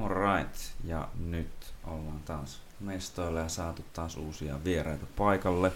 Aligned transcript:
Alright, 0.00 0.56
ja 0.84 1.08
nyt 1.28 1.72
ollaan 1.84 2.20
taas 2.24 2.60
mestoilla 2.80 3.40
ja 3.40 3.48
saatu 3.48 3.84
taas 3.92 4.16
uusia 4.16 4.64
vieraita 4.64 5.06
paikalle. 5.16 5.72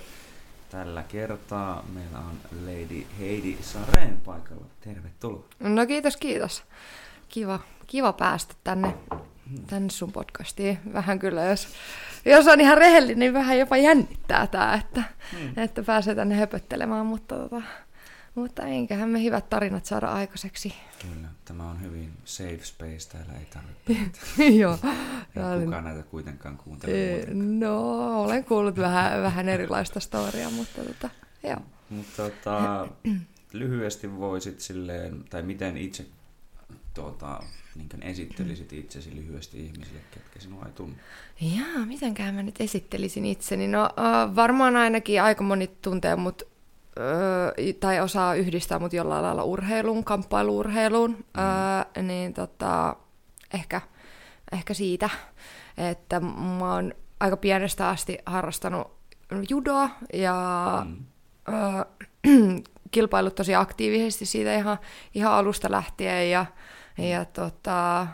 Tällä 0.71 1.03
kertaa 1.03 1.85
meillä 1.95 2.19
on 2.19 2.39
Lady 2.65 3.07
Heidi 3.19 3.57
Sareen 3.61 4.21
paikalla. 4.25 4.65
Tervetuloa. 4.81 5.45
No 5.61 5.87
kiitos, 5.87 6.17
kiitos. 6.17 6.63
Kiva, 7.29 7.61
kiva 7.87 8.13
päästä 8.13 8.55
tänne, 8.65 8.95
tänne 9.67 9.91
sun 9.91 10.13
podcastiin. 10.13 10.79
Vähän 10.93 11.19
kyllä, 11.19 11.45
jos, 11.45 11.69
jos 12.25 12.47
on 12.47 12.61
ihan 12.61 12.79
rehellinen, 12.79 13.19
niin 13.19 13.33
vähän 13.33 13.59
jopa 13.59 13.77
jännittää 13.77 14.47
tämä, 14.47 14.75
että, 14.75 15.03
hmm. 15.33 15.53
että 15.57 15.83
pääsee 15.83 16.15
tänne 16.15 16.35
höpöttelemään, 16.35 17.07
mutta, 17.07 17.37
tota, 17.37 17.63
mutta 18.37 18.63
enköhän 18.63 19.09
me 19.09 19.23
hyvät 19.23 19.51
tarinat 19.51 19.87
saada 19.87 20.09
aikaiseksi. 20.09 20.75
Kyllä, 21.03 21.29
tämä 21.45 21.71
on 21.71 21.83
hyvin 21.83 22.13
safe 22.25 22.61
space, 22.63 23.09
täällä 23.13 23.33
ei 23.33 23.47
tarvitse 23.47 24.23
Joo. 24.61 24.79
Ei 25.59 25.65
kukaan 25.65 25.85
näitä 25.85 26.03
kuitenkaan 26.03 26.57
kuuntele 26.57 27.27
No, 27.35 28.23
olen 28.23 28.45
kuullut 28.45 28.77
vähän, 28.77 29.23
vähän 29.23 29.49
erilaista 29.49 30.01
storiaa, 30.01 30.51
mutta 30.51 30.85
tota, 30.85 31.11
joo. 31.43 31.61
Mutta 31.91 32.17
tota, 32.17 32.89
lyhyesti 33.53 34.17
voisit 34.17 34.61
silleen, 34.61 35.25
tai 35.31 35.43
miten 35.43 35.77
itse 35.77 36.07
tuota, 36.95 37.43
niin 37.75 38.03
esittelisit 38.03 38.73
itsesi 38.73 39.17
lyhyesti 39.17 39.65
ihmisille, 39.67 40.01
ketkä 40.11 40.41
sinua 40.41 40.65
ei 40.67 40.73
tunne? 40.73 40.97
Jaa, 41.41 41.87
mitenkään 41.87 42.35
mä 42.35 42.43
nyt 42.43 42.61
esittelisin 42.61 43.25
itseni? 43.25 43.69
No 43.69 43.85
uh, 43.85 44.37
varmaan 44.37 44.77
ainakin 44.77 45.23
aika 45.23 45.45
moni 45.45 45.67
tuntee 45.83 46.17
mut 46.17 46.56
tai 47.81 48.01
osaa 48.01 48.35
yhdistää 48.35 48.79
mut 48.79 48.93
jollain 48.93 49.23
lailla 49.23 49.45
urheiluun, 49.45 50.05
kamppailuurheiluun, 50.05 51.11
mm. 51.11 51.17
uh, 51.17 52.03
niin 52.03 52.35
tota, 52.35 52.97
ehkä, 53.55 53.81
ehkä 54.53 54.75
siitä, 54.75 55.11
että 55.79 56.21
mä 56.21 56.75
oon 56.75 56.95
aika 57.21 57.37
pienestä 57.37 57.89
asti 57.89 58.19
harrastanut 58.27 58.97
judoa 59.51 59.91
ja 60.13 60.37
mm. 60.87 61.05
uh, 61.49 62.63
kilpailut 62.91 63.35
tosi 63.35 63.55
aktiivisesti 63.55 64.27
siitä 64.27 64.57
ihan, 64.57 64.79
ihan 65.15 65.33
alusta 65.33 65.71
lähtien 65.71 66.31
ja 66.31 66.47
ja 66.99 67.25
tota, 67.25 68.07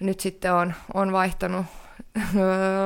nyt 0.00 0.20
sitten 0.20 0.52
on, 0.52 0.74
on 0.94 1.12
vaihtanut 1.12 1.66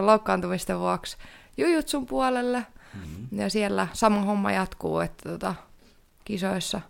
loukkaantumisten 0.01 0.79
vuoksi 0.79 1.17
jujutsun 1.57 2.07
puolelle. 2.07 2.67
Mm-hmm. 2.99 3.39
Ja 3.39 3.51
siellä 3.51 3.89
sama 3.93 4.23
homma 4.23 4.53
jatkuu, 4.53 5.01
että 5.01 5.29
tota, 5.29 5.55
kisoissa, 6.25 6.81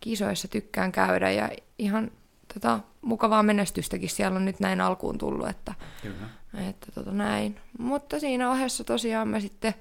kisoissa 0.00 0.48
tykkään 0.48 0.92
käydä 0.92 1.30
ja 1.30 1.50
ihan 1.78 2.10
tota, 2.54 2.80
mukavaa 3.02 3.42
menestystäkin 3.42 4.08
siellä 4.08 4.36
on 4.36 4.44
nyt 4.44 4.60
näin 4.60 4.80
alkuun 4.80 5.18
tullut, 5.18 5.48
että, 5.48 5.74
Kyllä. 6.02 6.28
että 6.68 6.92
tota, 6.92 7.12
näin. 7.12 7.60
Mutta 7.78 8.20
siinä 8.20 8.50
ohessa 8.50 8.84
tosiaan 8.84 9.28
mä 9.28 9.40
sitten 9.40 9.74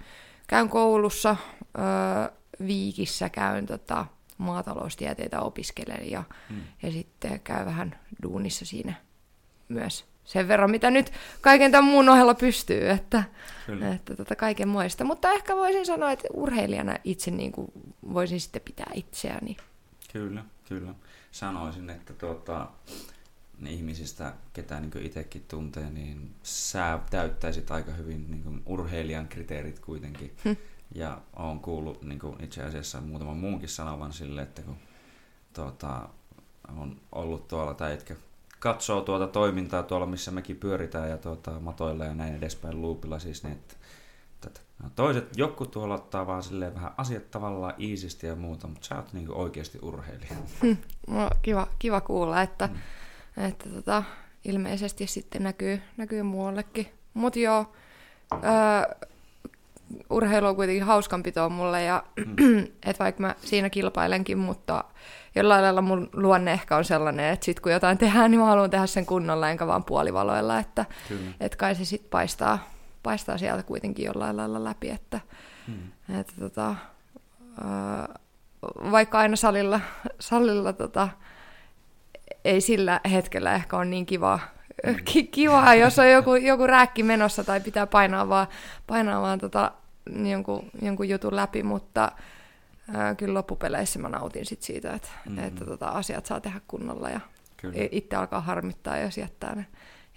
käyn 0.47 0.69
koulussa, 0.69 1.35
öö, 1.77 2.37
Viikissä 2.67 3.29
käyn 3.29 3.65
tota, 3.65 4.05
maataloustieteitä 4.37 5.41
opiskelen 5.41 6.11
ja, 6.11 6.23
mm. 6.49 6.61
ja 6.83 6.91
sitten 6.91 7.39
käy 7.39 7.65
vähän 7.65 7.99
duunissa 8.23 8.65
siinä 8.65 8.93
myös 9.69 10.05
sen 10.31 10.47
verran, 10.47 10.71
mitä 10.71 10.91
nyt 10.91 11.11
kaiken 11.41 11.71
tämän 11.71 11.91
muun 11.91 12.09
ohella 12.09 12.33
pystyy, 12.33 12.89
että, 12.89 13.23
että 13.93 14.15
tota 14.15 14.35
kaiken 14.35 14.67
muista. 14.67 15.03
Mutta 15.03 15.31
ehkä 15.31 15.55
voisin 15.55 15.85
sanoa, 15.85 16.11
että 16.11 16.27
urheilijana 16.33 16.95
itse 17.03 17.31
niin 17.31 17.51
kuin 17.51 17.71
voisin 18.13 18.39
sitten 18.41 18.61
pitää 18.61 18.91
itseäni. 18.93 19.57
Kyllä, 20.13 20.45
kyllä. 20.69 20.93
Sanoisin, 21.31 21.89
että 21.89 22.13
tuota, 22.13 22.67
ne 23.59 23.71
ihmisistä, 23.71 24.33
ketä 24.53 24.79
niin 24.79 25.05
itsekin 25.05 25.45
tuntee, 25.47 25.89
niin 25.89 26.35
sä 26.43 26.99
täyttäisit 27.09 27.71
aika 27.71 27.91
hyvin 27.91 28.31
niin 28.31 28.61
urheilijan 28.65 29.27
kriteerit 29.27 29.79
kuitenkin. 29.79 30.35
Hm. 30.45 30.53
Ja 30.95 31.21
olen 31.35 31.59
kuullut 31.59 32.01
niin 32.01 32.19
kuin 32.19 32.43
itse 32.43 32.63
asiassa 32.63 33.01
muutaman 33.01 33.37
muunkin 33.37 33.69
sanovan 33.69 34.13
sille, 34.13 34.41
että 34.41 34.61
kun 34.61 34.77
tuota, 35.53 36.09
on 36.77 37.01
ollut 37.11 37.47
tuolla 37.47 37.73
tai 37.73 37.93
etkä 37.93 38.15
katsoo 38.61 39.01
tuota 39.01 39.27
toimintaa 39.27 39.83
tuolla, 39.83 40.05
missä 40.05 40.31
mekin 40.31 40.55
pyöritään 40.55 41.09
ja 41.09 41.17
tuota, 41.17 41.51
matoilla 41.59 42.05
ja 42.05 42.13
näin 42.13 42.35
edespäin 42.35 42.81
luupilla 42.81 43.19
siis, 43.19 43.43
niin 43.43 43.53
että, 43.53 43.75
että 44.47 44.61
no 44.83 44.89
toiset, 44.95 45.37
joku 45.37 45.65
tuolla 45.65 45.95
ottaa 45.95 46.27
vaan 46.27 46.43
silleen 46.43 46.75
vähän 46.75 46.91
asiat 46.97 47.31
tavallaan 47.31 47.73
iisisti 47.79 48.27
ja 48.27 48.35
muuta, 48.35 48.67
mutta 48.67 48.87
sä 48.87 48.95
oot 48.95 49.13
niin 49.13 49.31
oikeasti 49.31 49.79
urheilija. 49.81 50.35
No, 51.07 51.29
kiva, 51.41 51.67
kiva 51.79 52.01
kuulla, 52.01 52.41
että, 52.41 52.67
hmm. 52.67 53.45
että 53.45 53.69
tota, 53.69 54.03
ilmeisesti 54.45 55.07
sitten 55.07 55.43
näkyy, 55.43 55.81
näkyy 55.97 56.23
muuallekin. 56.23 56.87
Mutta 57.13 57.39
joo, 57.39 57.73
öö, 58.33 59.07
urheilu 60.09 60.47
on 60.47 60.55
kuitenkin 60.55 60.83
hauskanpitoa 60.83 61.49
mulle, 61.49 61.83
ja 61.83 62.03
mm. 62.41 62.59
että 62.59 63.03
vaikka 63.03 63.21
mä 63.21 63.35
siinä 63.41 63.69
kilpailenkin, 63.69 64.37
mutta 64.37 64.83
jollain 65.35 65.63
lailla 65.63 65.81
mun 65.81 66.09
luonne 66.13 66.51
ehkä 66.51 66.77
on 66.77 66.85
sellainen, 66.85 67.33
että 67.33 67.45
sit 67.45 67.59
kun 67.59 67.71
jotain 67.71 67.97
tehdään, 67.97 68.31
niin 68.31 68.41
mä 68.41 68.45
haluan 68.45 68.69
tehdä 68.69 68.85
sen 68.85 69.05
kunnolla, 69.05 69.49
enkä 69.49 69.67
vaan 69.67 69.83
puolivaloilla, 69.83 70.59
että 70.59 70.85
et 71.39 71.55
kai 71.55 71.75
se 71.75 71.85
sitten 71.85 72.09
paistaa, 72.09 72.69
paistaa 73.03 73.37
sieltä 73.37 73.63
kuitenkin 73.63 74.05
jollain 74.05 74.37
lailla 74.37 74.63
läpi, 74.63 74.89
että, 74.89 75.19
mm. 75.67 76.19
että 76.19 76.33
tota, 76.39 76.75
vaikka 78.91 79.19
aina 79.19 79.35
salilla, 79.35 79.79
salilla 80.19 80.73
tota, 80.73 81.09
ei 82.45 82.61
sillä 82.61 82.99
hetkellä 83.11 83.53
ehkä 83.53 83.77
ole 83.77 83.85
niin 83.85 84.05
kiva, 84.05 84.39
mm. 84.87 84.95
kivaa, 85.31 85.75
jos 85.75 85.99
on 85.99 86.11
joku, 86.11 86.35
joku 86.35 86.67
rääkki 86.67 87.03
menossa 87.03 87.43
tai 87.43 87.59
pitää 87.59 87.87
painaa 87.87 88.29
vaan, 88.29 88.47
painaa 88.87 89.21
vaan 89.21 89.39
tota 89.39 89.71
jonkun, 90.31 90.69
jonkun 90.81 91.09
jutun 91.09 91.35
läpi, 91.35 91.63
mutta 91.63 92.11
ää, 92.93 93.15
kyllä 93.15 93.33
loppupeleissä 93.33 93.99
mä 93.99 94.09
nautin 94.09 94.45
sit 94.45 94.61
siitä, 94.61 94.93
että, 94.93 95.09
mm-hmm. 95.25 95.43
että 95.43 95.65
tota, 95.65 95.89
asiat 95.89 96.25
saa 96.25 96.39
tehdä 96.39 96.61
kunnolla 96.67 97.09
ja 97.09 97.19
kyllä. 97.57 97.75
itse 97.91 98.15
alkaa 98.15 98.41
harmittaa, 98.41 98.97
jos 98.97 99.17
jättää 99.17 99.55
ne, 99.55 99.65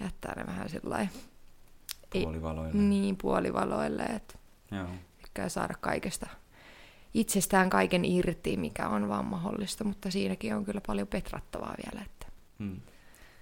jättää 0.00 0.34
ne 0.36 0.46
vähän 0.46 0.68
sillä 0.68 1.06
Puolivaloille. 2.22 2.82
Niin, 2.82 3.16
puolivaloille, 3.16 4.02
että 4.02 4.38
Joo. 4.70 5.48
saada 5.48 5.74
kaikesta 5.80 6.26
itsestään 7.14 7.70
kaiken 7.70 8.04
irti, 8.04 8.56
mikä 8.56 8.88
on 8.88 9.08
vaan 9.08 9.24
mahdollista, 9.24 9.84
mutta 9.84 10.10
siinäkin 10.10 10.54
on 10.54 10.64
kyllä 10.64 10.80
paljon 10.86 11.08
petrattavaa 11.08 11.74
vielä. 11.84 12.04
Että. 12.06 12.26
Hmm. 12.58 12.80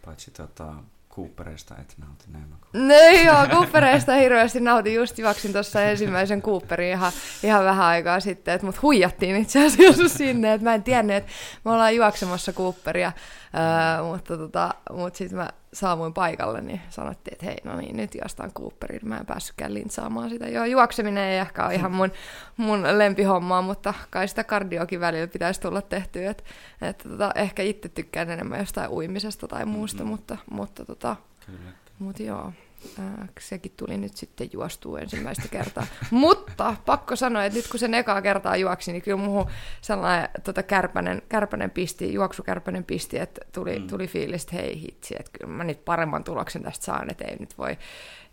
Paitsi 0.04 0.31
tota, 0.31 0.75
Coopereista 1.17 1.75
et 1.81 1.95
nauti 1.99 2.25
näin 2.28 2.49
mä 2.49 2.56
No 2.73 2.95
joo, 3.25 3.47
Coopereista 3.47 4.12
hirveästi 4.12 4.61
nautin. 4.61 4.95
Just 4.95 5.19
juoksin 5.19 5.53
tuossa 5.53 5.83
ensimmäisen 5.83 6.43
Cooperin 6.43 6.91
ihan, 6.91 7.12
ihan 7.43 7.65
vähän 7.65 7.87
aikaa 7.87 8.21
sitten, 8.21 8.55
että 8.55 8.67
mut 8.67 8.83
huijattiin 8.83 9.37
itse 9.37 9.67
asiassa 9.67 10.09
sinne, 10.09 10.53
että 10.53 10.65
mä 10.65 10.75
en 10.75 10.83
tiennyt, 10.83 11.17
että 11.17 11.33
me 11.65 11.71
ollaan 11.71 11.97
juoksemassa 11.97 12.53
Cooperia, 12.53 13.12
ää, 13.53 14.03
mutta, 14.03 14.37
tota, 14.37 14.75
mutta 14.91 15.19
sitten 15.19 15.39
mä 15.39 15.49
saavuin 15.72 16.12
paikalle, 16.12 16.60
niin 16.60 16.81
sanottiin, 16.91 17.34
että 17.34 17.47
hei, 17.47 17.56
no 17.65 17.77
niin, 17.77 17.97
nyt 17.97 18.15
juostaan 18.15 18.53
Cooperin. 18.53 19.00
Mä 19.05 19.16
en 19.16 19.27
päässytkään 19.27 19.75
lintsaamaan 19.75 20.31
sitä. 20.31 20.49
Joo, 20.49 20.65
juokseminen 20.65 21.25
ei 21.25 21.38
ehkä 21.38 21.66
ole 21.66 21.75
ihan 21.75 21.93
mun, 21.93 22.12
mun 22.56 22.99
lempihommaa, 22.99 23.62
mutta 23.62 23.94
kai 24.11 24.28
sitä 24.28 24.44
kardiokin 24.44 25.00
välillä 25.00 25.27
pitäisi 25.27 25.61
tulla 25.61 25.82
tehtyä. 25.82 26.31
Että, 26.31 26.44
että 26.82 27.09
tota, 27.09 27.32
ehkä 27.34 27.62
itse 27.62 27.88
tykkään 27.88 28.31
enemmän 28.31 28.59
jostain 28.59 28.91
uimisesta 28.91 29.49
tai 29.49 29.66
muusta, 29.66 29.99
mm-hmm. 29.99 30.11
mutta, 30.11 30.37
mutta, 30.50 30.84
tota, 30.84 31.16
Kyllä. 31.47 31.72
mutta 31.99 32.22
joo. 32.22 32.53
Äh, 32.98 33.28
sekin 33.41 33.72
tuli 33.76 33.98
nyt 33.98 34.16
sitten 34.16 34.48
juostua 34.53 34.98
ensimmäistä 34.98 35.48
kertaa. 35.48 35.87
Mutta 36.10 36.76
pakko 36.87 37.16
sanoa, 37.16 37.44
että 37.44 37.59
nyt 37.59 37.69
kun 37.69 37.81
sen 37.81 37.94
ekaa 37.94 38.22
kertaa 38.22 38.56
juoksi, 38.56 38.93
niin 38.93 39.03
kyllä 39.03 39.16
muuhun 39.16 39.50
sellainen 39.81 40.28
tota, 40.44 40.62
kärpänen, 40.62 41.22
kärpänen 41.28 41.70
pisti, 41.70 42.12
juoksukärpänen 42.12 42.84
pisti, 42.84 43.19
että 43.19 43.41
tuli, 43.53 43.78
mm. 43.78 43.87
tuli 43.87 44.06
fiilis, 44.06 44.43
että 44.43 44.56
hei 44.56 44.81
hitsi, 44.81 45.15
että 45.19 45.31
kyllä 45.38 45.53
mä 45.53 45.65
nyt 45.65 45.84
paremman 45.84 46.25
tuloksen 46.25 46.62
tästä 46.62 46.84
saan, 46.84 47.10
että 47.10 47.25
ei 47.25 47.37
nyt 47.40 47.58
voi, 47.58 47.79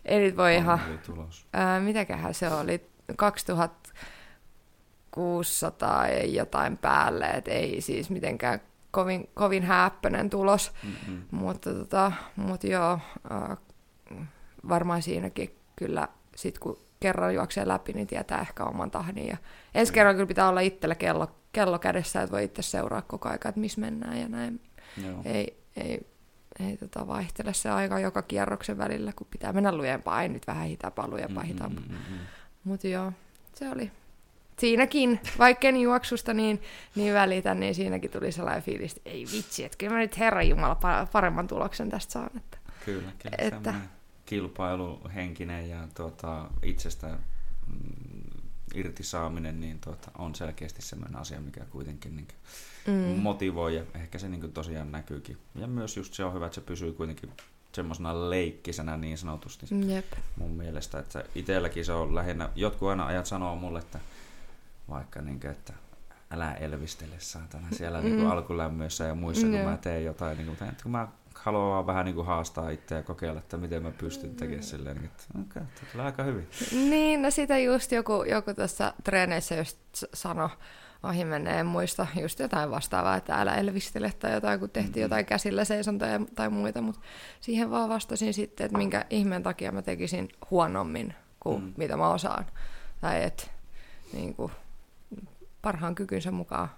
ei 0.04 0.20
nyt 0.20 0.36
voi 0.36 0.54
ihan... 0.54 0.80
Tulos. 1.06 1.46
Ää, 1.52 1.80
mitäköhän 1.80 2.34
se 2.34 2.48
oli? 2.48 2.90
2600 3.16 6.08
ja 6.08 6.26
jotain 6.26 6.76
päälle, 6.76 7.26
että 7.26 7.50
ei 7.50 7.80
siis 7.80 8.10
mitenkään 8.10 8.60
kovin, 8.90 9.30
kovin 9.34 9.62
häppöinen 9.62 10.30
tulos, 10.30 10.72
mm-hmm. 10.82 11.22
mutta, 11.30 11.74
tota, 11.74 12.12
mutta 12.36 12.66
joo, 12.66 12.98
äh, 13.32 13.58
varmaan 14.68 15.02
siinäkin 15.02 15.56
kyllä 15.76 16.08
sit 16.36 16.58
kun 16.58 16.78
kerran 17.00 17.34
juoksee 17.34 17.68
läpi, 17.68 17.92
niin 17.92 18.06
tietää 18.06 18.40
ehkä 18.40 18.64
oman 18.64 18.90
tahdin. 18.90 19.26
Ja 19.26 19.36
ensi 19.74 19.92
kerran 19.92 20.14
kyllä 20.14 20.26
pitää 20.26 20.48
olla 20.48 20.60
itsellä 20.60 20.94
kello, 20.94 21.30
kello 21.52 21.78
kädessä, 21.78 22.22
että 22.22 22.32
voi 22.32 22.44
itse 22.44 22.62
seuraa 22.62 23.02
koko 23.02 23.28
ajan, 23.28 23.34
että 23.44 23.60
missä 23.60 23.80
mennään 23.80 24.20
ja 24.20 24.28
näin. 24.28 24.60
Joo. 25.06 25.22
Ei, 25.24 25.62
ei, 25.76 26.06
ei 26.60 26.76
tota 26.76 27.06
vaihtele 27.06 27.54
se 27.54 27.70
aika 27.70 27.98
joka 27.98 28.22
kierroksen 28.22 28.78
välillä, 28.78 29.12
kun 29.16 29.26
pitää 29.30 29.52
mennä 29.52 29.76
lujempaa. 29.76 30.22
Ei 30.22 30.28
nyt 30.28 30.46
vähän 30.46 30.66
hitaampaa, 30.66 31.08
lujempaa, 31.08 31.42
mm-hmm, 31.42 31.54
hitaampaa. 31.54 31.84
Mm-hmm. 31.88 32.18
Mutta 32.64 32.88
joo, 32.88 33.12
se 33.54 33.68
oli 33.70 33.90
siinäkin, 34.58 35.20
vaikka 35.38 35.68
en 35.68 35.76
juoksusta 35.76 36.34
niin, 36.34 36.62
niin 36.94 37.14
välitä, 37.14 37.54
niin 37.54 37.74
siinäkin 37.74 38.10
tuli 38.10 38.32
sellainen 38.32 38.62
fiilis, 38.62 38.96
että 38.96 39.10
ei 39.10 39.26
vitsi, 39.32 39.64
että 39.64 39.78
kyllä 39.78 39.92
mä 39.92 39.98
nyt 39.98 40.18
Herran 40.18 40.48
Jumala 40.48 41.06
paremman 41.12 41.46
tuloksen 41.46 41.90
tästä 41.90 42.12
saan. 42.12 42.30
Että 42.36 42.58
Kyllä, 42.84 43.12
kyllä 43.22 43.36
Että- 43.38 43.56
että... 43.56 43.74
kilpailuhenkinen 44.30 45.70
ja 45.70 45.88
tuota, 45.94 46.50
itsestä 46.62 47.18
mm, 47.66 48.40
irtisaaminen 48.74 49.60
niin 49.60 49.78
tuota, 49.80 50.10
on 50.18 50.34
selkeästi 50.34 50.82
sellainen 50.82 51.20
asia, 51.20 51.40
mikä 51.40 51.64
kuitenkin 51.64 52.16
niin 52.16 52.28
mm. 52.86 53.22
motivoi 53.22 53.76
ja 53.76 53.82
ehkä 53.94 54.18
se 54.18 54.28
niin 54.28 54.52
tosiaan 54.52 54.92
näkyykin. 54.92 55.38
Ja 55.54 55.66
myös 55.66 55.96
just 55.96 56.14
se 56.14 56.24
on 56.24 56.34
hyvä, 56.34 56.46
että 56.46 56.54
se 56.54 56.60
pysyy 56.60 56.92
kuitenkin 56.92 57.30
semmoisena 57.72 58.30
leikkisänä 58.30 58.96
niin 58.96 59.18
sanotusti 59.18 59.66
Jep. 59.86 60.12
mun 60.36 60.50
mielestä, 60.50 60.98
että 60.98 61.24
itselläkin 61.34 61.84
se 61.84 61.92
on 61.92 62.14
lähinnä, 62.14 62.48
jotkut 62.54 62.88
aina 62.88 63.06
ajat 63.06 63.26
sanoo 63.26 63.56
mulle, 63.56 63.78
että 63.78 64.00
vaikka 64.88 65.22
niin 65.22 65.40
kuin, 65.40 65.50
että 65.50 65.72
älä 66.30 66.54
elvistele 66.54 67.16
saatana 67.18 67.66
siellä 67.72 68.00
mm. 68.00 68.04
niin 68.04 68.26
alkulämmöissä 68.26 69.04
ja 69.04 69.14
muissa, 69.14 69.46
kun 69.46 69.56
Joo. 69.56 69.70
mä 69.70 69.76
teen 69.76 70.04
jotain, 70.04 70.38
niin 70.38 70.56
kuin, 70.56 70.68
että 70.68 70.82
kun 70.82 70.92
mä 70.92 71.08
haluan 71.34 71.70
vaan 71.70 71.86
vähän 71.86 72.04
niin 72.04 72.14
kuin 72.14 72.26
haastaa 72.26 72.70
itseä 72.70 72.98
ja 72.98 73.02
kokeilla, 73.02 73.38
että 73.38 73.56
miten 73.56 73.82
mä 73.82 73.90
pystyn 73.90 74.36
tekemään 74.36 74.62
silleen, 74.62 74.96
niin 74.96 75.04
että 75.04 75.24
okay, 75.40 75.62
tämä 75.74 75.92
tulee 75.92 76.06
aika 76.06 76.22
hyvin. 76.22 76.48
Niin, 76.72 77.22
no 77.22 77.30
sitä 77.30 77.58
just 77.58 77.92
joku, 77.92 78.24
joku 78.24 78.54
tuossa 78.54 78.94
treeneissä 79.04 79.54
just 79.54 79.78
sanoi, 80.14 80.48
ohi 81.02 81.24
menee, 81.24 81.60
en 81.60 81.66
muista, 81.66 82.06
just 82.20 82.38
jotain 82.38 82.70
vastaavaa, 82.70 83.16
että 83.16 83.34
älä 83.34 83.54
elvistele 83.54 84.12
tai 84.18 84.32
jotain, 84.32 84.60
kun 84.60 84.70
tehtiin 84.70 84.94
Mm-mm. 84.94 85.02
jotain 85.02 85.26
käsillä 85.26 85.64
seisontoja 85.64 86.20
tai 86.34 86.50
muita, 86.50 86.82
mutta 86.82 87.00
siihen 87.40 87.70
vaan 87.70 87.88
vastasin 87.88 88.34
sitten, 88.34 88.64
että 88.64 88.78
minkä 88.78 89.04
ihmeen 89.10 89.42
takia 89.42 89.72
mä 89.72 89.82
tekisin 89.82 90.28
huonommin 90.50 91.14
kuin 91.40 91.62
mm. 91.62 91.72
mitä 91.76 91.96
mä 91.96 92.08
osaan. 92.08 92.46
Tai 93.00 93.24
että 93.24 93.44
niin 94.12 94.34
kuin, 94.34 94.52
parhaan 95.62 95.94
kykynsä 95.94 96.30
mukaan 96.30 96.68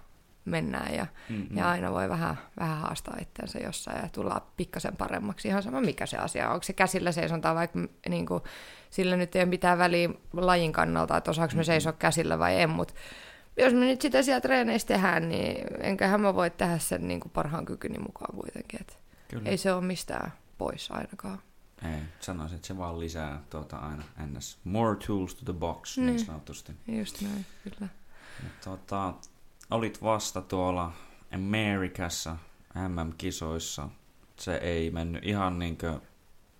mennään 0.45 0.95
ja, 0.95 1.07
Mm-mm. 1.29 1.57
ja 1.57 1.69
aina 1.69 1.91
voi 1.91 2.09
vähän, 2.09 2.37
vähän 2.59 2.77
haastaa 2.77 3.17
itseänsä 3.21 3.59
jossain 3.59 4.01
ja 4.03 4.09
tulla 4.11 4.47
pikkasen 4.57 4.95
paremmaksi. 4.97 5.47
Ihan 5.47 5.63
sama 5.63 5.81
mikä 5.81 6.05
se 6.05 6.17
asia 6.17 6.47
on. 6.47 6.53
Onko 6.53 6.63
se 6.63 6.73
käsillä 6.73 7.11
seisontaa, 7.11 7.55
vaikka 7.55 7.79
niin 8.09 8.25
kuin, 8.25 8.43
sillä 8.89 9.15
nyt 9.15 9.35
ei 9.35 9.41
ole 9.41 9.49
mitään 9.49 9.77
väliä 9.77 10.09
lajin 10.33 10.71
kannalta, 10.71 11.17
että 11.17 11.31
osaako 11.31 11.55
me 11.55 11.63
seisoa 11.63 11.93
käsillä 11.93 12.39
vai 12.39 12.61
en, 12.61 12.69
mutta 12.69 12.93
jos 13.57 13.73
me 13.73 13.79
nyt 13.79 14.01
sitä 14.01 14.21
siellä 14.23 14.41
treeneissä 14.41 14.87
tehdään, 14.87 15.29
niin 15.29 15.67
enköhän 15.79 16.21
mä 16.21 16.33
voi 16.35 16.49
tehdä 16.49 16.77
sen 16.77 17.07
niin 17.07 17.19
kuin 17.19 17.31
parhaan 17.31 17.65
kykyni 17.65 17.99
mukaan 17.99 18.35
kuitenkin. 18.35 18.81
Et 18.81 18.97
Kyllä. 19.27 19.49
ei 19.49 19.57
se 19.57 19.73
ole 19.73 19.83
mistään 19.83 20.33
pois 20.57 20.91
ainakaan. 20.91 21.39
Ei, 21.93 21.99
sanoisin, 22.19 22.55
että 22.55 22.67
se 22.67 22.77
vaan 22.77 22.99
lisää 22.99 23.41
tuota 23.49 23.77
aina 23.77 24.03
ns. 24.37 24.57
More 24.63 24.95
tools 25.07 25.35
to 25.35 25.45
the 25.45 25.53
box, 25.59 25.97
niin, 25.97 26.05
Niin. 26.05 26.25
sanotusti. 26.25 26.71
Just 26.87 27.21
näin, 27.21 27.45
kyllä. 27.63 27.89
Mut 28.43 28.51
Tota, 28.63 29.13
olit 29.71 30.01
vasta 30.03 30.41
tuolla 30.41 30.91
Amerikassa 31.35 32.37
MM-kisoissa. 32.87 33.89
Se 34.39 34.55
ei 34.55 34.91
mennyt 34.91 35.25
ihan 35.25 35.59
niin 35.59 35.77
kuin 35.77 35.99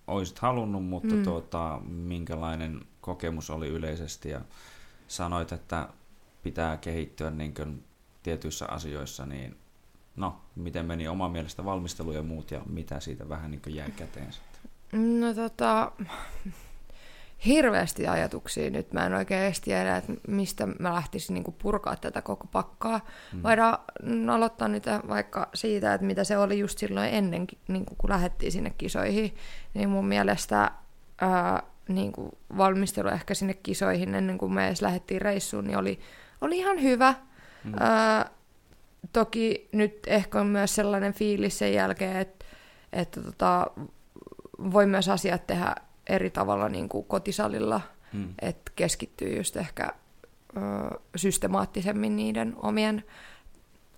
olisit 0.06 0.38
halunnut, 0.38 0.84
mutta 0.84 1.14
Mm. 1.14 1.22
tuota, 1.22 1.80
minkälainen 1.86 2.80
kokemus 3.00 3.50
oli 3.50 3.68
yleisesti 3.68 4.28
ja 4.28 4.40
sanoit, 5.08 5.52
että 5.52 5.88
pitää 6.42 6.76
kehittyä 6.76 7.30
niin 7.30 7.54
kuin 7.54 7.84
tietyissä 8.22 8.66
asioissa, 8.68 9.26
niin 9.26 9.56
no, 10.16 10.40
miten 10.56 10.86
meni 10.86 11.08
oma 11.08 11.28
mielestä 11.28 11.64
valmistelu 11.64 12.12
ja 12.12 12.22
muut 12.22 12.50
ja 12.50 12.60
mitä 12.66 13.00
siitä 13.00 13.28
vähän 13.28 13.50
niin 13.50 13.60
kuin 13.60 13.74
jäi 13.74 13.90
käteen 13.90 14.32
sitten? 14.32 14.60
No 15.20 15.34
tota, 15.34 15.92
hirveästi 17.46 18.06
ajatuksia 18.06 18.70
nyt. 18.70 18.92
Mä 18.92 19.06
en 19.06 19.14
oikein 19.14 19.42
edes 19.42 19.60
tiedä, 19.60 19.96
että 19.96 20.12
mistä 20.28 20.66
mä 20.66 20.94
lähtisin 20.94 21.34
niinku 21.34 21.52
purkaa 21.52 21.96
tätä 21.96 22.22
koko 22.22 22.46
pakkaa. 22.46 23.00
Mm. 23.32 23.42
Voidaan 23.42 23.78
aloittaa 24.32 24.68
nyt 24.68 24.84
vaikka 25.08 25.48
siitä, 25.54 25.94
että 25.94 26.06
mitä 26.06 26.24
se 26.24 26.38
oli 26.38 26.58
just 26.58 26.78
silloin 26.78 27.14
ennen, 27.14 27.46
niin 27.68 27.84
kun 27.84 28.10
lähdettiin 28.10 28.52
sinne 28.52 28.70
kisoihin. 28.78 29.34
Niin 29.74 29.88
mun 29.88 30.06
mielestä 30.06 30.70
ää, 31.20 31.62
niin 31.88 32.12
kuin 32.12 32.30
valmistelu 32.56 33.08
ehkä 33.08 33.34
sinne 33.34 33.54
kisoihin 33.54 34.14
ennen 34.14 34.38
kuin 34.38 34.52
me 34.52 34.66
edes 34.66 34.82
lähdettiin 34.82 35.22
reissuun, 35.22 35.64
niin 35.64 35.78
oli, 35.78 36.00
oli 36.40 36.58
ihan 36.58 36.82
hyvä. 36.82 37.14
Mm. 37.64 37.74
Ää, 37.80 38.30
toki 39.12 39.68
nyt 39.72 39.98
ehkä 40.06 40.40
on 40.40 40.46
myös 40.46 40.74
sellainen 40.74 41.12
fiilis 41.12 41.58
sen 41.58 41.74
jälkeen, 41.74 42.16
että, 42.16 42.44
että 42.92 43.20
tota, 43.22 43.66
voi 44.72 44.86
myös 44.86 45.08
asiat 45.08 45.46
tehdä 45.46 45.74
eri 46.06 46.30
tavalla 46.30 46.68
niin 46.68 46.88
kuin 46.88 47.04
kotisalilla, 47.06 47.80
Mm. 48.12 48.34
että 48.42 48.72
keskittyy 48.76 49.36
just 49.36 49.56
ehkä 49.56 49.88
ö, 50.56 50.60
systemaattisemmin 51.16 52.16
niiden 52.16 52.54
omien, 52.62 53.04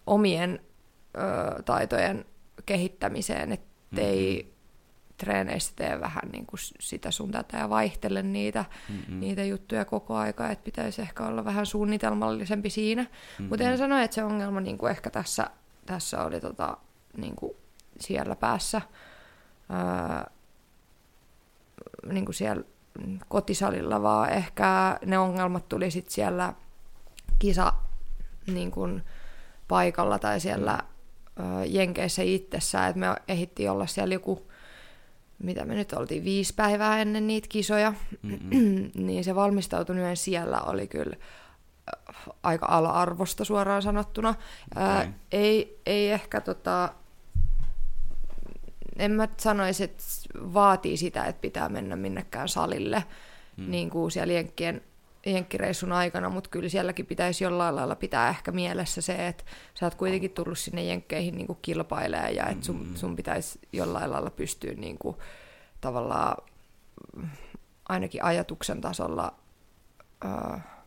omien 0.06 0.60
ö, 1.58 1.62
taitojen 1.62 2.24
kehittämiseen, 2.66 3.52
ettei 3.52 4.42
Mhm. 4.42 4.52
treeneissä 5.16 5.72
tee 5.76 6.00
vähän 6.00 6.22
niin 6.32 6.46
kuin 6.46 6.60
sitä 6.80 7.10
sun 7.10 7.30
tätä 7.30 7.56
ja 7.56 7.70
vaihtele 7.70 8.22
niitä, 8.22 8.64
Mm-mm. 8.88 9.20
niitä 9.20 9.44
juttuja 9.44 9.84
koko 9.84 10.16
aika, 10.16 10.50
että 10.50 10.64
pitäisi 10.64 11.02
ehkä 11.02 11.26
olla 11.26 11.44
vähän 11.44 11.66
suunnitelmallisempi 11.66 12.70
siinä. 12.70 13.02
Mm-mm. 13.02 13.48
Mutta 13.48 13.64
en 13.64 13.78
sano, 13.78 13.98
että 13.98 14.14
se 14.14 14.24
ongelma 14.24 14.60
niin 14.60 14.78
kuin 14.78 14.90
ehkä 14.90 15.10
tässä, 15.10 15.50
tässä 15.86 16.24
oli 16.24 16.40
tota, 16.40 16.76
niin 17.16 17.36
kuin 17.36 17.52
siellä 18.00 18.36
päässä, 18.36 18.80
öö, 19.70 20.35
niin 22.06 22.24
kuin 22.24 22.34
siellä 22.34 22.62
kotisalilla, 23.28 24.02
vaan 24.02 24.30
ehkä 24.30 24.98
ne 25.06 25.18
ongelmat 25.18 25.68
tuli 25.68 25.90
sitten 25.90 26.14
siellä 26.14 26.54
kisa 27.38 27.72
niin 28.46 28.70
kuin 28.70 29.02
paikalla 29.68 30.18
tai 30.18 30.40
siellä 30.40 30.78
öö, 31.40 31.64
Jenkeissä 31.64 32.22
itsessään, 32.22 32.88
että 32.88 33.00
me 33.00 33.06
ehdittiin 33.28 33.70
olla 33.70 33.86
siellä 33.86 34.14
joku, 34.14 34.50
mitä 35.38 35.64
me 35.64 35.74
nyt 35.74 35.92
oltiin, 35.92 36.24
viisi 36.24 36.54
päivää 36.54 36.98
ennen 36.98 37.26
niitä 37.26 37.48
kisoja, 37.48 37.94
Mm-mm. 38.22 38.90
niin 39.06 39.24
se 39.24 39.34
valmistautuminen 39.34 40.16
siellä 40.16 40.60
oli 40.60 40.88
kyllä 40.88 41.16
aika 42.42 42.66
ala-arvosta 42.66 43.44
suoraan 43.44 43.82
sanottuna. 43.82 44.34
Ää, 44.74 45.12
ei, 45.32 45.80
ei 45.86 46.10
ehkä 46.10 46.40
tota, 46.40 46.92
en 48.98 49.12
mä 49.12 49.28
sanoisi, 49.36 49.84
että 49.84 50.02
vaatii 50.34 50.96
sitä, 50.96 51.24
että 51.24 51.40
pitää 51.40 51.68
mennä 51.68 51.96
minnekään 51.96 52.48
salille, 52.48 53.04
mm. 53.56 53.70
niin 53.70 53.90
kuin 53.90 54.10
siellä 54.10 54.32
Jenkkien, 54.32 54.82
jenkkireissun 55.26 55.92
aikana, 55.92 56.28
mutta 56.28 56.50
kyllä 56.50 56.68
sielläkin 56.68 57.06
pitäisi 57.06 57.44
jollain 57.44 57.76
lailla 57.76 57.96
pitää 57.96 58.28
ehkä 58.28 58.52
mielessä 58.52 59.00
se, 59.00 59.28
että 59.28 59.44
sä 59.74 59.86
oot 59.86 59.94
kuitenkin 59.94 60.30
tullut 60.30 60.58
sinne 60.58 60.84
Jenkkeihin 60.84 61.34
niin 61.34 61.46
kuin 61.46 61.58
kilpailemaan 61.62 62.34
ja 62.34 62.46
että 62.46 62.64
sun, 62.64 62.92
sun 62.94 63.16
pitäisi 63.16 63.58
jollain 63.72 64.12
lailla 64.12 64.30
pystyä 64.30 64.74
niin 64.74 64.98
kuin, 64.98 65.16
tavallaan 65.80 66.36
mm, 67.16 67.28
ainakin 67.88 68.24
ajatuksen 68.24 68.80
tasolla 68.80 69.34
ää, 70.24 70.84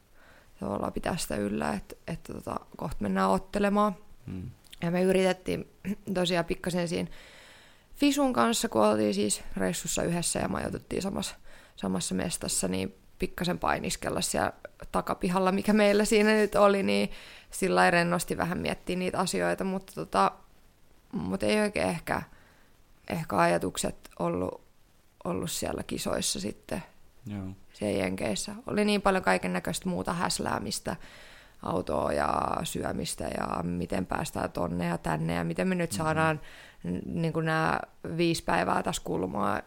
tavallaan 0.60 0.94
pitää 0.94 1.18
sitä 1.18 1.36
yllä, 1.36 1.74
että, 1.74 1.96
että 2.08 2.34
tota, 2.34 2.56
kohta 2.78 2.98
mennään 3.00 3.30
ottelemaan. 3.30 3.96
Mm. 4.26 4.50
Ja 4.82 4.92
me 4.92 5.02
yritettiin 5.02 5.70
tosiaan 6.14 6.46
pikkasen 6.46 6.88
siinä 6.88 7.10
Fisun 8.00 8.34
kanssa, 8.34 8.70
kun 8.70 8.86
oltiin 8.86 9.14
siis 9.14 9.44
reissussa 9.58 10.04
yhdessä 10.04 10.40
ja 10.40 10.48
majoituttiin 10.48 11.02
samassa, 11.02 11.36
samassa 11.76 12.16
mestassa, 12.16 12.68
niin 12.68 12.96
pikkasen 13.20 13.60
painiskella 13.60 14.22
siellä 14.22 14.54
takapihalla, 14.92 15.52
mikä 15.52 15.74
meillä 15.74 16.06
siinä 16.06 16.34
nyt 16.34 16.56
oli, 16.56 16.84
niin 16.84 17.12
sillä 17.52 17.76
lailla 17.76 17.92
rennosti 17.92 18.38
vähän 18.38 18.58
miettiä 18.58 18.96
niitä 18.96 19.20
asioita, 19.20 19.64
mutta, 19.64 19.94
tota, 19.96 20.32
mutta 21.12 21.46
ei 21.46 21.62
oikein 21.62 21.90
ehkä, 21.90 22.22
ehkä 23.10 23.38
ajatukset 23.38 24.10
ollut, 24.20 24.62
ollut 25.24 25.52
siellä 25.52 25.84
kisoissa 25.84 26.40
sitten 26.40 26.84
Joo. 27.26 27.48
siellä 27.74 28.00
Jenkeissä. 28.00 28.56
Oli 28.68 28.86
niin 28.86 29.02
paljon 29.02 29.24
kaiken 29.24 29.54
näköistä 29.54 29.90
muuta 29.90 30.14
häsläämistä, 30.14 30.96
autoa 31.64 32.14
ja 32.14 32.58
syömistä 32.64 33.24
ja 33.24 33.64
miten 33.64 34.06
päästään 34.06 34.52
tonne 34.52 34.86
ja 34.86 34.98
tänne 34.98 35.34
ja 35.34 35.44
miten 35.44 35.68
me 35.68 35.76
nyt 35.76 35.92
saadaan 35.92 36.36
mm-hmm. 36.36 36.69
Niin 37.06 37.34
kuin 37.34 37.46
nämä 37.46 37.80
viisi 38.18 38.44
päivää 38.44 38.84
tässä 38.84 39.02
kulmaa 39.06 39.62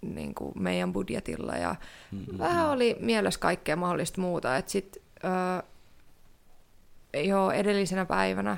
niin 0.00 0.34
kuin 0.34 0.52
meidän 0.58 0.92
budjetilla 0.92 1.52
ja 1.52 1.76
mm-hmm. 2.12 2.38
vähän 2.38 2.70
oli 2.70 2.96
mielessä 3.00 3.40
kaikkea 3.40 3.76
mahdollista 3.76 4.20
muuta. 4.20 4.56
Et 4.56 4.68
sit, 4.68 4.96
öö, 5.24 7.22
jo 7.24 7.50
edellisenä 7.50 8.04
päivänä, 8.04 8.56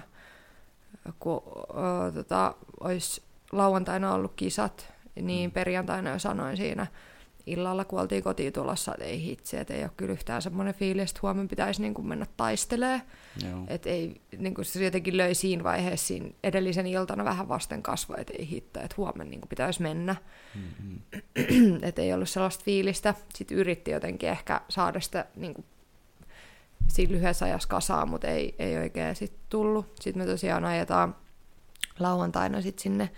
kun 1.18 1.42
öö, 1.76 2.12
tota, 2.12 2.54
olisi 2.80 3.22
lauantaina 3.52 4.12
ollut 4.12 4.32
kisat, 4.36 4.92
niin 5.22 5.50
perjantaina 5.50 6.10
jo 6.10 6.18
sanoin 6.18 6.56
siinä 6.56 6.86
illalla, 7.46 7.84
kun 7.84 8.00
oltiin 8.00 8.22
kotiin 8.22 8.52
tulossa, 8.52 8.92
että 8.92 9.04
ei 9.04 9.22
hitse, 9.22 9.60
että 9.60 9.74
ei 9.74 9.82
ole 9.82 9.90
kyllä 9.96 10.12
yhtään 10.12 10.42
semmoinen 10.42 10.74
fiilis, 10.74 11.10
että 11.10 11.20
huomenna 11.22 11.48
pitäisi 11.48 11.82
niin 11.82 11.94
kuin 11.94 12.06
mennä 12.06 12.26
taistelemaan. 12.36 13.00
Että 13.68 13.90
ei, 13.90 14.20
niin 14.38 14.54
kuin 14.54 14.64
se 14.64 14.84
jotenkin 14.84 15.16
löi 15.16 15.34
siinä 15.34 15.64
vaiheessa 15.64 16.06
siinä 16.06 16.28
edellisen 16.44 16.86
iltana 16.86 17.24
vähän 17.24 17.48
vasten 17.48 17.82
kasvoa, 17.82 18.16
että 18.18 18.32
ei 18.38 18.48
hitto, 18.50 18.80
että 18.80 18.94
huomenna 18.96 19.30
niin 19.30 19.40
kuin 19.40 19.48
pitäisi 19.48 19.82
mennä. 19.82 20.16
Mm-mm. 20.54 20.98
että 21.82 22.02
ei 22.02 22.12
ollut 22.12 22.28
sellaista 22.28 22.64
fiilistä. 22.64 23.14
Sitten 23.34 23.56
yritti 23.58 23.90
jotenkin 23.90 24.28
ehkä 24.28 24.60
saada 24.68 25.00
sitä 25.00 25.26
niin 25.36 25.54
kuin, 25.54 25.64
siinä 26.88 27.12
lyhyessä 27.12 27.44
ajassa 27.44 27.68
kasaan, 27.68 28.08
mutta 28.08 28.28
ei, 28.28 28.54
ei 28.58 28.76
oikein 28.76 29.16
sitten 29.16 29.40
tullut. 29.48 29.86
Sitten 30.00 30.22
me 30.22 30.26
tosiaan 30.26 30.64
ajetaan 30.64 31.16
lauantaina 31.98 32.60
sit 32.60 32.78
sinne 32.78 33.10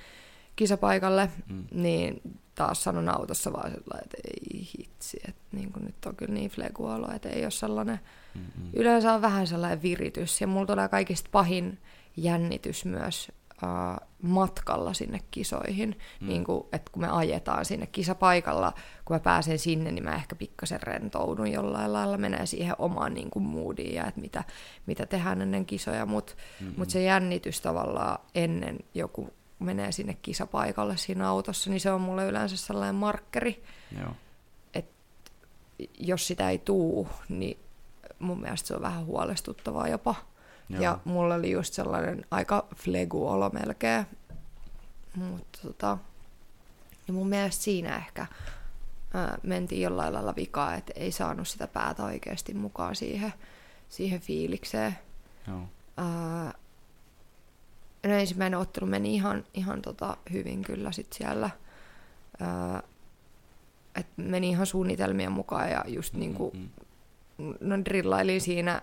kisapaikalle, 0.57 1.31
Mm. 1.49 1.65
niin 1.71 2.21
taas 2.59 2.85
sanon 2.85 3.09
autossa 3.09 3.53
vaan 3.53 3.71
sillä 3.71 3.99
että 4.05 4.17
ei 4.25 4.69
hitsi, 4.79 5.21
että 5.29 5.41
niin 5.53 5.73
kuin 5.73 5.85
nyt 5.85 6.05
on 6.07 6.17
kyllä 6.17 6.35
niin 6.35 6.51
fleguolo, 6.51 7.09
että 7.15 7.29
ei 7.29 7.43
ole 7.45 7.51
sellainen, 7.51 8.01
Mm-mm. 8.35 8.71
yleensä 8.73 9.13
on 9.13 9.23
vähän 9.23 9.47
sellainen 9.47 9.83
viritys, 9.83 10.41
ja 10.41 10.47
mulla 10.47 10.67
tulee 10.67 10.89
kaikista 10.89 11.29
pahin 11.33 11.79
jännitys 12.17 12.85
myös 12.85 13.33
uh, 13.63 14.07
matkalla 14.23 14.93
sinne 14.93 15.21
kisoihin, 15.31 15.99
Mm. 16.21 16.29
niin 16.29 16.45
kuin, 16.45 16.65
että 16.73 16.93
kun 16.93 17.03
me 17.03 17.09
ajetaan 17.09 17.65
sinne 17.65 17.87
kisapaikalla, 17.87 18.73
kun 19.05 19.15
mä 19.17 19.21
pääsen 19.21 19.59
sinne, 19.59 19.93
niin 19.93 20.05
mä 20.05 20.15
ehkä 20.15 20.37
pikkasen 20.37 20.83
rentoudun 20.83 21.53
jollain 21.53 21.93
lailla, 21.93 22.17
menee 22.17 22.47
siihen 22.47 22.75
omaan 22.79 23.15
niin 23.15 23.31
kuin 23.31 23.43
moodiin 23.43 23.95
ja 23.95 24.07
että 24.07 24.21
mitä, 24.21 24.45
mitä 24.87 25.07
tehdään 25.07 25.43
ennen 25.43 25.67
kisoja, 25.67 26.07
mutta 26.07 26.33
Mm-mm. 26.61 26.75
mut 26.77 26.91
se 26.91 27.03
jännitys 27.03 27.61
tavallaan 27.61 28.19
ennen 28.35 28.79
joku 28.95 29.31
menee 29.59 29.93
sinne 29.93 30.17
kisapaikalle 30.23 30.97
siinä 30.97 31.29
autossa, 31.29 31.71
niin 31.71 31.81
se 31.81 31.93
on 31.93 32.01
mulle 32.01 32.27
yleensä 32.27 32.57
sellainen 32.57 32.95
markkeri, 32.95 33.65
Joo. 34.01 34.13
jos 35.99 36.27
sitä 36.27 36.51
ei 36.51 36.59
tuu, 36.59 37.09
niin 37.29 37.59
mun 38.19 38.41
mielestä 38.41 38.67
se 38.67 38.75
on 38.75 38.83
vähän 38.83 39.07
huolestuttavaa 39.07 39.89
jopa. 39.89 40.15
Joo. 40.69 40.83
Ja 40.83 40.99
mulla 41.05 41.35
oli 41.35 41.51
just 41.51 41.75
sellainen 41.75 42.27
aika 42.31 42.67
flegu-olo 42.77 43.51
melkein. 43.51 44.07
Mutta 45.15 45.59
tota, 45.63 45.99
ja 47.09 47.13
mun 47.13 47.29
mielestä 47.29 47.65
siinä 47.65 47.97
ehkä 47.97 48.27
ää, 49.15 49.39
mentiin 49.43 49.83
jollain 49.83 50.15
lailla 50.15 50.37
vikaa, 50.37 50.75
että 50.75 50.93
ei 50.97 51.13
saanut 51.13 51.49
sitä 51.49 51.67
päätä 51.67 52.05
oikeasti 52.05 52.55
mukaan 52.55 52.97
siihen, 52.97 53.33
siihen 53.89 54.21
fiilikseen. 54.21 54.99
Joo. 55.47 55.63
Ää, 55.97 56.55
no 58.09 58.15
ensimmäinen 58.15 58.59
ottelu 58.59 58.87
meni 58.87 59.15
ihan, 59.15 59.45
ihan 59.55 59.83
tota 59.83 60.17
hyvin 60.33 60.63
kyllä 60.63 60.93
sit 60.93 61.13
siellä. 61.13 61.51
Ää, 62.41 62.83
et 63.97 64.07
meni 64.17 64.49
ihan 64.49 64.67
suunnitelmien 64.67 65.33
mukaan 65.33 65.71
ja 65.71 65.85
just 65.87 66.15
niinku, 66.15 66.53
Mm-mm. 66.55 67.55
no 67.61 67.85
drillailin 67.85 68.41
siinä 68.41 68.83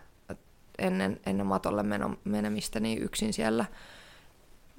ennen, 0.78 1.20
ennen 1.26 1.48
matolle 1.48 1.84
meno, 1.84 2.18
menemistä 2.24 2.80
niin 2.80 3.04
yksin 3.04 3.34
siellä 3.34 3.66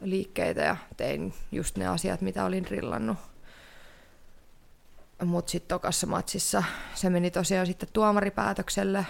liikkeitä 0.02 0.60
ja 0.60 0.76
tein 0.96 1.34
just 1.52 1.76
ne 1.76 1.86
asiat, 1.86 2.20
mitä 2.20 2.44
olin 2.44 2.64
drillannut. 2.64 3.16
Mutta 5.24 5.50
sitten 5.50 5.68
tokassa 5.68 6.06
matsissa 6.06 6.62
se 6.94 7.10
meni 7.10 7.30
tosiaan 7.30 7.66
sitten 7.66 7.88
tuomaripäätökselle. 7.92 9.06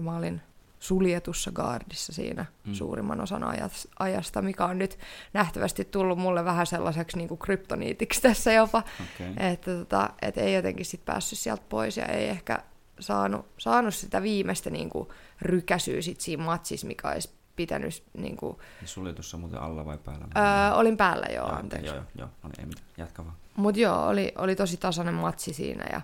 Mä 0.00 0.16
olin 0.16 0.42
suljetussa 0.80 1.50
gaardissa 1.52 2.12
siinä 2.12 2.42
Mm. 2.64 2.70
mm. 2.70 2.74
suurimman 2.74 3.20
osan 3.20 3.42
ajas- 3.44 3.88
ajasta, 3.98 4.42
mikä 4.42 4.64
on 4.64 4.78
nyt 4.78 4.98
nähtävästi 5.32 5.84
tullut 5.84 6.18
mulle 6.18 6.44
vähän 6.44 6.66
sellaiseksi 6.66 7.16
niin 7.16 7.28
kuin 7.28 7.38
kryptoniitiksi 7.38 8.22
tässä 8.22 8.52
jopa. 8.52 8.82
Okei. 9.14 9.52
Että 9.52 9.74
tota, 9.74 10.10
et 10.22 10.38
ei 10.38 10.54
jotenkin 10.54 10.86
sit 10.86 11.04
päässyt 11.04 11.38
sieltä 11.38 11.62
pois 11.68 11.96
ja 11.96 12.06
ei 12.06 12.28
ehkä 12.28 12.58
saanut, 13.00 13.46
saanut 13.58 13.94
sitä 13.94 14.22
viimeistä 14.22 14.70
niin 14.70 14.90
kuin, 14.90 15.08
rykäsyä 15.42 16.02
sit 16.02 16.20
siinä 16.20 16.44
matsissa, 16.44 16.86
mikä 16.86 17.08
olisi 17.08 17.30
pitänyt... 17.56 18.02
Niin 18.18 18.36
kuin, 18.36 18.56
Ja 18.82 18.88
Suljetussa 18.88 19.36
muuten 19.36 19.60
alla 19.60 19.84
vai 19.84 19.98
päällä? 19.98 20.26
öö, 20.36 20.74
olin 20.74 20.96
päällä 20.96 21.26
joo, 21.34 21.46
Joo, 21.48 21.56
anteeksi. 21.58 21.86
Joo, 21.86 21.96
joo, 21.96 22.04
joo. 22.18 22.28
No 22.42 22.48
niin, 22.48 22.60
ei 22.60 22.66
mitään. 22.66 22.86
Jatka 22.96 23.24
vaan. 23.24 23.36
Mutta 23.56 23.80
joo, 23.80 24.06
oli, 24.06 24.32
oli 24.38 24.56
tosi 24.56 24.76
tasainen 24.76 25.14
matsi 25.14 25.52
siinä 25.52 25.84
ja, 25.92 26.00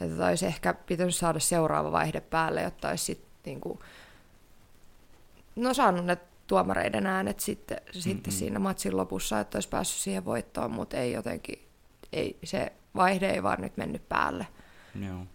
ja 0.00 0.08
tota, 0.08 0.26
olisi 0.26 0.46
ehkä 0.46 0.74
pitänyt 0.74 1.14
saada 1.14 1.40
seuraava 1.40 1.92
vaihde 1.92 2.20
päälle, 2.20 2.62
jotta 2.62 2.88
olisi 2.88 3.04
sit, 3.04 3.24
niinku, 3.44 3.80
no, 5.56 5.74
saanut 5.74 6.04
ne 6.04 6.18
tuomareiden 6.46 7.06
äänet 7.06 7.40
sitten, 7.40 7.78
sitten 7.92 8.32
Mm-mm. 8.32 8.38
siinä 8.38 8.58
matsin 8.58 8.96
lopussa, 8.96 9.40
että 9.40 9.56
olisi 9.56 9.68
päässyt 9.68 10.00
siihen 10.00 10.24
voittoon, 10.24 10.70
mutta 10.70 10.96
ei 10.96 11.12
jotenkin, 11.12 11.68
ei, 12.12 12.38
se 12.44 12.72
vaihde 12.96 13.30
ei 13.30 13.42
vaan 13.42 13.60
nyt 13.60 13.76
mennyt 13.76 14.08
päälle. 14.08 14.46
Joo. 15.06 15.26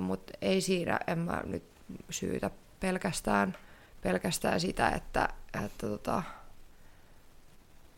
Mutta 0.00 0.32
ei 0.42 0.60
siinä, 0.60 1.00
en 1.06 1.18
mä 1.18 1.42
nyt 1.46 1.62
syytä 2.10 2.50
pelkästään, 2.80 3.56
pelkästään 4.02 4.60
sitä, 4.60 4.88
että, 4.88 5.28
että 5.64 5.86
tota, 5.86 6.22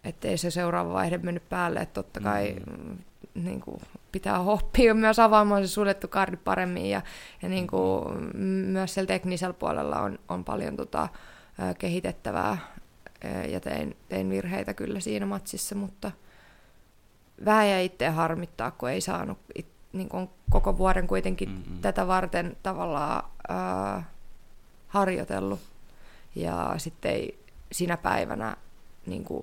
ettei 0.05 0.38
se 0.38 0.50
seuraava 0.50 0.93
vaihde 0.93 1.19
mennyt 1.19 1.49
päälle, 1.49 1.81
että 1.81 1.95
totta 1.95 2.21
kai 2.21 2.57
mm. 2.67 2.99
niin 3.35 3.61
kuin, 3.61 3.81
pitää 4.12 4.40
oppia 4.40 4.95
myös 4.95 5.19
avaamaan 5.19 5.62
se 5.62 5.69
suljettu 5.69 6.09
kardi 6.09 6.37
paremmin 6.37 6.90
ja, 6.90 7.02
ja 7.43 7.49
niin 7.49 7.67
kuin, 7.67 8.37
myös 8.67 8.95
siellä 8.95 9.09
teknisellä 9.09 9.55
puolella 9.55 10.00
on, 10.00 10.19
on 10.29 10.45
paljon 10.45 10.76
tota, 10.76 11.02
ö, 11.02 11.19
kehitettävää 11.79 12.59
ja 13.49 13.61
tein, 13.61 13.97
tein 14.09 14.31
virheitä 14.31 14.75
kyllä 14.75 15.00
siinä 15.00 15.26
matsissa, 15.26 15.75
mutta 15.75 16.12
vähän 17.45 17.69
jäi 17.69 17.85
itseä 17.85 18.12
harmittaa, 18.12 18.71
kun 18.71 18.90
ei 18.90 19.00
saanut 19.00 19.38
it, 19.55 19.67
niin 19.93 20.09
kuin 20.09 20.31
koko 20.50 20.79
vuoden 20.79 21.07
kuitenkin 21.07 21.49
Mm-mm. 21.49 21.81
tätä 21.81 22.07
varten 22.07 22.57
tavallaan 22.62 23.25
ää, 23.49 24.02
harjoitellut. 24.88 25.61
Ja 26.35 26.75
sitten 26.76 27.12
ei 27.12 27.38
sinä 27.73 27.97
päivänä 27.97 28.57
niin 29.07 29.25
kuin, 29.25 29.43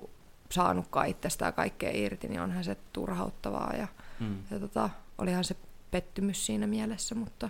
saanutkaan 0.50 1.06
itsestään 1.08 1.52
kaikkea 1.52 1.90
irti, 1.94 2.28
niin 2.28 2.40
onhan 2.40 2.64
se 2.64 2.76
turhauttavaa. 2.92 3.72
Ja, 3.76 3.88
Mm. 4.20 4.36
ja 4.50 4.58
tota, 4.60 4.90
olihan 5.18 5.44
se 5.44 5.56
pettymys 5.90 6.46
siinä 6.46 6.66
mielessä, 6.66 7.14
mutta 7.14 7.48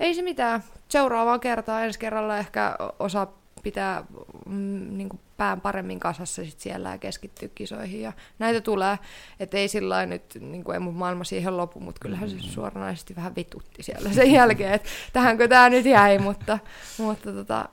ei 0.00 0.14
se 0.14 0.22
mitään. 0.22 0.62
Seuraavaan 0.88 1.40
kertaan 1.40 1.84
ensi 1.84 1.98
kerralla 1.98 2.38
ehkä 2.38 2.76
osaa 2.98 3.32
pitää 3.62 4.04
mm, 4.46 4.98
niin 4.98 5.08
kuin 5.08 5.20
pään 5.36 5.60
paremmin 5.60 6.00
kasassa 6.00 6.44
sit 6.44 6.60
siellä 6.60 6.90
ja 6.90 6.98
keskittyä 6.98 7.48
kisoihin. 7.54 8.00
Ja 8.00 8.12
näitä 8.38 8.60
tulee, 8.60 8.98
että 9.40 9.56
ei 9.56 9.68
sillä 9.68 10.06
nyt, 10.06 10.38
niin 10.40 10.64
kuin 10.64 10.74
ei 10.74 10.80
mun 10.80 10.94
maailma 10.94 11.24
siihen 11.24 11.56
lopu, 11.56 11.80
mutta 11.80 11.98
kyllähän 12.00 12.30
se 12.30 12.38
suoranaisesti 12.40 13.16
vähän 13.16 13.36
vitutti 13.36 13.82
siellä 13.82 14.12
sen 14.12 14.32
jälkeen, 14.38 14.72
että 14.72 14.88
tähänkö 15.12 15.48
tämä 15.48 15.70
nyt 15.70 15.84
jäi, 15.84 16.18
mutta, 16.18 16.58
mutta 16.98 17.32
tota, 17.32 17.68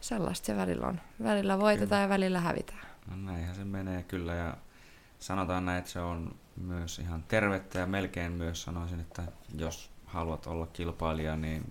sellaista 0.00 0.46
se 0.46 0.56
välillä 0.56 0.86
on. 0.86 1.00
Välillä 1.22 1.58
voitetaan 1.58 2.02
ja 2.02 2.08
välillä 2.08 2.40
hävitään. 2.40 2.86
No 3.10 3.16
näinhän 3.16 3.54
se 3.54 3.64
menee 3.64 4.02
kyllä 4.02 4.34
ja 4.34 4.56
sanotaan 5.18 5.66
näin, 5.66 5.78
että 5.78 5.90
se 5.90 6.00
on 6.00 6.34
myös 6.56 6.98
ihan 6.98 7.24
tervettä 7.28 7.78
ja 7.78 7.86
melkein 7.86 8.32
myös 8.32 8.62
sanoisin, 8.62 9.00
että 9.00 9.22
jos 9.58 9.90
haluat 10.06 10.46
olla 10.46 10.66
kilpailija, 10.66 11.36
niin 11.36 11.62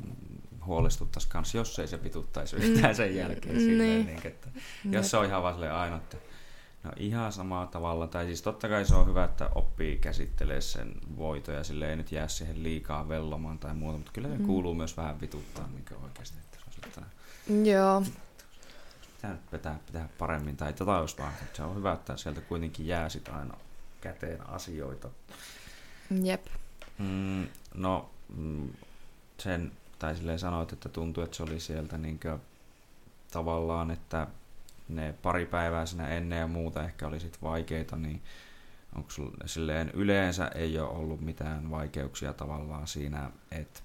huolestuttaisi 0.66 1.28
kans, 1.30 1.56
jos 1.56 1.80
ei 1.80 1.88
se 1.88 2.04
vituttaisi 2.04 2.56
yhtään 2.56 2.96
sen 2.96 3.16
jälkeen. 3.16 3.56
Mm, 3.56 3.60
Silleen, 3.62 3.90
niin. 3.90 4.06
niin, 4.06 4.28
että 4.28 4.48
jos 4.92 5.12
se 5.12 5.18
on 5.18 5.26
ihan 5.26 5.44
vaan 5.44 5.72
aina, 5.72 5.96
että 5.96 6.18
no 6.84 6.92
ihan 6.98 7.32
samalla 7.32 7.68
tavalla, 7.68 8.08
tai 8.08 8.26
siis 8.26 8.42
totta 8.42 8.70
kai 8.70 8.86
se 8.86 8.96
on 8.96 9.08
hyvä, 9.08 9.24
että 9.24 9.50
oppii 9.56 9.98
käsittelee 9.98 10.62
sen 10.62 10.94
voito 11.18 11.52
ja 11.52 11.64
sille 11.64 11.90
ei 11.90 11.96
nyt 11.96 12.12
jää 12.12 12.28
siihen 12.28 12.64
liikaa 12.64 13.10
vellomaan 13.10 13.60
tai 13.60 13.74
muuta, 13.74 13.98
mutta 13.98 14.12
kyllä 14.14 14.28
se 14.28 14.38
Mm. 14.38 14.46
kuuluu 14.46 14.74
myös 14.74 14.98
vähän 14.98 15.22
vituttaa 15.22 15.68
niin 15.68 15.86
oikeasti, 16.04 16.38
että 16.40 16.58
se 16.58 16.64
on 16.68 16.74
sitten 16.74 17.66
Joo, 17.66 18.04
pitää 19.16 19.32
nyt 19.32 19.52
vetää, 19.52 19.80
pitää 19.86 20.10
paremmin 20.18 20.58
tai 20.58 20.74
tota 20.74 20.92
jos 20.92 21.18
vaan. 21.18 21.34
että 21.42 21.58
Se 21.58 21.64
on 21.64 21.76
hyvä, 21.76 21.94
että 21.94 22.18
sieltä 22.18 22.42
kuitenkin 22.42 22.88
jää 22.88 23.10
sit 23.10 23.30
aina 23.30 23.54
käteen 24.02 24.50
asioita. 24.50 25.10
jep. 26.24 26.46
Mm, 26.98 27.48
no, 27.74 28.10
mm, 28.36 28.70
sen, 29.38 29.72
tai 30.02 30.16
silleen 30.16 30.40
sanoit, 30.40 30.74
että 30.74 30.90
tuntui, 30.90 31.24
että 31.24 31.38
se 31.38 31.44
oli 31.44 31.60
sieltä 31.60 31.98
niinkö 31.98 32.40
tavallaan, 33.32 33.92
että 33.92 34.28
ne 34.90 35.14
pari 35.22 35.46
päivää 35.46 35.86
siinä 35.86 36.08
ennen 36.08 36.40
ja 36.40 36.48
muuta 36.48 36.84
ehkä 36.84 37.08
oli 37.08 37.20
sit 37.20 37.38
vaikeita, 37.42 37.96
niin 37.96 38.22
onko 38.96 39.10
silleen 39.46 39.92
yleensä 39.94 40.48
ei 40.48 40.80
ole 40.80 40.90
ollut 40.90 41.22
mitään 41.22 41.72
vaikeuksia 41.72 42.34
tavallaan 42.34 42.88
siinä, 42.88 43.32
että 43.52 43.80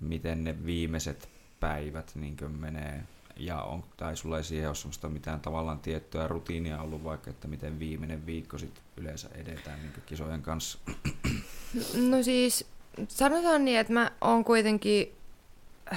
miten 0.00 0.44
ne 0.44 0.64
viimeiset 0.64 1.28
päivät 1.60 2.12
niinkö 2.14 2.48
menee 2.48 3.02
ja 3.36 3.62
on, 3.62 3.84
tai 3.96 4.16
sulla 4.16 4.38
ei 4.38 4.44
siihen 4.44 4.68
ole 4.68 4.74
semmoista 4.74 5.08
mitään 5.08 5.40
tavallaan 5.40 5.78
tiettyä 5.78 6.28
rutiinia 6.28 6.82
ollut 6.82 7.04
vaikka, 7.04 7.30
että 7.30 7.48
miten 7.48 7.78
viimeinen 7.78 8.26
viikko 8.26 8.58
sit 8.58 8.82
yleensä 8.96 9.28
edetään 9.34 9.78
niin 9.82 9.92
kisojen 10.06 10.42
kanssa. 10.42 10.78
No 12.08 12.22
siis 12.22 12.66
sanotaan 13.08 13.64
niin, 13.64 13.78
että 13.78 13.92
mä 13.92 14.10
oon 14.20 14.44
kuitenkin 14.44 15.19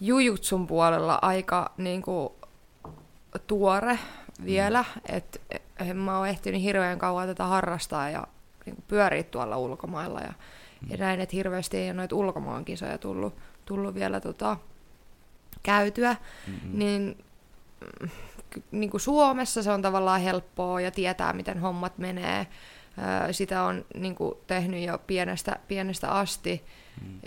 jujutsun 0.00 0.66
puolella 0.66 1.18
aika 1.22 1.72
niin 1.76 2.02
kuin, 2.02 2.32
tuore 3.46 3.98
vielä, 4.44 4.84
että 5.08 5.38
en 5.78 5.96
mä 5.96 6.18
oon 6.18 6.28
ehtinyt 6.28 6.62
hirveän 6.62 6.98
kauan 6.98 7.28
tätä 7.28 7.44
harrastaa 7.44 8.10
ja 8.10 8.26
niin 8.66 8.74
kuin, 8.74 8.84
pyöriä 8.88 9.22
tuolla 9.22 9.56
ulkomailla 9.56 10.20
ja, 10.20 10.32
ja 10.88 10.96
näin, 10.96 11.20
että 11.20 11.36
hirveästi 11.36 11.76
ei 11.76 11.88
ole 11.88 11.92
noita 11.92 12.16
ulkomaankisoja 12.16 12.98
tullut, 12.98 13.34
tullut 13.64 13.94
vielä 13.94 14.20
tota, 14.20 14.56
käytyä, 15.62 16.16
Mm-mm. 16.46 16.78
niin 16.78 17.24
mm, 18.00 18.08
niin 18.70 18.90
kuin 18.90 19.00
Suomessa 19.00 19.62
se 19.62 19.70
on 19.70 19.82
tavallaan 19.82 20.20
helppoa 20.20 20.80
ja 20.80 20.90
tietää, 20.90 21.32
miten 21.32 21.58
hommat 21.58 21.98
menee. 21.98 22.46
Sitä 23.30 23.62
on 23.62 23.84
niin 23.94 24.14
kuin, 24.14 24.34
tehnyt 24.46 24.86
jo 24.86 24.98
pienestä, 25.06 25.56
pienestä 25.68 26.10
asti, 26.10 26.64
Mm. 27.00 27.20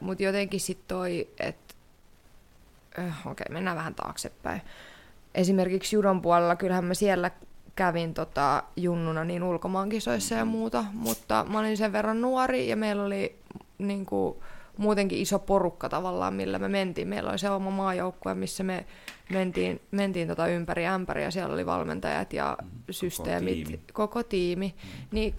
mutta 0.00 0.22
jotenkin 0.22 0.60
sitten 0.60 0.88
toi, 0.88 1.28
että 1.40 1.74
okei, 2.98 3.10
okay, 3.26 3.46
mennään 3.50 3.76
vähän 3.76 3.94
taaksepäin. 3.94 4.62
Esimerkiksi 5.34 5.96
judon 5.96 6.22
puolella, 6.22 6.56
kyllähän 6.56 6.84
mä 6.84 6.94
siellä 6.94 7.30
kävin 7.76 8.14
tota, 8.14 8.62
junnuna 8.76 9.24
niin 9.24 9.42
ulkomaankisoissa 9.42 10.34
ja 10.34 10.44
muuta, 10.44 10.84
mutta 10.92 11.46
mä 11.48 11.58
olin 11.58 11.76
sen 11.76 11.92
verran 11.92 12.20
nuori 12.20 12.68
ja 12.68 12.76
meillä 12.76 13.04
oli 13.04 13.36
niin 13.78 14.06
kuin, 14.06 14.36
muutenkin 14.78 15.18
iso 15.18 15.38
porukka 15.38 15.88
tavallaan, 15.88 16.34
millä 16.34 16.58
me 16.58 16.68
mentiin. 16.68 17.08
Meillä 17.08 17.30
oli 17.30 17.38
se 17.38 17.50
oma 17.50 17.70
maajoukkue, 17.70 18.34
missä 18.34 18.64
me 18.64 18.86
mentiin, 19.30 19.80
mentiin 19.90 20.28
tota 20.28 20.46
ympäri 20.46 20.86
ämpäri 20.86 21.22
ja 21.22 21.30
siellä 21.30 21.54
oli 21.54 21.66
valmentajat 21.66 22.32
ja 22.32 22.56
mm, 22.62 22.68
systeemit, 22.90 23.58
koko 23.58 23.64
tiimi. 23.64 23.82
Koko 23.92 24.22
tiimi. 24.22 24.74
Mm. 24.84 25.08
Niin 25.10 25.34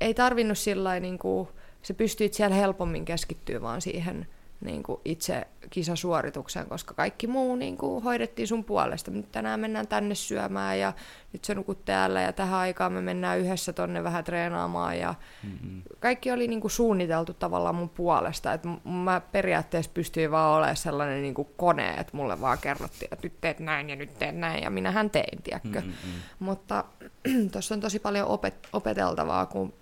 ei 0.00 0.14
tarvinnut 0.14 0.58
sillä 0.58 1.00
niin 1.00 1.18
kuin, 1.18 1.48
se 1.86 1.94
pystyit 1.94 2.34
siellä 2.34 2.56
helpommin 2.56 3.04
keskittyä 3.04 3.60
vaan 3.62 3.80
siihen 3.80 4.26
niin 4.60 4.82
kuin 4.82 5.00
itse 5.04 5.46
kisasuoritukseen, 5.70 6.66
koska 6.66 6.94
kaikki 6.94 7.26
muu 7.26 7.56
niin 7.56 7.76
kuin, 7.76 8.04
hoidettiin 8.04 8.48
sun 8.48 8.64
puolesta. 8.64 9.10
Nyt 9.10 9.32
tänään 9.32 9.60
mennään 9.60 9.88
tänne 9.88 10.14
syömään 10.14 10.78
ja 10.78 10.92
nyt 11.32 11.44
sä 11.44 11.54
nukut 11.54 11.84
täällä 11.84 12.20
ja 12.20 12.32
tähän 12.32 12.58
aikaan 12.58 12.92
me 12.92 13.00
mennään 13.00 13.38
yhdessä 13.38 13.72
tonne 13.72 14.04
vähän 14.04 14.24
treenaamaan. 14.24 14.98
Ja 14.98 15.14
mm-hmm. 15.42 15.82
Kaikki 16.00 16.32
oli 16.32 16.48
niin 16.48 16.60
kuin, 16.60 16.70
suunniteltu 16.70 17.34
tavallaan 17.34 17.74
mun 17.74 17.88
puolesta. 17.88 18.52
Et 18.52 18.62
mä 18.84 19.20
periaatteessa 19.32 19.90
pystyin 19.94 20.30
vaan 20.30 20.56
olemaan 20.56 20.76
sellainen 20.76 21.22
niin 21.22 21.34
kuin 21.34 21.48
kone, 21.56 21.88
että 21.88 22.16
mulle 22.16 22.40
vaan 22.40 22.58
kerrottiin, 22.58 23.08
että 23.12 23.26
nyt 23.26 23.40
teet 23.40 23.60
näin 23.60 23.90
ja 23.90 23.96
nyt 23.96 24.18
teet 24.18 24.36
näin 24.36 24.62
ja 24.62 24.70
minähän 24.70 25.10
tein, 25.10 25.42
tiedätkö. 25.42 25.80
Mm-hmm. 25.80 26.12
Mutta 26.38 26.84
tuossa 27.52 27.74
on 27.74 27.80
tosi 27.80 27.98
paljon 27.98 28.28
opet- 28.28 28.68
opeteltavaa, 28.72 29.46
kun 29.46 29.72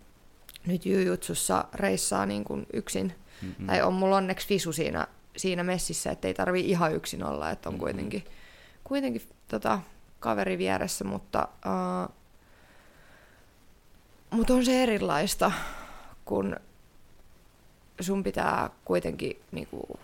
nyt 0.66 0.86
jujutsussa 0.86 1.64
reissaa 1.74 2.26
niin 2.26 2.44
kuin 2.44 2.66
yksin 2.72 3.14
Mm-mm. 3.42 3.66
Tai 3.66 3.82
on 3.82 3.92
mulla 3.92 4.16
onneksi 4.16 4.48
Fisu 4.48 4.72
siinä, 4.72 5.06
siinä 5.36 5.64
messissä, 5.64 6.10
että 6.10 6.28
ei 6.28 6.34
tarvi 6.34 6.60
ihan 6.60 6.94
yksin 6.94 7.24
olla, 7.24 7.50
että 7.50 7.68
on 7.68 7.78
kuitenkin, 7.78 8.24
kuitenkin 8.84 9.22
tota, 9.48 9.80
kaveri 10.20 10.58
vieressä, 10.58 11.04
mutta, 11.04 11.48
uh, 11.66 12.14
mutta 14.30 14.54
on 14.54 14.64
se 14.64 14.82
erilaista, 14.82 15.52
kun 16.24 16.56
sun 18.00 18.22
pitää 18.22 18.70
kuitenkin 18.84 19.40
niinku, 19.52 19.98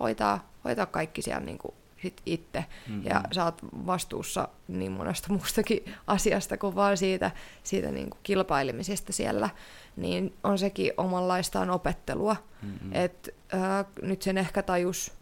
hoitaa, 0.00 0.50
hoitaa 0.64 0.86
kaikki 0.86 1.22
siellä 1.22 1.44
niinku, 1.44 1.74
sit 2.06 2.22
itse. 2.26 2.64
Mm-hmm. 2.88 3.06
Ja 3.06 3.22
sä 3.32 3.44
oot 3.44 3.62
vastuussa 3.86 4.48
niin 4.68 4.92
monesta 4.92 5.32
muustakin 5.34 5.84
asiasta 6.06 6.56
kuin 6.56 6.74
vaan 6.74 6.96
siitä, 6.96 7.30
siitä 7.62 7.90
niin 7.90 8.10
kuin 8.10 8.20
kilpailemisesta 8.22 9.12
siellä. 9.12 9.50
Niin 9.96 10.34
on 10.44 10.58
sekin 10.58 10.92
omanlaistaan 10.96 11.70
opettelua. 11.70 12.36
Mm-hmm. 12.62 12.90
Et, 12.92 13.34
äh, 13.54 13.86
nyt 14.02 14.22
sen 14.22 14.38
ehkä 14.38 14.62
tajus, 14.62 15.12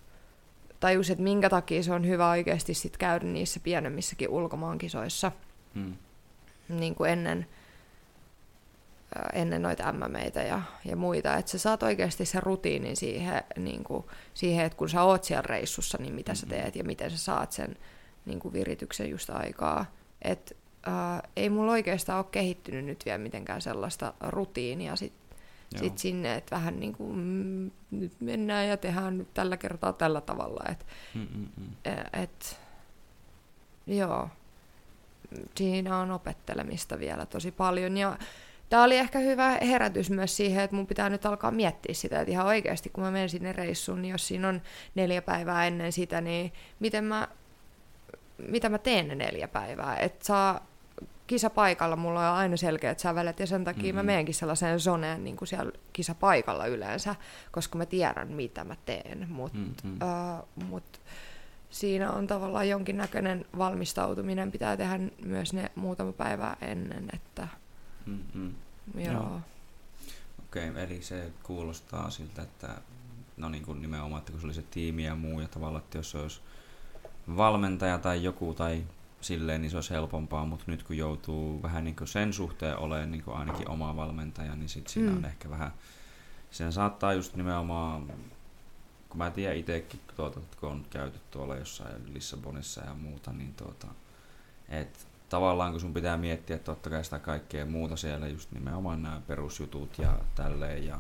tajus, 0.81 1.11
että 1.11 1.25
minkä 1.25 1.51
takia 1.51 1.83
se 1.83 1.93
on 1.93 2.07
hyvä 2.07 2.31
oikeasti 2.31 2.75
sit 2.75 2.97
käydä 2.97 3.27
niissä 3.27 3.61
pienemmissäkin 3.63 4.29
ulkomaankisoissa. 4.29 5.33
Mm. 5.75 5.97
Niin 6.69 6.95
kuin 6.95 7.11
ennen, 7.11 7.47
ennen 9.33 9.63
noita 9.63 9.93
MMEitä 9.93 10.43
ja, 10.43 10.63
ja 10.85 10.97
muita, 10.97 11.37
että 11.37 11.51
sä 11.51 11.59
saat 11.59 11.83
oikeasti 11.83 12.25
sen 12.25 12.43
rutiinin 12.43 12.97
siihen, 12.97 13.43
niin 13.57 13.85
kuin, 13.85 14.05
siihen, 14.35 14.67
että 14.67 14.79
kun 14.79 14.89
sä 14.89 15.03
oot 15.03 15.25
siellä 15.25 15.43
reissussa, 15.43 15.99
niin 16.01 16.15
mitä 16.15 16.33
mm-hmm. 16.33 16.41
sä 16.41 16.47
teet 16.47 16.77
ja 16.77 16.85
miten 16.85 17.11
sä 17.11 17.19
saat 17.19 17.53
sen 17.53 17.77
niin 18.27 18.41
kuin 18.41 18.53
virityksen 18.53 19.11
just 19.11 19.31
aikaa. 19.31 19.87
Et, 20.23 20.57
äh, 20.89 21.23
ei 21.37 21.51
mulla 21.51 21.73
oikeastaan 21.73 22.19
ole 22.19 22.27
kehittynyt 22.31 22.85
nyt 22.85 23.05
vielä 23.05 23.19
mitenkään 23.19 23.63
sellaista 23.63 24.15
rutiinia 24.21 24.97
sit, 24.97 25.13
sit 25.77 25.99
sinne, 25.99 26.35
että 26.35 26.57
vähän 26.57 26.81
niin 26.81 26.93
kuin, 26.93 27.19
mm, 27.19 27.71
nyt 27.91 28.13
mennään 28.21 28.69
ja 28.69 28.77
tehdään 28.77 29.19
nyt 29.19 29.35
tällä 29.35 29.57
kertaa 29.57 29.93
tällä 29.93 30.21
tavalla. 30.21 30.65
Et, 30.71 30.87
et, 32.13 32.61
joo, 33.87 34.29
siinä 35.57 35.99
on 35.99 36.11
opettelemista 36.11 36.99
vielä 36.99 37.27
tosi 37.27 37.51
paljon 37.51 37.97
ja 37.97 38.19
tämä 38.69 38.85
oli 38.85 38.97
ehkä 38.97 39.19
hyvä 39.19 39.51
herätys 39.51 40.11
myös 40.11 40.37
siihen, 40.37 40.65
että 40.65 40.77
mun 40.77 40.87
pitää 40.87 41.11
nyt 41.11 41.27
alkaa 41.27 41.51
miettiä 41.51 41.95
sitä, 41.95 42.21
että 42.21 42.33
ihan 42.33 42.47
oikeasti 42.47 42.91
kun 42.91 43.05
mä 43.05 43.11
menen 43.11 43.29
sinne 43.29 43.53
reissuun, 43.53 44.03
niin 44.03 44.13
jos 44.13 44.29
siinä 44.29 44.49
on 44.49 44.63
neljä 44.95 45.23
päivää 45.23 45.67
ennen 45.67 45.93
sitä, 45.93 46.21
niin 46.21 46.53
miten 46.81 47.05
mä, 47.05 47.29
mitä 48.49 48.69
mä 48.69 48.79
teen 48.79 49.09
ne 49.09 49.15
neljä 49.15 49.49
päivää, 49.49 49.97
että 49.97 50.25
saa 50.25 50.67
kisapaikalla 51.27 51.97
mulla 51.97 52.31
on 52.31 52.37
aina 52.37 52.57
selkeät 52.57 52.99
sävelet 52.99 53.41
ja 53.41 53.47
sen 53.47 53.65
takia 53.65 53.83
mm-hmm. 53.83 53.97
mä 53.97 54.03
menenkin 54.03 54.35
sellaiseen 54.35 54.81
zoneen 54.81 55.25
niin 55.25 55.37
kuin 55.37 55.49
siellä 55.49 55.73
kisapaikalla 55.93 56.67
yleensä, 56.67 57.15
koska 57.53 57.79
mä 57.79 57.87
tiedän 57.87 58.29
mitä 58.29 58.65
mä 58.65 58.77
teen, 58.87 59.27
mutta 59.31 59.59
mm-hmm. 59.59 59.99
uh, 60.03 60.69
mut 60.69 61.01
siinä 61.71 62.13
on 62.13 62.27
tavallaan 62.27 62.69
jonkinnäköinen 62.69 63.45
valmistautuminen, 63.59 64.53
pitää 64.53 64.77
tehdä 64.77 64.99
myös 65.25 65.53
ne 65.53 65.71
muutama 65.75 66.13
päivää 66.13 66.57
ennen, 66.61 67.09
että 67.13 67.49
Mm-hmm. 68.07 68.55
Joo. 68.95 69.13
Joo. 69.13 69.41
Okei, 70.45 70.71
okay, 70.71 70.83
eli 70.83 71.03
se 71.03 71.33
kuulostaa 71.43 72.11
siltä, 72.11 72.43
että 72.43 72.69
no 73.37 73.49
niin 73.49 73.65
kuin 73.65 73.83
nimenomaan, 73.83 74.19
että 74.19 74.33
kun 74.33 74.41
se 74.41 74.47
oli 74.47 74.55
se 74.55 74.63
tiimi 74.63 75.05
ja 75.05 75.15
muu 75.15 75.41
ja 75.41 75.49
tavallaan, 75.49 75.85
että 75.85 75.99
jos 75.99 76.15
olisi 76.15 76.41
valmentaja 77.37 77.99
tai 77.99 78.23
joku 78.23 78.55
tai 78.55 78.85
silleen, 79.21 79.61
niin 79.61 79.71
se 79.71 79.77
olisi 79.77 79.91
helpompaa, 79.91 80.47
mutta 80.47 80.65
nyt 80.67 80.83
kun 80.83 80.97
joutuu 80.97 81.63
vähän 81.63 81.85
niin 81.85 81.97
kuin 81.97 82.09
sen 82.09 82.33
suhteen 82.33 82.79
olemaan 82.79 83.11
niin 83.11 83.25
kuin 83.25 83.37
ainakin 83.37 83.69
oma 83.69 83.97
valmentaja, 83.97 84.57
niin 84.57 84.69
sitten 84.69 84.93
siinä 84.93 85.11
mm. 85.11 85.17
on 85.17 85.25
ehkä 85.25 85.51
vähän, 85.51 85.73
sen 86.51 86.73
saattaa 86.73 87.13
just 87.13 87.37
nimenomaan, 87.37 88.07
kun 89.09 89.19
mä 89.19 89.31
tiedän 89.31 89.57
itsekin, 89.57 90.01
tuota, 90.17 90.41
kun 90.61 90.71
on 90.71 90.87
käyty 90.91 91.19
tuolla 91.31 91.57
jossain 91.57 92.15
Lissabonissa 92.15 92.81
ja 92.85 92.95
muuta, 92.95 93.33
niin 93.33 93.55
tuota, 93.55 93.87
että 94.69 94.99
tavallaan 95.29 95.71
kun 95.71 95.81
sun 95.81 95.95
pitää 95.95 96.17
miettiä 96.17 96.59
totta 96.59 96.91
kai 96.91 97.05
sitä 97.05 97.19
kaikkea 97.19 97.67
muuta 97.67 97.97
siellä, 97.97 98.29
just 98.29 98.53
nimenomaan 98.53 99.03
nämä 99.03 99.21
perusjutut 99.27 99.99
ja 99.99 100.19
tälleen 100.35 100.87
ja 100.87 100.99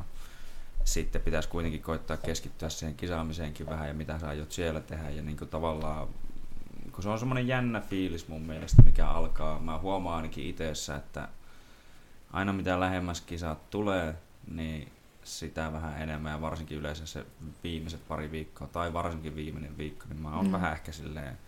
sitten 0.84 1.22
pitäisi 1.22 1.48
kuitenkin 1.48 1.82
koittaa 1.82 2.16
keskittyä 2.16 2.68
siihen 2.68 2.96
kisaamiseenkin 2.96 3.66
vähän 3.66 3.88
ja 3.88 3.94
mitä 3.94 4.18
sä 4.18 4.28
aiot 4.28 4.52
siellä 4.52 4.80
tehdä 4.80 5.10
ja 5.10 5.22
niin 5.22 5.36
kuin 5.36 5.50
tavallaan 5.50 6.08
kun 6.92 7.02
se 7.02 7.08
on 7.08 7.18
semmoinen 7.18 7.48
jännä 7.48 7.80
fiilis 7.80 8.28
mun 8.28 8.42
mielestä, 8.42 8.82
mikä 8.82 9.06
alkaa, 9.06 9.60
mä 9.60 9.78
huomaan 9.78 10.16
ainakin 10.16 10.46
itsessä, 10.46 10.96
että 10.96 11.28
aina 12.32 12.52
mitä 12.52 12.80
lähemmäs 12.80 13.20
kisat 13.20 13.70
tulee, 13.70 14.14
niin 14.50 14.92
sitä 15.24 15.72
vähän 15.72 16.02
enemmän 16.02 16.32
ja 16.32 16.40
varsinkin 16.40 16.78
yleensä 16.78 17.06
se 17.06 17.26
viimeiset 17.64 18.08
pari 18.08 18.30
viikkoa 18.30 18.68
tai 18.68 18.92
varsinkin 18.92 19.36
viimeinen 19.36 19.78
viikko, 19.78 20.04
niin 20.08 20.20
mä 20.20 20.36
oon 20.36 20.46
mm. 20.46 20.52
vähän 20.52 20.72
ehkä 20.72 20.92
silleen 20.92 21.38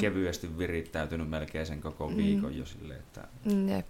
kevyesti 0.00 0.58
virittäytynyt 0.58 1.30
melkein 1.30 1.66
sen 1.66 1.80
koko 1.80 2.08
mm. 2.08 2.16
viikon 2.16 2.56
jo 2.56 2.66
silleen, 2.66 3.00
että, 3.00 3.28
Jep. 3.68 3.86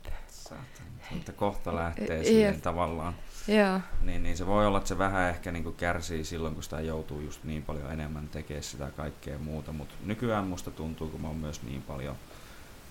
että 1.16 1.33
kohta 1.33 1.77
lähtee 1.77 2.25
silleen 2.25 2.61
tavallaan. 2.61 3.14
Joo. 3.49 3.81
Niin, 4.03 4.23
niin 4.23 4.37
se 4.37 4.46
voi 4.46 4.66
olla, 4.66 4.79
että 4.79 4.88
se 4.88 4.99
vähän 4.99 5.31
ehkä 5.31 5.53
niin 5.53 5.75
kärsii 5.75 6.25
silloin, 6.25 6.55
kun 6.55 6.62
sitä 6.62 6.81
joutuu 6.81 7.20
just 7.20 7.44
niin 7.44 7.62
paljon 7.62 7.92
enemmän 7.92 8.29
tekemään 8.29 8.62
sitä 8.62 8.90
kaikkea 8.96 9.38
muuta, 9.38 9.73
mutta 9.73 9.94
nykyään 10.05 10.46
musta 10.46 10.70
tuntuu, 10.70 11.09
kun 11.09 11.20
mä 11.20 11.29
oon 11.29 11.37
myös 11.37 11.62
niin 11.62 11.83
paljon 11.83 12.16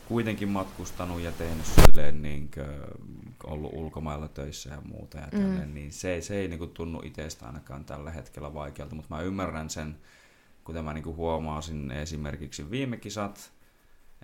kuitenkin 0.09 0.49
matkustanut 0.49 1.21
ja 1.21 1.31
tehnyt 1.31 1.65
silleen 1.65 2.21
niin 2.21 2.51
kuin, 2.53 2.67
ollut 3.43 3.73
ulkomailla 3.73 4.27
töissä 4.27 4.69
ja 4.69 4.81
muuta 4.81 5.17
ja 5.17 5.27
tälleen, 5.27 5.67
mm. 5.67 5.73
niin 5.73 5.91
se, 5.91 6.21
se 6.21 6.35
ei 6.35 6.47
niin 6.47 6.59
kuin, 6.59 6.71
tunnu 6.71 7.01
itsestä 7.03 7.45
ainakaan 7.45 7.85
tällä 7.85 8.11
hetkellä 8.11 8.53
vaikealta, 8.53 8.95
mutta 8.95 9.15
mä 9.15 9.21
ymmärrän 9.21 9.69
sen, 9.69 9.95
kuten 10.69 10.85
mä 10.85 10.93
niinku 10.93 11.15
huomasin 11.15 11.91
esimerkiksi 11.91 12.71
viime 12.71 12.97
kisat, 12.97 13.51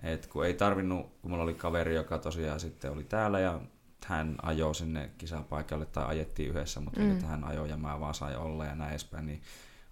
että 0.02 0.28
kun 0.28 0.46
ei 0.46 0.54
tarvinnut, 0.54 1.06
kun 1.22 1.30
mulla 1.30 1.44
oli 1.44 1.54
kaveri, 1.54 1.94
joka 1.94 2.18
tosiaan 2.18 2.60
sitten 2.60 2.92
oli 2.92 3.04
täällä 3.04 3.40
ja 3.40 3.60
hän 4.04 4.36
ajoi 4.42 4.74
sinne 4.74 5.10
kisapaikalle 5.18 5.86
tai 5.86 6.06
ajettiin 6.06 6.50
yhdessä, 6.50 6.80
mutta 6.80 7.00
mm. 7.00 7.20
hän 7.20 7.44
ajoi 7.44 7.68
ja 7.68 7.76
mä 7.76 8.00
vaan 8.00 8.14
sain 8.14 8.38
olla 8.38 8.64
ja 8.64 8.74
näin 8.74 8.90
edespäin, 8.90 9.26
niin 9.26 9.42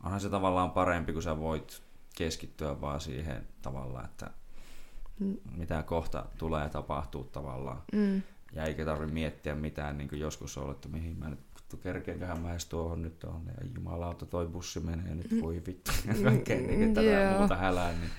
onhan 0.04 0.20
se 0.20 0.28
tavallaan 0.28 0.70
parempi, 0.70 1.12
kun 1.12 1.22
sä 1.22 1.38
voit 1.38 1.82
keskittyä 2.16 2.80
vaan 2.80 3.00
siihen 3.00 3.46
tavallaan, 3.62 4.04
että 4.04 4.30
mm. 5.20 5.36
mitä 5.56 5.82
kohta 5.82 6.26
tulee 6.38 6.62
ja 6.62 6.68
tapahtuu 6.68 7.24
tavallaan. 7.24 7.82
Mm. 7.92 8.22
Ja 8.52 8.64
eikä 8.64 8.84
tarvitse 8.84 9.14
miettiä 9.14 9.54
mitään, 9.54 9.98
niin 9.98 10.08
kuin 10.08 10.20
joskus 10.20 10.58
on, 10.58 10.70
että 10.70 10.88
mihin 10.88 11.18
mä 11.18 11.28
nyt 11.28 11.40
vittu, 11.74 11.82
kerkeenköhän 11.82 12.38
mä 12.38 12.50
edes 12.50 12.66
tuohon 12.66 13.02
nyt 13.02 13.18
tuohon, 13.18 13.42
ja 13.46 13.66
jumalauta 13.74 14.26
toi 14.26 14.46
bussi 14.46 14.80
menee 14.80 15.14
nyt, 15.14 15.30
mm. 15.30 15.42
voi 15.42 15.62
vittu, 15.66 15.90
ja 16.08 16.14
kaikkea 16.24 16.56
niin, 16.56 16.94
tätä 16.94 17.06
yeah. 17.06 17.38
muuta 17.38 17.56
hälää, 17.56 17.92
niin 17.92 18.10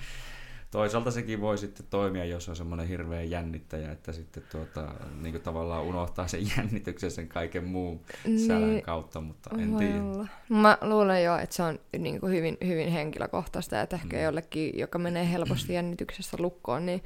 toisaalta 0.70 1.10
sekin 1.10 1.40
voi 1.40 1.58
sitten 1.58 1.86
toimia, 1.90 2.24
jos 2.24 2.48
on 2.48 2.56
semmoinen 2.56 2.88
hirveä 2.88 3.22
jännittäjä, 3.22 3.92
että 3.92 4.12
sitten 4.12 4.42
tuota, 4.52 4.94
niin 5.22 5.32
kuin 5.32 5.42
tavallaan 5.42 5.84
unohtaa 5.84 6.28
sen 6.28 6.40
jännityksen 6.56 7.10
sen 7.10 7.28
kaiken 7.28 7.64
muun 7.64 8.00
niin, 8.24 8.46
sälän 8.46 8.82
kautta, 8.82 9.20
mutta 9.20 9.50
en 9.58 9.76
tiedä. 9.76 10.28
Mä 10.48 10.78
luulen 10.82 11.24
jo, 11.24 11.36
että 11.36 11.56
se 11.56 11.62
on 11.62 11.78
niin 11.98 12.20
kuin 12.20 12.32
hyvin, 12.32 12.56
hyvin 12.66 12.88
henkilökohtaista, 12.88 13.80
että 13.80 13.96
ehkä 13.96 14.16
mm. 14.16 14.22
jollekin, 14.22 14.78
joka 14.78 14.98
menee 14.98 15.32
helposti 15.32 15.72
jännityksestä 15.78 16.36
lukkoon, 16.40 16.86
niin 16.86 17.02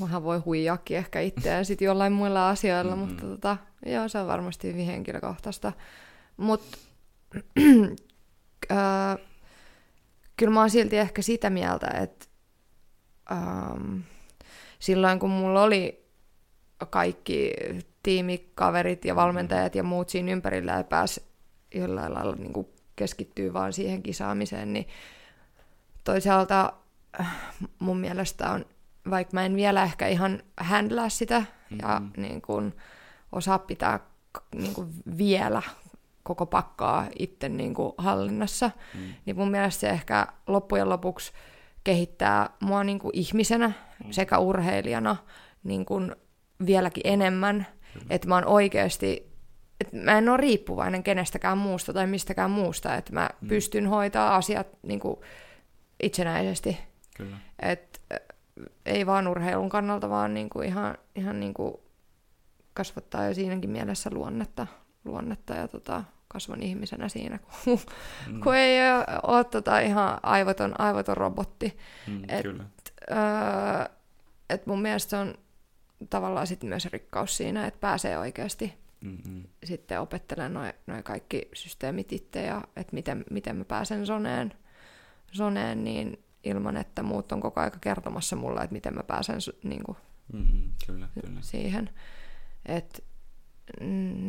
vähän 0.00 0.22
voi 0.22 0.38
huijaakin 0.38 0.96
ehkä 0.96 1.20
itseään 1.20 1.64
sitten 1.64 1.86
jollain 1.86 2.12
muilla 2.12 2.48
asioilla, 2.48 2.96
mm-hmm. 2.96 3.08
mutta 3.08 3.26
tota, 3.26 3.56
joo, 3.86 4.08
se 4.08 4.18
on 4.18 4.26
varmasti 4.26 4.68
hyvin 4.68 4.86
henkilökohtaista. 4.86 5.72
Mutta 6.36 6.78
äh, 8.72 9.18
kyllä 10.36 10.52
mä 10.52 10.60
oon 10.60 10.70
silti 10.70 10.98
ehkä 10.98 11.22
sitä 11.22 11.50
mieltä, 11.50 11.86
että 11.86 12.26
ähm, 13.32 13.98
silloin 14.78 15.18
kun 15.18 15.30
mulla 15.30 15.62
oli 15.62 16.04
kaikki 16.90 17.52
tiimikaverit 18.02 19.04
ja 19.04 19.16
valmentajat 19.16 19.74
ja 19.74 19.82
muut 19.82 20.08
siinä 20.08 20.32
ympärillä 20.32 20.72
ja 20.72 20.84
pääsi 20.84 21.22
jollain 21.74 22.14
lailla 22.14 22.34
niin 22.34 22.52
kuin 22.52 22.66
keskittyy 22.96 23.52
vaan 23.52 23.72
siihen 23.72 24.02
kisaamiseen, 24.02 24.72
niin 24.72 24.88
toisaalta 26.04 26.72
äh, 27.20 27.36
mun 27.78 27.98
mielestä 27.98 28.50
on, 28.50 28.64
vaikka 29.10 29.34
mä 29.34 29.44
en 29.44 29.56
vielä 29.56 29.82
ehkä 29.82 30.08
ihan 30.08 30.42
handlaa 30.60 31.08
sitä 31.08 31.38
mm-hmm. 31.40 31.78
ja 31.82 32.02
niin 32.16 32.42
kuin, 32.42 32.76
osaa 33.32 33.58
pitää 33.58 34.00
niin 34.54 34.74
kuin 34.74 34.88
vielä 35.18 35.62
koko 36.22 36.46
pakkaa 36.46 37.06
itse 37.18 37.48
niin 37.48 37.74
kuin 37.74 37.92
hallinnassa, 37.98 38.70
mm. 38.94 39.14
niin 39.26 39.36
mun 39.36 39.50
mielestä 39.50 39.80
se 39.80 39.90
ehkä 39.90 40.26
loppujen 40.46 40.88
lopuksi 40.88 41.32
kehittää 41.84 42.50
mua 42.60 42.84
niin 42.84 42.98
kuin 42.98 43.16
ihmisenä 43.16 43.68
mm. 43.68 44.12
sekä 44.12 44.38
urheilijana 44.38 45.16
niin 45.64 45.84
kuin 45.84 46.16
vieläkin 46.66 47.02
enemmän, 47.06 47.66
mm. 47.94 48.00
että 48.10 48.28
mä 48.28 48.34
oon 48.34 48.46
oikeasti 48.46 49.32
että 49.80 49.96
mä 49.96 50.18
en 50.18 50.28
ole 50.28 50.36
riippuvainen 50.36 51.02
kenestäkään 51.02 51.58
muusta 51.58 51.92
tai 51.92 52.06
mistäkään 52.06 52.50
muusta, 52.50 52.94
että 52.94 53.12
mä 53.12 53.30
mm. 53.40 53.48
pystyn 53.48 53.86
hoitaa 53.86 54.36
asiat 54.36 54.66
niin 54.82 55.00
kuin 55.00 55.16
itsenäisesti. 56.02 56.78
Kyllä. 57.16 57.36
Et, 57.62 58.00
ei 58.86 59.06
vaan 59.06 59.28
urheilun 59.28 59.68
kannalta, 59.68 60.10
vaan 60.10 60.34
niin 60.34 60.50
kuin 60.50 60.68
ihan, 60.68 60.98
ihan 61.14 61.40
niin 61.40 61.54
kuin 61.54 61.74
kasvattaa 62.74 63.26
jo 63.26 63.34
siinäkin 63.34 63.70
mielessä 63.70 64.10
luonnetta, 64.12 64.66
luonnetta 65.04 65.54
ja 65.54 65.68
tota, 65.68 66.04
kasvan 66.28 66.62
ihmisenä 66.62 67.08
siinä, 67.08 67.38
kun, 67.38 67.78
mm. 68.28 68.40
kun 68.40 68.54
ei 68.54 68.78
ole 69.22 69.44
tota 69.44 69.80
ihan 69.80 70.18
aivoton, 70.22 70.80
aivoton 70.80 71.16
robotti. 71.16 71.78
Mm, 72.06 72.22
et, 72.28 72.42
kyllä. 72.42 72.64
Öö, 73.10 73.96
et 74.50 74.66
mun 74.66 74.82
mielestä 74.82 75.10
se 75.10 75.16
on 75.16 75.34
tavallaan 76.10 76.46
sit 76.46 76.62
myös 76.62 76.86
rikkaus 76.86 77.36
siinä, 77.36 77.66
että 77.66 77.80
pääsee 77.80 78.18
oikeasti 78.18 78.82
Mm-hmm. 79.02 79.44
sitten 79.64 80.00
opettelemaan 80.00 80.54
noin 80.54 80.72
noi 80.86 81.02
kaikki 81.02 81.48
systeemit 81.52 82.12
itse 82.12 82.42
ja 82.42 82.62
että 82.76 82.94
miten, 82.94 83.24
miten 83.30 83.56
mä 83.56 83.64
pääsen 83.64 84.06
zoneen, 84.06 84.52
zoneen 85.36 85.84
niin 85.84 86.21
ilman, 86.44 86.76
että 86.76 87.02
muut 87.02 87.32
on 87.32 87.40
koko 87.40 87.60
aika 87.60 87.78
kertomassa 87.80 88.36
mulle, 88.36 88.60
että 88.60 88.72
miten 88.72 88.94
mä 88.94 89.02
pääsen 89.02 89.36
niin 89.62 89.82
kuin, 89.84 89.96
mm-hmm, 90.32 90.70
kyllä, 90.86 91.08
kyllä. 91.20 91.40
siihen. 91.40 91.90
Et, 92.66 93.04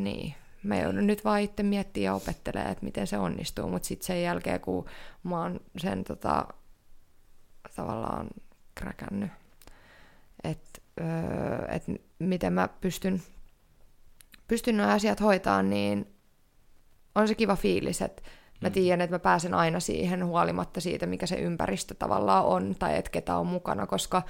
niin, 0.01 0.33
mä 0.63 0.77
joudun 0.77 1.07
nyt 1.07 1.25
vaan 1.25 1.41
itse 1.41 1.63
miettimään 1.63 2.05
ja 2.05 2.13
opettelemaan, 2.13 2.71
että 2.71 2.85
miten 2.85 3.07
se 3.07 3.17
onnistuu, 3.17 3.69
mutta 3.69 3.87
sitten 3.87 4.05
sen 4.05 4.23
jälkeen, 4.23 4.61
kun 4.61 4.85
mä 5.23 5.41
oon 5.41 5.59
sen 5.77 6.03
tota, 6.03 6.47
tavallaan 7.75 8.27
kräkännyt, 8.75 9.31
että 10.43 10.81
öö, 11.01 11.65
et 11.67 11.83
miten 12.19 12.53
mä 12.53 12.67
pystyn 12.81 13.21
pystyn 14.47 14.77
nuo 14.77 14.87
asiat 14.87 15.21
hoitaa, 15.21 15.63
niin 15.63 16.07
on 17.15 17.27
se 17.27 17.35
kiva 17.35 17.55
fiilis, 17.55 18.01
että 18.01 18.21
mä 18.61 18.69
mm. 18.69 18.73
tiedän, 18.73 19.01
että 19.01 19.15
mä 19.15 19.19
pääsen 19.19 19.53
aina 19.53 19.79
siihen 19.79 20.25
huolimatta 20.25 20.81
siitä, 20.81 21.05
mikä 21.05 21.25
se 21.25 21.35
ympäristö 21.35 21.93
tavallaan 21.93 22.45
on, 22.45 22.75
tai 22.79 22.97
että 22.97 23.11
ketä 23.11 23.37
on 23.37 23.47
mukana, 23.47 23.87
koska 23.87 24.21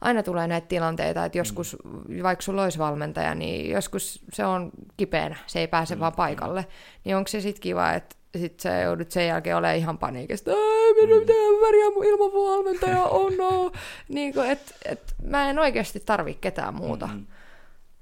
aina 0.00 0.22
tulee 0.22 0.46
näitä 0.46 0.66
tilanteita, 0.66 1.24
että 1.24 1.38
joskus, 1.38 1.76
mm. 1.84 2.22
vaikka 2.22 2.42
sulla 2.42 2.62
olisi 2.62 2.78
valmentaja, 2.78 3.34
niin 3.34 3.70
joskus 3.70 4.24
se 4.32 4.46
on 4.46 4.70
kipeänä, 4.96 5.36
se 5.46 5.60
ei 5.60 5.68
pääse 5.68 5.94
mm. 5.94 6.00
vaan 6.00 6.12
paikalle. 6.12 6.66
Niin 7.04 7.16
onko 7.16 7.28
se 7.28 7.40
sitten 7.40 7.62
kiva, 7.62 7.92
että 7.92 8.16
sit 8.36 8.60
sä 8.60 8.80
joudut 8.80 9.10
sen 9.10 9.26
jälkeen 9.26 9.56
olemaan 9.56 9.78
ihan 9.78 9.98
paniikista, 9.98 10.50
ei 10.50 10.94
minun 10.94 11.20
pitää 11.20 11.36
väriä 11.36 12.10
ilman 12.12 12.32
valmentaja, 12.32 13.04
oh 13.04 13.36
no. 13.36 13.72
niin 14.08 14.34
kuin, 14.34 14.50
et, 14.50 14.74
et, 14.84 15.14
mä 15.22 15.50
en 15.50 15.58
oikeasti 15.58 16.00
tarvi 16.00 16.38
ketään 16.40 16.74
muuta. 16.74 17.06
Mm-hmm. 17.06 17.26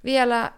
Vielä 0.05 0.53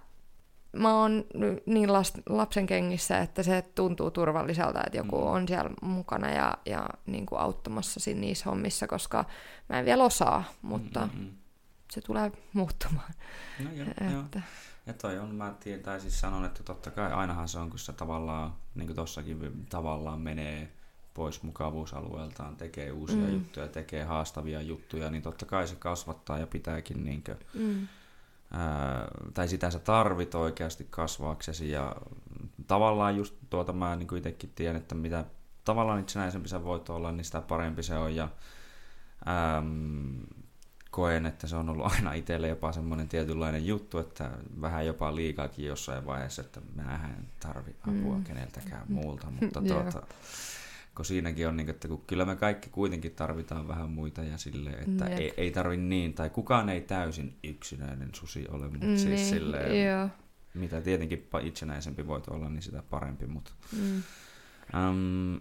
mä 0.79 0.95
oon 0.95 1.25
niin 1.67 1.93
lapsen 2.29 2.67
kengissä, 2.67 3.19
että 3.19 3.43
se 3.43 3.63
tuntuu 3.75 4.11
turvalliselta, 4.11 4.81
että 4.87 4.99
joku 4.99 5.17
mm. 5.17 5.27
on 5.27 5.49
siellä 5.49 5.71
mukana 5.83 6.31
ja, 6.31 6.59
ja 6.67 6.89
niin 7.07 7.27
kuin 7.27 7.41
auttamassa 7.41 8.01
siinä 8.01 8.21
niissä 8.21 8.51
hommissa, 8.51 8.87
koska 8.87 9.25
mä 9.69 9.79
en 9.79 9.85
vielä 9.85 10.05
osaa, 10.05 10.45
mutta 10.63 11.09
Mm-mm. 11.13 11.31
se 11.91 12.01
tulee 12.01 12.33
muuttumaan. 12.53 13.13
No 13.65 13.71
joo, 13.73 13.89
että... 13.91 14.05
joo. 14.05 14.25
Ja 14.87 14.95
toi 14.95 15.19
on, 15.19 15.35
mä 15.35 15.55
tai 15.83 16.01
siis 16.01 16.21
sanon, 16.21 16.45
että 16.45 16.63
totta 16.63 16.91
kai 16.91 17.13
ainahan 17.13 17.49
se 17.49 17.59
on, 17.59 17.71
kun 17.71 17.79
se 17.79 17.93
tavallaan, 17.93 18.55
niin 18.75 18.87
kuin 18.87 18.97
tossakin 18.97 19.67
tavallaan 19.71 20.21
menee 20.21 20.73
pois 21.15 21.43
mukavuusalueeltaan, 21.43 22.57
tekee 22.57 22.93
uusia 22.93 23.17
mm. 23.17 23.33
juttuja, 23.33 23.69
tekee 23.69 24.05
haastavia 24.05 24.63
juttuja, 24.63 25.11
niin 25.11 25.23
totta 25.23 25.47
kai 25.47 25.69
se 25.69 25.77
kasvattaa 25.77 26.39
ja 26.39 26.47
pitääkin 26.47 27.05
niin 27.05 27.25
kuin, 27.25 27.39
mm 27.55 27.89
ää, 28.51 29.09
tai 29.35 29.49
sitä 29.49 29.71
sä 29.71 29.79
tarvit 29.79 30.35
oikeasti 30.35 30.87
kasvaaksesi. 30.91 31.71
Ja 31.71 31.97
tavallaan 32.67 33.17
just 33.17 33.35
tuota 33.51 33.73
mä 33.73 33.97
niin 33.97 34.09
kuin 34.09 34.19
itsekin 34.19 34.53
tiedän, 34.55 34.77
että 34.77 34.95
mitä 34.95 35.25
tavallaan 35.65 36.01
itsenäisempi 36.01 36.49
sä 36.49 36.65
voit 36.65 36.91
olla, 36.91 37.13
niin 37.13 37.25
sitä 37.25 37.41
parempi 37.41 37.83
se 37.83 37.97
on. 37.97 38.17
Ja 38.17 38.29
äm, 39.59 40.21
koen, 40.91 41.27
että 41.27 41.47
se 41.47 41.57
on 41.57 41.69
ollut 41.69 41.93
aina 41.93 42.13
itselle 42.13 42.49
jopa 42.49 42.73
semmoinen 42.73 43.09
tietynlainen 43.09 43.67
juttu, 43.67 43.99
että 43.99 44.31
vähän 44.61 44.87
jopa 44.87 45.15
liikaakin 45.15 45.67
jossain 45.67 46.07
vaiheessa, 46.07 46.43
että 46.43 46.61
mä 46.75 47.01
en 47.05 47.29
tarvi 47.41 47.77
apua 47.81 48.17
mm. 48.17 48.25
keneltäkään 48.25 48.85
muulta, 48.89 49.27
mutta 49.41 49.63
tuota, 49.63 50.03
kun 50.99 51.05
siinäkin 51.05 51.49
on, 51.49 51.57
niin, 51.57 51.71
että 51.71 51.89
kun 51.89 52.05
kyllä 52.07 52.25
me 52.25 52.37
kaikki 52.37 52.71
kuitenkin 52.71 53.15
tarvitaan 53.15 53.69
vähän 53.69 53.91
muita 53.91 54.23
ja 54.23 54.39
sille, 54.39 54.71
että 54.71 55.07
ei, 55.07 55.35
ei 55.37 55.51
tarvi 55.51 55.77
niin, 55.77 56.15
tai 56.15 56.31
kukaan 56.31 56.69
ei 56.69 56.81
täysin 56.81 57.39
yksinäinen 57.45 58.11
susi 58.15 58.47
ole, 58.49 58.69
mutta 58.69 58.87
siis 58.87 59.05
niin, 59.05 59.19
siis 59.19 59.31
silleen, 59.31 59.87
joo. 59.87 60.09
mitä 60.55 60.81
tietenkin 60.81 61.29
itsenäisempi 61.43 62.07
voit 62.07 62.29
olla, 62.29 62.49
niin 62.49 62.63
sitä 62.63 62.83
parempi, 62.91 63.27
mutta 63.27 63.53
mm. 63.73 64.03
um, 64.89 65.41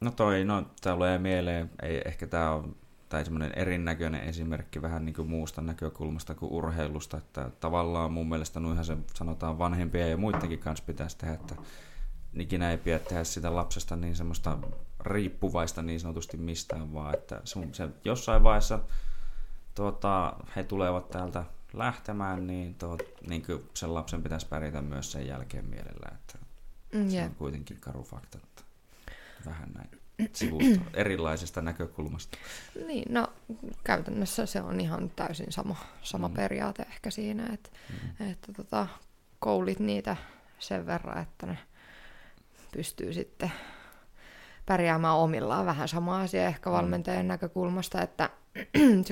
no 0.00 0.10
toi, 0.10 0.44
no 0.44 0.66
tulee 0.82 1.18
mieleen, 1.18 1.70
ei, 1.82 2.02
ehkä 2.04 2.26
tämä 2.26 2.50
on 2.50 2.76
tai 3.08 3.24
semmoinen 3.24 3.52
erinäköinen 3.56 4.20
esimerkki 4.20 4.82
vähän 4.82 5.04
niin 5.04 5.14
kuin 5.14 5.30
muusta 5.30 5.62
näkökulmasta 5.62 6.34
kuin 6.34 6.52
urheilusta, 6.52 7.16
että 7.16 7.50
tavallaan 7.60 8.12
mun 8.12 8.28
mielestä 8.28 8.60
nuihan 8.60 8.84
se 8.84 8.96
sanotaan 9.14 9.58
vanhempia 9.58 10.08
ja 10.08 10.16
muidenkin 10.16 10.58
kanssa 10.58 10.84
pitäisi 10.84 11.18
tehdä, 11.18 11.34
että 11.34 11.54
ikinä 12.34 12.70
ei 12.70 12.78
pidä 12.78 12.98
tehdä 12.98 13.24
sitä 13.24 13.54
lapsesta 13.54 13.96
niin 13.96 14.16
semmoista 14.16 14.58
riippuvaista 15.06 15.82
niin 15.82 16.00
sanotusti 16.00 16.36
mistään, 16.36 16.94
vaan 16.94 17.14
että 17.14 17.40
sun, 17.44 17.74
se 17.74 17.88
jossain 18.04 18.42
vaiheessa 18.42 18.78
tuota, 19.74 20.36
he 20.56 20.64
tulevat 20.64 21.10
täältä 21.10 21.44
lähtemään, 21.72 22.46
niin, 22.46 22.74
tuo, 22.74 22.98
niin 23.28 23.46
kuin 23.46 23.70
sen 23.74 23.94
lapsen 23.94 24.22
pitäisi 24.22 24.46
pärjätä 24.46 24.82
myös 24.82 25.12
sen 25.12 25.26
jälkeen 25.26 25.64
mielellä, 25.64 26.08
että 26.14 26.38
mm, 26.92 27.10
se 27.10 27.22
on 27.22 27.34
kuitenkin 27.34 27.80
karu 27.80 28.02
fakta, 28.02 28.38
että 28.44 28.62
vähän 29.46 29.68
näin 29.74 29.90
sivusta, 30.32 30.80
erilaisesta 30.94 31.62
näkökulmasta. 31.62 32.38
Niin, 32.86 33.14
no 33.14 33.32
käytännössä 33.84 34.46
se 34.46 34.62
on 34.62 34.80
ihan 34.80 35.10
täysin 35.16 35.52
sama, 35.52 35.76
sama 36.02 36.28
mm. 36.28 36.34
periaate 36.34 36.82
ehkä 36.82 37.10
siinä, 37.10 37.46
että, 37.52 37.70
mm. 37.90 38.30
että 38.30 38.52
tota, 38.52 38.86
koulit 39.38 39.80
niitä 39.80 40.16
sen 40.58 40.86
verran, 40.86 41.22
että 41.22 41.46
ne 41.46 41.58
pystyy 42.72 43.12
sitten 43.12 43.52
pärjäämään 44.66 45.16
omillaan. 45.16 45.66
Vähän 45.66 45.88
sama 45.88 46.20
asia 46.20 46.46
ehkä 46.46 46.70
mm. 46.70 46.74
valmentajan 46.74 47.28
näkökulmasta, 47.28 48.02
että 48.02 48.30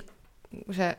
se 0.70 0.98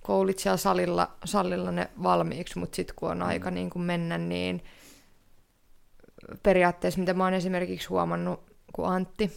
koulit 0.00 0.38
siellä 0.38 0.56
salilla, 0.56 1.10
salilla 1.24 1.70
ne 1.70 1.90
valmiiksi, 2.02 2.58
mutta 2.58 2.76
sitten 2.76 2.96
kun 2.96 3.10
on 3.10 3.18
mm. 3.18 3.26
aika 3.26 3.50
niin 3.50 3.70
kuin 3.70 3.82
mennä, 3.82 4.18
niin 4.18 4.64
periaatteessa, 6.42 7.00
mitä 7.00 7.14
mä 7.14 7.24
oon 7.24 7.34
esimerkiksi 7.34 7.88
huomannut, 7.88 8.40
kun 8.72 8.88
Antti, 8.88 9.32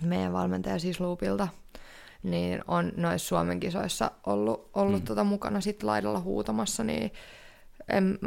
meidän 0.00 0.32
valmentaja 0.32 0.78
siis 0.78 1.00
Loopilta, 1.00 1.48
niin 2.22 2.62
on 2.68 2.92
noissa 2.96 3.28
Suomen 3.28 3.60
kisoissa 3.60 4.10
ollut, 4.26 4.70
ollut 4.74 5.00
mm. 5.00 5.06
tota 5.06 5.24
mukana 5.24 5.60
sit 5.60 5.82
laidalla 5.82 6.20
huutamassa, 6.20 6.84
niin 6.84 7.12
en, 7.88 8.18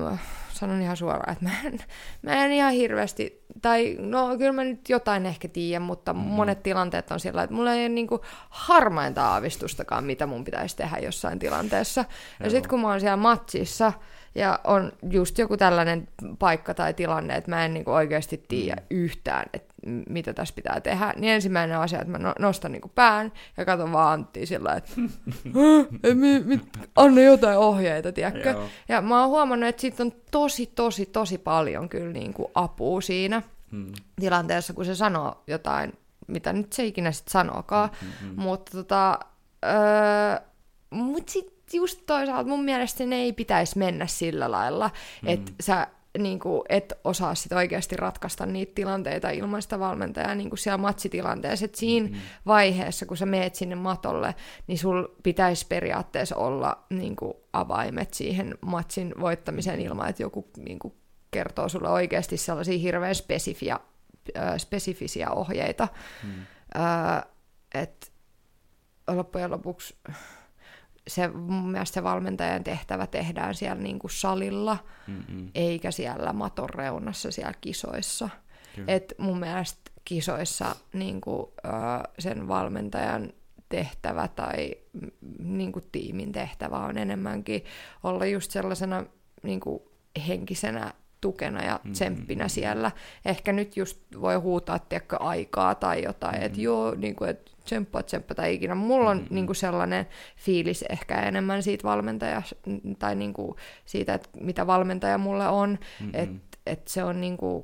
sanon 0.53 0.81
ihan 0.81 0.97
suoraan, 0.97 1.33
että 1.33 1.45
mä 1.45 1.51
en, 1.65 1.79
mä 2.21 2.45
en 2.45 2.51
ihan 2.51 2.73
hirveästi, 2.73 3.45
tai 3.61 3.97
no 3.99 4.37
kyllä 4.37 4.51
mä 4.51 4.63
nyt 4.63 4.89
jotain 4.89 5.25
ehkä 5.25 5.47
tiedän, 5.47 5.81
mutta 5.81 6.13
mm. 6.13 6.19
monet 6.19 6.63
tilanteet 6.63 7.11
on 7.11 7.19
sillä, 7.19 7.43
että 7.43 7.55
mulla 7.55 7.73
ei 7.73 7.79
ole 7.79 7.89
niinku 7.89 8.21
harmainta 8.49 9.27
aavistustakaan, 9.27 10.03
mitä 10.03 10.25
mun 10.25 10.43
pitäisi 10.43 10.77
tehdä 10.77 10.97
jossain 10.97 11.39
tilanteessa. 11.39 12.05
Ja 12.43 12.49
sitten 12.49 12.69
kun 12.69 12.81
mä 12.81 12.87
oon 12.87 12.99
siellä 12.99 13.17
matsissa, 13.17 13.93
ja 14.38 14.60
on 14.63 14.91
just 15.12 15.38
joku 15.38 15.58
tällainen 15.58 16.08
paikka 16.39 16.73
tai 16.73 16.93
tilanne, 16.93 17.36
että 17.36 17.52
mä 17.52 17.65
en 17.65 17.73
niinku 17.73 17.91
oikeasti 17.91 18.45
tiedä 18.47 18.82
mm. 18.82 18.86
yhtään, 18.89 19.45
että 19.54 19.73
mitä 20.10 20.34
tässä 20.34 20.56
pitää 20.56 20.82
tehdä, 20.82 21.13
niin 21.15 21.34
ensimmäinen 21.34 21.78
asia, 21.78 22.02
että 22.02 22.12
mä 22.12 22.17
no, 22.17 22.34
nostan 22.39 22.71
niinku 22.71 22.91
pään 22.95 23.32
ja 23.58 23.65
katson 23.65 23.91
vaan 23.91 24.13
Antti 24.13 24.45
sillä 24.45 24.73
että 24.73 24.91
mi, 26.13 26.39
mi, 26.45 26.62
anna 26.95 27.21
jotain 27.21 27.58
ohjeita, 27.58 28.12
tiedätkö? 28.12 28.50
Joo. 28.50 28.63
Ja 28.89 29.02
mä 29.02 29.19
oon 29.21 29.30
huomannut, 29.30 29.69
että 29.69 29.82
siitä 29.82 30.04
on 30.04 30.12
tosi, 30.32 30.65
tosi, 30.65 31.06
tosi 31.06 31.38
paljon 31.38 31.89
kyllä 31.89 32.13
niinku 32.13 32.52
apua 32.56 33.02
siinä 33.02 33.41
hmm. 33.71 33.91
tilanteessa, 34.19 34.73
kun 34.73 34.86
se 34.86 34.95
sanoo 34.95 35.43
jotain, 35.47 35.93
mitä 36.28 36.54
nyt 36.54 36.73
se 36.73 36.86
ikinä 36.86 37.12
sitten 37.12 37.32
sanookaan. 37.32 37.89
Hmm, 38.02 38.12
hmm, 38.21 38.30
hmm. 38.30 38.41
Mutta 38.41 38.71
tota, 38.71 39.19
öö, 39.65 40.39
mut 40.89 41.30
sit 41.30 41.56
just 41.73 42.01
toisaalta 42.06 42.49
mun 42.49 42.63
mielestä 42.63 43.06
ne 43.06 43.15
ei 43.15 43.34
pitäisi 43.34 43.77
mennä 43.77 44.08
sillä 44.08 44.51
lailla, 44.51 44.89
mm. 45.21 45.30
että 45.30 45.51
sä 45.60 45.88
niin 46.17 46.39
kuin, 46.39 46.62
et 46.69 46.93
osaa 47.03 47.36
sit 47.36 47.51
oikeasti 47.51 47.95
ratkaista 47.95 48.45
niitä 48.45 48.71
tilanteita 48.75 49.30
ilman 49.30 49.62
sitä 49.62 49.80
valmentajaa 49.80 50.36
niin 50.36 50.49
kuin 50.49 50.60
siellä 50.60 50.77
matsitilanteessa. 50.77 51.65
Et 51.65 51.75
siinä 51.75 52.08
mm-hmm. 52.08 52.21
vaiheessa, 52.45 53.06
kun 53.06 53.17
sä 53.17 53.25
meet 53.25 53.56
sinne 53.56 53.75
matolle, 53.75 54.36
niin 54.67 54.77
sul 54.77 55.08
pitäisi 55.23 55.65
periaatteessa 55.67 56.36
olla 56.36 56.86
niin 56.89 57.15
kuin, 57.15 57.34
avaimet 57.53 58.13
siihen 58.13 58.58
matsin 58.62 59.13
voittamiseen 59.19 59.82
ilman, 59.82 60.10
että 60.10 60.23
joku 60.23 60.47
niin 60.58 60.80
kuin, 60.80 60.93
kertoo 61.32 61.69
sulle 61.69 61.89
oikeasti 61.89 62.38
sellaisia 62.38 62.80
hirveän 62.80 63.15
spesifiä, 63.15 63.80
äh, 64.38 64.58
spesifisiä 64.58 65.32
ohjeita. 65.32 65.88
Mm. 66.23 66.30
Äh, 66.82 67.23
että 67.73 68.08
loppujen 69.08 69.51
lopuksi 69.51 69.95
se, 71.07 71.27
mun 71.27 71.71
mielestä 71.71 71.93
se 71.93 72.03
valmentajan 72.03 72.63
tehtävä 72.63 73.07
tehdään 73.07 73.55
siellä 73.55 73.83
niin 73.83 73.99
kuin 73.99 74.11
salilla, 74.11 74.77
Mm-mm. 75.07 75.49
eikä 75.55 75.91
siellä 75.91 76.33
maton 76.33 76.69
reunassa 76.69 77.31
siellä 77.31 77.53
kisoissa. 77.61 78.29
Et 78.87 79.13
mun 79.17 79.39
mielestä 79.39 79.91
kisoissa 80.05 80.75
niin 80.93 81.21
kuin, 81.21 81.41
uh, 81.41 82.03
sen 82.19 82.47
valmentajan 82.47 83.33
tehtävä 83.69 84.27
tai 84.27 84.75
niin 85.39 85.71
kuin 85.71 85.85
tiimin 85.91 86.31
tehtävä 86.31 86.77
on 86.77 86.97
enemmänkin 86.97 87.63
olla 88.03 88.25
just 88.25 88.51
sellaisena 88.51 89.05
niin 89.43 89.59
kuin 89.59 89.79
henkisenä 90.27 90.93
tukena 91.21 91.63
ja 91.63 91.79
tsemppinä 91.91 92.43
mm-hmm. 92.43 92.49
siellä. 92.49 92.91
Ehkä 93.25 93.53
nyt 93.53 93.77
just 93.77 93.97
voi 94.21 94.35
huutaa 94.35 94.79
tiedätkö, 94.79 95.17
aikaa 95.17 95.75
tai 95.75 96.03
jotain, 96.03 96.33
mm-hmm. 96.33 96.45
että 96.45 96.61
joo, 96.61 96.95
niin 96.95 97.15
kuin, 97.15 97.29
että 97.29 97.51
tsemppaa, 97.67 98.03
tsemppaa 98.03 98.36
tai 98.36 98.53
ikinä. 98.53 98.75
Mulla 98.75 99.10
on 99.10 99.17
mm-hmm. 99.17 99.36
niin 99.36 99.45
kuin 99.45 99.56
sellainen 99.56 100.08
fiilis 100.38 100.86
ehkä 100.89 101.21
enemmän 101.21 101.63
siitä 101.63 101.88
valmentajasta 101.88 102.56
tai 102.99 103.15
niin 103.15 103.34
kuin 103.34 103.56
siitä, 103.86 104.13
että 104.13 104.30
mitä 104.41 104.67
valmentaja 104.67 105.17
mulle 105.17 105.47
on, 105.47 105.69
mm-hmm. 105.69 106.12
että 106.13 106.58
et 106.65 106.88
se 106.88 107.03
on 107.03 107.21
niin 107.21 107.38
kuin 107.38 107.63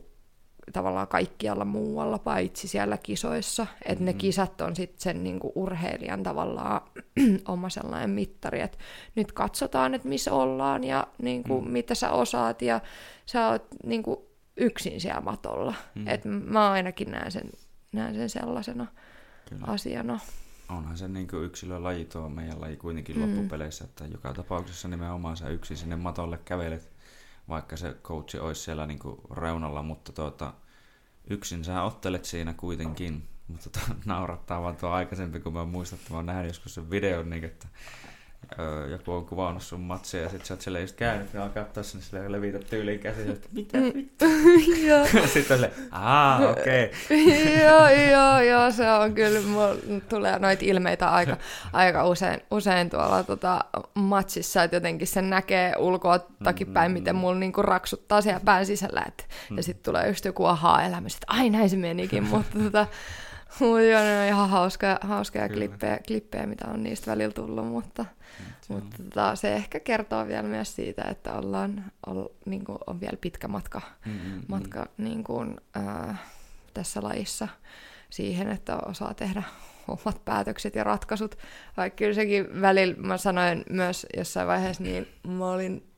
tavallaan 0.73 1.07
kaikkialla 1.07 1.65
muualla 1.65 2.19
paitsi 2.19 2.67
siellä 2.67 2.97
kisoissa. 2.97 3.67
Että 3.73 3.93
mm-hmm. 3.93 4.05
ne 4.05 4.13
kisat 4.13 4.61
on 4.61 4.75
sitten 4.75 5.01
sen 5.01 5.23
niinku 5.23 5.51
urheilijan 5.55 6.23
tavallaan 6.23 6.81
oma 7.47 7.69
sellainen 7.69 8.09
mittari, 8.09 8.61
että 8.61 8.77
nyt 9.15 9.31
katsotaan, 9.31 9.93
että 9.93 10.07
missä 10.07 10.33
ollaan 10.33 10.83
ja 10.83 11.07
niinku, 11.21 11.59
mm-hmm. 11.61 11.73
mitä 11.73 11.95
sä 11.95 12.11
osaat 12.11 12.61
ja 12.61 12.81
sä 13.25 13.49
oot 13.49 13.67
niinku 13.85 14.33
yksin 14.57 15.01
siellä 15.01 15.21
matolla. 15.21 15.73
Mm-hmm. 15.95 16.07
Et 16.07 16.21
mä 16.25 16.71
ainakin 16.71 17.11
näen 17.11 17.31
sen, 17.31 17.49
näen 17.91 18.15
sen 18.15 18.29
sellaisena 18.29 18.87
Kyllä. 19.53 19.73
asiana. 19.73 20.19
Onhan 20.69 20.97
se 20.97 21.07
niin 21.07 21.27
yksilölaji 21.43 22.05
tuo 22.05 22.29
meidän 22.29 22.61
laji 22.61 22.77
kuitenkin 22.77 23.17
mm. 23.17 23.21
loppupeleissä, 23.21 23.83
että 23.83 24.05
joka 24.05 24.33
tapauksessa 24.33 24.87
nimenomaan 24.87 25.37
sä 25.37 25.49
yksin 25.49 25.77
sinne 25.77 25.95
matolle 25.95 26.39
kävelet 26.45 26.93
vaikka 27.49 27.77
se 27.77 27.95
coachi 28.03 28.39
olisi 28.39 28.61
siellä 28.61 28.87
niin 28.87 28.99
reunalla, 29.31 29.83
mutta 29.83 30.11
tuota, 30.11 30.53
yksin 31.29 31.63
sä 31.63 31.83
ottelet 31.83 32.25
siinä 32.25 32.53
kuitenkin. 32.53 33.27
Mutta 33.47 33.69
tota, 33.69 33.95
naurattaa 34.05 34.61
vaan 34.61 34.75
tuo 34.75 34.89
aikaisempi, 34.89 35.39
kun 35.39 35.53
mä 35.53 35.65
muistan, 35.65 35.99
että 35.99 36.11
mä 36.11 36.17
oon 36.17 36.25
nähnyt 36.25 36.47
joskus 36.47 36.73
sen 36.73 36.89
videon, 36.89 37.29
niin 37.29 37.43
että 37.43 37.67
öö, 38.59 38.87
joku 38.87 39.11
on 39.11 39.25
kuvannut 39.25 39.63
sun 39.63 39.79
matsia 39.79 40.21
ja 40.21 40.29
sit 40.29 40.45
sä 40.45 40.53
oot 40.53 40.61
siellä 40.61 40.79
just 40.79 40.95
käynyt 40.95 41.33
ja 41.33 41.43
alkaa 41.43 41.63
katsoa 41.63 41.83
sinne 41.83 42.05
sille 42.05 42.31
levitä 42.31 42.59
tyyliin 42.59 42.99
käsiin, 42.99 43.31
että 43.31 43.49
mitä 43.51 43.77
mm. 43.77 43.83
vittu? 43.93 44.25
Sitten 45.33 45.57
sille, 45.57 45.71
aa 45.91 46.49
okei. 46.49 46.91
joo, 47.65 47.89
joo, 47.89 48.41
joo, 48.41 48.71
se 48.71 48.91
on 48.91 49.13
kyllä, 49.13 49.41
mulla 49.41 49.75
tulee 50.09 50.39
noita 50.39 50.65
ilmeitä 50.65 51.09
aika, 51.09 51.37
aika 51.73 52.07
usein, 52.07 52.41
usein 52.51 52.89
tuolla 52.89 53.23
tota, 53.23 53.65
matsissa, 53.93 54.63
että 54.63 54.75
jotenkin 54.75 55.07
sen 55.07 55.29
näkee 55.29 55.73
ulkoa 55.77 56.19
takipäin, 56.43 56.91
mm, 56.91 56.93
miten 56.93 57.15
mulla 57.15 57.35
niinku 57.35 57.61
raksuttaa 57.61 58.21
siellä 58.21 58.41
pään 58.45 58.65
sisällä, 58.65 59.05
mm. 59.49 59.57
ja 59.57 59.63
sitten 59.63 59.83
tulee 59.83 60.07
just 60.07 60.25
joku 60.25 60.45
ahaa-elämys, 60.45 61.13
että 61.13 61.27
ai 61.27 61.49
näin 61.49 61.69
se 61.69 61.77
menikin, 61.77 62.23
mutta 62.23 62.59
tota, 62.59 62.87
mutta 63.59 63.81
joo, 63.81 64.01
ne 64.01 64.21
on 64.21 64.27
ihan 64.27 64.49
hauskoja, 64.49 64.99
hauskoja 65.01 65.49
klippejä, 65.49 65.99
klippejä, 66.07 66.45
mitä 66.45 66.67
on 66.67 66.83
niistä 66.83 67.11
välillä 67.11 67.33
tullut, 67.33 67.67
mutta, 67.67 68.05
mm, 68.39 68.75
mutta 68.75 69.03
tota, 69.03 69.35
se 69.35 69.53
ehkä 69.53 69.79
kertoo 69.79 70.27
vielä 70.27 70.47
myös 70.47 70.75
siitä, 70.75 71.03
että 71.11 71.33
ollaan, 71.33 71.91
ol, 72.07 72.25
niin 72.45 72.65
kuin, 72.65 72.77
on 72.87 73.01
vielä 73.01 73.17
pitkä 73.21 73.47
matka, 73.47 73.81
mm-hmm. 74.05 74.41
matka 74.47 74.85
niin 74.97 75.23
kuin, 75.23 75.61
äh, 75.77 76.19
tässä 76.73 77.03
lajissa 77.03 77.47
siihen, 78.09 78.49
että 78.49 78.77
osaa 78.77 79.13
tehdä 79.13 79.43
omat 79.87 80.25
päätökset 80.25 80.75
ja 80.75 80.83
ratkaisut. 80.83 81.37
Vaikka 81.77 81.97
kyllä 81.97 82.13
sekin 82.13 82.61
välillä, 82.61 82.95
mä 82.97 83.17
sanoin 83.17 83.63
myös 83.69 84.07
jossain 84.17 84.47
vaiheessa, 84.47 84.83
niin 84.83 85.07
mä 85.27 85.51
olin 85.51 85.92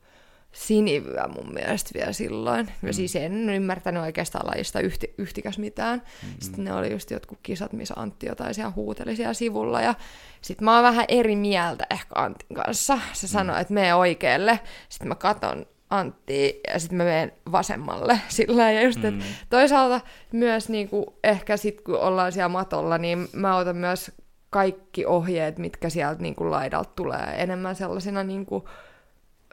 sinivyö 0.56 1.28
mun 1.28 1.54
mielestä 1.54 1.90
vielä 1.94 2.12
silloin. 2.12 2.68
Mm. 2.82 2.92
siis 2.92 3.16
en 3.16 3.50
ymmärtänyt 3.50 4.02
oikeastaan 4.02 4.46
lajista 4.46 4.80
yhti, 4.80 5.14
yhtikäs 5.18 5.58
mitään. 5.58 5.98
Mm-hmm. 5.98 6.36
Sitten 6.40 6.64
ne 6.64 6.72
oli 6.72 6.92
just 6.92 7.10
jotkut 7.10 7.38
kisat, 7.42 7.72
missä 7.72 7.94
Antti 7.96 8.26
jotain 8.26 8.54
siellä 8.54 8.72
huuteli 8.76 9.16
siellä 9.16 9.34
sivulla. 9.34 9.80
Ja 9.80 9.94
sitten 10.42 10.64
mä 10.64 10.74
oon 10.74 10.82
vähän 10.82 11.04
eri 11.08 11.36
mieltä 11.36 11.86
ehkä 11.90 12.14
Antin 12.14 12.56
kanssa. 12.56 12.98
Se 13.12 13.26
mm. 13.26 13.30
sanoi, 13.30 13.60
että 13.60 13.74
mene 13.74 13.94
oikealle. 13.94 14.60
Sitten 14.88 15.08
mä 15.08 15.14
katon 15.14 15.66
Antti 15.90 16.60
ja 16.72 16.80
sitten 16.80 16.96
mä 16.96 17.04
menen 17.04 17.32
vasemmalle 17.52 18.20
sillä 18.28 18.72
ja 18.72 18.82
just, 18.82 19.02
mm. 19.02 19.20
toisaalta 19.50 20.00
myös 20.32 20.68
niinku, 20.68 21.18
ehkä 21.24 21.56
sitten 21.56 21.84
kun 21.84 22.00
ollaan 22.00 22.32
siellä 22.32 22.48
matolla, 22.48 22.98
niin 22.98 23.28
mä 23.32 23.56
otan 23.56 23.76
myös 23.76 24.12
kaikki 24.50 25.06
ohjeet, 25.06 25.58
mitkä 25.58 25.90
sieltä 25.90 26.22
niinku 26.22 26.50
laidalta 26.50 26.90
tulee 26.96 27.34
enemmän 27.36 27.76
sellaisina 27.76 28.22
niinku, 28.22 28.68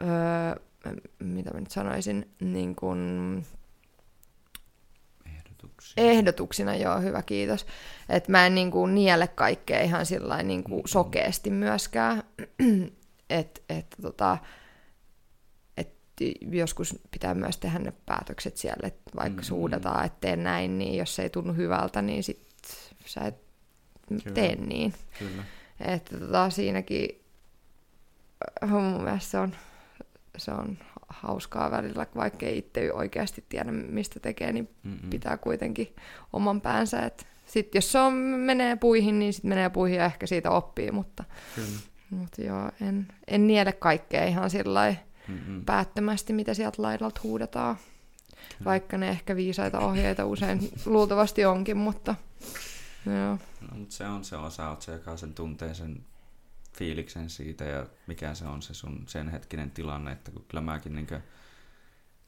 öö, 0.02 0.64
mitä 1.18 1.50
mä 1.50 1.60
nyt 1.60 1.70
sanoisin, 1.70 2.30
niin 2.40 2.76
kuin 2.76 2.98
ehdotuksina. 5.26 6.06
ehdotuksina, 6.06 6.74
joo, 6.74 7.00
hyvä, 7.00 7.22
kiitos. 7.22 7.66
Että 8.08 8.30
mä 8.30 8.46
en 8.46 8.54
niin 8.54 8.70
kuin 8.70 8.94
niele 8.94 9.28
kaikkea 9.28 9.82
ihan 9.82 10.06
sillä 10.06 10.42
niin 10.42 10.64
kuin 10.64 10.82
sokeasti 10.86 11.50
myöskään. 11.50 12.22
että 13.30 13.60
et, 13.68 13.86
tota, 14.02 14.38
et 15.76 15.94
joskus 16.50 16.98
pitää 17.10 17.34
myös 17.34 17.56
tehdä 17.56 17.78
ne 17.78 17.92
päätökset 18.06 18.56
siellä, 18.56 18.86
että 18.86 19.10
vaikka 19.16 19.28
mm-hmm. 19.28 19.42
suudataan, 19.42 20.06
että 20.06 20.18
teen 20.20 20.44
näin, 20.44 20.78
niin 20.78 20.96
jos 20.98 21.16
se 21.16 21.22
ei 21.22 21.30
tunnu 21.30 21.52
hyvältä, 21.52 22.02
niin 22.02 22.22
sit 22.22 22.46
sä 23.06 23.20
et 23.20 23.44
Kyllä. 24.08 24.34
tee 24.34 24.56
niin. 24.56 24.94
Kyllä. 25.18 25.44
Että 25.80 26.18
tota, 26.18 26.50
siinäkin 26.50 27.24
mun 28.66 29.02
mielestä 29.02 29.30
se 29.30 29.38
on 29.38 29.56
se 30.36 30.50
on 30.50 30.78
hauskaa 31.08 31.70
välillä, 31.70 32.06
vaikka 32.16 32.46
ei 32.46 32.58
itse 32.58 32.92
oikeasti 32.92 33.44
tiedä, 33.48 33.72
mistä 33.72 34.20
tekee, 34.20 34.52
niin 34.52 34.68
Mm-mm. 34.82 35.10
pitää 35.10 35.36
kuitenkin 35.36 35.96
oman 36.32 36.60
päänsä. 36.60 37.10
Sitten 37.46 37.78
jos 37.78 37.92
se 37.92 37.98
on, 37.98 38.12
menee 38.12 38.76
puihin, 38.76 39.18
niin 39.18 39.32
sitten 39.32 39.48
menee 39.48 39.70
puihin 39.70 39.96
ja 39.98 40.04
ehkä 40.04 40.26
siitä 40.26 40.50
oppii, 40.50 40.90
mutta, 40.90 41.24
mutta 42.10 42.42
joo, 42.42 42.70
en, 42.80 43.08
en 43.28 43.46
niele 43.46 43.72
kaikkea 43.72 44.24
ihan 44.24 44.50
sillä 44.50 44.94
päättömästi, 45.66 46.32
mitä 46.32 46.54
sieltä 46.54 46.82
laidalta 46.82 47.20
huudetaan. 47.22 47.76
Kyllä. 47.76 48.64
Vaikka 48.64 48.98
ne 48.98 49.08
ehkä 49.08 49.36
viisaita 49.36 49.78
ohjeita 49.80 50.26
usein 50.26 50.72
luultavasti 50.86 51.44
onkin, 51.44 51.76
mutta 51.76 52.14
joo. 53.06 53.38
No, 53.60 53.78
mutta 53.78 53.94
se 53.94 54.06
on 54.06 54.24
se 54.24 54.36
osa, 54.36 54.76
se, 54.80 54.92
joka 54.92 55.16
sen 55.16 55.34
tuntee 55.34 55.74
sen 55.74 56.04
fiiliksen 56.76 57.30
siitä 57.30 57.64
ja 57.64 57.86
mikä 58.06 58.34
se 58.34 58.44
on 58.44 58.62
se 58.62 58.74
sun 58.74 59.04
sen 59.06 59.28
hetkinen 59.28 59.70
tilanne, 59.70 60.12
että 60.12 60.30
kun 60.30 60.44
kyllä 60.48 60.60
mäkin 60.60 60.94
niin 60.94 61.06
kuin, 61.06 61.22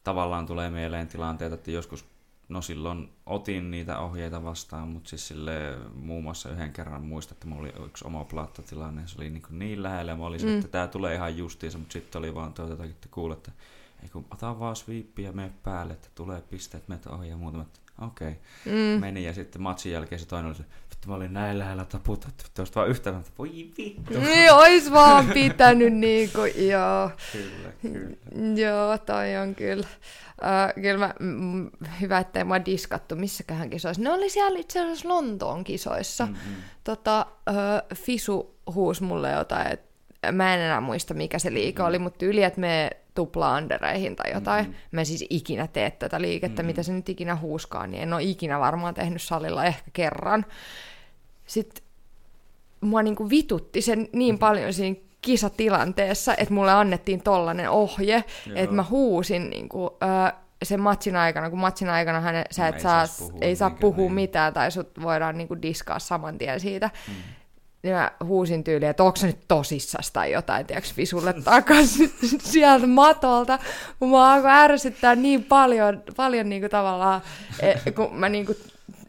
tavallaan 0.04 0.46
tulee 0.46 0.70
mieleen 0.70 1.08
tilanteita, 1.08 1.54
että 1.54 1.70
joskus 1.70 2.04
No 2.48 2.62
silloin 2.62 3.12
otin 3.26 3.70
niitä 3.70 3.98
ohjeita 3.98 4.44
vastaan, 4.44 4.88
mutta 4.88 5.10
siis 5.10 5.28
sille 5.28 5.78
muun 5.94 6.22
muassa 6.22 6.50
yhden 6.50 6.72
kerran 6.72 7.02
muista, 7.02 7.34
että 7.34 7.46
mulla 7.46 7.62
oli 7.62 7.86
yksi 7.86 8.06
oma 8.06 8.24
plattatilanne, 8.24 9.06
se 9.06 9.18
oli 9.18 9.30
niin, 9.30 9.42
niin 9.50 9.82
lähellä 9.82 10.12
ja 10.12 10.16
mä 10.16 10.26
olisin, 10.26 10.48
mm. 10.48 10.56
että 10.56 10.68
tämä 10.68 10.86
tulee 10.86 11.14
ihan 11.14 11.36
justiinsa, 11.36 11.78
mutta 11.78 11.92
sitten 11.92 12.18
oli 12.18 12.34
vaan 12.34 12.52
tuota, 12.52 12.84
että 12.84 13.08
kuule, 13.10 13.34
että 13.34 13.52
ei 14.02 14.08
kun 14.08 14.26
ota 14.30 14.58
vaan 14.58 14.76
sweepi 14.76 15.22
ja 15.22 15.32
mene 15.32 15.52
päälle, 15.62 15.92
että 15.92 16.08
tulee 16.14 16.40
pisteet, 16.40 16.88
meitä 16.88 17.10
ohi 17.10 17.28
ja. 17.28 17.36
Okei, 18.00 18.28
okay. 18.28 18.74
mm. 18.74 19.00
meni 19.00 19.24
ja 19.24 19.34
sitten 19.34 19.62
matsin 19.62 19.92
jälkeen 19.92 20.18
se 20.18 20.26
toinen 20.26 20.46
oli 20.46 20.66
mä 21.06 21.14
olin 21.14 21.32
näin 21.32 21.58
lähellä 21.58 21.84
taputa, 21.84 22.28
että 22.28 22.62
olisi 22.62 22.74
vaan 22.74 22.88
yhtä, 22.88 23.10
että 23.10 23.30
voi 23.38 23.50
vittu. 23.78 24.20
Niin, 24.20 24.52
ois 24.52 24.92
vaan 24.92 25.26
pitänyt 25.34 25.92
niinku, 25.92 26.40
joo. 26.44 27.10
Kyllä, 27.32 27.72
kyllä. 27.82 28.16
Joo, 28.60 28.98
toi 28.98 29.36
on 29.36 29.54
kyllä. 29.54 29.86
Uh, 30.42 30.82
kyllä 30.82 30.98
mä, 30.98 31.14
mm, 31.20 31.70
hyvä, 32.00 32.18
ettei 32.18 32.44
mä 32.44 32.64
diskattu 32.64 33.16
missäkään 33.16 33.70
kisoissa. 33.70 34.02
Ne 34.02 34.12
oli 34.12 34.30
siellä 34.30 34.58
itse 34.58 34.80
asiassa 34.80 35.08
Lontoon 35.08 35.64
kisoissa. 35.64 36.26
Mm-hmm. 36.26 36.54
Tota, 36.84 37.26
uh, 37.50 37.96
Fisu 37.96 38.56
huusi 38.74 39.02
mulle 39.02 39.30
jotain, 39.30 39.72
että 39.72 40.32
mä 40.32 40.54
en 40.54 40.60
enää 40.60 40.80
muista 40.80 41.14
mikä 41.14 41.38
se 41.38 41.52
liike 41.52 41.82
mm-hmm. 41.82 41.88
oli, 41.88 41.98
mutta 41.98 42.26
yli, 42.26 42.42
että 42.42 42.60
me 42.60 42.90
tupla 43.14 43.56
andereihin 43.56 44.16
tai 44.16 44.32
jotain. 44.32 44.64
Mm-hmm. 44.64 44.80
Mä 44.90 45.04
siis 45.04 45.24
ikinä 45.30 45.66
tee 45.66 45.90
tätä 45.90 46.20
liikettä, 46.20 46.62
mm-hmm. 46.62 46.66
mitä 46.66 46.82
se 46.82 46.92
nyt 46.92 47.08
ikinä 47.08 47.36
huuskaa, 47.36 47.86
niin 47.86 48.02
en 48.02 48.12
ole 48.12 48.22
ikinä 48.22 48.60
varmaan 48.60 48.94
tehnyt 48.94 49.22
salilla 49.22 49.64
ehkä 49.64 49.90
kerran. 49.92 50.46
Sitten 51.46 51.84
mua 52.80 53.02
niinku 53.02 53.30
vitutti 53.30 53.82
sen 53.82 54.08
niin 54.12 54.34
mm-hmm. 54.34 54.38
paljon 54.38 54.72
siinä 54.72 54.96
kisatilanteessa, 55.20 56.34
että 56.38 56.54
mulle 56.54 56.72
annettiin 56.72 57.22
tollanen 57.22 57.70
ohje, 57.70 58.24
Joo. 58.46 58.56
että 58.56 58.76
mä 58.76 58.84
huusin 58.90 59.50
niin 59.50 59.68
kuin, 59.68 59.90
ö, 60.02 60.32
sen 60.62 60.80
matsin 60.80 61.16
aikana, 61.16 61.50
kun 61.50 61.58
matsin 61.58 61.88
aikana 61.88 62.20
hän, 62.20 62.44
sä 62.50 62.62
No 62.62 62.68
et 62.68 62.74
ei 62.74 62.80
saa, 62.80 63.06
puhua 63.18 63.38
ei 63.40 63.56
saa 63.56 63.70
puhua 63.70 64.04
niin. 64.04 64.14
mitään 64.14 64.52
tai 64.52 64.70
sut 64.70 65.02
voidaan 65.02 65.38
niin 65.38 65.48
kuin 65.48 65.62
diskaa 65.62 65.98
saman 65.98 66.38
tien 66.38 66.60
siitä. 66.60 66.90
Mm. 67.08 67.14
Niin 67.82 67.94
mä 67.94 68.10
huusin 68.24 68.64
tyyliin, 68.64 68.90
että 68.90 69.02
onko 69.02 69.16
se 69.16 69.26
nyt 69.26 69.40
tosissas 69.48 70.10
tai 70.10 70.32
jotain, 70.32 70.66
tiedätkö, 70.66 70.90
visulle 70.96 71.32
takaisin 71.32 72.12
sieltä 72.52 72.86
matolta, 72.86 73.58
kun 73.98 74.10
mä 74.10 74.32
alkoi 74.32 74.50
ärsyttää 74.50 75.14
niin 75.14 75.44
paljon, 75.44 76.02
paljon 76.16 76.48
niin 76.48 76.62
kuin 76.62 76.70
tavallaan, 76.70 77.20
eh, 77.60 77.82
kun 77.94 78.14
mä 78.14 78.28
niin 78.28 78.46
kuin 78.46 78.58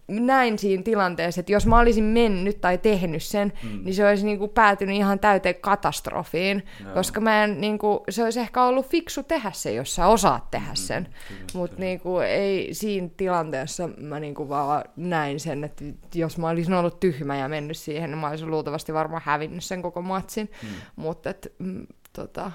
näin 0.07 0.59
siinä 0.59 0.83
tilanteessa, 0.83 1.39
että 1.39 1.51
jos 1.51 1.65
mä 1.65 1.79
olisin 1.79 2.03
mennyt 2.03 2.61
tai 2.61 2.77
tehnyt 2.77 3.23
sen, 3.23 3.53
mm. 3.63 3.79
niin 3.83 3.95
se 3.95 4.07
olisi 4.07 4.25
niin 4.25 4.39
kuin 4.39 4.51
päätynyt 4.51 4.95
ihan 4.95 5.19
täyteen 5.19 5.55
katastrofiin, 5.55 6.63
Joo. 6.83 6.93
koska 6.93 7.21
mä 7.21 7.43
en, 7.43 7.61
niin 7.61 7.77
kuin, 7.77 7.99
se 8.09 8.23
olisi 8.23 8.39
ehkä 8.39 8.63
ollut 8.63 8.85
fiksu 8.85 9.23
tehdä 9.23 9.51
se, 9.51 9.73
jos 9.73 9.95
sä 9.95 10.07
osaat 10.07 10.51
tehdä 10.51 10.71
sen. 10.73 11.03
kyllä, 11.27 11.41
Mutta 11.53 11.75
kyllä. 11.75 11.85
niinku, 11.85 12.19
ei 12.19 12.73
siinä 12.73 13.09
tilanteessa 13.17 13.89
mä 13.97 14.19
niinku 14.19 14.49
vaan 14.49 14.83
näin 14.95 15.39
sen, 15.39 15.63
että 15.63 15.83
jos 16.15 16.37
mä 16.37 16.49
olisin 16.49 16.73
ollut 16.73 16.99
tyhmä 16.99 17.37
ja 17.37 17.49
mennyt 17.49 17.77
siihen, 17.77 18.11
niin 18.11 18.19
mä 18.19 18.29
olisin 18.29 18.51
luultavasti 18.51 18.93
varmaan 18.93 19.21
hävinnyt 19.25 19.63
sen 19.63 19.81
koko 19.81 20.01
matsin. 20.01 20.51
Mm. 20.63 20.69
Mutta 20.95 21.29
et, 21.29 21.53
mm, 21.59 21.87
tota, 22.13 22.51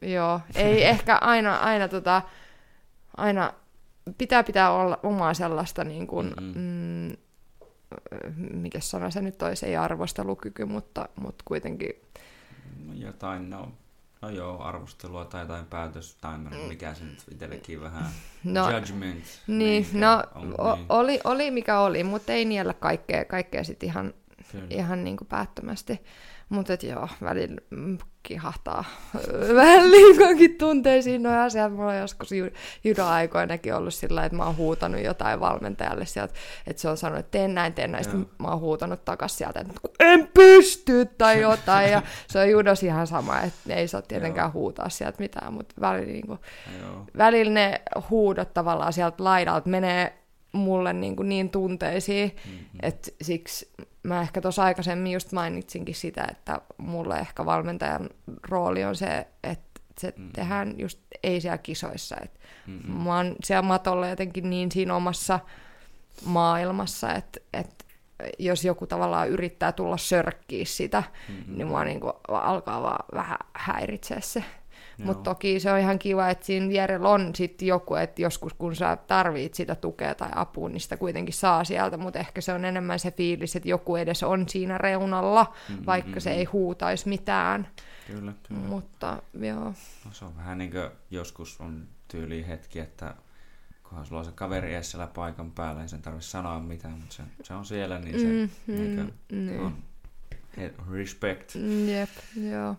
joo, 0.00 0.40
ei 0.54 0.84
ehkä 0.94 1.18
aina, 1.20 1.56
aina, 1.56 1.88
tota, 1.88 2.22
aina 3.16 3.52
pitää 4.18 4.42
pitää 4.42 4.70
olla 4.70 4.98
omaa 5.02 5.34
sellaista, 5.34 5.84
niin 5.84 6.06
kuin, 6.06 6.34
Mm-mm. 6.40 7.16
mm, 8.36 8.56
mikä 8.58 8.80
sana 8.80 9.10
se 9.10 9.22
nyt 9.22 9.42
olisi, 9.42 9.66
ei 9.66 9.76
arvostelukyky, 9.76 10.64
mutta, 10.64 11.08
mutta 11.16 11.42
kuitenkin 11.44 11.90
No 12.86 12.94
Jotain, 12.94 13.50
no, 13.50 13.72
no 14.22 14.30
joo, 14.30 14.62
arvostelua 14.62 15.24
tai 15.24 15.42
jotain 15.42 15.66
päätös, 15.66 16.14
tai 16.20 16.38
no, 16.38 16.50
mikä 16.68 16.94
se 16.94 17.04
nyt 17.04 17.24
itsellekin 17.30 17.80
vähän. 17.80 18.06
No, 18.44 18.70
judgment. 18.70 19.24
Niin, 19.46 19.58
niin, 19.58 20.00
no 20.00 20.22
on, 20.34 20.76
niin, 20.78 20.86
oli, 20.88 21.20
oli 21.24 21.50
mikä 21.50 21.80
oli, 21.80 22.04
mutta 22.04 22.32
ei 22.32 22.44
niellä 22.44 22.74
kaikkea, 22.74 23.24
kaikkea 23.24 23.64
sitten 23.64 23.88
ihan, 23.88 24.14
kyllä. 24.52 24.66
ihan 24.70 25.04
niin 25.04 25.16
kuin 25.16 25.28
päättömästi. 25.28 26.00
Mutta 26.48 26.72
joo, 26.86 27.08
välillä 27.22 27.60
kihahtaa 28.22 28.84
vähän 29.54 29.90
liikaakin 29.90 30.58
tunteisiin 30.58 31.22
nuo 31.22 31.32
asiat. 31.32 31.72
Mulla 31.72 31.90
on 31.90 31.98
joskus 31.98 32.32
ju- 32.32 32.50
judo-aikoinakin 32.84 33.74
ollut 33.74 33.94
sillä 33.94 34.24
että 34.24 34.36
mä 34.36 34.44
oon 34.44 34.56
huutanut 34.56 35.00
jotain 35.00 35.40
valmentajalle 35.40 36.06
sieltä, 36.06 36.34
että 36.66 36.82
se 36.82 36.88
on 36.88 36.96
sanonut, 36.96 37.20
että 37.20 37.38
teen 37.38 37.54
näin, 37.54 37.72
teen 37.72 37.92
näin. 37.92 38.04
Sitten 38.04 38.26
mä 38.38 38.48
oon 38.48 38.60
huutanut 38.60 39.04
takas 39.04 39.38
sieltä, 39.38 39.60
että 39.60 39.80
en 40.00 40.28
pysty 40.34 41.06
tai 41.18 41.40
jotain. 41.40 41.90
Ja 41.90 42.02
se 42.30 42.38
on 42.38 42.50
judos 42.50 42.82
ihan 42.82 43.06
sama, 43.06 43.40
että 43.40 43.74
ei 43.74 43.88
saa 43.88 44.02
tietenkään 44.02 44.46
Joo. 44.46 44.52
huutaa 44.52 44.88
sieltä 44.88 45.16
mitään, 45.18 45.52
mutta 45.52 45.74
välillä 45.80 46.12
niin 46.12 46.26
kuin, 46.26 46.38
välillä 47.18 47.52
ne 47.52 47.82
huudot 48.10 48.54
tavallaan 48.54 48.92
sieltä 48.92 49.24
laidalta 49.24 49.68
menee 49.68 50.25
mulle 50.58 50.92
niin, 50.92 51.16
kuin 51.16 51.28
niin 51.28 51.50
tunteisiin, 51.50 52.36
Mm-hmm. 52.46 52.78
että 52.82 53.10
siksi 53.22 53.68
mä 54.02 54.20
ehkä 54.22 54.40
tuossa 54.40 54.64
aikaisemmin 54.64 55.12
just 55.12 55.32
mainitsinkin 55.32 55.94
sitä, 55.94 56.26
että 56.30 56.60
mulle 56.78 57.18
ehkä 57.18 57.44
valmentajan 57.46 58.10
rooli 58.48 58.84
on 58.84 58.96
se, 58.96 59.26
että 59.42 59.80
se 60.00 60.12
Mm. 60.16 60.30
tehdään 60.32 60.74
just 60.78 61.00
ei 61.22 61.40
siellä 61.40 61.58
kisoissa. 61.58 62.16
Et 62.24 62.40
Mm-mm. 62.66 62.92
mä 63.02 63.16
oon 63.16 63.36
siellä 63.44 63.62
matolla 63.62 64.08
jotenkin 64.08 64.50
niin 64.50 64.72
siinä 64.72 64.94
omassa 64.94 65.40
maailmassa, 66.24 67.12
että, 67.12 67.40
että 67.52 67.84
jos 68.38 68.64
joku 68.64 68.86
tavallaan 68.86 69.28
yrittää 69.28 69.72
tulla 69.72 69.96
sörkkiä 69.96 70.64
sitä, 70.64 71.02
Mm-mm. 71.28 71.56
niin 71.56 71.66
mua 71.68 71.84
niinku 71.84 72.12
alkaa 72.28 72.82
vaan 72.82 73.04
vähän 73.14 73.38
häiritseä 73.54 74.20
se. 74.20 74.44
Mutta 75.04 75.22
toki 75.30 75.60
se 75.60 75.72
on 75.72 75.78
ihan 75.78 75.98
kiva, 75.98 76.28
että 76.28 76.46
siinä 76.46 76.68
vierellä 76.68 77.08
on 77.08 77.30
sitten 77.34 77.68
joku, 77.68 77.94
että 77.94 78.22
joskus 78.22 78.54
kun 78.54 78.76
sä 78.76 78.96
tarvit 79.06 79.54
sitä 79.54 79.74
tukea 79.74 80.14
tai 80.14 80.28
apua, 80.34 80.68
niin 80.68 80.80
sitä 80.80 80.96
kuitenkin 80.96 81.34
saa 81.34 81.64
sieltä, 81.64 81.96
mutta 81.96 82.18
ehkä 82.18 82.40
se 82.40 82.52
on 82.52 82.64
enemmän 82.64 82.98
se 82.98 83.10
fiilis, 83.10 83.56
että 83.56 83.68
joku 83.68 83.96
edes 83.96 84.22
on 84.22 84.48
siinä 84.48 84.78
reunalla, 84.78 85.52
Mm, 85.68 85.86
vaikka 85.86 86.10
mm, 86.10 86.20
se 86.20 86.30
mm. 86.30 86.36
ei 86.36 86.44
huutaisi 86.44 87.08
mitään. 87.08 87.68
Kyllä, 88.06 88.32
kyllä. 88.48 88.60
Mutta 88.60 89.22
joo, 89.40 89.64
No, 90.04 90.12
se 90.12 90.24
on 90.24 90.36
vähän 90.36 90.58
niin 90.58 90.70
kuin 90.70 90.90
joskus 91.10 91.60
on 91.60 91.84
tyyli 92.08 92.46
hetki, 92.48 92.78
että 92.78 93.14
kunhan 93.82 94.06
sulla 94.06 94.18
on 94.20 94.24
se 94.24 94.32
kaveri 94.34 94.74
edes 94.74 94.90
siellä 94.90 95.06
paikan 95.06 95.50
päällä, 95.50 95.80
niin 95.80 95.88
sen 95.88 96.02
tarvitse 96.02 96.28
sanoa 96.28 96.60
mitään, 96.60 96.94
mutta 96.98 97.14
se, 97.14 97.22
se 97.42 97.54
on 97.54 97.64
siellä, 97.66 97.98
niin 97.98 98.20
se 98.20 98.26
Mm, 98.26 98.76
niin 98.76 99.12
mm, 99.32 99.36
niin. 99.46 99.60
on 99.60 99.76
respect. 100.90 101.54
Mm, 101.54 101.88
jep, 101.88 102.10
joo. 102.52 102.76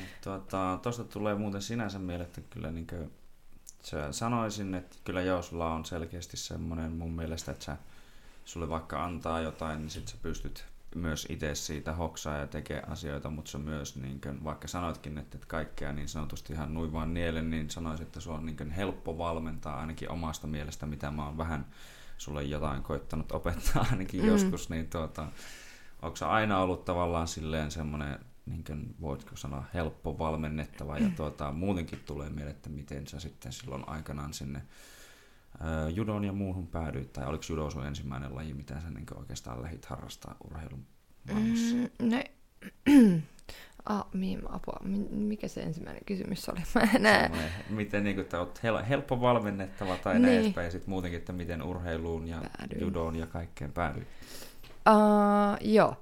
Mut 0.00 0.08
Tuota, 0.20 0.78
tulee 1.12 1.34
muuten 1.34 1.62
sinänsä 1.62 1.98
mieleen, 1.98 2.26
että 2.28 2.40
kyllä 2.50 2.70
niin 2.70 2.86
kuin, 2.86 3.10
sä 3.82 4.12
sanoisin, 4.12 4.74
että 4.74 4.96
kyllä 5.04 5.22
joo, 5.22 5.42
sulla 5.42 5.72
on 5.72 5.84
selkeästi 5.84 6.36
semmoinen 6.36 6.92
mun 6.92 7.12
mielestä, 7.12 7.52
että 7.52 7.64
sä, 7.64 7.76
sulle 8.44 8.68
vaikka 8.68 9.04
antaa 9.04 9.40
jotain, 9.40 9.78
niin 9.78 9.90
sit 9.90 10.08
sä 10.08 10.16
pystyt 10.22 10.64
myös 10.94 11.26
itse 11.30 11.54
siitä 11.54 11.92
hoksaa 11.92 12.36
ja 12.36 12.46
tekee 12.46 12.82
asioita, 12.86 13.30
mutta 13.30 13.50
se 13.50 13.58
myös, 13.58 13.96
niin 13.96 14.20
kuin, 14.20 14.44
vaikka 14.44 14.68
sanoitkin, 14.68 15.18
että 15.18 15.38
et 15.38 15.44
kaikkea 15.44 15.92
niin 15.92 16.08
sanotusti 16.08 16.52
ihan 16.52 16.74
nuin 16.74 16.92
vaan 16.92 17.14
nielen, 17.14 17.50
niin 17.50 17.70
sanoisin, 17.70 18.06
että 18.06 18.20
se 18.20 18.30
on 18.30 18.46
niin 18.46 18.56
kuin 18.56 18.70
helppo 18.70 19.18
valmentaa 19.18 19.80
ainakin 19.80 20.10
omasta 20.10 20.46
mielestä, 20.46 20.86
mitä 20.86 21.10
mä 21.10 21.26
oon 21.26 21.38
vähän 21.38 21.66
sulle 22.18 22.42
jotain 22.42 22.82
koittanut 22.82 23.32
opettaa 23.32 23.86
ainakin 23.90 24.22
mm. 24.22 24.28
joskus, 24.28 24.70
niin 24.70 24.90
tuota, 24.90 25.26
onko 26.02 26.16
se 26.16 26.24
aina 26.24 26.58
ollut 26.58 26.84
tavallaan 26.84 27.28
silleen 27.28 27.70
semmoinen, 27.70 28.18
niin 28.46 28.64
kuin, 28.64 28.94
voitko 29.00 29.36
sanoa, 29.36 29.64
helppo 29.74 30.18
valmennettava 30.18 30.98
ja 30.98 31.10
tuota, 31.16 31.52
muutenkin 31.52 32.00
tulee 32.06 32.30
mieleen, 32.30 32.56
että 32.56 32.70
miten 32.70 33.06
sä 33.06 33.20
sitten 33.20 33.52
silloin 33.52 33.88
aikanaan 33.88 34.34
sinne 34.34 34.62
ää, 35.60 35.88
judon 35.88 36.24
ja 36.24 36.32
muuhun 36.32 36.66
päädyit, 36.66 37.12
tai 37.12 37.26
oliko 37.26 37.44
judo 37.48 37.70
sun 37.70 37.86
ensimmäinen 37.86 38.34
laji, 38.34 38.54
mitä 38.54 38.80
sä 38.80 38.90
niin 38.90 39.06
oikeastaan 39.14 39.62
lähit 39.62 39.84
harrastaa 39.84 40.36
urheilun 40.44 40.86
maailmassa? 41.32 41.74
Mm, 41.76 42.10
no, 42.10 42.22
ah, 43.86 44.04
mihin, 44.14 44.40
apua, 44.50 44.80
mi- 44.84 45.08
mikä 45.10 45.48
se 45.48 45.60
ensimmäinen 45.62 46.04
kysymys 46.06 46.48
oli? 46.48 46.60
Mä 46.74 46.80
en 46.94 47.02
näe. 47.02 47.22
Semmoinen, 47.22 47.50
Miten 47.70 48.04
niin 48.04 48.16
kuin, 48.16 48.26
oot 48.38 48.58
hel- 48.62 48.84
helppo 48.88 49.20
valmennettava 49.20 49.96
tai 49.96 50.14
Niin. 50.14 50.22
näin 50.22 50.38
edespäin, 50.38 50.64
ja 50.64 50.70
sitten 50.70 50.90
muutenkin, 50.90 51.18
että 51.18 51.32
miten 51.32 51.62
urheiluun 51.62 52.28
ja 52.28 52.42
Päädyin. 52.58 52.80
judoon 52.80 53.16
ja 53.16 53.26
kaikkeen 53.26 53.72
päädyit. 53.72 54.08
Uh, 54.90 55.56
joo. 55.60 55.96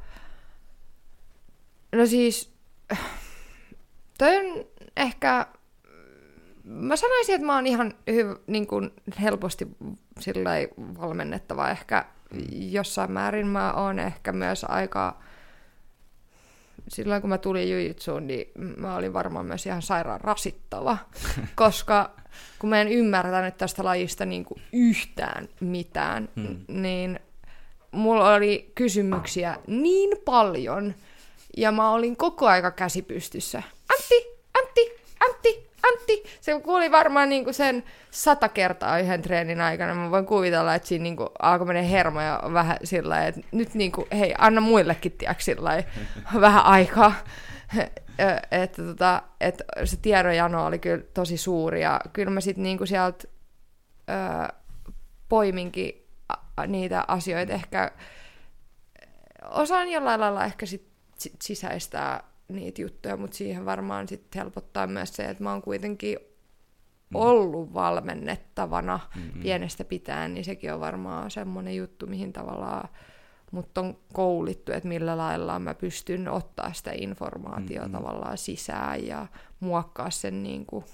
No 1.93 2.07
siis, 2.07 2.53
toi 4.19 4.37
on 4.37 4.65
ehkä, 4.97 5.47
mä 6.65 6.97
sanoisin, 6.97 7.35
että 7.35 7.47
mä 7.47 7.55
oon 7.55 7.67
ihan 7.67 7.95
hyv, 8.11 8.31
niin 8.47 8.67
kuin 8.67 8.91
helposti 9.23 9.69
sillä 10.21 10.51
valmennettava 11.01 11.71
ehkä 11.71 12.05
jossain 12.53 13.13
määrin. 13.13 13.47
Mä 13.47 13.73
oon 13.73 13.99
ehkä 13.99 14.33
myös 14.33 14.65
aika, 14.69 15.21
silloin 16.89 17.21
kun 17.21 17.31
mä 17.31 17.39
tulin 17.39 17.71
jujitsuun, 17.71 18.27
niin 18.27 18.51
mä 18.77 18.97
olin 18.97 19.13
varmaan 19.13 19.47
myös 19.47 19.67
ihan 19.67 19.83
sairaan 19.83 20.21
rasittava, 20.21 20.99
koska 21.55 22.11
kun 22.59 22.71
mä 22.71 22.81
en 22.81 22.89
ymmärtänyt 22.89 23.57
tästä 23.57 23.85
lajista 23.85 24.25
niin 24.27 24.45
kuin 24.45 24.63
yhtään 24.73 25.49
mitään, 25.61 26.29
Hmm. 26.37 26.59
niin 26.69 27.21
mulla 27.97 28.35
oli 28.35 28.73
kysymyksiä 28.75 29.57
niin 29.67 30.11
paljon, 30.25 30.95
ja 31.57 31.73
mä 31.73 31.91
olin 31.91 32.17
koko 32.17 32.47
aika 32.47 32.71
käsi 32.71 33.03
pystyssä. 33.03 33.63
Antti, 33.93 34.27
Antti, 34.59 35.01
Antti, 35.21 35.71
Antti. 35.83 36.23
Se 36.41 36.61
kuuli 36.61 36.91
varmaan 36.91 37.29
niinku 37.29 37.53
sen 37.53 37.85
sata 38.11 38.49
kertaa 38.49 38.99
yhden 38.99 39.23
treenin 39.23 39.61
aikana. 39.61 39.95
Mä 39.95 40.11
voin 40.11 40.27
kuvitella, 40.27 40.75
että 40.75 40.89
siinä 40.89 41.03
niinku 41.03 41.31
alkoi 41.43 41.67
mennä 41.67 41.83
hermoja 41.83 42.41
vähän 42.53 42.77
sillä 42.85 43.27
että 43.27 43.41
nyt 43.53 43.75
niinku, 43.75 44.07
hei, 44.19 44.35
anna 44.39 44.61
muillekin, 44.61 45.13
tiedätkö, 45.13 45.45
sillä 45.45 45.83
vähän 46.41 46.65
aikaa. 46.65 47.15
Että 48.51 48.83
tota, 48.83 49.23
et 49.41 49.63
se 49.85 49.97
tiedonjano 49.97 50.67
oli 50.67 50.79
kyllä 50.79 51.05
tosi 51.15 51.37
suuri, 51.37 51.83
ja 51.83 52.01
kyllä 52.13 52.31
mä 52.31 52.41
sitten 52.41 52.63
niinku 52.63 52.87
sieltä 52.87 53.29
ö, 54.11 54.55
poiminkin 55.29 56.06
niitä 56.67 57.05
asioita 57.09 57.53
ehkä 57.53 57.91
osaan 59.51 59.89
jollain 59.89 60.21
lailla 60.21 60.45
ehkä 60.45 60.67
sit, 60.67 60.89
sisäistää 61.43 62.23
niitä 62.49 62.83
juttuja, 62.83 63.17
mutta 63.17 63.37
siihen 63.37 63.65
varmaan 63.65 64.09
sit 64.09 64.35
helpottaa 64.35 64.87
myös 64.87 65.17
se, 65.17 65.25
että 65.25 65.43
mä 65.43 65.51
oon 65.53 65.63
kuitenkin 65.63 66.19
Mm. 67.11 67.17
ollut 67.17 67.75
valmennettavana 67.75 69.01
Mm-mm. 69.17 69.43
pienestä 69.43 69.85
pitäen, 69.85 70.35
niin 70.35 70.45
sekin 70.45 70.73
on 70.73 70.81
varmaan 70.81 71.31
semmoinen 71.31 71.77
juttu, 71.77 72.07
mihin 72.07 72.33
tavallaan 72.33 72.89
mut 73.53 73.79
on 73.79 73.99
koulittu, 74.13 74.73
että 74.73 74.89
millä 74.89 75.17
lailla 75.17 75.59
mä 75.59 75.75
pystyn 75.75 76.29
ottaa 76.29 76.73
sitä 76.73 76.93
informaatiota 76.95 77.89
Mm-mm. 77.89 77.99
tavallaan 77.99 78.39
sisään 78.39 79.07
ja 79.07 79.27
muokkaa 79.61 80.11
sen 80.11 80.43
niin 80.43 80.67
kuin 80.67 80.85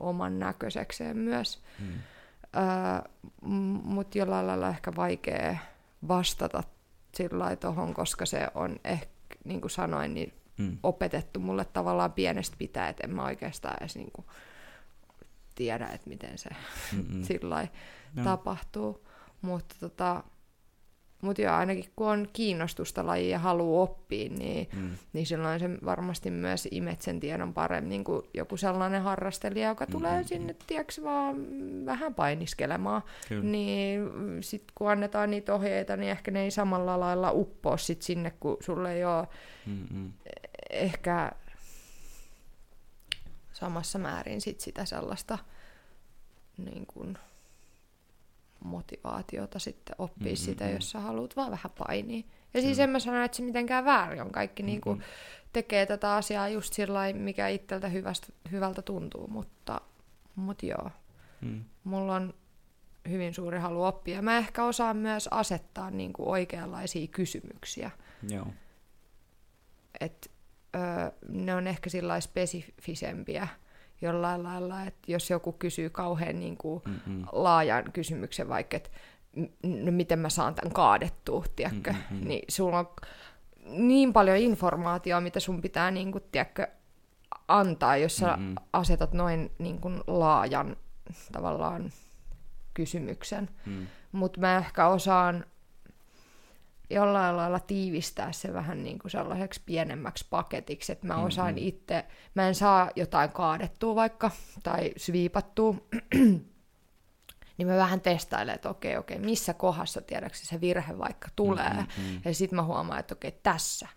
oman 0.00 0.38
näköisekseen 0.38 1.16
myös. 1.16 1.62
Mm. 1.78 1.92
Mutta 3.84 4.18
jollain 4.18 4.46
lailla 4.46 4.68
ehkä 4.68 4.92
vaikea 4.96 5.56
vastata 6.08 6.62
sillä 7.14 7.56
tuohon, 7.56 7.94
koska 7.94 8.26
se 8.26 8.48
on 8.54 8.76
ehkä, 8.84 9.12
niin 9.44 9.60
kuin 9.60 9.70
sanoin, 9.70 10.14
niin 10.14 10.32
mm. 10.58 10.78
opetettu 10.82 11.40
mulle 11.40 11.64
tavallaan 11.64 12.12
pienestä 12.12 12.56
pitää, 12.58 12.88
että 12.88 13.06
en 13.06 13.14
mä 13.14 13.24
oikeastaan 13.24 13.76
edes 13.80 13.96
niin 13.96 14.10
kuin 14.12 14.26
tiedä, 15.54 15.86
että 15.86 16.08
miten 16.08 16.38
se 16.38 16.50
sillä 17.28 17.68
tapahtuu. 18.24 19.08
Mutta 19.42 19.76
tota, 19.80 20.24
mutta 21.22 21.42
joo, 21.42 21.54
ainakin 21.54 21.90
kun 21.96 22.08
on 22.08 22.28
kiinnostusta 22.32 23.06
lajia 23.06 23.30
ja 23.30 23.38
haluaa 23.38 23.82
oppia, 23.82 24.30
niin, 24.30 24.68
mm. 24.76 24.90
niin 25.12 25.26
silloin 25.26 25.60
se 25.60 25.70
varmasti 25.84 26.30
myös 26.30 26.68
imet 26.70 27.02
sen 27.02 27.20
tiedon 27.20 27.54
paremmin 27.54 28.04
kuin 28.04 28.22
joku 28.34 28.56
sellainen 28.56 29.02
harrastelija, 29.02 29.68
joka 29.68 29.84
mm-hmm. 29.84 29.92
tulee 29.98 30.24
sinne, 30.24 30.56
tiedätkö, 30.66 31.02
vaan 31.02 31.36
vähän 31.86 32.14
painiskelemaan. 32.14 33.02
Kyllä. 33.28 33.44
Niin 33.44 34.10
sitten 34.40 34.72
kun 34.74 34.90
annetaan 34.90 35.30
niitä 35.30 35.54
ohjeita, 35.54 35.96
niin 35.96 36.10
ehkä 36.10 36.30
ne 36.30 36.42
ei 36.42 36.50
samalla 36.50 37.00
lailla 37.00 37.32
uppoa 37.32 37.76
sit 37.76 38.02
sinne, 38.02 38.32
kun 38.40 38.56
sulle 38.60 38.94
ei 38.94 39.04
ole 39.04 39.28
mm-hmm. 39.66 40.12
ehkä 40.70 41.32
samassa 43.52 43.98
määrin 43.98 44.40
sit 44.40 44.60
sitä 44.60 44.84
sellaista 44.84 45.38
niin 46.58 46.86
kuin, 46.86 47.18
motivaatiota 48.64 49.58
sitten 49.58 49.96
oppia 49.98 50.24
mm-hmm. 50.24 50.36
sitä, 50.36 50.68
jos 50.68 50.90
sä 50.90 51.00
haluat 51.00 51.36
vaan 51.36 51.50
vähän 51.50 51.70
painia. 51.78 52.22
Ja 52.54 52.60
siis 52.60 52.78
mm. 52.78 52.84
en 52.84 52.90
mä 52.90 52.98
sano, 52.98 53.24
että 53.24 53.36
se 53.36 53.42
mitenkään 53.42 53.84
väärin 53.84 54.22
on. 54.22 54.32
Kaikki 54.32 54.62
mm-hmm. 54.62 54.72
niinku 54.72 54.98
tekee 55.52 55.86
tätä 55.86 56.14
asiaa 56.14 56.48
just 56.48 56.72
sillä 56.72 57.12
mikä 57.12 57.48
itseltä 57.48 57.88
hyvästä, 57.88 58.26
hyvältä 58.50 58.82
tuntuu, 58.82 59.28
mutta, 59.28 59.80
mutta 60.34 60.66
joo. 60.66 60.90
Mm. 61.40 61.64
Mulla 61.84 62.14
on 62.14 62.34
hyvin 63.08 63.34
suuri 63.34 63.58
halu 63.58 63.82
oppia. 63.82 64.22
Mä 64.22 64.38
ehkä 64.38 64.64
osaan 64.64 64.96
myös 64.96 65.28
asettaa 65.30 65.90
niinku 65.90 66.30
oikeanlaisia 66.30 67.06
kysymyksiä. 67.06 67.90
Joo. 68.28 68.46
Et, 70.00 70.30
öö, 70.76 71.10
ne 71.28 71.54
on 71.54 71.66
ehkä 71.66 71.90
sillä 71.90 72.20
spesifisempiä 72.20 73.48
jollain 74.02 74.42
lailla, 74.42 74.82
että 74.82 75.12
jos 75.12 75.30
joku 75.30 75.52
kysyy 75.52 75.90
kauhean 75.90 76.40
niin 76.40 76.56
kuin 76.56 76.82
laajan 77.32 77.92
kysymyksen, 77.92 78.48
vaikka 78.48 78.76
että 78.76 78.90
no 79.62 79.92
miten 79.92 80.18
mä 80.18 80.28
saan 80.28 80.54
tämän 80.54 80.72
kaadettua, 80.72 81.44
tiedätkö? 81.56 81.92
Mm-hmm. 81.92 82.28
niin 82.28 82.44
sulla 82.48 82.78
on 82.78 82.88
niin 83.66 84.12
paljon 84.12 84.36
informaatiota, 84.36 85.20
mitä 85.20 85.40
sun 85.40 85.60
pitää 85.60 85.90
niin 85.90 86.12
kuin, 86.12 86.24
tiedätkö, 86.32 86.66
antaa, 87.48 87.96
jos 87.96 88.16
sä 88.16 88.36
mm-hmm. 88.36 88.54
asetat 88.72 89.12
noin 89.12 89.50
niin 89.58 89.80
kuin, 89.80 90.00
laajan 90.06 90.76
tavallaan 91.32 91.90
kysymyksen. 92.74 93.50
Mm. 93.66 93.86
Mutta 94.12 94.40
mä 94.40 94.58
ehkä 94.58 94.86
osaan 94.86 95.44
jollain 96.94 97.36
lailla 97.36 97.60
tiivistää 97.60 98.32
se 98.32 98.52
vähän 98.52 98.82
niin 98.82 98.98
kuin 98.98 99.10
sellaiseksi 99.10 99.60
pienemmäksi 99.66 100.26
paketiksi, 100.30 100.92
että 100.92 101.06
mä 101.06 101.16
osaan 101.16 101.54
mm-hmm. 101.54 101.68
itse, 101.68 102.04
mä 102.34 102.48
en 102.48 102.54
saa 102.54 102.90
jotain 102.96 103.30
kaadettua 103.30 103.94
vaikka 103.94 104.30
tai 104.62 104.92
sviipattua, 104.96 105.74
niin 107.56 107.68
mä 107.68 107.76
vähän 107.76 108.00
testailen, 108.00 108.54
että 108.54 108.70
okei, 108.70 108.96
okei, 108.96 109.18
missä 109.18 109.54
kohdassa 109.54 110.00
tiedäksä 110.00 110.46
se 110.46 110.60
virhe 110.60 110.98
vaikka 110.98 111.28
tulee, 111.36 111.72
mm-hmm. 111.72 112.20
ja 112.24 112.34
sitten 112.34 112.56
mä 112.56 112.62
huomaan, 112.62 113.00
että 113.00 113.14
okei, 113.14 113.32
tässä, 113.42 113.88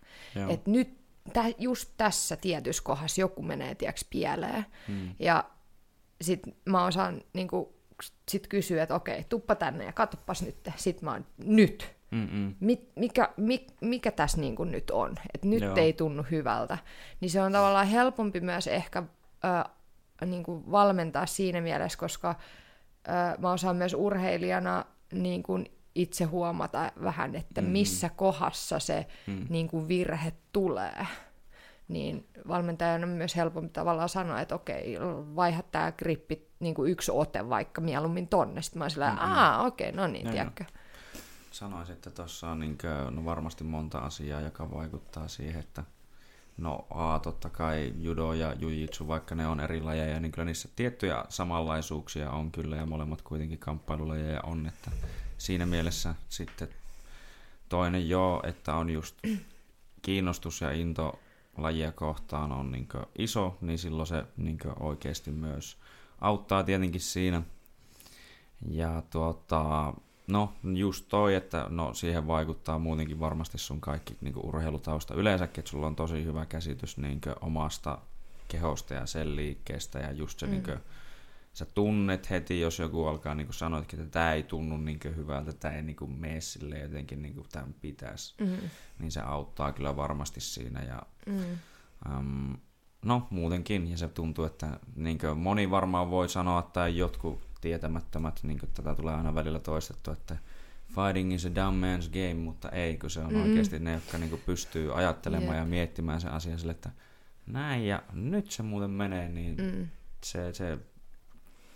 että 0.49 0.71
nyt 0.71 1.05
tä, 1.33 1.43
just 1.57 1.89
tässä 1.97 2.35
tietyssä 2.35 2.83
kohdassa 2.83 3.21
joku 3.21 3.41
menee, 3.41 3.75
tiedäks, 3.75 4.05
pieleen, 4.09 4.65
mm. 4.87 5.15
ja 5.19 5.43
sitten 6.21 6.55
mä 6.65 6.85
osaan 6.85 7.21
niin 7.33 7.47
kuin, 7.47 7.67
sit 8.29 8.47
kysyä, 8.47 8.83
että 8.83 8.95
okei, 8.95 9.23
tuppa 9.23 9.55
tänne 9.55 9.85
ja 9.85 9.93
katoppas 9.93 10.41
nyt, 10.41 10.69
sit 10.75 11.01
mä 11.01 11.11
oon 11.11 11.25
nyt, 11.37 11.95
Mit, 12.59 12.91
mikä, 12.95 13.29
mi, 13.37 13.67
mikä 13.81 14.11
tässä 14.11 14.41
niin 14.41 14.55
kuin 14.55 14.71
nyt 14.71 14.91
on, 14.91 15.15
että 15.33 15.47
nyt 15.47 15.63
Joo. 15.63 15.75
ei 15.75 15.93
tunnu 15.93 16.23
hyvältä, 16.31 16.77
niin 17.21 17.31
se 17.31 17.41
on 17.41 17.51
tavallaan 17.51 17.87
helpompi 17.87 18.39
myös 18.39 18.67
ehkä 18.67 19.03
ö, 19.45 19.69
niin 20.25 20.43
kuin 20.43 20.71
valmentaa 20.71 21.25
siinä 21.25 21.61
mielessä, 21.61 21.99
koska 21.99 22.35
ö, 23.07 23.41
mä 23.41 23.51
osaan 23.51 23.75
myös 23.75 23.93
urheilijana 23.93 24.85
niin 25.13 25.43
kuin 25.43 25.65
itse 25.95 26.23
huomata 26.23 26.91
vähän, 27.03 27.35
että 27.35 27.61
missä 27.61 28.09
kohdassa 28.09 28.79
se 28.79 29.05
mm. 29.27 29.45
niin 29.49 29.67
kuin 29.67 29.87
virhe 29.87 30.33
tulee. 30.51 31.07
Niin 31.87 32.27
valmentajan 32.47 33.03
on 33.03 33.09
myös 33.09 33.35
helpompi 33.35 33.69
tavallaan 33.69 34.09
sanoa, 34.09 34.41
että 34.41 34.55
okei, 34.55 34.97
vaiha 35.35 35.63
tämä 35.71 35.91
grippi 35.91 36.47
niin 36.59 36.75
kuin 36.75 36.91
yksi 36.91 37.11
ote 37.11 37.49
vaikka 37.49 37.81
mieluummin 37.81 38.27
tonne. 38.27 38.61
Sitten 38.61 38.79
mä 38.79 38.83
oon 38.83 38.91
sillä, 38.91 39.09
mm-hmm. 39.09 39.65
okei, 39.65 39.91
no 39.91 40.07
niin, 40.07 40.29
tiedätkö. 40.29 40.63
No 40.63 40.69
sanoisin, 41.55 41.93
että 41.93 42.09
tuossa 42.09 42.49
on 42.49 42.59
niin 42.59 42.77
kuin, 42.77 43.15
no 43.15 43.25
varmasti 43.25 43.63
monta 43.63 43.97
asiaa, 43.97 44.41
joka 44.41 44.71
vaikuttaa 44.71 45.27
siihen, 45.27 45.59
että 45.59 45.83
no 46.57 46.85
A, 46.89 47.19
totta 47.19 47.49
kai 47.49 47.93
judo 47.99 48.33
ja 48.33 48.53
jujitsu, 48.53 49.07
vaikka 49.07 49.35
ne 49.35 49.47
on 49.47 49.59
eri 49.59 49.81
lajeja, 49.81 50.19
niin 50.19 50.31
kyllä 50.31 50.45
niissä 50.45 50.69
tiettyjä 50.75 51.25
samanlaisuuksia 51.29 52.31
on 52.31 52.51
kyllä, 52.51 52.75
ja 52.75 52.85
molemmat 52.85 53.21
kuitenkin 53.21 53.59
kamppailulajeja 53.59 54.41
on, 54.41 54.67
että 54.67 54.91
siinä 55.37 55.65
mielessä 55.65 56.15
sitten 56.29 56.67
toinen 57.69 58.09
joo, 58.09 58.41
että 58.43 58.75
on 58.75 58.89
just 58.89 59.15
kiinnostus 60.01 60.61
ja 60.61 60.71
into 60.71 61.19
lajia 61.57 61.91
kohtaan 61.91 62.51
on 62.51 62.71
niin 62.71 62.87
iso, 63.17 63.57
niin 63.61 63.79
silloin 63.79 64.07
se 64.07 64.23
niin 64.37 64.57
oikeasti 64.79 65.31
myös 65.31 65.77
auttaa 66.21 66.63
tietenkin 66.63 67.01
siinä. 67.01 67.41
Ja 68.69 69.03
tuota, 69.09 69.93
No 70.27 70.53
just 70.73 71.05
toi, 71.09 71.35
että 71.35 71.65
no, 71.69 71.93
siihen 71.93 72.27
vaikuttaa 72.27 72.79
muutenkin 72.79 73.19
varmasti 73.19 73.57
sun 73.57 73.81
kaikki 73.81 74.17
niin 74.21 74.35
urheilutausta 74.43 75.13
yleensäkin, 75.13 75.59
että 75.59 75.71
sulla 75.71 75.87
on 75.87 75.95
tosi 75.95 76.23
hyvä 76.23 76.45
käsitys 76.45 76.97
niin 76.97 77.21
omasta 77.41 77.97
kehosta 78.47 78.93
ja 78.93 79.05
sen 79.05 79.35
liikkeestä 79.35 79.99
ja 79.99 80.11
just 80.11 80.39
se 80.39 80.45
mm. 80.45 80.51
niin 80.51 80.63
kuin, 80.63 80.79
sä 81.53 81.65
tunnet 81.65 82.29
heti, 82.29 82.59
jos 82.59 82.79
joku 82.79 83.05
alkaa 83.05 83.35
niin 83.35 83.47
kuin 83.47 83.55
sanoa, 83.55 83.79
että 83.79 84.05
tämä 84.05 84.33
ei 84.33 84.43
tunnu 84.43 84.77
niin 84.77 84.99
hyvältä, 85.15 85.53
tämä 85.53 85.73
ei 85.73 85.81
niin 85.81 85.95
kuin 85.95 86.11
mene 86.11 86.41
sille 86.41 86.79
jotenkin 86.79 87.21
niin 87.21 87.33
kuin 87.33 87.47
tämän 87.51 87.75
pitäisi, 87.81 88.35
mm. 88.39 88.57
niin 88.99 89.11
se 89.11 89.19
auttaa 89.19 89.71
kyllä 89.71 89.95
varmasti 89.95 90.41
siinä 90.41 90.81
ja 90.83 91.01
mm. 91.25 91.43
um, 92.17 92.57
no 93.05 93.27
muutenkin, 93.29 93.91
ja 93.91 93.97
se 93.97 94.07
tuntuu, 94.07 94.45
että 94.45 94.79
niin 94.95 95.19
moni 95.35 95.71
varmaan 95.71 96.09
voi 96.09 96.29
sanoa, 96.29 96.61
tai 96.61 96.97
jotkut 96.97 97.41
tietämättömät, 97.65 98.39
niin 98.43 98.59
kuin 98.59 98.69
tätä 98.73 98.95
tulee 98.95 99.15
aina 99.15 99.35
välillä 99.35 99.59
toistettu, 99.59 100.11
että 100.11 100.37
fighting 100.87 101.33
is 101.33 101.45
a 101.45 101.55
dumb 101.55 101.83
man's 101.83 102.09
game, 102.09 102.33
mutta 102.33 102.69
ei, 102.69 102.97
kun 102.97 103.09
se 103.09 103.19
on 103.19 103.25
mm-hmm. 103.25 103.43
oikeasti 103.43 103.79
ne, 103.79 103.93
jotka 103.93 104.17
niin 104.17 104.29
kuin 104.29 104.41
pystyy 104.45 104.97
ajattelemaan 104.97 105.53
yeah. 105.53 105.65
ja 105.65 105.69
miettimään 105.69 106.21
sen 106.21 106.31
asian 106.31 106.59
sille, 106.59 106.71
että 106.71 106.89
näin 107.47 107.87
ja 107.87 108.03
nyt 108.13 108.51
se 108.51 108.63
muuten 108.63 108.89
menee, 108.89 109.29
niin 109.29 109.55
mm. 109.57 109.87
se, 110.23 110.53
se 110.53 110.77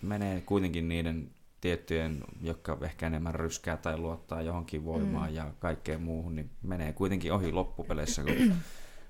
menee 0.01 0.41
kuitenkin 0.41 0.89
niiden 0.89 1.29
tiettyjen, 1.61 2.23
jotka 2.41 2.77
ehkä 2.81 3.07
enemmän 3.07 3.35
ryskää 3.35 3.77
tai 3.77 3.97
luottaa 3.97 4.41
johonkin 4.41 4.85
voimaan 4.85 5.29
mm. 5.29 5.35
ja 5.35 5.51
kaikkeen 5.59 6.01
muuhun, 6.01 6.35
niin 6.35 6.49
menee 6.63 6.93
kuitenkin 6.93 7.33
ohi 7.33 7.51
loppupeleissä, 7.51 8.23
kun 8.23 8.53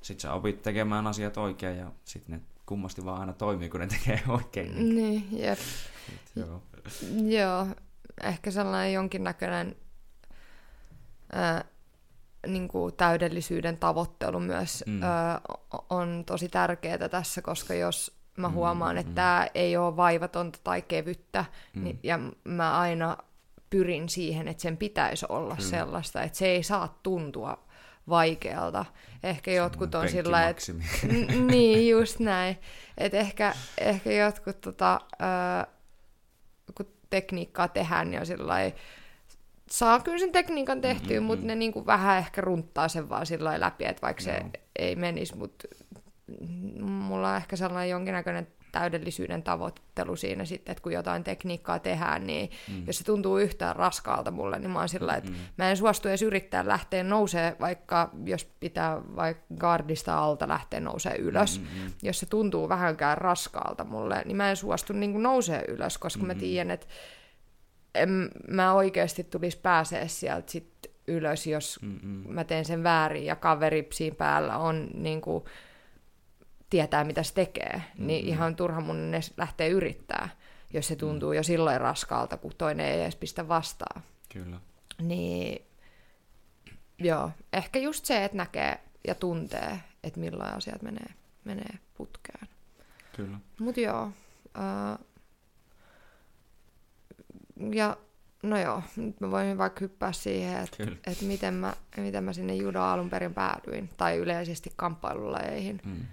sit 0.02 0.20
sä 0.20 0.34
opit 0.34 0.62
tekemään 0.62 1.08
asiat 1.08 1.38
oikein 1.38 1.78
ja 1.78 1.92
sitten 2.06 2.36
ne 2.36 2.42
kummasti 2.66 3.06
vaan 3.06 3.20
aina 3.20 3.34
toimii, 3.34 3.70
kun 3.70 3.80
ne 3.80 3.88
tekee 3.88 4.22
oikein. 4.28 4.96
Niin, 4.96 5.28
jep. 5.32 5.60
Joo. 6.36 6.64
Joo, 7.28 7.68
ehkä 8.24 8.52
sellainen 8.52 8.94
jonkinnäköinen 8.94 9.76
ää, 11.32 11.66
niin 12.48 12.68
kuin 12.68 12.96
täydellisyyden 12.96 13.78
tavoittelu 13.78 14.40
myös 14.40 14.84
mm. 14.88 15.04
ää, 15.04 15.42
on 15.90 16.24
tosi 16.26 16.50
tärkeää 16.50 17.10
tässä, 17.10 17.42
koska 17.42 17.74
jos 17.74 18.20
mä 18.38 18.48
mm, 18.48 18.54
huomaan, 18.54 18.96
mm, 18.96 19.00
että 19.00 19.12
mm. 19.12 19.16
tämä 19.16 19.48
ei 19.56 19.78
ole 19.78 19.98
vaivatonta 19.98 20.60
tai 20.64 20.82
kevyttä, 20.82 21.46
mm. 21.74 21.84
niin, 21.84 22.00
ja 22.04 22.20
mä 22.44 22.80
aina 22.80 23.18
pyrin 23.70 24.10
siihen, 24.10 24.48
että 24.48 24.62
sen 24.62 24.78
pitäisi 24.78 25.26
olla 25.30 25.56
mm. 25.56 25.62
sellaista, 25.62 26.22
että 26.22 26.38
se 26.38 26.48
ei 26.48 26.64
saa 26.64 27.00
tuntua 27.04 27.64
vaikealta. 28.10 28.86
Ehkä 29.24 29.52
jotkut 29.52 29.96
on 29.96 30.10
sillä 30.10 30.50
että... 30.50 30.62
niin, 31.52 31.90
just 31.90 32.20
näin. 32.20 32.58
Että 32.98 33.18
ehkä, 33.18 33.54
ehkä 33.78 34.12
jotkut 34.12 34.62
tota, 34.62 35.02
tekniikkaa 37.10 37.68
tehdään, 37.68 38.12
niin 38.12 38.20
on 38.20 38.26
sillä 38.26 38.56
saa 39.70 40.00
kyllä 40.00 40.18
sen 40.18 40.32
tekniikan 40.32 40.82
tehtyä, 40.82 41.10
mm-hmm. 41.10 41.26
mutta 41.26 41.46
ne 41.46 41.56
niin 41.56 41.72
kuin 41.72 41.86
vähän 41.86 42.18
ehkä 42.18 42.42
runttaa 42.42 42.88
sen 42.88 43.10
vaan 43.10 43.26
sillä 43.26 43.60
läpi, 43.60 43.86
että 43.86 44.02
vaikka 44.02 44.22
no. 44.22 44.26
se 44.26 44.46
ei 44.80 44.96
menisi, 44.96 45.38
mutta 45.38 45.68
mulla 46.82 47.30
on 47.30 47.38
ehkä 47.38 47.56
sellainen 47.56 47.90
jonkinnäköinen 47.90 48.48
täydellisyyden 48.72 49.44
tavoittelu 49.44 50.16
siinä 50.16 50.46
sitten, 50.46 50.72
että 50.72 50.82
kun 50.82 50.94
jotain 50.94 51.24
tekniikkaa 51.24 51.80
tehdään, 51.80 52.28
niin 52.28 52.50
mm. 52.68 52.84
jos 52.88 52.98
se 52.98 53.04
tuntuu 53.04 53.38
yhtään 53.38 53.76
raskaalta 53.76 54.32
mulle, 54.32 54.60
niin 54.60 54.72
mä 54.72 54.80
oon 54.80 54.90
sillä 54.90 55.16
että 55.16 55.32
mm. 55.32 55.38
mä 55.58 55.70
en 55.70 55.78
suostu 55.78 56.08
edes 56.08 56.22
yrittää 56.22 56.68
lähteä 56.68 57.04
nousee, 57.04 57.56
vaikka 57.60 58.10
jos 58.26 58.46
pitää 58.60 59.02
vaikka 59.16 59.44
gardista 59.58 60.18
alta 60.18 60.48
lähteä 60.48 60.80
nousee 60.80 61.16
ylös. 61.16 61.60
Mm-hmm. 61.60 61.92
Jos 62.04 62.20
se 62.20 62.26
tuntuu 62.26 62.70
vähänkään 62.70 63.18
raskaalta 63.18 63.84
mulle, 63.84 64.22
niin 64.26 64.38
mä 64.38 64.50
en 64.50 64.58
suostu 64.58 64.94
niin 64.94 65.24
nousee 65.24 65.66
ylös, 65.68 65.98
koska 65.98 66.24
mm-hmm. 66.24 66.38
mä 66.38 66.40
tiedän, 66.40 66.72
että 66.72 66.88
en 67.96 68.30
mä 68.48 68.74
oikeasti 68.74 69.24
tulisi 69.24 69.58
pääsee 69.58 70.08
sieltä 70.08 70.52
sit 70.52 70.92
ylös, 71.08 71.48
jos 71.48 71.80
mm-hmm. 71.82 72.34
mä 72.34 72.44
teen 72.44 72.66
sen 72.66 72.84
väärin 72.84 73.26
ja 73.26 73.36
kaveri 73.36 73.88
siinä 73.94 74.16
päällä 74.16 74.58
on 74.58 74.88
niin 74.94 75.22
kuin, 75.22 75.44
tietää, 76.70 77.04
mitä 77.04 77.24
se 77.24 77.34
tekee, 77.34 77.74
mm-hmm. 77.74 78.08
niin 78.08 78.26
ihan 78.26 78.56
turha 78.56 78.82
mun 78.82 79.14
edes 79.14 79.34
lähtee 79.38 79.70
yrittää, 79.70 80.30
jos 80.74 80.88
se 80.88 80.96
tuntuu 80.96 81.30
mm. 81.30 81.36
jo 81.36 81.44
silloin 81.44 81.82
raskaalta, 81.82 82.38
kun 82.38 82.52
toinen 82.58 82.86
ei 82.86 83.02
edes 83.02 83.16
pistä 83.16 83.48
vastaan. 83.48 84.02
Kyllä. 84.34 84.60
Niin 85.02 85.66
joo, 86.98 87.32
ehkä 87.54 87.80
just 87.80 88.06
se, 88.06 88.26
että 88.26 88.38
näkee 88.38 88.80
ja 89.08 89.16
tuntee, 89.16 89.80
että 90.04 90.20
milloin 90.20 90.54
asiat 90.54 90.82
menee, 90.82 91.14
menee 91.44 91.80
putkeen. 91.98 92.48
Kyllä. 93.16 93.40
Mut 93.60 93.78
joo. 93.78 94.12
Uh, 94.58 95.06
ja 97.74 97.98
no 98.44 98.60
joo, 98.60 98.84
nyt 98.96 99.20
mä 99.20 99.32
voin 99.32 99.58
vaikka 99.58 99.80
hyppää 99.80 100.12
siihen, 100.12 100.64
että 100.64 100.84
et 101.08 101.22
miten, 101.22 101.54
mä, 101.54 101.74
miten 101.98 102.24
mä 102.24 102.34
sinne 102.34 102.56
judo 102.56 102.82
alun 102.82 103.10
perin 103.10 103.34
päädyin, 103.34 103.90
tai 103.98 104.18
yleisesti 104.18 104.74
kamppailulajeihin. 104.76 105.82
Mm. 105.86 106.06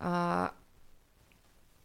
Uh, 0.00 0.58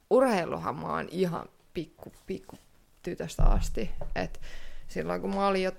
urheiluhan 0.10 0.76
mä 0.76 0.88
oon 0.88 1.07
ihan 1.12 1.49
pikku, 1.74 2.14
pikku 2.26 2.55
tytöstä 3.03 3.43
asti. 3.43 3.91
Et 4.16 4.41
silloin 4.88 5.22
kun 5.22 5.36
mä 5.36 5.47
olin 5.47 5.64
jo 5.64 5.72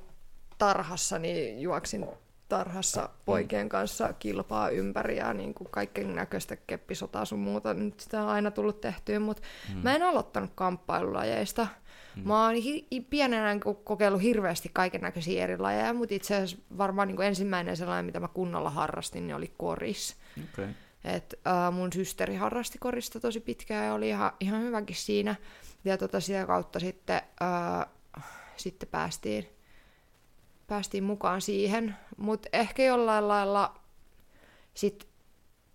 tarhassa, 0.59 1.19
niin 1.19 1.61
juoksin 1.61 2.07
tarhassa 2.49 3.09
poikien 3.25 3.69
kanssa 3.69 4.13
kilpaa 4.13 4.69
ympäri 4.69 5.17
ja 5.17 5.35
niin 5.35 5.55
kuin 5.55 5.69
kaiken 5.71 6.15
näköistä 6.15 6.57
keppisotaa 6.57 7.25
sun 7.25 7.39
muuta. 7.39 7.75
Nyt 7.75 8.01
sitä 8.01 8.23
on 8.23 8.29
aina 8.29 8.51
tullut 8.51 8.81
tehtyä, 8.81 9.21
mutta 9.21 9.43
mm. 9.75 9.81
mä 9.83 9.95
en 9.95 10.03
aloittanut 10.03 10.51
kamppailulajeista. 10.55 11.67
Mm. 12.17 12.29
Mä 12.29 12.45
oon 12.45 12.55
hi- 12.55 13.07
pienenä 13.11 13.61
kokeillut 13.85 14.23
hirveästi 14.23 14.71
kaiken 14.73 15.01
näköisiä 15.01 15.45
eri 15.45 15.59
lajeja, 15.59 15.93
mutta 15.93 16.15
itse 16.15 16.35
asiassa 16.35 16.57
varmaan 16.79 17.09
niin 17.09 17.17
kuin 17.17 17.29
ensimmäinen 17.29 17.77
sellainen, 17.77 18.05
mitä 18.05 18.21
mä 18.21 18.29
kunnolla 18.29 18.71
harrastin, 18.71 19.27
niin 19.27 19.37
oli 19.37 19.55
koris. 19.57 20.17
Okay. 20.53 20.69
Et, 21.05 21.35
uh, 21.35 21.75
mun 21.75 21.93
systeri 21.93 22.37
harrasti 22.37 22.79
korista 22.79 23.21
tosi 23.21 23.41
pitkään 23.41 23.87
ja 23.87 23.95
oli 23.95 24.09
ihan, 24.09 24.33
ihan 24.41 24.63
hyväkin 24.63 24.97
siinä. 24.97 25.35
Ja 25.85 25.99
tota, 25.99 26.21
sitä 26.21 26.47
kautta 26.47 26.81
sitten, 26.81 27.23
uh, 27.41 27.93
sitten 28.57 28.89
päästiin 28.89 29.47
päästiin 30.71 31.05
mukaan 31.05 31.41
siihen, 31.41 31.97
mutta 32.17 32.49
ehkä 32.53 32.85
jollain 32.85 33.29
lailla 33.29 33.81
sit 34.75 35.09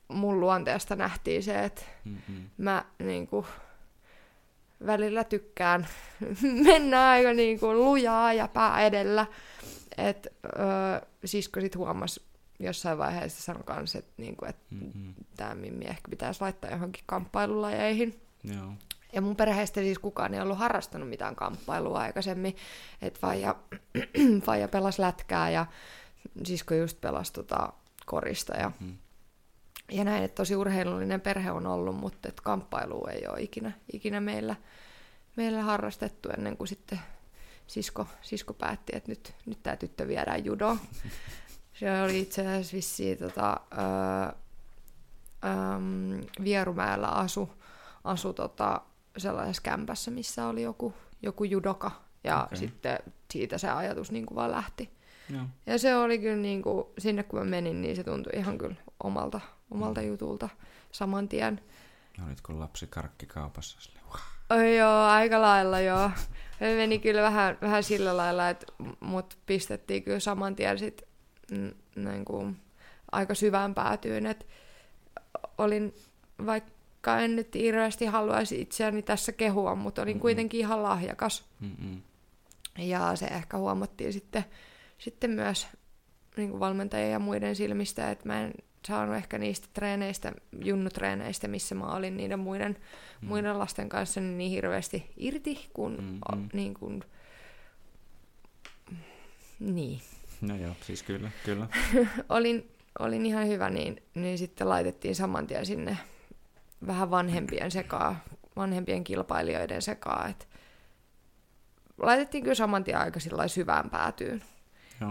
mun 0.07 0.39
luonteesta 0.39 0.95
nähtiin 0.95 1.43
se, 1.43 1.63
että 1.63 1.81
mm-hmm. 2.05 2.49
mä 2.57 2.85
niinku, 2.99 3.45
välillä 4.85 5.23
tykkään 5.23 5.87
mennä 6.67 7.09
aika 7.09 7.33
niinku, 7.33 7.73
lujaa 7.73 8.33
ja 8.33 8.47
pää 8.47 8.81
edellä. 8.85 9.25
Et, 9.97 10.27
öö, 10.45 11.07
sisko 11.25 11.61
sit 11.61 11.75
huomasi 11.75 12.21
jossain 12.59 12.97
vaiheessa 12.97 13.43
sanoi 13.43 13.63
kanssa, 13.63 13.99
että 13.99 14.13
niinku, 14.17 14.45
et 14.45 14.57
mm-hmm. 14.69 15.13
tämä 15.37 15.55
mimmi 15.55 15.85
ehkä 15.85 16.09
pitäisi 16.09 16.41
laittaa 16.41 16.71
johonkin 16.71 17.03
kamppailulajeihin. 17.05 18.21
Joo. 18.43 18.73
Ja 19.13 19.21
mun 19.21 19.35
perheestä 19.35 19.81
siis 19.81 19.99
kukaan 19.99 20.33
ei 20.33 20.41
ollut 20.41 20.57
harrastanut 20.57 21.09
mitään 21.09 21.35
kamppailua 21.35 21.99
aikaisemmin. 21.99 22.55
Että 23.01 23.19
faija, 23.19 23.55
faija 24.45 24.67
pelasi 24.67 25.01
lätkää 25.01 25.49
ja 25.49 25.65
sisko 26.43 26.73
just 26.73 27.01
pelasi 27.01 27.33
tota 27.33 27.73
korista 28.05 28.57
ja, 28.57 28.71
mm. 28.79 28.97
ja 29.91 30.03
näin, 30.03 30.23
että 30.23 30.35
tosi 30.35 30.55
urheilullinen 30.55 31.21
perhe 31.21 31.51
on 31.51 31.67
ollut, 31.67 31.95
mutta 31.95 32.29
et 32.29 32.41
kamppailu 32.41 33.07
ei 33.07 33.27
ole 33.27 33.41
ikinä, 33.41 33.71
ikinä 33.93 34.21
meillä, 34.21 34.55
meillä 35.35 35.61
harrastettu 35.61 36.29
ennen 36.29 36.57
kuin 36.57 36.67
sitten 36.67 36.99
sisko, 37.67 38.07
sisko 38.21 38.53
päätti, 38.53 38.95
että 38.95 39.11
nyt, 39.11 39.33
nyt 39.45 39.63
tämä 39.63 39.75
tyttö 39.75 40.07
viedään 40.07 40.45
judo. 40.45 40.77
Se 41.79 42.01
oli 42.01 42.19
itse 42.19 42.41
asiassa 42.41 42.75
vissiin 42.75 43.17
tota, 43.17 43.59
öö, 43.77 44.35
öö, 45.45 45.79
Vierumäellä 46.43 47.07
asu, 47.07 47.49
asu 48.03 48.33
tota, 48.33 48.81
sellaisessa 49.17 49.61
kämpässä, 49.61 50.11
missä 50.11 50.47
oli 50.47 50.61
joku, 50.61 50.93
joku 51.21 51.43
judoka. 51.43 51.91
Ja 52.23 52.43
okay. 52.43 52.57
sitten 52.57 52.99
siitä 53.31 53.57
se 53.57 53.69
ajatus 53.69 54.11
niin 54.11 54.25
kuin 54.25 54.35
vaan 54.35 54.51
lähti. 54.51 54.89
Joo. 55.29 55.43
Ja 55.65 55.79
se 55.79 55.95
oli 55.95 56.19
kyllä 56.19 56.35
niin 56.35 56.61
kuin, 56.61 56.85
sinne 56.97 57.23
kun 57.23 57.39
mä 57.39 57.45
menin, 57.45 57.81
niin 57.81 57.95
se 57.95 58.03
tuntui 58.03 58.33
ihan 58.35 58.57
kyllä 58.57 58.75
omalta, 59.03 59.39
omalta 59.71 60.01
mm. 60.01 60.07
jutulta 60.07 60.49
saman 60.91 61.29
tien. 61.29 61.61
Olitko 62.25 62.59
lapsi 62.59 62.87
karkkikaupassa? 62.87 63.77
Oh, 64.49 64.59
joo, 64.77 65.01
aika 65.01 65.41
lailla 65.41 65.79
joo. 65.79 66.11
Me 66.59 66.75
meni 66.75 66.99
kyllä 66.99 67.21
vähän, 67.21 67.57
vähän 67.61 67.83
sillä 67.83 68.17
lailla, 68.17 68.49
että 68.49 68.65
mut 68.99 69.37
pistettiin 69.45 70.03
kyllä 70.03 70.19
saman 70.19 70.55
tien 70.55 70.79
sit, 70.79 71.01
niin 71.95 72.25
kuin, 72.25 72.57
aika 73.11 73.35
syvään 73.35 73.73
päätyyn. 73.73 74.25
Et 74.25 74.47
olin, 75.57 75.93
vaikka 76.45 76.75
vaikka 77.05 77.23
en 77.23 77.35
nyt 77.35 77.55
hirveästi 77.55 78.05
haluaisi 78.05 78.61
itseäni 78.61 79.01
tässä 79.01 79.31
kehua, 79.31 79.75
mutta 79.75 80.01
olin 80.01 80.11
mm-hmm. 80.11 80.21
kuitenkin 80.21 80.59
ihan 80.59 80.83
lahjakas. 80.83 81.45
Mm-hmm. 81.59 82.01
Ja 82.77 83.15
se 83.15 83.25
ehkä 83.25 83.57
huomattiin 83.57 84.13
sitten, 84.13 84.45
sitten 84.97 85.31
myös 85.31 85.67
niin 86.37 86.49
kuin 86.49 86.59
valmentajien 86.59 87.11
ja 87.11 87.19
muiden 87.19 87.55
silmistä, 87.55 88.11
että 88.11 88.27
mä 88.27 88.41
en 88.41 88.53
saanut 88.87 89.15
ehkä 89.15 89.37
niistä 89.37 89.67
treeneistä, 89.73 90.33
junnutreeneistä, 90.63 91.47
missä 91.47 91.75
mä 91.75 91.85
olin 91.85 92.17
niiden 92.17 92.39
muiden, 92.39 92.77
mm. 93.21 93.27
muiden 93.27 93.59
lasten 93.59 93.89
kanssa 93.89 94.21
niin, 94.21 94.37
niin 94.37 94.51
hirveästi 94.51 95.11
irti, 95.17 95.69
kun 95.73 95.91
mm-hmm. 95.91 96.49
niin 96.53 96.73
kuin, 96.73 97.03
niin. 99.59 100.01
No 100.41 100.55
joo, 100.55 100.75
siis 100.81 101.03
kyllä, 101.03 101.31
kyllä. 101.45 101.67
olin, 102.29 102.71
olin 102.99 103.25
ihan 103.25 103.47
hyvä, 103.47 103.69
niin, 103.69 104.03
niin 104.15 104.37
sitten 104.37 104.69
laitettiin 104.69 105.15
saman 105.15 105.47
tien 105.47 105.65
sinne 105.65 105.97
vähän 106.87 107.11
vanhempien 107.11 107.71
sekaa, 107.71 108.19
vanhempien 108.55 109.03
kilpailijoiden 109.03 109.81
sekaa. 109.81 110.27
Et 110.27 110.47
laitettiin 111.97 112.43
kyllä 112.43 112.55
saman 112.55 112.83
tien 112.83 112.97
aika 112.97 113.19
syvään 113.47 113.89
päätyyn. 113.89 114.43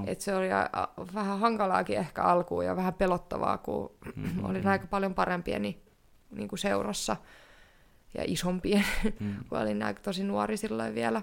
Et 0.07 0.21
se 0.21 0.37
oli 0.37 0.53
a, 0.53 0.69
a, 0.73 0.89
vähän 1.15 1.39
hankalaakin 1.39 1.99
ehkä 1.99 2.23
alkuun 2.23 2.67
ja 2.67 2.77
vähän 2.77 2.95
pelottavaa, 2.95 3.59
kun 3.59 3.93
mm-hmm. 4.17 4.45
olin 4.45 4.67
aika 4.67 4.87
paljon 4.87 5.15
parempieni 5.15 5.83
niin 6.31 6.49
kuin 6.49 6.59
seurassa 6.59 7.17
ja 8.15 8.25
isompien, 8.27 8.85
mm. 9.21 9.35
kun 9.49 9.59
olin 9.59 9.83
aika 9.83 10.01
tosi 10.01 10.25
nuori 10.25 10.57
silloin 10.57 10.95
vielä. 10.95 11.23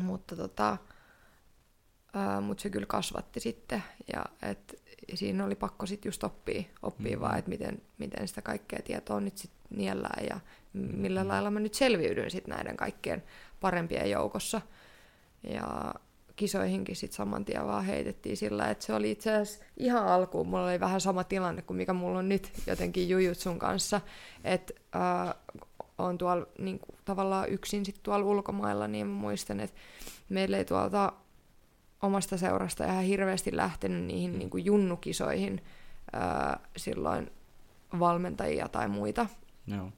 Mutta 0.00 0.36
tota, 0.36 0.76
mutta 2.40 2.62
se 2.62 2.70
kyllä 2.70 2.86
kasvatti 2.86 3.40
sitten. 3.40 3.82
Ja 4.12 4.24
et 4.42 4.82
siinä 5.14 5.44
oli 5.44 5.54
pakko 5.54 5.86
sitten 5.86 6.08
just 6.08 6.24
oppia, 6.24 6.62
oppia 6.82 7.16
mm. 7.16 7.20
vaan, 7.20 7.38
että 7.38 7.48
miten, 7.48 7.82
miten 7.98 8.28
sitä 8.28 8.42
kaikkea 8.42 8.82
tietoa 8.84 9.20
nyt 9.20 9.38
sitten 9.38 9.78
niellään 9.78 10.26
ja 10.30 10.40
millä 10.72 11.22
mm. 11.22 11.28
lailla 11.28 11.50
mä 11.50 11.60
nyt 11.60 11.74
selviydyn 11.74 12.30
sitten 12.30 12.54
näiden 12.54 12.76
kaikkien 12.76 13.22
parempien 13.60 14.10
joukossa. 14.10 14.60
Ja 15.50 15.94
kisoihinkin 16.36 16.96
sitten 16.96 17.16
saman 17.16 17.44
tien 17.44 17.66
vaan 17.66 17.84
heitettiin 17.84 18.36
sillä, 18.36 18.68
että 18.70 18.84
se 18.84 18.94
oli 18.94 19.10
itse 19.10 19.34
asiassa 19.34 19.64
ihan 19.76 20.06
alkuun, 20.06 20.46
mulla 20.46 20.66
oli 20.66 20.80
vähän 20.80 21.00
sama 21.00 21.24
tilanne 21.24 21.62
kuin 21.62 21.76
mikä 21.76 21.92
mulla 21.92 22.18
on 22.18 22.28
nyt 22.28 22.52
jotenkin 22.66 23.08
Jujutsun 23.08 23.58
kanssa, 23.58 24.00
että 24.44 24.72
äh, 24.96 25.34
on 25.98 26.18
tuolla 26.18 26.46
niin 26.58 26.78
kuin, 26.78 26.96
tavallaan 27.04 27.48
yksin 27.48 27.84
sitten 27.84 28.02
tuolla 28.02 28.26
ulkomailla, 28.26 28.88
niin 28.88 29.06
mä 29.06 29.14
muistan, 29.14 29.60
että 29.60 29.76
meillä 30.28 30.56
ei 30.56 30.64
tuolta 30.64 31.12
omasta 32.02 32.36
seurasta 32.36 32.84
ihan 32.84 33.04
hirveästi 33.04 33.56
lähtenyt 33.56 34.04
niihin 34.04 34.32
mm. 34.32 34.38
niin 34.38 34.50
kuin 34.50 34.64
junnukisoihin 34.64 35.64
ää, 36.12 36.60
silloin 36.76 37.30
valmentajia 37.98 38.68
tai 38.68 38.88
muita. 38.88 39.26
Joo. 39.66 39.90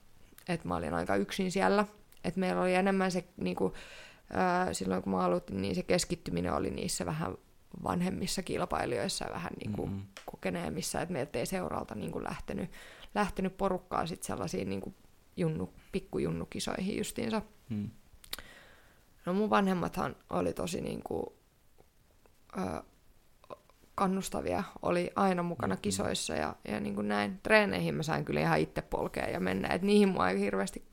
Et 0.49 0.65
mä 0.65 0.77
olin 0.77 0.95
aika 0.95 1.17
yksin 1.17 1.53
siellä. 1.53 1.87
Et 2.25 2.37
meillä 2.37 2.63
oli 2.63 2.75
enemmän 2.75 3.11
se, 3.11 3.25
niin 3.37 3.57
kuin, 3.57 3.73
ää, 4.33 4.75
silloin 4.75 5.03
kun 5.03 5.13
mä 5.13 5.21
aloitin, 5.21 5.63
niin 5.63 5.75
se 5.75 5.83
keskittyminen 5.83 6.55
oli 6.55 6.71
niissä 6.71 7.07
vähän 7.07 7.35
vanhemmissa 7.85 8.43
kilpailijoissa 8.43 9.25
ja 9.25 9.35
vähän 9.35 9.53
niin 9.65 9.73
kuin 9.73 9.91
mm-hmm. 9.91 10.07
kokeneemmissa, 10.25 11.01
että 11.01 11.13
meiltä 11.13 11.39
ei 11.39 11.47
seuralta 11.47 11.95
niin 11.95 12.13
kuin 12.13 12.25
lähtenyt, 12.25 12.71
lähtenyt 13.15 13.57
porukkaa 13.57 14.07
sit 14.07 14.23
sellaisiin 14.23 14.69
niin 14.69 14.81
kuin 14.81 14.95
junnu, 15.37 15.73
pikkujunnukisoihin 15.93 16.99
justiinsa. 16.99 17.43
Mm. 17.69 17.91
No 19.27 19.33
mun 19.33 19.51
vanhemmathan 19.51 20.17
oli 20.31 20.53
tosi 20.53 20.81
niin 20.81 21.03
kuin, 21.03 21.27
ö, 22.59 22.83
kannustavia, 23.95 24.65
oli 24.83 25.11
aina 25.17 25.43
mukana 25.43 25.75
mm-hmm. 25.75 25.83
kisoissa 25.83 26.35
ja, 26.35 26.57
ja 26.69 26.81
niin 26.81 26.95
kuin 26.95 27.09
näin. 27.09 27.41
Treeneihin 27.43 27.95
mä 27.95 28.03
sain 28.03 28.25
kyllä 28.25 28.41
ihan 28.41 28.59
itse 28.59 28.83
polkea 28.83 29.29
ja 29.29 29.41
mennä, 29.41 29.69
et 29.69 29.83
niihin 29.83 30.09
mua 30.09 30.31
ei 30.31 30.41
hirveästi, 30.41 30.85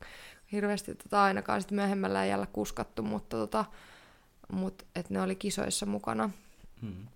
hirveästi 0.52 0.94
tota 0.94 1.22
ainakaan 1.22 1.62
sit 1.62 1.70
myöhemmällä 1.70 2.24
jällä 2.24 2.46
kuskattu, 2.46 3.02
mutta 3.02 3.36
tota, 3.36 3.64
mut, 4.52 4.86
et 4.94 5.10
ne 5.10 5.22
oli 5.22 5.36
kisoissa 5.36 5.86
mukana. 5.86 6.30
Mm. 6.82 7.06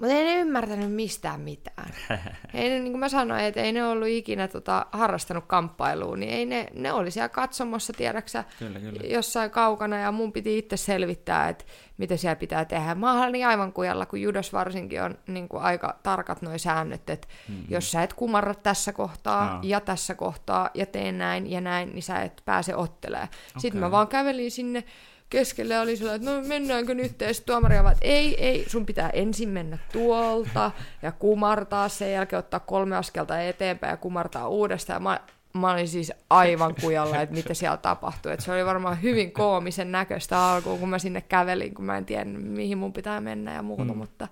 Mutta 0.00 0.14
ei 0.14 0.24
ne 0.24 0.34
ymmärtänyt 0.34 0.92
mistään 0.92 1.40
mitään. 1.40 1.90
ei 2.54 2.68
ne, 2.68 2.78
niin 2.78 2.92
kuin 2.92 3.00
mä 3.00 3.08
sanoin, 3.08 3.44
että 3.44 3.60
ei 3.60 3.72
ne 3.72 3.86
ollut 3.86 4.08
ikinä 4.08 4.48
tota, 4.48 4.86
harrastanut 4.92 5.44
kamppailua, 5.46 6.16
niin 6.16 6.32
ei 6.32 6.46
ne, 6.46 6.66
ne 6.74 6.92
oli 6.92 7.10
siellä 7.10 7.28
katsomassa, 7.28 7.92
tiedäksä, 7.92 8.44
Kyllä, 8.58 8.80
kyllä. 8.80 9.00
jossain 9.04 9.50
kaukana, 9.50 9.98
ja 9.98 10.12
mun 10.12 10.32
piti 10.32 10.58
itse 10.58 10.76
selvittää, 10.76 11.48
että 11.48 11.64
mitä 11.98 12.16
siellä 12.16 12.36
pitää 12.36 12.64
tehdä. 12.64 12.94
Mä 12.94 13.24
olin 13.24 13.46
aivan 13.46 13.72
kujalla, 13.72 14.06
kun 14.06 14.20
judos 14.20 14.52
varsinkin 14.52 15.02
on 15.02 15.18
niin 15.26 15.48
kuin 15.48 15.62
aika 15.62 15.98
tarkat 16.02 16.42
nuo 16.42 16.58
säännöt, 16.58 17.10
että 17.10 17.28
mm-hmm. 17.48 17.64
jos 17.68 17.90
sä 17.90 18.02
et 18.02 18.12
kumarra 18.12 18.54
tässä 18.54 18.92
kohtaa 18.92 19.44
Aa. 19.44 19.60
ja 19.62 19.80
tässä 19.80 20.14
kohtaa 20.14 20.70
ja 20.74 20.86
teen 20.86 21.18
näin 21.18 21.50
ja 21.50 21.60
näin, 21.60 21.90
niin 21.92 22.02
sä 22.02 22.22
et 22.22 22.42
pääse 22.44 22.76
ottelemaan. 22.76 23.28
Sitten 23.58 23.80
mä 23.80 23.90
vaan 23.90 24.08
kävelin 24.08 24.50
sinne 24.50 24.84
keskelle 25.30 25.74
ja 25.74 25.80
oli 25.80 25.96
sillä, 25.96 26.14
että 26.14 26.30
no 26.30 26.42
mennäänkö 26.48 26.94
nyt, 26.94 27.20
ja 27.20 27.26
tuomari 27.46 27.82
vaan, 27.82 27.92
että 27.92 28.04
ei, 28.04 28.44
ei, 28.44 28.64
sun 28.68 28.86
pitää 28.86 29.10
ensin 29.10 29.48
mennä 29.48 29.78
tuolta 29.92 30.70
ja 31.02 31.12
kumartaa, 31.12 31.88
sen 31.88 32.12
jälkeen 32.12 32.38
ottaa 32.38 32.60
kolme 32.60 32.96
askelta 32.96 33.40
eteenpäin 33.40 33.90
ja 33.90 33.96
kumartaa 33.96 34.48
uudestaan. 34.48 34.96
Ja 34.96 35.00
mä, 35.00 35.20
mä 35.52 35.72
olin 35.72 35.88
siis 35.88 36.12
aivan 36.30 36.74
kujalla, 36.80 37.20
että 37.20 37.34
mitä 37.34 37.54
siellä 37.54 37.76
tapahtui. 37.76 38.32
Et 38.32 38.40
se 38.40 38.52
oli 38.52 38.66
varmaan 38.66 39.02
hyvin 39.02 39.32
koomisen 39.32 39.92
näköistä 39.92 40.46
alkuun, 40.46 40.78
kun 40.78 40.88
mä 40.88 40.98
sinne 40.98 41.20
kävelin, 41.20 41.74
kun 41.74 41.84
mä 41.84 41.96
en 41.96 42.06
tiennyt, 42.06 42.42
mihin 42.42 42.78
mun 42.78 42.92
pitää 42.92 43.20
mennä 43.20 43.54
ja 43.54 43.62
muuta, 43.62 43.92
mm. 43.92 43.98
mutta, 43.98 44.28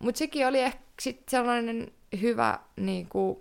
mutta 0.00 0.18
sekin 0.18 0.46
oli 0.46 0.60
ehkä 0.60 0.80
sit 1.00 1.22
sellainen 1.28 1.92
hyvä 2.20 2.58
niin 2.76 3.08
kuin, 3.08 3.38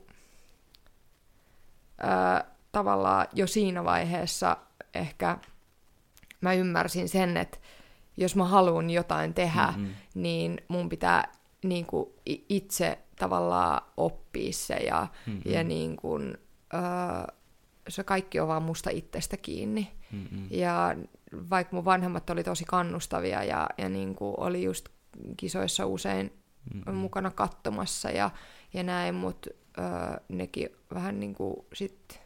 ö, 2.03 2.43
tavallaan 2.71 3.27
jo 3.33 3.47
siinä 3.47 3.83
vaiheessa 3.83 4.57
ehkä 4.93 5.37
mä 6.41 6.53
ymmärsin 6.53 7.09
sen, 7.09 7.37
että 7.37 7.57
jos 8.17 8.35
mä 8.35 8.45
haluan 8.45 8.89
jotain 8.89 9.33
tehdä, 9.33 9.73
Mm-mm. 9.77 9.89
niin 10.13 10.61
mun 10.67 10.89
pitää 10.89 11.31
niin 11.63 11.85
kuin, 11.85 12.09
itse 12.49 12.97
tavallaan 13.19 13.81
oppia 13.97 14.53
se 14.53 14.75
ja, 14.75 15.07
Mm-mm. 15.25 15.41
ja 15.45 15.63
niin 15.63 15.95
kuin, 15.95 16.37
ö, 16.73 17.33
se 17.89 18.03
kaikki 18.03 18.39
on 18.39 18.47
vaan 18.47 18.63
musta 18.63 18.89
itsestä 18.89 19.37
kiinni. 19.37 19.91
Mm-mm. 20.11 20.47
Ja 20.51 20.95
vaikka 21.49 21.75
mun 21.75 21.85
vanhemmat 21.85 22.29
oli 22.29 22.43
tosi 22.43 22.65
kannustavia 22.65 23.43
ja, 23.43 23.69
ja 23.77 23.89
niin 23.89 24.15
kuin 24.15 24.33
oli 24.37 24.63
just 24.63 24.89
kisoissa 25.37 25.85
usein 25.85 26.33
Mm-mm. 26.73 26.95
mukana 26.95 27.31
katsomassa 27.31 28.09
ja, 28.09 28.29
ja 28.73 28.83
näin, 28.83 29.15
mutta 29.15 29.49
nekin 30.29 30.69
vähän 30.93 31.19
niin 31.19 31.35
kuin 31.35 31.55
sit 31.73 32.19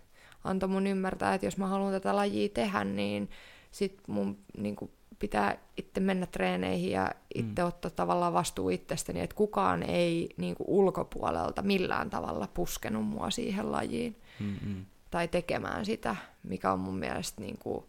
antoi 0.44 0.70
mun 0.70 0.88
ymmärtää, 0.88 1.34
että 1.34 1.48
jos 1.48 1.58
mä 1.58 1.68
haluan 1.68 1.94
tätä 1.94 2.16
lajia 2.16 2.50
tehdä, 2.50 2.84
niin 2.84 3.30
sit 3.72 4.08
mun 4.08 4.38
niin 4.58 4.76
kuin 4.76 4.92
pitää 5.20 5.58
itse 5.78 6.00
mennä 6.00 6.26
treeneihin 6.26 6.92
ja 6.92 7.12
itse 7.36 7.62
mm. 7.62 7.68
ottaa 7.68 7.92
tavallaan 7.92 8.34
vastuu 8.34 8.70
itsestäni, 8.70 9.20
että 9.20 9.36
kukaan 9.36 9.84
ei 9.84 10.30
niin 10.38 10.56
kuin 10.56 10.68
ulkopuolelta 10.70 11.62
millään 11.62 12.10
tavalla 12.10 12.48
puskenut 12.54 13.06
mua 13.06 13.30
siihen 13.30 13.72
lajiin 13.72 14.22
Mm-mm. 14.40 14.86
tai 15.12 15.28
tekemään 15.28 15.86
sitä, 15.86 16.16
mikä 16.44 16.72
on 16.72 16.80
mun 16.80 16.98
mielestä 16.98 17.42
niin 17.42 17.58
kuin, 17.58 17.86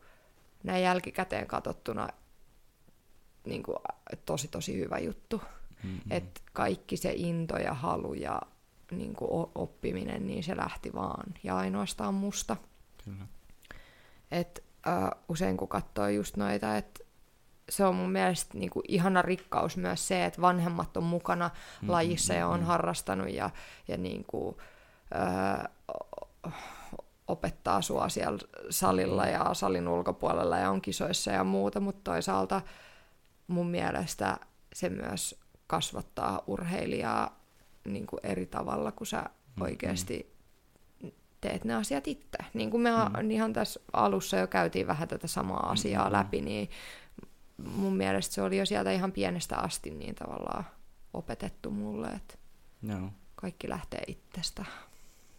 näin 0.62 0.82
jälkikäteen 0.82 1.46
katsottuna 1.46 2.08
niin 3.44 3.62
kuin, 3.62 3.76
tosi 4.26 4.48
tosi 4.48 4.78
hyvä 4.78 4.98
juttu. 4.98 5.42
Mm-mm. 5.82 6.00
Että 6.10 6.40
kaikki 6.52 6.96
se 6.96 7.12
into 7.16 7.56
ja 7.56 7.74
halu 7.74 8.14
ja 8.14 8.40
niin 8.90 9.14
kuin, 9.14 9.50
oppiminen, 9.54 10.26
niin 10.26 10.44
se 10.44 10.56
lähti 10.56 10.94
vaan 10.94 11.34
ja 11.42 11.56
ainoastaan 11.56 12.14
musta. 12.14 12.56
Kyllä. 13.04 13.26
Et, 14.30 14.64
äh, 14.86 15.10
usein 15.28 15.56
kun 15.56 15.68
katsoo 15.68 16.08
just 16.08 16.36
noita, 16.36 16.76
että 16.76 17.04
se 17.68 17.84
on 17.84 17.94
mun 17.94 18.12
mielestä 18.12 18.58
niin 18.58 18.70
kuin, 18.70 18.84
ihana 18.88 19.22
rikkaus 19.22 19.76
myös 19.76 20.08
se, 20.08 20.24
että 20.24 20.40
vanhemmat 20.40 20.96
on 20.96 21.04
mukana 21.04 21.50
Mm, 21.82 21.90
lajissa 21.90 22.34
ja 22.34 22.48
on 22.48 22.60
mm. 22.60 22.66
harrastanut 22.66 23.30
ja, 23.30 23.50
ja 23.88 23.96
niin 23.96 24.24
kuin, 24.24 24.56
äh, 25.14 26.52
opettaa 27.28 27.82
sua 27.82 28.08
siellä 28.08 28.38
salilla 28.70 29.26
ja 29.26 29.54
salin 29.54 29.88
ulkopuolella 29.88 30.58
ja 30.58 30.70
on 30.70 30.82
kisoissa 30.82 31.30
ja 31.30 31.44
muuta, 31.44 31.80
mutta 31.80 32.12
toisaalta 32.12 32.62
mun 33.46 33.66
mielestä 33.70 34.38
se 34.74 34.88
myös 34.88 35.40
kasvattaa 35.66 36.42
urheilijaa 36.46 37.40
niin 37.84 38.06
kuin 38.06 38.20
eri 38.22 38.46
tavalla, 38.46 38.92
kun 38.92 39.06
sä 39.06 39.24
oikeasti 39.60 40.32
teet 41.42 41.64
ne 41.64 41.74
asiat 41.74 42.08
itse. 42.08 42.38
Niin 42.54 42.70
kuin 42.70 42.80
me 42.80 42.90
mm. 43.22 43.30
ihan 43.30 43.52
tässä 43.52 43.80
alussa 43.92 44.36
jo 44.36 44.46
käytiin 44.46 44.86
vähän 44.86 45.08
tätä 45.08 45.26
samaa 45.26 45.70
asiaa 45.70 46.06
Mm. 46.06 46.12
läpi, 46.12 46.40
niin 46.40 46.70
mun 47.64 47.96
mielestä 47.96 48.34
se 48.34 48.42
oli 48.42 48.58
jo 48.58 48.66
sieltä 48.66 48.92
ihan 48.92 49.12
pienestä 49.12 49.56
asti 49.56 49.90
niin 49.90 50.14
tavallaan 50.14 50.64
opetettu 51.14 51.70
mulle, 51.70 52.08
että 52.08 52.34
Joo. 52.82 53.10
kaikki 53.34 53.68
lähtee 53.68 54.02
itsestä. 54.06 54.64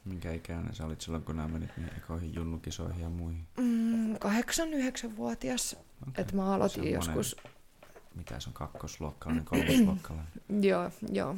Minkä 0.05 0.31
ikäinen 0.33 0.75
sä 0.75 0.85
olit 0.85 1.01
silloin, 1.01 1.23
kun 1.23 1.35
nämä 1.35 1.47
menit 1.47 1.69
niihin 1.77 1.93
ekoihin 1.97 2.33
junnukisoihin 2.35 3.01
ja 3.01 3.09
muihin? 3.09 3.47
Mm, 3.57 4.13
8-9-vuotias. 4.15 5.75
Okay. 6.01 6.13
Että 6.21 6.35
mä 6.35 6.53
aloitin 6.53 6.83
Semmoinen- 6.83 7.15
joskus, 7.15 7.35
Mitä 8.15 8.39
se 8.39 8.49
on, 8.49 8.53
kakkosluokkalainen, 8.53 9.45
kolmosluokkalainen? 9.45 10.31
joo, 10.69 10.91
joo. 11.11 11.35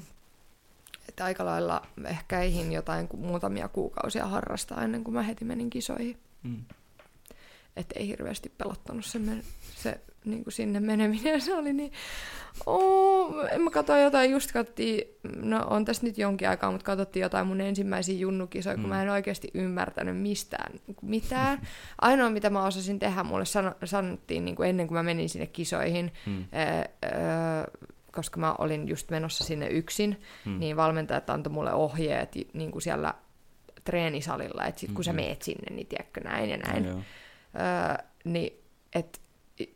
Että 1.09 1.25
aika 1.25 1.45
lailla 1.45 1.81
ehkä 2.05 2.41
eihin 2.41 2.71
jotain 2.73 3.07
muutamia 3.17 3.67
kuukausia 3.67 4.25
harrastaa 4.27 4.83
ennen 4.83 5.03
kuin 5.03 5.13
mä 5.13 5.21
heti 5.23 5.45
menin 5.45 5.69
kisoihin. 5.69 6.17
Mm. 6.43 6.63
Että 7.75 7.99
ei 7.99 8.07
hirveästi 8.07 8.51
pelottanut 8.57 9.05
se, 9.05 9.19
men- 9.19 9.43
se 9.75 9.99
niin 10.25 10.43
kuin 10.43 10.53
sinne 10.53 10.79
meneminen. 10.79 11.41
Se 11.45 11.53
oli 11.55 11.73
niin... 11.73 11.91
En 13.51 13.61
mä 13.61 13.69
katsoin 13.71 14.03
jotain, 14.03 14.31
just 14.31 14.51
katsottiin, 14.51 15.01
no 15.35 15.65
on 15.69 15.85
tässä 15.85 16.03
nyt 16.03 16.17
jonkin 16.17 16.49
aikaa, 16.49 16.71
mutta 16.71 16.85
katsottiin 16.85 17.21
jotain 17.23 17.47
mun 17.47 17.61
ensimmäisiä 17.61 18.15
junnukisoja, 18.19 18.75
kun 18.75 18.83
Mm. 18.83 18.89
mä 18.89 19.01
en 19.03 19.09
oikeasti 19.09 19.51
ymmärtänyt 19.53 20.17
mistään 20.17 20.71
niin 20.87 20.95
kuin 20.95 21.09
mitään. 21.09 21.61
Ainoa, 22.01 22.29
mitä 22.29 22.49
mä 22.49 22.63
osasin 22.65 22.99
tehdä, 22.99 23.23
mulle 23.23 23.45
sano, 23.45 23.75
sanottiin 23.83 24.45
niin 24.45 24.55
kuin 24.55 24.69
ennen 24.69 24.87
kuin 24.87 24.95
mä 24.95 25.03
menin 25.03 25.29
sinne 25.29 25.47
kisoihin, 25.47 26.11
Mm. 26.25 26.45
Öö, 26.53 26.83
öö, 27.05 27.63
koska 28.15 28.39
mä 28.39 28.55
olin 28.57 28.87
just 28.87 29.11
menossa 29.11 29.43
sinne 29.43 29.67
yksin, 29.67 30.21
Mm. 30.45 30.51
mm. 30.51 30.59
niin 30.59 30.75
valmentajat 30.77 31.29
antoi 31.29 31.53
mulle 31.53 31.73
ohjeet 31.73 32.35
niin 32.53 32.71
kuin 32.71 32.81
siellä 32.81 33.13
treenisalilla, 33.83 34.65
että 34.65 34.81
sit 34.81 34.91
kun 34.91 35.03
sä 35.03 35.11
Mhm. 35.11 35.15
meet 35.21 35.41
sinne, 35.41 35.75
niin 35.75 35.87
tiedätkö 35.87 36.21
näin 36.21 36.49
ja 36.49 36.57
näin. 36.57 36.85
Joo. 36.85 36.95
Öö, 36.97 38.05
niin, 38.23 38.53
että 38.95 39.19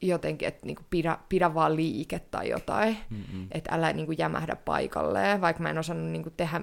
jotenkin, 0.01 0.47
että 0.47 0.65
niinku 0.65 0.81
pidä, 0.89 1.17
pidä 1.29 1.53
vaan 1.53 1.75
liike 1.75 2.19
tai 2.19 2.49
jotain, 2.49 2.97
Mm-mm. 3.09 3.47
että 3.51 3.75
älä 3.75 3.93
niinku 3.93 4.11
jämähdä 4.11 4.55
paikalleen, 4.55 5.41
vaikka 5.41 5.63
mä 5.63 5.69
en 5.69 5.77
osannut 5.77 6.11
niinku 6.11 6.29
tehdä 6.29 6.61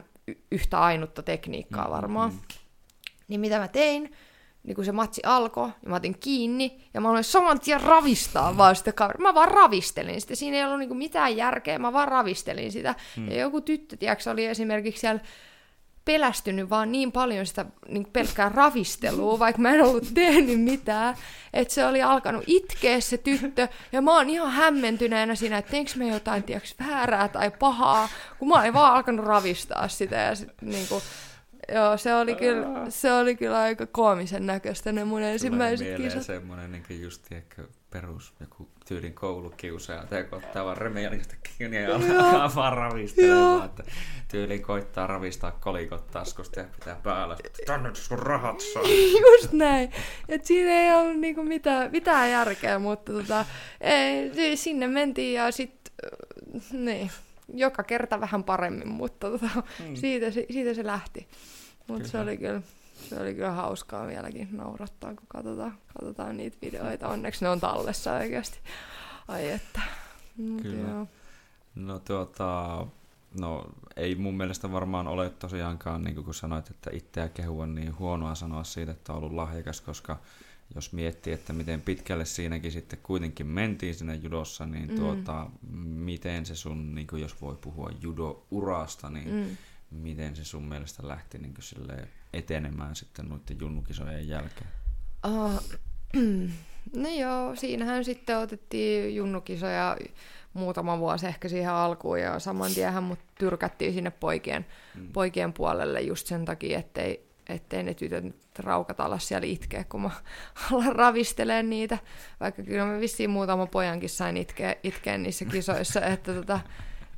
yhtä 0.51 0.81
ainutta 0.81 1.23
tekniikkaa 1.23 1.91
varmaan. 1.91 2.31
Mm-mm. 2.31 2.43
Niin 3.29 3.41
mitä 3.41 3.59
mä 3.59 3.69
tein, 3.69 4.13
niin 4.67 4.75
kun 4.75 4.85
se 4.85 4.93
matsi 4.93 5.23
alkoi, 5.25 5.67
niin 5.67 5.91
mä 5.91 5.97
otin 5.97 6.19
kiinni, 6.19 6.81
ja 6.95 7.01
mä 7.01 7.09
aloin 7.09 7.25
saman 7.25 7.61
tien 7.61 7.81
ravistaa 7.81 8.57
vaan 8.57 8.77
sitä 8.77 8.93
kaveria. 8.93 9.23
Mä 9.23 9.35
vaan 9.35 9.49
ravistelin 9.49 10.21
sitä, 10.21 10.35
siinä 10.35 10.57
ei 10.57 10.65
ollut 10.65 10.79
niinku 10.79 10.95
mitään 10.95 11.37
järkeä, 11.37 11.79
mä 11.79 11.93
vaan 11.93 12.09
ravistelin 12.09 12.73
sitä. 12.73 12.95
Mm. 13.17 13.29
Ja 13.29 13.37
joku 13.37 13.61
tyttö, 13.61 13.97
tiedätkö, 13.97 14.31
oli 14.31 14.45
esimerkiksi 14.45 15.01
siellä 15.01 15.21
pelästynyt 16.05 16.71
vaan 16.71 16.93
niin 16.93 17.13
paljon 17.13 17.47
sitä 17.47 17.67
niin 17.89 18.07
pelkkää 18.13 18.49
ravistelua, 18.49 19.39
vaikka 19.45 19.63
mä 19.63 19.71
en 19.71 19.83
ollut 19.83 20.15
tehnyt 20.15 20.61
mitään, 20.61 21.17
että 21.53 21.75
se 21.75 21.87
oli 21.87 22.03
alkanut 22.03 22.45
itkeä 22.47 23.01
se 23.01 23.19
tyttö, 23.19 23.69
ja 23.93 24.03
mä 24.03 24.17
oon 24.17 24.31
ihan 24.31 24.51
hämmentyneenä 24.51 25.35
siinä, 25.35 25.59
että 25.59 25.71
teinkö 25.71 25.93
me 25.97 26.09
jotain, 26.09 26.43
tiedätkö, 26.43 26.69
väärää 26.85 27.29
tai 27.29 27.51
pahaa, 27.51 28.09
kun 28.39 28.49
mä 28.49 28.61
olin 28.61 28.75
vaan 28.75 28.95
alkanut 28.95 29.27
ravistaa 29.27 29.89
sitä, 29.89 30.17
ja 30.17 30.35
sit, 30.35 30.49
niin 30.63 30.89
kuin, 30.89 31.03
Joo, 31.75 31.97
se 31.97 32.15
oli, 32.15 32.35
kyllä, 32.35 32.67
se 32.91 33.13
oli 33.13 33.37
kyllä 33.37 33.59
aika 33.61 33.87
koomisen 33.87 34.47
näköistä 34.47 34.93
ne 34.93 35.05
mun 35.05 35.23
ensimmäiset 35.23 35.87
Tulee 35.87 35.99
mieleen 35.99 36.19
kisat. 36.19 36.27
semmoinen 36.27 36.73
niin 36.89 37.03
just 37.03 37.23
tiedätkö, 37.29 37.67
perus 37.91 38.33
joku 38.41 38.69
tyylin 38.89 39.15
koulukiusaaja, 39.15 40.05
tai 40.07 40.25
kun 40.25 40.39
ottaa 40.39 40.65
vaan 40.65 40.77
remijälistä 40.77 41.35
kiinni 41.59 41.83
ja 41.83 41.95
alkaa 41.97 42.53
vaan 42.55 42.77
ravistelemaan, 42.77 43.65
että 43.65 43.85
tyyliin 44.29 44.63
koittaa 44.63 45.07
ravistaa 45.07 45.51
kolikot 45.51 46.11
taskusta 46.11 46.61
ja 46.61 46.67
pitää 46.79 46.97
päällä, 47.03 47.37
tänne 47.67 47.91
sun 47.95 48.19
rahat 48.19 48.61
saa. 48.61 48.83
Just 49.33 49.53
näin. 49.53 49.93
Et 50.29 50.45
siinä 50.45 50.71
ei 50.71 50.93
ollut 50.93 51.21
niinku 51.21 51.43
mitään, 51.43 51.91
mitään 51.91 52.31
järkeä, 52.31 52.79
mutta 52.79 53.13
tota, 53.13 53.45
ei, 53.81 54.35
si- 54.35 54.57
sinne 54.57 54.87
mentiin 54.87 55.35
ja 55.35 55.51
sitten 55.51 55.93
niin, 56.73 57.11
joka 57.55 57.83
kerta 57.83 58.21
vähän 58.21 58.45
paremmin, 58.45 58.89
mutta 58.89 59.31
tota, 59.31 59.49
Mm. 59.89 59.97
siitä, 59.97 60.27
siitä 60.31 60.75
se 60.75 60.87
lähti. 60.87 61.29
Mutta 61.89 62.05
se 62.05 62.11
Kyllä. 62.11 62.23
oli 62.23 62.37
kyllä 62.39 62.63
se 63.09 63.21
oli 63.21 63.35
kyllä 63.35 63.51
hauskaa 63.51 64.07
vieläkin 64.07 64.49
naurattaa, 64.53 65.15
kun 65.15 65.27
katsotaan, 65.29 65.79
katsotaan 65.95 66.37
niitä 66.37 66.57
videoita. 66.63 67.09
Onneksi 67.09 67.45
ne 67.45 67.49
on 67.49 67.61
tallessa 67.61 68.13
oikeasti. 68.13 68.59
Ai 69.29 69.51
että. 69.51 69.81
Mut 70.37 70.63
Kyllä. 70.63 70.89
joo. 70.89 71.09
No 71.75 71.99
tuota, 71.99 72.87
no 73.41 73.67
ei 73.97 74.15
mun 74.15 74.37
mielestä 74.37 74.73
varmaan 74.73 75.09
ole 75.09 75.31
tosiaankaan, 75.31 76.05
niin 76.05 76.15
kuin 76.15 76.25
kun 76.25 76.35
sanoit, 76.35 76.71
että 76.71 76.91
itseä 76.93 77.29
kehua, 77.29 77.67
niin 77.67 77.99
huonoa 77.99 78.35
sanoa 78.35 78.65
siitä, 78.65 78.93
että 78.93 79.13
on 79.13 79.19
ollut 79.19 79.33
lahjakas, 79.33 79.81
koska 79.81 80.19
jos 80.75 80.93
miettii, 80.93 81.33
että 81.33 81.53
miten 81.53 81.81
pitkälle 81.81 82.25
siinäkin 82.25 82.73
sitten 82.73 82.99
kuitenkin 83.03 83.47
mentiin 83.47 83.95
siinä 83.95 84.15
judossa, 84.15 84.67
niin 84.67 84.91
mm. 84.91 84.97
tuota, 84.97 85.47
miten 85.85 86.47
se 86.47 86.55
sun, 86.55 86.95
niin 86.95 87.07
kuin 87.07 87.23
jos 87.23 87.41
voi 87.41 87.57
puhua 87.61 87.91
judo-urasta, 88.01 89.11
niin 89.11 89.35
mm. 89.35 89.57
Miten 89.91 90.37
se 90.37 90.45
sun 90.45 90.65
mielestä 90.65 91.09
lähti 91.09 91.39
niin 91.39 91.55
kuin 91.55 92.07
etenemään 92.33 92.97
sitten 92.97 93.29
noiden 93.29 93.61
junnukisojen 93.61 94.29
jälkeen? 94.29 94.71
Uh, 95.27 95.63
no 97.03 97.09
joo, 97.09 97.57
siinähän 97.57 98.05
sitten 98.05 98.39
otettiin 98.39 99.17
junnukisoja 99.17 99.97
muutama 100.53 100.99
vuosi 100.99 101.27
ehkä 101.27 101.49
siihen 101.49 101.73
alkuun 101.73 102.21
ja 102.21 102.39
saman 102.39 102.75
tiehän 102.75 103.03
mut 103.03 103.19
tyrkättiin 103.39 103.93
sinne 103.93 104.11
poikien, 104.11 104.67
mm. 104.95 105.13
poikien 105.13 105.53
puolelle 105.53 106.01
just 106.01 106.27
sen 106.27 106.45
takia, 106.45 106.79
ettei, 106.79 107.27
ettei 107.49 107.83
ne 107.83 107.95
tytöt 107.95 108.25
raukat 108.59 109.01
alas 109.01 109.29
siellä 109.29 109.47
itkeä, 109.47 109.85
kun 109.85 110.03
mä 110.03 110.11
alan 110.73 110.97
ravistelee 110.97 111.63
niitä. 111.63 111.99
Vaikka 112.41 112.63
kyllä 112.63 112.85
mä 112.85 113.01
vissiin 113.01 113.31
muutama 113.31 113.67
pojankin 113.67 114.11
sain 114.11 114.37
itkeä, 114.37 114.77
itkeä 114.83 115.19
niissä 115.19 115.45
kisoissa, 115.45 116.01
että 116.01 116.35
tota, 116.35 116.61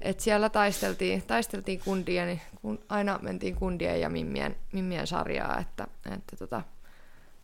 et 0.00 0.20
siellä 0.20 0.48
taisteltiin, 0.48 1.22
taisteltiin 1.22 1.80
kundia, 1.80 2.26
niin 2.26 2.40
kun, 2.62 2.78
aina 2.88 3.18
mentiin 3.22 3.54
kundien 3.54 4.00
ja 4.00 4.08
mimmien, 4.08 4.56
mimmien 4.72 5.06
sarjaa, 5.06 5.58
että, 5.58 5.86
että 6.16 6.36
tota, 6.36 6.62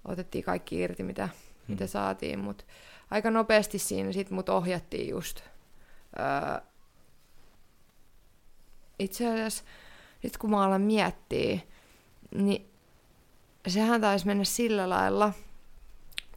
otettiin 0.05 0.45
kaikki 0.45 0.81
irti, 0.81 1.03
mitä, 1.03 1.27
hmm. 1.27 1.35
mitä 1.69 1.87
saatiin, 1.87 2.39
mutta 2.39 2.65
aika 3.11 3.31
nopeasti 3.31 3.79
siinä 3.79 4.13
sit 4.13 4.31
mut 4.31 4.49
ohjattiin 4.49 5.09
just. 5.09 5.41
Öö, 6.19 6.61
itse 8.99 9.29
asiassa 9.29 9.65
nyt 10.23 10.37
kun 10.37 10.51
mä 10.51 10.65
alan 10.65 10.83
miettiä, 10.83 11.59
niin 12.35 12.71
sehän 13.67 14.01
taisi 14.01 14.27
mennä 14.27 14.45
sillä 14.45 14.89
lailla, 14.89 15.33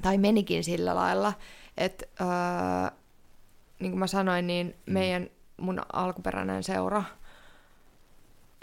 tai 0.01 0.17
menikin 0.17 0.63
sillä 0.63 0.95
lailla, 0.95 1.33
että 1.77 2.05
öö, 2.21 2.97
niin 3.79 3.91
kuin 3.91 3.99
mä 3.99 4.07
sanoin, 4.07 4.47
niin 4.47 4.75
mm. 4.85 4.93
meidän 4.93 5.29
mun 5.57 5.81
alkuperäinen 5.93 6.63
seura 6.63 7.03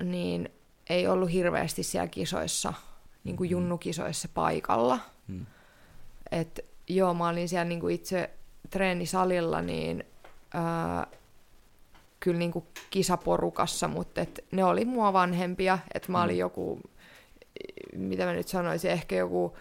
niin 0.03 0.49
ei 0.91 1.09
ollut 1.09 1.33
hirveästi 1.33 1.83
siellä 1.83 2.09
kisoissa, 2.09 2.73
niin 3.25 3.37
kuin 3.37 3.49
mm. 3.49 3.53
junnukisoissa 3.53 4.29
paikalla. 4.35 4.99
Mm. 5.29 5.47
Et 6.31 6.65
joo, 6.89 7.15
mä 7.15 7.29
olin 7.29 7.49
siellä 7.49 7.65
niin 7.65 7.81
kuin 7.81 7.95
itse 7.95 8.31
treenisalilla, 8.71 9.63
niin 9.63 10.05
öö, 10.55 11.17
kyllä 12.21 12.39
niin 12.39 12.53
kuin 12.53 12.65
kisaporukassa, 12.91 13.89
mutta 13.89 14.21
et 14.21 14.45
ne 14.51 14.65
oli 14.65 14.85
mua 14.85 15.13
vanhempia, 15.13 15.79
että 15.95 16.13
mä 16.13 16.23
olin 16.23 16.37
mm. 16.37 16.41
joku 16.41 16.81
mitä 17.97 18.25
mä 18.25 18.33
nyt 18.33 18.49
sanoisin, 18.49 18.91
ehkä 18.91 19.17
joku 19.17 19.57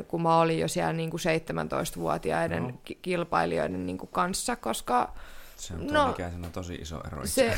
11-10, 0.00 0.02
kun 0.08 0.22
mä 0.22 0.40
olin 0.40 0.58
jo 0.58 0.68
siellä 0.68 0.92
niin 0.92 1.10
kuin 1.10 1.20
17-vuotiaiden 1.20 2.62
no. 2.62 2.72
kilpailijoiden 3.02 3.86
niin 3.86 3.98
kuin 3.98 4.10
kanssa, 4.12 4.56
koska... 4.56 5.14
Se 5.56 5.74
on 5.74 5.86
no, 5.86 6.10
ikäisenä 6.10 6.48
tosi 6.50 6.74
iso 6.74 7.00
ero 7.06 7.26
se, 7.26 7.54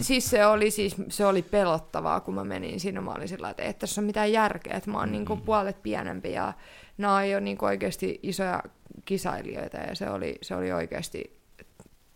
siis 0.00 0.30
se 0.30 0.46
oli, 0.46 0.70
siis, 0.70 0.96
se 1.08 1.26
oli 1.26 1.42
pelottavaa, 1.42 2.20
kun 2.20 2.34
mä 2.34 2.44
menin 2.44 2.80
siinä. 2.80 3.00
Mä 3.00 3.12
olin 3.12 3.28
sillä 3.28 3.50
että 3.50 3.62
ei 3.62 3.74
tässä 3.74 4.00
ole 4.00 4.06
mitään 4.06 4.32
järkeä, 4.32 4.76
että 4.76 4.90
mä 4.90 4.98
oon 4.98 5.08
mm-hmm. 5.08 5.12
niin 5.12 5.26
kuin 5.26 5.40
puolet 5.40 5.82
pienempi 5.82 6.32
ja 6.32 6.52
nämä 6.98 7.16
on 7.16 7.30
jo 7.30 7.40
niin 7.40 7.58
kuin 7.58 7.66
oikeasti 7.66 8.20
isoja 8.22 8.62
kisailijoita 9.04 9.76
ja 9.76 9.94
se 9.94 10.10
oli, 10.10 10.38
se 10.42 10.54
oli 10.54 10.72
oikeasti 10.72 11.36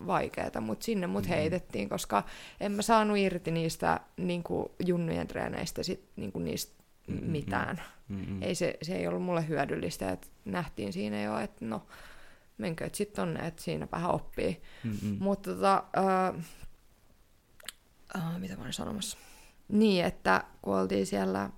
vaikeaa, 0.06 0.60
mutta 0.60 0.84
sinne 0.84 1.06
mut 1.06 1.22
mm-hmm. 1.22 1.36
heitettiin, 1.36 1.88
koska 1.88 2.22
en 2.60 2.72
mä 2.72 2.82
saanut 2.82 3.16
irti 3.16 3.50
niistä 3.50 4.00
niin 4.16 4.42
kuin 4.42 4.66
junnujen 4.86 5.26
treeneistä 5.26 5.82
sit, 5.82 6.04
niin 6.16 6.32
kuin 6.32 6.44
niistä 6.44 6.82
mm-hmm. 7.06 7.30
mitään. 7.30 7.82
Mm-hmm. 8.08 8.42
Ei 8.42 8.54
se, 8.54 8.76
se 8.82 8.96
ei 8.96 9.06
ollut 9.06 9.22
mulle 9.22 9.48
hyödyllistä, 9.48 10.10
että 10.10 10.26
nähtiin 10.44 10.92
siinä 10.92 11.22
jo, 11.22 11.38
että 11.38 11.64
no 11.64 11.82
menkööt 12.60 12.94
sitten 12.94 13.16
tonne, 13.16 13.46
että 13.46 13.62
siinä 13.62 13.88
vähän 13.92 14.10
oppii. 14.10 14.62
Mm-hmm. 14.84 15.16
Mutta 15.20 15.54
tota, 15.54 15.84
uh, 15.96 16.40
uh, 18.16 18.38
mitä 18.38 18.56
mä 18.56 18.62
olin 18.62 18.72
sanomassa? 18.72 19.18
Niin, 19.68 20.04
että 20.04 20.44
kun 20.62 20.78
oltiin 20.78 21.06
siellä 21.06 21.50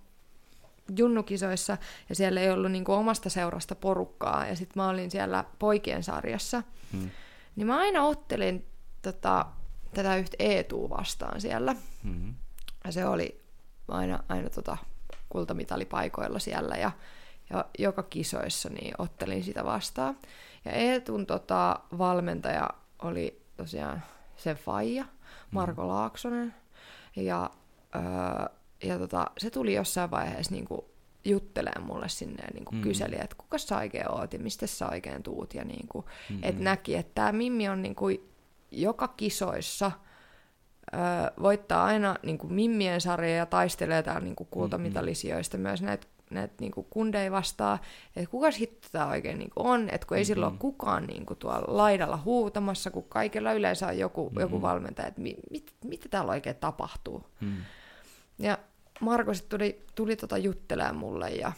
junnukisoissa 0.96 1.78
ja 2.08 2.14
siellä 2.14 2.40
ei 2.40 2.50
ollut 2.50 2.72
niinku 2.72 2.92
omasta 2.92 3.30
seurasta 3.30 3.74
porukkaa 3.74 4.46
ja 4.46 4.56
sitten 4.56 4.82
mä 4.82 4.88
olin 4.88 5.10
siellä 5.10 5.44
poikien 5.58 6.02
sarjassa, 6.02 6.62
mm 6.92 7.10
niin 7.56 7.66
mä 7.66 7.78
aina 7.78 8.04
ottelin 8.04 8.66
tota, 9.02 9.46
tätä 9.94 10.16
yhtä 10.16 10.36
Eetuu 10.38 10.90
vastaan 10.90 11.40
siellä. 11.40 11.76
Mm-hmm. 12.02 12.34
Ja 12.84 12.92
se 12.92 13.06
oli 13.06 13.42
aina, 13.88 14.24
aina 14.28 14.50
tota, 14.50 14.76
kultamitalipaikoilla 15.28 16.38
siellä 16.38 16.76
ja, 16.76 16.90
ja 17.50 17.64
joka 17.78 18.02
kisoissa 18.02 18.70
niin 18.70 18.94
ottelin 18.98 19.44
sitä 19.44 19.64
vastaan. 19.64 20.16
Ja 20.64 20.72
Eetun 20.72 21.26
tota, 21.26 21.80
valmentaja 21.98 22.70
oli 23.02 23.42
tosiaan 23.56 24.02
sen 24.36 24.56
faija, 24.56 25.04
Marko 25.50 25.82
mm. 25.82 25.88
Laaksonen. 25.88 26.54
Ja, 27.16 27.50
öö, 27.94 28.56
ja 28.82 28.98
tota, 28.98 29.30
se 29.38 29.50
tuli 29.50 29.74
jossain 29.74 30.10
vaiheessa 30.10 30.54
niin 30.54 30.64
kuin 30.64 30.80
juttelee 31.24 31.78
mulle 31.80 32.08
sinne 32.08 32.42
ja 32.42 32.50
niin 32.54 32.64
kuin 32.64 32.76
mm. 32.76 32.82
kyseli, 32.82 33.16
että 33.20 33.36
kuka 33.38 33.58
sä 33.58 33.76
oikein 33.76 34.10
oot 34.10 34.32
ja 34.32 34.38
mistä 34.38 34.66
sä 34.66 34.88
oikein 34.88 35.22
tuut. 35.22 35.54
Ja 35.54 35.64
niin 35.64 35.88
kuin, 35.88 36.04
mm. 36.30 36.38
että 36.42 36.62
näki, 36.62 36.96
että 36.96 37.12
tämä 37.14 37.32
Mimmi 37.32 37.68
on 37.68 37.82
niin 37.82 37.94
kuin 37.94 38.28
joka 38.70 39.08
kisoissa 39.08 39.92
ö, 40.94 40.98
voittaa 41.42 41.84
aina 41.84 42.16
niin 42.22 42.38
kuin 42.38 42.52
Mimmien 42.52 43.00
sarja 43.00 43.36
ja 43.36 43.46
taistelee 43.46 44.02
täällä 44.02 44.20
niin 44.20 44.36
kuin 44.36 44.48
kultamitalisijoista 44.50 45.56
mm. 45.56 45.62
myös 45.62 45.82
näitä 45.82 46.06
näitä 46.34 46.54
niin 46.60 46.72
kundeja 46.90 47.32
vastaan, 47.32 47.78
että 48.16 48.30
kuka 48.30 48.50
hitto 48.50 48.88
tämä 48.92 49.06
oikein 49.06 49.38
niin 49.38 49.50
kuin 49.50 49.66
on, 49.66 49.88
että 49.92 50.06
kun 50.06 50.16
ei 50.16 50.22
mm-hmm. 50.22 50.26
silloin 50.26 50.52
ole 50.52 50.58
kukaan 50.58 51.06
niin 51.06 51.26
kuin 51.26 51.38
tuolla 51.38 51.76
laidalla 51.76 52.16
huutamassa, 52.16 52.90
kun 52.90 53.04
kaikilla 53.04 53.52
yleensä 53.52 53.86
on 53.86 53.98
joku, 53.98 54.24
mm-hmm. 54.24 54.40
joku 54.40 54.62
valmentaja, 54.62 55.08
että 55.08 55.20
mit, 55.20 55.36
mit, 55.50 55.74
mitä 55.84 56.08
täällä 56.08 56.32
oikein 56.32 56.56
tapahtuu. 56.56 57.26
Mm. 57.40 57.56
Ja 58.38 58.58
Marko 59.00 59.34
sitten 59.34 59.58
tuli, 59.58 59.84
tuli 59.94 60.16
tota 60.16 60.38
juttelemaan 60.38 60.96
mulle 60.96 61.30
ja 61.30 61.52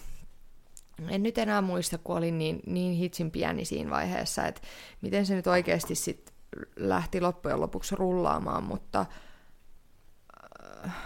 en 1.09 1.22
nyt 1.22 1.39
enää 1.39 1.62
muista, 1.62 1.99
kun 1.99 2.16
olin 2.16 2.39
niin, 2.39 2.61
niin 2.66 2.95
hitsin 2.95 3.31
pieni 3.31 3.64
siinä 3.64 3.91
vaiheessa, 3.91 4.47
että 4.47 4.61
miten 5.01 5.27
se 5.27 5.35
nyt 5.35 5.47
oikeasti 5.47 5.95
sit 5.95 6.35
lähti 6.77 7.20
loppujen 7.20 7.61
lopuksi 7.61 7.97
rullaamaan, 7.97 8.64
mutta, 8.64 9.07
äh, 10.85 10.97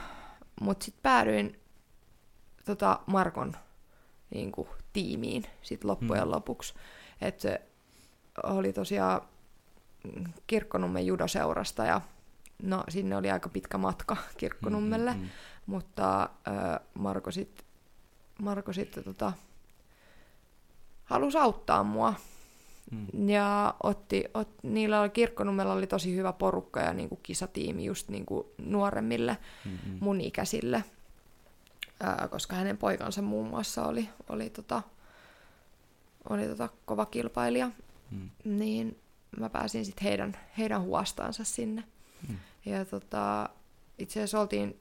mutta 0.61 0.85
sitten 0.85 1.03
päädyin 1.03 1.61
tota 2.77 3.01
Markon 3.07 3.57
niin 4.31 4.53
kuin, 4.53 4.69
tiimiin 4.93 5.45
sit 5.63 5.85
loppujen 5.85 6.23
hmm. 6.23 6.33
lopuksi. 6.33 6.75
Että 7.21 7.43
se 7.43 7.61
oli 8.43 8.73
tosiaan 8.73 9.21
Kirkkonummen 10.47 11.07
judoseurasta 11.07 11.85
ja 11.85 12.01
no 12.63 12.85
sinne 12.89 13.17
oli 13.17 13.31
aika 13.31 13.49
pitkä 13.49 13.79
matka 13.79 14.17
Kirkkonummelle. 14.39 15.11
Hmm, 15.11 15.21
hmm, 15.21 15.29
hmm 15.29 15.59
mutta 15.69 16.23
äh, 16.23 16.81
Marko 16.95 17.31
sitten 17.31 17.69
Marko 18.39 18.73
sit, 18.73 18.99
tota, 19.05 19.33
halusi 21.05 21.39
auttaa 21.39 21.85
mua. 21.85 22.15
Mm. 22.91 23.29
Ja 23.29 23.75
otti, 23.83 24.25
ot, 24.35 24.49
niillä 24.63 25.01
oli, 25.01 25.11
kirkkonummella 25.11 25.73
oli 25.73 25.87
tosi 25.87 26.17
hyvä 26.17 26.33
porukka 26.33 26.81
ja 26.81 26.93
niinku 26.93 27.17
kisatiimi 27.17 27.85
just 27.85 28.09
niinku 28.09 28.53
nuoremmille 28.59 29.37
mm-hmm. 29.65 29.99
mun 30.01 30.21
ikäisille, 30.21 30.85
ää, 32.01 32.29
koska 32.31 32.57
hänen 32.57 32.79
poikansa 32.79 33.23
muun 33.23 33.49
muassa 33.49 33.85
oli, 33.87 34.09
oli, 34.29 34.51
tota, 34.51 34.83
oli 36.29 36.49
tota 36.49 36.69
kova 36.85 37.07
kilpailija. 37.07 37.71
Mm. 38.11 38.31
Niin 38.45 38.99
mä 39.41 39.51
pääsin 39.51 39.85
sitten 39.85 40.05
heidän, 40.05 40.37
heidän 40.59 40.83
huostaansa 40.83 41.45
sinne. 41.45 41.85
Mm. 42.29 42.37
Ja 42.67 42.85
tota, 42.85 43.49
itse 43.99 44.21
asiassa 44.21 44.41
oltiin 44.41 44.81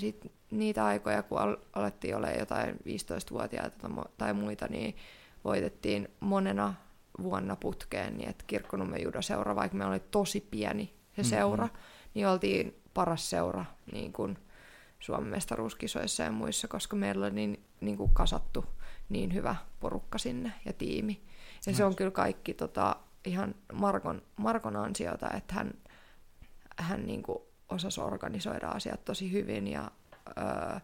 sit 0.00 0.32
niitä 0.50 0.84
aikoja, 0.84 1.22
kun 1.22 1.38
al- 1.38 1.56
alettiin 1.72 2.16
olla 2.16 2.30
jotain 2.30 2.74
15-vuotiaita 2.74 3.88
tai 4.18 4.34
muita, 4.34 4.66
niin 4.66 4.96
voitettiin 5.44 6.08
monena 6.20 6.74
vuonna 7.22 7.56
putkeen, 7.56 8.16
niin 8.16 8.28
että 8.28 8.44
Kirkkonummen 8.46 9.02
judoseura, 9.02 9.56
vaikka 9.56 9.76
me 9.76 9.86
oli 9.86 10.00
tosi 10.10 10.40
pieni 10.50 10.84
se 10.86 11.22
mm-hmm. 11.22 11.30
seura, 11.30 11.68
niin 12.14 12.28
oltiin 12.28 12.80
paras 12.94 13.30
seura 13.30 13.64
niin 13.92 14.12
kuin 14.12 14.38
Suomen 15.00 15.30
mestaruuskisoissa 15.30 16.22
ja 16.22 16.32
muissa, 16.32 16.68
koska 16.68 16.96
meillä 16.96 17.26
oli 17.26 17.34
niin, 17.34 17.64
niin 17.80 17.96
kuin 17.96 18.14
kasattu 18.14 18.64
niin 19.08 19.34
hyvä 19.34 19.56
porukka 19.80 20.18
sinne 20.18 20.52
ja 20.64 20.72
tiimi. 20.72 21.22
Ja 21.66 21.74
se 21.74 21.84
on 21.84 21.96
kyllä 21.96 22.10
kaikki 22.10 22.54
tota, 22.54 22.96
ihan 23.24 23.54
Markon, 23.72 24.22
Markon 24.36 24.76
ansiota, 24.76 25.30
että 25.36 25.54
hän, 25.54 25.74
hän 26.76 27.06
niin 27.06 27.22
kuin 27.22 27.38
osasi 27.68 28.00
organisoida 28.00 28.68
asiat 28.68 29.04
tosi 29.04 29.32
hyvin 29.32 29.66
ja 29.66 29.90
öö, 30.38 30.80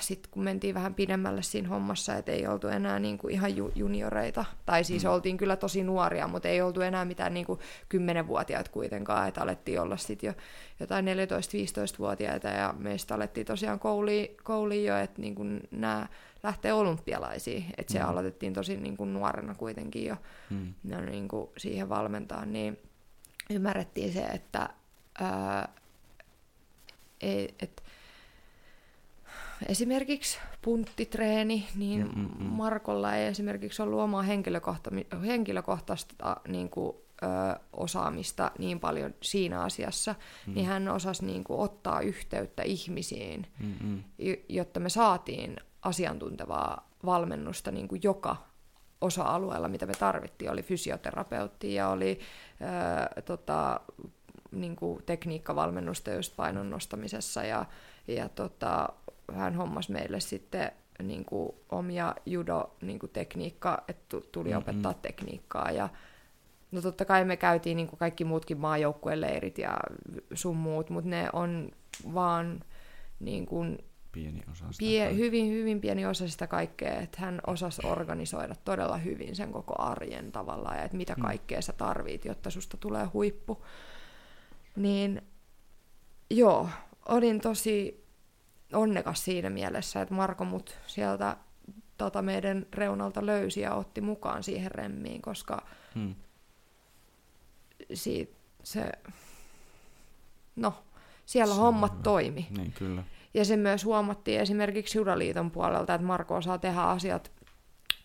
sitten 0.00 0.30
kun 0.30 0.44
mentiin 0.44 0.74
vähän 0.74 0.94
pidemmälle 0.94 1.42
siinä 1.42 1.68
hommassa, 1.68 2.14
että 2.14 2.32
ei 2.32 2.46
oltu 2.46 2.68
enää 2.68 2.98
niin 2.98 3.18
kuin 3.18 3.34
ihan 3.34 3.56
ju- 3.56 3.72
junioreita, 3.74 4.44
tai 4.66 4.84
siis 4.84 5.04
mm. 5.04 5.10
oltiin 5.10 5.36
kyllä 5.36 5.56
tosi 5.56 5.84
nuoria, 5.84 6.28
mutta 6.28 6.48
ei 6.48 6.62
oltu 6.62 6.80
enää 6.80 7.04
mitään 7.04 7.34
niin 7.34 7.46
kuin 7.46 7.60
10-vuotiaat 7.94 8.68
kuitenkaan, 8.68 9.28
että 9.28 9.42
alettiin 9.42 9.80
olla 9.80 9.96
sitten 9.96 10.28
jo 10.28 10.34
jotain 10.80 11.06
14-15-vuotiaita, 11.06 12.48
ja 12.48 12.74
meistä 12.78 13.14
alettiin 13.14 13.46
tosiaan 13.46 13.78
kouli, 13.78 14.36
kouli 14.42 14.84
jo, 14.84 14.96
että 14.96 15.20
niin 15.20 15.34
kuin 15.34 15.60
nämä 15.70 16.06
lähtee 16.42 16.72
olympialaisiin, 16.72 17.64
että 17.76 17.92
se 17.92 17.98
mm. 17.98 18.08
aloitettiin 18.08 18.52
tosi 18.52 18.76
niin 18.76 18.96
kuin 18.96 19.14
nuorena 19.14 19.54
kuitenkin 19.54 20.04
jo 20.04 20.16
mm. 20.50 20.74
no, 20.84 21.00
niin 21.00 21.28
kuin 21.28 21.50
siihen 21.56 21.88
valmentaa, 21.88 22.44
niin 22.44 22.78
ymmärrettiin 23.50 24.12
se, 24.12 24.22
että 24.24 24.68
ää, 25.20 25.68
ei, 27.20 27.54
et, 27.60 27.82
esimerkiksi 29.68 30.38
punttitreeni, 30.62 31.68
niin 31.76 32.10
Mm-mm. 32.16 32.44
Markolla 32.44 33.16
ei 33.16 33.26
esimerkiksi 33.26 33.82
ollut 33.82 34.00
omaa 34.00 34.22
henkilökohta- 34.22 35.20
henkilökohtaista 35.26 36.36
niin 36.48 36.70
kuin, 36.70 36.96
ö, 37.22 37.60
osaamista 37.72 38.50
niin 38.58 38.80
paljon 38.80 39.14
siinä 39.22 39.60
asiassa, 39.62 40.14
mm. 40.46 40.54
niin 40.54 40.66
hän 40.66 40.88
osasi 40.88 41.24
niin 41.26 41.44
kuin, 41.44 41.60
ottaa 41.60 42.00
yhteyttä 42.00 42.62
ihmisiin, 42.62 43.46
Mm-mm. 43.58 44.04
jotta 44.48 44.80
me 44.80 44.88
saatiin 44.88 45.56
asiantuntevaa 45.82 46.88
valmennusta 47.04 47.70
niin 47.70 47.88
kuin 47.88 48.00
joka 48.04 48.36
osa-alueella, 49.00 49.68
mitä 49.68 49.86
me 49.86 49.94
tarvittiin. 49.94 50.50
Oli 50.50 50.62
fysioterapeutti 50.62 51.74
ja 51.74 51.88
oli 51.88 52.20
ö, 53.16 53.22
tota, 53.22 53.80
niin 54.50 54.76
kuin 54.76 55.02
tekniikkavalmennusta 55.06 56.10
just 56.10 56.36
painon 56.36 56.70
nostamisessa 56.70 57.42
ja, 57.44 57.64
ja 58.08 58.28
tota, 58.28 58.88
hän 59.34 59.54
hommasi 59.54 59.92
meille 59.92 60.20
sitten 60.20 60.72
niin 61.02 61.24
kuin 61.24 61.52
omia 61.68 62.14
judo-tekniikka, 62.26 63.70
niin 63.70 63.84
että 63.88 64.16
tuli 64.32 64.48
mm-hmm. 64.48 64.58
opettaa 64.58 64.94
tekniikkaa 64.94 65.70
ja 65.70 65.88
No 66.70 66.82
totta 66.82 67.04
kai 67.04 67.24
me 67.24 67.36
käytiin 67.36 67.76
niin 67.76 67.86
kuin 67.86 67.98
kaikki 67.98 68.24
muutkin 68.24 68.58
maajoukkueleirit 68.58 69.58
ja 69.58 69.76
sun 70.34 70.56
muut, 70.56 70.90
mutta 70.90 71.10
ne 71.10 71.28
on 71.32 71.70
vaan 72.14 72.60
niin 73.20 73.46
kuin 73.46 73.78
pieni 74.12 74.42
osa 74.52 74.72
sitä 74.72 74.78
pie, 74.78 75.16
hyvin, 75.16 75.52
hyvin 75.52 75.80
pieni 75.80 76.06
osa 76.06 76.28
sitä 76.28 76.46
kaikkea, 76.46 77.00
että 77.00 77.20
hän 77.20 77.40
osasi 77.46 77.86
organisoida 77.86 78.54
todella 78.64 78.96
hyvin 78.96 79.36
sen 79.36 79.52
koko 79.52 79.74
arjen 79.78 80.32
tavallaan 80.32 80.76
ja 80.76 80.84
että 80.84 80.96
mitä 80.96 81.14
mm. 81.14 81.22
kaikkea 81.22 81.62
sä 81.62 81.72
tarvit, 81.72 82.24
jotta 82.24 82.50
susta 82.50 82.76
tulee 82.76 83.04
huippu. 83.04 83.64
Niin 84.76 85.22
joo, 86.30 86.68
olin 87.08 87.40
tosi 87.40 88.05
onnekas 88.72 89.24
siinä 89.24 89.50
mielessä, 89.50 90.00
että 90.00 90.14
Marko 90.14 90.44
mut 90.44 90.78
sieltä 90.86 91.36
tota 91.96 92.22
meidän 92.22 92.66
reunalta 92.72 93.26
löysi 93.26 93.60
ja 93.60 93.74
otti 93.74 94.00
mukaan 94.00 94.42
siihen 94.42 94.70
remmiin, 94.70 95.22
koska 95.22 95.66
hmm. 95.94 96.14
siitä 97.94 98.36
se, 98.62 98.92
no, 100.56 100.74
siellä 101.26 101.54
se 101.54 101.60
hommat 101.60 101.92
hyvä. 101.92 102.02
toimi. 102.02 102.46
Niin, 102.56 102.72
kyllä. 102.72 103.02
Ja 103.34 103.44
se 103.44 103.56
myös 103.56 103.84
huomattiin 103.84 104.40
esimerkiksi 104.40 104.98
Judaliiton 104.98 105.50
puolelta, 105.50 105.94
että 105.94 106.06
Marko 106.06 106.34
osaa 106.36 106.58
tehdä 106.58 106.80
asiat, 106.80 107.32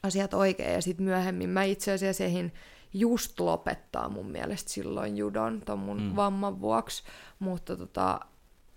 asiat 0.03 0.33
oikein. 0.33 0.73
Ja 0.73 0.81
sitten 0.81 1.05
myöhemmin 1.05 1.49
mä 1.49 1.63
itse 1.63 1.91
asiassa 1.91 2.23
ehin 2.23 2.53
just 2.93 3.39
lopettaa 3.39 4.09
mun 4.09 4.31
mielestä 4.31 4.69
silloin 4.69 5.17
judon 5.17 5.61
ton 5.65 5.79
mun 5.79 6.01
mm. 6.01 6.15
vamman 6.15 6.61
vuoksi. 6.61 7.03
Mutta 7.39 7.77
tota, 7.77 8.19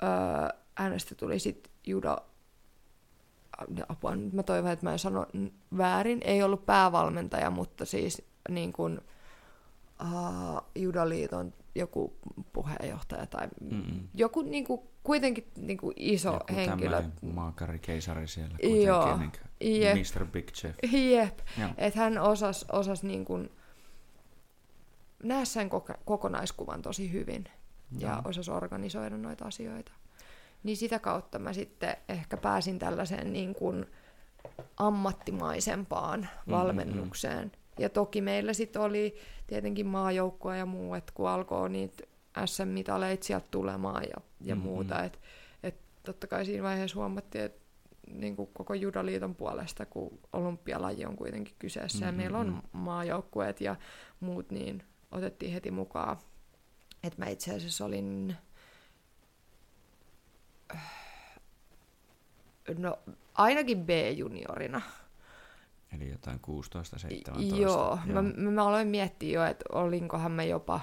öö, 0.03 0.59
hänestä 0.74 1.14
tuli 1.14 1.39
sitten 1.39 1.73
judo 1.87 2.16
apua, 3.89 4.16
nyt 4.16 4.32
mä 4.32 4.43
toivon, 4.43 4.70
että 4.70 4.87
mä 4.87 4.93
en 4.93 4.99
sano 4.99 5.26
väärin, 5.76 6.20
ei 6.24 6.43
ollut 6.43 6.66
päävalmentaja, 6.66 7.51
mutta 7.51 7.85
siis 7.85 8.22
niin 8.49 8.72
kuin, 8.72 9.01
uh, 10.03 10.61
Judaliiton 10.74 11.53
joku 11.74 12.16
puheenjohtaja 12.53 13.26
tai 13.26 13.49
Mm-mm. 13.61 14.09
joku 14.14 14.43
niin 14.43 14.64
kuin, 14.64 14.80
kuitenkin 15.03 15.51
niin 15.57 15.78
kuin 15.78 15.95
iso 15.97 16.32
joku 16.32 16.55
henkilö. 16.55 17.03
maakari, 17.22 17.78
keisari 17.78 18.28
siellä 18.28 18.57
kuitenkin, 18.61 18.87
Joo, 18.87 19.16
niin 19.16 19.82
jep. 19.82 19.97
Mr. 19.97 20.26
Big 20.26 20.47
Chef. 20.53 20.76
Jep, 20.93 21.39
että 21.76 22.01
hän 22.01 22.18
osasi 22.18 22.66
osas 22.72 23.03
niin 23.03 23.24
kuin, 23.24 23.51
nähdä 25.22 25.45
sen 25.45 25.70
kokonaiskuvan 26.05 26.82
tosi 26.82 27.12
hyvin 27.12 27.45
ja, 27.99 28.09
ja 28.09 28.22
osasi 28.24 28.51
organisoida 28.51 29.16
noita 29.16 29.45
asioita. 29.45 29.93
Niin 30.64 30.76
sitä 30.76 30.98
kautta 30.98 31.38
mä 31.38 31.52
sitten 31.52 31.96
ehkä 32.08 32.36
pääsin 32.36 32.78
tällaiseen 32.78 33.32
niin 33.32 33.54
kuin 33.54 33.86
ammattimaisempaan 34.76 36.20
mm-hmm. 36.20 36.52
valmennukseen. 36.52 37.44
Mm-hmm. 37.44 37.82
Ja 37.82 37.88
toki 37.88 38.20
meillä 38.20 38.52
sitten 38.52 38.82
oli 38.82 39.16
tietenkin 39.46 39.86
maajoukkoa 39.86 40.56
ja 40.56 40.66
muu, 40.66 40.94
että 40.94 41.12
kun 41.16 41.28
alkoi 41.28 41.70
niitä 41.70 42.04
SM-mitaleita 42.46 43.24
sieltä 43.24 43.46
tulemaan 43.50 44.02
ja, 44.02 44.16
ja 44.40 44.54
mm-hmm. 44.54 44.68
muuta, 44.68 45.04
että 45.04 45.18
et 45.62 45.76
totta 46.02 46.26
kai 46.26 46.44
siinä 46.44 46.62
vaiheessa 46.62 46.98
huomattiin, 46.98 47.44
että 47.44 47.64
niin 48.10 48.36
kuin 48.36 48.50
koko 48.52 48.74
judaliiton 48.74 49.34
puolesta, 49.34 49.86
kun 49.86 50.18
olympialaji 50.32 51.04
on 51.06 51.16
kuitenkin 51.16 51.54
kyseessä 51.58 52.04
mm-hmm. 52.04 52.20
ja 52.20 52.22
meillä 52.22 52.38
on 52.38 52.62
maajoukkueet 52.72 53.60
ja 53.60 53.76
muut, 54.20 54.50
niin 54.50 54.82
otettiin 55.12 55.52
heti 55.52 55.70
mukaan. 55.70 56.16
Että 57.02 57.24
mä 57.24 57.30
itse 57.30 57.54
asiassa 57.54 57.84
olin 57.84 58.36
no 62.78 62.98
ainakin 63.34 63.86
B-juniorina. 63.86 64.80
Eli 65.96 66.10
jotain 66.10 66.40
16-17. 67.30 67.56
Joo, 67.56 67.60
Joo. 67.60 67.98
Mä, 68.06 68.22
mä 68.50 68.66
aloin 68.66 68.88
miettiä 68.88 69.40
jo, 69.40 69.44
että 69.44 69.64
olinkohan 69.72 70.32
mä 70.32 70.42
jopa 70.42 70.80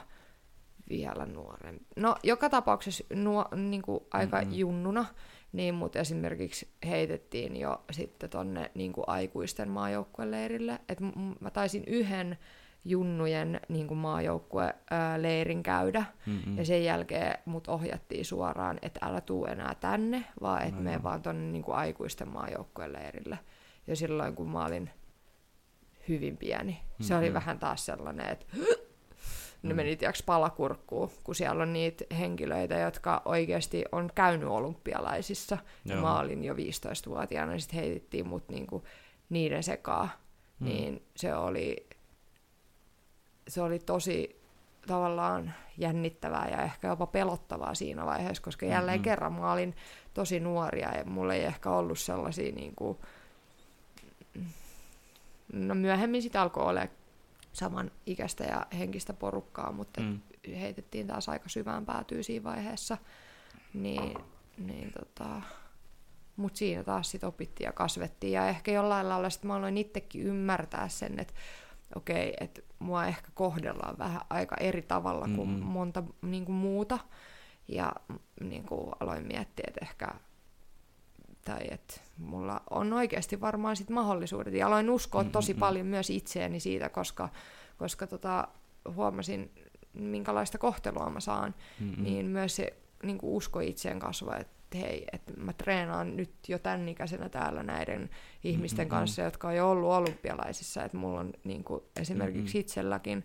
vielä 0.89 1.25
nuorempi. 1.25 1.85
No, 1.95 2.15
joka 2.23 2.49
tapauksessa 2.49 3.03
nuo, 3.13 3.45
niin 3.55 3.81
kuin 3.81 3.99
aika 4.11 4.37
mm-hmm. 4.37 4.53
junnuna, 4.53 5.05
niin 5.53 5.75
mut 5.75 5.95
esimerkiksi 5.95 6.67
heitettiin 6.85 7.55
jo 7.55 7.83
sitten 7.91 8.29
tonne 8.29 8.71
niin 8.75 8.93
kuin 8.93 9.03
aikuisten 9.07 9.69
maajoukkueleirille. 9.69 10.79
että 10.89 11.03
mä 11.39 11.49
taisin 11.49 11.83
yhden 11.87 12.37
junnujen 12.85 13.59
niin 13.69 13.87
kuin 13.87 13.97
maajoukkueleirin 13.97 15.63
käydä. 15.63 16.05
Mm-hmm. 16.25 16.57
Ja 16.57 16.65
sen 16.65 16.83
jälkeen 16.83 17.37
mut 17.45 17.67
ohjattiin 17.67 18.25
suoraan, 18.25 18.79
että 18.81 19.05
älä 19.05 19.21
tuu 19.21 19.45
enää 19.45 19.75
tänne, 19.75 20.25
vaan 20.41 20.63
että 20.63 20.81
mene 20.81 21.03
vaan 21.03 21.21
tuonne 21.21 21.51
niin 21.51 21.63
kuin 21.63 21.75
aikuisten 21.75 22.27
maajoukkueleirille. 22.27 23.39
Ja 23.87 23.95
silloin 23.95 24.35
kun 24.35 24.49
mä 24.49 24.65
olin 24.65 24.89
hyvin 26.07 26.37
pieni, 26.37 26.71
mm-hmm. 26.71 27.05
se 27.05 27.15
oli 27.15 27.23
mm-hmm. 27.23 27.33
vähän 27.33 27.59
taas 27.59 27.85
sellainen, 27.85 28.29
että 28.29 28.45
ne 29.63 29.69
mm. 29.69 29.75
meni 29.75 29.95
tiiäks 29.95 30.23
palakurkkuun, 30.23 31.11
kun 31.23 31.35
siellä 31.35 31.63
on 31.63 31.73
niitä 31.73 32.05
henkilöitä, 32.19 32.75
jotka 32.75 33.21
oikeasti 33.25 33.85
on 33.91 34.09
käynyt 34.15 34.49
olympialaisissa. 34.49 35.57
Joo. 35.85 35.95
Ja 35.95 36.01
mä 36.01 36.19
olin 36.19 36.43
jo 36.43 36.53
15-vuotiaana, 36.53 37.51
niin 37.51 37.61
sitten 37.61 37.79
heitettiin 37.79 38.27
mut 38.27 38.49
niinku 38.49 38.83
niiden 39.29 39.63
sekaa. 39.63 40.09
Mm. 40.59 40.65
Niin 40.65 41.05
se 41.15 41.35
oli 41.35 41.87
se 43.47 43.61
oli 43.61 43.79
tosi 43.79 44.41
tavallaan 44.87 45.53
jännittävää 45.77 46.49
ja 46.49 46.61
ehkä 46.61 46.87
jopa 46.87 47.07
pelottavaa 47.07 47.75
siinä 47.75 48.05
vaiheessa, 48.05 48.43
koska 48.43 48.65
jälleen 48.65 48.97
mm-hmm. 48.97 49.03
kerran 49.03 49.33
mä 49.33 49.51
olin 49.51 49.75
tosi 50.13 50.39
nuoria 50.39 50.97
ja 50.97 51.05
mulla 51.05 51.33
ei 51.33 51.43
ehkä 51.43 51.69
ollut 51.69 51.99
sellaisia 51.99 52.51
niin 52.51 52.75
kuin, 52.75 52.97
no 55.53 55.75
myöhemmin 55.75 56.21
sitä 56.21 56.41
alkoi 56.41 56.63
olla 56.63 56.87
saman 57.53 57.91
ikäistä 58.05 58.43
ja 58.43 58.65
henkistä 58.77 59.13
porukkaa, 59.13 59.71
mutta 59.71 60.01
mm. 60.01 60.19
heitettiin 60.59 61.07
taas 61.07 61.29
aika 61.29 61.49
syvään 61.49 61.85
päätyy 61.85 62.23
siinä 62.23 62.43
vaiheessa. 62.43 62.97
Niin, 63.73 64.17
niin 64.57 64.91
tota, 64.91 65.41
mutta 66.35 66.57
siinä 66.57 66.83
taas 66.83 67.11
sit 67.11 67.23
opittiin 67.23 67.65
ja 67.65 67.71
kasvettiin. 67.71 68.33
Ja 68.33 68.47
ehkä 68.47 68.71
jollain 68.71 69.09
lailla 69.09 69.29
sit 69.29 69.43
mä 69.43 69.55
aloin 69.55 69.77
itsekin 69.77 70.21
ymmärtää 70.21 70.89
sen, 70.89 71.19
että 71.19 71.33
okei, 71.95 72.29
okay, 72.29 72.47
että 72.47 72.61
mua 72.81 73.05
ehkä 73.05 73.27
kohdellaan 73.33 73.97
vähän 73.97 74.21
aika 74.29 74.55
eri 74.59 74.81
tavalla 74.81 75.25
kuin 75.35 75.49
mm-hmm. 75.49 75.65
monta 75.65 76.03
niin 76.21 76.45
kuin 76.45 76.55
muuta. 76.55 76.99
Ja 77.67 77.91
niin 78.41 78.63
kuin 78.63 78.91
aloin 78.99 79.27
miettiä, 79.27 79.65
että 79.67 79.79
ehkä 79.81 80.07
tai 81.45 81.59
että 81.71 82.01
mulla 82.17 82.61
on 82.69 82.93
oikeasti 82.93 83.41
varmaan 83.41 83.75
sit 83.75 83.89
mahdollisuudet. 83.89 84.53
Ja 84.53 84.67
aloin 84.67 84.89
uskoa 84.89 85.21
mm-hmm. 85.21 85.31
tosi 85.31 85.53
paljon 85.53 85.87
myös 85.87 86.09
itseäni 86.09 86.59
siitä, 86.59 86.89
koska, 86.89 87.29
koska 87.77 88.07
tota, 88.07 88.47
huomasin, 88.95 89.51
minkälaista 89.93 90.57
kohtelua 90.57 91.09
mä 91.09 91.19
saan, 91.19 91.55
mm-hmm. 91.79 92.03
niin 92.03 92.25
myös 92.25 92.55
se 92.55 92.73
niin 93.03 93.17
kuin 93.17 93.33
usko 93.33 93.59
itseen 93.59 93.99
kasvaa, 93.99 94.37
että 94.37 94.60
että 94.71 94.87
hei, 94.87 95.05
että 95.13 95.33
mä 95.37 95.53
treenaan 95.53 96.17
nyt 96.17 96.31
jo 96.47 96.59
tämän 96.59 96.89
ikäisenä 96.89 97.29
täällä 97.29 97.63
näiden 97.63 98.09
ihmisten 98.43 98.87
mm-hmm. 98.87 98.97
kanssa, 98.97 99.21
jotka 99.21 99.47
on 99.47 99.55
jo 99.55 99.71
ollut 99.71 99.91
olympialaisissa, 99.91 100.83
että 100.83 100.97
mulla 100.97 101.19
on 101.19 101.33
niin 101.43 101.63
kuin 101.63 101.83
esimerkiksi 101.95 102.57
mm-hmm. 102.57 102.59
itselläkin 102.59 103.23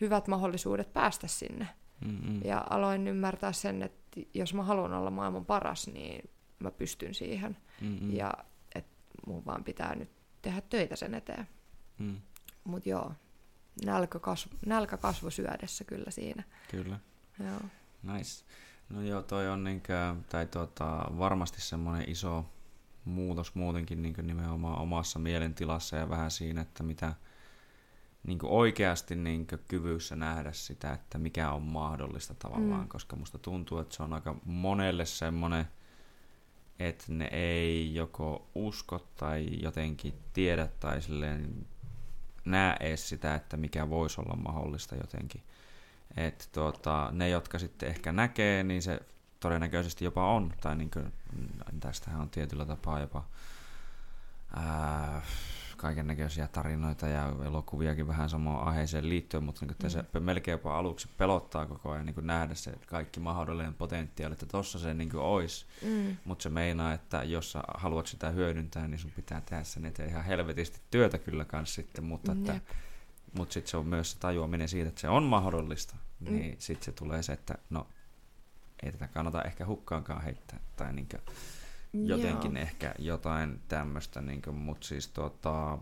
hyvät 0.00 0.28
mahdollisuudet 0.28 0.92
päästä 0.92 1.26
sinne. 1.26 1.68
Mm-hmm. 2.04 2.40
Ja 2.44 2.66
aloin 2.70 3.08
ymmärtää 3.08 3.52
sen, 3.52 3.82
että 3.82 4.20
jos 4.34 4.54
mä 4.54 4.62
haluan 4.62 4.92
olla 4.92 5.10
maailman 5.10 5.44
paras, 5.46 5.86
niin 5.86 6.30
mä 6.58 6.70
pystyn 6.70 7.14
siihen. 7.14 7.56
Mm-mm. 7.80 8.12
Ja 8.12 8.34
että 8.74 8.96
mun 9.26 9.44
vaan 9.46 9.64
pitää 9.64 9.94
nyt 9.94 10.10
tehdä 10.42 10.60
töitä 10.60 10.96
sen 10.96 11.14
eteen. 11.14 11.48
Mm. 11.98 12.20
Mutta 12.64 12.88
joo, 12.88 13.12
nälkä, 13.84 14.18
kasv, 14.18 14.52
nälkä 14.66 14.96
kasvo 14.96 15.30
syödessä 15.30 15.84
kyllä 15.84 16.10
siinä. 16.10 16.42
Kyllä. 16.70 16.98
Joo. 17.44 17.60
Nice. 18.02 18.44
No 18.88 19.02
joo, 19.02 19.22
toi 19.22 19.48
on 19.48 19.64
niinkö, 19.64 20.14
tai 20.28 20.46
tota, 20.46 21.04
varmasti 21.18 21.60
semmoinen 21.60 22.10
iso 22.10 22.44
muutos 23.04 23.54
muutenkin 23.54 24.02
niinkö 24.02 24.22
nimenomaan 24.22 24.78
omassa 24.78 25.18
mielentilassa 25.18 25.96
ja 25.96 26.08
vähän 26.08 26.30
siinä, 26.30 26.60
että 26.60 26.82
mitä 26.82 27.14
niinkö 28.22 28.46
oikeasti 28.46 29.14
niinkö 29.14 29.58
kyvyssä 29.68 30.16
nähdä 30.16 30.52
sitä, 30.52 30.92
että 30.92 31.18
mikä 31.18 31.50
on 31.52 31.62
mahdollista 31.62 32.34
tavallaan, 32.34 32.80
Mm. 32.82 32.88
koska 32.88 33.16
musta 33.16 33.38
tuntuu, 33.38 33.78
että 33.78 33.96
se 33.96 34.02
on 34.02 34.12
aika 34.12 34.34
monelle 34.44 35.06
semmoinen, 35.06 35.68
että 36.78 37.04
ne 37.08 37.28
ei 37.32 37.94
joko 37.94 38.48
usko 38.54 39.06
tai 39.16 39.46
jotenkin 39.62 40.14
tiedä 40.32 40.68
tai 40.80 41.02
silleen 41.02 41.66
näe 42.44 42.76
edes 42.80 43.08
sitä, 43.08 43.34
että 43.34 43.56
mikä 43.56 43.90
voisi 43.90 44.20
olla 44.20 44.36
mahdollista 44.36 44.96
jotenkin. 44.96 45.42
Että 46.16 46.44
tota, 46.52 47.08
ne, 47.12 47.28
jotka 47.28 47.58
sitten 47.58 47.88
ehkä 47.88 48.12
näkee, 48.12 48.62
niin 48.62 48.82
se 48.82 49.00
todennäköisesti 49.40 50.04
jopa 50.04 50.34
on. 50.34 50.52
Tai 50.60 50.76
niin 50.76 50.90
kuin, 50.90 51.12
tästähän 51.80 52.20
on 52.20 52.30
tietyllä 52.30 52.64
tapaa 52.64 53.00
jopa 53.00 53.24
ää, 54.56 55.22
kaiken 55.76 56.06
näköisiä 56.06 56.48
tarinoita 56.48 57.08
ja 57.08 57.32
elokuviakin 57.46 58.08
vähän 58.08 58.30
samaan 58.30 58.68
aiheeseen 58.68 59.08
liittyen, 59.08 59.44
mutta 59.44 59.66
niin 59.66 59.76
mm. 59.82 59.90
se 59.90 60.04
melkein 60.20 60.52
jopa 60.52 60.78
aluksi 60.78 61.08
pelottaa 61.16 61.66
koko 61.66 61.90
ajan 61.90 62.06
niin 62.06 62.26
nähdä 62.26 62.54
se 62.54 62.72
kaikki 62.86 63.20
mahdollinen 63.20 63.74
potentiaali, 63.74 64.32
että 64.32 64.46
tossa 64.46 64.78
se 64.78 64.94
niin 64.94 65.16
olisi. 65.16 65.66
Mm. 65.82 66.16
Mutta 66.24 66.42
se 66.42 66.48
meinaa, 66.48 66.92
että 66.92 67.22
jos 67.22 67.52
sä 67.52 67.60
haluat 67.74 68.06
sitä 68.06 68.30
hyödyntää, 68.30 68.88
niin 68.88 68.98
sun 68.98 69.10
pitää 69.10 69.40
tehdä 69.40 69.64
sen 69.64 69.84
eteen 69.84 70.08
ihan 70.08 70.24
helvetisti 70.24 70.80
työtä 70.90 71.18
kyllä 71.18 71.44
kanssa 71.44 71.74
sitten, 71.74 72.04
mutta 72.04 72.32
että 72.32 72.52
Jep. 72.52 72.64
Mutta 73.32 73.52
sitten 73.52 73.70
se 73.70 73.76
on 73.76 73.86
myös 73.86 74.10
se 74.10 74.18
tajuaminen 74.18 74.68
siitä, 74.68 74.88
että 74.88 75.00
se 75.00 75.08
on 75.08 75.22
mahdollista. 75.22 75.96
Niin 76.20 76.56
sitten 76.58 76.84
se 76.84 76.92
tulee 76.92 77.22
se, 77.22 77.32
että 77.32 77.54
no, 77.70 77.86
ei 78.82 78.92
tätä 78.92 79.08
kannata 79.08 79.42
ehkä 79.42 79.66
hukkaankaan 79.66 80.22
heittää. 80.22 80.60
Tai 80.76 80.92
niinkö, 80.92 81.18
jotenkin 81.92 82.56
Joo. 82.56 82.62
ehkä 82.62 82.94
jotain 82.98 83.60
tämmöistä. 83.68 84.20
Niinkö, 84.20 84.52
mutta 84.52 84.86
siis 84.86 85.08
tota, 85.08 85.78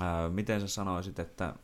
ää, 0.00 0.28
miten 0.28 0.60
sä 0.60 0.68
sanoisit, 0.68 1.18
että 1.18 1.54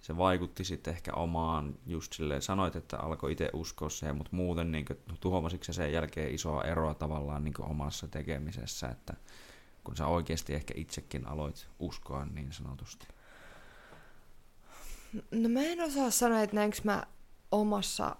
se 0.00 0.16
vaikutti 0.16 0.64
sitten 0.64 0.94
ehkä 0.94 1.12
omaan 1.12 1.74
just 1.86 2.12
silleen, 2.12 2.42
sanoit, 2.42 2.76
että 2.76 2.98
alkoi 2.98 3.32
itse 3.32 3.50
uskoa 3.52 3.88
siihen, 3.88 4.16
mutta 4.16 4.36
muuten 4.36 4.72
niin 4.72 4.86
tuhoamasitko 5.20 5.64
sä 5.64 5.72
sen 5.72 5.92
jälkeen 5.92 6.34
isoa 6.34 6.64
eroa 6.64 6.94
tavallaan 6.94 7.44
niin 7.44 7.54
omassa 7.60 8.08
tekemisessä, 8.08 8.88
että 8.88 9.14
kun 9.84 9.96
sä 9.96 10.06
oikeasti 10.06 10.54
ehkä 10.54 10.74
itsekin 10.76 11.26
aloit 11.26 11.68
uskoa 11.78 12.24
niin 12.24 12.52
sanotusti. 12.52 13.06
No 15.30 15.48
mä 15.48 15.60
en 15.60 15.80
osaa 15.80 16.10
sanoa, 16.10 16.40
että 16.42 16.56
näinkö 16.56 16.78
mä 16.84 17.02
omassa 17.52 18.16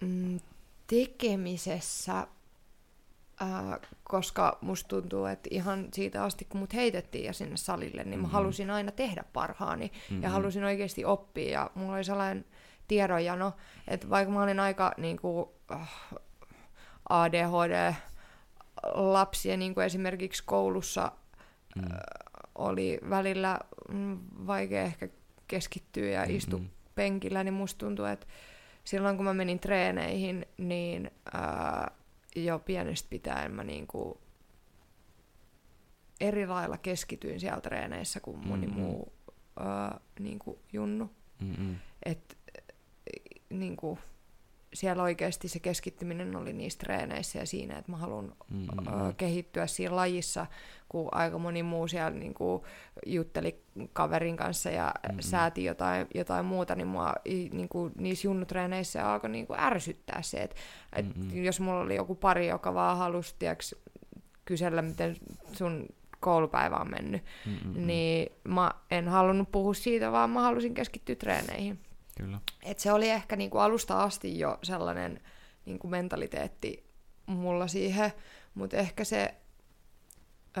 mm, 0.00 0.40
tekemisessä, 0.86 2.26
ää, 3.40 3.78
koska 4.04 4.58
musta 4.60 4.88
tuntuu, 4.88 5.24
että 5.26 5.48
ihan 5.52 5.88
siitä 5.94 6.24
asti 6.24 6.44
kun 6.44 6.60
mut 6.60 6.74
heitettiin 6.74 7.24
ja 7.24 7.32
sinne 7.32 7.56
salille, 7.56 8.04
niin 8.04 8.20
mä 8.20 8.26
Mhm. 8.26 8.32
halusin 8.32 8.70
aina 8.70 8.92
tehdä 8.92 9.24
parhaani 9.32 9.92
Mhm. 10.10 10.22
ja 10.22 10.30
halusin 10.30 10.64
oikeasti 10.64 11.04
oppia 11.04 11.50
ja 11.50 11.70
mulla 11.74 11.94
oli 11.94 12.04
sellainen 12.04 12.44
tiedonjano, 12.88 13.52
että 13.88 14.10
vaikka 14.10 14.32
mä 14.34 14.42
olin 14.42 14.60
aika 14.60 14.94
niin 14.96 15.16
kuin, 15.16 15.48
äh, 15.72 15.90
ADHD 17.08 17.94
lapsi 18.94 19.48
ja 19.48 19.56
niin 19.56 19.74
kuin 19.74 19.86
esimerkiksi 19.86 20.42
koulussa 20.46 21.12
Mm. 21.76 21.82
oli 22.54 22.98
välillä 23.10 23.58
mm, 23.88 24.18
vaikea 24.46 24.82
ehkä 24.82 25.08
keskittyä 25.48 26.06
ja 26.10 26.26
Mhm. 26.56 26.66
penkillä, 26.94 27.44
niin 27.44 27.54
musta 27.54 27.78
tuntuu, 27.86 28.04
että 28.04 28.26
silloin 28.84 29.16
kun 29.16 29.24
mä 29.24 29.34
menin 29.34 29.58
treeneihin, 29.60 30.46
niin 30.58 31.10
ää, 31.32 31.90
jo 32.36 32.58
pienestä 32.58 33.06
pitäen 33.10 33.52
mä 33.52 33.64
niinku 33.64 34.20
eri 36.20 36.46
lailla 36.46 36.78
keskityin 36.78 37.40
siellä 37.40 37.60
treeneissä 37.60 38.20
kuin 38.20 38.46
moni 38.48 38.66
Mhm. 38.66 38.76
muu 38.76 39.12
ää, 39.60 40.00
niinku 40.20 40.58
junnu. 40.72 41.10
Mm-mm. 41.40 41.76
Et, 42.06 42.38
niinku, 43.50 43.98
siellä 44.74 45.02
oikeasti 45.02 45.48
se 45.48 45.58
keskittyminen 45.60 46.36
oli 46.36 46.52
niissä 46.52 46.78
treeneissä 46.78 47.38
ja 47.38 47.46
siinä, 47.46 47.78
että 47.78 47.90
mä 47.92 47.96
haluan 47.96 48.32
Mm-mm. 48.50 49.08
ö, 49.08 49.12
kehittyä 49.16 49.66
siinä 49.66 49.96
lajissa, 49.96 50.46
kun 50.88 51.08
aika 51.12 51.38
moni 51.38 51.62
muu 51.62 51.88
siellä 51.88 52.10
niin 52.10 52.34
kuin, 52.34 52.62
jutteli 53.06 53.62
kaverin 53.92 54.36
kanssa 54.36 54.70
ja 54.70 54.86
Mhm. 54.86 55.08
mm-hmm. 55.12 55.20
sääti 55.22 55.64
jotain, 55.64 56.06
jotain 56.14 56.44
muuta, 56.44 56.74
niin 56.74 56.86
mua 56.86 57.14
niin 57.52 57.68
kuin, 57.68 57.92
niissä 57.98 58.28
junnutreeneissä 58.28 59.12
alkoi 59.12 59.30
niin 59.30 59.46
kuin, 59.46 59.60
ärsyttää 59.60 60.22
se, 60.22 60.36
että 60.36 60.56
et, 60.96 61.16
Mhm. 61.16 61.44
jos 61.44 61.60
mulla 61.60 61.80
oli 61.80 61.96
joku 61.96 62.14
pari, 62.14 62.48
joka 62.48 62.74
vaan 62.74 62.98
halusi 62.98 63.34
tiiäks, 63.38 63.74
kysellä, 64.44 64.82
miten 64.82 65.16
sun 65.52 65.86
koulupäivä 66.20 66.76
on 66.76 66.90
mennyt, 66.90 67.22
Mm-mm. 67.46 67.86
niin 67.86 68.32
mä 68.44 68.70
en 68.90 69.08
halunnut 69.08 69.52
puhua 69.52 69.74
siitä, 69.74 70.12
vaan 70.12 70.30
mä 70.30 70.40
halusin 70.42 70.74
keskittyä 70.74 71.14
treeneihin. 71.16 71.78
Kyllä. 72.18 72.40
Et 72.62 72.78
se 72.78 72.92
oli 72.92 73.08
ehkä 73.08 73.36
niinku 73.36 73.58
alusta 73.58 74.02
asti 74.02 74.38
jo 74.38 74.58
sellainen 74.62 75.20
niinku 75.64 75.88
mentaliteetti 75.88 76.84
mulla 77.26 77.68
siihen, 77.68 78.12
mutta 78.54 78.76
ehkä 78.76 79.04
se 79.04 79.34
ö, 80.58 80.60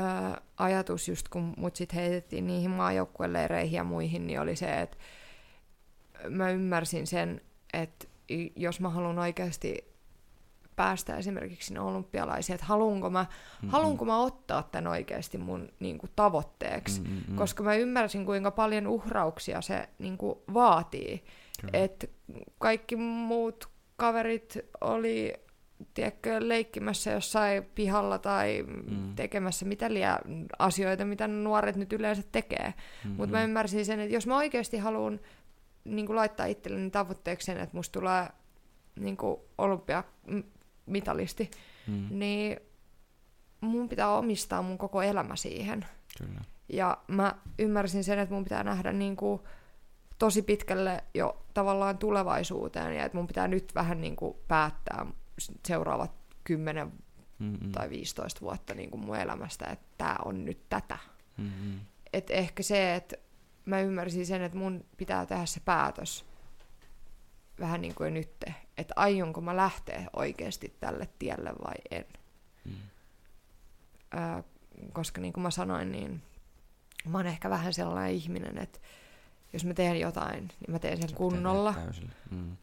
ajatus 0.56 1.08
just 1.08 1.28
kun 1.28 1.54
mut 1.56 1.76
sit 1.76 1.94
heitettiin 1.94 2.46
niihin 2.46 2.70
maajoukkueleireihin 2.70 3.76
ja 3.76 3.84
muihin, 3.84 4.26
niin 4.26 4.40
oli 4.40 4.56
se, 4.56 4.80
että 4.80 4.96
mä 6.28 6.50
ymmärsin 6.50 7.06
sen, 7.06 7.40
että 7.72 8.06
jos 8.56 8.80
mä 8.80 8.88
haluan 8.88 9.18
oikeasti 9.18 9.88
päästä 10.76 11.16
esimerkiksi 11.16 11.66
sinne 11.66 11.80
olympialaisiin, 11.80 12.54
että 12.54 12.66
haluanko 12.66 13.10
mä, 13.10 13.26
Mm-mm. 13.62 13.70
haluanko 13.70 14.04
mä 14.04 14.18
ottaa 14.22 14.62
tämän 14.62 14.86
oikeasti 14.86 15.38
mun 15.38 15.68
niin 15.80 15.98
kuin, 15.98 16.10
tavoitteeksi, 16.16 17.00
Mm-mm. 17.00 17.36
koska 17.36 17.62
mä 17.62 17.74
ymmärsin, 17.74 18.26
kuinka 18.26 18.50
paljon 18.50 18.86
uhrauksia 18.86 19.60
se 19.60 19.88
niin 19.98 20.18
kuin, 20.18 20.38
vaatii. 20.54 21.24
Et 21.72 22.10
kaikki 22.58 22.96
muut 22.96 23.68
kaverit 23.96 24.58
oli 24.80 25.32
tiedätkö, 25.94 26.48
leikkimässä 26.48 27.10
jossain 27.10 27.64
pihalla 27.74 28.18
tai 28.18 28.64
Mm. 28.66 29.14
tekemässä 29.14 29.66
mitä 29.66 29.92
liian 29.94 30.18
asioita, 30.58 31.04
mitä 31.04 31.28
nuoret 31.28 31.76
nyt 31.76 31.92
yleensä 31.92 32.22
tekee. 32.32 32.74
Mm-mm. 33.04 33.16
Mutta 33.16 33.36
mä 33.36 33.44
ymmärsin 33.44 33.84
sen, 33.86 34.00
että 34.00 34.14
jos 34.14 34.26
mä 34.26 34.36
oikeasti 34.36 34.78
haluan 34.78 35.20
niin 35.84 36.16
laittaa 36.16 36.46
itselleni 36.46 36.90
tavoitteeksi 36.90 37.44
sen, 37.46 37.58
että 37.60 37.76
musta 37.76 37.92
tulee 38.00 38.26
niin 39.00 39.16
olympiamitalisti, 39.58 41.50
Mm. 41.86 42.06
niin 42.10 42.60
mun 43.60 43.88
pitää 43.88 44.10
omistaa 44.16 44.62
mun 44.62 44.78
koko 44.78 45.02
elämä 45.02 45.36
siihen. 45.36 45.86
Kyllä. 46.18 46.40
Ja 46.72 46.98
mä 47.08 47.34
ymmärsin 47.58 48.04
sen, 48.04 48.18
että 48.18 48.34
mun 48.34 48.44
pitää 48.44 48.64
nähdä 48.64 48.92
niin 48.92 49.16
kuin 49.16 49.40
tosi 50.18 50.42
pitkälle 50.42 51.04
jo 51.14 51.46
tavallaan 51.54 51.98
tulevaisuuteen 51.98 52.96
ja 52.96 53.04
että 53.04 53.18
mun 53.18 53.26
pitää 53.26 53.48
nyt 53.48 53.74
vähän 53.74 54.00
niin 54.00 54.16
kuin 54.16 54.36
päättää 54.48 55.06
seuraavat 55.66 56.12
10 56.44 56.92
Mm-mm. 57.38 57.72
tai 57.72 57.90
15 57.90 58.40
vuotta 58.40 58.74
niin 58.74 58.90
kuin 58.90 59.04
mun 59.04 59.16
elämästä, 59.16 59.66
että 59.66 59.86
tämä 59.98 60.16
on 60.24 60.44
nyt 60.44 60.68
tätä. 60.68 60.98
Mm-mm. 61.36 61.80
Et 62.12 62.30
ehkä 62.30 62.62
se, 62.62 62.94
että 62.94 63.16
mä 63.64 63.80
ymmärsin 63.80 64.26
sen, 64.26 64.42
että 64.42 64.58
mun 64.58 64.84
pitää 64.96 65.26
tehdä 65.26 65.46
se 65.46 65.60
päätös 65.60 66.24
vähän 67.60 67.80
niin 67.80 67.94
kuin 67.94 68.14
nyt, 68.14 68.30
että 68.78 68.94
aionko 68.96 69.40
mä 69.40 69.56
lähteä 69.56 70.10
oikeasti 70.16 70.76
tälle 70.80 71.08
tielle 71.18 71.52
vai 71.64 71.74
en. 71.90 72.04
Mm. 72.64 72.72
Ää, 74.10 74.42
koska 74.92 75.20
niin 75.20 75.32
kuin 75.32 75.42
mä 75.42 75.50
sanoin, 75.50 75.92
niin 75.92 76.22
mä 77.08 77.18
oon 77.18 77.26
ehkä 77.26 77.50
vähän 77.50 77.74
sellainen 77.74 78.14
ihminen, 78.14 78.58
että 78.58 78.78
jos 79.52 79.64
mä 79.64 79.74
teen 79.74 80.00
jotain, 80.00 80.48
niin 80.60 80.70
mä 80.70 80.78
teen 80.78 80.98
sen 81.02 81.14
kunnolla. 81.14 81.74
Mm. 82.30 82.56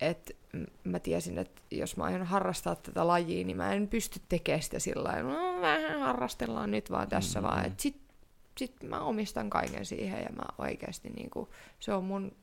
Et 0.00 0.36
mä 0.84 0.98
tiesin, 0.98 1.38
että 1.38 1.62
jos 1.70 1.96
mä 1.96 2.04
aion 2.04 2.26
harrastaa 2.26 2.76
tätä 2.76 3.06
lajia, 3.06 3.44
niin 3.44 3.56
mä 3.56 3.72
en 3.72 3.88
pysty 3.88 4.20
tekemään 4.28 4.62
sitä 4.62 4.78
sillä 4.78 5.04
lailla, 5.04 5.32
no, 5.32 5.60
vähän 5.60 6.00
harrastellaan 6.00 6.70
nyt 6.70 6.90
vaan 6.90 7.08
tässä 7.08 7.40
Mm, 7.40 7.44
mm, 7.46 7.48
vaan. 7.50 7.60
mm. 7.60 7.66
Et 7.66 7.80
sit, 7.80 8.00
sit 8.58 8.82
mä 8.82 9.00
omistan 9.00 9.50
kaiken 9.50 9.86
siihen 9.86 10.22
ja 10.22 10.28
mä 10.36 10.42
oikeasti 10.58 11.10
niinku, 11.10 11.48
se 11.80 11.92
on 11.94 12.04
mun 12.04 12.36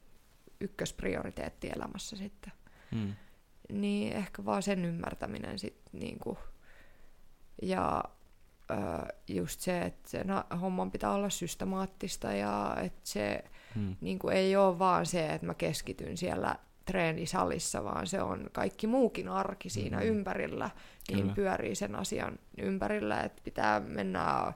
ykkösprioriteetti 0.61 1.69
elämässä 1.75 2.15
sitten. 2.17 2.53
Mm. 2.91 3.13
Niin 3.71 4.13
ehkä 4.13 4.45
vaan 4.45 4.63
sen 4.63 4.85
ymmärtäminen 4.85 5.59
sitten 5.59 5.99
niinku. 5.99 6.37
Ja 7.61 8.03
just 9.27 9.59
se, 9.59 9.81
että 9.81 10.09
sen 10.09 10.27
homman 10.61 10.91
pitää 10.91 11.11
olla 11.11 11.29
systemaattista 11.29 12.31
ja 12.31 12.77
että 12.81 13.01
se 13.03 13.43
Mm. 13.75 13.95
niin 14.01 14.19
kuin 14.19 14.35
ei 14.35 14.55
ole 14.55 14.79
vaan 14.79 15.05
se, 15.05 15.33
että 15.33 15.47
mä 15.47 15.53
keskityn 15.53 16.17
siellä 16.17 16.55
treenisalissa, 16.85 17.83
vaan 17.83 18.07
se 18.07 18.21
on 18.21 18.49
kaikki 18.51 18.87
muukin 18.87 19.29
arki 19.29 19.69
siinä 19.69 19.97
mm. 19.97 20.03
ympärillä, 20.03 20.69
niin 21.07 21.21
Kyllä. 21.21 21.35
pyörii 21.35 21.75
sen 21.75 21.95
asian 21.95 22.39
ympärillä, 22.57 23.21
että 23.21 23.41
pitää 23.43 23.79
mennä 23.79 24.53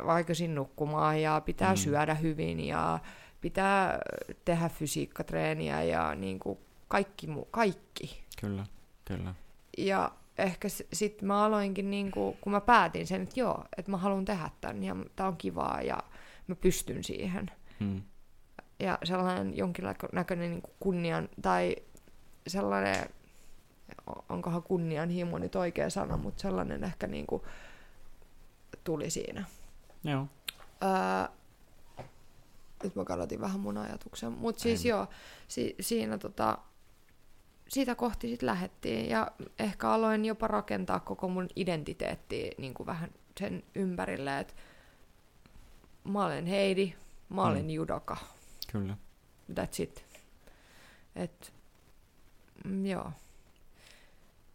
aikaisin 0.00 0.54
nukkumaan 0.54 1.22
ja 1.22 1.42
pitää 1.44 1.72
mm. 1.72 1.76
syödä 1.76 2.14
hyvin 2.14 2.60
ja 2.60 2.98
pitää 3.40 3.98
tehdä 4.44 4.68
fysiikkatreeniä 4.68 5.82
ja 5.82 6.14
niin 6.14 6.38
kuin 6.38 6.58
kaikki, 6.88 7.28
kaikki. 7.50 8.24
Kyllä, 8.40 8.66
kyllä. 9.04 9.34
Ja 9.78 10.12
ehkä 10.38 10.68
sitten 10.92 11.28
mä 11.28 11.44
aloinkin, 11.44 11.90
niin 11.90 12.10
kuin, 12.10 12.36
kun 12.40 12.52
mä 12.52 12.60
päätin 12.60 13.06
sen, 13.06 13.22
että 13.22 13.40
joo, 13.40 13.64
että 13.76 13.90
mä 13.90 13.96
haluan 13.96 14.24
tehdä 14.24 14.50
tämän 14.60 14.82
ja 14.82 14.96
tämä 15.16 15.28
on 15.28 15.36
kivaa 15.36 15.82
ja 15.82 15.98
mä 16.46 16.54
pystyn 16.54 17.04
siihen. 17.04 17.50
Hmm. 17.80 18.02
Ja 18.80 18.98
sellainen 19.04 19.56
jonkinnäköinen 19.56 20.50
niin 20.50 20.62
kuin 20.62 20.74
kunnian, 20.80 21.28
tai 21.42 21.76
sellainen, 22.46 23.06
onkohan 24.28 24.62
kunnianhimo 24.62 25.38
nyt 25.38 25.56
oikea 25.56 25.90
sana, 25.90 26.16
mutta 26.16 26.42
sellainen 26.42 26.84
ehkä 26.84 27.06
niin 27.06 27.26
kuin 27.26 27.42
tuli 28.84 29.10
siinä. 29.10 29.44
Joo. 30.04 30.26
Öö, 30.82 31.34
nyt 32.82 32.94
mä 32.96 33.04
kadotin 33.04 33.40
vähän 33.40 33.60
mun 33.60 33.78
ajatuksen. 33.78 34.32
Mutta 34.32 34.62
siis 34.62 34.84
joo, 34.84 35.06
si- 35.48 35.76
siinä 35.80 36.18
tota, 36.18 36.58
siitä 37.72 37.94
kohti 37.94 38.28
sitten 38.28 38.46
lähettiin 38.46 39.08
ja 39.08 39.30
ehkä 39.58 39.90
aloin 39.90 40.24
jopa 40.24 40.48
rakentaa 40.48 41.00
koko 41.00 41.28
mun 41.28 41.48
identiteettiä 41.56 42.50
niin 42.58 42.74
kuin 42.74 42.86
vähän 42.86 43.10
sen 43.40 43.62
ympärille, 43.74 44.38
että 44.38 44.54
mä 46.04 46.24
olen 46.24 46.46
Heidi, 46.46 46.94
mä 47.28 47.42
olen 47.42 47.64
mm. 47.64 47.70
judoka. 47.70 48.16
Kyllä. 48.72 48.96
That's 49.52 49.82
it. 49.82 50.04
Et, 51.16 51.52
mm, 52.64 52.86
joo. 52.86 53.12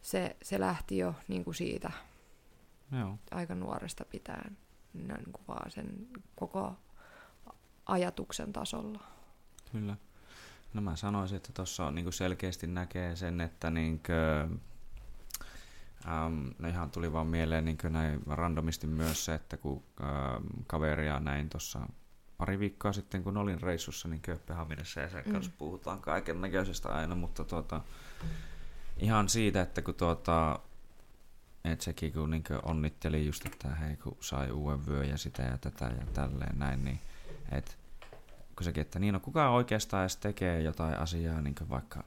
Se, 0.02 0.36
se 0.44 0.60
lähti 0.60 0.98
jo 0.98 1.16
niin 1.28 1.44
kuin 1.44 1.56
siitä 1.56 1.92
joo. 3.00 3.18
aika 3.32 3.56
nuoresta 3.56 4.06
pitäen, 4.06 4.58
niin 4.94 5.32
kuin 5.32 5.44
vaan 5.48 5.72
sen 5.72 6.08
koko 6.36 6.76
ajatuksen 7.86 8.54
tasolla. 8.54 9.04
Kyllä. 9.72 9.98
No 10.78 10.82
mä 10.82 10.96
sanoisin, 10.96 11.36
että 11.36 11.54
tuossa 11.54 11.92
niin 11.92 12.14
selkeästi 12.14 12.68
näkee 12.68 13.16
sen, 13.16 13.42
että 13.42 13.70
niin 13.70 14.02
kuin, 14.06 14.62
ähm, 16.08 16.48
no 16.60 16.68
ihan 16.70 16.92
tuli 16.92 17.14
vaan 17.14 17.28
mieleen 17.28 17.66
niin 17.66 17.78
näin 17.90 18.22
randomisti 18.28 18.88
myös 18.88 19.26
se, 19.26 19.34
että 19.34 19.58
kun 19.58 19.84
ähm, 20.02 20.46
kaveria 20.68 21.20
näin 21.20 21.50
tuossa 21.50 21.80
pari 22.38 22.60
viikkoa 22.60 22.94
sitten, 22.94 23.24
kun 23.24 23.38
olin 23.38 23.62
reissussa, 23.62 24.08
niin 24.08 24.22
Kööpenhaminassa 24.22 25.00
ja 25.00 25.10
sen 25.10 25.24
mm. 25.26 25.32
kanssa 25.32 25.52
puhutaan 25.58 26.02
kaiken 26.02 26.42
näköisestä 26.42 26.90
aina, 26.90 27.16
mutta 27.16 27.44
tuota, 27.44 27.82
ihan 28.98 29.30
siitä, 29.30 29.62
että 29.62 29.82
kun 29.82 29.96
tuota, 29.96 30.60
et 31.66 31.82
sekin 31.82 32.14
kun 32.14 32.30
niin 32.30 32.44
onnitteli 32.64 33.26
just, 33.26 33.46
että 33.46 33.76
hei 33.76 33.98
kun 33.98 34.18
sai 34.20 34.52
uuden 34.52 34.86
vyö 34.86 35.04
ja 35.04 35.18
sitä 35.18 35.44
ja 35.44 35.58
tätä 35.58 35.86
ja 35.86 36.06
tälleen 36.14 36.60
näin, 36.60 36.86
niin 36.86 37.00
että 37.52 37.72
kun 38.58 38.64
sekin, 38.64 38.82
että 38.82 39.00
niin 39.00 39.14
no 39.14 39.20
kuka 39.20 39.50
oikeastaan 39.50 40.04
edes 40.04 40.18
tekee 40.18 40.62
jotain 40.62 41.00
asiaa 41.00 41.42
niin 41.42 41.56
vaikka 41.70 42.04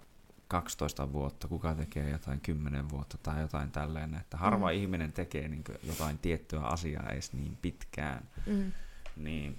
12 0.49 1.13
vuotta, 1.13 1.49
kuka 1.49 1.75
tekee 1.75 2.11
jotain 2.11 2.41
10 2.41 2.91
vuotta 2.91 3.19
tai 3.23 3.41
jotain 3.41 3.71
tälleen, 3.71 4.15
että 4.15 4.37
harva 4.37 4.67
mm. 4.71 4.75
ihminen 4.75 5.13
tekee 5.13 5.49
niin 5.49 5.65
jotain 5.83 6.19
tiettyä 6.19 6.61
asiaa 6.61 7.11
edes 7.11 7.33
niin 7.33 7.59
pitkään. 7.63 8.29
Mm. 8.47 8.73
Niin, 9.17 9.59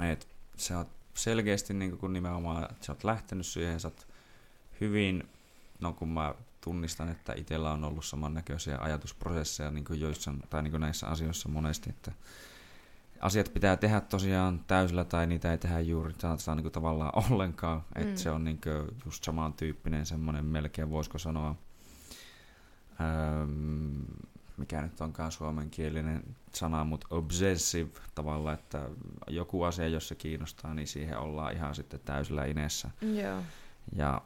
et 0.12 0.28
se 0.56 0.76
on 0.76 0.86
selkeästi 1.14 1.74
niin 1.74 1.98
kun 1.98 2.12
nimenomaan, 2.12 2.70
että 2.70 2.86
sä 2.86 2.92
oot 2.92 3.04
lähtenyt 3.04 3.46
siihen, 3.46 3.80
sä 3.80 3.88
oot 3.88 4.06
hyvin, 4.80 5.28
no 5.80 5.92
kun 5.92 6.08
mä 6.08 6.34
tunnistan, 6.60 7.08
että 7.08 7.32
itsellä 7.36 7.72
on 7.72 7.84
ollut 7.84 8.04
samannäköisiä 8.04 8.78
ajatusprosesseja 8.80 9.70
niin 9.70 9.84
joissain, 10.00 10.42
tai 10.50 10.62
niin 10.62 10.80
näissä 10.80 11.06
asioissa 11.06 11.48
monesti, 11.48 11.90
että 11.90 12.12
asiat 13.20 13.50
pitää 13.54 13.76
tehdä 13.76 14.00
tosiaan 14.00 14.64
täysillä 14.66 15.04
tai 15.04 15.26
niitä 15.26 15.52
ei 15.52 15.58
tehdä 15.58 15.80
juuri 15.80 16.12
sitä 16.12 16.54
niin 16.54 16.62
kuin 16.62 16.72
tavallaan 16.72 17.12
ollenkaan. 17.30 17.82
Mm. 17.94 18.02
Että 18.02 18.20
se 18.20 18.30
on 18.30 18.44
niin 18.44 18.60
kuin 18.60 18.96
just 19.04 19.24
samantyyppinen 19.24 20.06
semmoinen 20.06 20.44
melkein, 20.44 20.90
voisiko 20.90 21.18
sanoa, 21.18 21.54
ähm, 23.00 24.02
mikä 24.56 24.82
nyt 24.82 25.00
onkaan 25.00 25.32
suomenkielinen 25.32 26.22
sana, 26.54 26.84
mutta 26.84 27.06
obsessive 27.10 27.90
tavalla, 28.14 28.52
että 28.52 28.88
joku 29.28 29.62
asia, 29.62 29.88
jos 29.88 30.08
se 30.08 30.14
kiinnostaa, 30.14 30.74
niin 30.74 30.88
siihen 30.88 31.18
ollaan 31.18 31.52
ihan 31.52 31.74
sitten 31.74 32.00
täysillä 32.04 32.44
inessä. 32.44 32.90
Joo. 33.22 33.42
Ja 33.92 34.22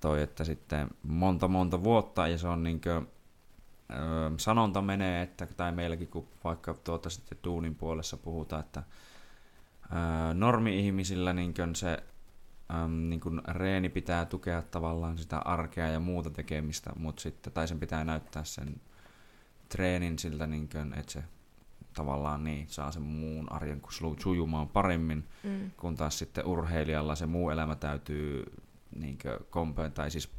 toi, 0.00 0.22
että 0.22 0.44
sitten 0.44 0.88
monta 1.02 1.48
monta 1.48 1.84
vuotta, 1.84 2.28
ja 2.28 2.38
se 2.38 2.48
on 2.48 2.62
niin 2.62 2.80
kuin, 2.80 3.08
sanonta 4.36 4.82
menee, 4.82 5.22
että, 5.22 5.46
tai 5.46 5.72
meilläkin 5.72 6.08
kun 6.08 6.28
vaikka 6.44 6.74
tuota 6.74 7.10
sitten 7.10 7.38
duunin 7.44 7.74
puolessa 7.74 8.16
puhutaan, 8.16 8.60
että 8.60 8.82
normi-ihmisillä 10.34 11.32
niin 11.32 11.54
se 11.74 12.02
äm, 12.74 12.90
niin 12.90 13.20
kuin 13.20 13.42
reeni 13.48 13.88
pitää 13.88 14.24
tukea 14.24 14.62
tavallaan 14.62 15.18
sitä 15.18 15.38
arkea 15.38 15.88
ja 15.88 16.00
muuta 16.00 16.30
tekemistä, 16.30 16.92
mutta 16.96 17.22
sitten, 17.22 17.52
tai 17.52 17.68
sen 17.68 17.80
pitää 17.80 18.04
näyttää 18.04 18.44
sen 18.44 18.80
treenin 19.68 20.18
siltä, 20.18 20.46
niin 20.46 20.68
kuin, 20.68 20.94
että 20.98 21.12
se 21.12 21.24
tavallaan 21.94 22.44
niin, 22.44 22.68
saa 22.68 22.92
sen 22.92 23.02
muun 23.02 23.52
arjen 23.52 23.82
sujumaan 24.18 24.68
paremmin, 24.68 25.24
mm. 25.42 25.70
kun 25.76 25.96
taas 25.96 26.18
sitten 26.18 26.46
urheilijalla 26.46 27.14
se 27.14 27.26
muu 27.26 27.50
elämä 27.50 27.76
täytyy 27.76 28.44
niin 28.96 29.18
kompen, 29.50 29.92
tai 29.92 30.10
siis 30.10 30.30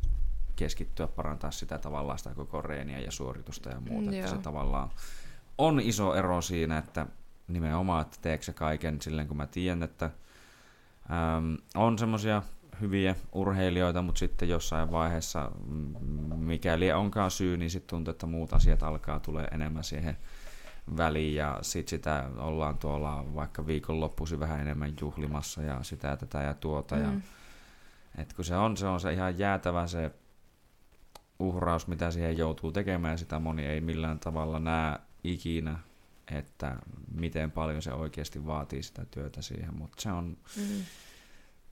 keskittyä 0.56 1.08
parantaa 1.08 1.52
sitä 1.52 1.78
tavallaan 1.78 2.18
sitä 2.18 2.36
koko 2.36 2.62
reeniä 2.62 3.00
ja 3.00 3.12
suoritusta 3.12 3.70
ja 3.70 3.80
muuta. 3.80 4.12
Mm, 4.12 4.14
että 4.14 4.30
se 4.30 4.38
tavallaan 4.38 4.90
on 5.58 5.80
iso 5.80 6.16
ero 6.16 6.42
siinä, 6.42 6.78
että 6.78 7.06
nimenomaan, 7.48 8.02
että 8.02 8.18
teekö 8.22 8.44
se 8.44 8.54
kaiken 8.54 9.02
silleen, 9.02 9.28
kun 9.28 9.38
mä 9.38 9.48
tiedän, 9.48 9.84
että 9.84 10.06
äm, 11.36 11.58
on 11.76 12.00
semmoisia 12.00 12.42
hyviä 12.82 13.16
urheilijoita, 13.32 14.02
mutta 14.02 14.20
sitten 14.20 14.50
jossain 14.50 14.92
vaiheessa, 14.92 15.52
mikäli 16.36 16.92
onkaan 16.92 17.32
syy, 17.32 17.58
niin 17.58 17.70
sitten 17.70 17.90
tuntuu, 17.90 18.12
että 18.12 18.26
muut 18.26 18.54
asiat 18.54 18.84
alkaa 18.84 19.20
tulee 19.20 19.48
enemmän 19.52 19.84
siihen 19.84 20.18
väliin 20.98 21.36
ja 21.36 21.60
sitten 21.62 21.90
sitä 21.90 22.30
ollaan 22.38 22.78
tuolla 22.78 23.26
vaikka 23.36 23.68
viikonloppuisin 23.68 24.40
vähän 24.40 24.62
enemmän 24.62 24.94
juhlimassa 25.02 25.62
ja 25.62 25.84
sitä 25.84 26.18
tätä 26.18 26.42
ja 26.42 26.54
tuota. 26.54 26.96
Mm. 26.96 27.02
Ja, 27.02 27.12
et 28.18 28.34
kun 28.34 28.46
se 28.46 28.56
on, 28.56 28.78
se 28.78 28.88
on 28.88 29.00
se 29.00 29.14
ihan 29.14 29.40
jäätävä 29.40 29.88
se 29.88 30.12
uhraus, 31.44 31.88
mitä 31.88 32.12
siihen 32.12 32.38
joutuu 32.38 32.72
tekemään, 32.72 33.18
sitä 33.18 33.40
moni 33.40 33.66
ei 33.66 33.82
millään 33.82 34.20
tavalla 34.20 34.60
näe 34.60 35.00
ikinä, 35.24 35.80
että 36.32 36.76
miten 37.12 37.52
paljon 37.52 37.82
se 37.82 37.94
oikeasti 37.94 38.46
vaatii 38.46 38.84
sitä 38.84 39.06
työtä 39.12 39.42
siihen, 39.42 39.78
mutta 39.78 40.02
se 40.02 40.12
on 40.12 40.38
mm. 40.58 40.84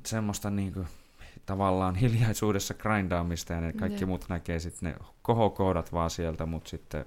semmoista 0.05 0.49
niin 0.49 0.73
kuin, 0.73 0.87
tavallaan 1.45 1.95
hiljaisuudessa 1.95 2.73
grindaamista 2.73 3.53
ja 3.53 3.61
ne 3.61 3.73
kaikki 3.73 3.97
yeah. 3.97 4.07
muut 4.07 4.25
näkee 4.29 4.59
sitten 4.59 4.89
ne 4.89 5.05
kohokoodat 5.21 5.93
vaan 5.93 6.09
sieltä, 6.09 6.45
mutta 6.45 6.69
sitten 6.69 7.05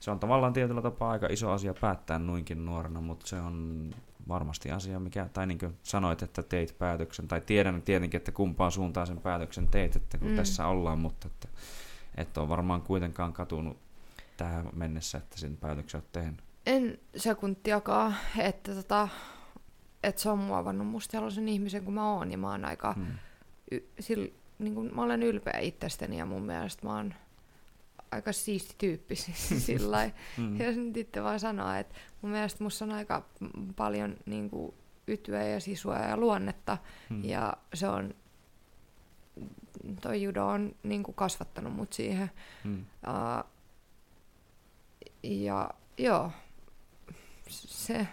se 0.00 0.10
on 0.10 0.20
tavallaan 0.20 0.52
tietyllä 0.52 0.82
tapaa 0.82 1.10
aika 1.10 1.26
iso 1.30 1.50
asia 1.50 1.74
päättää 1.80 2.18
noinkin 2.18 2.64
nuorena, 2.64 3.00
mutta 3.00 3.26
se 3.26 3.36
on 3.36 3.90
varmasti 4.28 4.70
asia, 4.70 5.00
mikä, 5.00 5.28
tai 5.32 5.46
niin 5.46 5.58
kuin 5.58 5.78
sanoit, 5.82 6.22
että 6.22 6.42
teit 6.42 6.78
päätöksen, 6.78 7.28
tai 7.28 7.40
tiedän 7.40 7.82
tietenkin, 7.82 8.18
että 8.18 8.32
kumpaan 8.32 8.72
suuntaan 8.72 9.06
sen 9.06 9.20
päätöksen 9.20 9.68
teit, 9.68 9.96
että 9.96 10.18
kun 10.18 10.28
mm. 10.28 10.36
tässä 10.36 10.66
ollaan, 10.66 10.98
mutta 10.98 11.26
että 11.28 11.48
et 12.16 12.38
ole 12.38 12.48
varmaan 12.48 12.82
kuitenkaan 12.82 13.32
katunut 13.32 13.76
tähän 14.36 14.68
mennessä, 14.72 15.18
että 15.18 15.38
sen 15.38 15.56
päätöksen 15.56 15.98
olet 15.98 16.12
tehnyt. 16.12 16.40
En 16.66 16.98
sekuntiakaan, 17.16 18.14
että, 18.38 18.74
tota, 18.74 19.08
että 20.02 20.22
se 20.22 20.30
on 20.30 20.38
muovannut 20.38 20.86
musta 20.86 21.12
sellaisen 21.12 21.48
ihmisen 21.48 21.84
kuin 21.84 21.94
mä 21.94 22.12
oon, 22.12 22.30
ja 22.30 22.38
mä 22.38 22.50
oon 22.50 22.64
aika, 22.64 22.92
hmm. 22.92 23.06
y, 23.70 23.80
sil, 24.06 24.22
niin 24.58 24.74
kuin, 24.74 24.94
mä 24.94 25.02
olen 25.02 25.22
ylpeä 25.22 25.58
itsestäni, 25.58 26.18
ja 26.18 26.26
mun 26.26 26.42
mielestä 26.42 26.86
mä 26.86 26.96
oon 26.96 27.14
aika 28.14 28.32
siisti 28.32 28.74
tyyppi 28.78 29.16
sillä 29.66 30.10
mm. 30.38 30.60
Jos 30.60 30.76
nyt 30.76 30.96
itse 30.96 31.22
vaan 31.22 31.40
sanoa, 31.40 31.78
että 31.78 31.94
mun 32.22 32.32
mielestä 32.32 32.64
musta 32.64 32.84
on 32.84 32.92
aika 32.92 33.22
paljon 33.76 34.16
niin 34.26 34.50
kuin, 34.50 34.74
ytyä 35.08 35.42
ja 35.42 35.60
sisua 35.60 35.98
ja 35.98 36.16
luonnetta, 36.16 36.78
mm. 37.10 37.24
ja 37.24 37.56
se 37.74 37.88
on 37.88 38.14
toi 40.00 40.22
judo 40.22 40.46
on 40.46 40.74
niin 40.82 41.02
kuin 41.02 41.14
kasvattanut 41.14 41.72
mut 41.72 41.92
siihen. 41.92 42.30
Hmm. 42.64 42.80
Uh, 42.80 43.50
ja 45.22 45.70
joo, 45.98 46.30
se, 47.48 48.08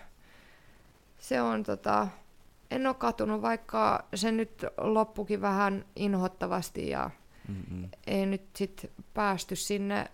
se 1.19 1.41
on 1.41 1.63
tota, 1.63 2.07
en 2.71 2.87
ole 2.87 2.95
katunut, 2.95 3.41
vaikka 3.41 4.05
se 4.15 4.31
nyt 4.31 4.65
loppukin 4.77 5.41
vähän 5.41 5.85
inhottavasti 5.95 6.89
ja 6.89 7.09
Mm-mm. 7.51 7.89
ei 8.07 8.25
nyt 8.25 8.41
sit 8.55 8.91
päästy 9.13 9.55
sinne, 9.55 10.11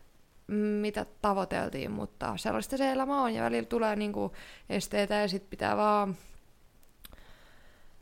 mitä 0.82 1.06
tavoiteltiin, 1.22 1.92
mutta 1.92 2.38
sellaista 2.38 2.78
se 2.78 2.92
elämä 2.92 3.22
on 3.22 3.34
ja 3.34 3.44
välillä 3.44 3.68
tulee 3.68 3.96
niinku 3.96 4.34
esteitä 4.70 5.16
ja 5.16 5.28
sitten 5.28 5.50
pitää 5.50 5.78
vaan 5.78 6.18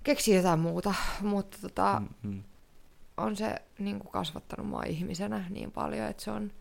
keksiä 0.04 0.38
jotain 0.38 0.60
muuta, 0.60 0.94
mutta 1.22 1.58
tota, 1.62 2.02
Mm-mm 2.24 2.44
on 3.18 3.36
se 3.36 3.56
niin 3.80 4.00
kuin 4.00 4.12
kasvattanut 4.12 4.68
mua 4.68 4.84
ihmisenä 4.84 5.46
niin 5.50 5.72
paljon, 5.72 6.08
että 6.08 6.24
se 6.24 6.32
on 6.32 6.52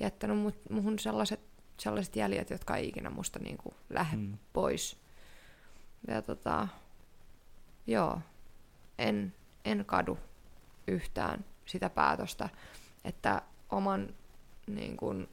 jättänyt 0.00 0.38
mut, 0.38 0.70
muhun 0.70 0.98
sellaiset, 0.98 1.40
sellaiset 1.78 2.16
jäljet, 2.16 2.50
jotka 2.50 2.76
ei 2.76 2.88
ikinä 2.88 3.10
musta 3.10 3.38
niin 3.38 3.56
kuin 3.56 3.74
lähde 3.90 4.16
mm. 4.16 4.38
pois. 4.52 4.96
Ja 6.08 6.22
tota, 6.22 6.68
joo, 7.86 8.20
en, 8.98 9.34
en 9.64 9.84
kadu 9.86 10.18
yhtään 10.86 11.44
sitä 11.66 11.90
päätöstä, 11.90 12.48
että 13.04 13.42
oman 13.70 14.08
niin 14.66 14.96
kuin, 14.96 15.28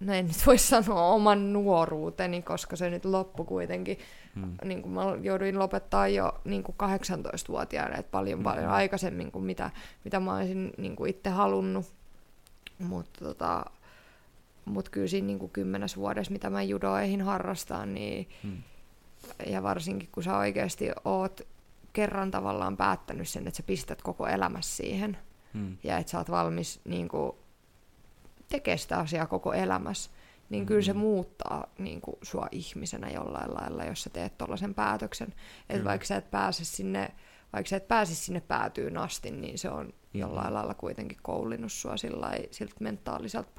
no 0.00 0.12
en 0.12 0.26
nyt 0.26 0.46
voi 0.46 0.58
sanoa 0.68 1.02
oman 1.02 1.52
nuoruuteni, 1.52 2.42
koska 2.42 2.76
se 2.76 2.90
nyt 2.90 3.04
loppu 3.04 3.44
kuitenkin. 3.44 3.98
Hmm. 4.34 4.56
Niin 4.64 4.82
kuin 4.82 4.92
mä 4.92 5.02
jouduin 5.22 5.58
lopettaa 5.58 6.08
jo 6.08 6.40
niin 6.44 6.62
kuin 6.62 6.76
18-vuotiaana, 6.82 7.96
että 7.96 8.10
paljon 8.10 8.38
hmm. 8.38 8.44
paljon 8.44 8.68
aikaisemmin 8.68 9.32
kuin 9.32 9.44
mitä, 9.44 9.70
mitä 10.04 10.20
mä 10.20 10.36
olisin 10.36 10.72
niin 10.76 10.96
kuin 10.96 11.10
itse 11.10 11.30
halunnut. 11.30 11.86
Mutta 12.78 13.24
tota, 13.24 13.64
mut 14.64 14.88
kyllä 14.88 15.06
siinä 15.06 15.26
niin 15.26 15.38
kuin 15.38 15.50
kymmenes 15.50 15.96
vuodessa, 15.96 16.32
mitä 16.32 16.50
mä 16.50 16.62
judoihin 16.62 17.22
harrastan, 17.22 17.94
niin, 17.94 18.28
hmm. 18.42 18.62
ja 19.46 19.62
varsinkin 19.62 20.08
kun 20.12 20.22
sä 20.22 20.36
oikeasti 20.36 20.90
oot 21.04 21.40
kerran 21.98 22.30
tavallaan 22.30 22.76
päättänyt 22.76 23.28
sen, 23.28 23.48
että 23.48 23.56
sä 23.56 23.62
pistät 23.62 24.02
koko 24.02 24.26
elämässä 24.26 24.76
siihen, 24.76 25.18
hmm. 25.54 25.76
ja 25.84 25.98
että 25.98 26.10
sä 26.10 26.18
oot 26.18 26.30
valmis 26.30 26.80
niin 26.84 27.08
kuin, 27.08 27.32
tekee 28.48 28.76
sitä 28.76 28.98
asiaa 28.98 29.26
koko 29.26 29.52
elämässä, 29.52 30.10
niin 30.50 30.60
mm-hmm. 30.60 30.66
kyllä 30.66 30.82
se 30.82 30.92
mm-hmm. 30.92 31.06
muuttaa 31.06 31.66
niin 31.78 32.00
kuin, 32.00 32.16
sua 32.22 32.48
ihmisenä 32.52 33.08
jollain 33.10 33.54
lailla, 33.54 33.84
jos 33.84 34.02
sä 34.02 34.10
teet 34.10 34.38
tuollaisen 34.38 34.74
päätöksen. 34.74 35.34
Että 35.68 35.84
vaikka 35.84 36.06
sä 36.06 36.16
et 36.16 36.30
pääse 36.30 36.64
sinne, 36.64 37.10
vaikka 37.52 37.68
sä 37.68 37.76
et 37.76 37.88
pääse 37.88 38.14
sinne 38.14 38.40
päätyyn 38.40 38.98
asti, 38.98 39.30
niin 39.30 39.58
se 39.58 39.70
on 39.70 39.92
jollain 40.14 40.54
lailla 40.54 40.74
kuitenkin 40.74 41.18
koulinut 41.22 41.72
sua 41.72 41.96
sillä 41.96 42.30
siltä 42.50 42.74
mentaaliselta 42.80 43.50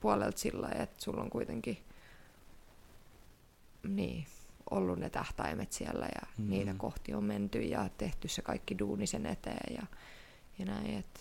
puolelta 0.00 0.38
sillä 0.38 0.68
että 0.68 1.04
sulla 1.04 1.22
on 1.22 1.30
kuitenkin 1.30 1.78
niin, 3.88 4.26
ollut 4.70 4.98
ne 4.98 5.10
tähtäimet 5.10 5.72
siellä 5.72 6.06
ja 6.14 6.26
mm-hmm. 6.26 6.50
niitä 6.50 6.74
kohti 6.76 7.14
on 7.14 7.24
menty 7.24 7.62
ja 7.62 7.88
tehty 7.98 8.28
se 8.28 8.42
kaikki 8.42 8.78
duuni 8.78 9.06
sen 9.06 9.26
eteen 9.26 9.74
ja, 9.74 9.86
ja 10.58 10.64
näin, 10.64 10.98
että, 10.98 11.20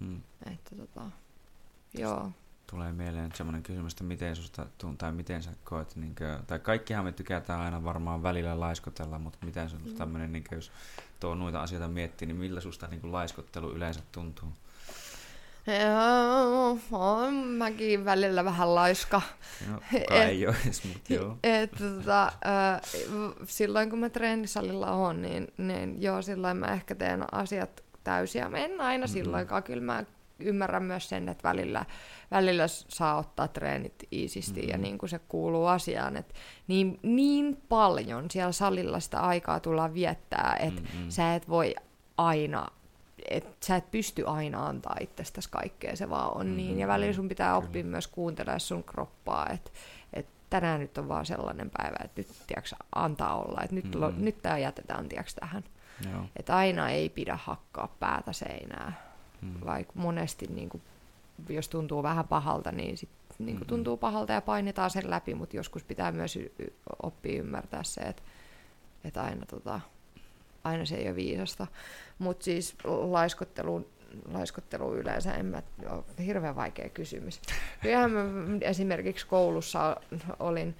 mm. 0.00 0.22
että 0.52 0.76
tota, 0.76 1.10
joo 1.94 2.32
tulee 2.66 2.92
mieleen 2.92 3.32
semmoinen 3.34 3.62
kysymys, 3.62 3.92
että 3.92 4.04
miten 4.04 4.36
susta 4.36 4.66
tai 4.98 5.12
miten 5.12 5.42
sä 5.42 5.50
koet, 5.64 5.96
niin 5.96 6.14
kuin, 6.14 6.46
tai 6.46 6.58
kaikkihan 6.58 7.04
me 7.04 7.12
tykätään 7.12 7.60
aina 7.60 7.84
varmaan 7.84 8.22
välillä 8.22 8.60
laiskotella, 8.60 9.18
mutta 9.18 9.38
miten 9.44 9.70
sun 9.70 9.80
mm. 9.84 9.94
tämmöinen, 9.94 10.32
niin 10.32 10.44
kuin, 10.48 10.56
jos 10.56 10.72
tuo 11.20 11.34
noita 11.34 11.62
asioita 11.62 11.88
miettii, 11.88 12.26
niin 12.26 12.36
millä 12.36 12.60
susta 12.60 12.86
niin 12.86 13.00
kuin, 13.00 13.12
laiskottelu 13.12 13.72
yleensä 13.72 14.00
tuntuu? 14.12 14.48
Joo, 15.66 16.78
on 16.92 17.34
mäkin 17.34 18.04
välillä 18.04 18.44
vähän 18.44 18.74
laiska. 18.74 19.22
No, 19.70 19.80
ei 20.10 20.46
ole 20.46 20.56
edes, 20.64 20.84
mutta 20.84 21.14
joo. 21.14 21.38
Et, 21.42 21.70
tota, 21.70 22.32
silloin 23.46 23.90
kun 23.90 23.98
mä 23.98 24.08
treenisalilla 24.08 24.90
on, 24.90 25.22
niin, 25.22 25.48
niin 25.58 26.02
joo, 26.02 26.22
silloin 26.22 26.56
mä 26.56 26.66
ehkä 26.66 26.94
teen 26.94 27.34
asiat 27.34 27.84
täysiä. 28.04 28.48
Mä 28.48 28.58
en 28.58 28.80
aina 28.80 29.06
mm-hmm. 29.06 29.12
silloinkaan, 29.12 29.62
kyllä 29.62 29.82
mä 29.82 30.04
ymmärrän 30.38 30.82
myös 30.82 31.08
sen, 31.08 31.28
että 31.28 31.48
välillä, 31.48 31.84
välillä 32.30 32.66
saa 32.68 33.16
ottaa 33.16 33.48
treenit 33.48 34.08
iisisti 34.12 34.60
mm-hmm. 34.60 34.70
ja 34.70 34.78
niin 34.78 34.98
kuin 34.98 35.10
se 35.10 35.18
kuuluu 35.18 35.66
asiaan, 35.66 36.16
että 36.16 36.34
niin, 36.68 37.00
niin 37.02 37.62
paljon 37.68 38.30
siellä 38.30 38.52
salilla 38.52 39.00
sitä 39.00 39.20
aikaa 39.20 39.60
tullaan 39.60 39.94
viettää, 39.94 40.56
että 40.60 40.82
mm-hmm. 40.82 41.10
sä 41.10 41.34
et 41.34 41.48
voi 41.48 41.74
aina 42.16 42.66
et 43.30 43.46
sä 43.64 43.76
et 43.76 43.90
pysty 43.90 44.24
aina 44.26 44.66
antaa 44.66 44.96
itsestäsi 45.00 45.48
kaikkea, 45.50 45.96
se 45.96 46.10
vaan 46.10 46.36
on 46.36 46.46
mm-hmm. 46.46 46.56
niin. 46.56 46.78
Ja 46.78 46.88
välillä 46.88 47.12
sun 47.12 47.28
pitää 47.28 47.56
oppia 47.56 47.82
Kyllä. 47.82 47.90
myös 47.90 48.06
kuuntelemaan 48.06 48.60
sun 48.60 48.84
kroppaa, 48.84 49.48
että 49.48 49.70
et 50.12 50.26
tänään 50.50 50.80
nyt 50.80 50.98
on 50.98 51.08
vaan 51.08 51.26
sellainen 51.26 51.70
päivä, 51.70 51.96
että 52.04 52.20
nyt 52.20 52.28
tiiäks, 52.46 52.74
antaa 52.94 53.42
olla, 53.42 53.60
että 53.62 53.74
nyt, 53.74 53.84
mm-hmm. 53.84 54.00
lo, 54.00 54.12
nyt 54.16 54.42
tämä 54.42 54.58
jätetään 54.58 55.08
tiiäks, 55.08 55.34
tähän. 55.34 55.64
Että 56.36 56.56
aina 56.56 56.90
ei 56.90 57.08
pidä 57.08 57.38
hakkaa 57.42 57.96
päätä 58.00 58.32
seinää. 58.32 58.92
Mm. 59.42 59.54
Vaikka 59.66 59.92
monesti, 59.96 60.46
niin 60.46 60.68
kuin, 60.68 60.82
jos 61.48 61.68
tuntuu 61.68 62.02
vähän 62.02 62.28
pahalta, 62.28 62.72
niin 62.72 62.96
sit, 62.96 63.08
niin 63.38 63.56
kuin 63.56 63.68
tuntuu 63.68 63.96
pahalta 63.96 64.32
ja 64.32 64.40
painetaan 64.40 64.90
sen 64.90 65.10
läpi, 65.10 65.34
mutta 65.34 65.56
joskus 65.56 65.84
pitää 65.84 66.12
myös 66.12 66.36
y- 66.36 66.52
oppia 67.02 67.38
ymmärtää 67.38 67.82
se, 67.82 68.00
että, 68.00 68.22
että 69.04 69.22
aina, 69.22 69.46
tota, 69.46 69.80
aina 70.66 70.84
se 70.84 70.96
ei 70.96 71.06
ole 71.06 71.16
viisasta. 71.16 71.66
Mutta 72.18 72.44
siis 72.44 72.74
laiskottelu, 72.84 73.88
laiskottelu 74.32 74.94
yleensä, 74.94 75.34
en 75.34 75.46
mä, 75.46 75.62
ole 75.90 76.04
hirveän 76.26 76.56
vaikea 76.56 76.88
kysymys. 76.88 77.40
Kyllähän 77.82 78.10
mä 78.10 78.22
esimerkiksi 78.60 79.26
koulussa 79.26 79.96
olin, 80.40 80.76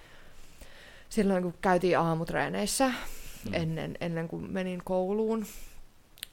silloin 1.09 1.43
kun 1.43 1.55
käytiin 1.61 1.99
aamutreeneissä, 1.99 2.89
mm. 2.89 3.55
ennen, 3.55 3.97
ennen 4.01 4.29
kuin 4.29 4.53
menin 4.53 4.83
kouluun, 4.85 5.47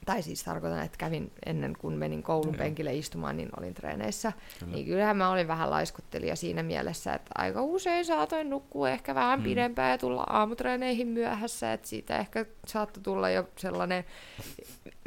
tai 0.06 0.22
siis 0.22 0.44
tarkoitan, 0.44 0.84
että 0.84 0.98
kävin 0.98 1.32
ennen 1.46 1.76
kuin 1.80 1.98
menin 1.98 2.24
koulun 2.24 2.56
penkille 2.56 2.94
istumaan, 2.94 3.38
niin 3.38 3.50
olin 3.58 3.74
treeneissä. 3.74 4.34
Kyllä. 4.60 4.74
Niin 4.74 4.86
kyllähän 4.86 5.18
mä 5.18 5.30
olin 5.30 5.48
vähän 5.48 5.70
laiskuttelija 5.70 6.36
siinä 6.36 6.64
mielessä, 6.64 7.14
että 7.14 7.32
aika 7.36 7.62
usein 7.62 8.06
saatoin 8.06 8.50
nukkua 8.50 8.90
ehkä 8.90 9.16
vähän 9.16 9.40
hmm. 9.40 9.50
pidempään 9.50 9.92
ja 9.92 9.98
tulla 9.98 10.24
aamutreeneihin 10.30 11.08
myöhässä, 11.08 11.74
että 11.74 11.88
siitä 11.88 12.18
ehkä 12.18 12.46
saattoi 12.68 13.04
tulla 13.04 13.30
jo 13.30 13.50
sellainen 13.58 14.06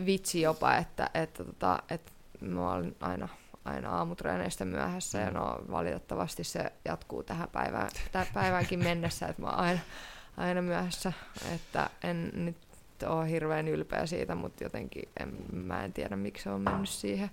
vitsi 0.07 0.41
jopa, 0.41 0.77
että, 0.77 1.11
että, 1.15 1.45
että, 1.49 1.83
että 1.91 2.13
mä 2.41 2.73
olin 2.73 2.97
aina 3.01 3.29
aina 3.67 3.91
aamutreeneistä 3.91 4.65
myöhässä, 4.65 5.19
ja 5.19 5.31
no 5.31 5.59
valitettavasti 5.71 6.45
se 6.45 6.73
jatkuu 6.85 7.23
tähän 7.23 7.49
päivään, 7.49 7.91
tähän 8.13 8.27
päiväänkin 8.35 8.85
mennessä, 8.85 9.27
että 9.27 9.43
mä 9.43 9.49
oon 9.49 9.59
aina, 9.59 9.81
aina 10.37 10.63
myöhässä, 10.63 11.13
että 11.55 11.91
en 12.05 12.31
nyt 12.35 12.57
ole 13.03 13.31
hirveän 13.31 13.69
ylpeä 13.69 14.07
siitä, 14.07 14.35
mutta 14.35 14.65
jotenkin 14.65 15.09
en, 15.21 15.37
mä 15.53 15.85
en 15.85 15.93
tiedä, 15.93 16.17
miksi 16.17 16.43
se 16.45 16.51
on 16.51 16.61
mennyt 16.61 16.89
siihen. 16.89 17.31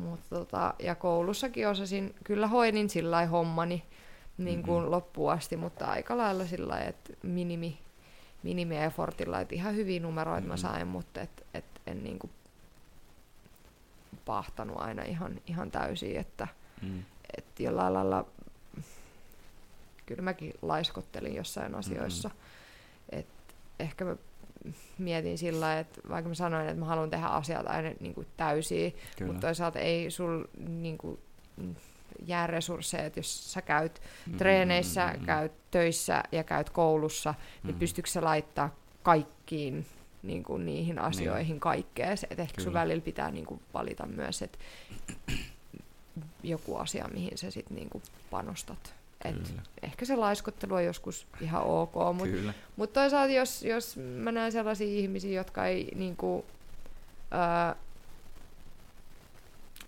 Mutta 0.00 0.36
tota, 0.36 0.74
ja 0.78 0.94
koulussakin 0.94 1.68
osasin, 1.68 2.14
kyllä 2.24 2.46
hoidin 2.46 2.90
sillä 2.90 3.26
hommani 3.26 3.82
niin 4.38 4.62
kuin 4.62 4.78
mm-hmm. 4.78 4.90
loppuun 4.90 5.32
asti, 5.32 5.56
mutta 5.56 5.86
aika 5.86 6.16
lailla 6.16 6.44
sillä 6.46 6.80
että 6.80 7.12
minimi, 7.22 7.78
minimi 8.42 8.78
effortilla, 8.78 9.40
että 9.40 9.54
ihan 9.54 9.74
hyviä 9.74 10.00
numeroita 10.00 10.40
mm-hmm. 10.40 10.50
mä 10.50 10.56
sain, 10.56 10.86
mutta 10.86 11.20
et, 11.20 11.46
et 11.54 11.64
en 11.86 12.04
niin 12.04 12.18
kuin 12.18 12.30
pahtanut 14.24 14.76
aina 14.80 15.02
ihan, 15.02 15.40
ihan 15.46 15.70
täysin, 15.70 16.16
että 16.16 16.48
mm. 16.82 17.02
et 17.38 17.60
jollain 17.60 17.94
lailla 17.94 18.26
kyllä 20.06 20.22
mäkin 20.22 20.54
laiskottelin 20.62 21.34
jossain 21.34 21.74
asioissa. 21.74 22.28
Mm-hmm. 22.28 23.18
Et 23.18 23.26
ehkä 23.78 24.04
mä 24.04 24.16
mietin 24.98 25.38
sillä 25.38 25.78
että 25.78 26.00
vaikka 26.08 26.28
mä 26.28 26.34
sanoin, 26.34 26.68
että 26.68 26.80
mä 26.80 26.86
haluan 26.86 27.10
tehdä 27.10 27.26
asiat 27.26 27.66
aina 27.66 27.90
niin 28.00 28.14
kuin 28.14 28.26
täysiä, 28.36 28.90
Kyllä. 28.90 29.32
mutta 29.32 29.46
toisaalta 29.46 29.78
ei 29.78 30.10
sul 30.10 30.44
niin 30.68 30.98
kuin, 30.98 31.18
jää 32.26 32.46
resursseja, 32.46 33.04
että 33.04 33.18
jos 33.20 33.52
sä 33.52 33.62
käyt 33.62 34.00
mm-hmm. 34.02 34.38
treeneissä, 34.38 35.06
mm-hmm. 35.06 35.26
käyt 35.26 35.52
töissä 35.70 36.22
ja 36.32 36.44
käyt 36.44 36.70
koulussa, 36.70 37.30
mm-hmm. 37.32 37.66
niin 37.66 37.78
pystyykö 37.78 38.10
sä 38.10 38.24
laittaa 38.24 38.74
kaikkiin 39.02 39.86
niin 40.22 40.42
kuin 40.42 40.66
niihin 40.66 40.96
niin. 40.96 41.04
asioihin 41.04 41.52
niin. 41.52 41.60
kaikkea. 41.60 42.12
Että 42.12 42.42
ehkä 42.42 42.56
Kyllä. 42.56 42.64
sun 42.64 42.72
välillä 42.72 43.02
pitää 43.02 43.30
niin 43.30 43.46
kuin 43.46 43.60
valita 43.74 44.06
myös, 44.06 44.42
että 44.42 44.58
joku 46.42 46.76
asia, 46.76 47.08
mihin 47.12 47.38
sä 47.38 47.50
sitten 47.50 47.76
niin 47.76 47.90
kuin 47.90 48.02
panostat. 48.30 48.94
Et 49.24 49.54
ehkä 49.82 50.04
se 50.04 50.16
laiskottelu 50.16 50.74
on 50.74 50.84
joskus 50.84 51.26
ihan 51.40 51.62
ok, 51.62 51.94
mutta 52.14 52.52
mut 52.76 52.92
toisaalta 52.92 53.32
jos, 53.32 53.62
jos 53.62 53.96
mä 53.96 54.32
näen 54.32 54.52
sellaisia 54.52 54.98
ihmisiä, 54.98 55.30
jotka 55.30 55.66
ei 55.66 55.92
niinku, 55.94 56.44
ää, 57.30 57.76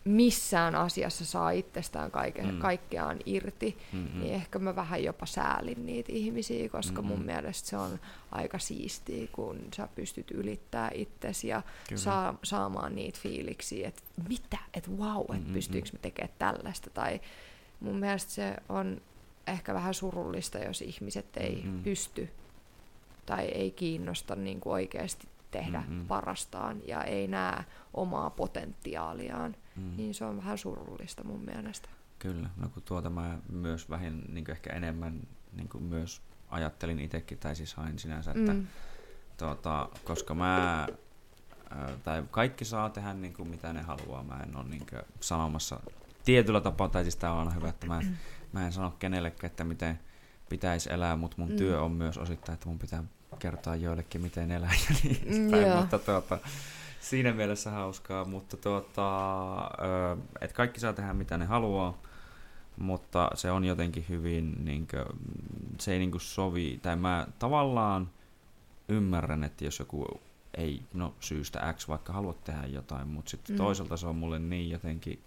missään 0.05 0.75
asiassa 0.75 1.25
saa 1.25 1.51
itsestään 1.51 2.11
kaike, 2.11 2.43
mm. 2.43 2.59
kaikkeaan 2.59 3.19
irti, 3.27 3.79
mm-hmm. 3.93 4.21
niin 4.21 4.35
ehkä 4.35 4.59
mä 4.59 4.77
vähän 4.77 5.05
jopa 5.05 5.27
säälin 5.27 5.87
niitä 5.87 6.13
ihmisiä, 6.13 6.69
koska 6.69 7.03
mm-hmm. 7.03 7.17
mun 7.17 7.27
mielestä 7.27 7.69
se 7.69 7.77
on 7.77 8.01
aika 8.33 8.59
siistiä, 8.59 9.27
kun 9.33 9.59
sä 9.77 9.89
pystyt 9.95 10.31
ylittää 10.31 10.91
itsesi 10.95 11.49
ja 11.49 11.63
saa, 11.95 12.39
saamaan 12.43 12.95
niitä 12.95 13.19
fiiliksiä, 13.23 13.89
että 13.89 14.03
mitä, 14.29 14.59
että 14.75 14.91
wow, 14.91 15.21
että 15.21 15.35
mm-hmm. 15.35 15.53
pystyykö 15.53 15.89
mä 15.93 15.99
tekemään 16.03 16.35
tällaista, 16.39 16.91
tai 16.91 17.21
mun 17.81 17.97
mielestä 17.97 18.33
se 18.33 18.57
on 18.69 19.01
ehkä 19.47 19.75
vähän 19.75 19.95
surullista, 19.95 20.59
jos 20.59 20.83
ihmiset 20.83 21.37
ei 21.37 21.63
mm-hmm. 21.65 21.83
pysty 21.83 22.31
tai 23.27 23.45
ei 23.45 23.71
kiinnosta 23.71 24.37
niin 24.37 24.61
kuin 24.61 24.73
oikeasti 24.73 25.29
tehdä 25.51 25.81
mm-hmm. 25.81 26.07
parastaan 26.07 26.81
ja 26.87 27.05
ei 27.05 27.29
näe 27.29 27.65
omaa 27.95 28.31
potentiaaliaan, 28.31 29.57
mm-hmm. 29.77 29.97
niin 29.97 30.15
se 30.15 30.25
on 30.25 30.37
vähän 30.37 30.59
surullista 30.59 31.25
mun 31.25 31.41
mielestä. 31.41 31.89
Kyllä, 32.19 32.51
no 32.57 32.69
kun 32.69 32.83
tuota 32.83 33.11
mä 33.11 33.39
myös 33.49 33.91
vähän 33.91 34.23
niin 34.29 34.51
ehkä 34.51 34.73
enemmän 34.73 35.21
niin 35.53 35.69
kuin 35.69 35.85
myös 35.85 36.23
ajattelin 36.49 36.99
itsekin, 36.99 37.39
tai 37.39 37.57
siis 37.57 37.75
hain 37.75 37.99
sinänsä, 37.99 38.31
että 38.31 38.53
mm. 38.53 38.67
tuota, 39.39 39.89
koska 40.05 40.35
mä 40.35 40.87
tai 42.05 42.25
kaikki 42.31 42.65
saa 42.65 42.91
tehdä 42.91 43.15
niin 43.15 43.35
kuin 43.35 43.49
mitä 43.49 43.73
ne 43.73 43.83
haluaa. 43.83 44.23
Mä 44.23 44.41
en 44.43 44.57
ole 44.57 44.65
niin 44.65 44.87
kuin 44.91 45.03
sanomassa 45.21 45.81
tietyllä 46.25 46.61
tapaa, 46.61 46.89
tai 46.89 47.03
siis 47.03 47.17
tää 47.17 47.33
on 47.33 47.55
hyvä, 47.55 47.69
että 47.69 47.87
mä 47.87 47.99
en, 47.99 48.19
mä 48.55 48.67
en 48.67 48.73
sano 48.73 48.95
kenellekään, 48.99 49.51
että 49.51 49.65
miten 49.65 50.01
pitäisi 50.49 50.93
elää, 50.93 51.17
mutta 51.17 51.37
mun 51.39 51.51
mm. 51.51 51.57
työ 51.57 51.83
on 51.83 51.93
myös 51.93 52.19
osittain, 52.19 52.55
että 52.55 52.69
mun 52.69 52.79
pitää 52.79 53.05
kertoa 53.39 53.77
joillekin, 53.77 54.21
miten 54.21 54.51
elää 54.51 54.75
ja 54.89 54.97
niin 55.03 55.51
mm, 55.51 55.77
mutta 55.77 55.99
tuota, 55.99 56.39
siinä 57.01 57.33
mielessä 57.33 57.71
hauskaa, 57.71 58.25
mutta 58.25 58.57
tuota, 58.57 59.71
että 60.41 60.57
kaikki 60.57 60.81
saa 60.81 60.93
tehdä 60.93 61.13
mitä 61.13 61.39
ne 61.39 61.45
haluaa, 61.45 61.99
mutta 62.77 63.31
se 63.35 63.51
on 63.51 63.65
jotenkin 63.65 64.07
hyvin, 64.09 64.65
niin 64.65 64.87
kuin, 64.87 65.05
se 65.81 65.93
ei 65.93 65.99
niin 65.99 66.11
kuin 66.11 66.21
sovi, 66.21 66.79
tai 66.83 66.97
mä 66.97 67.27
tavallaan 67.39 68.11
ymmärrän, 68.89 69.45
että 69.45 69.65
jos 69.65 69.79
joku 69.79 70.21
ei, 70.57 70.83
no 70.93 71.15
syystä 71.21 71.75
X 71.77 71.89
vaikka 71.89 72.13
haluat 72.13 72.45
tehdä 72.45 72.67
jotain, 72.67 73.09
mutta 73.09 73.31
sitten 73.31 73.55
mm. 73.55 73.57
toisaalta 73.57 73.97
se 73.97 74.07
on 74.07 74.17
mulle 74.17 74.39
niin 74.39 74.71
jotenkin, 74.71 75.23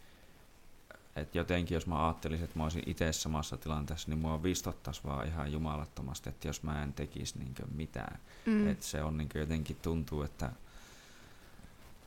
että 1.17 1.37
jotenkin 1.37 1.75
jos 1.75 1.87
mä 1.87 2.05
ajattelisin, 2.05 2.45
että 2.45 2.59
mä 2.59 2.63
olisin 2.63 2.83
itse 2.85 3.13
samassa 3.13 3.57
tilanteessa, 3.57 4.09
niin 4.09 4.19
mua 4.19 4.43
vistottaisi 4.43 5.01
vaan 5.05 5.27
ihan 5.27 5.51
jumalattomasti, 5.51 6.29
että 6.29 6.47
jos 6.47 6.63
mä 6.63 6.83
en 6.83 6.93
tekisi 6.93 7.39
niin 7.39 7.53
mitään. 7.75 8.19
Mm. 8.45 8.67
Että 8.67 8.85
se 8.85 9.03
on 9.03 9.17
niin 9.17 9.29
jotenkin 9.35 9.77
tuntuu, 9.81 10.21
että 10.21 10.51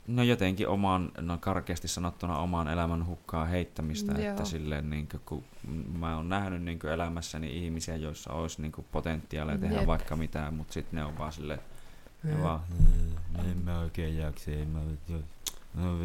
No 0.06 0.22
jotenkin 0.22 0.68
oman, 0.68 1.12
no 1.20 1.38
karkeasti 1.38 1.88
sanottuna 1.88 2.38
oman 2.38 2.68
elämän 2.68 3.06
hukkaa 3.06 3.44
heittämistä, 3.44 4.12
Joo. 4.12 4.30
että 4.30 4.44
silleen 4.44 4.90
niin 4.90 5.08
kuin, 5.08 5.22
kun 5.24 5.44
mä 5.98 6.16
oon 6.16 6.28
nähnyt 6.28 6.62
niin 6.62 6.86
elämässäni 6.92 7.64
ihmisiä, 7.64 7.96
joissa 7.96 8.32
olisi 8.32 8.62
niin 8.62 8.72
potentiaalia 8.92 9.58
tehdä 9.58 9.76
Jep. 9.76 9.86
vaikka 9.86 10.16
mitään, 10.16 10.54
mutta 10.54 10.72
sitten 10.72 10.96
ne 10.96 11.04
on 11.04 11.18
vaan 11.18 11.32
silleen, 11.32 11.60
ne 12.22 12.42
vaan, 12.42 12.60
en 13.50 13.58
mä 13.64 13.78
oikein 13.80 14.16
jaksa, 14.16 14.50
en 14.50 14.68
mä, 14.68 14.80
no, 15.74 15.98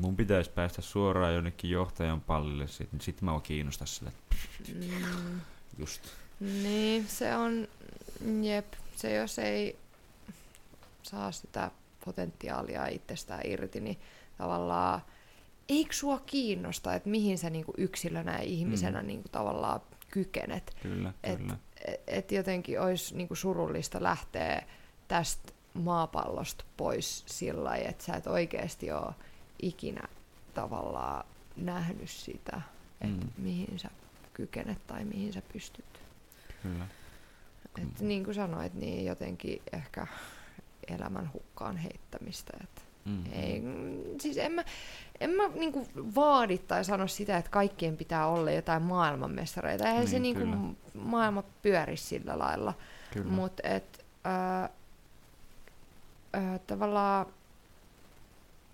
mun 0.00 0.16
pitäisi 0.16 0.50
päästä 0.50 0.82
suoraan 0.82 1.34
jonnekin 1.34 1.70
johtajan 1.70 2.20
pallille, 2.20 2.68
sitten 2.68 3.00
sit 3.00 3.22
mä 3.22 3.32
oon 3.32 3.42
kiinnostaa 3.42 3.86
sille, 3.86 4.12
mm. 4.74 5.40
just. 5.78 6.02
Niin, 6.40 7.08
se 7.08 7.36
on, 7.36 7.68
jep, 8.42 8.72
se 8.96 9.14
jos 9.14 9.38
ei 9.38 9.78
saa 11.02 11.32
sitä 11.32 11.70
potentiaalia 12.04 12.86
itsestään 12.86 13.40
irti, 13.44 13.80
niin 13.80 13.98
tavallaan 14.38 15.02
eikö 15.68 15.92
sua 15.92 16.18
kiinnosta, 16.26 16.94
että 16.94 17.08
mihin 17.08 17.38
sä 17.38 17.50
niinku 17.50 17.74
yksilönä 17.76 18.32
ja 18.32 18.42
ihmisenä 18.42 19.00
mm. 19.00 19.06
niinku 19.06 19.28
tavallaan 19.28 19.80
kykenet. 20.10 20.76
Kyllä, 20.82 21.12
et, 21.22 21.38
kyllä. 21.38 21.56
Et, 21.84 22.00
et 22.06 22.32
jotenkin 22.32 22.80
olisi 22.80 23.16
niinku 23.16 23.34
surullista 23.34 24.02
lähteä 24.02 24.62
tästä 25.08 25.52
maapallosta 25.78 26.64
pois 26.76 27.24
sillä 27.26 27.64
lailla, 27.64 27.88
että 27.88 28.04
sä 28.04 28.14
et 28.14 28.26
oikeasti 28.26 28.92
ole 28.92 29.14
ikinä 29.62 30.08
tavallaan 30.54 31.24
nähnyt 31.56 32.10
sitä, 32.10 32.60
että 33.00 33.26
mm. 33.26 33.32
mihin 33.38 33.78
sä 33.78 33.88
kykenet 34.34 34.86
tai 34.86 35.04
mihin 35.04 35.32
sä 35.32 35.42
pystyt. 35.52 36.00
Kyllä. 36.62 36.86
Et 37.82 38.00
niin 38.00 38.24
kuin 38.24 38.34
sanoit, 38.34 38.74
niin 38.74 39.04
jotenkin 39.04 39.62
ehkä 39.72 40.06
elämän 40.88 41.30
hukkaan 41.32 41.76
heittämistä. 41.76 42.52
Et 42.62 42.88
mm-hmm. 43.04 43.32
ei, 43.32 43.62
siis 44.20 44.36
en 44.36 44.52
mä, 44.52 44.64
en 45.20 45.30
mä 45.30 45.48
niinku 45.48 45.86
vaadi 46.14 46.58
tai 46.58 46.84
sano 46.84 47.06
sitä, 47.08 47.36
että 47.36 47.50
kaikkien 47.50 47.96
pitää 47.96 48.26
olla 48.26 48.50
jotain 48.50 48.82
maailmanmestareita. 48.82 49.84
Eihän 49.84 50.00
niin, 50.00 50.10
se 50.10 50.18
niinku 50.18 50.76
maailma 50.94 51.42
pyöri 51.62 51.96
sillä 51.96 52.38
lailla. 52.38 52.74
Mutta 53.24 53.68
et, 53.68 54.06
äh, 54.26 54.70
äh, 56.38 56.60
tavallaan 56.66 57.26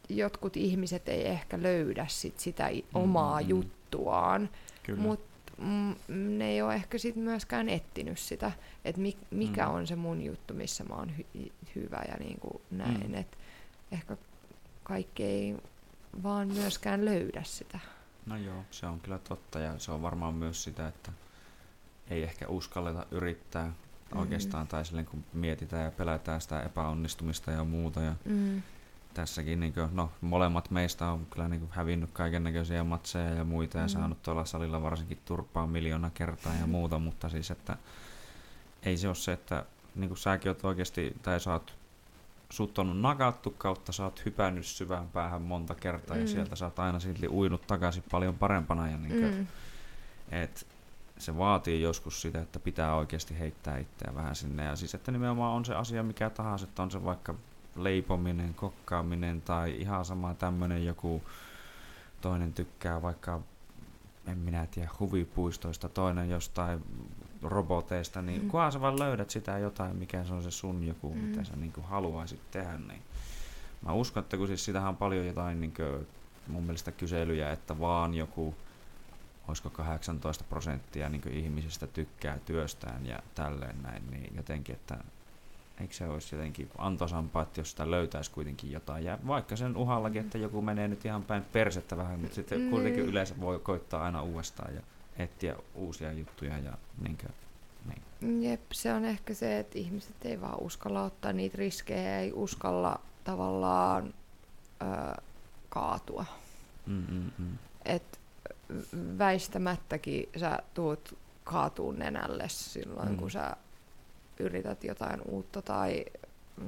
jotkut 0.09 0.57
ihmiset 0.57 1.09
ei 1.09 1.27
ehkä 1.27 1.63
löydä 1.63 2.07
sit 2.09 2.41
sitä 2.41 2.65
mm-hmm. 2.69 2.83
omaa 2.95 3.41
juttuaan, 3.41 4.51
mutta 4.97 5.35
Mm, 5.59 5.95
ne 6.39 6.51
ei 6.51 6.63
ole 6.63 6.75
ehkä 6.75 6.99
sit 6.99 7.17
myöskään 7.17 7.69
etsinyt 7.69 8.19
sitä, 8.19 8.53
että 8.85 9.01
mi, 9.01 9.17
mikä 9.31 9.67
mm. 9.67 9.75
on 9.75 9.87
se 9.87 9.97
mun 9.97 10.23
juttu, 10.23 10.55
missä 10.55 10.85
mä 10.85 10.95
oon 10.95 11.17
hy, 11.17 11.53
hyvä 11.75 12.03
ja 12.09 12.17
niin 12.17 12.41
kuin 12.41 12.63
näin. 12.71 13.09
Mm. 13.09 13.15
Et 13.15 13.39
ehkä 13.93 14.17
kaikki 14.83 15.25
ei 15.25 15.57
vaan 16.23 16.49
myöskään 16.49 17.05
löydä 17.05 17.43
sitä. 17.43 17.79
No 18.27 18.37
joo, 18.37 18.65
se 18.71 18.87
on 18.87 19.01
kyllä 19.01 19.19
totta 19.19 19.59
ja 19.59 19.79
se 19.79 19.93
on 19.93 20.03
varmaan 20.03 20.35
myös 20.35 20.65
sitä, 20.65 20.89
että 20.89 21.13
ei 22.11 22.23
ehkä 22.23 22.49
uskalleta 22.49 23.07
yrittää 23.11 23.73
mm-hmm. 24.15 24.23
oikeastaan 24.23 24.67
tai 24.67 24.85
silleen 24.85 25.07
kun 25.07 25.25
mietitään 25.33 25.85
ja 25.85 25.91
pelätään 25.91 26.41
sitä 26.41 26.63
epäonnistumista 26.63 27.51
ja 27.51 27.65
muuta 27.65 28.01
ja 28.01 28.15
mm 28.25 28.63
tässäkin 29.15 29.61
niin 29.61 29.73
kuin, 29.73 29.89
no, 29.93 30.11
molemmat 30.21 30.71
meistä 30.71 31.07
on 31.07 31.27
kyllä 31.27 31.49
niin 31.49 31.61
kuin, 31.61 31.71
hävinnyt 31.75 32.11
kaiken 32.13 32.45
näköisiä 32.45 32.85
matseja 32.85 33.31
ja 33.31 33.45
muita 33.45 33.79
ja 33.79 33.85
mm. 33.85 33.89
saanut 33.89 34.23
tuolla 34.23 34.45
salilla 34.45 34.83
varsinkin 34.83 35.19
turpaa 35.25 35.67
miljoona 35.67 36.11
kertaa 36.15 36.53
ja 36.61 36.67
muuta, 36.67 36.99
mutta 36.99 37.29
siis 37.29 37.51
että 37.51 37.77
ei 38.83 38.97
se 38.97 39.07
ole 39.07 39.15
se, 39.15 39.33
että 39.33 39.65
niin 39.95 40.09
kuin 40.09 40.19
säkin 40.19 40.51
oot 40.51 40.65
oikeasti, 40.65 41.17
tai 41.23 41.41
sä 41.41 41.53
oot, 41.53 41.75
sut 42.51 42.79
on 42.79 43.03
nakattu 43.03 43.51
kautta, 43.51 43.93
sä 43.93 44.05
oot 44.05 44.25
hypännyt 44.25 44.67
syvään 44.67 45.09
päähän 45.09 45.43
monta 45.43 45.75
kertaa 45.75 46.17
mm. 46.17 46.23
ja 46.23 46.29
sieltä 46.29 46.57
sä 46.57 46.65
oot 46.65 46.79
aina 46.79 47.01
silti 47.01 47.29
uinut 47.29 47.67
takaisin 47.67 48.05
paljon 48.11 48.39
parempana 48.39 48.91
ja 48.91 48.97
niin 48.97 49.21
kuin, 49.21 49.35
mm. 49.35 49.47
et, 50.31 50.67
se 51.25 51.39
vaatii 51.39 51.83
joskus 51.83 52.23
sitä, 52.23 52.41
että 52.41 52.59
pitää 52.59 52.95
oikeasti 52.95 53.39
heittää 53.39 53.79
itseä 53.79 54.15
vähän 54.15 54.37
sinne. 54.37 54.65
Ja 54.65 54.77
siis, 54.77 54.95
että 54.95 55.13
nimenomaan 55.13 55.53
on 55.53 55.65
se 55.65 55.75
asia 55.75 56.03
mikä 56.03 56.31
tahansa, 56.31 56.65
että 56.65 56.83
on 56.83 56.91
se 56.91 57.05
vaikka 57.05 57.35
leipominen, 57.77 58.55
kokkaaminen 58.55 59.43
tai 59.43 59.77
ihan 59.81 60.05
sama 60.05 60.35
tämmöinen 60.35 60.87
joku 60.87 61.23
toinen 62.21 62.53
tykkää 62.53 63.03
vaikka, 63.03 63.41
en 64.27 64.39
minä 64.39 64.67
tiedä, 64.67 64.91
huvipuistoista, 65.01 65.89
toinen 65.89 66.31
jostain 66.31 66.85
roboteista, 67.43 68.23
niin 68.23 68.43
mm. 68.43 68.49
kunhan 68.49 68.73
sä 68.73 68.81
vaan 68.81 68.99
löydät 68.99 69.31
sitä 69.31 69.59
jotain, 69.59 69.97
mikä 69.97 70.25
se 70.25 70.35
on 70.35 70.43
se 70.43 70.51
sun 70.51 70.85
joku, 70.87 71.15
mm. 71.15 71.21
mitä 71.21 71.45
sä 71.45 71.57
niin 71.57 71.73
haluaisit 71.83 72.51
tehdä, 72.51 72.79
niin 72.79 73.03
mä 73.83 73.93
uskon, 73.93 74.23
että 74.23 74.37
kun 74.37 74.47
siis 74.47 74.65
sitähän 74.65 74.89
on 74.89 74.97
paljon 74.97 75.27
jotain 75.27 75.61
niin 75.61 75.75
kuin, 75.75 76.07
mun 76.49 76.63
mielestä 76.63 76.93
kyselyjä, 76.93 77.53
että 77.53 77.79
vaan 77.79 78.15
joku 78.15 78.55
olisiko 79.49 79.71
18 79.71 80.45
prosenttia 80.45 81.09
niin 81.09 81.29
ihmisistä 81.33 81.87
tykkää 81.87 82.39
työstään 82.39 83.07
ja 83.07 83.19
tälleen 83.35 83.83
näin, 83.83 84.11
niin 84.11 84.37
jotenkin, 84.37 84.75
että 84.75 84.99
eikö 85.81 85.95
se 85.95 86.09
olisi 86.09 86.35
jotenkin 86.35 86.71
antoisampaa, 86.79 87.43
että 87.43 87.61
jos 87.61 87.71
sitä 87.71 87.91
löytäisi 87.91 88.31
kuitenkin 88.31 88.73
jotain. 88.73 89.05
Ja 89.05 89.19
vaikka 89.27 89.57
sen 89.57 89.77
uhallakin, 89.77 90.21
että 90.21 90.39
joku 90.39 90.63
menee 90.63 90.89
nyt 90.89 91.05
ihan 91.05 91.23
päin 91.23 91.45
persettä 91.53 91.97
vähän, 91.97 92.21
mutta 92.21 92.35
sitten 92.35 92.61
mm. 92.61 92.71
kuitenkin 92.71 93.05
yleensä 93.05 93.41
voi 93.41 93.59
koittaa 93.59 94.05
aina 94.05 94.23
uudestaan 94.23 94.75
ja 94.75 94.81
etsiä 95.17 95.57
uusia 95.75 96.13
juttuja. 96.13 96.59
Ja 96.59 96.73
niinkö, 97.03 97.27
niin. 97.87 98.43
Jep, 98.43 98.61
se 98.73 98.95
on 98.95 99.05
ehkä 99.05 99.35
se, 99.35 99.59
että 99.59 99.79
ihmiset 99.79 100.25
ei 100.25 100.41
vaan 100.41 100.61
uskalla 100.61 101.05
ottaa 101.05 101.33
niitä 101.33 101.59
riskejä, 101.59 102.21
ei 102.21 102.33
uskalla 102.33 103.01
tavallaan 103.25 104.15
ö, 104.83 105.23
kaatua. 105.69 106.25
Mm, 106.87 107.05
mm, 107.11 107.31
mm. 107.39 107.59
Et 107.85 108.21
väistämättäkin 109.19 110.29
sä 110.37 110.59
tuut 110.75 111.19
kaatuun 111.45 111.99
nenälle 111.99 112.49
silloin, 112.49 113.09
mm. 113.09 113.17
kun 113.17 113.31
sä 113.31 113.57
yrität 114.41 114.85
jotain 114.85 115.21
uutta 115.29 115.63
tai 115.63 116.05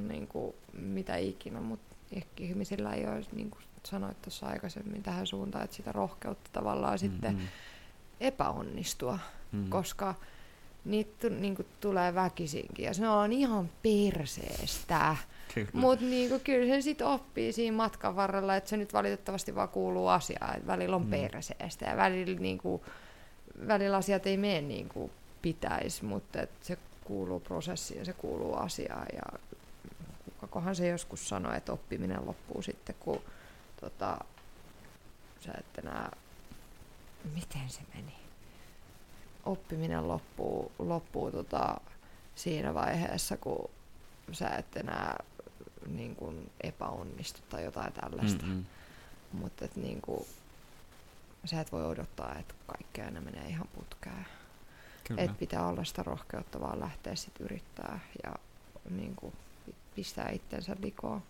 niin 0.09 0.27
kuin, 0.27 0.55
mitä 0.73 1.17
ikinä, 1.17 1.61
mutta 1.61 1.97
ehkä 2.13 2.45
ihmisillä 2.45 2.95
ei 2.95 3.07
ole, 3.07 3.23
niin 3.33 3.51
kuin 3.51 3.63
sanoit 3.85 4.23
tuossa 4.23 4.47
aikaisemmin, 4.47 5.03
tähän 5.03 5.27
suuntaan, 5.27 5.65
että 5.65 5.77
sitä 5.77 5.93
rohkeutta 5.93 6.51
tavallaan 6.53 6.99
mm-hmm. 7.03 7.13
sitten 7.13 7.49
epäonnistua, 8.21 9.19
mm-hmm. 9.53 9.71
koska 9.71 10.15
niitä 10.85 11.31
niin 11.31 11.57
kuin, 11.57 11.67
tulee 11.81 12.15
väkisinkin 12.15 12.85
ja 12.85 12.95
se 12.95 13.09
on 13.09 13.33
ihan 13.33 13.71
perseestä. 13.83 15.17
Mutta 15.73 16.05
niin 16.05 16.41
kyllä 16.41 16.67
sen 16.67 16.83
sitten 16.83 17.07
oppii 17.07 17.53
siinä 17.53 17.77
matkan 17.77 18.17
varrella, 18.17 18.57
että 18.57 18.71
se 18.71 18.77
nyt 18.77 18.93
valitettavasti 18.93 19.55
vaan 19.55 19.69
kuuluu 19.69 20.09
asiaan, 20.09 20.57
että 20.57 20.67
välillä 20.67 20.97
on 20.97 21.05
mm. 21.05 21.11
perseestä 21.11 21.85
ja 21.85 21.97
välillä, 21.97 22.41
niin 22.41 22.59
kuin, 22.59 22.83
välillä 23.67 23.97
asiat 23.97 24.27
ei 24.27 24.37
mene 24.37 24.61
niin 24.61 24.89
kuin 24.89 25.11
pitäisi, 25.43 26.05
mutta 26.05 26.39
se 26.61 26.79
kuuluu 27.05 27.41
prosessiin, 27.41 28.07
se 28.07 28.13
kuuluu 28.13 28.55
asiaan 28.55 29.07
ja 29.13 29.39
kukakohan 30.25 30.77
se 30.77 30.89
joskus 30.89 31.29
sanoi, 31.29 31.57
että 31.57 31.73
oppiminen 31.73 32.27
loppuu 32.27 32.63
sitten, 32.63 32.95
kun 33.01 33.23
tota, 33.81 34.19
sä 35.41 35.53
et 35.59 35.79
enää, 35.85 36.17
miten 37.35 37.69
se 37.69 37.81
meni? 37.95 38.15
Oppiminen 39.45 40.09
loppuu, 40.09 40.73
loppuu 40.79 41.31
tota, 41.31 41.81
siinä 42.35 42.75
vaiheessa, 42.75 43.37
kun 43.37 43.71
sä 44.33 44.49
et 44.49 44.77
enää 44.77 45.25
niin 45.87 46.17
kuin 46.17 46.51
epäonnistu 46.61 47.41
tai 47.49 47.65
jotain 47.65 47.93
tällaista. 47.93 48.47
Mm-hmm. 48.47 48.65
Mutta 49.33 49.69
niin 49.77 50.01
kuin, 50.01 50.27
sä 51.45 51.61
et 51.61 51.73
voi 51.73 51.87
odottaa, 51.87 52.37
että 52.39 52.55
kaikki 52.67 53.01
aina 53.01 53.21
menee 53.21 53.49
ihan 53.49 53.69
putkeen. 53.75 54.27
Että 55.17 55.39
pitää 55.39 55.67
olla 55.67 55.85
sitä 55.85 56.03
rohkeutta 56.03 56.61
vaan 56.61 56.81
lähteä 56.81 57.15
sitten 57.15 57.45
yrittää 57.45 58.01
ja 58.25 58.35
niin 58.91 59.17
kuin, 59.17 59.33
pistää 59.95 60.31
itsensä 60.31 60.77
likoon. 60.83 61.23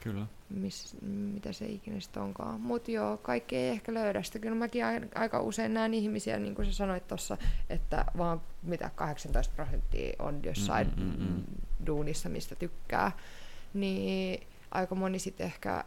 Kyllä. 0.00 0.26
Miss, 0.50 0.96
mitä 1.02 1.52
se 1.52 1.66
ikinä 1.66 2.00
sitten 2.00 2.22
onkaan. 2.22 2.60
Mutta 2.60 2.90
joo, 2.90 3.16
kaikki 3.16 3.56
ei 3.56 3.68
ehkä 3.68 3.94
löydä 3.94 4.22
sitä. 4.22 4.38
Kyllä 4.38 4.54
mäkin 4.54 4.84
aika 5.14 5.40
usein 5.40 5.74
näen 5.74 5.94
ihmisiä, 5.94 6.38
niin 6.38 6.54
kuin 6.54 6.66
sä 6.66 6.72
sanoit 6.72 7.08
tuossa, 7.08 7.38
että 7.70 8.04
vaan 8.18 8.40
mitä 8.62 8.90
18 8.94 9.54
prosenttia 9.56 10.16
on 10.18 10.40
jossain 10.44 10.92
mm, 10.96 11.02
mm, 11.02 11.28
mm. 11.28 11.42
duunissa, 11.86 12.28
mistä 12.28 12.54
tykkää. 12.54 13.12
Niin 13.74 14.46
aika 14.70 14.94
moni 14.94 15.18
sitten 15.18 15.46
ehkä 15.46 15.84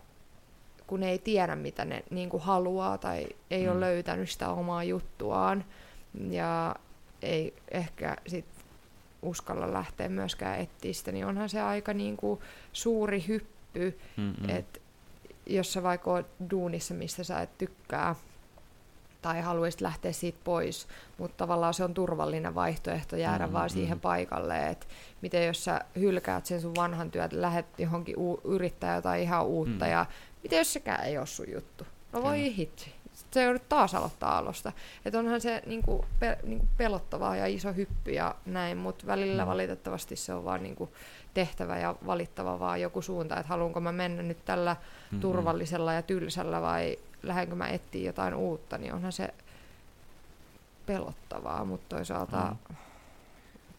kun 0.88 1.03
ei 1.03 1.19
tiedä, 1.19 1.55
mitä 1.55 1.85
ne 1.85 2.03
niin 2.09 2.30
kuin 2.30 2.43
haluaa 2.43 2.97
tai 2.97 3.27
ei 3.51 3.65
mm. 3.65 3.72
ole 3.72 3.80
löytänyt 3.80 4.30
sitä 4.30 4.49
omaa 4.49 4.84
juttuaan 4.84 5.65
ja 6.30 6.76
ei 7.22 7.53
ehkä 7.72 8.18
sit 8.27 8.45
uskalla 9.22 9.73
lähteä 9.73 10.09
myöskään 10.09 10.59
etsiä 10.59 10.93
sitä, 10.93 11.11
niin 11.11 11.26
onhan 11.26 11.49
se 11.49 11.61
aika 11.61 11.93
niin 11.93 12.18
kuin 12.18 12.39
suuri 12.73 13.26
hyppy, 13.27 13.99
että 14.47 14.80
jos 15.45 15.73
sä 15.73 15.84
vaikka 15.84 16.11
oot 16.11 16.27
duunissa, 16.51 16.93
mistä 16.93 17.23
sä 17.23 17.41
et 17.41 17.57
tykkää, 17.57 18.15
tai 19.28 19.41
haluaisit 19.41 19.82
lähteä 19.82 20.12
siitä 20.12 20.40
pois, 20.44 20.88
mutta 21.18 21.38
tavallaan 21.38 21.74
se 21.74 21.84
on 21.84 21.94
turvallinen 21.94 22.56
vaihtoehto 22.56 23.16
jäädä 23.16 23.44
mm-hmm. 23.44 23.54
vaan 23.54 23.70
siihen 23.70 23.99
paikalle, 23.99 24.68
että 24.68 24.88
miten 25.22 25.48
jos 25.48 25.64
sä 25.64 25.82
hylkäät 25.99 26.45
sen 26.45 26.62
sun 26.62 26.76
vanhan 26.76 27.12
työt, 27.12 27.34
lähet 27.34 27.66
johonkin 27.78 28.18
u- 28.18 28.41
yrittää 28.44 28.95
jotain 28.95 29.22
ihan 29.22 29.45
uutta 29.45 29.86
mm. 29.86 29.91
ja 29.91 30.06
miten 30.44 30.58
jos 30.58 30.74
sekään 30.74 31.06
ei 31.06 31.18
ole 31.18 31.26
sun 31.26 31.52
juttu? 31.54 31.86
No 32.14 32.24
voi 32.24 32.40
Kyllä. 32.40 32.56
hitsi. 32.56 32.94
Sitten 33.14 33.41
se 33.41 33.44
joudut 33.44 33.70
taas 33.70 33.95
aloittaa 33.95 34.38
alusta. 34.38 34.72
Että 35.06 35.20
onhan 35.20 35.41
se 35.41 35.62
niinku, 35.66 36.06
pe, 36.20 36.38
niinku 36.44 36.68
pelottavaa 36.78 37.36
ja 37.36 37.48
iso 37.48 37.74
hyppy 37.74 38.12
ja 38.12 38.36
näin, 38.45 38.78
mutta 38.78 39.08
välillä 39.08 39.45
mm. 39.45 39.49
valitettavasti 39.49 40.16
se 40.16 40.34
on 40.34 40.45
vaan 40.45 40.64
niinku 40.64 40.90
tehtävä 41.34 41.78
ja 41.80 41.95
valittava 42.06 42.60
vaan 42.60 42.82
joku 42.82 43.02
suunta, 43.02 43.38
että 43.38 43.48
haluanko 43.48 43.80
mä 43.80 43.91
mennä 43.91 44.24
nyt 44.24 44.45
tällä 44.45 44.74
mm-hmm. 44.74 45.20
turvallisella 45.20 45.94
ja 45.94 46.02
tylsällä 46.02 46.62
vai 46.62 46.98
lähdenkö 47.28 47.56
mä 47.56 47.68
etsiä 47.68 48.06
jotain 48.06 48.34
uutta, 48.34 48.78
niin 48.78 48.94
onhan 48.94 49.12
se 49.12 49.34
pelottavaa, 50.86 51.66
mutta 51.66 51.95
toisaalta 51.95 52.56
mm. 52.70 52.76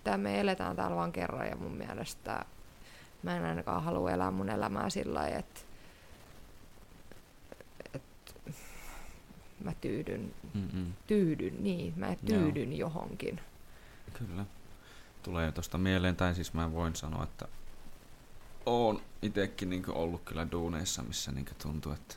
tämä 0.05 0.17
me 0.17 0.41
eletään 0.41 0.77
täällä 0.77 0.97
vain 0.97 1.13
kerran 1.13 1.49
ja 1.49 1.57
mun 1.57 1.77
mielestä 1.77 2.45
mä 3.23 3.37
en 3.37 3.45
ainakaan 3.45 3.83
halua 3.83 4.11
elää 4.11 4.31
mun 4.31 4.49
elämää 4.49 4.91
sillä 4.91 5.15
lailla, 5.15 5.39
että 5.39 5.61
mä 9.65 9.73
tyydyn, 9.81 10.35
Mm-mm. 10.55 10.93
tyydyn, 11.07 11.65
niin, 11.65 11.93
mä 11.97 12.17
tyydyn 12.27 12.73
Joo. 12.73 12.89
johonkin. 12.89 13.41
Kyllä. 14.19 14.47
Tulee 15.23 15.53
tuosta 15.53 15.79
mieleen, 15.79 16.17
tai 16.17 16.35
siis 16.35 16.55
mä 16.55 16.73
voin 16.73 16.97
sanoa, 16.97 17.25
että 17.25 17.49
oon 18.67 19.01
itsekin 19.23 19.71
niin 19.71 19.91
ollut 19.91 20.23
kyllä 20.25 20.51
duuneissa, 20.53 21.03
missä 21.03 21.33
niin 21.33 21.47
tuntuu, 21.63 21.93
että 21.93 22.15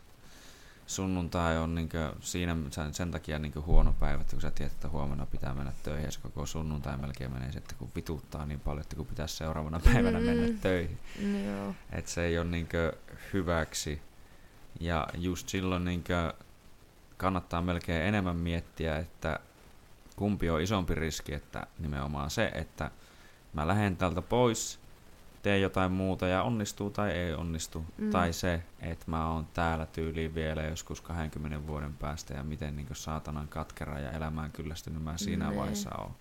sunnuntai 0.95 1.57
on 1.57 1.75
niin 1.75 1.89
siinä 2.19 2.55
sen, 2.71 2.93
sen 2.93 3.11
takia 3.11 3.39
niin 3.39 3.53
huono 3.65 3.95
päivä, 3.99 4.21
että 4.21 4.31
kun 4.31 4.41
sä 4.41 4.51
tiedät, 4.51 4.73
että 4.73 4.89
huomenna 4.89 5.25
pitää 5.25 5.53
mennä 5.53 5.73
töihin, 5.83 6.05
ja 6.05 6.11
se 6.11 6.19
koko 6.21 6.45
sunnuntai 6.45 6.97
melkein 6.97 7.33
menee 7.33 7.51
sitten, 7.51 7.77
kun 7.77 7.91
vituttaa 7.95 8.45
niin 8.45 8.59
paljon, 8.59 8.81
että 8.81 8.95
kun 8.95 9.05
pitäisi 9.05 9.35
seuraavana 9.35 9.79
päivänä 9.79 10.19
mm. 10.19 10.25
mennä 10.25 10.59
töihin. 10.61 10.97
Joo. 11.45 11.75
Et 11.91 12.07
se 12.07 12.23
ei 12.23 12.39
ole 12.39 12.47
niin 12.47 12.67
hyväksi. 13.33 14.01
Ja 14.79 15.07
just 15.17 15.49
silloin 15.49 15.85
niin 15.85 16.03
kannattaa 17.17 17.61
melkein 17.61 18.03
enemmän 18.03 18.35
miettiä, 18.35 18.97
että 18.97 19.39
kumpi 20.15 20.49
on 20.49 20.61
isompi 20.61 20.95
riski, 20.95 21.33
että 21.33 21.67
nimenomaan 21.79 22.29
se, 22.29 22.51
että 22.55 22.91
mä 23.53 23.67
lähden 23.67 23.97
täältä 23.97 24.21
pois, 24.21 24.79
teen 25.41 25.61
jotain 25.61 25.91
muuta 25.91 26.27
ja 26.27 26.43
onnistuu 26.43 26.89
tai 26.89 27.11
ei 27.11 27.33
onnistu, 27.33 27.85
mm. 27.97 28.09
tai 28.09 28.33
se, 28.33 28.63
että 28.79 29.05
mä 29.07 29.31
oon 29.31 29.47
täällä 29.53 29.85
tyyliin 29.85 30.35
vielä 30.35 30.63
joskus 30.63 31.01
20 31.01 31.67
vuoden 31.67 31.93
päästä 31.93 32.33
ja 32.33 32.43
miten 32.43 32.75
niin 32.75 32.87
saatanan 32.93 33.47
katkera 33.47 33.99
ja 33.99 34.11
elämään 34.11 34.51
kyllästynyt 34.51 35.03
mä 35.03 35.17
siinä 35.17 35.49
mm. 35.49 35.55
vaiheessa 35.55 35.89
on. 35.97 36.11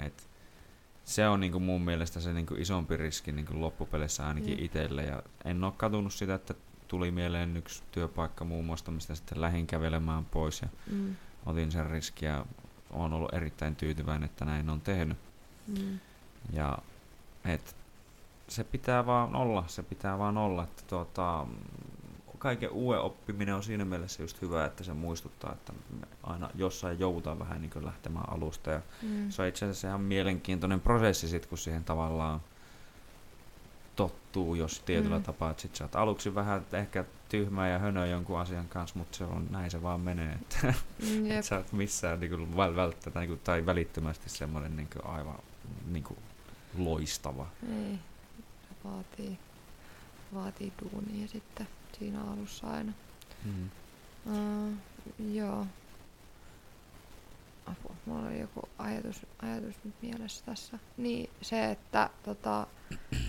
Et 0.00 0.28
se 1.04 1.28
on 1.28 1.40
niin 1.40 1.62
mun 1.62 1.82
mielestä 1.82 2.20
se 2.20 2.32
niin 2.32 2.46
isompi 2.58 2.96
riski 2.96 3.32
niin 3.32 3.60
loppupeleissä 3.60 4.26
ainakin 4.26 4.58
mm. 4.58 4.64
itselle 4.64 5.04
ja 5.04 5.22
en 5.44 5.64
ole 5.64 5.72
katunut 5.76 6.12
sitä, 6.12 6.34
että 6.34 6.54
tuli 6.88 7.10
mieleen 7.10 7.56
yksi 7.56 7.82
työpaikka 7.92 8.44
muun 8.44 8.64
muassa, 8.64 8.90
mistä 8.90 9.14
sitten 9.14 9.40
lähin 9.40 9.66
kävelemään 9.66 10.24
pois 10.24 10.62
ja 10.62 10.68
mm. 10.90 11.16
otin 11.46 11.72
sen 11.72 11.90
riskiä 11.90 12.30
ja 12.30 12.46
olen 12.90 13.12
ollut 13.12 13.34
erittäin 13.34 13.76
tyytyväinen, 13.76 14.24
että 14.24 14.44
näin 14.44 14.70
on 14.70 14.80
tehnyt. 14.80 15.18
Mm. 15.66 15.98
Ja 16.52 16.78
et, 17.44 17.76
se 18.48 18.64
pitää 18.64 19.06
vaan 19.06 19.36
olla, 19.36 19.64
se 19.66 19.82
pitää 19.82 20.18
vaan 20.18 20.38
olla, 20.38 20.62
että 20.62 20.82
tuota, 20.86 21.46
kaiken 22.38 22.70
uuden 22.70 23.00
oppiminen 23.00 23.54
on 23.54 23.62
siinä 23.62 23.84
mielessä 23.84 24.22
just 24.22 24.42
hyvä, 24.42 24.64
että 24.64 24.84
se 24.84 24.92
muistuttaa, 24.92 25.52
että 25.52 25.72
me 26.00 26.06
aina 26.22 26.50
jossain 26.54 26.98
joudutaan 26.98 27.38
vähän 27.38 27.62
niin 27.62 27.84
lähtemään 27.84 28.28
alusta. 28.28 28.70
Ja 28.70 28.80
mm. 29.02 29.30
Se 29.30 29.42
on 29.42 29.48
itse 29.48 29.64
asiassa 29.64 29.88
ihan 29.88 30.00
mielenkiintoinen 30.00 30.80
prosessi 30.80 31.28
sit, 31.28 31.46
kun 31.46 31.58
siihen 31.58 31.84
tavallaan 31.84 32.40
tottuu, 33.96 34.54
jos 34.54 34.80
tietyllä 34.80 35.18
mm. 35.18 35.22
tapaa, 35.22 35.50
että 35.50 35.62
sit 35.62 35.76
sä 35.76 35.84
oot 35.84 35.96
aluksi 35.96 36.34
vähän 36.34 36.66
ehkä 36.72 37.04
tyhmä 37.28 37.68
ja 37.68 37.78
hönö 37.78 38.06
jonkun 38.06 38.38
asian 38.38 38.68
kanssa, 38.68 38.98
mutta 38.98 39.18
se 39.18 39.24
on, 39.24 39.46
näin 39.50 39.70
se 39.70 39.82
vaan 39.82 40.00
menee, 40.00 40.32
että 40.32 40.56
mm, 41.10 41.30
et 41.30 41.44
sä 41.44 41.56
oot 41.56 41.72
missään 41.72 42.20
niin 42.20 42.30
kuin, 42.30 42.56
välttämättä 42.56 43.20
niin 43.20 43.28
kuin, 43.28 43.40
tai 43.44 43.66
välittömästi 43.66 44.30
semmoinen 44.30 44.76
niin 44.76 44.88
kuin, 44.92 45.06
aivan 45.06 45.38
niin 45.90 46.04
kuin, 46.04 46.18
loistava. 46.78 47.46
Ei, 47.62 47.98
se 47.98 48.13
vaatii, 48.84 49.38
vaatii 50.34 50.72
duunia 50.82 51.28
sitten 51.28 51.68
siinä 51.98 52.20
alussa 52.22 52.66
aina. 52.66 52.92
Mm. 53.44 53.70
Uh, 54.26 54.72
joo. 55.34 55.66
Apua, 57.66 57.94
mulla 58.06 58.28
oli 58.28 58.40
joku 58.40 58.68
ajatus, 58.78 59.26
ajatus 59.42 59.74
nyt 59.84 59.94
mielessä 60.02 60.44
tässä. 60.44 60.78
Niin 60.96 61.30
se, 61.42 61.70
että 61.70 62.10
tota, 62.22 62.66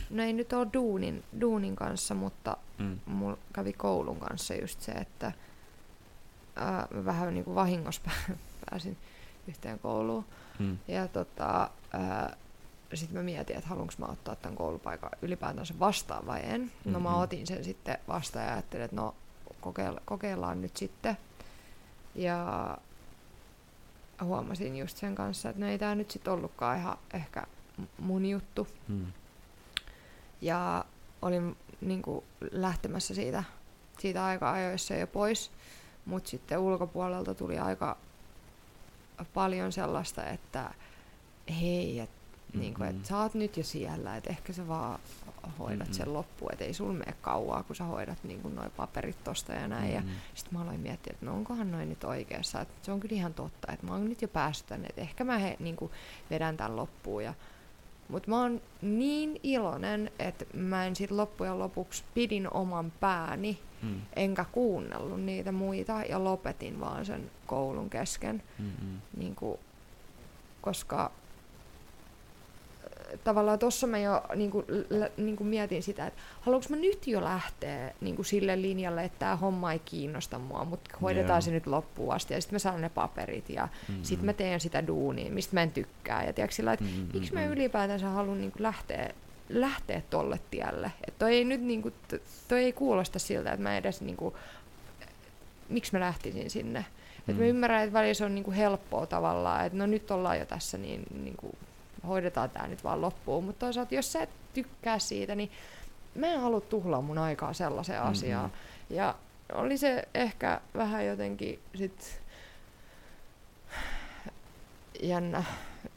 no 0.09 0.23
ei 0.23 0.33
nyt 0.33 0.53
ole 0.53 0.67
duunin, 0.73 1.23
duunin 1.41 1.75
kanssa, 1.75 2.15
mutta 2.15 2.57
mm. 2.77 2.99
mulla 3.05 3.37
kävi 3.53 3.73
koulun 3.73 4.19
kanssa 4.19 4.55
just 4.55 4.81
se, 4.81 4.91
että 4.91 5.31
ää, 6.55 6.87
mä 6.93 7.05
vähän 7.05 7.33
niin 7.33 7.43
kuin 7.43 7.55
vahingossa 7.55 8.01
pääsin 8.69 8.97
yhteen 9.47 9.79
kouluun. 9.79 10.25
Mm. 10.59 10.77
Ja 10.87 11.07
tota, 11.07 11.69
sitten 12.97 13.17
mä 13.17 13.23
mietin, 13.23 13.55
että 13.55 13.69
haluanko 13.69 13.93
mä 13.97 14.05
ottaa 14.05 14.35
tämän 14.35 14.55
koulupaikan 14.55 15.09
ylipäätänsä 15.21 15.73
vastaan 15.79 16.25
vai 16.25 16.41
en. 16.43 16.61
Mm-hmm. 16.61 16.91
No 16.91 16.99
mä 16.99 17.09
mm-hmm. 17.09 17.23
otin 17.23 17.47
sen 17.47 17.63
sitten 17.63 17.97
vastaan 18.07 18.45
ja 18.45 18.53
ajattelin, 18.53 18.85
että 18.85 18.95
no 18.95 19.15
kokeilla, 19.61 20.01
kokeillaan 20.05 20.61
nyt 20.61 20.77
sitten. 20.77 21.17
Ja 22.15 22.77
huomasin 24.23 24.77
just 24.77 24.97
sen 24.97 25.15
kanssa, 25.15 25.49
että 25.49 25.61
no 25.61 25.67
ei 25.67 25.79
tämä 25.79 25.95
nyt 25.95 26.11
sitten 26.11 26.33
ollutkaan 26.33 26.77
ihan 26.77 26.97
ehkä 27.13 27.43
mun 27.99 28.25
juttu. 28.25 28.67
Mm. 28.87 29.05
Ja 30.41 30.85
olin 31.21 31.57
niin 31.81 32.01
kuin, 32.01 32.25
lähtemässä 32.51 33.15
siitä, 33.15 33.43
siitä 33.99 34.25
aika 34.25 34.51
ajoissa 34.51 34.93
jo 34.93 35.07
pois, 35.07 35.51
mutta 36.05 36.29
sitten 36.29 36.59
ulkopuolelta 36.59 37.33
tuli 37.33 37.59
aika 37.59 37.97
paljon 39.33 39.71
sellaista, 39.71 40.25
että 40.25 40.73
hei, 41.61 41.99
et, 41.99 42.09
mm-hmm. 42.47 42.59
niin 42.61 42.73
kuin, 42.73 42.89
että 42.89 43.07
sä 43.07 43.17
oot 43.17 43.33
nyt 43.33 43.57
jo 43.57 43.63
siellä, 43.63 44.17
että 44.17 44.29
ehkä 44.29 44.53
sä 44.53 44.67
vaan 44.67 44.99
hoidat 45.59 45.79
mm-hmm. 45.79 45.93
sen 45.93 46.13
loppuun, 46.13 46.53
että 46.53 46.65
ei 46.65 46.73
sul 46.73 46.93
mene 46.93 47.13
kauaa, 47.21 47.63
kun 47.63 47.75
sä 47.75 47.83
hoidat 47.83 48.23
niin 48.23 48.41
kuin 48.41 48.55
noin 48.55 48.71
paperit 48.71 49.23
tosta 49.23 49.53
ja 49.53 49.67
näin. 49.67 49.93
Mm-hmm. 49.93 50.09
Ja 50.09 50.15
sitten 50.35 50.53
mä 50.53 50.63
aloin 50.63 50.79
miettiä, 50.79 51.13
että 51.13 51.25
no 51.25 51.33
onkohan 51.33 51.71
noin 51.71 51.89
nyt 51.89 52.03
oikeassa, 52.03 52.61
että 52.61 52.73
se 52.81 52.91
on 52.91 52.99
kyllä 52.99 53.15
ihan 53.15 53.33
totta, 53.33 53.71
että 53.73 53.85
mä 53.85 53.93
oon 53.93 54.09
nyt 54.09 54.21
jo 54.21 54.27
päässyt 54.27 54.67
tänne, 54.67 54.87
että 54.87 55.01
ehkä 55.01 55.23
mä 55.23 55.37
he, 55.37 55.57
niin 55.59 55.75
kuin, 55.75 55.91
vedän 56.29 56.57
tämän 56.57 56.75
loppuun 56.75 57.23
ja 57.23 57.33
mutta 58.07 58.29
mä 58.29 58.41
oon 58.41 58.61
niin 58.81 59.39
iloinen, 59.43 60.11
että 60.19 60.45
mä 60.53 60.85
en 60.85 60.95
sit 60.95 61.11
loppujen 61.11 61.59
lopuksi 61.59 62.03
pidin 62.13 62.53
oman 62.53 62.91
pääni, 62.99 63.59
mm. 63.81 64.01
enkä 64.15 64.45
kuunnellut 64.51 65.21
niitä 65.21 65.51
muita 65.51 66.03
ja 66.09 66.23
lopetin 66.23 66.79
vaan 66.79 67.05
sen 67.05 67.31
koulun 67.45 67.89
kesken. 67.89 68.43
Mm-hmm. 68.59 69.01
Niin 69.17 69.35
kuin, 69.35 69.59
koska 70.61 71.11
tavallaan 73.23 73.59
tuossa 73.59 73.87
mä 73.87 73.99
jo 73.99 74.23
niin 74.35 74.51
kuin, 74.51 74.65
niin 75.17 75.35
kuin 75.35 75.47
mietin 75.47 75.83
sitä, 75.83 76.07
että 76.07 76.21
haluanko 76.41 76.67
mä 76.69 76.75
nyt 76.75 77.07
jo 77.07 77.23
lähteä 77.23 77.93
niin 78.01 78.15
kuin 78.15 78.25
sille 78.25 78.61
linjalle, 78.61 79.03
että 79.03 79.19
tämä 79.19 79.35
homma 79.35 79.71
ei 79.71 79.79
kiinnosta 79.79 80.39
mua, 80.39 80.65
mutta 80.65 80.97
hoidetaan 81.01 81.29
yeah. 81.29 81.43
se 81.43 81.51
nyt 81.51 81.67
loppuun 81.67 82.13
asti 82.13 82.33
ja 82.33 82.41
sitten 82.41 82.55
mä 82.55 82.59
saan 82.59 82.81
ne 82.81 82.89
paperit 82.89 83.49
ja 83.49 83.63
mm-hmm. 83.63 84.03
sitten 84.03 84.25
mä 84.25 84.33
teen 84.33 84.59
sitä 84.59 84.87
duunia, 84.87 85.31
mistä 85.31 85.53
mä 85.53 85.61
en 85.61 85.71
tykkää. 85.71 86.23
Ja 86.23 86.33
tiedätkö, 86.33 86.55
sillä, 86.55 86.73
että 86.73 86.85
mm-hmm. 86.85 87.07
miksi 87.13 87.33
mä 87.33 87.45
ylipäätänsä 87.45 88.09
haluan 88.09 88.41
niin 88.41 88.51
kuin 88.51 88.63
lähteä 88.63 89.09
lähteä 89.49 90.01
tolle 90.09 90.39
tielle. 90.51 90.91
Että 91.07 91.19
toi 91.19 91.33
ei 91.33 91.45
nyt 91.45 91.61
niinku, 91.61 91.91
toi 92.47 92.63
ei 92.63 92.73
kuulosta 92.73 93.19
siltä, 93.19 93.51
että 93.51 93.63
mä 93.63 93.77
edes 93.77 94.01
niinku, 94.01 94.37
miksi 95.69 95.93
mä 95.93 95.99
lähtisin 95.99 96.49
sinne. 96.49 96.79
Mm. 96.79 97.31
Et 97.31 97.37
mä 97.37 97.45
ymmärrän, 97.45 97.83
että 97.83 97.93
välillä 97.93 98.13
se 98.13 98.25
on 98.25 98.35
niinku 98.35 98.51
helppoa 98.51 99.05
tavallaan, 99.05 99.65
että 99.65 99.77
no 99.77 99.85
nyt 99.85 100.11
ollaan 100.11 100.39
jo 100.39 100.45
tässä, 100.45 100.77
niin 100.77 101.03
niinku, 101.23 101.55
hoidetaan 102.05 102.49
tämä 102.49 102.67
nyt 102.67 102.83
vaan 102.83 103.01
loppuun. 103.01 103.43
Mutta 103.43 103.65
toisaalta, 103.65 103.95
jos 103.95 104.13
sä 104.13 104.21
et 104.23 104.29
tykkää 104.53 104.99
siitä, 104.99 105.35
niin 105.35 105.51
mä 106.15 106.27
en 106.27 106.41
halua 106.41 106.61
tuhlaa 106.61 107.01
mun 107.01 107.17
aikaa 107.17 107.53
sellaiseen 107.53 107.99
Mm-mm. 107.99 108.11
asiaan. 108.11 108.51
Ja 108.89 109.15
oli 109.53 109.77
se 109.77 110.03
ehkä 110.13 110.61
vähän 110.77 111.05
jotenkin 111.05 111.59
sit 111.75 112.21
jännä, 115.03 115.43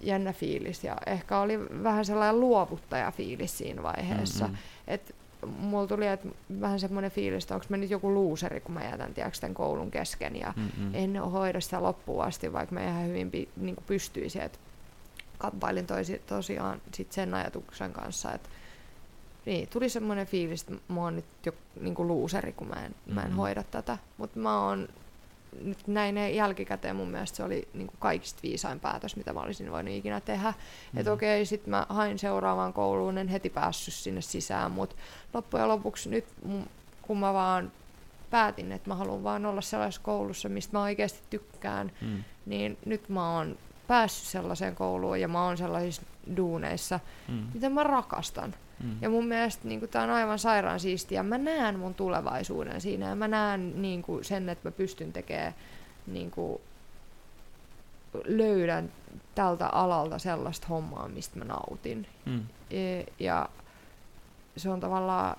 jännä 0.01 0.33
fiilis 0.33 0.85
ja 0.85 0.97
ehkä 1.07 1.39
oli 1.39 1.61
vähän 1.83 2.05
sellainen 2.05 2.41
luovuttajafiilis 2.41 3.59
siinä 3.59 3.83
vaiheessa. 3.83 4.45
Mm-mm. 4.45 4.59
Et 4.87 5.15
mulla 5.47 5.87
tuli 5.87 6.07
et 6.07 6.21
vähän 6.61 6.81
semmoinen 6.81 7.11
fiilis, 7.11 7.45
että 7.45 7.55
onko 7.55 7.67
mä 7.69 7.77
nyt 7.77 7.91
joku 7.91 8.15
luuseri, 8.15 8.61
kun 8.61 8.75
mä 8.75 8.85
jätän 8.85 9.15
tiedätkö, 9.15 9.39
tämän 9.41 9.55
koulun 9.55 9.91
kesken 9.91 10.37
ja 10.37 10.55
Mm-mm. 10.57 10.95
en 10.95 11.17
hoida 11.17 11.61
sitä 11.61 11.83
loppuun 11.83 12.25
asti, 12.25 12.53
vaikka 12.53 12.75
mä 12.75 12.85
ihan 12.85 13.07
hyvin 13.07 13.31
pi, 13.31 13.49
niin 13.57 13.77
pystyisin. 13.87 14.43
Et 14.43 14.61
kamppailin 15.39 15.87
toisi, 15.87 16.23
tosiaan 16.27 16.81
sit 16.95 17.13
sen 17.13 17.35
ajatuksen 17.35 17.93
kanssa, 17.93 18.33
että 18.33 18.49
niin, 19.47 19.69
tuli 19.69 19.89
semmoinen 19.89 20.27
fiilis, 20.27 20.63
että 20.63 20.93
mä 20.93 21.01
oon 21.01 21.17
nyt 21.17 21.25
jo 21.47 21.53
niin 21.81 21.95
kuin 21.95 22.09
luuseri, 22.09 22.53
kun 22.53 22.69
mä 22.69 22.85
en, 22.87 22.95
mä 23.15 23.23
en 23.23 23.29
Mhm. 23.29 23.37
hoida 23.37 23.63
tätä. 23.63 23.99
Mutta 24.19 24.39
mä 24.41 24.61
oon 24.65 24.89
nyt 25.63 25.79
näin 25.87 26.35
jälkikäteen 26.37 26.97
mun 26.97 27.09
mielestä 27.11 27.37
se 27.37 27.43
oli 27.43 27.69
niin 27.75 27.87
kuin 27.87 27.97
kaikista 27.99 28.41
viisain 28.43 28.81
päätös, 28.81 29.17
mitä 29.17 29.33
mä 29.33 29.41
olisin 29.41 29.71
voinut 29.73 29.95
ikinä 29.95 30.21
tehdä. 30.21 30.55
Mm. 30.93 30.99
Että 30.99 31.13
okei, 31.13 31.47
sit 31.47 31.67
mä 31.67 31.87
hain 31.89 32.19
seuraavaan 32.19 32.73
kouluun, 32.73 33.19
en 33.19 33.29
heti 33.29 33.51
päässyt 33.51 33.95
sinne 33.95 34.21
sisään, 34.21 34.71
mutta 34.71 34.97
loppujen 35.35 35.69
lopuksi 35.69 36.11
nyt, 36.11 36.25
kun 37.03 37.19
mä 37.19 37.33
vaan 37.35 37.73
päätin, 38.31 38.73
että 38.73 38.91
mä 38.91 38.95
haluan 38.95 39.25
vaan 39.25 39.47
olla 39.47 39.61
sellaisessa 39.61 40.01
koulussa, 40.05 40.49
mistä 40.49 40.77
mä 40.77 40.83
oikeasti 40.83 41.21
tykkään, 41.31 41.93
Mm. 42.01 42.25
niin 42.47 42.79
nyt 42.85 43.09
mä 43.09 43.35
oon 43.35 43.59
päässyt 43.89 44.29
sellaiseen 44.29 44.75
kouluun 44.77 45.21
ja 45.21 45.29
mä 45.29 45.45
oon 45.45 45.57
sellaisissa 45.59 46.03
duuneissa, 46.37 47.01
Mm. 47.29 47.47
mitä 47.55 47.69
mä 47.71 47.85
rakastan. 47.85 48.55
Mm. 48.83 48.97
Ja 49.01 49.11
mun 49.11 49.27
mielestä 49.27 49.69
niin 49.69 49.89
tämä 49.89 50.05
on 50.05 50.11
aivan 50.11 50.39
sairaan 50.39 50.81
siistiä. 50.81 51.23
Mä 51.23 51.39
näen 51.39 51.79
mun 51.79 51.95
tulevaisuuden 51.95 52.81
siinä 52.81 53.09
ja 53.09 53.15
mä 53.15 53.29
näen 53.29 53.83
niin 53.83 54.03
kuin, 54.03 54.25
sen, 54.25 54.49
että 54.49 54.69
mä 54.69 54.73
pystyn 54.73 55.13
tekemään, 55.13 55.55
niin 56.07 56.31
kuin, 56.31 56.61
löydän 58.25 58.93
tältä 59.35 59.67
alalta 59.67 60.19
sellaista 60.19 60.67
hommaa, 60.67 61.09
mistä 61.09 61.39
mä 61.39 61.45
nautin. 61.45 62.07
Mm. 62.27 62.43
E- 62.71 63.05
Ja 63.19 63.49
se 64.57 64.71
on 64.71 64.81
tavallaan 64.81 65.37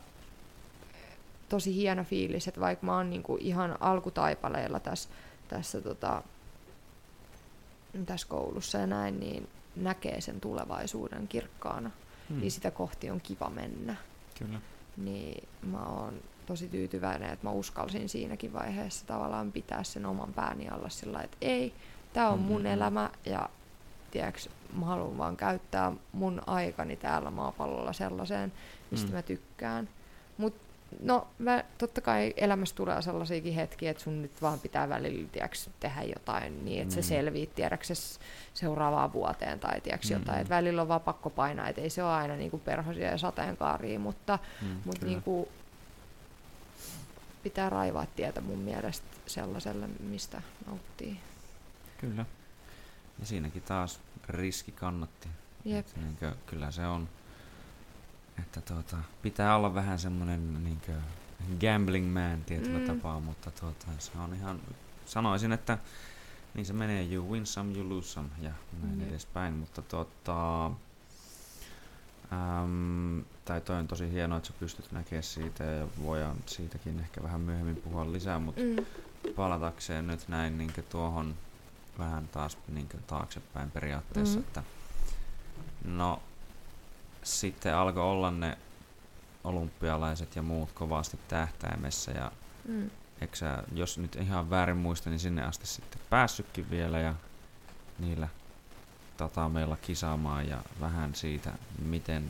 tosi 1.50 1.76
hieno 1.76 2.04
fiilis, 2.04 2.48
että 2.48 2.60
vaikka 2.62 2.86
mä 2.86 2.96
oon 2.96 3.10
niinku 3.10 3.38
ihan 3.42 3.78
alkutaipaleella 3.80 4.80
tässä, 4.80 5.10
tässä, 5.48 5.82
tota, 5.82 6.24
tässä 8.06 8.28
koulussa 8.28 8.78
ja 8.78 8.88
näin, 8.88 9.20
niin 9.20 9.48
näkee 9.76 10.22
sen 10.22 10.42
tulevaisuuden 10.42 11.28
kirkkaana. 11.28 11.92
Mm. 12.30 12.40
Niin 12.40 12.52
sitä 12.52 12.72
kohti 12.72 13.10
on 13.10 13.22
kiva 13.22 13.50
mennä. 13.50 13.96
Kyllä. 14.40 14.62
Niin 14.98 15.48
mä 15.62 15.84
oon 15.86 16.14
tosi 16.46 16.68
tyytyväinen, 16.68 17.30
että 17.30 17.48
mä 17.48 17.52
uskalsin 17.52 18.10
siinäkin 18.10 18.54
vaiheessa 18.54 19.08
tavallaan 19.08 19.52
pitää 19.52 19.84
sen 19.84 20.06
oman 20.06 20.34
pääni 20.34 20.70
alla 20.70 20.90
sillä 20.90 21.22
että 21.22 21.38
ei, 21.42 21.74
tämä 22.14 22.30
on 22.30 22.40
mun 22.40 22.62
Mm-mm. 22.62 22.74
elämä 22.74 23.10
ja 23.26 23.50
tiedätkö, 24.12 24.42
mä 24.80 24.86
haluan 24.86 25.18
vaan 25.18 25.38
käyttää 25.38 25.92
mun 26.14 26.42
aikani 26.48 26.96
täällä 26.96 27.32
maapallolla 27.32 27.94
sellaiseen, 27.94 28.54
mistä 28.92 29.08
Mm. 29.08 29.14
mä 29.14 29.22
tykkään. 29.22 29.90
Mut 30.38 30.54
no, 31.02 31.28
mä, 31.40 31.64
totta 31.78 32.02
kai 32.02 32.34
elämässä 32.38 32.76
tulee 32.76 33.02
sellaisiakin 33.02 33.54
hetkiä, 33.54 33.92
että 33.92 34.04
sun 34.04 34.22
nyt 34.22 34.42
vaan 34.42 34.60
pitää 34.60 34.90
välillä 34.90 35.28
tiedätkö, 35.32 35.58
tehdä 35.80 36.02
jotain 36.04 36.66
niin, 36.66 36.82
että 36.82 36.96
mm. 36.96 37.00
Mm. 37.00 37.04
se 37.04 37.08
selviit 37.08 37.56
tiedätkö, 37.56 37.86
se 37.86 37.96
s- 37.96 38.20
seuraavaan 38.54 39.14
vuoteen 39.14 39.60
tai 39.60 39.82
tiedätkö, 39.82 40.08
Mm-mm. 40.08 40.20
jotain. 40.20 40.40
Että 40.42 40.56
välillä 40.56 40.82
on 40.82 40.88
vaan 40.88 41.02
pakko 41.02 41.30
painaa, 41.30 41.68
että 41.68 41.82
ei 41.82 41.90
se 41.90 42.04
ole 42.04 42.12
aina 42.14 42.36
niin 42.36 42.52
kuin 42.52 42.62
perhosia 42.62 43.12
ja 43.12 43.18
sateenkaaria, 43.18 44.00
mutta, 44.00 44.40
Mm. 44.62 44.68
mutta 44.86 45.06
niin 45.06 45.22
kuin 45.24 45.48
pitää 47.44 47.70
raivaa 47.70 48.06
tietä 48.16 48.42
mun 48.42 48.60
mielestä 48.60 49.06
sellaiselle, 49.28 49.88
mistä 50.00 50.42
nauttii. 50.68 51.20
Kyllä. 51.98 52.26
Ja 53.20 53.26
siinäkin 53.26 53.62
taas 53.62 54.00
riski 54.30 54.72
kannatti. 54.72 55.28
Jep. 55.66 55.86
Et 55.88 55.98
niinkö, 55.98 56.32
kyllä 56.46 56.72
se 56.72 56.88
on, 56.88 57.10
että 58.40 58.62
tuota, 58.62 58.98
pitää 59.22 59.56
olla 59.56 59.74
vähän 59.74 60.00
semmoinen 60.00 60.64
niinkö 60.64 60.92
gambling 61.62 62.14
man 62.14 62.44
tietyllä 62.46 62.80
Mm. 62.80 62.84
mm. 62.84 62.88
tapaa, 62.98 63.20
mutta 63.20 63.52
tuota, 63.52 63.86
se 64.00 64.12
on 64.24 64.34
ihan, 64.34 64.60
sanoisin, 65.06 65.52
että 65.52 65.78
niin 66.54 66.66
se 66.66 66.74
menee, 66.74 67.14
you 67.14 67.32
win 67.32 67.46
some, 67.46 67.78
you 67.78 67.90
lose 67.90 68.08
some 68.08 68.30
ja 68.42 68.52
näin 68.84 69.00
Jep. 69.02 69.10
edespäin, 69.10 69.54
mutta 69.54 69.82
tuota, 69.82 70.66
äm, 72.34 73.24
tai 73.46 73.62
toi 73.62 73.76
on 73.80 73.88
tosi 73.88 74.12
hienoa, 74.12 74.38
että 74.38 74.48
sä 74.48 74.54
pystyt 74.60 74.92
näkemään 74.92 75.24
siitä 75.24 75.64
ja 75.64 75.88
voidaan 76.04 76.38
siitäkin 76.46 77.00
ehkä 77.00 77.24
vähän 77.24 77.42
myöhemmin 77.42 77.76
puhua 77.76 78.12
lisää, 78.12 78.40
mutta 78.40 78.62
Mm. 78.62 78.86
palatakseen 79.36 80.08
nyt 80.08 80.28
näin 80.28 80.58
niin 80.58 80.74
tuohon 80.90 81.36
vähän 81.98 82.28
taas 82.28 82.58
niin 82.68 82.88
taaksepäin 83.08 83.72
periaatteessa, 83.72 84.40
Mhm. 84.40 84.48
että 84.48 84.64
no 85.86 86.22
sitten 87.30 87.76
alkoi 87.76 88.04
olla 88.04 88.32
ne 88.32 88.58
olympialaiset 89.44 90.36
ja 90.36 90.42
muut 90.42 90.72
kovasti 90.72 91.20
tähtäimessä 91.28 92.12
ja 92.12 92.32
Mm. 92.68 92.90
eikö 93.22 93.36
sä, 93.36 93.64
jos 93.74 93.98
nyt 93.98 94.16
ihan 94.16 94.50
väärin 94.50 94.78
muista, 94.78 95.10
niin 95.10 95.20
sinne 95.20 95.44
asti 95.44 95.68
sitten 95.68 96.02
päässytkin 96.10 96.70
vielä 96.70 97.00
ja 97.00 97.14
niillä 98.00 98.28
tatameilla 99.18 99.78
kisaamaan 99.82 100.48
ja 100.50 100.62
vähän 100.82 101.16
siitä, 101.16 101.54
miten 101.86 102.24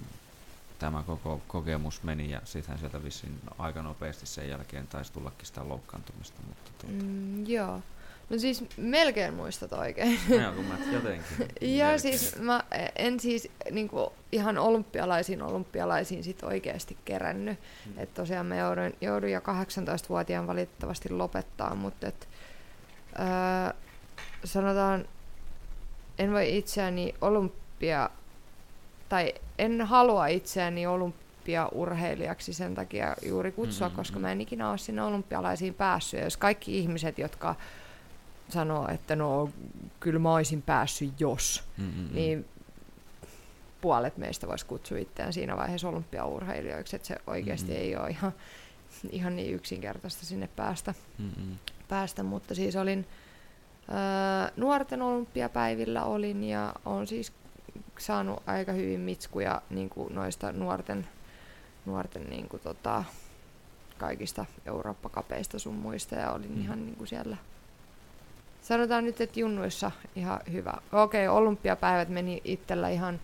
tämä 0.80 1.04
koko 1.04 1.42
kokemus 1.48 2.04
meni 2.04 2.32
ja 2.32 2.42
sittenhän 2.46 2.80
sieltä 2.80 3.04
vissiin 3.04 3.40
aika 3.60 3.82
nopeasti 3.82 4.26
sen 4.26 4.50
jälkeen 4.50 4.88
taisi 4.88 5.14
tullakin 5.14 5.46
sitä 5.46 5.68
loukkaantumista, 5.70 6.42
mutta 6.48 6.72
tuota, 6.78 7.04
Mm, 7.04 7.46
joo. 7.48 7.82
No 8.30 8.38
siis 8.40 8.64
melkein 8.78 9.34
muistat 9.34 9.74
oikein. 9.74 10.20
No, 10.30 10.52
kun 10.56 10.66
mä 10.66 10.78
jotenkin. 10.92 11.26
Ja 11.62 11.86
melkein. 11.86 12.00
siis 12.00 12.36
mä 12.40 12.64
en 12.96 13.20
siis 13.20 13.50
niinku 13.72 14.14
ihan 14.32 14.58
olympialaisiin 14.58 15.42
olympialaisiin 15.42 16.24
sit 16.24 16.44
oikeasti 16.44 16.98
kerännyt. 17.06 17.60
Mm. 17.86 17.94
Et 17.98 18.14
tosiaan 18.14 18.46
mä 18.46 18.56
joudun, 18.56 18.94
joudun 19.02 19.32
jo 19.32 19.40
18-vuotiaan 19.40 20.48
valitettavasti 20.48 21.10
lopettaa, 21.10 21.76
mutta 21.76 22.08
et, 22.08 22.28
öö, 23.20 23.74
sanotaan, 24.44 25.06
en 26.20 26.32
voi 26.34 26.58
itseäni 26.58 27.16
olympia, 27.22 28.10
tai 29.10 29.34
en 29.58 29.82
halua 29.82 30.28
itseäni 30.28 30.88
olympiaurheilijaksi 30.88 32.54
sen 32.54 32.76
takia 32.76 33.16
juuri 33.26 33.52
kutsua, 33.52 33.88
Mm, 33.88 33.94
mm, 33.94 33.96
koska 33.96 34.20
mä 34.20 34.32
en 34.32 34.42
ikinä 34.42 34.70
ole 34.70 34.78
sinne 34.78 35.04
olympialaisiin 35.04 35.74
päässyt. 35.74 36.18
Ja 36.18 36.24
jos 36.24 36.38
kaikki 36.38 36.78
ihmiset, 36.80 37.18
jotka 37.20 37.56
sanoo, 38.50 38.88
että 38.88 39.16
no 39.16 39.50
kyllä 40.00 40.20
mä 40.20 40.34
olisin 40.34 40.62
päässyt 40.62 41.20
jos, 41.20 41.64
Mm-mm. 41.78 42.10
niin 42.14 42.46
puolet 43.82 44.18
meistä 44.18 44.48
voisi 44.48 44.66
kutsua 44.66 44.98
itseään 44.98 45.34
siinä 45.34 45.58
vaiheessa 45.58 45.90
olympiaurheilijoiksi, 45.90 46.96
että 46.96 47.08
se 47.08 47.16
oikeasti 47.28 47.72
Mhm. 47.72 47.76
ei 47.82 47.96
ole 47.96 48.10
ihan, 48.10 48.32
ihan 49.12 49.36
niin 49.36 49.54
yksinkertaista 49.56 50.26
sinne 50.26 50.50
päästä, 50.56 50.94
Mm-mm. 51.18 51.58
päästä. 51.88 52.24
mutta 52.24 52.56
siis 52.56 52.76
olin 52.76 53.08
ää, 53.92 54.52
nuorten 54.58 55.02
olympiapäivillä 55.02 56.04
olin 56.04 56.44
ja 56.44 56.74
olen 56.86 57.08
siis 57.08 57.32
saanut 58.00 58.44
aika 58.46 58.72
hyvin 58.72 59.00
mitskuja 59.00 59.62
niin 59.70 59.90
kuin 59.90 60.16
noista 60.16 60.52
nuorten, 60.52 61.08
nuorten 61.86 62.24
niin 62.30 62.50
kuin 62.50 62.62
tota, 62.62 63.04
kaikista 63.98 64.46
Eurooppa-kapeista 64.66 65.60
sun 65.60 65.76
muista 65.76 66.16
ja 66.16 66.32
olin 66.32 66.52
Mm. 66.56 66.62
ihan 66.62 66.86
niin 66.86 66.96
kuin 66.96 67.08
siellä 67.08 67.38
Sanotaan 68.70 69.06
nyt, 69.06 69.22
että 69.22 69.40
junnuissa 69.40 69.92
ihan 70.16 70.40
hyvä. 70.52 70.74
Okei, 70.92 71.28
olympiapäivät 71.28 72.10
meni 72.10 72.42
itsellä 72.44 72.90
ihan 72.90 73.20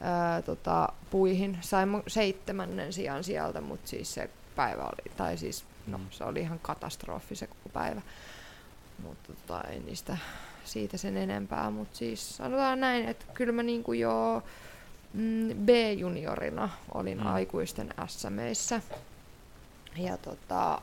ää, 0.00 0.42
tota, 0.42 0.88
puihin. 1.10 1.58
Sain 1.60 1.88
seitsemännen 2.06 2.92
sijan 2.92 3.24
sieltä, 3.24 3.60
mutta 3.60 3.88
siis 3.88 4.14
se 4.14 4.30
päivä 4.56 4.82
oli, 4.82 5.12
tai 5.16 5.36
siis, 5.36 5.64
no 5.86 5.98
Mm. 5.98 6.06
se 6.10 6.24
oli 6.24 6.40
ihan 6.40 6.58
katastrofi 6.58 7.36
se 7.36 7.46
koko 7.46 7.68
päivä. 7.72 8.02
Mutta 9.02 9.32
tota, 9.32 9.68
ei 9.68 9.80
niistä 9.80 10.16
siitä 10.64 10.96
sen 10.96 11.16
enempää, 11.16 11.70
mutta 11.70 11.98
siis 11.98 12.36
sanotaan 12.36 12.80
näin, 12.80 13.08
että 13.08 13.24
kyllä 13.34 13.52
mä 13.52 13.62
niinku 13.62 13.92
jo 13.92 14.42
mm, 15.14 15.48
B-juniorina 15.64 16.68
olin 16.94 17.18
mm. 17.18 17.26
aikuisten 17.26 17.94
SMeissä. 18.06 18.80
Ja, 19.96 20.16
tota, 20.16 20.82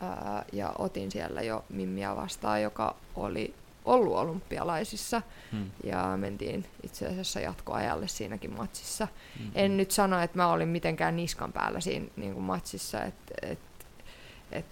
ää, 0.00 0.44
ja 0.52 0.72
otin 0.78 1.10
siellä 1.10 1.42
jo 1.42 1.64
Mimmiä 1.68 2.16
vastaan, 2.16 2.62
joka 2.62 2.96
oli 3.16 3.54
ollut 3.84 4.16
olympialaisissa. 4.16 5.22
Mm. 5.52 5.70
Ja 5.84 6.16
mentiin 6.16 6.66
itse 6.82 7.06
asiassa 7.06 7.40
jatkoajalle 7.40 8.08
siinäkin 8.08 8.56
matsissa. 8.56 9.08
Mm-mm. 9.38 9.50
En 9.54 9.76
nyt 9.76 9.90
sano, 9.90 10.20
että 10.20 10.36
mä 10.36 10.48
olin 10.48 10.68
mitenkään 10.68 11.16
niskan 11.16 11.52
päällä 11.52 11.80
siinä 11.80 12.06
niin 12.16 12.32
kuin 12.32 12.44
matsissa, 12.44 13.02
et, 13.02 13.14
et, 13.42 13.58
et, 14.52 14.66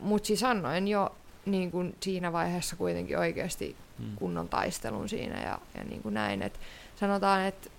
mutta 0.00 0.26
siis 0.26 0.44
annoin 0.44 0.88
jo 0.88 1.16
niin 1.46 1.70
kuin 1.70 1.96
siinä 2.00 2.32
vaiheessa 2.32 2.76
kuitenkin 2.76 3.18
oikeasti 3.18 3.76
Mm. 3.98 4.16
kunnon 4.16 4.48
taistelun 4.48 5.08
siinä 5.08 5.42
ja, 5.42 5.58
ja 5.74 5.84
niin 5.84 6.02
kuin 6.02 6.14
näin. 6.14 6.42
Et 6.42 6.60
sanotaan, 6.96 7.44
että 7.44 7.70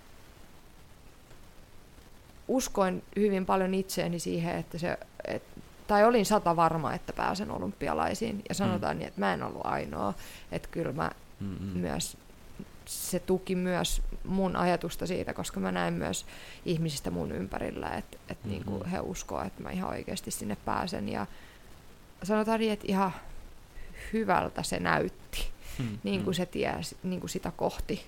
uskoin 2.47 3.03
hyvin 3.15 3.45
paljon 3.45 3.73
itseeni 3.73 4.19
siihen, 4.19 4.55
että 4.55 4.77
se, 4.77 4.97
et, 5.27 5.43
tai 5.89 6.05
olin 6.05 6.25
sata 6.25 6.55
varma, 6.55 6.93
että 6.93 7.13
pääsen 7.13 7.51
olympialaisiin. 7.51 8.41
Ja 8.49 8.55
sanotaan 8.55 8.95
mm. 8.95 8.99
niin, 8.99 9.07
että 9.07 9.19
mä 9.19 9.33
en 9.33 9.43
ollut 9.43 9.65
ainoa. 9.65 10.13
Että 10.51 10.67
kyllä 10.71 10.93
mä 10.93 11.11
Mm-mm. 11.39 11.79
myös, 11.79 12.17
se 12.85 13.19
tuki 13.19 13.55
myös 13.55 14.01
mun 14.23 14.55
ajatusta 14.55 15.07
siitä, 15.07 15.33
koska 15.33 15.59
mä 15.59 15.71
näin 15.71 15.93
myös 15.93 16.25
ihmisistä 16.65 17.11
mun 17.11 17.31
ympärillä, 17.31 17.89
että 17.89 18.17
et 18.29 18.37
mm-hmm. 18.37 18.49
niinku 18.49 18.85
he 18.91 18.99
uskoo, 18.99 19.43
että 19.43 19.63
mä 19.63 19.71
ihan 19.71 19.89
oikeasti 19.89 20.31
sinne 20.31 20.57
pääsen. 20.65 21.09
Ja 21.09 21.25
sanotaan 22.23 22.59
niin, 22.59 22.73
että 22.73 22.85
ihan 22.87 23.11
hyvältä 24.13 24.63
se 24.63 24.79
näytti, 24.79 25.49
mm, 25.79 25.97
niin 26.03 26.23
kuin 26.23 26.33
mm. 26.33 26.37
se 26.37 26.45
tie 26.45 26.75
niin 27.03 27.19
kuin 27.19 27.29
sitä 27.29 27.51
kohti. 27.55 28.05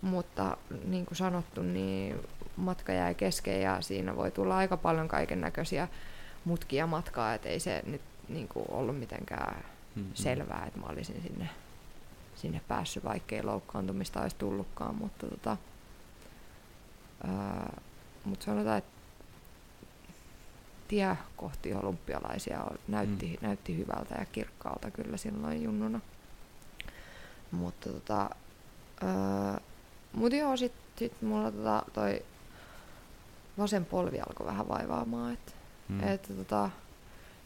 Mutta 0.00 0.56
niin 0.84 1.06
kuin 1.06 1.16
sanottu, 1.16 1.62
niin 1.62 2.20
matka 2.56 2.92
jäi 2.92 3.14
kesken 3.14 3.62
ja 3.62 3.80
siinä 3.80 4.16
voi 4.16 4.30
tulla 4.30 4.56
aika 4.56 4.76
paljon 4.76 5.08
kaiken 5.08 5.40
näköisiä 5.40 5.88
mutkia 6.46 6.86
matkaa, 6.86 7.34
että 7.34 7.48
ei 7.48 7.60
se 7.60 7.82
nyt 7.86 8.00
niin 8.28 8.48
kuin 8.48 8.64
ollut 8.68 8.98
mitenkään 8.98 9.64
mm-hmm. 9.94 10.10
selvää, 10.14 10.64
että 10.66 10.80
mä 10.80 10.86
olisin 10.86 11.22
sinne, 11.22 11.48
sinne 12.34 12.60
päässyt, 12.68 13.04
vaikkei 13.04 13.42
loukkaantumista 13.42 14.20
olisi 14.22 14.36
tullutkaan, 14.36 14.94
mutta 14.94 15.26
tota, 15.26 15.56
ää, 17.26 17.80
mut 18.24 18.42
sanotaan, 18.42 18.78
että 18.78 18.96
tie 20.88 21.16
kohti 21.36 21.74
olympialaisia 21.74 22.64
näytti, 22.88 23.26
mm. 23.26 23.46
näytti 23.46 23.76
hyvältä 23.76 24.14
ja 24.18 24.24
kirkkaalta 24.24 24.90
kyllä 24.90 25.16
silloin 25.16 25.62
junnuna. 25.62 26.00
Mutta 27.50 27.90
tota, 27.90 28.30
öö, 29.02 29.60
mut 30.12 30.32
joo, 30.32 30.56
sit, 30.56 30.72
sit 30.96 31.22
mulla 31.22 31.52
tota, 31.52 31.82
toi 31.92 32.22
vasen 33.58 33.84
polvi 33.84 34.20
alkoi 34.20 34.46
vähän 34.46 34.68
vaivaamaan. 34.68 35.32
Et, 35.32 35.55
mm. 35.88 36.08
et, 36.08 36.32
tota, 36.36 36.70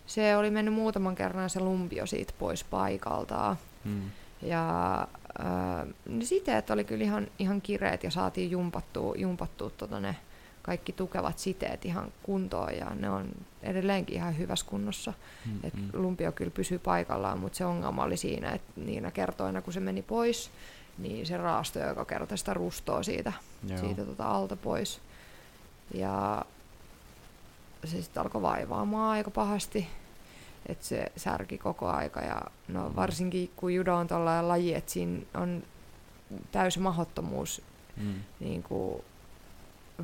se 0.07 0.37
oli 0.37 0.51
mennyt 0.51 0.75
muutaman 0.75 1.15
kerran 1.15 1.51
se 1.51 1.61
lumpio 1.61 2.07
siitä 2.07 2.33
pois 2.39 2.65
paikaltaan. 2.65 3.57
Mm. 3.85 4.11
Ja 4.43 5.09
öö, 5.41 5.93
ne 6.07 6.25
siteet 6.25 6.71
oli 6.71 6.85
kyllä 6.85 7.05
ihan, 7.05 7.27
ihan 7.39 7.61
kireet 7.61 8.05
ja 8.05 8.11
saatiin 8.11 8.51
jumpattua, 8.51 9.15
jumpattua 9.17 9.71
tota 9.71 10.01
ne 10.01 10.17
kaikki 10.63 10.93
tukevat 10.93 11.39
siteet 11.39 11.85
ihan 11.85 12.13
kuntoon 12.23 12.77
ja 12.77 12.91
ne 12.95 13.11
on 13.11 13.29
edelleenkin 13.63 14.17
ihan 14.17 14.39
hyvässä 14.39 14.67
kunnossa. 14.67 15.13
Mm, 15.47 15.59
Et 15.63 15.75
mm. 15.75 15.89
lumpio 15.93 16.33
kyllä 16.33 16.51
pysyy 16.51 16.79
paikallaan, 16.79 17.39
mutta 17.39 17.59
se 17.59 17.65
ongelma 17.65 18.05
oli 18.05 18.17
siinä, 18.17 18.53
että 18.53 18.73
niinä 18.81 19.11
kertoina 19.11 19.63
kun 19.63 19.73
se 19.73 19.81
meni 19.81 20.03
pois, 20.03 20.51
niin 20.99 21.27
se 21.27 21.37
raastoi 21.37 21.89
joka 21.89 22.05
kerta 22.05 22.37
sitä 22.37 22.55
rustoa 22.55 23.03
siitä, 23.03 23.33
siitä 23.81 24.05
tota 24.05 24.31
alta 24.31 24.57
pois. 24.57 25.01
Ja 25.95 26.45
se 27.85 28.03
sitten 28.03 28.23
alkoi 28.23 28.43
vaivaamaan 28.43 29.11
aika 29.11 29.31
pahasti, 29.31 29.89
että 30.67 30.87
se 30.87 31.13
särki 31.17 31.59
koko 31.59 31.89
aika. 31.89 32.21
Ja 32.21 32.43
no 32.69 32.89
mm. 32.89 32.97
varsinkin 32.97 33.51
kun 33.57 33.75
judo 33.75 33.97
on 33.97 34.09
tuollainen 34.09 34.49
laji, 34.49 34.75
että 34.75 34.93
siinä 34.93 35.23
on 35.35 35.63
täysi 36.53 36.81
mahdottomuus 36.81 37.63
mm. 37.97 38.15
niin 38.41 38.63
kuin 38.63 39.05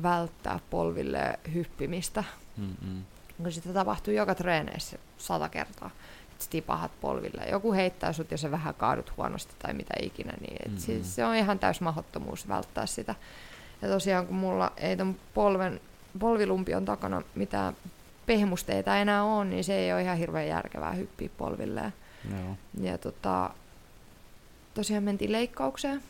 välttää 0.03 0.59
polville 0.69 1.39
hyppimistä. 1.53 2.23
Mm-mm. 2.57 3.03
Kun 3.37 3.51
sitä 3.51 3.73
tapahtuu 3.73 4.13
joka 4.13 4.35
treeneissä 4.35 4.97
sata 5.17 5.49
kertaa. 5.49 5.89
Että 6.31 6.45
tipahat 6.49 6.91
polville. 7.01 7.45
Joku 7.51 7.73
heittää 7.73 8.13
sut 8.13 8.31
ja 8.31 8.37
se 8.37 8.51
vähän 8.51 8.73
kaadut 8.73 9.17
huonosti 9.17 9.55
tai 9.59 9.73
mitä 9.73 9.93
ikinä. 10.01 10.33
Niin 10.41 10.57
et 10.65 10.79
siis 10.79 11.15
se 11.15 11.25
on 11.25 11.35
ihan 11.35 11.59
täys 11.59 11.81
mahdottomuus 11.81 12.47
välttää 12.47 12.85
sitä. 12.85 13.15
Ja 13.81 13.87
tosiaan 13.87 14.27
kun 14.27 14.35
mulla 14.35 14.71
ei 14.77 14.97
ton 14.97 15.15
polven, 15.33 15.81
polvilumpion 16.19 16.85
takana 16.85 17.21
mitään 17.35 17.75
pehmusteita 18.25 18.97
enää 18.97 19.23
on, 19.23 19.49
niin 19.49 19.63
se 19.63 19.73
ei 19.73 19.93
ole 19.93 20.01
ihan 20.01 20.17
hirveän 20.17 20.47
järkevää 20.47 20.91
hyppiä 20.91 21.29
polvilleen. 21.37 21.93
No. 22.29 22.57
Ja 22.81 22.97
tota, 22.97 23.49
tosiaan 24.73 25.03
mentiin 25.03 25.31
leikkaukseen 25.31 26.03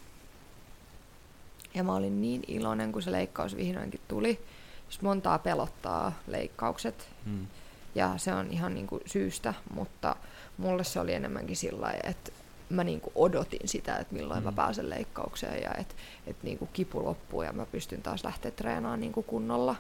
ja 1.73 1.83
mä 1.83 1.95
olin 1.95 2.21
niin 2.21 2.43
iloinen, 2.47 2.91
kun 2.91 3.01
se 3.01 3.11
leikkaus 3.11 3.55
vihdoinkin 3.55 4.01
tuli. 4.07 4.39
Just 4.85 5.01
montaa 5.01 5.39
pelottaa 5.39 6.13
leikkaukset. 6.27 7.09
Hmm. 7.25 7.47
Ja 7.95 8.13
se 8.17 8.33
on 8.33 8.47
ihan 8.51 8.73
niin 8.73 8.87
kuin 8.87 9.01
syystä, 9.05 9.53
mutta 9.73 10.15
mulle 10.57 10.83
se 10.83 10.99
oli 10.99 11.13
enemmänkin 11.13 11.55
sillä 11.55 11.93
että 12.03 12.31
mä 12.69 12.83
niin 12.83 13.01
kuin 13.01 13.11
odotin 13.15 13.67
sitä, 13.67 13.97
että 13.97 14.15
milloin 14.15 14.39
hmm. 14.39 14.45
mä 14.45 14.51
pääsen 14.51 14.89
leikkaukseen 14.89 15.61
ja 15.63 15.71
että 15.77 15.95
et 16.27 16.43
niin 16.43 16.57
kuin 16.57 16.69
kipu 16.73 17.05
loppuu 17.05 17.41
ja 17.41 17.53
mä 17.53 17.65
pystyn 17.65 18.01
taas 18.01 18.23
lähteä 18.23 18.51
treenaamaan 18.51 18.99
niin 18.99 19.11
kuin 19.11 19.23
kunnolla, 19.23 19.75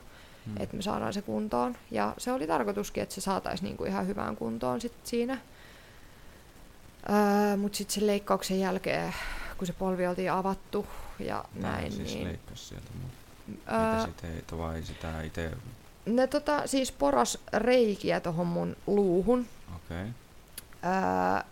hmm. 0.47 0.55
että 0.59 0.75
me 0.75 0.81
saadaan 0.81 1.13
se 1.13 1.21
kuntoon. 1.21 1.75
Ja 1.91 2.13
se 2.17 2.31
oli 2.31 2.47
tarkoituskin, 2.47 3.03
että 3.03 3.15
se 3.15 3.21
saataisiin 3.21 3.65
niin 3.65 3.77
kuin 3.77 3.89
ihan 3.89 4.07
hyvään 4.07 4.35
kuntoon 4.35 4.81
sit 4.81 4.93
siinä. 5.03 5.37
Öö, 7.09 7.57
Mutta 7.57 7.77
sitten 7.77 7.95
sen 7.95 8.07
leikkauksen 8.07 8.59
jälkeen, 8.59 9.13
kun 9.57 9.67
se 9.67 9.73
polvi 9.73 10.07
oltiin 10.07 10.31
avattu, 10.31 10.87
ja 11.19 11.45
Tämä 11.61 11.71
näin. 11.71 11.91
siis 11.91 12.13
niin, 12.13 12.27
leikkasi 12.27 12.65
sieltä 12.65 12.87
Mitä 13.47 14.05
siteitä 14.05 14.57
vai 14.57 14.83
sitä 14.83 15.21
itse? 15.21 15.51
Ne 16.05 16.27
tota, 16.27 16.67
siis 16.67 16.91
poras 16.91 17.37
reikiä 17.53 18.19
tuohon 18.19 18.47
mun 18.47 18.75
luuhun. 18.87 19.47
Okay. 19.75 20.07
Öö, 20.85 21.43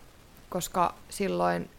koska 0.48 0.94
silloin, 1.08 1.70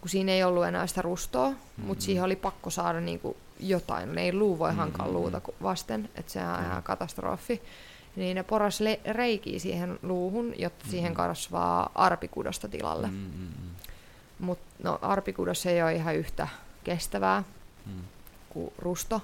kun 0.00 0.10
siinä 0.10 0.32
ei 0.32 0.44
ollut 0.44 0.66
enää 0.66 0.86
sitä 0.86 1.02
rustoa, 1.02 1.50
mm-hmm. 1.50 1.84
mutta 1.84 2.04
siihen 2.04 2.24
oli 2.24 2.36
pakko 2.36 2.70
saada 2.70 3.00
niinku 3.00 3.36
jotain. 3.60 4.18
Ei 4.18 4.32
luu 4.32 4.58
voi 4.58 4.74
hankaa 4.74 5.06
mm-hmm. 5.06 5.18
luuta 5.18 5.40
vasten, 5.62 6.08
että 6.14 6.32
se 6.32 6.38
on 6.40 6.46
mm-hmm. 6.46 6.66
ihan 6.66 6.82
katastrofi. 6.82 7.62
Niin 8.16 8.34
ne 8.34 8.42
poras 8.42 8.80
le- 8.80 9.00
reikiä 9.04 9.58
siihen 9.58 9.98
luuhun, 10.02 10.54
jotta 10.56 10.84
mm-hmm. 10.84 10.90
siihen 10.90 11.14
kasvaa 11.14 11.90
arpikudosta 11.94 12.68
tilalle. 12.68 13.06
Mm-hmm. 13.06 13.48
Mutta 14.38 14.74
no, 14.82 14.98
arpikudos 15.02 15.66
ei 15.66 15.82
ole 15.82 15.94
ihan 15.94 16.16
yhtä 16.16 16.48
kestävää 16.84 17.44
mm. 17.86 18.02
kuin 18.48 18.72
rusto. 18.78 19.22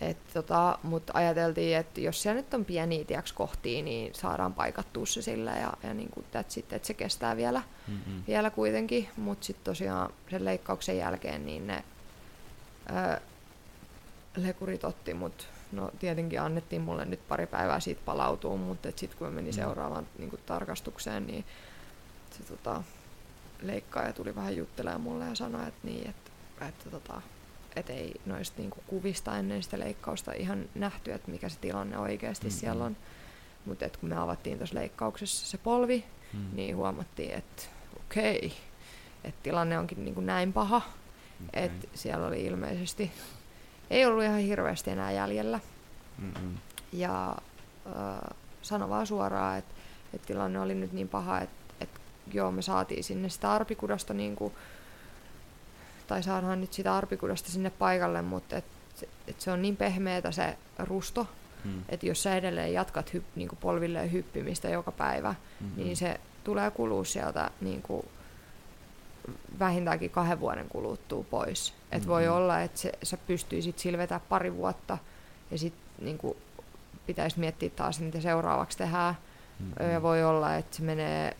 Et 0.00 0.16
tota, 0.34 0.78
Mutta 0.82 1.12
ajateltiin, 1.16 1.76
että 1.76 2.00
jos 2.00 2.22
siellä 2.22 2.40
nyt 2.40 2.54
on 2.54 2.64
pieniä 2.64 3.04
tiiäks, 3.04 3.32
kohtia, 3.32 3.82
niin 3.82 4.14
saadaan 4.14 4.54
paikattua 4.54 5.06
se 5.06 5.22
sillä 5.22 5.50
ja, 5.50 5.72
ja 5.82 5.94
niin 5.94 6.10
kuin 6.10 6.26
sit, 6.48 6.72
että 6.72 6.86
se 6.86 6.94
kestää 6.94 7.36
vielä, 7.36 7.62
mm-hmm. 7.88 8.22
vielä 8.28 8.50
kuitenkin. 8.50 9.08
Mutta 9.16 9.46
sitten 9.46 9.64
tosiaan 9.64 10.10
sen 10.30 10.44
leikkauksen 10.44 10.98
jälkeen 10.98 11.46
niin 11.46 11.66
ne 11.66 11.84
ö, 12.90 13.20
lekurit 14.36 14.84
otti 14.84 15.14
mut 15.14 15.48
no 15.72 15.90
tietenkin 15.98 16.40
annettiin 16.40 16.82
mulle 16.82 17.04
nyt 17.04 17.28
pari 17.28 17.46
päivää 17.46 17.80
siitä 17.80 18.00
palautua, 18.04 18.56
mutta 18.56 18.88
sitten 18.96 19.18
kun 19.18 19.26
mä 19.26 19.34
menin 19.34 19.54
mm. 19.54 19.56
seuraavaan 19.56 20.06
niin 20.18 20.30
kuin 20.30 20.42
tarkastukseen, 20.46 21.26
niin 21.26 21.44
se 22.30 22.42
tota, 22.42 22.82
leikkaaja 23.62 24.12
tuli 24.12 24.34
vähän 24.34 24.56
juttelemaan 24.56 25.00
mulle 25.00 25.24
ja 25.24 25.34
sanoi, 25.34 25.68
että 25.68 25.80
niin, 25.82 26.08
että 26.08 26.28
että 26.68 26.90
tota, 26.90 27.22
et 27.76 27.90
ei 27.90 28.14
noista 28.26 28.58
niinku 28.58 28.76
kuvista 28.86 29.38
ennen 29.38 29.62
sitä 29.62 29.78
leikkausta 29.78 30.32
ihan 30.32 30.68
nähty, 30.74 31.12
että 31.12 31.30
mikä 31.30 31.48
se 31.48 31.58
tilanne 31.58 31.98
oikeasti 31.98 32.46
mm-hmm. 32.46 32.58
siellä 32.58 32.84
on. 32.84 32.96
Mutta 33.64 33.88
kun 34.00 34.08
me 34.08 34.16
avattiin 34.16 34.58
tuossa 34.58 34.74
leikkauksessa 34.74 35.46
se 35.46 35.58
polvi, 35.58 36.04
mm. 36.32 36.46
niin 36.52 36.76
huomattiin, 36.76 37.30
että 37.30 37.62
okei, 38.00 38.36
okay, 38.36 38.50
että 39.24 39.42
tilanne 39.42 39.78
onkin 39.78 40.04
niinku 40.04 40.20
näin 40.20 40.52
paha, 40.52 40.76
okay. 40.76 41.64
että 41.64 41.88
siellä 41.94 42.26
oli 42.26 42.44
ilmeisesti, 42.44 43.12
ei 43.90 44.06
ollut 44.06 44.24
ihan 44.24 44.38
hirveästi 44.38 44.90
enää 44.90 45.12
jäljellä. 45.12 45.60
Mm-hmm. 46.18 46.54
Ja 46.92 47.36
äh, 47.86 48.36
sano 48.62 48.88
vaan 48.88 49.06
suoraan, 49.06 49.58
että, 49.58 49.74
että 50.14 50.26
tilanne 50.26 50.60
oli 50.60 50.74
nyt 50.74 50.92
niin 50.92 51.08
paha, 51.08 51.40
että, 51.40 51.56
että 51.80 52.00
joo, 52.32 52.50
me 52.50 52.62
saatiin 52.62 53.04
sinne 53.04 53.28
sitä 53.28 53.52
arpikudasta 53.52 54.14
niinku, 54.14 54.52
tai 56.06 56.22
saadaan 56.22 56.60
nyt 56.60 56.72
sitä 56.72 56.96
arpikudasta 56.96 57.50
sinne 57.50 57.70
paikalle, 57.70 58.22
mutta 58.22 58.56
et, 58.56 58.64
et 59.28 59.40
se 59.40 59.52
on 59.52 59.62
niin 59.62 59.76
pehmeätä 59.76 60.32
se 60.32 60.56
rusto, 60.78 61.26
hmm. 61.64 61.82
että 61.88 62.06
jos 62.06 62.22
sä 62.22 62.36
edelleen 62.36 62.72
jatkat 62.72 63.12
hyp, 63.12 63.24
niin 63.34 63.48
kuin 63.48 63.58
polvilleen 63.62 64.12
hyppimistä 64.12 64.68
joka 64.68 64.92
päivä, 64.92 65.34
mm-hmm. 65.60 65.82
niin 65.82 65.96
se 65.96 66.20
tulee 66.44 66.70
kulua 66.70 67.04
sieltä 67.04 67.50
niin 67.60 67.82
kuin 67.82 68.06
vähintäänkin 69.58 70.10
kahden 70.10 70.40
vuoden 70.40 70.68
kuluttua 70.68 71.24
pois. 71.30 71.74
Et 71.92 71.98
mm-hmm. 71.98 72.08
voi 72.10 72.28
olla, 72.28 72.60
että 72.60 72.78
se, 72.78 72.92
sä 73.02 73.16
pystyisit 73.16 73.78
silvetä 73.78 74.20
pari 74.28 74.54
vuotta 74.54 74.98
ja 75.50 75.58
sitten 75.58 75.82
niin 75.98 76.18
pitäisi 77.06 77.38
miettiä 77.38 77.70
taas, 77.70 78.00
mitä 78.00 78.20
seuraavaksi 78.20 78.78
tehdään. 78.78 79.16
Mm-hmm. 79.60 79.90
Ja 79.90 80.02
voi 80.02 80.24
olla, 80.24 80.54
että 80.54 80.76
se 80.76 80.82
menee 80.82 81.36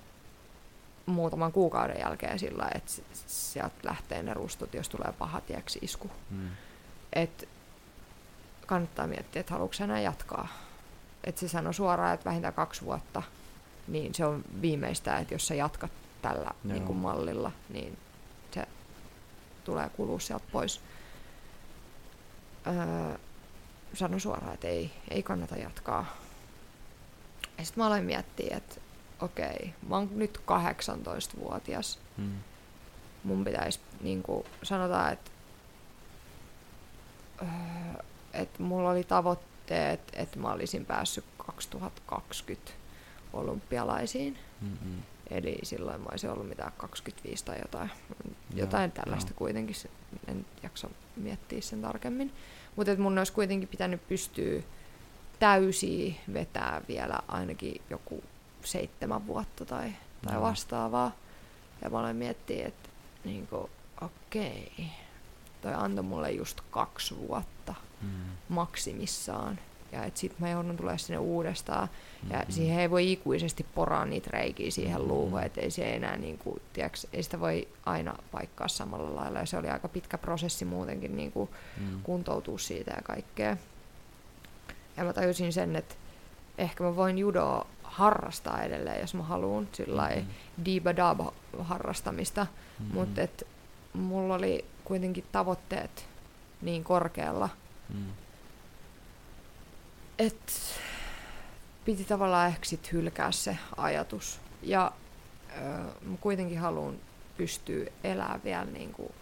muutaman 1.06 1.52
kuukauden 1.52 2.01
jälkeen 2.01 2.39
sillä, 2.39 2.69
että 2.74 2.93
sieltä 3.27 3.74
lähtee 3.82 4.23
ne 4.23 4.35
rustot, 4.35 4.74
jos 4.74 4.89
tulee 4.89 5.12
paha 5.19 5.40
tieksi 5.40 5.78
isku. 5.82 6.10
Mm. 6.31 6.48
Et 7.12 7.48
kannattaa 8.66 9.06
miettiä, 9.06 9.40
että 9.40 9.52
haluatko 9.52 9.85
enää 9.85 10.01
jatkaa. 10.01 10.48
Et 11.24 11.39
se 11.39 11.48
sanoi 11.48 11.74
suoraan, 11.74 12.15
että 12.15 12.24
vähintään 12.24 12.55
kaksi 12.55 12.85
vuotta, 12.85 13.23
niin 13.89 14.15
se 14.15 14.24
on 14.24 14.44
viimeistä, 14.60 15.19
että 15.19 15.35
jos 15.35 15.47
sä 15.47 15.55
jatkat 15.55 15.90
tällä 16.23 16.51
niin 16.65 16.82
kuin 16.82 16.99
mallilla, 16.99 17.53
niin 17.69 17.99
se 18.51 18.66
tulee 19.65 19.89
kulua 19.89 20.20
sieltä 20.20 20.45
pois. 20.53 20.81
Öö, 22.66 23.19
sanoi 23.95 24.20
suoraan, 24.20 24.55
että 24.55 24.69
ei, 24.69 24.90
ei 25.11 25.23
kannata 25.23 25.57
jatkaa. 25.57 26.16
Ja 27.59 27.65
sitten 27.65 27.82
mä 27.82 27.86
aloin 27.86 28.05
miettiä, 28.05 28.57
että 28.57 28.81
okei, 29.20 29.74
mä 29.89 29.97
oon 29.97 30.09
nyt 30.12 30.39
18-vuotias. 30.39 31.99
Mm. 32.16 32.39
Mun 33.24 33.45
pitäisi, 33.45 33.81
niin 34.01 34.23
kuin 34.23 34.47
sanotaan, 34.62 35.12
että 35.12 35.31
öö, 37.43 37.49
että 38.32 38.62
mulla 38.62 38.90
oli 38.90 39.05
tavoitteet, 39.05 40.01
että 40.12 40.39
mä 40.39 40.53
olisin 40.53 40.86
päässyt 40.86 41.24
2020 41.39 42.73
olympialaisiin. 43.32 44.39
Mm-mm. 44.61 45.03
Eli 45.30 45.59
silloin 45.62 46.00
mä 46.00 46.06
olisin 46.10 46.30
ollut 46.30 46.48
mitään 46.48 46.72
25 46.76 47.44
tai 47.44 47.56
jotain, 47.62 47.90
jotain 48.55 48.92
Joo, 48.96 49.05
tällaista 49.05 49.30
joo. 49.30 49.38
kuitenkin, 49.38 49.76
en 50.28 50.46
jaksa 50.62 50.90
miettiä 51.16 51.60
sen 51.60 51.82
tarkemmin. 51.82 52.32
Mutta 52.76 52.96
mun 52.96 53.18
olisi 53.18 53.32
kuitenkin 53.32 53.68
pitänyt 53.68 54.09
pystyä 54.09 54.62
täysiä 55.38 56.14
vetää 56.32 56.80
vielä 56.88 57.18
ainakin 57.28 57.80
joku 57.90 58.24
seitsemän 58.64 59.26
vuotta 59.26 59.64
tai, 59.64 59.92
tai 60.24 60.34
Joo. 60.34 60.42
vastaavaa. 60.42 61.12
Ja 61.82 61.90
mä 61.90 61.98
aloin 61.98 62.16
miettiä, 62.16 62.66
että 62.68 62.88
niinku, 63.24 63.70
okei, 64.00 64.72
toi 65.62 65.74
antoi 65.74 66.05
mulle 66.05 66.30
just 66.30 66.60
kaksi 66.70 67.16
vuotta 67.16 67.74
Mm. 68.02 68.09
maksimissaan. 68.48 69.59
Ja 69.93 70.05
että 70.05 70.20
sit 70.20 70.39
mä 70.39 70.51
joudun 70.51 70.77
tulemaan 70.77 70.98
sinne 70.98 71.19
uudestaan. 71.19 71.89
Ja 72.31 72.39
Mhm. 72.39 72.51
siihen 72.52 72.81
ei 72.81 72.90
voi 72.90 73.12
ikuisesti 73.12 73.66
poraa 73.74 74.05
niitä 74.06 74.31
reikiä 74.32 74.70
siihen 74.70 75.01
Mhm. 75.01 75.09
luuhun, 75.09 75.43
että 75.43 75.60
ei 75.60 75.70
se 75.70 75.94
enää 75.94 76.16
niinku, 76.16 76.60
tiiäks, 76.73 77.06
ei 77.12 77.23
sitä 77.23 77.40
voi 77.40 77.69
aina 77.86 78.15
paikkaa 78.32 78.69
samalla 78.69 79.15
lailla. 79.20 79.39
Ja 79.39 79.47
se 79.47 79.56
oli 79.59 79.69
aika 79.69 79.89
pitkä 79.89 80.19
prosessi 80.19 80.65
muutenkin 80.65 81.16
niinku 81.16 81.51
Mm. 81.81 82.02
kuntoutua 82.02 82.59
siitä 82.59 82.90
ja 82.97 83.02
kaikkea. 83.02 83.56
Ja 84.97 85.05
mä 85.05 85.12
tajusin 85.12 85.52
sen, 85.52 85.77
että 85.77 85.94
ehkä 86.59 86.85
mä 86.85 86.97
voin 86.97 87.19
judoa 87.19 87.66
harrastaa 87.82 88.62
edelleen, 88.62 89.01
jos 89.01 89.15
mä 89.15 89.23
haluan 89.23 89.69
sillä 89.73 90.09
Mhm. 90.09 90.19
mm-hmm. 90.19 90.65
diba 90.65 91.32
harrastamista. 91.60 92.47
Mhm. 92.78 92.94
Mutta 92.94 93.20
mulla 93.93 94.35
oli 94.35 94.65
kuitenkin 94.85 95.24
tavoitteet 95.32 96.06
niin 96.62 96.85
korkealla, 96.85 97.48
Mm. 97.94 98.05
Että 100.19 100.53
piti 101.85 102.05
tavallaan 102.05 102.49
ehkä 102.49 102.65
sit 102.66 102.93
hylkää 102.93 103.32
se 103.32 103.59
ajatus. 103.77 104.40
Ja 104.62 104.93
ö, 105.57 106.16
kuitenkin 106.20 106.59
haluan 106.59 106.97
pystyä 107.36 107.86
elämään 108.05 108.40
vielä 108.45 108.65
niinku 108.65 109.15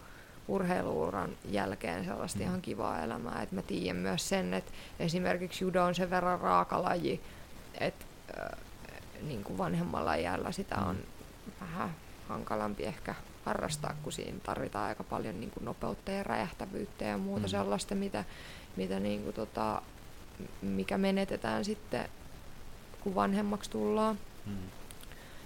urheiluuran 0.47 1.29
jälkeen 1.49 2.05
sellaista 2.05 2.39
Mm. 2.39 2.45
ihan 2.45 2.61
kivaa 2.61 3.03
elämää. 3.03 3.41
Et 3.41 3.51
mä 3.51 3.61
tiedän 3.61 3.95
myös 4.01 4.29
sen, 4.29 4.53
että 4.53 4.71
esimerkiksi 4.99 5.63
judo 5.63 5.83
on 5.83 5.95
sen 5.95 6.09
verran 6.09 6.39
raaka 6.39 6.83
laji, 6.83 7.21
että 7.79 8.05
niin 9.21 9.43
kuin 9.43 9.57
vanhemmalla 9.57 10.15
iällä 10.15 10.51
sitä 10.51 10.75
on 10.75 10.95
Mm. 10.95 11.51
vähän 11.61 11.95
hankalampi 12.29 12.83
ehkä 12.83 13.15
harrastaa, 13.45 13.93
kun 14.03 14.11
siinä 14.11 14.37
tarvitaan 14.43 14.87
aika 14.87 15.03
paljon 15.03 15.39
niin 15.39 15.51
kuin 15.51 15.65
nopeutta 15.65 16.11
ja 16.11 16.23
räjähtävyyttä 16.23 17.05
ja 17.05 17.17
muuta 17.17 17.45
Mm. 17.47 17.49
sellaista, 17.49 17.95
mitä, 17.95 18.23
mitä 18.75 18.99
niin 18.99 19.23
kuin 19.23 19.33
tota, 19.33 19.81
mikä 20.61 20.97
menetetään 20.97 21.65
sitten, 21.65 22.09
kun 23.01 23.15
vanhemmaksi 23.15 23.69
tullaan. 23.69 24.19
Mm. 24.45 24.53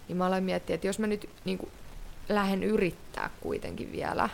Niin 0.08 0.18
mä 0.18 0.26
aloin 0.26 0.44
miettiä, 0.44 0.74
että 0.74 0.88
jos 0.88 1.00
mä 1.00 1.08
nyt 1.08 1.30
niin 1.46 1.58
kuin, 1.58 1.72
lähden 2.30 2.64
yrittää 2.64 3.30
kuitenkin 3.42 3.92
vielä, 3.92 4.30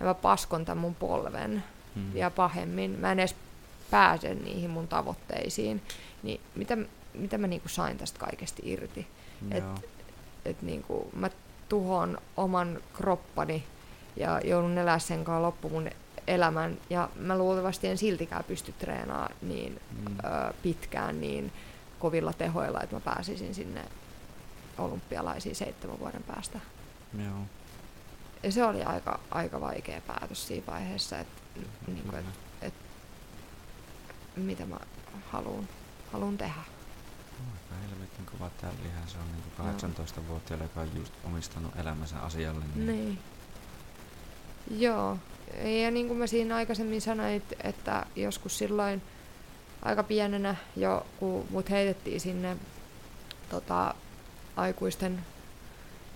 ja 0.00 0.06
mä 0.06 0.14
paskon 0.14 0.64
tämän 0.64 0.78
mun 0.78 0.94
polven 0.94 1.62
Mm. 1.96 2.12
vielä 2.14 2.30
pahemmin, 2.30 2.90
mä 2.90 3.12
en 3.12 3.18
edes 3.20 3.34
pääse 3.90 4.34
niihin 4.34 4.70
mun 4.70 4.88
tavoitteisiin, 4.88 5.82
niin 6.22 6.40
mitä, 6.54 6.76
mitä 7.14 7.38
mä 7.38 7.46
niin 7.46 7.60
kuin 7.60 7.70
sain 7.70 7.98
tästä 7.98 8.18
kaikesta 8.18 8.62
irti? 8.64 9.06
et- 9.50 9.64
Joo. 9.64 9.74
että 10.44 10.66
niinku, 10.66 11.10
mä 11.16 11.30
tuhon 11.68 12.18
oman 12.36 12.80
kroppani 12.94 13.64
ja 14.16 14.40
joudun 14.44 14.78
elää 14.78 14.98
sen 14.98 15.24
kanssa 15.24 15.42
loppu 15.42 15.68
mun 15.68 15.90
elämän. 16.26 16.78
Ja 16.90 17.08
mä 17.16 17.38
luultavasti 17.38 17.86
en 17.86 17.98
siltikään 17.98 18.44
pysty 18.44 18.72
treenaamaan 18.72 19.34
niin 19.42 19.80
Mm. 19.90 20.16
ö, 20.18 20.52
pitkään 20.62 21.20
niin 21.20 21.52
kovilla 21.98 22.32
tehoilla, 22.32 22.80
että 22.82 22.96
mä 22.96 23.00
pääsisin 23.00 23.54
sinne 23.54 23.84
olympialaisiin 24.78 25.56
seitsemän 25.56 25.98
vuoden 25.98 26.22
päästä. 26.22 26.60
Joo. 27.24 27.38
Ja 28.42 28.52
se 28.52 28.64
oli 28.64 28.82
aika, 28.82 29.20
aika 29.30 29.60
vaikea 29.60 30.00
päätös 30.00 30.46
siinä 30.46 30.66
vaiheessa, 30.66 31.18
että 31.18 31.42
niinku, 31.86 32.08
Kyllä. 32.10 32.22
et, 32.62 32.74
mitä 34.36 34.66
mä 34.66 34.76
haluan 35.32 35.68
haluun 36.12 36.38
tehdä. 36.38 36.54
Aika 37.52 37.74
helvetin 37.90 38.26
kova 38.26 38.50
tällihän 38.60 39.08
se 39.08 39.18
on 39.18 39.24
niin 39.32 39.94
18-vuotiaalla, 39.94 40.64
joka 40.64 40.80
on 40.80 40.90
just 40.96 41.12
omistanut 41.24 41.76
elämänsä 41.76 42.18
asialle. 42.20 42.64
Niin. 42.74 42.86
Niin. 42.86 43.18
Joo. 44.70 45.18
Ja 45.82 45.90
niin 45.90 46.06
kuin 46.08 46.18
mä 46.18 46.26
siinä 46.26 46.56
aikaisemmin 46.56 47.00
sanoin, 47.00 47.42
että- 47.64 48.06
joskus 48.16 48.58
silloin 48.58 49.02
aika 49.82 50.02
pienenä 50.02 50.56
jo, 50.76 51.06
kun 51.18 51.46
mut 51.50 51.70
heitettiin 51.70 52.20
sinne 52.20 52.56
tota, 53.50 53.94
aikuisten 54.56 55.24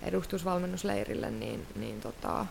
edustusvalmennusleirille, 0.01 1.31
niin, 1.31 1.67
niin 1.75 2.01
tota, 2.01 2.45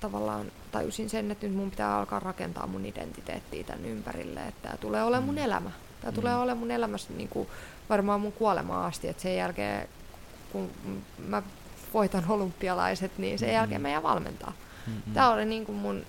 tavallaan 0.00 0.52
tajusin 0.72 1.10
sen, 1.10 1.30
että 1.30 1.46
nyt 1.46 1.56
mun 1.56 1.70
pitää 1.70 1.98
alkaa 1.98 2.20
rakentaa 2.20 2.66
mun 2.66 2.86
identiteettiä 2.86 3.64
tänne 3.64 3.88
ympärille, 3.88 4.40
että 4.40 4.62
tämä 4.62 4.76
tulee 4.76 5.04
olemaan 5.04 5.24
mun 5.24 5.34
Mm. 5.34 5.40
elämä. 5.44 5.70
Tämä 6.00 6.10
Mm. 6.10 6.14
tulee 6.14 6.34
olemaan 6.36 6.58
mun 6.58 6.70
elämässä 6.70 7.12
niin 7.12 7.28
kuin 7.28 7.48
varmaan 7.88 8.20
mun 8.20 8.32
kuolemaan 8.32 8.86
asti, 8.86 9.08
että 9.08 9.22
sen 9.22 9.36
jälkeen 9.36 9.88
kun 10.52 10.70
mä 11.28 11.42
voitan 11.94 12.24
olympialaiset, 12.28 13.18
niin 13.18 13.38
sen 13.38 13.48
Mm. 13.48 13.54
jälkeen 13.54 13.80
mä 13.80 13.88
jään 13.88 14.02
valmentaa. 14.02 14.52
Mm-mm. 14.86 15.14
Tämä 15.14 15.30
oli 15.30 15.44
niin 15.44 15.66
kuin 15.66 15.78
mun 15.78 16.06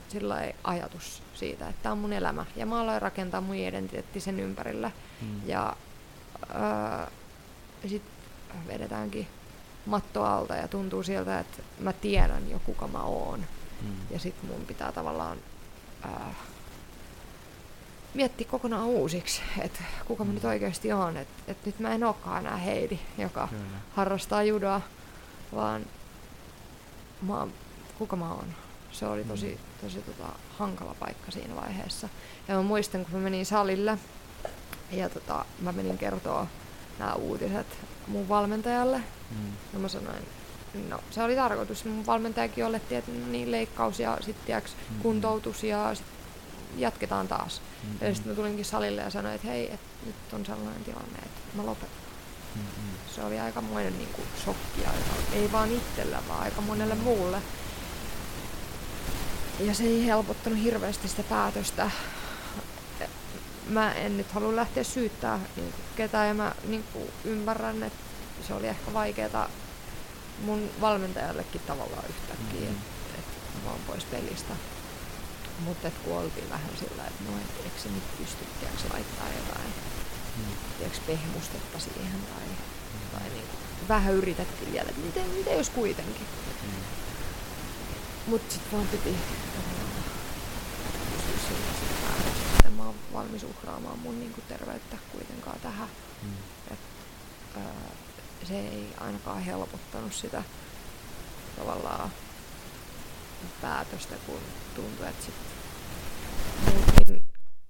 ajatus 0.63 1.21
siitä, 1.33 1.69
että 1.69 1.83
tämä 1.83 1.93
on 1.93 1.99
mun 1.99 2.13
elämä. 2.13 2.45
Ja 2.55 2.65
mä 2.65 2.81
aloin 2.81 3.01
rakentaa 3.01 3.41
mun 3.41 3.55
identiteetti 3.55 4.19
sen 4.19 4.39
ympärillä. 4.39 4.91
Mm. 5.21 5.27
Ja 5.49 5.75
öö, 6.49 7.05
sitten 7.87 8.11
vedetäänkin 8.67 9.27
matto 9.85 10.23
alta 10.23 10.55
ja 10.55 10.67
tuntuu 10.67 11.03
siltä, 11.03 11.39
että 11.39 11.57
mä 11.79 11.93
tiedän 11.93 12.49
jo 12.49 12.59
kuka 12.59 12.87
mä 12.87 13.03
oon. 13.03 13.39
Mm. 13.81 13.87
Ja 14.11 14.19
sitten 14.19 14.49
mun 14.49 14.65
pitää 14.65 14.91
tavallaan 14.91 15.37
ää, 16.03 16.33
miettiä 18.13 18.47
kokonaan 18.51 18.85
uusiksi, 18.85 19.41
että 19.59 19.79
kuka 20.05 20.23
mä 20.23 20.29
Mm. 20.29 20.35
nyt 20.35 20.45
oikeasti 20.45 20.93
oon. 20.93 21.17
Että 21.17 21.33
et 21.47 21.65
nyt 21.65 21.79
mä 21.79 21.89
en 21.95 22.03
olekaan 22.03 22.45
enää 22.45 22.57
Heidi, 22.57 22.99
joka 23.17 23.47
Kyllä. 23.47 23.63
harrastaa 23.95 24.43
judoa, 24.43 24.81
vaan 25.55 25.85
mä, 27.21 27.39
oon- 27.39 27.53
kuka 27.97 28.15
mä 28.15 28.29
oon. 28.33 28.47
Se 28.91 29.05
oli 29.07 29.23
tosi, 29.23 29.59
tosi 29.81 30.01
tota, 30.01 30.29
hankala 30.59 30.95
paikka 30.99 31.31
siinä 31.31 31.55
vaiheessa. 31.55 32.09
Ja 32.47 32.55
mä 32.55 32.61
muistan, 32.61 33.03
kun 33.05 33.13
mä 33.13 33.19
menin 33.19 33.45
salille 33.45 33.97
ja 34.91 35.09
tota, 35.09 35.45
mä 35.59 35.71
menin 35.71 35.97
kertoa 35.97 36.47
nämä 36.99 37.13
uutiset 37.13 37.67
mun 38.07 38.29
valmentajalle. 38.29 38.97
Mm. 39.31 39.51
Ja 39.73 39.79
mä 39.79 39.87
sanoin, 39.87 40.25
no 40.89 40.99
se 41.11 41.23
oli 41.23 41.35
tarkoitus. 41.35 41.85
Mun 41.85 42.05
valmentajakin 42.05 42.65
oletti, 42.65 42.95
että 42.95 43.11
no 43.11 43.27
niin 43.27 43.51
leikkaus 43.51 43.99
ja 43.99 44.17
sitten 44.21 44.61
Mm. 44.89 44.99
kuntoutus 45.01 45.63
ja 45.63 45.95
sit 45.95 46.05
Mm. 46.73 46.79
jatketaan 46.79 47.27
taas. 47.27 47.61
Mm-mm. 47.83 47.97
Ja 48.07 48.13
sitten 48.15 48.31
mä 48.31 48.35
tulinkin 48.35 48.65
salille 48.65 49.01
ja 49.01 49.09
sanoin, 49.09 49.35
että 49.35 49.47
hei, 49.47 49.73
että 49.73 49.87
nyt 50.05 50.15
on 50.33 50.45
sellainen 50.45 50.83
tilanne, 50.83 51.17
että 51.19 51.41
mä 51.57 51.65
lopetan. 51.65 51.89
Mm-mm. 52.55 52.94
Se 53.15 53.23
oli 53.23 53.39
aikamoinen 53.39 53.97
niin 53.97 54.09
kuin, 54.13 54.27
shokki, 54.43 54.85
aika, 54.85 55.33
ei 55.33 55.51
vaan 55.51 55.71
itsellä, 55.71 56.19
vaan 56.27 56.43
aika 56.43 56.61
monelle 56.61 56.95
muulle. 56.95 57.41
Ja 59.59 59.73
se 59.73 59.83
ei 59.83 60.05
helpottanut 60.05 60.59
hirveästi 60.63 61.07
sitä 61.07 61.23
päätöstä. 61.23 61.91
Mä 63.69 63.91
en 63.93 64.17
nyt 64.17 64.31
halua 64.31 64.55
lähteä 64.55 64.83
syyttää 64.83 65.37
niin 65.55 65.71
kuin, 65.71 65.83
ketään 65.95 66.27
ja 66.27 66.33
mä 66.33 66.55
niin 66.67 66.83
kuin, 66.93 67.09
ymmärrän, 67.23 67.83
että 67.83 67.99
se 68.47 68.53
oli 68.53 68.67
ehkä 68.67 68.93
vaikeaa 68.93 69.49
mun 70.45 70.69
valmentajallekin 70.81 71.61
tavallaan 71.67 72.03
yhtäkkiä, 72.09 72.69
Mhm. 72.69 72.79
että 73.17 73.31
et 73.57 73.63
mä 73.63 73.69
oon 73.69 73.79
pois 73.87 74.03
pelistä. 74.03 74.53
Mutta 75.59 75.91
kun 76.03 76.17
oltiin 76.17 76.49
vähän 76.49 76.69
sillä, 76.79 77.03
että 77.07 77.23
no 77.31 77.37
et, 77.37 77.63
eikö 77.65 77.79
se 77.83 77.89
nyt 77.89 78.17
pysty 78.17 78.45
laittaa 78.93 79.27
jotain 79.39 79.73
Mm. 80.37 80.55
tiiäks, 80.77 80.99
pehmustetta 80.99 81.79
siihen 81.79 82.19
tai, 82.33 82.47
tai 83.19 83.29
niin 83.29 83.47
kuin, 83.47 83.87
vähän 83.87 84.13
yritettiin 84.13 84.73
vielä, 84.73 84.89
että 84.89 85.01
miten, 85.01 85.29
miten 85.29 85.57
jos 85.57 85.69
kuitenkin. 85.69 86.27
Mm. 86.63 86.69
Mutta 88.27 88.53
sitten 88.53 88.71
vaan 88.71 88.87
piti 88.87 89.15
että 92.57 92.69
mä 92.69 92.85
oon 92.85 92.95
valmis 93.13 93.43
uhraamaan 93.43 93.99
mun 93.99 94.19
niin 94.19 94.33
kuin, 94.33 94.43
terveyttä 94.47 94.97
kuitenkaan 95.11 95.59
tähän. 95.59 95.87
Mm. 96.23 96.29
Öö, 97.55 97.61
se 98.47 98.59
ei 98.59 98.93
ainakaan 98.97 99.41
helpottanut 99.41 100.13
sitä 100.13 100.43
tavallaan 101.55 102.11
päätöstä, 103.61 104.15
kun 104.25 104.39
tuntui, 104.75 105.07
että 105.07 105.25
sit 105.25 105.35
niin 107.07 107.25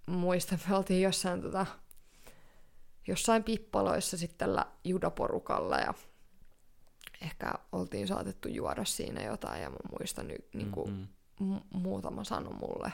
muistan, 0.05 0.59
me 0.69 0.75
oltiin 0.75 1.01
jossain, 1.01 1.41
tota, 1.41 1.65
jossain 3.07 3.43
pippaloissa 3.43 4.17
sitten 4.17 4.37
tällä 4.37 4.65
judaporukalla 4.83 5.77
ja 5.79 5.93
ehkä 7.21 7.53
oltiin 7.71 8.07
saatettu 8.07 8.47
juoda 8.47 8.85
siinä 8.85 9.23
jotain 9.23 9.61
ja 9.61 9.69
mä 9.69 9.75
muistan 9.99 10.27
nyt 10.27 10.47
niin 10.53 10.71
kuin, 10.71 10.89
Mm-hmm. 11.39 11.55
m- 11.55 11.79
muutama 11.79 12.23
sano 12.23 12.51
mulle, 12.51 12.91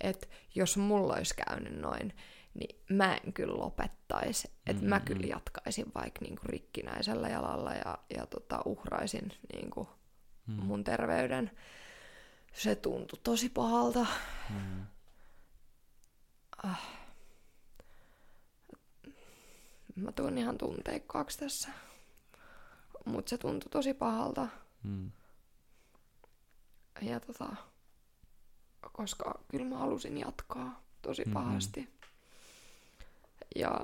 että 0.00 0.26
jos 0.54 0.76
mulla 0.76 1.14
olisi 1.14 1.34
käynyt 1.46 1.80
noin, 1.80 2.16
niin 2.54 2.80
mä 2.90 3.14
en 3.16 3.32
kyllä 3.32 3.56
lopettaisi. 3.58 4.50
Että 4.66 4.84
mä 4.84 4.98
Mm, 4.98 5.04
kyllä 5.04 5.22
mm. 5.22 5.28
jatkaisin 5.30 5.86
vaikka 5.94 6.20
niinku 6.22 6.42
rikkinäisellä 6.46 7.28
jalalla 7.28 7.72
ja, 7.74 7.98
ja 8.16 8.26
tota, 8.26 8.62
uhraisin 8.64 9.32
niinku 9.54 9.88
Mm. 10.46 10.54
mun 10.54 10.84
terveyden. 10.84 11.50
Se 12.52 12.74
tuntui 12.74 13.18
tosi 13.22 13.48
pahalta. 13.48 14.06
Mm. 14.50 14.86
Mä 19.98 20.12
tuun 20.12 20.38
ihan 20.38 20.58
tunteikkaaksi 20.58 21.38
tässä. 21.38 21.68
Mutta 23.04 23.30
se 23.30 23.38
tuntui 23.38 23.70
tosi 23.70 23.94
pahalta. 23.94 24.48
Mm. 24.82 25.10
Ja 27.02 27.20
tota, 27.20 27.48
koska 28.92 29.40
kyllä 29.48 29.64
mä 29.66 29.78
halusin 29.78 30.18
jatkaa 30.18 30.82
tosi 31.02 31.22
Mhm. 31.24 31.32
pahasti. 31.32 31.88
Ja 33.56 33.80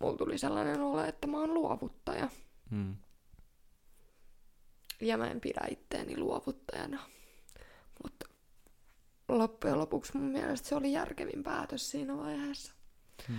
mulla 0.00 0.16
tuli 0.16 0.38
sellainen 0.38 0.80
olo, 0.80 1.04
että 1.04 1.26
mä 1.26 1.38
oon 1.40 1.54
luovuttaja. 1.54 2.28
Mm. 2.70 2.96
Ja 5.00 5.16
mä 5.18 5.26
en 5.30 5.40
pidä 5.40 5.60
itteeni 5.70 6.16
luovuttajana. 6.18 7.02
Mutta 8.02 8.26
loppujen 9.28 9.78
lopuksi 9.78 10.16
mun 10.16 10.30
mielestä 10.30 10.68
se 10.68 10.74
oli 10.74 10.92
järkevin 10.92 11.42
päätös 11.42 11.90
siinä 11.90 12.16
vaiheessa. 12.16 12.72
Mm. 13.28 13.36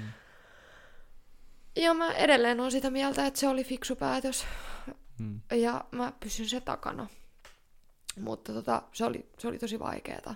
Ja 1.75 1.93
mä 1.93 2.11
edelleen 2.11 2.59
on 2.59 2.71
sitä 2.71 2.89
mieltä, 2.89 3.25
että 3.25 3.39
se 3.39 3.47
oli 3.47 3.63
fiksu 3.63 3.95
päätös. 3.95 4.45
Mm. 5.19 5.41
Ja 5.51 5.85
mä 5.91 6.13
pysyn 6.19 6.49
se 6.49 6.61
takana. 6.61 7.07
Mutta 8.19 8.53
tota, 8.53 8.81
se, 8.93 9.05
oli, 9.05 9.29
se 9.37 9.47
oli 9.47 9.59
tosi 9.59 9.79
vaikeeta. 9.79 10.35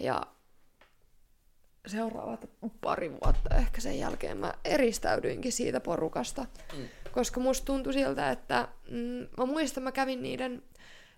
Ja 0.00 0.22
seuraavat 1.86 2.50
pari 2.80 3.10
vuotta 3.10 3.54
ehkä 3.54 3.80
sen 3.80 3.98
jälkeen 3.98 4.36
mä 4.36 4.54
eristäydyinkin 4.64 5.52
siitä 5.52 5.80
porukasta. 5.80 6.46
Mm. 6.76 6.88
Koska 7.12 7.40
musta 7.40 7.64
tuntui 7.64 7.92
siltä, 7.92 8.30
että 8.30 8.68
mm, 8.90 9.26
mä 9.38 9.46
muistan, 9.46 9.82
mä 9.82 9.92
kävin 9.92 10.22
niiden 10.22 10.62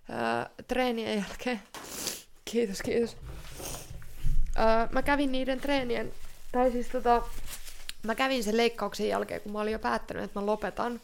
ää, 0.09 0.49
treenien 0.67 1.17
jälkeen. 1.17 1.61
Kiitos, 2.45 2.81
kiitos. 2.81 3.17
Ää, 4.55 4.89
mä 4.91 5.01
kävin 5.01 5.31
niiden 5.31 5.61
treenien, 5.61 6.13
tai 6.51 6.71
siis 6.71 6.87
tota, 6.87 7.21
mä 8.03 8.15
kävin 8.15 8.43
sen 8.43 8.57
leikkauksen 8.57 9.07
jälkeen, 9.07 9.41
kun 9.41 9.51
mä 9.51 9.61
olin 9.61 9.73
jo 9.73 9.79
päättänyt, 9.79 10.23
että 10.23 10.39
mä 10.39 10.45
lopetan. 10.45 11.01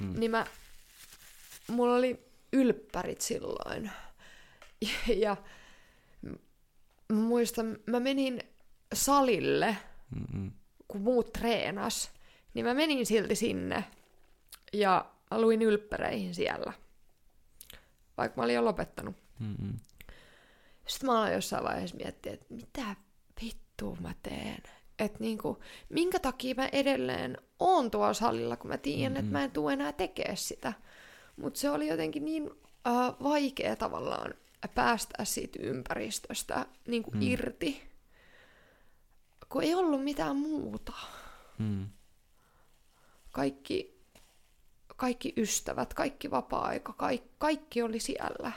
Mm. 0.00 0.20
Niin 0.20 0.30
mä, 0.30 0.46
mulla 1.68 1.94
oli 1.94 2.26
ylppärit 2.52 3.20
silloin. 3.20 3.90
Ja, 4.80 5.14
ja 5.26 5.36
mä 7.08 7.16
muistan, 7.16 7.78
mä 7.86 8.00
menin 8.00 8.42
salille, 8.94 9.76
Mm. 10.34 10.52
kun 10.88 11.00
muut 11.00 11.32
treenas, 11.32 12.10
niin 12.54 12.66
mä 12.66 12.74
menin 12.74 13.06
silti 13.06 13.34
sinne 13.34 13.84
ja 14.72 15.10
mä 15.30 15.40
luin 15.40 15.62
ylppäreihin 15.62 16.34
siellä. 16.34 16.72
Vaikka 18.16 18.36
mä 18.40 18.44
olin 18.44 18.54
jo 18.54 18.64
lopettanut. 18.64 19.16
Mm. 19.38 19.78
Sitten 20.86 21.06
mä 21.10 21.18
aloin 21.18 21.32
jossain 21.32 21.64
vaiheessa 21.64 21.96
miettiä, 21.96 22.32
että 22.32 22.46
mitä 22.54 22.96
vittua 23.42 23.96
mä 24.00 24.14
teen. 24.22 24.62
Että 24.98 25.18
niinku, 25.20 25.58
minkä 25.88 26.18
takia 26.18 26.54
mä 26.54 26.68
edelleen 26.72 27.38
oon 27.58 27.90
tuolla 27.90 28.14
salilla, 28.14 28.56
kun 28.56 28.70
mä 28.70 28.78
tiedän, 28.78 29.12
mm-hmm. 29.12 29.26
että 29.26 29.32
mä 29.32 29.44
en 29.44 29.50
tule 29.50 29.72
enää 29.72 29.92
tekemään 29.92 30.36
sitä. 30.36 30.72
Mutta 31.36 31.60
se 31.60 31.70
oli 31.70 31.88
jotenkin 31.88 32.24
niin 32.24 32.50
äh, 32.86 32.94
vaikea 33.22 33.76
tavallaan 33.76 34.34
päästä 34.74 35.24
siitä 35.24 35.58
ympäristöstä 35.62 36.66
niinku 36.86 37.10
Mm. 37.10 37.16
mm. 37.16 37.22
irti, 37.22 37.82
kun 39.48 39.62
ei 39.62 39.74
ollut 39.74 40.04
mitään 40.04 40.36
muuta. 40.36 40.92
Mm. 41.58 41.86
Kaikki, 43.32 44.00
kaikki 44.96 45.32
ystävät, 45.36 45.94
kaikki 45.94 46.30
vapaa-aika, 46.30 46.92
kaikki, 46.92 47.30
kaikki 47.38 47.82
oli 47.82 48.00
siellä. 48.00 48.52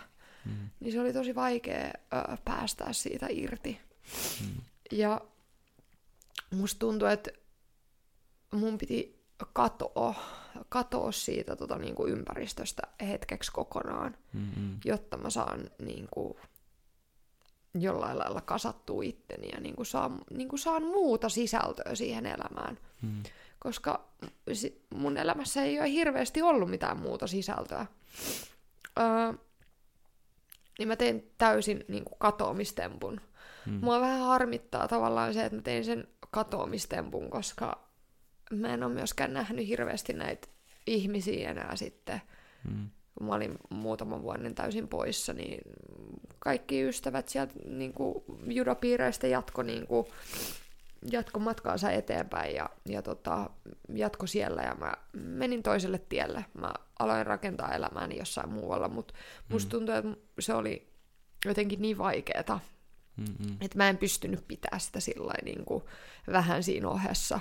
Mm. 0.45 0.69
Niin 0.79 0.91
se 0.91 1.01
oli 1.01 1.13
tosi 1.13 1.35
vaikea 1.35 1.87
ö, 1.87 2.37
päästää 2.45 2.93
siitä 2.93 3.27
irti. 3.29 3.79
Mm. 4.41 4.61
Ja 4.91 5.21
musta 6.51 6.79
tuntui, 6.79 7.13
että 7.13 7.31
mun 8.53 8.77
piti 8.77 9.21
katoa, 9.53 10.15
katoa 10.69 11.11
siitä 11.11 11.55
tota, 11.55 11.77
niin 11.77 11.95
kuin 11.95 12.13
ympäristöstä 12.13 12.81
hetkeksi 13.01 13.51
kokonaan, 13.51 14.17
Mm. 14.33 14.79
jotta 14.85 15.17
mä 15.17 15.29
saan 15.29 15.69
niin 15.79 16.07
kuin, 16.11 16.37
jollain 17.73 18.19
lailla 18.19 18.41
kasattua 18.41 19.03
itteni 19.03 19.49
ja 19.53 19.59
niin 19.59 19.75
kuin, 19.75 19.85
saan, 19.85 20.19
niin 20.31 20.49
kuin, 20.49 20.59
saan 20.59 20.83
muuta 20.83 21.29
sisältöä 21.29 21.95
siihen 21.95 22.25
elämään. 22.25 22.77
Mm. 23.01 23.23
Koska 23.59 24.09
mun 24.95 25.17
elämässä 25.17 25.63
ei 25.63 25.79
ole 25.79 25.89
hirveästi 25.89 26.41
ollut 26.41 26.69
mitään 26.69 26.97
muuta 26.99 27.27
sisältöä. 27.27 27.85
Öö, 28.99 29.33
niin 30.79 30.87
mä 30.87 30.95
tein 30.95 31.31
täysin 31.37 31.85
niin 31.87 32.05
kuin, 32.05 32.19
katoamistempun. 32.19 33.21
Mm. 33.65 33.73
Mua 33.81 34.01
vähän 34.01 34.19
harmittaa 34.19 34.87
tavallaan 34.87 35.33
se, 35.33 35.45
että 35.45 35.55
mä 35.55 35.61
tein 35.61 35.85
sen 35.85 36.07
katoamistempun, 36.31 37.29
koska 37.29 37.87
mä 38.51 38.73
en 38.73 38.83
ole 38.83 38.93
myöskään 38.93 39.33
nähnyt 39.33 39.67
hirveästi 39.67 40.13
näitä 40.13 40.47
ihmisiä 40.87 41.49
enää 41.49 41.75
sitten. 41.75 42.21
Mm. 42.69 42.89
Kun 43.15 43.27
mä 43.27 43.35
olin 43.35 43.57
muutaman 43.69 44.21
vuoden 44.21 44.55
täysin 44.55 44.87
poissa, 44.87 45.33
niin 45.33 45.61
kaikki 46.39 46.83
ystävät 46.83 47.29
sieltä 47.29 47.53
niin 47.65 47.93
kuin, 47.93 48.23
judopiireistä 48.47 49.27
jatko, 49.27 49.63
niin 49.63 49.87
kuin, 49.87 50.05
jatko 51.11 51.39
matkaansa 51.39 51.91
eteenpäin 51.91 52.55
ja, 52.55 52.69
ja 52.85 53.01
tota, 53.01 53.49
jatko 53.93 54.27
siellä 54.27 54.61
ja 54.61 54.75
mä 54.75 54.93
menin 55.13 55.63
toiselle 55.63 56.01
tielle. 56.09 56.45
Mä 56.53 56.73
aloin 56.99 57.25
rakentaa 57.25 57.75
elämääni 57.75 58.17
jossain 58.17 58.49
muualla, 58.49 58.87
mutta 58.87 59.13
musta 59.49 59.69
tuntuu, 59.69 59.95
että 59.95 60.17
se 60.39 60.53
oli 60.53 60.87
jotenkin 61.45 61.81
niin 61.81 61.97
vaikeeta, 61.97 62.59
Mm. 63.17 63.57
että 63.61 63.77
mä 63.77 63.89
en 63.89 63.97
pystynyt 63.97 64.47
pitää 64.47 64.79
sitä 64.79 64.99
sillä 64.99 65.33
niin 65.43 65.65
kuin 65.65 65.83
vähän 66.31 66.63
siinä 66.63 66.89
ohessa, 66.89 67.39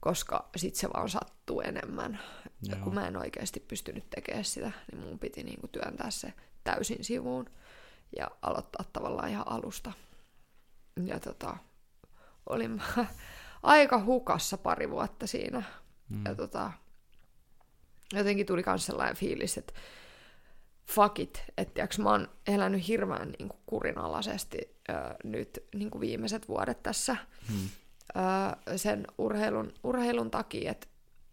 koska 0.00 0.48
sit 0.56 0.74
se 0.74 0.88
vaan 0.94 1.08
sattuu 1.08 1.60
enemmän. 1.60 2.20
Ja 2.68 2.76
Joo. 2.76 2.84
kun 2.84 2.94
mä 2.94 3.06
en 3.06 3.16
oikeasti 3.16 3.60
pystynyt 3.60 4.10
tekemään 4.10 4.44
sitä, 4.44 4.72
niin 4.92 5.02
mun 5.04 5.18
piti 5.18 5.42
niin 5.42 5.60
kuin 5.60 5.70
työntää 5.70 6.10
se 6.10 6.32
täysin 6.64 7.04
sivuun 7.04 7.50
ja 8.18 8.30
aloittaa 8.42 8.84
tavallaan 8.92 9.28
ihan 9.28 9.48
alusta. 9.48 9.92
Ja 11.04 11.20
tota, 11.20 11.56
olin 12.46 12.70
mä 12.70 12.82
aika 13.62 14.04
hukassa 14.04 14.58
pari 14.58 14.90
vuotta 14.90 15.26
siinä. 15.26 15.62
Mm. 16.08 16.24
Ja 16.24 16.34
tota, 16.34 16.72
jotenkin 18.12 18.46
tuli 18.46 18.62
myös 18.66 18.86
sellainen 18.86 19.16
fiilis, 19.16 19.58
että 19.58 19.72
fuck 20.90 21.18
it, 21.18 21.42
että 21.58 21.74
tiiäks, 21.74 21.98
mä 21.98 22.10
oon 22.10 22.28
elänyt 22.46 22.88
hirveän 22.88 23.30
niin 23.38 23.48
kuin 23.48 23.60
kurinalaisesti 23.66 24.76
ö, 24.90 24.92
nyt 25.24 25.64
niin 25.74 25.90
kuin 25.90 26.00
viimeiset 26.00 26.48
vuodet 26.48 26.82
tässä 26.82 27.16
Mm. 27.50 27.68
ö, 28.66 28.78
sen 28.78 29.06
urheilun, 29.18 29.72
urheilun 29.84 30.30
takia, 30.30 30.70
että 30.70 30.86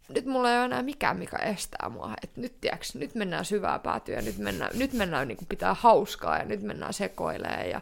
nyt 0.08 0.26
mulla 0.26 0.50
ei 0.50 0.56
ole 0.56 0.64
enää 0.64 0.82
mikään, 0.82 1.16
mikä 1.18 1.36
estää 1.36 1.88
mua. 1.88 2.14
Et 2.22 2.36
nyt, 2.36 2.60
tiiäks, 2.60 2.94
nyt 2.94 3.14
mennään 3.14 3.44
syvää 3.44 3.78
päätyä, 3.78 4.22
nyt 4.22 4.38
mennään, 4.38 4.70
nyt 4.78 4.92
mennään 4.92 5.28
niin 5.28 5.38
kuin 5.38 5.48
pitää 5.48 5.74
hauskaa 5.74 6.38
ja 6.38 6.44
nyt 6.44 6.62
mennään 6.62 6.92
sekoilee 6.92 7.68
ja, 7.70 7.80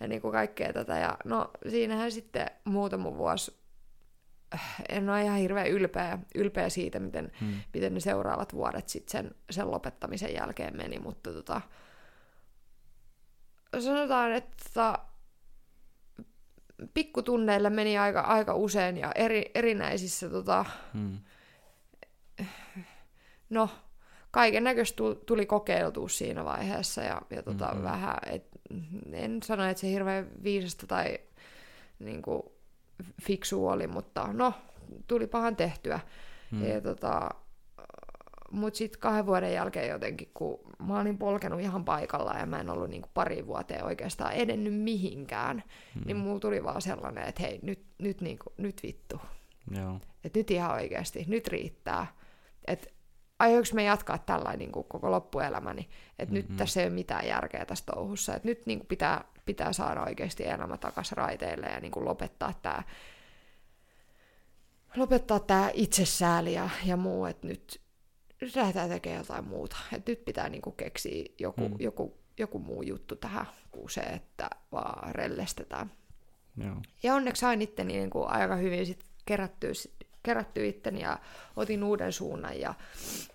ja 0.00 0.08
niin 0.08 0.20
kuin 0.20 0.32
kaikkea 0.32 0.72
tätä. 0.72 0.98
Ja 0.98 1.16
no 1.24 1.50
siinähän 1.70 2.12
sitten 2.12 2.50
muutama 2.64 3.16
vuosi 3.16 3.54
en 4.88 5.08
ole 5.10 5.22
ihan 5.22 5.38
hirveän 5.38 5.66
ylpeä, 5.66 6.18
ylpeä 6.34 6.68
siitä, 6.68 7.00
miten, 7.00 7.32
Mm. 7.40 7.54
miten 7.74 7.94
ne 7.94 8.00
seuraavat 8.00 8.52
vuodet 8.54 8.88
sitten 8.88 9.10
sen, 9.24 9.34
sen 9.50 9.70
lopettamisen 9.70 10.34
jälkeen 10.34 10.76
meni, 10.76 10.98
mutta 10.98 11.32
tota, 11.32 11.60
sanotaan, 13.80 14.32
että 14.32 14.98
pikkutunneilla 16.94 17.70
meni 17.70 17.98
aika, 17.98 18.20
aika 18.20 18.54
usein 18.54 18.96
ja 18.96 19.12
eri, 19.14 19.50
erinäisissä, 19.54 20.30
tota, 20.30 20.64
Mm. 20.94 21.18
no, 23.50 23.68
kaiken 24.30 24.64
näköistä 24.64 25.02
tuli 25.26 25.46
kokeiltua 25.46 26.08
siinä 26.08 26.44
vaiheessa 26.44 27.02
ja, 27.02 27.22
ja 27.30 27.42
tota, 27.42 27.66
mm-hmm. 27.66 27.82
vähän, 27.84 28.16
et, 28.26 28.46
en 29.12 29.42
sano, 29.42 29.64
että 29.64 29.80
se 29.80 29.90
hirveän 29.90 30.30
viisasta 30.42 30.86
tai 30.86 31.18
niin 31.98 32.22
kuin, 32.22 32.42
fiksu 33.22 33.68
oli, 33.68 33.86
mutta 33.86 34.28
no, 34.32 34.54
tuli 35.06 35.26
pahan 35.26 35.56
tehtyä. 35.56 36.00
Mm. 36.50 36.64
Ja, 36.66 36.80
tota, 36.80 37.30
mutta 38.50 38.78
sitten 38.78 39.00
kahden 39.00 39.26
vuoden 39.26 39.52
jälkeen 39.52 39.88
jotenkin, 39.88 40.30
kun 40.34 40.60
mä 40.86 41.00
olin 41.00 41.18
polkenut 41.18 41.60
ihan 41.60 41.84
paikalla 41.84 42.34
ja 42.34 42.46
mä 42.46 42.60
en 42.60 42.70
ollut 42.70 42.90
niinku 42.90 43.08
pari 43.14 43.46
vuoteen 43.46 43.84
oikeastaan 43.84 44.32
edennyt 44.32 44.74
mihinkään, 44.74 45.62
mm. 45.94 46.02
niin 46.06 46.16
mulla 46.16 46.40
tuli 46.40 46.64
vaan 46.64 46.82
sellainen, 46.82 47.24
että 47.24 47.42
hei, 47.42 47.58
nyt, 47.62 47.84
nyt, 47.98 48.20
niinku, 48.20 48.52
nyt 48.56 48.82
vittu. 48.82 49.20
Joo. 49.70 50.00
Että 50.24 50.38
nyt 50.38 50.50
ihan 50.50 50.72
oikeasti, 50.72 51.24
nyt 51.28 51.48
riittää. 51.48 52.06
Että 52.66 52.88
aioinko 53.44 53.68
me 53.74 53.84
jatkaa 53.84 54.18
tällainen 54.18 54.58
niin 54.58 54.72
kuin 54.72 54.86
koko 54.88 55.10
loppuelämäni, 55.10 55.88
että 56.18 56.34
mm-hmm. 56.34 56.48
nyt 56.48 56.56
tässä 56.56 56.80
ei 56.80 56.86
ole 56.86 56.94
mitään 56.94 57.26
järkeä 57.26 57.64
tässä 57.64 57.84
touhussa, 57.94 58.34
että 58.34 58.48
nyt 58.48 58.66
niin 58.66 58.78
kuin 58.78 58.88
pitää, 58.88 59.24
pitää 59.44 59.72
saada 59.72 60.02
oikeasti 60.02 60.46
elämä 60.46 60.76
takaisin 60.76 61.16
raiteille 61.16 61.66
ja 61.66 61.80
niin 61.80 61.92
kuin 61.92 62.04
lopettaa 62.04 62.52
tämä 62.62 62.82
lopettaa 64.96 65.40
tämä 65.40 65.70
itsesääli 65.74 66.52
ja, 66.52 66.70
ja 66.84 66.96
muu, 66.96 67.26
että 67.26 67.46
nyt, 67.46 67.80
lähdetään 68.54 68.90
tekemään 68.90 69.20
jotain 69.20 69.44
muuta. 69.44 69.76
Että 69.92 70.12
nyt 70.12 70.24
pitää 70.24 70.48
niinku 70.48 70.70
keksiä 70.70 71.24
joku, 71.38 71.68
mm. 71.68 71.76
joku, 71.78 72.18
joku 72.38 72.58
muu 72.58 72.82
juttu 72.82 73.16
tähän 73.16 73.46
kuin 73.70 73.90
se, 73.90 74.00
että 74.00 74.50
vaan 74.72 75.14
rellestetään. 75.14 75.92
Joo. 76.56 76.76
Ja 77.02 77.14
onneksi 77.14 77.40
sain 77.40 77.62
itteni 77.62 77.92
niin 77.92 78.10
kuin 78.10 78.28
aika 78.28 78.56
hyvin 78.56 78.86
sit 78.86 79.04
kerättyä, 79.26 79.72
kerättyä 80.24 80.64
itteni 80.64 81.00
ja 81.00 81.18
otin 81.56 81.84
uuden 81.84 82.12
suunnan 82.12 82.60
ja, 82.60 82.74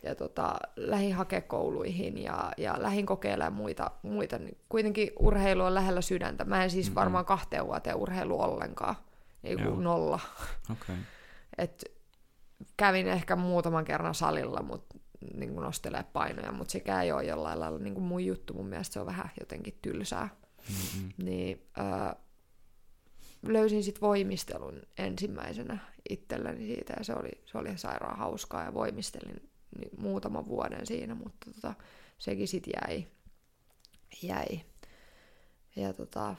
ja 0.04 0.16
tota, 0.16 0.56
lähin 0.76 1.14
hakekouluihin 1.14 2.24
ja, 2.24 2.52
ja 2.58 2.76
lähin 2.78 3.06
kokeilemaan 3.06 3.54
muita. 3.54 3.92
muita. 4.04 4.38
Niin 4.38 4.58
kuitenkin 4.70 5.12
urheilu 5.20 5.64
on 5.64 5.74
lähellä 5.74 6.02
sydäntä. 6.02 6.46
Mä 6.46 6.64
en 6.64 6.70
siis 6.70 6.86
mm-hmm. 6.86 6.96
varmaan 6.96 7.26
kahteen 7.26 7.68
vuoteen 7.68 7.96
urheilu 7.96 8.42
ollenkaan. 8.42 8.96
Niin 9.44 9.64
kuin 9.64 9.84
nolla. 9.84 10.20
Okay. 10.72 10.96
Et 11.58 11.84
kävin 12.78 13.08
ehkä 13.08 13.36
muutaman 13.36 13.86
kerran 13.86 14.16
salilla, 14.16 14.62
mutta 14.62 14.98
niin 15.34 15.54
kuin 15.54 15.64
nostelee 15.64 16.04
painoja, 16.14 16.52
mutta 16.52 16.72
sekään 16.72 17.04
ei 17.04 17.12
ole 17.12 17.24
jollain 17.24 17.60
lailla 17.60 17.80
niin 17.80 17.94
kuin 17.94 18.04
mun 18.04 18.26
juttu. 18.26 18.54
Mun 18.54 18.68
mielestä 18.68 18.94
se 18.94 19.00
on 19.00 19.06
vähän 19.06 19.30
jotenkin 19.40 19.80
tylsää. 19.82 20.30
Mm-hmm. 20.70 21.26
Niin 21.26 21.68
äh, 21.80 22.16
löysin 23.48 23.84
sitten 23.84 24.02
voimistelun 24.02 24.82
ensimmäisenä 24.98 25.78
itselleni 26.10 26.68
siitä 26.68 26.94
ja 26.98 27.04
se 27.04 27.14
oli, 27.14 27.32
se 27.46 27.58
oli 27.58 27.78
sairaan 27.78 28.18
hauskaa 28.18 28.64
ja 28.64 28.74
voimistelin 28.74 29.50
niin 29.80 29.90
muutaman 29.98 30.48
vuoden 30.48 30.86
siinä, 30.86 31.16
mutta 31.16 31.52
tota, 31.54 31.74
sekin 32.18 32.48
sitten 32.48 32.74
jäi. 32.82 33.08
jäi. 34.24 34.62
Ja 35.76 35.94
tota, 35.94 36.36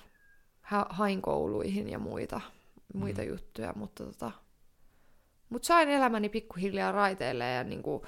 hain 0.88 1.22
kouluihin 1.22 1.90
ja 1.90 1.98
muita, 1.98 2.40
muita 2.94 3.22
mm. 3.22 3.28
juttuja, 3.28 3.72
mutta 3.76 4.04
tota, 4.04 4.32
mut 5.48 5.64
sain 5.64 5.88
elämäni 5.88 6.28
pikkuhiljaa 6.28 6.92
raiteille 6.92 7.44
ja 7.44 7.64
niinku, 7.64 8.06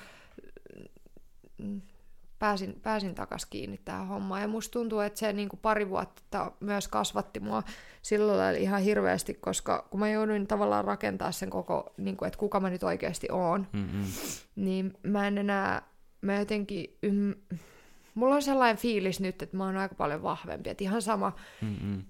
pääsin, 2.43 2.81
pääsin 2.83 3.15
takaisin 3.15 3.49
kiinni 3.51 3.81
tähän 3.85 4.07
hommaan. 4.07 4.43
Ja 4.43 4.49
musta 4.49 4.73
tuntuu, 4.73 5.01
että 5.01 5.19
se 5.19 5.33
niin 5.33 5.49
kuin 5.49 5.61
pari 5.61 5.89
vuotta 5.89 6.53
myös 6.61 6.89
kasvatti 6.89 7.41
mua 7.41 7.63
sillä 8.03 8.37
lailla 8.37 8.61
ihan 8.61 8.83
hirveästi, 8.83 9.35
koska 9.35 9.89
kun 9.91 10.01
mä 10.01 10.11
jouduin 10.11 10.47
tavallaan 10.47 10.85
rakentaa 10.85 11.33
sen 11.33 11.51
koko, 11.51 11.93
niin 11.97 12.17
kuin, 12.17 12.27
että 12.27 12.39
kuka 12.39 12.61
mä 12.61 12.71
nyt 12.71 12.83
oikeasti 12.83 13.29
oon, 13.31 13.67
Mm-mm. 13.73 14.05
niin 14.57 14.95
mä 15.03 15.27
en 15.27 15.39
enää, 15.39 15.83
mä 16.21 16.39
jotenkin, 16.39 16.97
ym, 17.03 17.35
mulla 18.15 18.35
on 18.35 18.43
sellainen 18.43 18.77
fiilis 18.77 19.21
nyt, 19.21 19.43
että 19.43 19.57
mä 19.57 19.65
oon 19.65 19.77
aika 19.77 19.95
paljon 19.95 20.23
vahvempi. 20.23 20.71
Että 20.71 20.85
ihan 20.85 21.03
sama, 21.03 21.33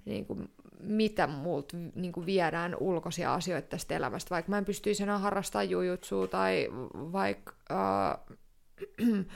niin 0.05 0.27
kuin, 0.27 0.49
mitä 0.81 1.27
multa 1.27 1.77
niin 1.95 2.13
kuin 2.13 2.27
viedään 2.27 2.77
ulkoisia 2.81 3.35
asioita 3.35 3.69
tästä 3.69 3.97
elämästä, 3.97 4.31
vaikka 4.31 4.51
mä 4.51 4.59
en 4.59 4.65
pystyisi 4.65 5.03
enää 5.03 5.19
harrastamaan 5.19 5.71
jujutsua 5.71 6.27
tai 6.27 6.69
vaikka... 6.95 7.53
Äh, 7.71 9.27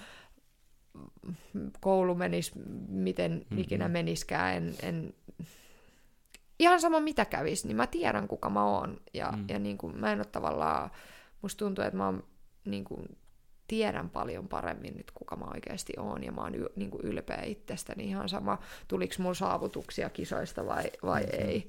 koulu 1.80 2.14
menisi, 2.14 2.52
miten 2.88 3.32
mm-hmm. 3.32 3.58
ikinä 3.58 3.88
meniskään, 3.88 4.56
en, 4.56 4.74
en, 4.82 5.14
ihan 6.58 6.80
sama 6.80 7.00
mitä 7.00 7.24
kävisi, 7.24 7.66
niin 7.66 7.76
mä 7.76 7.86
tiedän 7.86 8.28
kuka 8.28 8.50
mä 8.50 8.64
oon. 8.64 9.00
Ja, 9.14 9.32
mm. 9.36 9.44
ja 9.48 9.58
niin 9.58 9.78
kuin, 9.78 10.00
mä 10.00 10.12
en 10.12 10.18
ole 10.18 10.26
tavallaan, 10.32 10.90
musta 11.42 11.58
tuntuu, 11.58 11.84
että 11.84 11.96
mä 11.96 12.04
oon, 12.06 12.24
niin 12.64 12.84
kuin, 12.84 13.18
tiedän 13.68 14.10
paljon 14.10 14.48
paremmin 14.48 14.96
nyt, 14.96 15.10
kuka 15.10 15.36
mä 15.36 15.44
oikeasti 15.44 15.92
oon, 15.98 16.24
ja 16.24 16.32
mä 16.32 16.40
oon 16.40 16.54
y, 16.54 16.64
niin 16.76 16.90
kuin 16.90 17.04
ylpeä 17.04 17.42
itsestäni. 17.42 18.04
Ihan 18.04 18.28
sama, 18.28 18.58
tuliko 18.88 19.14
mulla 19.18 19.34
saavutuksia 19.34 20.10
kisoista 20.10 20.66
vai, 20.66 20.90
vai 21.02 21.22
mm-hmm. 21.22 21.48
ei. 21.48 21.68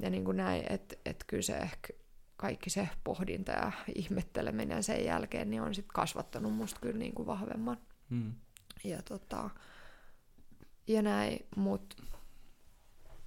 Ja 0.00 0.10
niin 0.10 0.24
kuin 0.24 0.36
näin, 0.36 0.72
että 0.72 0.96
et 1.06 1.24
kyllä 1.26 1.42
se 1.42 1.56
ehkä 1.56 1.92
kaikki 2.36 2.70
se 2.70 2.88
pohdinta 3.04 3.52
ja 3.52 3.72
ihmetteleminen 3.94 4.82
sen 4.82 5.04
jälkeen, 5.04 5.50
niin 5.50 5.62
on 5.62 5.74
sitten 5.74 5.94
kasvattanut 5.94 6.54
musta 6.54 6.80
kyllä 6.80 6.98
niin 6.98 7.14
kuin 7.14 7.26
vahvemman. 7.26 7.78
Mm 8.10 8.32
ja, 8.84 9.02
tota, 9.02 9.50
ja 10.86 11.02
näin, 11.02 11.46
mutta 11.56 11.96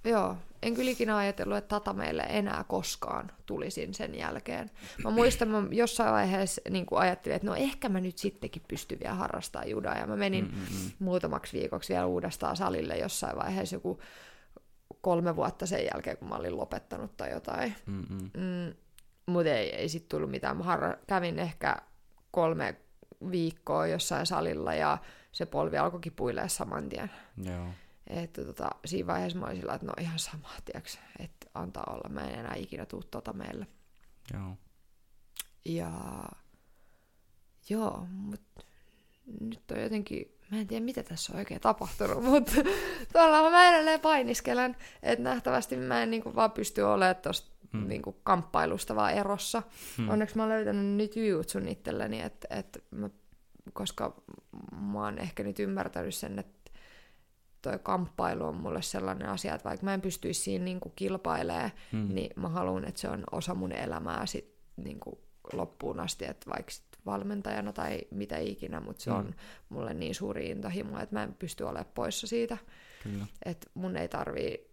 joo, 0.04 0.36
en 0.62 0.74
kyllä 0.74 0.90
ikinä 0.90 1.16
ajatellut, 1.16 1.58
että 1.58 1.68
tata 1.68 1.92
meille 1.92 2.22
enää 2.28 2.64
koskaan 2.68 3.32
tulisin 3.46 3.94
sen 3.94 4.14
jälkeen. 4.14 4.70
Mä 5.04 5.10
muistan, 5.10 5.48
mä 5.48 5.62
jossain 5.70 6.12
vaiheessa 6.12 6.60
niin 6.70 6.86
ajattelin, 6.90 7.36
että 7.36 7.48
no 7.48 7.54
ehkä 7.54 7.88
mä 7.88 8.00
nyt 8.00 8.18
sittenkin 8.18 8.62
pystyn 8.68 8.98
vielä 9.00 9.14
harrastamaan 9.14 9.70
judaa, 9.70 9.98
ja 9.98 10.06
mä 10.06 10.16
menin 10.16 10.44
Mm-mm. 10.44 10.90
muutamaksi 10.98 11.58
viikoksi 11.58 11.92
vielä 11.92 12.06
uudestaan 12.06 12.56
salille 12.56 12.98
jossain 12.98 13.36
vaiheessa 13.36 13.76
joku 13.76 14.00
kolme 15.00 15.36
vuotta 15.36 15.66
sen 15.66 15.84
jälkeen, 15.84 16.16
kun 16.16 16.28
mä 16.28 16.34
olin 16.36 16.56
lopettanut 16.56 17.16
tai 17.16 17.30
jotain. 17.30 17.74
Mm, 17.86 18.74
mutta 19.26 19.50
ei, 19.50 19.74
ei 19.74 19.88
sitten 19.88 20.08
tullut 20.08 20.30
mitään. 20.30 20.56
Mä 20.56 20.64
harra- 20.64 20.98
kävin 21.06 21.38
ehkä 21.38 21.76
kolme 22.30 22.76
viikkoa 23.30 23.86
jossain 23.86 24.26
salilla 24.26 24.74
ja 24.74 24.98
se 25.32 25.46
polvi 25.46 25.78
alkoi 25.78 26.00
kipuilee 26.00 26.48
saman 26.48 26.88
tien. 26.88 27.10
Joo. 27.44 27.66
Että 28.06 28.44
tota, 28.44 28.70
siinä 28.84 29.06
vaiheessa 29.06 29.38
mä 29.38 29.46
olin 29.46 29.56
sillä, 29.56 29.74
että 29.74 29.86
no 29.86 29.92
ihan 30.00 30.18
sama, 30.18 30.48
tiiäks, 30.64 30.98
että 31.18 31.46
antaa 31.54 31.84
olla, 31.94 32.08
mä 32.08 32.20
en 32.20 32.38
enää 32.38 32.54
ikinä 32.54 32.86
tuu 32.86 33.02
tota 33.02 33.32
meille. 33.32 33.66
Joo. 34.34 34.56
Ja 35.64 35.90
joo, 37.68 38.06
mutta 38.10 38.64
nyt 39.40 39.70
on 39.70 39.82
jotenkin, 39.82 40.38
mä 40.50 40.58
en 40.58 40.66
tiedä 40.66 40.84
mitä 40.84 41.02
tässä 41.02 41.32
on 41.32 41.38
oikein 41.38 41.60
tapahtunut, 41.60 42.24
mutta 42.30 42.52
tuolla 43.12 43.50
mä 43.50 43.68
edelleen 43.68 44.00
painiskelen, 44.00 44.76
että 45.02 45.22
nähtävästi 45.22 45.76
mä 45.76 46.02
en 46.02 46.10
niinku 46.10 46.34
vaan 46.34 46.52
pysty 46.52 46.82
olemaan 46.82 47.16
tuosta 47.16 47.50
hmm. 47.72 47.88
niinku 47.88 48.12
kamppailusta 48.22 48.96
vaan 48.96 49.12
erossa. 49.12 49.62
Hmm. 49.96 50.08
Onneksi 50.08 50.36
mä 50.36 50.42
oon 50.42 50.50
löytänyt 50.50 50.96
nyt 50.96 51.16
jujutsun 51.16 51.68
itselleni, 51.68 52.20
että 52.20 52.48
et 52.50 52.84
mä 52.90 53.10
koska 53.72 54.22
mä 54.92 55.04
oon 55.04 55.18
ehkä 55.18 55.42
nyt 55.42 55.58
ymmärtänyt 55.58 56.14
sen, 56.14 56.38
että 56.38 56.70
toi 57.62 57.78
kamppailu 57.82 58.44
on 58.44 58.56
mulle 58.56 58.82
sellainen 58.82 59.28
asia, 59.28 59.54
että 59.54 59.68
vaikka 59.68 59.84
mä 59.84 59.94
en 59.94 60.00
pystyisi 60.00 60.40
siinä 60.40 60.64
niin 60.64 60.80
kuin 60.80 60.92
kilpailemaan, 60.96 61.70
mm. 61.92 62.14
niin 62.14 62.30
mä 62.36 62.48
haluan, 62.48 62.84
että 62.84 63.00
se 63.00 63.08
on 63.08 63.24
osa 63.32 63.54
mun 63.54 63.72
elämää 63.72 64.26
sit 64.26 64.54
niin 64.76 65.00
kuin 65.00 65.18
loppuun 65.52 66.00
asti, 66.00 66.24
että 66.24 66.50
vaikka 66.50 66.72
sit 66.72 66.84
valmentajana 67.06 67.72
tai 67.72 68.00
mitä 68.10 68.38
ikinä, 68.38 68.80
mutta 68.80 69.02
se 69.02 69.10
mm. 69.10 69.16
on 69.16 69.34
mulle 69.68 69.94
niin 69.94 70.14
suuri 70.14 70.46
intohimo, 70.50 70.98
että 71.00 71.14
mä 71.14 71.22
en 71.22 71.34
pysty 71.34 71.64
olemaan 71.64 71.92
poissa 71.94 72.26
siitä. 72.26 72.58
Kyllä. 73.02 73.26
Että 73.44 73.70
mun 73.74 73.96
ei 73.96 74.08
tarvii, 74.08 74.70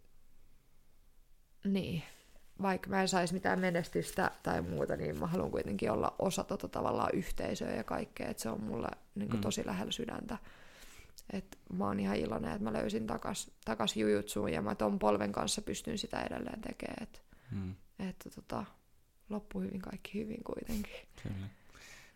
niin, 1.63 2.03
vaikka 2.61 2.89
mä 2.89 3.01
en 3.01 3.07
saisi 3.07 3.33
mitään 3.33 3.59
menestystä 3.59 4.31
tai 4.43 4.61
muuta, 4.61 4.95
niin 4.95 5.19
mä 5.19 5.27
haluan 5.27 5.51
kuitenkin 5.51 5.91
olla 5.91 6.15
osa 6.19 6.43
tota 6.43 6.67
tavallaan 6.67 7.09
yhteisöä 7.13 7.71
ja 7.71 7.83
kaikkea, 7.83 8.29
että 8.29 8.43
se 8.43 8.49
on 8.49 8.63
mulle 8.63 8.87
niin 9.15 9.29
kuin, 9.29 9.39
mm. 9.39 9.41
tosi 9.41 9.65
lähellä 9.65 9.91
sydäntä. 9.91 10.37
Et 11.33 11.57
mä 11.73 11.85
oon 11.85 11.99
ihan 11.99 12.15
iloinen, 12.15 12.51
että 12.51 12.63
mä 12.63 12.73
löysin 12.73 13.07
takas, 13.07 13.51
takas 13.65 13.97
jujutsuun 13.97 14.53
ja 14.53 14.61
mä 14.61 14.75
ton 14.75 14.99
polven 14.99 15.31
kanssa 15.31 15.61
pystyn 15.61 15.97
sitä 15.97 16.21
edelleen 16.21 16.61
tekemään. 16.61 17.03
Et, 17.03 17.21
mm. 17.51 17.75
Että 17.99 18.29
tota, 18.29 18.65
loppu 19.29 19.59
hyvin, 19.59 19.81
kaikki 19.81 20.19
hyvin 20.19 20.43
kuitenkin. 20.43 20.95
Kyllä. 21.23 21.47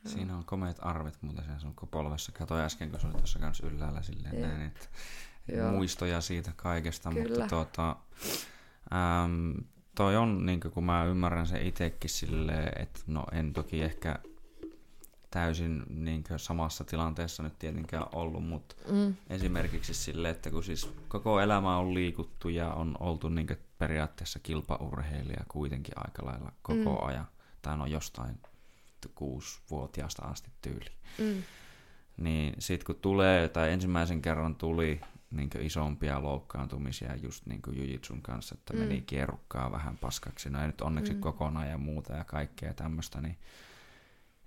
Siinä 0.06 0.38
on 0.38 0.46
komeat 0.46 0.78
arvet 0.82 1.22
muuten 1.22 1.46
sen 1.46 1.60
sun 1.60 1.76
polvessa. 1.92 2.32
Katsoin 2.32 2.64
äsken, 2.64 2.92
kun 2.92 3.00
se 3.00 3.08
oli 3.08 3.16
tuossa 3.16 3.40
kanssa 3.40 3.68
ylhäällä 3.68 4.02
silleen 4.02 4.42
näin, 4.42 4.62
että 4.62 4.88
muistoja 5.72 6.22
siitä 6.22 6.52
kaikesta, 6.56 7.10
Kyllä. 7.10 7.30
mutta 7.30 7.48
tuota, 7.48 7.96
äm, 8.94 9.64
toi 9.96 10.18
on, 10.18 10.46
niin 10.46 10.60
kun 10.60 10.84
mä 10.84 11.06
ymmärrän 11.06 11.48
sen 11.48 11.68
itsekin 11.68 12.10
silleen, 12.10 12.82
että 12.82 13.00
no 13.08 13.26
en 13.32 13.54
toki 13.54 13.82
ehkä 13.82 14.20
täysin 15.32 15.84
niin 15.90 16.24
samassa 16.38 16.84
tilanteessa 16.84 17.44
nyt 17.44 17.60
tietenkään 17.60 18.06
ollut, 18.14 18.48
mutta 18.48 18.76
mm. 18.92 19.16
esimerkiksi 19.30 19.94
sille, 19.94 20.30
että 20.30 20.52
kun 20.52 20.64
siis 20.64 20.90
koko 21.08 21.40
elämä 21.40 21.78
on 21.78 21.94
liikuttu 21.94 22.50
ja 22.50 22.74
on 22.74 22.98
oltu 23.00 23.30
niin 23.30 23.48
periaatteessa 23.78 24.40
kilpaurheilija 24.40 25.44
kuitenkin 25.48 25.94
aika 25.98 26.26
lailla 26.26 26.52
koko 26.62 27.02
mm. 27.02 27.08
ajan, 27.08 27.28
tai 27.62 27.78
no 27.78 27.86
jostain 27.86 28.40
kuusi-vuotiaasta 29.16 30.22
asti 30.22 30.50
tyyli. 30.62 30.90
Mm. 31.18 31.44
Niin 32.18 32.56
sitten 32.60 32.86
kun 32.86 32.96
tulee, 32.96 33.48
tai 33.48 33.72
ensimmäisen 33.72 34.22
kerran 34.22 34.56
tuli 34.56 35.02
niin 35.34 35.50
isompia 35.60 36.24
loukkaantumisia 36.24 37.16
just 37.16 37.46
niin 37.46 37.62
Jujitsun 37.72 38.22
kanssa, 38.22 38.56
että 38.56 38.74
mm. 38.74 38.80
meni 38.80 39.02
kierrukkaa 39.02 39.72
vähän 39.72 39.98
paskaksi. 39.98 40.50
No 40.50 40.62
ei 40.62 40.68
nyt 40.68 40.82
onneksi 40.82 41.14
mm. 41.14 41.20
kokonaan 41.20 41.70
ja 41.70 41.78
muuta 41.78 42.14
ja 42.14 42.24
kaikkea 42.24 42.74
tämmöistä, 42.74 43.22
niin 43.22 43.38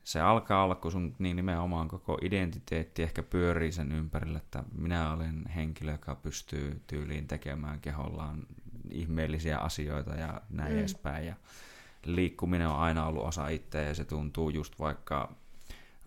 se 0.04 0.20
alkaa 0.20 0.64
olla, 0.64 0.74
kun 0.74 0.92
sun 0.92 1.14
niin 1.18 1.36
nimenomaan 1.36 1.88
koko 1.88 2.18
identiteetti 2.22 3.02
ehkä 3.02 3.22
pyörii 3.22 3.72
sen 3.72 3.92
ympärillä, 3.92 4.38
että 4.38 4.64
minä 4.78 5.12
olen 5.12 5.46
henkilö, 5.46 5.92
joka 5.92 6.14
pystyy 6.14 6.82
tyyliin 6.86 7.26
tekemään 7.26 7.80
kehollaan 7.80 8.46
ihmeellisiä 8.90 9.58
asioita 9.58 10.14
ja 10.14 10.40
näin 10.50 10.72
mm. 10.72 10.78
edespäin. 10.78 11.26
Ja 11.26 11.34
liikkuminen 12.04 12.68
on 12.68 12.76
aina 12.76 13.06
ollut 13.06 13.24
osa 13.24 13.48
itseä 13.48 13.82
ja 13.82 13.94
se 13.94 14.04
tuntuu 14.04 14.50
just 14.50 14.78
vaikka, 14.78 15.32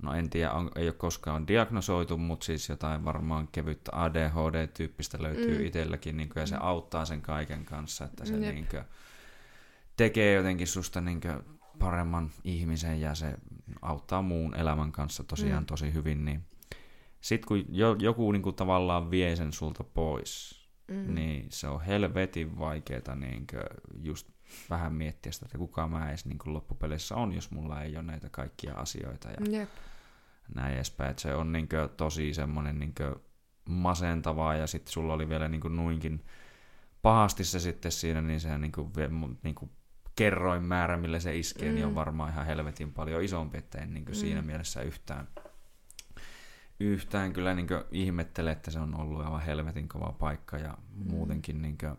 no 0.02 0.14
en 0.14 0.30
tiedä, 0.30 0.52
on, 0.52 0.72
ei 0.76 0.88
ole 0.88 0.94
koskaan 0.94 1.48
diagnosoitu, 1.48 2.18
mutta 2.18 2.46
siis 2.46 2.70
jotain 2.70 3.06
varmaan 3.06 3.48
kevyttä 3.52 3.92
ADHD-tyyppistä 3.92 5.24
löytyy 5.24 5.60
mm. 5.60 5.66
itselläkin 5.66 6.18
niin 6.18 6.30
kuin, 6.30 6.42
ja 6.42 6.48
se 6.48 6.56
mm. 6.56 6.62
auttaa 6.62 7.06
sen 7.06 7.22
kaiken 7.22 7.66
kanssa, 7.66 8.06
että 8.06 8.26
se 8.26 8.38
niin 8.38 8.68
kuin, 8.68 8.84
tekee 9.98 10.34
jotenkin 10.34 10.68
susta 10.68 11.02
niin 11.02 11.22
kuin, 11.22 11.60
paremman 11.80 12.32
ihmisen 12.44 13.02
ja 13.02 13.16
se 13.16 13.36
auttaa 13.82 14.22
muun 14.22 14.56
elämän 14.56 14.92
kanssa 14.92 15.24
tosiaan 15.24 15.64
mm. 15.64 15.68
tosi 15.68 15.94
hyvin, 15.94 16.26
niin 16.26 16.46
sitten 17.22 17.48
kun 17.48 17.66
jo, 17.70 17.96
joku 18.00 18.32
niin 18.32 18.42
kuin 18.42 18.56
tavallaan 18.56 19.12
vie 19.12 19.36
sen 19.36 19.54
sulta 19.54 19.84
pois, 19.84 20.64
mm. 20.88 21.16
niin 21.16 21.48
se 21.50 21.68
on 21.68 21.82
helvetin 21.82 22.60
vaikeaa 22.60 23.16
niin 23.16 23.48
just 24.02 24.28
vähän 24.70 24.94
miettiä 24.94 25.32
sitä, 25.32 25.46
että 25.46 25.58
kuka 25.58 25.88
mä 25.88 26.10
edes 26.10 26.26
niin 26.26 26.38
loppupeleissä 26.46 27.16
on, 27.16 27.34
jos 27.34 27.52
mulla 27.52 27.82
ei 27.82 27.96
ole 27.96 28.04
näitä 28.04 28.30
kaikkia 28.30 28.74
asioita 28.74 29.30
ja 29.30 29.38
yep. 29.52 29.70
Näin 30.56 30.74
edespäin. 30.74 31.12
Että 31.12 31.22
se 31.22 31.36
on 31.36 31.52
niin 31.52 31.70
kuin, 31.70 31.90
tosi 31.98 32.34
semmoinen 32.34 32.80
niin 32.80 32.94
masentavaa 33.70 34.56
ja 34.56 34.68
sitten 34.68 34.94
sulla 34.94 35.14
oli 35.14 35.30
vielä 35.30 35.48
niin 35.48 35.62
kuin, 35.62 35.76
nuinkin 35.76 36.26
pahasti 37.02 37.44
se 37.44 37.60
sitten 37.60 37.92
siinä, 37.92 38.22
niin 38.22 38.40
sehän 38.40 38.62
niin 38.62 38.72
kuin, 38.72 38.92
niin 39.44 39.56
kuin 39.56 39.72
kerroin 40.16 40.64
määrä, 40.64 40.98
millä 40.98 41.20
se 41.20 41.38
iskee, 41.38 41.70
mm. 41.70 41.76
niin 41.76 41.86
on 41.86 41.92
mm. 41.92 41.96
varmaan 41.96 42.32
ihan 42.32 42.46
helvetin 42.46 42.94
paljon 42.94 43.24
isompi, 43.24 43.58
että 43.58 43.78
en 43.78 43.94
niin 43.94 44.06
kuin 44.06 44.16
mm. 44.16 44.20
siinä 44.20 44.42
mielessä 44.42 44.82
yhtään, 44.82 45.28
yhtään 46.80 47.34
kyllä 47.34 47.54
niin 47.54 47.68
ihmettele, 47.92 48.52
että 48.52 48.72
se 48.72 48.80
on 48.80 48.96
ollut 48.96 49.22
aivan 49.22 49.42
helvetin 49.42 49.88
kova 49.88 50.12
paikka 50.12 50.58
ja 50.58 50.78
mm. 50.96 51.12
muutenkin 51.12 51.62
niin 51.62 51.78
kuin, 51.78 51.98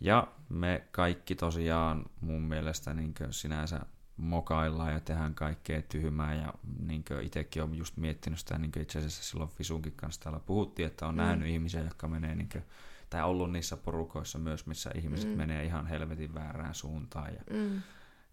ja 0.00 0.28
me 0.48 0.88
kaikki 0.90 1.34
tosiaan 1.34 2.04
mun 2.20 2.42
mielestä 2.42 2.94
niin 2.94 3.14
sinänsä 3.30 3.80
mokaillaan 4.18 4.92
ja 4.92 5.00
tehdään 5.00 5.34
kaikkea 5.34 5.82
tyhmää 5.82 6.34
ja 6.34 6.54
niin 6.86 7.04
itsekin 7.22 7.62
olen 7.62 7.74
just 7.74 7.96
miettinyt 7.96 8.38
sitä 8.38 8.58
niin 8.58 8.72
itse 8.80 8.98
asiassa 8.98 9.22
silloin 9.22 9.50
Fisunkin 9.50 9.92
kanssa 9.92 10.20
täällä 10.20 10.40
puhuttiin, 10.40 10.86
että 10.86 11.06
on 11.06 11.14
mm. 11.14 11.18
nähnyt 11.18 11.48
ihmisiä, 11.48 11.80
jotka 11.80 12.08
menee 12.08 12.34
niin 12.34 12.48
kuin, 12.48 12.64
tai 13.10 13.22
ollut 13.22 13.52
niissä 13.52 13.76
porukoissa 13.76 14.38
myös, 14.38 14.66
missä 14.66 14.90
ihmiset 14.94 15.30
mm. 15.30 15.36
menee 15.36 15.64
ihan 15.64 15.86
helvetin 15.86 16.34
väärään 16.34 16.74
suuntaan 16.74 17.34
ja 17.34 17.40
mm. 17.50 17.82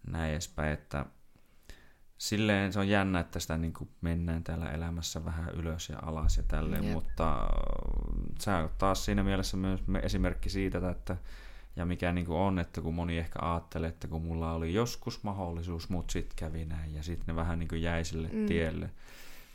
näin 0.06 0.32
edespäin, 0.32 0.72
että 0.72 1.06
silleen 2.18 2.72
se 2.72 2.78
on 2.78 2.88
jännä, 2.88 3.20
että 3.20 3.40
sitä 3.40 3.58
niin 3.58 3.72
kuin 3.72 3.90
mennään 4.00 4.44
täällä 4.44 4.70
elämässä 4.70 5.24
vähän 5.24 5.54
ylös 5.54 5.88
ja 5.88 5.98
alas 6.02 6.36
ja 6.36 6.42
tälleen, 6.42 6.84
Jep. 6.84 6.92
mutta 6.92 7.48
se 8.38 8.50
on 8.50 8.70
taas 8.78 9.04
siinä 9.04 9.22
mielessä 9.22 9.56
myös 9.56 9.80
esimerkki 10.02 10.50
siitä, 10.50 10.90
että 10.90 11.16
ja 11.76 11.86
mikä 11.86 12.12
niin 12.12 12.26
kuin 12.26 12.38
on, 12.38 12.58
että 12.58 12.80
kun 12.80 12.94
moni 12.94 13.18
ehkä 13.18 13.38
ajattelee, 13.42 13.88
että 13.88 14.08
kun 14.08 14.22
mulla 14.22 14.52
oli 14.52 14.74
joskus 14.74 15.22
mahdollisuus, 15.22 15.88
mutta 15.88 16.12
sitten 16.12 16.36
kävi 16.36 16.64
näin 16.64 16.94
ja 16.94 17.02
sitten 17.02 17.26
ne 17.26 17.36
vähän 17.36 17.58
niin 17.58 17.68
kuin 17.68 17.82
jäi 17.82 18.04
sille 18.04 18.28
mm. 18.32 18.46
tielle, 18.46 18.90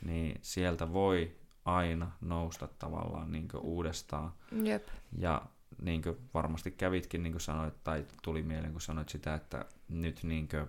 niin 0.05 0.39
sieltä 0.41 0.93
voi 0.93 1.35
aina 1.65 2.11
nousta 2.21 2.67
tavallaan 2.79 3.31
niin 3.31 3.47
kuin 3.47 3.61
uudestaan. 3.61 4.33
Jep. 4.63 4.87
Ja 5.17 5.41
niin 5.81 6.01
kuin 6.01 6.17
varmasti 6.33 6.71
kävitkin, 6.71 7.23
niin 7.23 7.33
kuin 7.33 7.41
sanoit, 7.41 7.83
tai 7.83 8.05
tuli 8.23 8.43
mieleen, 8.43 8.71
kun 8.71 8.81
sanoit 8.81 9.09
sitä, 9.09 9.35
että 9.35 9.65
nyt 9.89 10.23
niin 10.23 10.47
kuin 10.47 10.67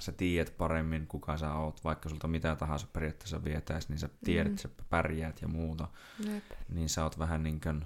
sä 0.00 0.12
tiedät 0.12 0.56
paremmin, 0.58 1.06
kuka 1.06 1.36
sä 1.36 1.54
oot, 1.54 1.84
vaikka 1.84 2.08
sulta 2.08 2.28
mitä 2.28 2.56
tahansa 2.56 2.86
periaatteessa 2.92 3.44
vietäisi, 3.44 3.88
niin 3.88 3.98
sä 3.98 4.08
tiedät, 4.24 4.46
mm. 4.46 4.50
että 4.50 4.62
sä 4.62 4.68
pärjäät 4.90 5.42
ja 5.42 5.48
muuta. 5.48 5.88
Jep. 6.18 6.44
Niin 6.68 6.88
sä 6.88 7.04
oot 7.04 7.18
vähän 7.18 7.42
niin 7.42 7.60
kuin 7.60 7.84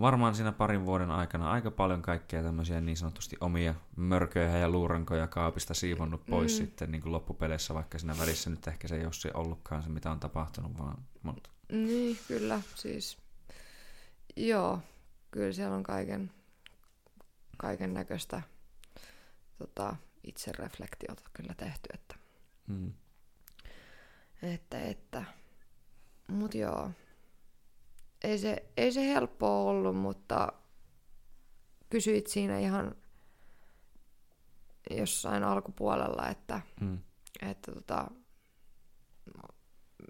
varmaan 0.00 0.34
siinä 0.34 0.52
parin 0.52 0.86
vuoden 0.86 1.10
aikana 1.10 1.50
aika 1.50 1.70
paljon 1.70 2.02
kaikkea 2.02 2.42
tämmöisiä 2.42 2.80
niin 2.80 2.96
sanotusti 2.96 3.36
omia 3.40 3.74
mörköjä 3.96 4.58
ja 4.58 4.68
luurankoja 4.68 5.26
kaapista 5.26 5.74
siivonnut 5.74 6.26
pois 6.26 6.52
mm. 6.52 6.56
sitten 6.64 6.90
niin 6.90 7.02
kuin 7.02 7.12
loppupeleissä, 7.12 7.74
vaikka 7.74 7.98
siinä 7.98 8.18
välissä 8.18 8.50
nyt 8.50 8.68
ehkä 8.68 8.88
se 8.88 8.96
ei 8.96 9.04
ole 9.04 9.12
se 9.12 9.30
ollutkaan 9.34 9.82
se, 9.82 9.88
mitä 9.88 10.10
on 10.10 10.20
tapahtunut, 10.20 10.78
vaan... 10.78 11.02
Mutta... 11.22 11.50
Niin, 11.72 12.18
kyllä, 12.28 12.60
siis 12.74 13.18
joo, 14.36 14.80
kyllä 15.30 15.52
siellä 15.52 15.76
on 15.76 15.82
kaiken, 15.82 16.30
kaiken 17.56 17.94
näköistä 17.94 18.42
tota, 19.58 19.96
itsereflektiota 20.24 21.22
kyllä 21.32 21.54
tehty, 21.56 21.88
että, 21.94 22.14
mm. 22.66 22.92
että, 24.42 24.80
että 24.80 25.24
mut 26.28 26.54
joo, 26.54 26.90
ei 28.24 28.38
se, 28.38 28.64
ei 28.76 28.92
se 28.92 29.06
helppoa 29.06 29.70
ollut, 29.70 29.96
mutta 29.96 30.52
kysyit 31.90 32.26
siinä 32.26 32.58
ihan 32.58 32.94
jossain 34.90 35.44
alkupuolella, 35.44 36.28
että, 36.28 36.60
mm. 36.80 36.98
että 37.42 37.72
tota, 37.72 38.10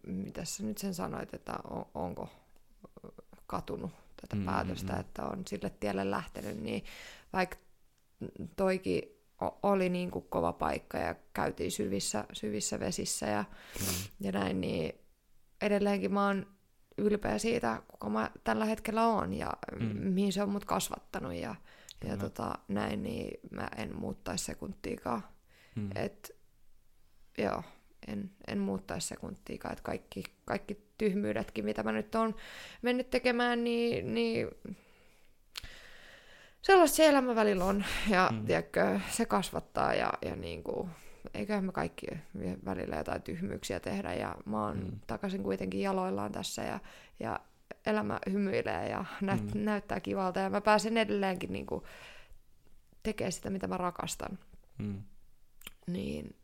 mitä 0.06 0.44
sä 0.44 0.62
nyt 0.62 0.78
sen 0.78 0.94
sanoit, 0.94 1.34
että 1.34 1.58
on, 1.70 1.84
onko 1.94 2.28
katunut 3.46 3.92
tätä 4.20 4.36
mm, 4.36 4.44
päätöstä, 4.44 4.92
mm, 4.92 5.00
että 5.00 5.24
on 5.24 5.42
sille 5.46 5.70
tielle 5.70 6.10
lähtenyt, 6.10 6.60
niin 6.60 6.84
vaikka 7.32 7.56
toikin 8.56 9.02
oli 9.62 9.88
niin 9.88 10.10
kuin 10.10 10.24
kova 10.28 10.52
paikka 10.52 10.98
ja 10.98 11.14
käytiin 11.32 11.70
syvissä, 11.70 12.24
syvissä 12.32 12.80
vesissä 12.80 13.26
ja, 13.26 13.44
mm. 13.80 13.86
ja 14.20 14.32
näin, 14.32 14.60
niin 14.60 14.94
edelleenkin 15.60 16.12
mä 16.12 16.26
oon 16.26 16.46
ylpeä 17.00 17.38
siitä, 17.38 17.82
kuka 17.88 18.08
mä 18.08 18.30
tällä 18.44 18.64
hetkellä 18.64 19.06
on 19.06 19.34
ja 19.34 19.52
mm. 19.80 19.86
mihin 19.96 20.32
se 20.32 20.42
on 20.42 20.50
mut 20.50 20.64
kasvattanut 20.64 21.34
ja, 21.34 21.54
ja 22.04 22.16
tota, 22.16 22.58
näin, 22.68 23.02
niin 23.02 23.40
mä 23.50 23.68
en 23.76 23.96
muuttaisi 23.96 24.44
sekuntiikaan. 24.44 25.22
Mm. 25.74 25.90
Et, 25.94 26.36
joo, 27.38 27.62
en, 28.08 28.30
en 28.46 28.58
muuttaisi 28.58 29.08
sekuntiikaan. 29.08 29.72
Et 29.72 29.80
kaikki, 29.80 30.22
kaikki 30.44 30.86
tyhmyydetkin, 30.98 31.64
mitä 31.64 31.82
mä 31.82 31.92
nyt 31.92 32.14
oon 32.14 32.34
mennyt 32.82 33.10
tekemään, 33.10 33.64
niin, 33.64 34.14
niin 34.14 34.48
sellaista 36.62 36.96
se 36.96 37.08
elämä 37.08 37.34
välillä 37.34 37.64
on. 37.64 37.84
Ja 38.10 38.28
mm. 38.32 38.46
tiedätkö, 38.46 39.00
se 39.10 39.26
kasvattaa 39.26 39.94
ja, 39.94 40.12
ja 40.22 40.36
niin 40.36 40.62
kuin, 40.62 40.90
eiköhän 41.34 41.64
me 41.64 41.72
kaikki 41.72 42.06
välillä 42.64 42.96
jotain 42.96 43.22
tyhmyyksiä 43.22 43.80
tehdä 43.80 44.14
ja 44.14 44.34
mä 44.44 44.66
oon 44.66 44.76
mm. 44.76 45.00
takaisin 45.06 45.42
kuitenkin 45.42 45.80
jaloillaan 45.80 46.32
tässä 46.32 46.62
ja, 46.62 46.80
ja 47.20 47.40
elämä 47.86 48.18
hymyilee 48.32 48.88
ja 48.88 49.04
näyt, 49.20 49.54
mm. 49.54 49.60
näyttää 49.64 50.00
kivalta 50.00 50.40
ja 50.40 50.50
mä 50.50 50.60
pääsen 50.60 50.96
edelleenkin 50.96 51.52
niin 51.52 51.66
kuin 51.66 51.84
tekemään 53.02 53.32
sitä, 53.32 53.50
mitä 53.50 53.66
mä 53.66 53.76
rakastan. 53.76 54.38
Mm. 54.78 55.02
Niin 55.86 56.36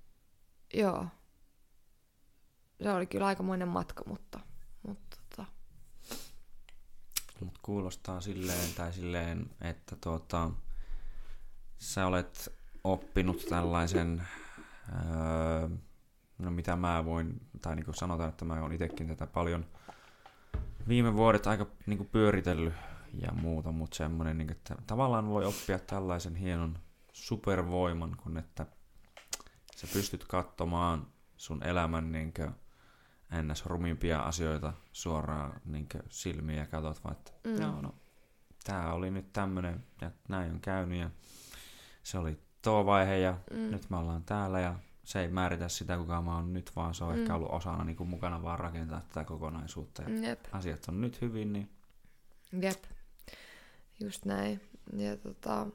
joo, 0.74 1.07
se 2.82 2.93
oli 2.93 3.07
kyllä 3.07 3.27
aikamoinen 3.27 3.69
matka, 3.69 4.05
mutta, 4.07 4.40
mutta 4.82 5.16
tota. 5.31 5.44
Mut 7.40 7.59
kuulostaa 7.62 8.20
silleen, 8.20 8.74
tai 8.74 8.93
silleen, 8.93 9.51
että 9.61 9.97
tuota, 10.01 10.51
sä 11.78 12.07
olet 12.07 12.53
oppinut 12.85 13.47
tällaisen 13.48 14.23
Öö, 14.92 15.68
no 16.38 16.50
mitä 16.50 16.76
mä 16.76 17.04
voin, 17.04 17.40
tai 17.62 17.76
niin 17.76 17.84
kuin 17.84 17.94
sanotaan, 17.94 18.28
että 18.28 18.44
mä 18.44 18.60
oon 18.60 18.72
itsekin 18.72 19.08
tätä 19.08 19.26
paljon 19.26 19.66
viime 20.88 21.14
vuodet 21.14 21.46
aika 21.46 21.66
niin 21.86 21.96
kuin 21.96 22.08
pyöritellyt 22.08 22.74
ja 23.12 23.32
muuta, 23.32 23.72
mutta 23.72 23.96
semmoinen, 23.96 24.38
niin 24.38 24.52
että 24.52 24.76
tavallaan 24.86 25.28
voi 25.28 25.44
oppia 25.44 25.78
tällaisen 25.78 26.36
hienon 26.36 26.78
supervoiman, 27.12 28.16
kun 28.16 28.38
että 28.38 28.66
sä 29.76 29.86
pystyt 29.92 30.24
katsomaan 30.24 31.06
sun 31.36 31.62
elämän 31.64 32.12
niin 32.12 32.32
kuin, 32.32 32.50
ns. 33.42 33.66
rumimpia 33.66 34.20
asioita 34.20 34.72
suoraan 34.92 35.60
niin 35.64 35.88
silmiä 36.08 36.56
ja 36.56 36.66
katsot 36.66 37.04
vaan, 37.04 37.16
että 37.16 37.32
mm. 37.44 37.60
joo, 37.60 37.80
no, 37.80 37.94
tää 38.64 38.92
oli 38.92 39.10
nyt 39.10 39.32
tämmönen 39.32 39.84
ja 40.00 40.10
näin 40.28 40.52
on 40.52 40.60
käynyt 40.60 40.98
ja 40.98 41.10
se 42.02 42.18
oli 42.18 42.38
tuo 42.62 42.86
vaihe 42.86 43.18
ja 43.18 43.38
mm. 43.50 43.70
nyt 43.70 43.90
me 43.90 43.96
ollaan 43.96 44.24
täällä 44.24 44.60
ja 44.60 44.78
se 45.04 45.20
ei 45.20 45.28
määritä 45.28 45.68
sitä, 45.68 45.96
kuka 45.96 46.22
mä 46.22 46.34
oon 46.34 46.52
nyt, 46.52 46.70
vaan 46.76 46.94
se 46.94 47.04
on 47.04 47.14
mm. 47.14 47.20
ehkä 47.20 47.34
ollut 47.34 47.50
osana 47.50 47.84
niin 47.84 47.96
kuin 47.96 48.08
mukana 48.08 48.42
vaan 48.42 48.58
rakentaa 48.58 49.00
tätä 49.00 49.24
kokonaisuutta. 49.24 50.02
Ja 50.02 50.28
Jep. 50.28 50.44
asiat 50.52 50.88
on 50.88 51.00
nyt 51.00 51.20
hyvin, 51.20 51.52
niin... 51.52 51.70
Jep, 52.62 52.84
just 54.00 54.24
näin. 54.24 54.60
Ja 54.96 55.16
tota... 55.16 55.66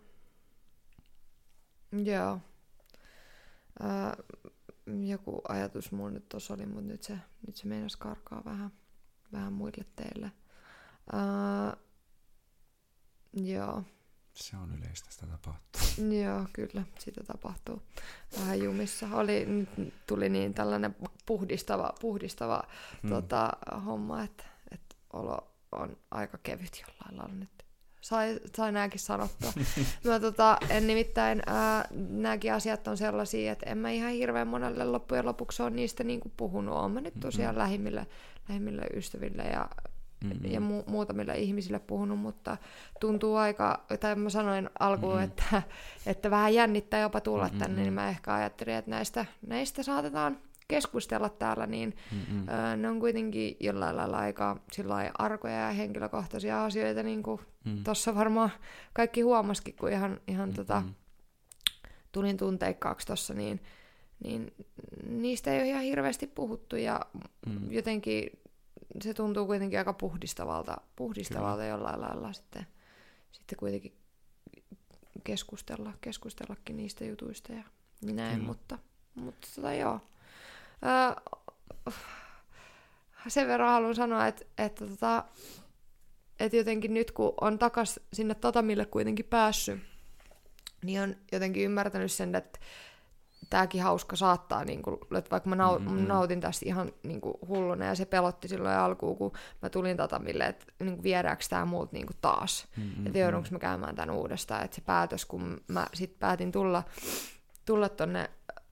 Joo. 1.91 2.39
Ää, 3.79 4.17
joku 5.07 5.41
ajatus 5.47 5.91
mun 5.91 6.13
nyt 6.13 6.29
tuossa 6.29 6.53
oli, 6.53 6.65
mutta 6.65 6.81
nyt 6.81 7.03
se, 7.03 7.17
nyt 7.47 7.55
se 7.55 7.67
meinas 7.67 7.95
karkaa 7.95 8.41
vähän, 8.45 8.71
vähän 9.31 9.53
muille 9.53 9.85
teille. 9.95 10.31
Ää, 11.13 11.77
joo. 13.33 13.83
Se 14.33 14.57
on 14.57 14.77
yleistä, 14.77 15.11
sitä 15.11 15.27
tapahtuu. 15.27 15.81
Joo, 16.23 16.45
kyllä, 16.53 16.83
sitä 16.99 17.23
tapahtuu 17.23 17.81
vähän 18.39 18.59
jumissa. 18.59 19.07
Oli, 19.13 19.45
nyt 19.45 19.93
tuli 20.07 20.29
niin 20.29 20.53
tällainen 20.53 20.95
puhdistava, 21.25 21.93
puhdistava 22.01 22.63
hmm. 23.01 23.09
tota, 23.09 23.49
homma, 23.85 24.23
että, 24.23 24.43
että 24.71 24.95
olo 25.13 25.51
on 25.71 25.97
aika 26.11 26.37
kevyt 26.43 26.81
jollain 26.87 27.17
lailla 27.17 27.35
nyt. 27.39 27.49
Sai, 28.01 28.39
sai 28.55 28.71
nämäkin 28.71 28.99
sanottua. 28.99 29.53
Mä 30.03 30.19
tota, 30.19 30.57
en 30.69 30.87
nimittäin, 30.87 31.41
ää, 31.45 31.87
nämäkin 32.09 32.53
asiat 32.53 32.87
on 32.87 32.97
sellaisia, 32.97 33.51
että 33.51 33.69
en 33.69 33.77
mä 33.77 33.89
ihan 33.89 34.11
hirveän 34.11 34.47
monelle 34.47 34.85
loppujen 34.85 35.25
lopuksi 35.25 35.63
ole 35.63 35.69
niistä 35.69 36.03
niinku 36.03 36.31
puhunut. 36.37 36.75
Olen 36.75 36.91
mä 36.91 37.01
nyt 37.01 37.19
tosiaan 37.19 37.55
mm-hmm. 37.55 37.63
lähimmille, 37.63 38.07
lähimmille 38.49 38.85
ystäville 38.93 39.43
ja 39.43 39.69
mm-hmm. 40.23 40.52
ja 40.52 40.60
mu- 40.60 40.89
muutamille 40.91 41.38
ihmisille 41.38 41.80
puhunut, 41.80 42.19
mutta 42.19 42.57
tuntuu 42.99 43.35
aika, 43.35 43.85
tai 43.99 44.15
mä 44.15 44.30
sanoin 44.30 44.69
alkuun, 44.80 45.14
mm-hmm. 45.14 45.26
että, 45.26 45.61
että 46.06 46.31
vähän 46.31 46.53
jännittää 46.53 46.99
jopa 46.99 47.22
tulla 47.22 47.43
mm-hmm. 47.45 47.60
tänne, 47.60 47.81
niin 47.81 47.93
mä 47.93 48.10
ehkä 48.10 48.34
ajattelin, 48.34 48.73
että 48.73 48.91
näistä, 48.91 49.26
näistä 49.48 49.84
saatetaan 49.84 50.38
keskustella 50.68 51.30
täällä, 51.30 51.68
niin 51.68 51.95
mm-hmm. 52.11 52.48
ö, 52.49 52.77
ne 52.77 52.89
on 52.89 52.99
kuitenkin 52.99 53.57
jollain 53.60 53.98
lailla 53.98 54.18
aika 54.18 54.60
arkoja 55.18 55.60
ja 55.60 55.72
henkilökohtaisia 55.72 56.65
asioita, 56.65 57.03
niin 57.03 57.23
kuin 57.23 57.41
mm-hmm. 57.65 57.84
tuossa 57.84 58.15
varmaan 58.15 58.49
kaikki 58.93 59.22
huomasikin, 59.22 59.76
kun 59.76 59.91
ihan, 59.91 60.19
ihan 60.27 60.49
mm-hmm. 60.49 60.56
tota, 60.56 60.84
tulin 62.11 62.38
tunteikkaaksi 62.38 63.07
tuossa, 63.07 63.34
niin, 63.34 63.61
niin 64.23 64.53
niistä 65.10 65.53
ei 65.53 65.60
ole 65.60 65.69
ihan 65.69 65.84
hirveästi 65.84 66.27
puhuttu 66.27 66.76
ja 66.76 66.99
mm. 67.48 67.72
jotenkin 67.72 68.40
se 69.01 69.13
tuntuu 69.13 69.45
kuitenkin 69.45 69.80
aika 69.80 69.93
puhdistavalta, 69.93 70.77
puhdistavalta 70.95 71.65
jollain 71.65 72.01
lailla 72.01 72.34
sitten, 72.34 72.68
sitten 73.31 73.57
kuitenkin 73.57 73.93
keskustella, 75.23 75.93
keskustellakin 76.01 76.77
niistä 76.77 77.05
jutuista 77.05 77.53
ja 77.53 77.63
näin, 78.13 78.35
Kyllä. 78.35 78.47
mutta, 78.47 78.80
mutta 79.15 79.47
tota 79.55 79.73
joo. 79.73 79.99
Öö, 80.85 81.34
sen 83.27 83.47
verran 83.47 83.72
haluan 83.72 83.95
sanoa, 83.95 84.27
että, 84.27 84.45
että, 84.57 84.88
tota, 84.88 85.23
että 86.39 86.57
jotenkin 86.57 86.93
nyt 86.93 87.11
kun 87.11 87.34
on 87.41 87.59
takas 87.59 87.99
sinne 88.13 88.35
tatamille 88.35 88.85
kuitenkin 88.85 89.26
päässyt, 89.26 89.80
niin 90.84 91.01
on 91.01 91.15
jotenkin 91.31 91.63
ymmärtänyt 91.63 92.11
sen, 92.11 92.35
että 92.35 92.59
tämäkin 93.52 93.84
hauska 93.84 94.15
saattaa, 94.15 94.65
niin 94.65 94.82
kuin, 94.82 94.98
että 95.18 95.32
vaikka 95.32 95.49
mä 95.49 95.56
nau, 95.56 95.80
mm-hmm. 95.80 96.07
nautin 96.07 96.41
tästä 96.41 96.65
ihan 96.65 96.91
niin 97.03 97.22
kuin, 97.22 97.34
hulluna 97.48 97.86
ja 97.86 97.95
se 97.95 98.06
pelotti 98.06 98.48
silloin 98.48 98.76
alkuun, 98.76 99.18
kun 99.18 99.32
mä 99.61 99.69
tulin 99.69 99.98
Tatamille, 99.98 100.44
että 100.45 100.65
niin 100.80 100.95
kuin, 100.95 101.03
viedäänkö 101.03 101.44
tämä 101.49 101.65
muut 101.65 101.91
niin 101.91 102.06
kuin, 102.06 102.18
taas, 102.22 102.68
mm-hmm. 102.78 103.06
että 103.06 103.19
joudunko 103.19 103.48
mä 103.52 103.60
käymään 103.60 103.95
tämän 103.95 104.15
uudestaan, 104.15 104.65
että 104.65 104.76
se 104.76 104.82
päätös, 104.82 105.26
kun 105.26 105.61
mä 105.68 105.88
sitten 105.94 106.19
päätin 106.19 106.52
tulla, 106.52 106.84
tulla 107.65 107.90
tonne 107.90 108.30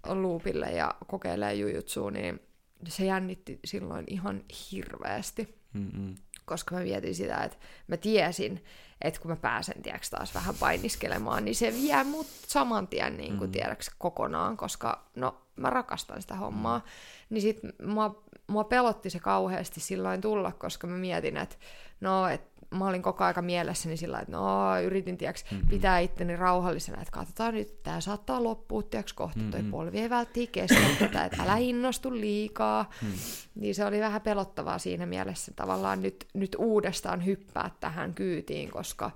luupille 0.09 0.65
ja 0.65 0.95
kokeilee 1.07 1.53
jujutsua, 1.53 2.11
niin 2.11 2.39
se 2.87 3.05
jännitti 3.05 3.59
silloin 3.65 4.05
ihan 4.07 4.41
hirveästi. 4.71 5.59
Mm-hmm 5.73 6.15
koska 6.49 6.75
mä 6.75 6.81
mietin 6.81 7.15
sitä, 7.15 7.43
että 7.43 7.57
mä 7.87 7.97
tiesin, 7.97 8.63
että 9.01 9.21
kun 9.21 9.31
mä 9.31 9.35
pääsen 9.35 9.81
tiedäks, 9.81 10.09
taas 10.09 10.35
vähän 10.35 10.55
painiskelemaan, 10.59 11.45
niin 11.45 11.55
se 11.55 11.73
vie 11.73 12.03
mut 12.03 12.27
saman 12.47 12.87
tien 12.87 13.17
niin 13.17 13.37
kuin, 13.37 13.49
mm. 13.49 13.51
tiedäks, 13.51 13.91
kokonaan, 13.97 14.57
koska 14.57 15.05
no, 15.15 15.41
mä 15.55 15.69
rakastan 15.69 16.21
sitä 16.21 16.35
hommaa. 16.35 16.77
Mm. 16.79 16.83
Niin 17.29 17.41
sit 17.41 17.59
mua, 17.85 18.23
mua 18.47 18.63
pelotti 18.63 19.09
se 19.09 19.19
kauheasti 19.19 19.79
silloin 19.79 20.21
tulla, 20.21 20.51
koska 20.51 20.87
mä 20.87 20.97
mietin, 20.97 21.37
että 21.37 21.55
no, 22.01 22.27
et 22.27 22.41
mä 22.71 22.87
olin 22.87 23.01
koko 23.01 23.23
aika 23.23 23.41
mielessäni 23.41 23.97
sillä 23.97 24.19
että 24.19 24.31
no, 24.31 24.79
yritin 24.81 25.17
tiiäks, 25.17 25.45
mm-hmm. 25.51 25.67
pitää 25.67 25.99
itteni 25.99 26.35
rauhallisena, 26.35 27.01
että 27.01 27.11
katsotaan 27.11 27.53
nyt, 27.53 27.83
tämä 27.83 28.01
saattaa 28.01 28.43
loppua 28.43 28.83
tiiäks, 28.83 29.13
kohta, 29.13 29.39
mm-hmm. 29.39 29.51
toi 29.51 29.63
polvi 29.63 29.99
ei 29.99 30.09
välttii 30.09 30.47
kestä 30.47 30.79
tätä, 30.99 31.25
että 31.25 31.43
älä 31.43 31.57
innostu 31.57 32.11
liikaa. 32.13 32.89
Mm. 33.01 33.11
Niin 33.55 33.75
se 33.75 33.85
oli 33.85 33.99
vähän 33.99 34.21
pelottavaa 34.21 34.79
siinä 34.79 35.05
mielessä 35.05 35.51
tavallaan 35.55 36.01
nyt, 36.01 36.25
nyt 36.33 36.55
uudestaan 36.59 37.25
hyppää 37.25 37.71
tähän 37.79 38.13
kyytiin, 38.13 38.71
koska, 38.71 39.11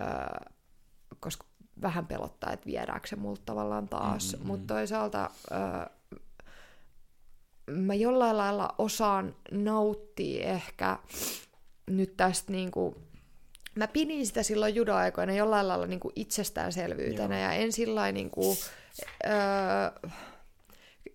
äh, 0.00 0.54
koska 1.20 1.46
vähän 1.82 2.06
pelottaa, 2.06 2.52
että 2.52 2.66
viedäänkö 2.66 3.08
se 3.08 3.16
multa 3.16 3.42
tavallaan 3.44 3.88
taas. 3.88 4.32
Mm-hmm. 4.32 4.46
Mutta 4.46 4.74
toisaalta 4.74 5.30
äh, 5.52 5.98
mä 7.70 7.94
jollain 7.94 8.36
lailla 8.36 8.74
osaan 8.78 9.34
nauttia 9.50 10.46
ehkä 10.46 10.98
nyt 11.88 12.16
tästä 12.16 12.52
niin 12.52 12.70
kuin, 12.70 12.96
mä 13.74 13.88
pidin 13.88 14.26
sitä 14.26 14.42
silloin 14.42 14.74
judoaikoina 14.74 15.32
jollain 15.32 15.68
lailla 15.68 15.86
niin 15.86 16.00
kuin 16.00 16.12
itsestäänselvyytenä 16.16 17.38
Joo. 17.40 17.44
ja 17.44 17.52
en 17.52 17.72
sillä 17.72 18.12
niin 18.12 18.30
kuin, 18.30 18.58
öö, 19.26 20.10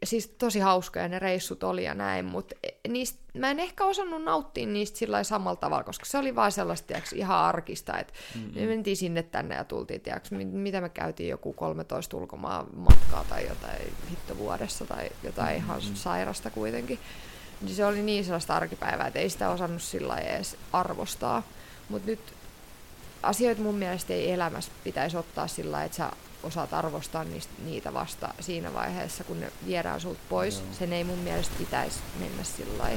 siis 0.06 0.28
tosi 0.28 0.60
hauskoja 0.60 1.08
ne 1.08 1.20
reissut 1.20 1.64
oli 1.64 1.84
ja 1.84 1.94
näin, 1.94 2.26
mutta 2.26 2.56
niistä, 2.88 3.20
mä 3.38 3.52
en 3.52 3.60
ehkä 3.60 3.86
osannut 3.86 4.24
nauttia 4.24 4.68
niistä 4.68 4.98
sillä 4.98 5.24
samalla 5.24 5.56
tavalla, 5.56 5.84
koska 5.84 6.06
se 6.06 6.18
oli 6.18 6.36
vaan 6.36 6.52
sellaista 6.52 6.88
tiiäks, 6.88 7.14
ihan 7.14 7.38
arkista, 7.38 8.00
että 8.00 8.14
mm-hmm. 8.36 8.62
me 8.62 8.66
mentiin 8.66 8.98
sinne 8.98 9.24
tänne 9.24 9.56
ja 9.56 9.64
tultiin, 9.64 10.02
tiiäks, 10.02 10.32
mitä 10.32 10.82
me 10.82 10.90
käytiin 10.90 11.30
joku 11.30 11.54
13 11.54 12.18
ulkomaan 12.18 12.68
matkaa 12.76 13.26
tai 13.30 13.48
jotain 13.48 13.82
hitto 14.10 14.38
vuodessa 14.38 14.86
tai 14.86 15.10
jotain 15.24 15.56
mm-hmm. 15.56 15.66
ihan 15.66 15.82
sairasta 15.82 16.50
kuitenkin 16.50 17.00
se 17.68 17.85
oli 17.85 18.02
niin 18.02 18.23
sellaista 18.23 18.56
arkipäivää, 18.56 19.07
että 19.07 19.19
ei 19.19 19.30
sitä 19.30 19.49
osannut 19.49 19.81
sillä 19.81 20.18
edes 20.18 20.57
arvostaa. 20.73 21.44
Mutta 21.90 22.07
nyt 22.07 22.34
asioita 23.23 23.61
mun 23.61 23.76
mielestä 23.76 24.14
ei 24.14 24.31
elämässä 24.31 24.72
pitäisi 24.84 25.18
ottaa 25.18 25.48
sillä 25.48 25.84
että 25.84 25.98
sä 25.98 26.11
osaat 26.44 26.73
arvostaa 26.73 27.23
niistä, 27.23 27.53
niitä 27.65 27.94
vasta 27.94 28.34
siinä 28.40 28.73
vaiheessa, 28.73 29.23
kun 29.23 29.40
ne 29.40 29.52
viedään 29.65 30.02
sulta 30.02 30.19
pois. 30.30 30.60
Joo. 30.60 30.68
Sen 30.72 30.94
ei 30.94 31.03
mun 31.03 31.19
mielestä 31.19 31.56
pitäisi 31.57 31.99
mennä 32.19 32.44
sillä 32.44 32.90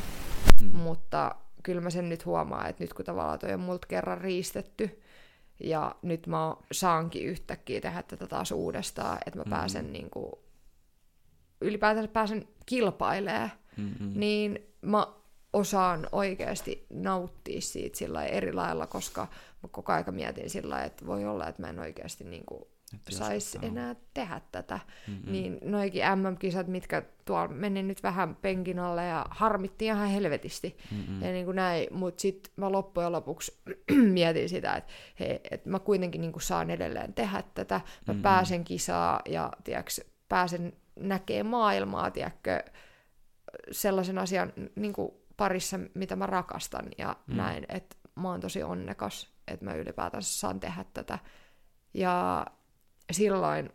mm. 0.60 0.76
Mutta 0.76 1.34
kyllä 1.62 1.80
mä 1.80 1.90
sen 1.90 2.08
nyt 2.08 2.26
huomaan, 2.26 2.70
että 2.70 2.84
nyt 2.84 2.94
kun 2.94 3.04
tavallaan 3.04 3.38
toi 3.38 3.52
on 3.52 3.60
multa 3.60 3.86
kerran 3.86 4.18
riistetty, 4.18 5.02
ja 5.60 5.94
nyt 6.02 6.26
mä 6.26 6.56
saankin 6.72 7.26
yhtäkkiä 7.26 7.80
tehdä 7.80 8.02
tätä 8.02 8.26
taas 8.26 8.52
uudestaan, 8.52 9.18
että 9.26 9.38
mä 9.38 9.44
mm. 9.44 9.50
pääsen 9.50 9.92
niin 9.92 10.10
kuin, 10.10 10.32
ylipäätään 11.60 12.08
pääsen 12.08 12.48
kilpailemaan 12.66 13.50
mm-hmm. 13.76 14.12
niin 14.14 14.66
mä 14.82 15.06
osaan 15.52 16.08
oikeasti 16.12 16.86
nauttia 16.90 17.60
siitä 17.60 17.98
sillä 17.98 18.24
eri 18.24 18.52
lailla, 18.52 18.86
koska 18.86 19.26
mä 19.62 19.68
koko 19.68 19.92
aika 19.92 20.12
mietin 20.12 20.50
sillä 20.50 20.84
että 20.84 21.06
voi 21.06 21.24
olla, 21.24 21.48
että 21.48 21.62
mä 21.62 21.68
en 21.68 21.78
oikeasti 21.78 22.24
niin 22.24 22.46
kuin 22.46 22.64
saisi 23.10 23.58
enää 23.62 23.96
tehdä 24.14 24.40
tätä. 24.52 24.80
Mm-hmm. 25.08 25.32
Niin 25.32 25.58
noikin 25.62 26.02
MM-kisat, 26.14 26.66
mitkä 26.66 27.02
tuolla 27.24 27.48
meni 27.48 27.82
nyt 27.82 28.02
vähän 28.02 28.36
penkin 28.36 28.78
alle 28.78 29.04
ja 29.04 29.26
harmitti 29.30 29.84
ihan 29.84 30.08
helvetisti. 30.08 30.76
Mm-hmm. 30.90 31.22
Ja 31.22 31.32
niin 31.32 31.44
kuin 31.44 31.56
näin, 31.56 31.86
mutta 31.90 32.20
sitten 32.20 32.52
mä 32.56 32.72
loppujen 32.72 33.12
lopuksi 33.12 33.58
mietin 34.12 34.48
sitä, 34.48 34.76
että 34.76 34.92
hei, 35.20 35.40
et 35.50 35.66
mä 35.66 35.78
kuitenkin 35.78 36.20
niin 36.20 36.32
kuin 36.32 36.42
saan 36.42 36.70
edelleen 36.70 37.14
tehdä 37.14 37.42
tätä. 37.54 37.74
Mä 37.74 37.82
mm-hmm. 38.06 38.22
pääsen 38.22 38.64
kisaa 38.64 39.20
ja 39.28 39.52
tiiäks, 39.64 40.00
pääsen 40.28 40.72
näkemään 41.00 41.46
maailmaa, 41.46 42.10
tiedätkö, 42.10 42.64
sellaisen 43.70 44.18
asian 44.18 44.52
niin 44.76 44.92
kuin 44.92 45.12
parissa, 45.36 45.78
mitä 45.94 46.16
mä 46.16 46.26
rakastan 46.26 46.86
ja 46.98 47.16
mm. 47.26 47.36
näin, 47.36 47.66
että 47.68 47.96
mä 48.14 48.30
oon 48.30 48.40
tosi 48.40 48.62
onnekas, 48.62 49.34
että 49.48 49.64
mä 49.64 49.74
ylipäätänsä 49.74 50.38
saan 50.38 50.60
tehdä 50.60 50.84
tätä. 50.94 51.18
Ja 51.94 52.46
silloin 53.10 53.70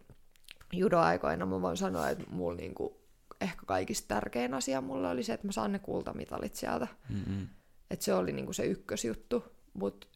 judoaikoina 0.74 1.46
mä 1.46 1.62
voin 1.62 1.78
sanoa, 1.78 2.10
että 2.10 2.24
mulla 2.30 2.58
niin 2.58 2.76
kuin 2.76 2.94
ehkä 3.42 3.62
kaikista 3.66 4.08
tärkein 4.08 4.54
asia 4.54 4.82
mulle 4.82 5.10
oli 5.10 5.24
se, 5.24 5.34
että 5.34 5.48
mä 5.48 5.52
saan 5.52 5.72
ne 5.72 5.80
kultamitalit 5.80 6.56
sieltä. 6.56 6.88
Mm-hmm. 7.10 7.48
Että 7.92 8.06
se 8.06 8.14
oli 8.14 8.32
niin 8.32 8.46
kuin 8.46 8.56
se 8.56 8.64
ykkösjuttu, 8.64 9.44
mutta 9.74 10.08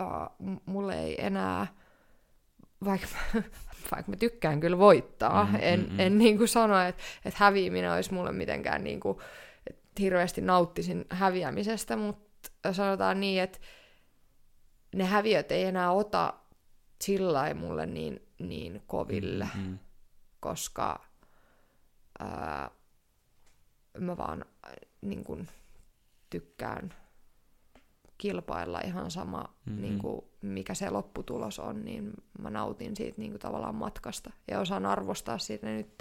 uh, 0.00 0.58
mulle 0.66 1.00
ei 1.00 1.26
enää 1.26 1.66
vaikka, 2.84 3.06
vaikka 3.92 4.10
mä 4.12 4.16
tykkään 4.16 4.60
kyllä 4.60 4.78
voittaa, 4.78 5.44
mm, 5.44 5.58
en, 5.60 5.86
mm, 5.90 6.00
en 6.00 6.18
niin 6.18 6.38
kuin 6.38 6.48
sano, 6.48 6.80
että, 6.80 7.02
että 7.24 7.44
häviäminen 7.44 7.92
olisi 7.92 8.14
mulle 8.14 8.32
mitenkään 8.32 8.84
niin 8.84 9.00
kuin, 9.00 9.18
että 9.66 9.82
hirveästi 9.98 10.40
nauttisin 10.40 11.04
häviämisestä, 11.10 11.96
mutta 11.96 12.72
sanotaan 12.72 13.20
niin, 13.20 13.42
että 13.42 13.58
ne 14.94 15.04
häviöt 15.04 15.52
ei 15.52 15.64
enää 15.64 15.92
ota 15.92 16.34
sillä 17.02 17.54
mulle 17.54 17.86
niin, 17.86 18.22
niin 18.38 18.82
koville, 18.86 19.48
mm, 19.54 19.60
mm. 19.60 19.78
koska 20.40 21.04
ää, 22.18 22.70
mä 23.98 24.16
vaan 24.16 24.44
niin 25.00 25.24
kuin, 25.24 25.48
tykkään 26.30 26.94
kilpailla 28.20 28.80
ihan 28.84 29.10
sama, 29.10 29.54
mm-hmm. 29.66 29.82
niin 29.82 29.98
kuin, 29.98 30.24
mikä 30.42 30.74
se 30.74 30.90
lopputulos 30.90 31.58
on, 31.58 31.84
niin 31.84 32.12
mä 32.38 32.50
nautin 32.50 32.96
siitä 32.96 33.14
niin 33.18 33.30
kuin, 33.30 33.40
tavallaan 33.40 33.74
matkasta 33.74 34.30
ja 34.50 34.60
osaan 34.60 34.86
arvostaa 34.86 35.38
siitä 35.38 35.66
nyt 35.66 35.98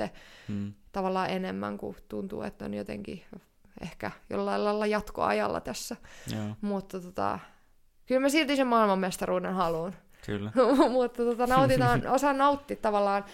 mm. 0.48 0.74
tavallaan 0.91 1.30
enemmän, 1.30 1.78
kun 1.78 1.96
tuntuu, 2.08 2.41
että 2.41 2.66
on 2.66 2.74
jotenkin 2.74 3.24
ehkä 3.82 4.12
jollain 4.30 4.66
lailla 4.66 4.86
jatkoajalla 4.86 5.62
tässä. 5.62 5.96
Joo. 6.36 6.56
Mutta 6.62 7.00
tota, 7.00 7.40
kyllä 8.06 8.22
mä 8.22 8.30
silti 8.30 8.56
sen 8.56 8.68
maailmanmestaruuden 8.68 9.54
haluan. 9.54 9.96
Kyllä. 10.26 10.52
mutta 10.91 11.24
tota, 11.24 11.48
nautitaan, 11.48 12.08
osaan 12.08 12.38
nauttia 12.38 12.78
tavallaan 12.78 13.26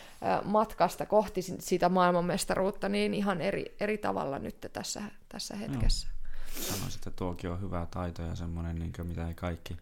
matkasta 0.43 1.05
kohti 1.05 1.41
sitä 1.41 1.89
maailmanmestaruutta 1.89 2.89
niin 2.89 3.13
ihan 3.13 3.41
eri, 3.41 3.75
eri 3.79 3.97
tavalla 3.97 4.39
nyt 4.39 4.57
tässä, 4.73 5.01
tässä 5.29 5.55
hetkessä. 5.55 6.07
Joo. 6.07 6.14
Sanoisin, 6.61 6.99
että 6.99 7.11
tuokin 7.11 7.51
on 7.51 7.61
hyvä 7.61 7.87
taito 7.91 8.21
ja 8.21 8.35
semmoinen, 8.35 8.75
niin 8.75 8.93
mitä 9.03 9.27
ei 9.27 9.33
kaikki 9.33 9.77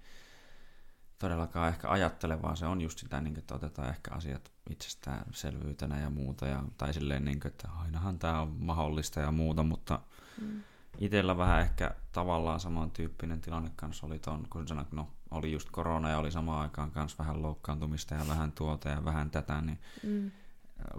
todellakaan 1.24 1.70
ehkä 1.70 1.90
ajattele, 1.90 2.42
vaan 2.42 2.58
se 2.58 2.66
on 2.66 2.82
just 2.82 2.98
sitä, 3.00 3.22
niin 3.22 3.34
kuin, 3.34 3.40
että 3.40 3.56
otetaan 3.56 3.90
ehkä 3.90 4.12
asiat 4.12 4.52
itsestäänselvyytenä 4.70 6.00
ja 6.00 6.10
muuta, 6.10 6.48
ja, 6.48 6.64
tai 6.78 6.94
silleen, 6.94 7.26
niin 7.26 7.40
kuin, 7.40 7.52
että 7.52 7.70
ainahan 7.82 8.20
tämä 8.20 8.42
on 8.42 8.56
mahdollista 8.60 9.20
ja 9.20 9.32
muuta, 9.32 9.64
mutta 9.64 10.00
mm. 10.42 10.64
itsellä 10.98 11.38
vähän 11.38 11.62
ehkä 11.62 11.96
tavallaan 12.12 12.60
samantyyppinen 12.60 13.42
tilanne 13.42 13.72
kanssa 13.76 14.06
oli 14.06 14.20
ton, 14.20 14.48
kun 14.50 14.68
sanoin, 14.68 14.88
no 14.92 15.10
oli 15.32 15.52
just 15.52 15.70
korona 15.72 16.10
ja 16.10 16.18
oli 16.18 16.32
samaan 16.32 16.62
aikaan 16.62 16.92
kanssa 16.92 17.24
vähän 17.24 17.42
loukkaantumista 17.42 18.16
ja 18.16 18.28
vähän 18.28 18.52
tuota 18.52 18.90
ja 18.90 19.06
vähän 19.06 19.30
tätä, 19.30 19.62
niin 19.62 19.80
mm. 20.04 20.32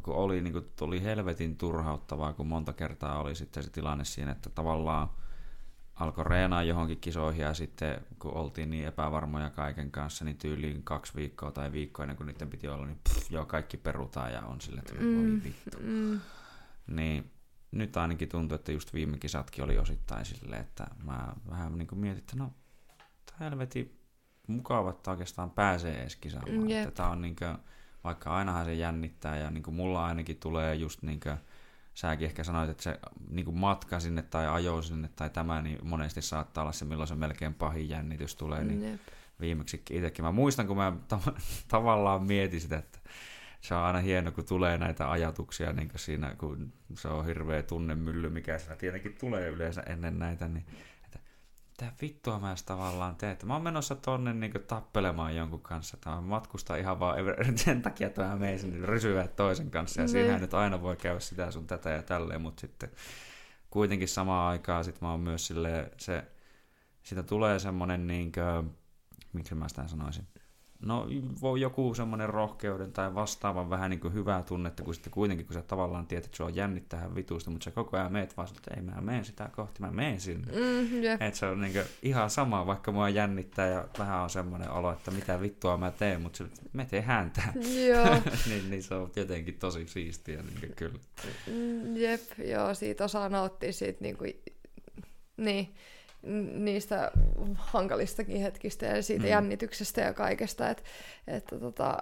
kun 0.02 0.14
oli, 0.14 0.40
niin 0.40 0.52
kuin, 0.52 0.72
tuli 0.76 1.02
helvetin 1.02 1.56
turhauttavaa, 1.56 2.32
kun 2.32 2.46
monta 2.46 2.72
kertaa 2.72 3.18
oli 3.20 3.34
sitten 3.34 3.62
se 3.62 3.70
tilanne 3.70 4.04
siinä, 4.04 4.32
että 4.32 4.50
tavallaan 4.50 5.08
alkoi 5.94 6.24
reenaa 6.24 6.62
johonkin 6.62 7.00
kisoihin 7.00 7.42
ja 7.42 7.54
sitten 7.54 8.00
kun 8.18 8.34
oltiin 8.34 8.70
niin 8.70 8.86
epävarmoja 8.86 9.50
kaiken 9.50 9.90
kanssa, 9.90 10.24
niin 10.24 10.36
tyyliin 10.36 10.82
kaksi 10.82 11.12
viikkoa 11.16 11.50
tai 11.50 11.72
viikko 11.72 12.02
ennen 12.02 12.16
kuin 12.16 12.26
niiden 12.26 12.50
piti 12.50 12.68
olla, 12.68 12.86
niin 12.86 13.00
pff, 13.08 13.30
joo, 13.30 13.46
kaikki 13.46 13.76
perutaan 13.76 14.32
ja 14.32 14.42
on 14.42 14.60
sille, 14.60 14.80
että 14.80 14.94
mm, 15.00 15.40
vittu. 15.44 15.78
Mm. 15.80 16.20
Niin 16.86 17.30
nyt 17.70 17.96
ainakin 17.96 18.28
tuntuu, 18.28 18.54
että 18.54 18.72
just 18.72 18.94
viime 18.94 19.18
kisatkin 19.18 19.64
oli 19.64 19.78
osittain 19.78 20.24
silleen, 20.24 20.60
että 20.60 20.86
mä 21.04 21.32
vähän 21.50 21.78
niin 21.78 21.88
kuin 21.88 21.98
mietin, 21.98 22.18
että 22.18 22.36
no, 22.36 22.52
tämä 23.26 23.38
helvetin 23.40 24.00
mukava, 24.46 24.90
että 24.90 25.10
oikeastaan 25.10 25.50
pääsee 25.50 26.00
edes 26.00 26.16
kisaamaan. 26.16 26.70
Yep. 26.70 26.88
Että 26.88 26.90
tää 26.90 27.08
on 27.08 27.22
niin 27.22 27.36
kuin, 27.36 27.58
vaikka 28.04 28.30
ainahan 28.30 28.64
se 28.64 28.74
jännittää 28.74 29.36
ja 29.36 29.50
niin 29.50 29.62
kuin 29.62 29.74
mulla 29.74 30.06
ainakin 30.06 30.36
tulee 30.36 30.74
just 30.74 31.02
niin 31.02 31.20
kuin, 31.20 31.36
säkin 31.94 32.26
ehkä 32.26 32.44
sanoit, 32.44 32.70
että 32.70 32.82
se 32.82 33.00
niin 33.30 33.44
kuin 33.44 33.58
matka 33.58 34.00
sinne 34.00 34.22
tai 34.22 34.46
ajo 34.48 34.82
sinne 34.82 35.10
tai 35.16 35.30
tämä, 35.30 35.62
niin 35.62 35.78
monesti 35.82 36.22
saattaa 36.22 36.62
olla 36.62 36.72
se, 36.72 36.84
milloin 36.84 37.08
se 37.08 37.14
melkein 37.14 37.54
pahin 37.54 37.88
jännitys 37.88 38.36
tulee. 38.36 38.64
Niin 38.64 38.90
Jep. 38.90 39.00
viimeksi 39.40 39.82
itsekin. 39.90 40.24
Mä 40.24 40.32
muistan, 40.32 40.66
kun 40.66 40.76
mä 40.76 40.92
tav- 41.14 41.40
tavallaan 41.68 42.26
mietin 42.26 42.60
sitä, 42.60 42.76
että 42.76 42.98
se 43.60 43.74
on 43.74 43.82
aina 43.82 43.98
hieno, 43.98 44.32
kun 44.32 44.44
tulee 44.44 44.78
näitä 44.78 45.10
ajatuksia 45.10 45.72
niin 45.72 45.90
siinä, 45.96 46.34
kun 46.38 46.72
se 46.98 47.08
on 47.08 47.26
hirveä 47.26 47.62
tunnemylly, 47.62 48.30
mikä 48.30 48.58
siinä 48.58 48.76
tietenkin 48.76 49.16
tulee 49.20 49.48
yleensä 49.48 49.82
ennen 49.82 50.18
näitä, 50.18 50.48
niin 50.48 50.66
mitä 51.80 51.92
vittua 52.02 52.38
mä 52.38 52.54
tavallaan 52.66 53.16
teen, 53.16 53.32
että 53.32 53.46
mä 53.46 53.52
oon 53.52 53.62
menossa 53.62 53.94
tonne 53.94 54.32
niin 54.32 54.52
tappelemaan 54.66 55.36
jonkun 55.36 55.60
kanssa, 55.60 55.96
että 55.96 56.10
mä 56.10 56.20
matkustan 56.20 56.78
ihan 56.78 57.00
vaan 57.00 57.16
sen 57.56 57.82
takia, 57.82 58.06
että 58.06 58.22
mä 58.22 58.36
menen 58.36 58.58
sinne 58.58 58.86
rysyä 58.86 59.28
toisen 59.28 59.70
kanssa, 59.70 60.00
ja 60.00 60.08
siinä 60.08 60.38
nyt 60.38 60.54
aina 60.54 60.82
voi 60.82 60.96
käydä 60.96 61.20
sitä 61.20 61.50
sun 61.50 61.66
tätä 61.66 61.90
ja 61.90 62.02
tälleen, 62.02 62.40
mutta 62.40 62.60
sitten 62.60 62.90
kuitenkin 63.70 64.08
samaan 64.08 64.50
aikaan 64.50 64.84
sit 64.84 65.00
mä 65.00 65.10
oon 65.10 65.20
myös 65.20 65.46
silleen, 65.46 65.90
se, 65.96 66.24
sitä 67.02 67.22
tulee 67.22 67.58
semmonen 67.58 68.06
niinkö, 68.06 68.62
miksi 69.32 69.54
mä 69.54 69.68
sitä 69.68 69.88
sanoisin, 69.88 70.26
no 70.84 71.06
voi 71.40 71.60
joku 71.60 71.94
semmoinen 71.94 72.28
rohkeuden 72.28 72.92
tai 72.92 73.14
vastaavan 73.14 73.70
vähän 73.70 73.90
niin 73.90 74.00
kuin 74.00 74.14
hyvää 74.14 74.42
tunnetta, 74.42 74.82
kun 74.82 74.94
sitten 74.94 75.12
kuitenkin, 75.12 75.46
kun 75.46 75.54
sä 75.54 75.62
tavallaan 75.62 76.06
tiedät, 76.06 76.24
että 76.24 76.44
on 76.44 76.56
jännittää 76.56 77.14
vitusta, 77.14 77.50
mutta 77.50 77.64
sä 77.64 77.70
koko 77.70 77.96
ajan 77.96 78.12
meet 78.12 78.36
vaan, 78.36 78.48
että 78.56 78.74
ei 78.76 78.82
mä 78.82 79.00
mene 79.00 79.24
sitä 79.24 79.50
kohti, 79.56 79.80
mä 79.80 79.90
menen 79.90 80.20
sinne. 80.20 80.52
Mm, 80.52 81.02
yeah. 81.02 81.22
Että 81.22 81.38
se 81.38 81.46
on 81.46 81.60
niin 81.60 81.72
kuin 81.72 81.84
ihan 82.02 82.30
sama, 82.30 82.66
vaikka 82.66 82.92
mua 82.92 83.08
jännittää 83.08 83.66
ja 83.66 83.88
vähän 83.98 84.20
on 84.20 84.30
semmoinen 84.30 84.70
olo, 84.70 84.92
että 84.92 85.10
mitä 85.10 85.40
vittua 85.40 85.76
mä 85.76 85.90
teen, 85.90 86.22
mutta 86.22 86.36
se, 86.36 86.44
me 86.72 86.84
tehdään 86.84 87.30
tämä. 87.30 87.52
Joo. 87.88 88.14
niin, 88.48 88.70
niin, 88.70 88.82
se 88.82 88.94
on 88.94 89.10
jotenkin 89.16 89.54
tosi 89.54 89.88
siistiä, 89.88 90.42
niin 90.42 90.60
kuin, 90.60 90.72
kyllä. 90.76 90.98
Mm, 91.46 91.96
jep, 91.96 92.20
joo, 92.38 92.74
siitä 92.74 93.04
osaa 93.04 93.28
nauttia 93.28 93.72
siitä 93.72 93.98
niin 94.00 94.16
kuin, 94.16 94.42
niin 95.36 95.74
niistä 96.54 97.12
hankalistakin 97.56 98.40
hetkistä 98.40 98.86
ja 98.86 99.02
siitä 99.02 99.22
mm. 99.24 99.28
jännityksestä 99.28 100.00
ja 100.00 100.14
kaikesta, 100.14 100.70
että, 100.70 100.82
että 101.26 101.58
tota, 101.58 101.98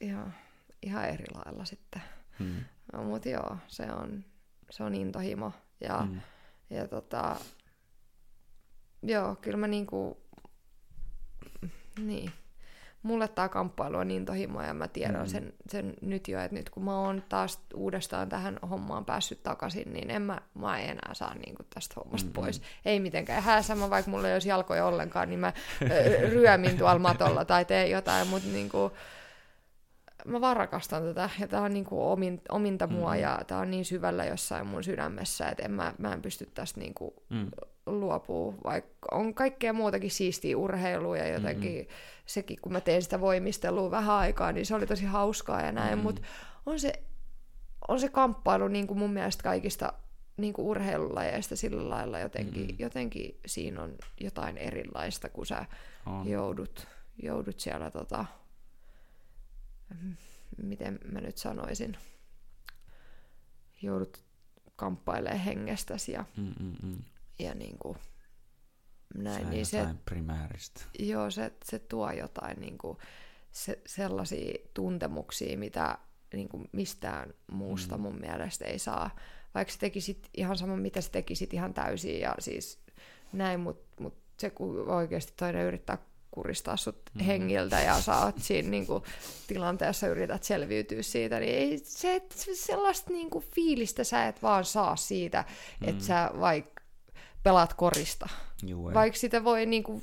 ihan, 0.00 0.34
ihan 0.82 1.08
eri 1.08 1.24
lailla 1.34 1.64
sitten. 1.64 2.02
Mm. 2.38 2.64
No, 2.92 3.02
Mutta 3.04 3.28
joo, 3.28 3.56
se 3.68 3.92
on, 3.92 4.24
se 4.70 4.84
on 4.84 4.94
intohimo 4.94 5.52
ja, 5.80 6.06
mm. 6.10 6.20
ja 6.70 6.88
tota, 6.88 7.36
joo, 9.02 9.36
kyllä 9.36 9.56
mä 9.56 9.68
niinku, 9.68 10.20
niin, 11.98 12.32
mulle 13.02 13.28
tämä 13.28 13.48
kamppailu 13.48 13.96
on 13.96 14.08
niin 14.08 14.24
tohimo 14.24 14.62
ja 14.62 14.74
mä 14.74 14.88
tiedän 14.88 15.20
mm. 15.20 15.26
sen, 15.26 15.52
sen 15.68 15.94
nyt 16.00 16.28
jo, 16.28 16.40
että 16.40 16.54
nyt 16.54 16.70
kun 16.70 16.84
mä 16.84 17.00
oon 17.00 17.22
taas 17.28 17.60
uudestaan 17.74 18.28
tähän 18.28 18.58
hommaan 18.70 19.04
päässyt 19.04 19.42
takaisin, 19.42 19.92
niin 19.92 20.10
en 20.10 20.22
mä, 20.22 20.40
mä 20.54 20.78
en 20.78 20.90
enää 20.90 21.14
saa 21.14 21.34
niinku 21.34 21.62
tästä 21.74 21.94
hommasta 21.96 22.26
mm-hmm. 22.26 22.42
pois. 22.42 22.62
Ei 22.84 23.00
mitenkään 23.00 23.42
hääsämä, 23.42 23.90
vaikka 23.90 24.10
mulla 24.10 24.28
ei 24.28 24.34
olisi 24.34 24.48
jalkoja 24.48 24.86
ollenkaan, 24.86 25.28
niin 25.28 25.40
mä 25.40 25.52
ryömin 26.28 26.78
tuolla 26.78 26.98
matolla 27.08 27.44
tai 27.44 27.64
teen 27.64 27.90
jotain, 27.90 28.28
mutta 28.28 28.48
niinku, 28.48 28.92
mä 30.24 30.40
vaan 30.40 30.56
rakastan 30.56 31.02
tätä, 31.02 31.30
ja 31.40 31.48
tää 31.48 31.60
on 31.60 31.74
niinku 31.74 32.10
omin, 32.10 32.40
ominta 32.48 32.86
mua, 32.86 33.14
mm. 33.14 33.20
ja 33.20 33.40
tää 33.46 33.58
on 33.58 33.70
niin 33.70 33.84
syvällä 33.84 34.24
jossain 34.24 34.66
mun 34.66 34.84
sydämessä, 34.84 35.48
että 35.48 35.62
en 35.62 35.70
mä, 35.70 35.94
mä 35.98 36.12
en 36.12 36.22
pysty 36.22 36.50
tästä 36.54 36.80
niinku 36.80 37.14
mm. 37.28 37.50
Luopuu, 37.86 38.54
vaikka 38.64 39.08
on 39.10 39.34
kaikkea 39.34 39.72
muutakin 39.72 40.10
siistiä 40.10 40.58
urheilua, 40.58 41.16
ja 41.16 41.28
jotenkin 41.28 41.72
mm-hmm. 41.72 41.94
sekin, 42.26 42.56
kun 42.62 42.72
mä 42.72 42.80
teen 42.80 43.02
sitä 43.02 43.20
voimistelua 43.20 43.90
vähän 43.90 44.16
aikaa, 44.16 44.52
niin 44.52 44.66
se 44.66 44.74
oli 44.74 44.86
tosi 44.86 45.04
hauskaa 45.04 45.62
ja 45.62 45.72
näin, 45.72 45.98
mm. 45.98 46.02
mutta 46.02 46.22
on 46.66 46.80
se, 46.80 46.92
on 47.88 48.00
se 48.00 48.08
kamppailu 48.08 48.68
niinku 48.68 48.94
mun 48.94 49.12
mielestä 49.12 49.42
kaikista 49.42 49.92
niinku 50.36 50.70
urheilulajeista 50.70 51.56
sillä 51.56 51.90
lailla 51.90 52.18
jotenkin, 52.18 52.66
mm. 52.66 52.76
jotenkin 52.78 53.40
siinä 53.46 53.82
on 53.82 53.94
jotain 54.20 54.58
erilaista, 54.58 55.28
kun 55.28 55.46
sä 55.46 55.66
on. 56.06 56.28
joudut, 56.28 56.86
joudut 57.22 57.60
siellä 57.60 57.90
tota, 57.90 58.24
miten 60.62 60.98
mä 61.12 61.20
nyt 61.20 61.38
sanoisin, 61.38 61.96
joudut 63.82 64.24
kamppailemaan 64.76 65.40
hengestäsi 65.40 66.12
ja, 66.12 66.24
mm, 66.36 66.54
mm, 66.60 66.76
mm. 66.82 66.98
Ja 67.38 67.54
niin 67.54 67.78
kuin, 67.78 67.98
näin. 69.14 69.50
niin 69.50 69.66
se, 69.66 69.86
primääristä. 70.04 70.80
Joo, 70.98 71.30
se, 71.30 71.52
se 71.64 71.78
tuo 71.78 72.10
jotain 72.10 72.60
niin 72.60 72.78
kuin, 72.78 72.98
se, 73.52 73.78
sellaisia 73.86 74.58
tuntemuksia, 74.74 75.58
mitä 75.58 75.98
niin 76.34 76.48
kuin 76.48 76.68
mistään 76.72 77.34
muusta 77.52 77.96
mm. 77.96 78.02
mun 78.02 78.20
mielestä 78.20 78.64
ei 78.64 78.78
saa. 78.78 79.10
Vaikka 79.54 79.72
sä 79.72 79.78
tekisit 79.78 80.28
ihan 80.36 80.56
sama, 80.56 80.76
mitä 80.76 81.00
sä 81.00 81.10
tekisit 81.10 81.54
ihan 81.54 81.74
täysin 81.74 82.20
ja 82.20 82.34
siis 82.38 82.78
näin, 83.32 83.60
mutta 83.60 84.02
mut 84.02 84.14
se 84.38 84.50
kun 84.50 84.88
oikeasti 84.88 85.32
toinen 85.36 85.66
yrittää 85.66 85.98
kuristaa 86.30 86.76
sut 86.76 86.96
mm-hmm. 86.96 87.26
hengiltä 87.26 87.80
ja 87.80 88.00
sä 88.00 88.18
oot 88.18 88.38
siinä 88.38 88.68
niin 88.68 88.86
kuin, 88.86 89.02
tilanteessa 89.46 90.08
yrität 90.08 90.44
selviytyä 90.44 91.02
siitä, 91.02 91.40
niin 91.40 91.54
ei, 91.54 91.78
se, 91.84 92.22
sellaista 92.54 93.12
niin 93.12 93.30
kuin, 93.30 93.44
fiilistä 93.54 94.04
sä 94.04 94.28
et 94.28 94.42
vaan 94.42 94.64
saa 94.64 94.96
siitä, 94.96 95.44
mm-hmm. 95.48 95.88
että 95.88 96.04
sä 96.04 96.30
vaikka 96.40 96.71
pelaat 97.42 97.74
korista. 97.74 98.28
Juu, 98.66 98.94
vaikka 98.94 99.18
sitä 99.18 99.44
voi 99.44 99.66
niin 99.66 99.82
kuin, 99.82 100.02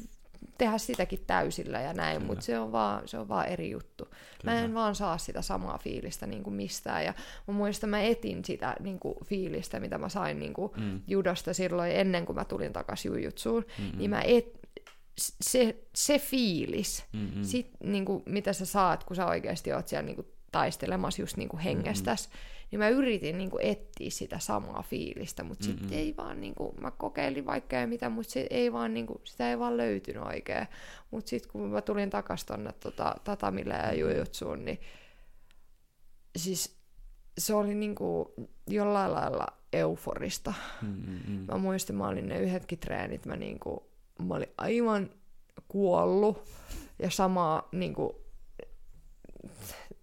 tehdä 0.58 0.78
sitäkin 0.78 1.24
täysillä 1.28 1.82
ja 1.82 1.94
näin, 1.94 2.26
mutta 2.26 2.46
se 2.46 2.60
on 2.60 2.72
vaan, 2.72 3.08
se 3.08 3.18
on 3.18 3.30
vaan 3.30 3.48
eri 3.48 3.70
juttu. 3.70 4.06
Kyllä. 4.06 4.54
Mä 4.54 4.60
en 4.60 4.74
vaan 4.74 4.96
saa 4.96 5.18
sitä 5.18 5.42
samaa 5.42 5.78
fiilistä 5.78 6.28
niin 6.28 6.44
kuin 6.44 6.54
mistään. 6.54 7.06
Ja 7.06 7.14
mä 7.48 7.54
muistan, 7.54 7.90
mä 7.90 8.02
etin 8.02 8.46
sitä 8.46 8.76
niin 8.80 9.00
kuin 9.00 9.16
fiilistä, 9.26 9.80
mitä 9.80 9.98
mä 9.98 10.10
sain 10.10 10.40
niin 10.40 10.54
kuin 10.54 10.72
mm. 10.78 11.02
judosta 11.08 11.54
silloin 11.54 11.92
ennen 11.92 12.26
kuin 12.26 12.36
mä 12.36 12.46
tulin 12.46 12.74
takaisin 12.74 13.12
jujutsuun. 13.12 13.66
Mm-hmm. 13.78 13.98
Niin 13.98 14.10
mä 14.10 14.22
et, 14.22 14.60
se, 15.42 15.76
se 15.96 16.20
fiilis, 16.20 17.06
mm-hmm. 17.14 17.44
sit, 17.44 17.72
niin 17.84 18.06
kuin, 18.06 18.24
mitä 18.26 18.54
sä 18.54 18.66
saat, 18.66 19.04
kun 19.04 19.16
sä 19.16 19.26
oikeasti 19.26 19.74
oot 19.74 19.88
siellä 19.88 20.06
niin 20.06 20.16
kuin, 20.16 20.28
taistelemassa 20.52 21.22
just 21.22 21.38
niin 21.38 21.50
kuin 21.50 21.60
hengestäs, 21.60 22.28
mm-hmm. 22.28 22.59
Niin 22.72 22.80
mä 22.80 22.90
yritin 22.90 23.38
niin 23.38 23.50
kuin, 23.50 23.66
etsiä 23.66 24.10
sitä 24.10 24.40
samaa 24.40 24.84
fiilistä, 24.90 25.44
mutta 25.44 25.66
mm-hmm. 25.66 25.80
sitten 25.80 26.00
ei 26.00 26.14
vaan, 26.18 26.42
niin 26.42 26.56
kuin, 26.56 26.82
mä 26.82 26.92
kokeilin 26.92 27.46
vaikka 27.46 27.76
ja 27.76 27.88
mitä, 27.88 28.10
mutta 28.10 28.32
se 28.32 28.48
ei 28.50 28.74
vaan, 28.74 28.94
niin 28.94 29.08
kuin, 29.08 29.22
sitä 29.24 29.50
ei 29.50 29.60
vaan 29.60 29.78
löytynyt 29.78 30.24
oikein. 30.24 30.68
Mutta 31.12 31.30
sitten 31.30 31.52
kun 31.52 31.70
mä 31.70 31.82
tulin 31.82 32.10
takaisin 32.10 32.48
tonne 32.48 32.72
tota, 32.72 33.16
tatamille 33.24 33.74
ja 33.74 33.94
jujutsuun, 33.94 34.66
niin 34.66 34.80
siis 36.36 36.80
se 37.38 37.54
oli 37.54 37.76
niin 37.76 37.96
kuin, 37.96 38.26
jollain 38.68 39.14
lailla 39.14 39.48
euforista. 39.74 40.54
Mm-hmm. 40.82 41.46
Mä 41.52 41.58
muistin, 41.58 41.96
mä 41.96 42.08
olin 42.08 42.28
ne 42.28 42.40
yhdetkin 42.40 42.80
treenit, 42.80 43.26
mä 43.26 43.36
niin 43.36 43.60
kuin, 43.60 43.80
mä 44.28 44.36
olin 44.36 44.54
aivan 44.58 45.10
kuollut 45.68 46.50
ja 47.00 47.10
sama 47.10 47.70
niin 47.72 47.94
kuin, 47.94 48.14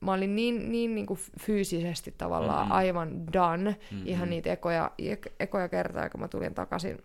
mä 0.00 0.12
olin 0.12 0.36
niin, 0.36 0.72
niin, 0.72 0.94
niin 0.94 1.06
kuin 1.06 1.20
fyysisesti 1.40 2.14
tavallaan 2.18 2.66
mm-hmm. 2.66 2.72
aivan 2.72 3.32
done 3.32 3.70
mm-hmm. 3.70 4.06
ihan 4.06 4.30
niitä 4.30 4.52
ekoja, 4.52 4.90
ekoja 5.40 5.68
kertoja, 5.68 6.10
kun 6.10 6.20
mä 6.20 6.28
tulin 6.28 6.54
takaisin, 6.54 6.98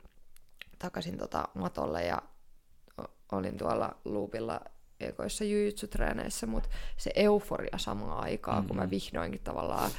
takaisin 0.80 1.18
tota 1.18 1.48
matolle 1.54 2.04
ja 2.04 2.22
olin 3.32 3.58
tuolla 3.58 3.96
luupilla 4.06 4.62
ekoissa 5.00 5.44
jujutsutreeneissä, 5.44 6.48
mutta 6.48 6.70
se 6.98 7.12
euforia 7.16 7.78
samaan 7.78 8.24
aikaan, 8.24 8.58
mm-hmm. 8.58 8.68
kun 8.68 8.78
mä 8.78 8.90
vihdoinkin 8.90 9.42
tavallaan 9.44 9.92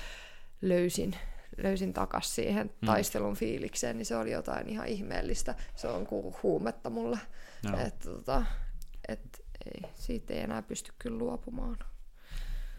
löysin, 0.62 1.16
löysin 1.56 1.92
takas 1.92 2.34
siihen 2.34 2.70
mm. 2.80 2.86
taistelun 2.86 3.36
fiilikseen, 3.36 3.96
niin 3.96 4.06
se 4.06 4.16
oli 4.16 4.30
jotain 4.30 4.68
ihan 4.68 4.86
ihmeellistä. 4.86 5.54
Se 5.74 5.88
on 5.88 6.06
kuin 6.06 6.34
huumetta 6.42 6.90
mulle. 6.90 7.18
No. 7.70 7.78
Että 7.78 8.10
tota, 8.10 8.44
et, 9.08 9.44
ei, 9.66 9.90
siitä 9.94 10.34
ei 10.34 10.40
enää 10.40 10.62
pysty 10.62 10.92
kyllä 10.98 11.18
luopumaan. 11.18 11.76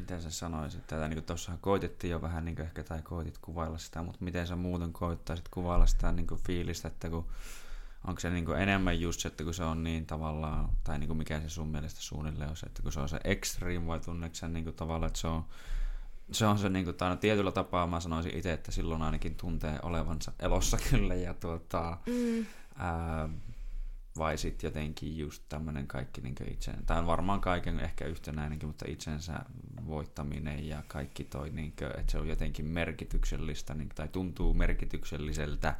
Miten 0.03 0.21
sä 0.21 0.31
sanoisit 0.31 0.87
tätä? 0.87 1.07
Niin 1.07 1.23
tuossahan 1.23 1.59
koitettiin 1.61 2.11
jo 2.11 2.21
vähän, 2.21 2.45
niin 2.45 2.61
ehkä, 2.61 2.83
tai 2.83 3.01
koitit 3.01 3.37
kuvailla 3.37 3.77
sitä, 3.77 4.03
mutta 4.03 4.23
miten 4.23 4.47
sä 4.47 4.55
muuten 4.55 4.93
koittaisit 4.93 5.47
kuvailla 5.51 5.85
sitä 5.85 6.11
niin 6.11 6.27
fiilistä, 6.45 6.87
että 6.87 7.09
kun 7.09 7.27
onko 8.07 8.19
se 8.19 8.29
niin 8.29 8.57
enemmän 8.57 9.01
just 9.01 9.19
se, 9.19 9.27
että 9.27 9.43
kun 9.43 9.53
se 9.53 9.63
on 9.63 9.83
niin 9.83 10.05
tavallaan, 10.05 10.69
tai 10.83 10.99
niin 10.99 11.17
mikä 11.17 11.41
se 11.41 11.49
sun 11.49 11.67
mielestä 11.67 12.01
suunnilleen 12.01 12.49
on 12.49 12.57
se, 12.57 12.65
että 12.65 12.81
kun 12.81 12.91
se 12.91 12.99
on 12.99 13.09
se 13.09 13.19
extreme 13.23 13.87
vai 13.87 13.99
tunneeko 13.99 14.35
sen 14.35 14.53
niin 14.53 14.73
tavallaan, 14.73 15.07
että 15.07 15.19
se 15.19 15.27
on 15.27 15.45
se 16.31 16.45
on 16.45 16.57
se, 16.57 16.69
niin 16.69 16.85
kuin, 16.85 16.95
tai 16.95 17.09
no, 17.09 17.15
tietyllä 17.15 17.51
tapaa 17.51 17.87
mä 17.87 17.99
sanoisin 17.99 18.37
itse, 18.37 18.53
että 18.53 18.71
silloin 18.71 19.01
ainakin 19.01 19.35
tuntee 19.35 19.79
olevansa 19.81 20.31
elossa 20.39 20.77
kyllä, 20.89 21.15
ja 21.15 21.33
tuota, 21.33 21.97
mm. 22.05 22.45
ää, 22.75 23.29
vai 24.17 24.37
sitten 24.37 24.67
jotenkin 24.67 25.17
just 25.17 25.43
tämmöinen 25.49 25.87
kaikki 25.87 26.21
niin 26.21 26.35
itse, 26.51 26.73
tai 26.85 26.99
on 26.99 27.07
varmaan 27.07 27.41
kaiken 27.41 27.79
ehkä 27.79 28.05
yhtenäinenkin, 28.05 28.69
mutta 28.69 28.85
itsensä 28.87 29.39
voittaminen 29.87 30.67
ja 30.67 30.83
kaikki 30.87 31.23
toi, 31.23 31.49
niin 31.49 31.73
kuin, 31.79 31.99
että 31.99 32.11
se 32.11 32.17
on 32.17 32.27
jotenkin 32.27 32.65
merkityksellistä, 32.65 33.73
niin, 33.73 33.89
tai 33.89 34.07
tuntuu 34.07 34.53
merkitykselliseltä, 34.53 35.75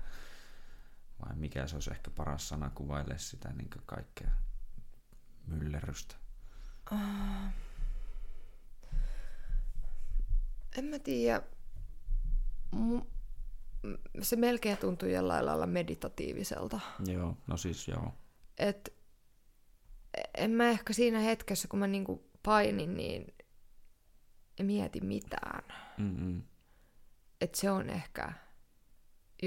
vai 1.25 1.35
mikä 1.35 1.67
se 1.67 1.75
olisi 1.75 1.91
ehkä 1.91 2.11
paras 2.11 2.49
sana 2.49 2.69
kuvaille 2.69 3.17
sitä 3.17 3.53
niin 3.53 3.69
kaikkea 3.85 4.31
myllerrystä? 5.47 6.15
Uh, 6.91 6.99
en 10.77 10.85
mä 10.85 10.99
tiedä. 10.99 11.41
Se 14.21 14.35
melkein 14.35 14.77
tuntuu 14.77 15.09
jollain 15.09 15.45
lailla 15.45 15.67
meditatiiviselta. 15.67 16.79
Joo, 17.05 17.37
no 17.47 17.57
siis 17.57 17.87
joo. 17.87 18.13
Et 18.57 18.93
en 20.37 20.51
mä 20.51 20.69
ehkä 20.69 20.93
siinä 20.93 21.19
hetkessä, 21.19 21.67
kun 21.67 21.79
mä 21.79 21.87
niinku 21.87 22.29
painin, 22.43 22.97
niin 22.97 23.33
en 24.59 24.65
mieti 24.65 25.01
mitään. 25.01 25.63
Mm-mm. 25.97 26.41
Et 27.41 27.55
se 27.55 27.71
on 27.71 27.89
ehkä 27.89 28.33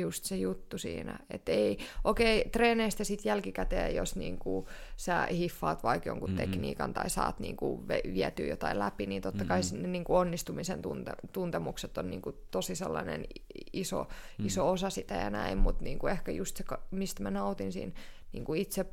just 0.00 0.24
se 0.24 0.36
juttu 0.36 0.78
siinä. 0.78 1.18
Että 1.30 1.52
ei, 1.52 1.78
okei, 2.04 2.40
okay, 2.40 2.50
treeneistä 2.50 3.04
sitten 3.04 3.30
jälkikäteen, 3.30 3.94
jos 3.94 4.16
niinku 4.16 4.68
sä 4.96 5.26
hiffaat 5.26 5.82
vaikka 5.82 6.08
jonkun 6.08 6.30
mm-hmm. 6.30 6.50
tekniikan 6.50 6.94
tai 6.94 7.10
saat 7.10 7.40
niinku 7.40 7.84
vietyä 8.14 8.46
jotain 8.46 8.78
läpi, 8.78 9.06
niin 9.06 9.22
totta 9.22 9.44
kai 9.44 9.58
mm-hmm. 9.58 9.68
sinne 9.68 9.88
niinku 9.88 10.16
onnistumisen 10.16 10.82
tunte, 10.82 11.12
tuntemukset 11.32 11.98
on 11.98 12.10
niinku 12.10 12.32
tosi 12.50 12.76
sellainen 12.76 13.24
iso, 13.72 14.02
mm-hmm. 14.02 14.46
iso 14.46 14.70
osa 14.70 14.90
sitä 14.90 15.14
ja 15.14 15.30
näin, 15.30 15.58
mutta 15.58 15.84
niinku 15.84 16.06
ehkä 16.06 16.32
just 16.32 16.56
se, 16.56 16.64
mistä 16.90 17.22
mä 17.22 17.30
nautin 17.30 17.72
siinä 17.72 17.92
niinku 18.32 18.54
itse 18.54 18.86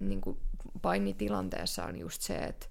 niinku 0.00 0.38
painitilanteessa 0.82 1.84
on 1.84 1.98
just 1.98 2.22
se, 2.22 2.36
että 2.36 2.66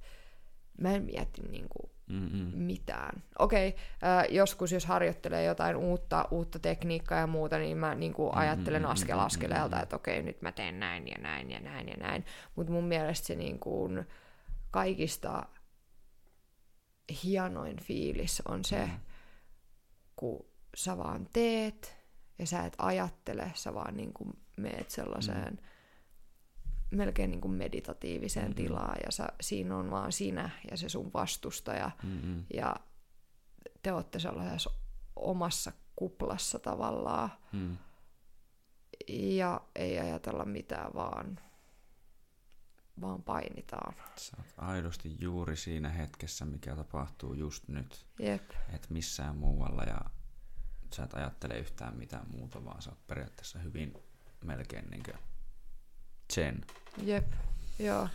mä 0.81 0.91
en 0.91 1.03
mieti 1.03 1.41
niinku 1.41 1.93
Mm-mm. 2.07 2.51
mitään. 2.55 3.23
Okei, 3.39 3.67
okay, 3.67 4.09
äh, 4.09 4.25
joskus 4.29 4.71
jos 4.71 4.85
harjoittelee 4.85 5.43
jotain 5.43 5.75
uutta, 5.75 6.27
uutta 6.31 6.59
tekniikkaa 6.59 7.19
ja 7.19 7.27
muuta, 7.27 7.57
niin 7.57 7.77
mä 7.77 7.95
niin 7.95 8.13
kuin 8.13 8.35
ajattelen 8.35 8.85
askel 8.85 9.19
askeleelta, 9.19 9.81
että 9.81 9.95
okei, 9.95 10.19
okay, 10.19 10.25
nyt 10.25 10.41
mä 10.41 10.51
teen 10.51 10.79
näin 10.79 11.07
ja 11.07 11.17
näin 11.21 11.51
ja 11.51 11.59
näin 11.59 11.87
ja 11.87 11.97
näin. 11.97 12.25
Mutta 12.55 12.71
mun 12.73 12.83
mielestä 12.83 13.27
se 13.27 13.35
niin 13.35 13.59
kuin 13.59 14.05
kaikista 14.71 15.45
hienoin 17.23 17.77
fiilis 17.79 18.41
on 18.45 18.65
se, 18.65 18.85
mm. 18.85 18.99
kun 20.15 20.45
sä 20.75 20.97
vaan 20.97 21.27
teet 21.33 21.97
ja 22.39 22.47
sä 22.47 22.65
et 22.65 22.75
ajattele, 22.77 23.51
sä 23.55 23.73
vaan 23.73 23.97
niin 23.97 24.13
kuin 24.13 24.33
meet 24.57 24.89
sellaiseen... 24.89 25.53
Mm 25.53 25.72
melkein 26.95 27.31
niin 27.31 27.41
kuin 27.41 27.53
meditatiiviseen 27.53 28.45
mm-hmm. 28.45 28.55
tilaan 28.55 28.97
ja 29.05 29.11
sä, 29.11 29.27
siinä 29.41 29.77
on 29.77 29.91
vaan 29.91 30.11
sinä 30.11 30.49
ja 30.71 30.77
se 30.77 30.89
sun 30.89 31.11
vastustaja 31.13 31.91
mm-hmm. 32.03 32.45
ja 32.53 32.75
te 33.81 33.91
olette 33.93 34.19
sellaisessa 34.19 34.69
omassa 35.15 35.71
kuplassa 35.95 36.59
tavallaan 36.59 37.31
mm. 37.51 37.77
ja 39.09 39.61
ei 39.75 39.99
ajatella 39.99 40.45
mitään 40.45 40.93
vaan 40.93 41.39
vaan 43.01 43.23
painitaan. 43.23 43.95
Sä 44.15 44.37
oot 44.37 44.53
aidosti 44.57 45.17
juuri 45.19 45.55
siinä 45.55 45.89
hetkessä, 45.89 46.45
mikä 46.45 46.75
tapahtuu 46.75 47.33
just 47.33 47.67
nyt. 47.67 48.05
Jep. 48.19 48.51
Et 48.73 48.89
missään 48.89 49.37
muualla 49.37 49.83
ja 49.83 50.01
sä 50.95 51.03
et 51.03 51.13
ajattele 51.13 51.59
yhtään 51.59 51.97
mitään 51.97 52.29
muuta, 52.29 52.65
vaan 52.65 52.81
sä 52.81 52.89
oot 52.89 53.07
periaatteessa 53.07 53.59
hyvin 53.59 53.93
melkein 54.43 54.89
niin 54.89 55.03
kuin 55.03 55.17
Chen. 56.33 56.65
Jep, 57.03 57.33
joo. 57.79 58.07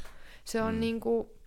Se 0.44 0.62
on 0.62 0.74
mm. 0.74 0.80
niinku... 0.80 1.38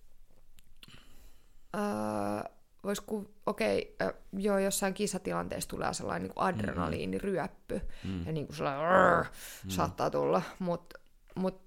Äh, 1.74 2.52
vois 2.84 3.00
ku, 3.00 3.34
okei, 3.46 3.94
okay, 3.94 4.08
äh, 4.08 4.14
joo, 4.32 4.58
jossain 4.58 4.94
kisatilanteessa 4.94 5.70
tulee 5.70 5.94
sellainen 5.94 6.28
niin 6.28 6.32
adrenaliiniryöppy, 6.36 7.80
mm. 8.04 8.26
ja 8.26 8.32
niin 8.32 8.46
kuin 8.46 8.56
sellainen 8.56 8.88
rrr, 8.88 9.24
mm. 9.24 9.70
saattaa 9.70 10.10
tulla, 10.10 10.42
mutta 10.58 10.98
mut 11.36 11.62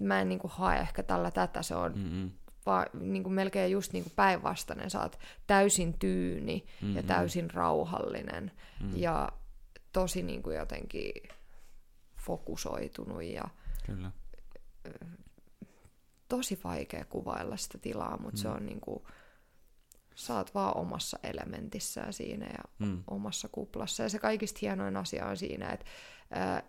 mä 0.00 0.20
en 0.20 0.28
niin 0.28 0.38
kuin 0.38 0.50
hae 0.50 0.80
ehkä 0.80 1.02
tällä 1.02 1.30
tätä, 1.30 1.62
se 1.62 1.74
on 1.74 1.92
mm-hmm. 1.92 2.30
vaan 2.66 2.86
niin 3.00 3.22
kuin 3.22 3.32
melkein 3.32 3.72
just 3.72 3.92
niin 3.92 4.04
kuin 4.04 4.12
päinvastainen, 4.16 4.90
sä 4.90 5.00
oot 5.00 5.18
täysin 5.46 5.98
tyyni 5.98 6.66
mm-hmm. 6.80 6.96
ja 6.96 7.02
täysin 7.02 7.50
rauhallinen 7.50 8.52
mm-hmm. 8.80 8.98
ja 8.98 9.28
tosi 9.92 10.22
niin 10.22 10.42
kuin 10.42 10.56
jotenkin 10.56 11.12
fokusoitunut 12.16 13.22
ja 13.22 13.44
Kyllä 13.86 14.10
tosi 16.28 16.60
vaikea 16.64 17.04
kuvailla 17.04 17.56
sitä 17.56 17.78
tilaa, 17.78 18.16
mutta 18.16 18.38
mm. 18.38 18.42
se 18.42 18.48
on 18.48 18.66
niinku, 18.66 19.06
sä 20.14 20.36
oot 20.36 20.54
vaan 20.54 20.76
omassa 20.76 21.18
elementissään 21.22 22.12
siinä 22.12 22.46
ja 22.46 22.86
mm. 22.86 23.02
omassa 23.10 23.48
kuplassa. 23.52 24.02
Ja 24.02 24.08
se 24.08 24.18
kaikista 24.18 24.58
hienoin 24.62 24.96
asia 24.96 25.26
on 25.26 25.36
siinä, 25.36 25.70
että 25.70 25.86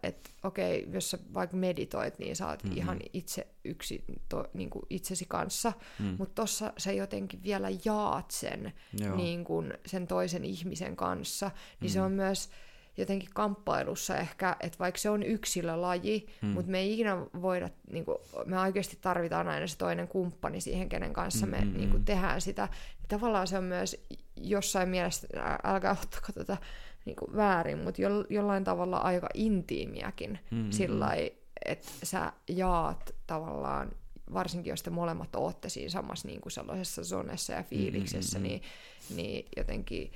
et, 0.04 0.30
okei, 0.44 0.88
jos 0.92 1.12
sä 1.12 1.18
vaikka 1.34 1.58
meditoit, 1.58 2.20
niin 2.20 2.36
sä 2.36 2.48
oot 2.48 2.64
mm-hmm. 2.64 2.78
ihan 2.78 3.00
itse 3.14 3.48
yksi, 3.66 4.04
to, 4.30 4.46
niin 4.54 4.70
kuin 4.70 4.86
itsesi 4.90 5.26
kanssa, 5.28 5.74
mm. 6.00 6.16
mutta 6.20 6.42
tossa 6.42 6.74
sä 6.78 6.92
jotenkin 6.92 7.44
vielä 7.44 7.68
jaat 7.86 8.32
sen, 8.32 8.74
niin 9.16 9.44
kuin 9.44 9.74
sen 9.86 10.08
toisen 10.08 10.46
ihmisen 10.46 10.96
kanssa, 10.96 11.52
niin 11.80 11.92
mm. 11.92 11.94
se 11.94 12.02
on 12.02 12.12
myös 12.12 12.50
jotenkin 12.98 13.30
kamppailussa 13.34 14.18
ehkä, 14.18 14.56
että 14.60 14.80
vaikka 14.80 14.98
se 14.98 15.10
on 15.10 15.24
yksilölaji, 15.24 16.28
hmm. 16.42 16.50
mutta 16.50 16.72
me 16.72 16.80
ei 16.80 16.94
ikinä 16.94 17.18
voida, 17.42 17.70
niin 17.92 18.06
kuin, 18.06 18.18
me 18.46 18.60
oikeasti 18.60 18.98
tarvitaan 19.02 19.48
aina 19.48 19.68
se 19.68 19.78
toinen 19.78 20.08
kumppani 20.08 20.62
siihen, 20.62 20.90
kenen 20.90 21.14
kanssa 21.14 21.46
me 21.46 21.62
hmm. 21.62 21.78
niin 21.78 21.90
kuin, 21.90 22.06
tehdään 22.06 22.42
sitä. 22.42 22.62
Ja 23.02 23.08
tavallaan 23.08 23.48
se 23.48 23.58
on 23.58 23.64
myös 23.64 24.06
jossain 24.36 24.90
mielessä, 24.90 25.28
älkää 25.64 25.98
ottako 26.04 26.32
tätä 26.34 26.58
niin 27.06 27.16
kuin, 27.16 27.36
väärin, 27.36 27.80
mutta 27.80 28.02
jo, 28.02 28.10
jollain 28.30 28.64
tavalla 28.64 28.98
aika 28.98 29.30
intiimiäkin 29.34 30.40
hmm. 30.52 30.72
sillä 30.72 31.16
että 31.66 31.92
sä 32.04 32.34
jaat 32.48 33.16
tavallaan 33.28 33.92
varsinkin 34.34 34.70
jos 34.72 34.84
te 34.84 34.90
molemmat 34.90 35.36
ootte 35.36 35.70
siinä 35.70 35.90
samassa 35.90 36.28
niin 36.28 36.42
kuin 36.42 36.52
sellaisessa 36.52 37.04
zonessa 37.04 37.54
ja 37.54 37.64
fiiliksessä, 37.64 38.40
mm-hmm. 38.40 38.50
niin, 38.50 38.62
niin 39.16 39.46
jotenkin 39.58 40.12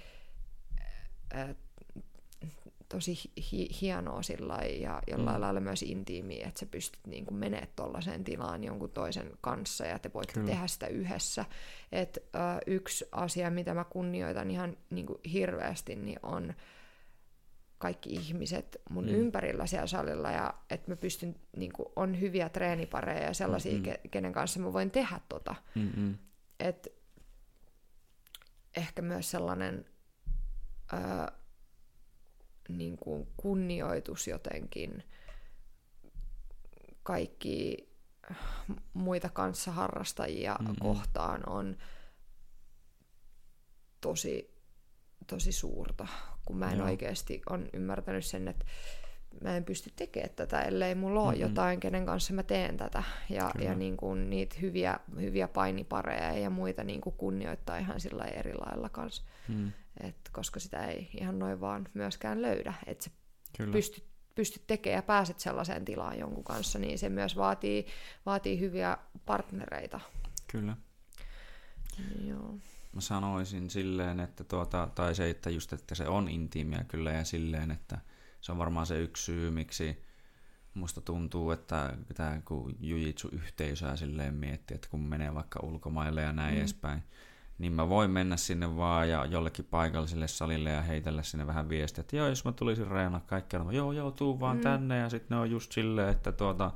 tosi 2.90 3.20
hi- 3.52 3.70
hienoa 3.82 4.22
sillä 4.22 4.56
ja 4.56 5.02
jollain 5.08 5.38
mm. 5.38 5.42
lailla 5.42 5.60
myös 5.60 5.84
intiimiä, 5.84 6.48
että 6.48 6.60
sä 6.60 6.66
pystyt 6.66 7.08
niin 7.08 7.26
kuin 7.26 7.38
menemään 7.38 7.68
tuollaiseen 7.76 8.24
tilaan 8.24 8.64
jonkun 8.64 8.90
toisen 8.90 9.32
kanssa 9.42 9.86
ja 9.86 10.00
te 10.00 10.14
voitte 10.14 10.34
Kyllä. 10.34 10.48
tehdä 10.48 10.68
sitä 10.68 10.88
yhdessä. 10.88 11.46
Et, 11.92 12.18
ö, 12.36 12.40
yksi 12.68 13.06
asia, 13.12 13.52
mitä 13.52 13.74
mä 13.74 13.84
kunnioitan 13.84 14.52
ihan 14.52 14.78
niin 14.90 15.06
kuin 15.06 15.20
hirveästi, 15.32 15.96
niin 15.96 16.20
on 16.24 16.54
kaikki 17.78 18.10
ihmiset 18.10 18.82
mun 18.90 19.06
mm. 19.06 19.10
ympärillä 19.10 19.66
siellä 19.66 19.88
salilla 19.88 20.32
ja 20.32 20.54
että 20.70 20.92
mä 20.92 20.96
pystyn, 20.96 21.36
niin 21.58 21.74
kuin, 21.74 21.90
on 21.96 22.22
hyviä 22.22 22.50
treenipareja 22.50 23.24
ja 23.24 23.34
sellaisia, 23.34 23.72
mm-hmm. 23.72 23.92
ke- 23.92 24.10
kenen 24.12 24.34
kanssa 24.34 24.60
mä 24.60 24.74
voin 24.74 24.92
tehdä 24.92 25.20
tota. 25.30 25.56
Mm-hmm. 25.76 26.18
Et, 26.60 26.88
ehkä 28.78 29.02
myös 29.02 29.32
sellainen... 29.32 29.86
Ö, 30.94 30.98
niin 32.70 32.98
kuin 32.98 33.28
kunnioitus 33.38 34.28
jotenkin 34.28 35.04
kaikki 37.04 37.88
muita 38.94 39.30
kanssaharrastajia 39.30 40.56
mm-hmm. 40.60 40.76
kohtaan 40.80 41.50
on 41.50 41.78
tosi, 44.02 44.62
tosi 45.28 45.52
suurta, 45.52 46.08
kun 46.46 46.58
mä 46.58 46.72
en 46.72 46.78
Joo. 46.78 46.88
oikeasti 46.88 47.42
on 47.50 47.70
ymmärtänyt 47.74 48.26
sen, 48.26 48.48
että 48.48 48.66
mä 49.42 49.58
en 49.58 49.66
pysty 49.66 49.92
tekemään 49.96 50.36
tätä, 50.36 50.62
ellei 50.62 50.96
mulla 50.96 51.22
ole 51.22 51.32
Mm-mm. 51.32 51.42
jotain, 51.42 51.80
kenen 51.80 52.06
kanssa 52.06 52.34
mä 52.34 52.44
teen 52.44 52.78
tätä. 52.78 53.04
Ja, 53.30 53.50
Kyllä. 53.54 53.66
ja 53.66 53.76
niin 53.76 53.98
kuin 53.98 54.30
niitä 54.30 54.56
hyviä, 54.62 55.00
hyviä 55.22 55.48
painipareja 55.48 56.34
ja 56.34 56.50
muita 56.50 56.84
niin 56.84 57.02
kuin 57.02 57.16
kunnioittaa 57.18 57.78
ihan 57.78 58.00
sillä 58.00 58.24
eri 58.26 58.54
lailla 58.54 58.90
kanssa. 58.90 59.24
Mm. 59.48 59.72
Et 60.02 60.30
koska 60.32 60.60
sitä 60.60 60.86
ei 60.86 61.10
ihan 61.22 61.40
noin 61.40 61.62
vaan 61.62 61.88
myöskään 61.94 62.42
löydä. 62.42 62.74
Että 62.86 63.04
sä 63.04 63.12
Kyllä. 63.58 63.72
pystyt, 63.72 64.06
pystyt 64.36 64.68
tekemään 64.68 64.98
ja 64.98 65.04
pääset 65.04 65.40
sellaiseen 65.40 65.86
tilaan 65.86 66.20
jonkun 66.20 66.44
kanssa, 66.44 66.80
niin 66.80 67.00
se 67.00 67.10
myös 67.10 67.36
vaatii, 67.36 67.86
vaatii 68.26 68.60
hyviä 68.60 68.98
partnereita. 69.26 70.00
Kyllä. 70.52 70.78
Joo. 72.28 72.58
Mä 72.94 73.02
sanoisin 73.02 73.70
silleen, 73.70 74.20
että 74.20 74.44
tuota, 74.44 74.90
tai 74.96 75.16
se, 75.16 75.30
että 75.30 75.50
just, 75.50 75.74
että 75.74 75.96
se 75.96 76.08
on 76.08 76.30
intiimiä 76.30 76.84
kyllä 76.88 77.12
ja 77.12 77.24
silleen, 77.24 77.72
että 77.72 77.98
se 78.42 78.52
on 78.52 78.58
varmaan 78.58 78.86
se 78.86 79.00
yksi 79.00 79.24
syy, 79.24 79.52
miksi 79.52 80.04
musta 80.74 81.02
tuntuu, 81.02 81.52
että 81.52 81.98
tämä 82.16 82.42
kun 82.46 82.76
jujitsu-yhteisöä 82.80 83.96
silleen 83.96 84.34
miettii, 84.34 84.76
että 84.76 84.90
kun 84.90 85.04
menee 85.04 85.34
vaikka 85.34 85.60
ulkomaille 85.64 86.22
ja 86.22 86.34
näin 86.34 86.54
mm. 86.54 86.60
edespäin, 86.60 87.04
niin 87.60 87.74
mä 87.74 87.90
voin 87.90 88.12
mennä 88.12 88.38
sinne 88.38 88.78
vaan 88.78 89.10
ja 89.10 89.26
jollekin 89.26 89.66
paikalliselle 89.66 90.28
salille 90.28 90.70
ja 90.70 90.82
heitellä 90.82 91.24
sinne 91.24 91.48
vähän 91.48 91.70
viestiä, 91.70 92.02
että 92.02 92.16
joo, 92.16 92.28
jos 92.28 92.46
mä 92.46 92.52
tulisin 92.52 92.88
reenaa 92.88 93.22
kaikkea, 93.28 93.64
no, 93.64 93.72
joo, 93.72 93.92
joo, 93.92 94.12
tuu 94.12 94.40
vaan 94.40 94.58
mm. 94.58 94.64
tänne 94.64 94.98
ja 94.98 95.10
sitten 95.10 95.36
ne 95.36 95.42
on 95.42 95.52
just 95.52 95.72
silleen, 95.72 96.10
että 96.10 96.32
tuota, 96.32 96.72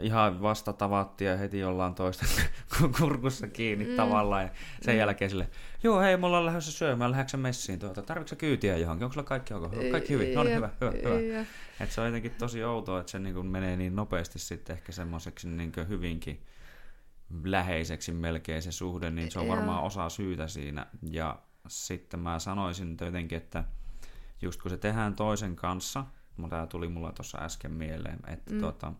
ihan 0.00 0.42
vasta 0.42 0.72
tavattiin 0.72 1.30
ja 1.30 1.36
heti 1.36 1.64
ollaan 1.64 1.94
toista 1.94 2.26
kurkussa 2.98 3.48
kiinni 3.48 3.84
mm. 3.84 3.96
tavallaan. 3.96 4.42
Ja 4.42 4.50
sen 4.82 4.94
mm. 4.94 4.98
jälkeen 4.98 5.30
sille, 5.30 5.48
joo 5.82 6.00
hei, 6.00 6.16
me 6.16 6.26
ollaan 6.26 6.46
lähdössä 6.46 6.72
syömään, 6.72 7.10
lähdekö 7.10 7.36
messiin 7.36 7.78
tuota, 7.78 8.02
tarvitsetko 8.02 8.40
kyytiä 8.40 8.76
johonkin, 8.76 9.04
onko 9.04 9.12
sulla 9.12 9.26
kaikki 9.26 9.54
ok? 9.54 9.72
Kaikki 9.90 10.12
hyvin, 10.12 10.34
no 10.34 10.42
niin, 10.42 10.56
hyvä, 10.56 10.70
hyvä, 10.80 10.92
hyvä. 10.92 11.44
Et 11.80 11.90
se 11.90 12.00
on 12.00 12.06
jotenkin 12.06 12.34
tosi 12.38 12.64
outoa, 12.64 13.00
että 13.00 13.12
se 13.12 13.18
niin 13.18 13.46
menee 13.46 13.76
niin 13.76 13.96
nopeasti 13.96 14.38
sitten 14.38 14.76
ehkä 14.76 14.92
semmoiseksi 14.92 15.48
niin 15.48 15.72
hyvinkin 15.88 16.40
läheiseksi 17.44 18.12
melkein 18.12 18.62
se 18.62 18.72
suhde, 18.72 19.10
niin 19.10 19.30
se 19.30 19.38
on 19.38 19.48
varmaan 19.48 19.82
osa 19.82 20.08
syytä 20.08 20.48
siinä. 20.48 20.86
Ja 21.10 21.38
sitten 21.68 22.20
mä 22.20 22.38
sanoisin 22.38 22.96
jotenkin, 23.00 23.38
että 23.38 23.64
just 24.42 24.62
kun 24.62 24.70
se 24.70 24.76
tehdään 24.76 25.14
toisen 25.14 25.56
kanssa, 25.56 26.04
tämä 26.50 26.66
tuli 26.66 26.88
mulla 26.88 27.12
tuossa 27.12 27.38
äsken 27.38 27.72
mieleen, 27.72 28.18
että 28.26 28.54
mm. 28.54 28.60
tuota, 28.60 28.92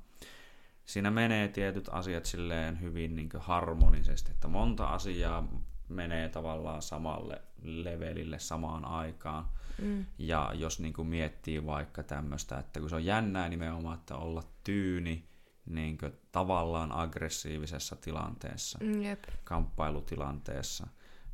siinä 0.85 1.11
menee 1.11 1.49
tietyt 1.49 1.89
asiat 1.93 2.25
silleen 2.25 2.81
hyvin 2.81 3.17
niin 3.17 3.29
harmonisesti, 3.39 4.33
että 4.33 4.49
monta 4.49 4.87
asiaa 4.87 5.49
menee 5.89 6.29
tavallaan 6.29 6.83
samalle 6.83 7.43
levelille 7.63 8.39
samaan 8.39 8.85
aikaan. 8.85 9.49
Mm. 9.83 10.07
Ja 10.19 10.53
jos 10.55 10.81
niin 10.81 10.93
kuin 10.93 11.09
miettii 11.09 11.67
vaikka 11.67 12.03
tämmöistä, 12.03 12.59
että 12.59 12.81
kun 12.81 12.91
se 12.91 12.97
on 12.97 13.05
jännää 13.05 13.49
nimenomaan, 13.49 13.99
että 13.99 14.17
olla 14.17 14.43
tyyni 14.65 15.29
niin 15.67 15.99
kuin 15.99 16.13
tavallaan 16.33 16.93
aggressiivisessa 16.93 17.97
tilanteessa, 17.97 18.79
Jep. 19.01 19.25
kamppailutilanteessa, 19.45 20.87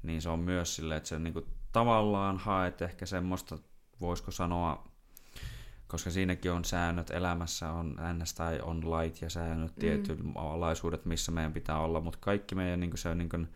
niin 0.03 0.23
se 0.23 0.29
on 0.29 0.39
myös 0.39 0.77
silleen, 0.77 0.97
että 0.97 1.09
se 1.09 1.19
niin 1.19 1.33
kuin 1.33 1.47
tavallaan 1.73 2.39
haet 2.39 2.83
ehkä 2.83 3.07
semmoista, 3.07 3.59
voisiko 4.01 4.31
sanoa, 4.31 4.89
koska 5.87 6.11
siinäkin 6.11 6.53
on 6.53 6.65
säännöt, 6.65 7.11
elämässä 7.11 7.73
on 7.73 7.97
ns. 8.13 8.35
tai 8.35 8.61
on 8.61 8.91
lait 8.91 9.23
ja 9.23 9.31
säännöt, 9.31 9.77
mm. 9.77 9.81
tietyt 9.81 10.19
alaisuudet, 10.35 11.05
missä 11.05 11.33
meidän 11.33 11.53
pitää 11.53 11.79
olla, 11.79 12.01
mutta 12.01 12.19
kaikki 12.23 12.55
meidän 12.55 12.81
niin 12.81 12.91
kuin 12.91 12.99
se 12.99 13.09
on 13.09 13.19
niin 13.19 13.29
kuin 13.29 13.49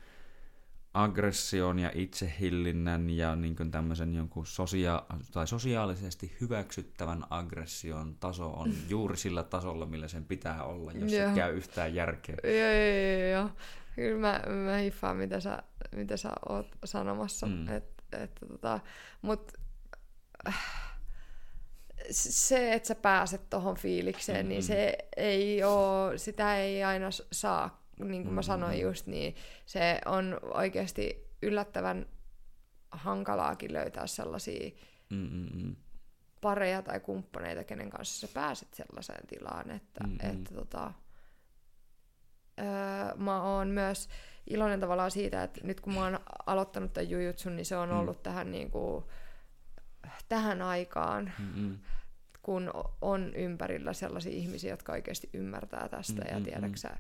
aggression 0.95 1.79
ja 1.79 1.91
itsehillinnän 1.95 3.11
ja 3.11 3.37
niin 3.37 3.57
kuin 3.57 3.71
tämmöisen 3.71 4.15
jonkun 4.15 4.47
sosia- 4.47 5.03
tai 5.33 5.47
sosiaalisesti 5.47 6.37
hyväksyttävän 6.41 7.25
aggression 7.31 8.17
taso 8.21 8.51
on 8.51 8.73
juuri 8.89 9.17
sillä 9.17 9.43
tasolla, 9.43 9.87
millä 9.87 10.09
sen 10.09 10.25
pitää 10.25 10.65
olla, 10.65 10.93
jos 10.93 11.11
se 11.11 11.33
käy 11.35 11.57
yhtään 11.57 11.95
järkeä. 11.95 12.37
Joo, 12.45 12.53
joo, 12.53 13.41
joo. 13.41 13.51
Kyllä 13.95 14.21
mä, 14.21 14.41
mä 14.55 14.77
hiffaan, 14.77 15.17
mitä 15.17 15.41
sä, 15.41 15.63
mitä 15.97 16.17
sä 16.17 16.31
oot 16.49 16.67
sanomassa. 16.85 17.47
Mm. 17.47 17.69
Et, 17.69 17.85
et, 18.13 18.31
tota, 18.49 18.81
mut, 19.23 19.53
se, 22.11 22.73
että 22.73 22.89
sä 22.89 22.95
pääset 22.95 23.51
tohon 23.51 23.77
fiilikseen, 23.77 24.39
mm-hmm. 24.39 24.49
niin 24.49 24.63
se 24.63 24.99
ei 25.17 25.63
oo, 25.63 26.13
sitä 26.17 26.57
ei 26.57 26.85
aina 26.85 27.09
saa, 27.33 27.82
niin 27.99 28.23
kuin 28.23 28.35
mä 28.35 28.43
sanoin 28.43 28.81
just, 28.81 29.07
niin 29.07 29.35
se 29.67 30.01
on 30.07 30.41
oikeasti 30.43 31.31
yllättävän 31.43 32.07
hankalaakin 32.91 33.73
löytää 33.73 34.07
sellaisia 34.07 34.71
mm-hmm. 35.11 35.77
pareja 36.41 36.83
tai 36.83 37.01
kumppaneita, 37.01 37.65
kenen 37.65 37.91
kanssa 37.91 38.27
sä 38.27 38.33
pääset 38.35 38.75
sellaiseen 38.75 39.27
tilaan, 39.27 39.71
että, 39.71 40.05
mm-hmm. 40.05 40.31
että 40.31 40.55
tota, 40.55 40.93
öö, 42.61 43.15
mä 43.17 43.43
oon 43.43 43.69
myös 43.69 44.09
iloinen 44.51 44.81
tavallaan 44.81 45.11
siitä, 45.11 45.43
että 45.43 45.61
nyt 45.65 45.81
kun 45.81 45.95
mä 45.95 46.01
oon 46.01 46.21
aloittanut 46.47 46.93
tämän 46.93 47.11
jujutsun, 47.11 47.57
niin 47.57 47.67
se 47.67 47.77
on 47.77 47.93
ollut 47.93 48.17
mm. 48.17 48.23
tähän 48.23 48.53
niin 48.53 48.71
kuin, 48.71 49.05
tähän 50.29 50.63
aikaan, 50.63 51.33
mm-hmm. 51.39 51.79
kun 52.43 52.71
on 53.01 53.35
ympärillä 53.35 53.93
sellaisia 53.93 54.33
ihmisiä, 54.33 54.71
jotka 54.71 54.93
oikeasti 54.93 55.31
ymmärtää 55.33 55.89
tästä 55.89 56.23
mm-hmm. 56.23 56.39
ja 56.39 56.45
tiedäksä, 56.45 56.97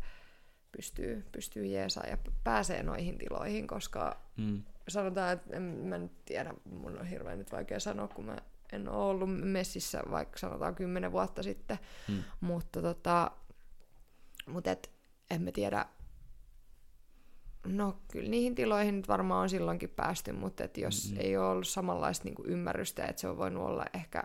pystyy, 0.76 1.24
pystyy 1.32 1.66
jeesaa 1.66 2.06
ja 2.06 2.18
pääsee 2.44 2.82
noihin 2.82 3.18
tiloihin, 3.18 3.66
koska 3.66 4.20
mm. 4.36 4.62
sanotaan, 4.88 5.32
että 5.32 5.56
en, 5.56 5.62
mä 5.62 5.98
nyt 5.98 6.24
tiedä, 6.24 6.54
mun 6.70 6.98
on 6.98 7.06
hirveän 7.06 7.38
nyt 7.38 7.52
vaikea 7.52 7.80
sanoa, 7.80 8.08
kun 8.08 8.24
mä 8.24 8.36
en 8.72 8.88
ole 8.88 9.10
ollut 9.10 9.40
messissä 9.42 10.02
vaikka 10.10 10.38
sanotaan 10.38 10.74
kymmenen 10.74 11.12
vuotta 11.12 11.42
sitten, 11.42 11.78
mm. 12.08 12.22
mutta 12.40 12.82
tota, 12.82 13.30
mutta 14.46 14.70
et, 14.70 14.90
en 15.30 15.42
mä 15.42 15.52
tiedä, 15.52 15.86
No 17.66 17.96
kyllä 18.08 18.28
niihin 18.28 18.54
tiloihin 18.54 18.96
nyt 18.96 19.08
varmaan 19.08 19.42
on 19.42 19.50
silloinkin 19.50 19.90
päästy, 19.90 20.32
mutta 20.32 20.64
et 20.64 20.78
jos 20.78 21.04
mm-hmm. 21.04 21.20
ei 21.20 21.36
ole 21.36 21.48
ollut 21.48 21.68
samanlaista 21.68 22.24
niin 22.24 22.34
ymmärrystä, 22.44 23.06
että 23.06 23.20
se 23.20 23.28
on 23.28 23.36
voinut 23.36 23.66
olla 23.66 23.84
ehkä 23.94 24.22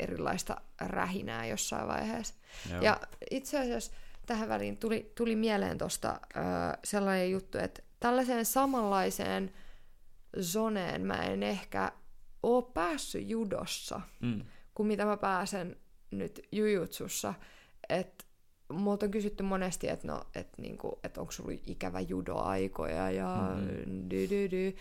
erilaista 0.00 0.60
rähinää 0.80 1.46
jossain 1.46 1.88
vaiheessa. 1.88 2.34
Joo. 2.70 2.82
Ja 2.82 3.00
itse 3.30 3.58
asiassa 3.58 3.92
tähän 4.28 4.48
väliin 4.48 4.76
tuli, 4.76 5.12
tuli 5.14 5.36
mieleen 5.36 5.78
tuosta 5.78 6.20
sellainen 6.84 7.30
juttu, 7.30 7.58
että 7.58 7.82
tällaiseen 8.00 8.44
samanlaiseen 8.44 9.52
zoneen 10.40 11.06
mä 11.06 11.14
en 11.14 11.42
ehkä 11.42 11.92
ole 12.42 12.64
päässyt 12.74 13.28
judossa, 13.28 14.00
mm. 14.20 14.40
kuin 14.74 14.86
mitä 14.86 15.04
mä 15.04 15.16
pääsen 15.16 15.76
nyt 16.10 16.40
jujutsussa. 16.52 17.34
Että 17.88 18.24
multa 18.72 19.06
on 19.06 19.10
kysytty 19.10 19.42
monesti, 19.42 19.88
että 19.88 20.06
no, 20.06 20.24
et 20.34 20.48
niinku, 20.58 20.98
et 21.04 21.18
onko 21.18 21.32
sulla 21.32 21.58
ikävä 21.66 22.00
judoaikoja 22.00 23.10
ja 23.10 23.48
mm-hmm. 23.54 24.10
dy, 24.10 24.30
dy, 24.30 24.50
dy. 24.50 24.76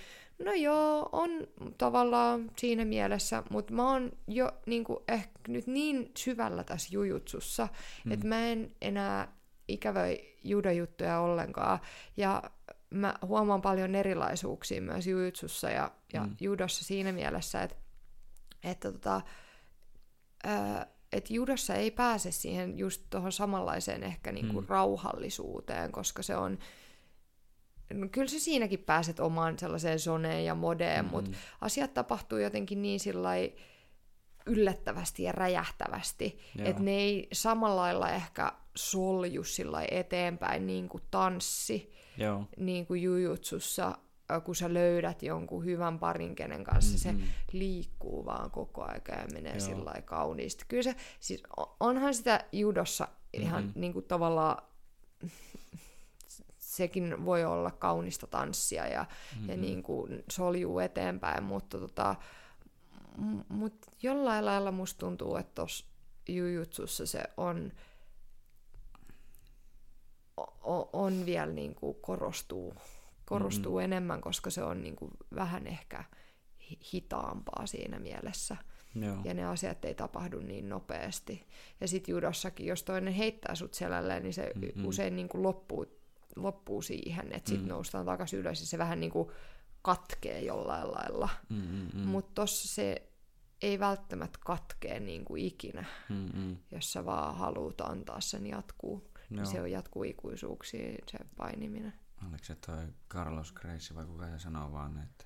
No 0.45 0.53
joo, 0.53 1.09
on 1.11 1.29
tavallaan 1.77 2.51
siinä 2.57 2.85
mielessä, 2.85 3.43
mutta 3.49 3.73
mä 3.73 3.91
oon 3.91 4.11
jo 4.27 4.51
niinku, 4.65 5.03
ehkä 5.07 5.39
nyt 5.47 5.67
niin 5.67 6.11
syvällä 6.17 6.63
tässä 6.63 6.89
jujutsussa, 6.91 7.63
mm-hmm. 7.65 8.11
että 8.11 8.27
mä 8.27 8.47
en 8.47 8.71
enää 8.81 9.36
ikävöi 9.67 10.37
judojuttuja 10.43 11.19
ollenkaan. 11.19 11.79
Ja 12.17 12.43
mä 12.89 13.15
huomaan 13.21 13.61
paljon 13.61 13.95
erilaisuuksia 13.95 14.81
myös 14.81 15.07
jujutsussa 15.07 15.69
ja, 15.69 15.91
ja 16.13 16.23
mm. 16.23 16.35
judossa 16.39 16.85
siinä 16.85 17.11
mielessä, 17.11 17.63
että, 17.63 17.75
että 18.63 18.91
tota, 18.91 19.21
ää, 20.43 20.87
että 21.11 21.33
judossa 21.33 21.75
ei 21.75 21.91
pääse 21.91 22.31
siihen 22.31 22.77
just 22.77 23.01
tuohon 23.09 23.31
samanlaiseen 23.31 24.03
ehkä 24.03 24.31
niinku 24.31 24.59
hmm. 24.59 24.67
rauhallisuuteen, 24.69 25.91
koska 25.91 26.23
se 26.23 26.35
on, 26.35 26.57
no 27.93 28.07
kyllä 28.11 28.27
se 28.27 28.39
siinäkin 28.39 28.79
pääset 28.79 29.19
omaan 29.19 29.59
sellaiseen 29.59 29.99
zoneen 29.99 30.45
ja 30.45 30.55
modeen, 30.55 31.05
hmm. 31.05 31.11
mutta 31.11 31.31
asiat 31.61 31.93
tapahtuu 31.93 32.37
jotenkin 32.37 32.81
niin 32.81 32.99
sillai 32.99 33.53
yllättävästi 34.47 35.23
ja 35.23 35.31
räjähtävästi, 35.31 36.39
että 36.59 36.83
ne 36.83 36.91
ei 36.91 37.27
samalla 37.33 37.81
lailla 37.81 38.09
ehkä 38.09 38.51
solju 38.75 39.43
sillä 39.43 39.85
eteenpäin 39.91 40.67
niin 40.67 40.89
kuin 40.89 41.03
tanssi, 41.11 41.93
Joo. 42.17 42.43
niin 42.57 42.85
kuin 42.85 43.01
jujutsussa, 43.01 43.97
kun 44.43 44.55
sä 44.55 44.73
löydät 44.73 45.23
jonkun 45.23 45.65
hyvän 45.65 45.99
parin, 45.99 46.35
kenen 46.35 46.63
kanssa 46.63 47.09
mm-hmm. 47.09 47.21
se 47.21 47.27
liikkuu 47.51 48.25
vaan 48.25 48.51
koko 48.51 48.83
aika 48.83 49.13
ja 49.13 49.27
menee 49.33 49.59
sillä 49.59 49.93
kauniisti. 50.05 50.65
Kyllä 50.67 50.83
se, 50.83 50.95
siis 51.19 51.43
onhan 51.79 52.13
sitä 52.13 52.43
judossa 52.51 53.07
ihan 53.33 53.63
mm-hmm. 53.63 53.81
niin 53.81 53.93
kuin 53.93 54.05
tavallaan, 54.05 54.63
sekin 56.59 57.25
voi 57.25 57.45
olla 57.45 57.71
kaunista 57.71 58.27
tanssia 58.27 58.87
ja, 58.87 59.05
mm-hmm. 59.35 59.49
ja 59.49 59.57
niin 59.57 59.83
kuin 59.83 60.23
soljuu 60.31 60.79
eteenpäin, 60.79 61.43
mutta 61.43 61.77
tota, 61.77 62.15
mut 63.49 63.85
jollain 64.03 64.45
lailla 64.45 64.71
musta 64.71 64.99
tuntuu, 64.99 65.35
että 65.35 65.55
tuossa 65.55 65.85
jujutsussa 66.29 67.05
se 67.05 67.23
on, 67.37 67.71
on, 70.63 70.89
on 70.93 71.25
vielä 71.25 71.51
niin 71.51 71.75
kuin 71.75 71.97
korostuu 72.01 72.73
korostuu 73.25 73.71
mm-hmm. 73.71 73.83
enemmän, 73.83 74.21
koska 74.21 74.49
se 74.49 74.63
on 74.63 74.83
niin 74.83 74.95
kuin 74.95 75.11
vähän 75.35 75.67
ehkä 75.67 76.03
hitaampaa 76.93 77.67
siinä 77.67 77.99
mielessä. 77.99 78.57
Joo. 78.95 79.17
ja 79.23 79.33
ne 79.33 79.45
asiat 79.45 79.85
ei 79.85 79.95
tapahdu 79.95 80.39
niin 80.39 80.69
nopeasti. 80.69 81.47
Ja 81.81 81.87
sitten 81.87 82.13
judossakin, 82.13 82.65
jos 82.65 82.83
toinen 82.83 83.13
heittää 83.13 83.55
sut 83.55 83.73
selälleen, 83.73 84.23
niin 84.23 84.33
se 84.33 84.51
Mm-mm. 84.55 84.85
usein 84.85 85.15
niin 85.15 85.29
kuin 85.29 85.43
loppuu, 85.43 85.85
loppuu 86.35 86.81
siihen, 86.81 87.25
että 87.33 87.49
sitten 87.49 87.67
Mm. 87.67 87.69
noustaan 87.69 88.05
takaisin 88.05 88.39
ylös 88.39 88.59
ja 88.59 88.65
se 88.65 88.77
vähän 88.77 88.99
niin 88.99 89.11
kuin 89.11 89.29
katkee 89.87 90.41
jollain 90.41 90.91
lailla. 90.91 91.29
Mm, 91.49 91.57
mm, 91.67 91.87
mm. 91.93 91.99
Mutta 92.07 92.31
tossa 92.35 92.67
se 92.67 93.09
ei 93.61 93.79
välttämättä 93.79 94.39
katkee 94.45 94.99
niin 94.99 95.25
kuin 95.25 95.43
ikinä, 95.45 95.85
Mm, 96.09 96.29
mm. 96.33 96.57
jos 96.71 96.93
sä 96.93 97.05
vaan 97.05 97.35
haluat 97.37 97.81
antaa 97.81 98.21
sen 98.21 98.47
jatkuu. 98.47 99.11
Niin 99.29 99.37
Joo. 99.37 99.45
se 99.45 99.61
on 99.61 99.71
jatkuu 99.71 100.03
ikuisuuksiin 100.03 100.97
se 101.11 101.17
painiminen. 101.37 101.93
Oliko 102.29 102.43
se 102.43 102.55
toi 102.55 102.87
Carlos 103.09 103.51
Gracie 103.53 103.95
vai 103.95 104.05
kuka 104.05 104.25
se 104.29 104.39
sanoo 104.39 104.71
vaan, 104.71 104.97
että 105.03 105.25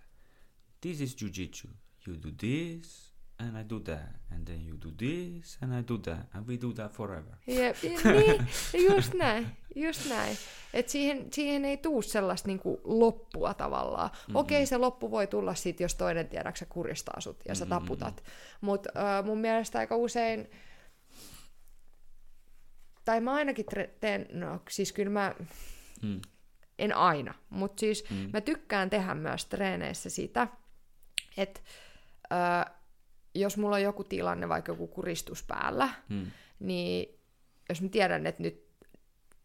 This 0.81 1.01
is 1.01 1.21
jujitsu. 1.21 1.67
You 2.07 2.17
do 2.23 2.29
this 2.37 3.10
and 3.41 3.57
I 3.61 3.69
do 3.69 3.79
that. 3.79 4.21
And 4.31 4.45
then 4.47 4.67
you 4.67 4.77
do 4.81 4.91
this 4.97 5.57
and 5.61 5.73
I 5.79 5.83
do 5.87 5.97
that. 5.97 6.19
And 6.33 6.47
we 6.47 6.57
do 6.61 6.73
that 6.73 6.93
forever. 6.93 7.35
Jep, 7.47 7.75
niin, 7.83 8.47
just 8.91 9.13
näin, 9.13 9.47
just 9.75 10.09
näin. 10.09 10.37
Et 10.73 10.89
siihen, 10.89 11.27
siihen 11.33 11.65
ei 11.65 11.77
tuu 11.77 12.01
sellaista 12.01 12.47
niinku 12.47 12.81
loppua 12.83 13.53
tavallaan. 13.53 14.09
Mm-hmm. 14.13 14.35
Okei, 14.35 14.65
se 14.65 14.77
loppu 14.77 15.11
voi 15.11 15.27
tulla 15.27 15.55
sit, 15.55 15.79
jos 15.79 15.95
toinen 15.95 16.27
tiedäksä 16.27 16.65
kuristaa 16.65 17.21
sut 17.21 17.39
ja 17.47 17.55
sä 17.55 17.65
taputat. 17.65 18.23
Mutta 18.61 18.89
uh, 19.19 19.25
mun 19.25 19.37
mielestä 19.37 19.79
aika 19.79 19.95
usein, 19.95 20.47
tai 23.05 23.21
mä 23.21 23.33
ainakin 23.33 23.65
tre- 23.75 23.89
teen, 23.99 24.25
no 24.33 24.61
siis 24.69 24.91
kyllä 24.91 25.11
mä, 25.11 25.35
Mm. 26.01 26.21
en 26.79 26.95
aina, 26.95 27.33
mutta 27.49 27.79
siis 27.79 28.09
Mm. 28.09 28.29
mä 28.33 28.41
tykkään 28.41 28.89
tehdä 28.89 29.15
myös 29.15 29.45
treeneissä 29.45 30.09
sitä, 30.09 30.47
että 31.37 31.59
ö, 32.31 32.71
jos 33.35 33.57
mulla 33.57 33.75
on 33.75 33.81
joku 33.81 34.03
tilanne, 34.03 34.49
vaikka 34.49 34.71
joku 34.71 34.87
kuristus 34.87 35.43
päällä, 35.43 35.89
Mm. 36.09 36.25
niin 36.59 37.19
jos 37.69 37.81
mä 37.81 37.89
tiedän, 37.89 38.27
että 38.27 38.43
nyt, 38.43 38.65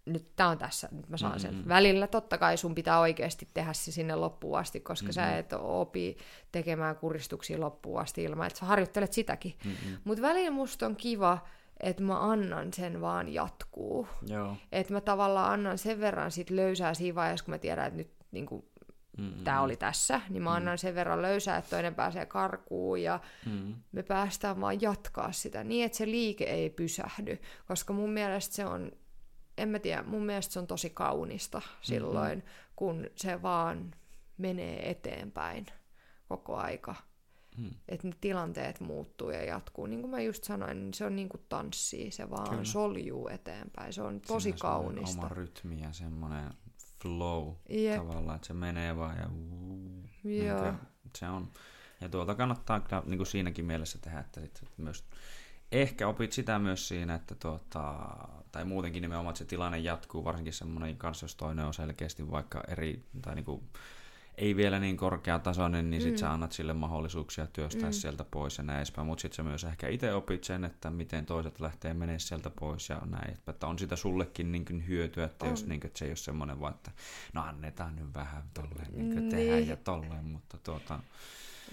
nyt 0.06 0.36
tää 0.36 0.48
on 0.48 0.58
tässä, 0.58 0.88
nyt 0.92 1.08
mä 1.08 1.16
saan 1.16 1.40
sen 1.40 1.54
Mm-mm. 1.54 1.68
välillä, 1.68 2.06
totta 2.06 2.38
kai 2.38 2.56
sun 2.56 2.74
pitää 2.74 3.00
oikeasti 3.00 3.48
tehdä 3.54 3.72
se 3.72 3.92
sinne 3.92 4.14
loppuun 4.14 4.58
asti, 4.58 4.80
koska 4.80 5.04
Mm-mm. 5.06 5.12
sä 5.12 5.38
et 5.38 5.52
opi 5.52 6.16
tekemään 6.52 6.96
kuristuksia 6.96 7.60
loppuun 7.60 8.00
asti 8.00 8.22
ilman, 8.24 8.46
että 8.46 8.58
sä 8.58 8.66
harjoittelet 8.66 9.12
sitäkin. 9.12 9.54
Mm-mm. 9.64 9.96
Mutta 10.04 10.22
välillä 10.22 10.50
musta 10.50 10.86
on 10.86 10.96
kiva, 10.96 11.38
että 11.80 12.02
mä 12.02 12.30
annan 12.30 12.72
sen 12.72 13.00
vaan 13.00 13.34
jatkuu. 13.34 14.08
Että 14.72 14.92
mä 14.92 15.00
tavallaan 15.00 15.52
annan 15.52 15.78
sen 15.78 16.00
verran 16.00 16.30
sit 16.30 16.50
löysää 16.50 16.94
siinä 16.94 17.14
vaiheessa, 17.14 17.44
kun 17.44 17.54
mä 17.54 17.58
tiedän, 17.58 17.86
että 17.86 17.96
nyt 17.96 18.10
niin 18.32 18.46
Mm-mm. 19.16 19.44
tämä 19.44 19.60
oli 19.60 19.76
tässä, 19.76 20.20
niin 20.30 20.42
mä 20.42 20.52
annan 20.54 20.78
sen 20.78 20.94
verran 20.94 21.22
löysää, 21.22 21.56
että 21.56 21.70
toinen 21.70 21.94
pääsee 21.94 22.26
karkuun 22.26 23.02
ja 23.02 23.20
Mm. 23.46 23.74
me 23.92 24.02
päästään 24.02 24.60
vaan 24.60 24.80
jatkaa 24.80 25.32
sitä 25.32 25.64
niin, 25.64 25.84
että 25.86 25.98
se 25.98 26.06
liike 26.06 26.44
ei 26.44 26.70
pysähdy, 26.70 27.38
koska 27.68 27.92
mun 27.92 28.10
mielestä 28.10 28.54
se 28.54 28.66
on, 28.66 28.92
en 29.58 29.68
mä 29.68 29.78
tiedä, 29.78 30.02
mun 30.02 30.22
mielestä 30.26 30.52
se 30.52 30.58
on 30.58 30.66
tosi 30.66 30.90
kaunista 30.90 31.62
silloin, 31.82 32.44
kun 32.76 33.06
se 33.16 33.42
vaan 33.42 33.90
menee 34.38 34.90
eteenpäin 34.90 35.66
koko 36.28 36.56
aika. 36.56 36.94
Mm. 37.56 37.70
Että 37.88 38.08
ne 38.08 38.14
tilanteet 38.20 38.80
muuttuu 38.80 39.30
ja 39.30 39.44
jatkuu. 39.44 39.86
Niin 39.86 40.00
kuin 40.00 40.10
mä 40.10 40.20
just 40.20 40.44
sanoin, 40.44 40.80
niin 40.80 40.94
se 40.94 41.04
on 41.04 41.16
niin 41.16 41.28
kuin 41.28 41.42
tanssii, 41.48 42.10
se 42.10 42.30
vaan 42.30 42.50
Kyllä. 42.50 42.64
soljuu 42.64 43.28
eteenpäin. 43.28 43.92
Se 43.92 44.02
on 44.02 44.20
tosi 44.20 44.42
Siinä 44.42 44.58
kaunista. 44.58 45.20
Oma 45.20 45.28
rytmi 45.28 45.80
ja 45.80 45.92
semmoinen 45.92 46.50
flow 47.06 47.54
Jep. 47.68 47.96
tavallaan, 47.96 48.36
että 48.36 48.46
se 48.46 48.54
menee 48.54 48.96
vaan 48.96 49.16
ja 49.18 49.28
uu, 49.28 50.04
Joo. 50.24 50.74
se 51.14 51.28
on. 51.28 51.52
Ja 52.00 52.08
tuolta 52.08 52.34
kannattaa 52.34 52.80
kyllä 52.80 53.02
niin 53.06 53.18
kuin 53.18 53.26
siinäkin 53.26 53.64
mielessä 53.64 53.98
tehdä, 53.98 54.18
että 54.18 54.40
sit 54.54 54.78
myös 54.78 55.04
ehkä 55.72 56.08
opit 56.08 56.32
sitä 56.32 56.58
myös 56.58 56.88
siinä, 56.88 57.14
että 57.14 57.34
tuota, 57.34 58.08
tai 58.52 58.64
muutenkin 58.64 59.02
nimenomaan, 59.02 59.30
että 59.30 59.38
se 59.38 59.44
tilanne 59.44 59.78
jatkuu, 59.78 60.24
varsinkin 60.24 60.52
semmoinen 60.52 60.96
kanssa, 60.96 61.24
jos 61.24 61.34
toinen 61.34 61.64
on 61.64 61.74
selkeästi 61.74 62.30
vaikka 62.30 62.62
eri, 62.68 63.04
tai 63.22 63.34
niin 63.34 63.44
kuin, 63.44 63.62
ei 64.38 64.56
vielä 64.56 64.78
niin 64.78 64.96
korkeatasoinen, 64.96 65.90
niin 65.90 66.02
sit 66.02 66.12
Mm. 66.12 66.16
sä 66.16 66.32
annat 66.32 66.52
sille 66.52 66.72
mahdollisuuksia 66.72 67.46
työstää 67.46 67.88
mm. 67.88 67.92
sieltä 67.92 68.24
pois 68.24 68.58
ja 68.58 68.64
näin 68.64 68.76
edespäin. 68.76 69.06
Mutta 69.06 69.22
sitten 69.22 69.36
sä 69.36 69.42
myös 69.42 69.64
ehkä 69.64 69.88
itse 69.88 70.14
opit 70.14 70.44
sen, 70.44 70.64
että 70.64 70.90
miten 70.90 71.26
toiset 71.26 71.60
lähtee 71.60 71.94
menee 71.94 72.18
sieltä 72.18 72.50
pois 72.50 72.88
ja 72.88 73.00
näin. 73.06 73.36
Että 73.48 73.66
on 73.66 73.78
sitä 73.78 73.96
sullekin 73.96 74.52
niin 74.52 74.64
kuin 74.64 74.86
hyötyä, 74.88 75.24
että, 75.24 75.44
On. 75.44 75.50
jos, 75.50 75.66
niin 75.66 75.80
kuin, 75.80 75.88
että 75.88 75.98
se 75.98 76.04
ei 76.04 76.10
ole 76.10 76.16
semmoinen 76.16 76.60
vaan, 76.60 76.74
että 76.74 76.90
no 77.32 77.42
annetaan 77.42 77.96
nyt 77.96 78.14
vähän 78.14 78.42
tolleen 78.54 78.92
niin 78.92 79.06
kuin 79.12 79.16
Niin. 79.16 79.28
tehdään 79.30 79.68
ja 79.68 79.76
tolleen, 79.76 80.24
mutta 80.24 80.58
tuota, 80.58 81.00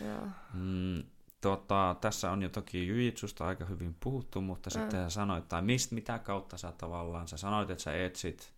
Joo. 0.06 0.28
Mm, 0.54 1.04
tota, 1.42 1.96
tässä 2.02 2.32
on 2.32 2.42
jo 2.42 2.50
toki 2.50 2.88
jujitsusta 2.88 3.46
aika 3.48 3.66
hyvin 3.66 3.96
puhuttu, 4.00 4.42
mutta 4.42 4.70
Mm. 4.70 4.74
sitten 4.74 5.00
sä 5.04 5.10
sanoit, 5.10 5.48
tai 5.50 5.62
mist, 5.62 5.92
mitä 5.92 6.20
kautta 6.20 6.58
sä 6.58 6.72
tavallaan, 6.78 7.28
sä 7.28 7.38
sanoit, 7.38 7.70
että 7.70 7.84
sä 7.84 8.06
etsit 8.06 8.53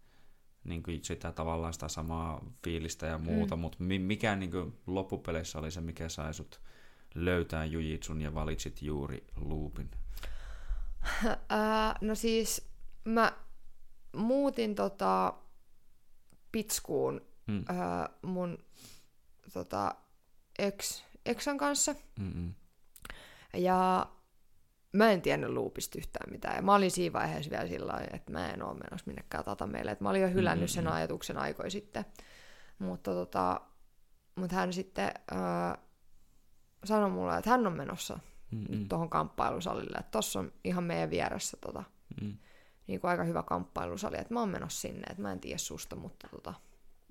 niin 0.66 0.84
kuin 0.84 1.04
sitä 1.04 1.32
tavallaan 1.32 1.74
sitä 1.74 1.88
samaa 1.88 2.46
fiilistä 2.64 3.06
ja 3.06 3.18
muuta, 3.18 3.56
mm. 3.56 3.60
mutta 3.60 3.78
mi, 3.84 4.00
mikä 4.00 4.36
niin 4.36 4.52
kuin 4.52 4.78
loppupeleissä 4.88 5.60
oli 5.60 5.72
se, 5.72 5.82
mikä 5.82 6.10
sai 6.10 6.34
sut 6.34 6.62
löytää 7.16 7.66
jujitsun 7.66 8.22
ja 8.22 8.34
valitsit 8.34 8.82
juuri 8.82 9.28
loopin? 9.42 9.92
Ää, 11.50 11.96
no 12.02 12.16
siis 12.16 12.68
mä 13.06 13.34
muutin 14.16 14.76
tota 14.76 15.34
Pitskuun 16.52 17.22
Mm. 17.48 17.66
ää, 17.68 18.10
mun 18.22 18.58
tota, 19.54 19.96
ex, 20.60 21.04
exan 21.26 21.58
kanssa. 21.58 21.96
Mm-mm. 22.20 22.54
Ja 23.54 24.08
mä 24.98 25.12
en 25.12 25.22
tiennyt 25.22 25.50
luupista 25.50 25.98
yhtään 25.98 26.32
mitään. 26.32 26.56
Ja 26.56 26.62
mä 26.62 26.76
olin 26.76 26.92
siinä 26.92 27.14
vaiheessa 27.14 27.52
vielä 27.52 27.68
sillä 27.68 27.92
lailla, 27.94 28.10
että 28.16 28.32
mä 28.32 28.50
en 28.50 28.64
ole 28.64 28.74
menossa 28.74 29.08
minnekään 29.08 29.44
tata 29.44 29.68
meille. 29.68 29.92
Että 29.92 30.04
mä 30.04 30.10
olin 30.10 30.22
jo 30.22 30.30
hylännyt 30.30 30.70
sen 30.70 30.88
ajatuksen 30.88 31.38
aikoja 31.38 31.70
sitten. 31.70 32.06
Mutta 32.80 33.12
tota, 33.12 33.62
mut 34.36 34.52
hän 34.52 34.74
sitten 34.74 35.12
ää, 35.32 35.78
sanoi 36.84 37.10
mulle, 37.10 37.38
että 37.38 37.50
hän 37.50 37.68
on 37.68 37.74
menossa 37.74 38.20
Mm-mm. 38.52 38.66
nyt 38.70 38.88
tuohon 38.90 39.10
kamppailusalille. 39.10 39.98
Että 40.00 40.12
tossa 40.12 40.40
on 40.40 40.52
ihan 40.64 40.84
meidän 40.84 41.10
vieressä 41.10 41.58
tota, 41.62 41.84
Mm. 42.22 42.38
niin 42.88 43.02
kuin 43.02 43.12
aika 43.12 43.24
hyvä 43.24 43.44
kamppailusali, 43.44 44.18
että 44.18 44.34
mä 44.34 44.40
oon 44.40 44.50
menossa 44.50 44.82
sinne, 44.82 45.04
että 45.10 45.22
mä 45.22 45.32
en 45.32 45.40
tiedä 45.40 45.58
susta, 45.58 45.96
mutta 45.96 46.28
tota, 46.32 46.54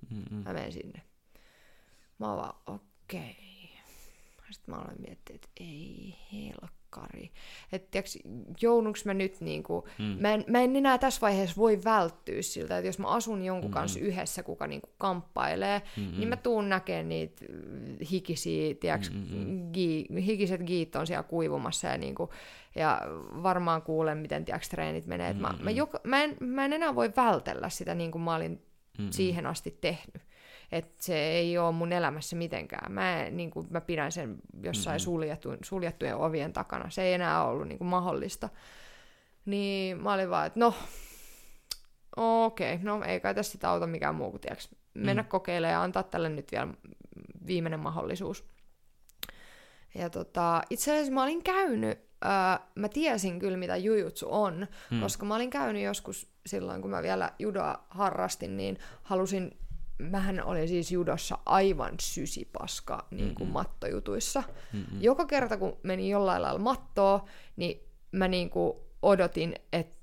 Mm-mm. 0.09 0.43
mä 0.43 0.53
menen 0.53 0.71
sinne. 0.71 1.01
Mä 2.19 2.27
oon 2.29 2.37
vaan, 2.37 2.55
okei. 2.67 3.69
Sitten 4.51 4.75
mä 4.75 4.81
aloin 4.81 5.01
miettiä, 5.07 5.35
että 5.35 5.47
ei 5.59 6.15
helkkari. 7.01 7.31
Että 7.71 7.87
tiiäks, 7.91 8.17
joudunks 8.61 9.05
mä 9.05 9.13
nyt 9.13 9.41
niinku, 9.41 9.87
Mm. 9.99 10.17
mä, 10.19 10.33
en, 10.33 10.43
mä 10.47 10.59
en 10.61 10.75
enää 10.75 10.97
tässä 10.97 11.21
vaiheessa 11.21 11.55
voi 11.57 11.79
välttyä 11.85 12.41
siltä, 12.41 12.77
että 12.77 12.87
jos 12.87 12.99
mä 12.99 13.07
asun 13.07 13.43
jonkun 13.45 13.69
Mm-mm. 13.69 13.73
kanssa 13.73 13.99
yhdessä, 13.99 14.43
kuka 14.43 14.67
niinku 14.67 14.89
kamppailee, 14.97 15.81
Mm-mm. 15.97 16.17
niin 16.17 16.29
mä 16.29 16.35
tuun 16.37 16.69
näkemään 16.69 17.09
niitä 17.09 17.45
mm, 17.49 17.97
hikisiä, 18.11 18.75
tiiäks, 18.75 19.11
Mm-mm. 19.11 19.71
gi, 19.73 20.05
hikiset 20.25 20.61
giit 20.63 20.95
on 20.95 21.07
siellä 21.07 21.23
kuivumassa 21.23 21.87
ja, 21.87 21.97
niinku, 21.97 22.29
ja 22.75 23.01
varmaan 23.43 23.81
kuulen, 23.81 24.17
miten 24.17 24.45
tiiäks, 24.45 24.69
treenit 24.69 25.05
menee. 25.05 25.29
Et 25.29 25.39
Mä, 25.39 25.53
mä, 25.61 25.71
joka, 25.71 25.99
mä, 26.03 26.23
en, 26.23 26.37
mä 26.39 26.65
en 26.65 26.73
enää 26.73 26.95
voi 26.95 27.13
vältellä 27.15 27.69
sitä 27.69 27.95
niin 27.95 28.11
kuin 28.11 28.21
mä 28.21 28.35
olin 28.35 28.61
Mm-mm. 28.97 29.11
siihen 29.11 29.45
asti 29.45 29.77
tehnyt. 29.81 30.21
Et 30.71 30.99
se 30.99 31.17
ei 31.17 31.57
ole 31.57 31.71
mun 31.71 31.93
elämässä 31.93 32.35
mitenkään. 32.35 32.91
Mä, 32.91 33.29
niin 33.31 33.51
kuin, 33.51 33.67
mä 33.69 33.81
pidän 33.81 34.11
sen 34.11 34.35
jossain 34.63 34.95
Mm-mm. 34.95 35.03
suljettu, 35.03 35.49
suljettujen 35.63 36.15
ovien 36.15 36.53
takana. 36.53 36.89
Se 36.89 37.01
ei 37.01 37.13
enää 37.13 37.45
ollut 37.45 37.67
niin 37.67 37.77
kuin, 37.77 37.87
mahdollista. 37.87 38.49
Niin 39.45 40.01
mä 40.01 40.13
olin 40.13 40.29
vaan, 40.29 40.47
että 40.47 40.59
no, 40.59 40.73
okei, 42.17 42.73
okay, 42.73 42.85
no 42.85 43.03
ei 43.03 43.19
kai 43.19 43.35
tässä 43.35 43.51
sitä 43.51 43.69
auta 43.69 43.87
mikään 43.87 44.15
muu 44.15 44.31
kuin 44.31 44.41
tiiäks, 44.41 44.69
mennä 44.93 45.21
Mm. 45.21 45.27
kokeilemaan 45.29 45.73
ja 45.73 45.83
antaa 45.83 46.03
tälle 46.03 46.29
nyt 46.29 46.51
vielä 46.51 46.67
viimeinen 47.47 47.79
mahdollisuus. 47.79 48.45
Ja 49.95 50.09
tota, 50.09 50.61
itse 50.69 50.91
asiassa 50.91 51.13
mä 51.13 51.23
olin 51.23 51.43
käynyt, 51.43 51.99
ää, 52.21 52.59
mä 52.75 52.89
tiesin 52.89 53.39
kyllä 53.39 53.57
mitä 53.57 53.77
jujutsu 53.77 54.27
on, 54.29 54.67
mm. 54.91 55.01
koska 55.01 55.25
mä 55.25 55.35
olin 55.35 55.49
käynyt 55.49 55.83
joskus 55.83 56.27
silloin, 56.45 56.81
kun 56.81 56.91
mä 56.91 57.03
vielä 57.03 57.31
judoa 57.39 57.85
harrastin, 57.89 58.57
niin 58.57 58.77
halusin, 59.03 59.57
mähän 59.97 60.43
olin 60.45 60.67
siis 60.67 60.91
judossa 60.91 61.37
aivan 61.45 61.93
sysipaska 62.01 63.05
niin 63.11 63.35
kuin 63.35 63.47
Mm-mm. 63.47 63.53
mattojutuissa. 63.53 64.43
Mm-mm. 64.73 65.01
Joka 65.01 65.25
kerta, 65.25 65.57
kun 65.57 65.77
meni 65.83 66.09
jollain 66.09 66.41
lailla 66.41 66.59
mattoa, 66.59 67.25
niin 67.55 67.81
mä 68.11 68.27
niin 68.27 68.49
kuin 68.49 68.73
odotin, 69.01 69.55
että 69.73 69.95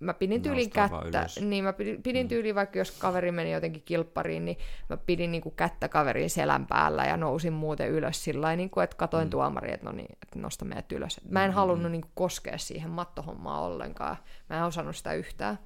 mä 0.00 0.14
pidin 0.14 0.42
tyylin 0.42 0.70
kättä, 0.70 1.26
niin 1.40 1.64
mä 1.64 1.72
pidin, 1.72 2.02
pidin 2.02 2.28
tyyliin 2.28 2.54
vaikka 2.54 2.78
jos 2.78 2.90
kaveri 2.90 3.32
meni 3.32 3.52
jotenkin 3.52 3.82
kilppariin, 3.84 4.44
niin 4.44 4.58
mä 4.88 4.96
pidin 4.96 5.32
niin 5.32 5.42
kuin 5.42 5.54
kättä 5.56 5.88
kaverin 5.88 6.30
selän 6.30 6.66
päällä 6.66 7.04
ja 7.04 7.16
nousin 7.16 7.52
muuten 7.52 7.90
ylös 7.90 8.24
sillä 8.24 8.56
niin 8.56 8.70
kuin, 8.70 8.84
että 8.84 8.96
katoin 8.96 9.24
Mm. 9.24 9.26
mm. 9.26 9.30
tuomari, 9.30 9.72
että 9.72 9.86
no 9.86 9.92
niin, 9.92 10.08
että 10.22 10.38
nosta 10.38 10.64
meidät 10.64 10.92
ylös. 10.92 11.20
Mä 11.28 11.44
en 11.44 11.50
Mm, 11.50 11.54
halunnut 11.54 11.86
mm. 11.88 11.92
niin 11.92 12.02
kuin 12.02 12.12
koskea 12.14 12.58
siihen 12.58 12.90
mattohommaan 12.90 13.62
ollenkaan. 13.62 14.16
Mä 14.50 14.56
en 14.56 14.64
osannut 14.64 14.96
sitä 14.96 15.12
yhtään. 15.12 15.58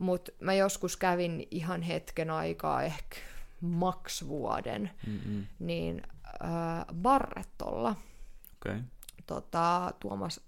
Mutta 0.00 0.32
mä 0.40 0.54
joskus 0.54 0.96
kävin 0.96 1.46
ihan 1.50 1.82
hetken 1.82 2.30
aikaa, 2.30 2.82
ehkä 2.82 3.16
maks 3.60 4.28
vuoden, 4.28 4.90
Mm-mm. 5.06 5.46
niin 5.58 6.02
äh, 6.44 6.84
Barrettolla 6.94 7.96
Okei. 8.56 8.80
tota, 9.26 9.92
Tuomas 10.00 10.40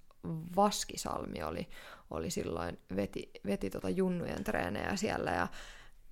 Vaskisalmi 0.57 1.43
oli, 1.43 1.69
oli 2.11 2.31
silloin, 2.31 2.79
veti, 2.97 3.31
veti 3.47 3.71
tota 3.71 3.91
junnujen 3.91 4.45
treenejä 4.45 4.97
siellä 4.97 5.31
ja 5.31 5.49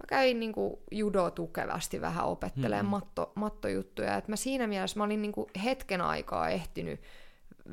mä 0.01 0.07
kävin 0.07 0.41
niin 0.41 0.53
kuin 0.53 0.77
judo 0.91 1.31
tukevasti 1.31 2.01
vähän 2.01 2.25
opettelemaan 2.25 2.85
mm-hmm. 2.85 2.91
matto, 2.91 3.33
mattojuttuja. 3.35 4.17
Et 4.17 4.29
mä 4.29 4.37
siinä 4.37 4.67
mielessä 4.67 4.99
mä 4.99 5.05
olin 5.05 5.23
niin 5.23 5.33
kuin 5.33 5.51
hetken 5.65 6.01
aikaa 6.01 6.49
ehtinyt 6.49 7.01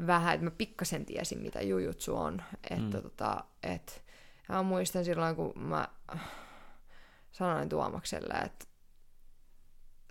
vähän, 0.08 0.34
että 0.34 0.46
mä 0.46 0.52
pikkasen 0.52 1.06
tiesin, 1.06 1.42
mitä 1.42 1.62
jujutsu 1.62 2.16
on. 2.16 2.42
Että 2.70 2.98
mm. 2.98 3.04
tota, 3.04 3.44
et, 3.64 4.04
mä 4.50 4.64
muistan 4.64 5.06
silloin, 5.06 5.36
kun 5.36 5.54
mä 5.56 5.88
sanoin 7.32 7.70
Tuomakselle, 7.70 8.34
että 8.34 8.66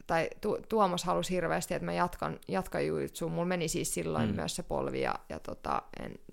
tai 0.07 0.29
tu- 0.41 0.59
Tuomas 0.69 1.05
halusi 1.05 1.35
hirveästi, 1.35 1.75
että 1.75 1.85
mä 1.85 1.93
jatkan, 1.93 2.39
jatkan 2.49 2.87
jujutsuun. 2.87 3.33
Mulla 3.33 3.47
meni 3.47 3.69
siis 3.69 3.95
silloin 3.95 4.29
mm. 4.29 4.37
myös 4.37 4.57
se 4.57 4.63
polvi 4.63 5.01
ja, 5.01 5.15
ja 5.29 5.39
tota, 5.41 5.83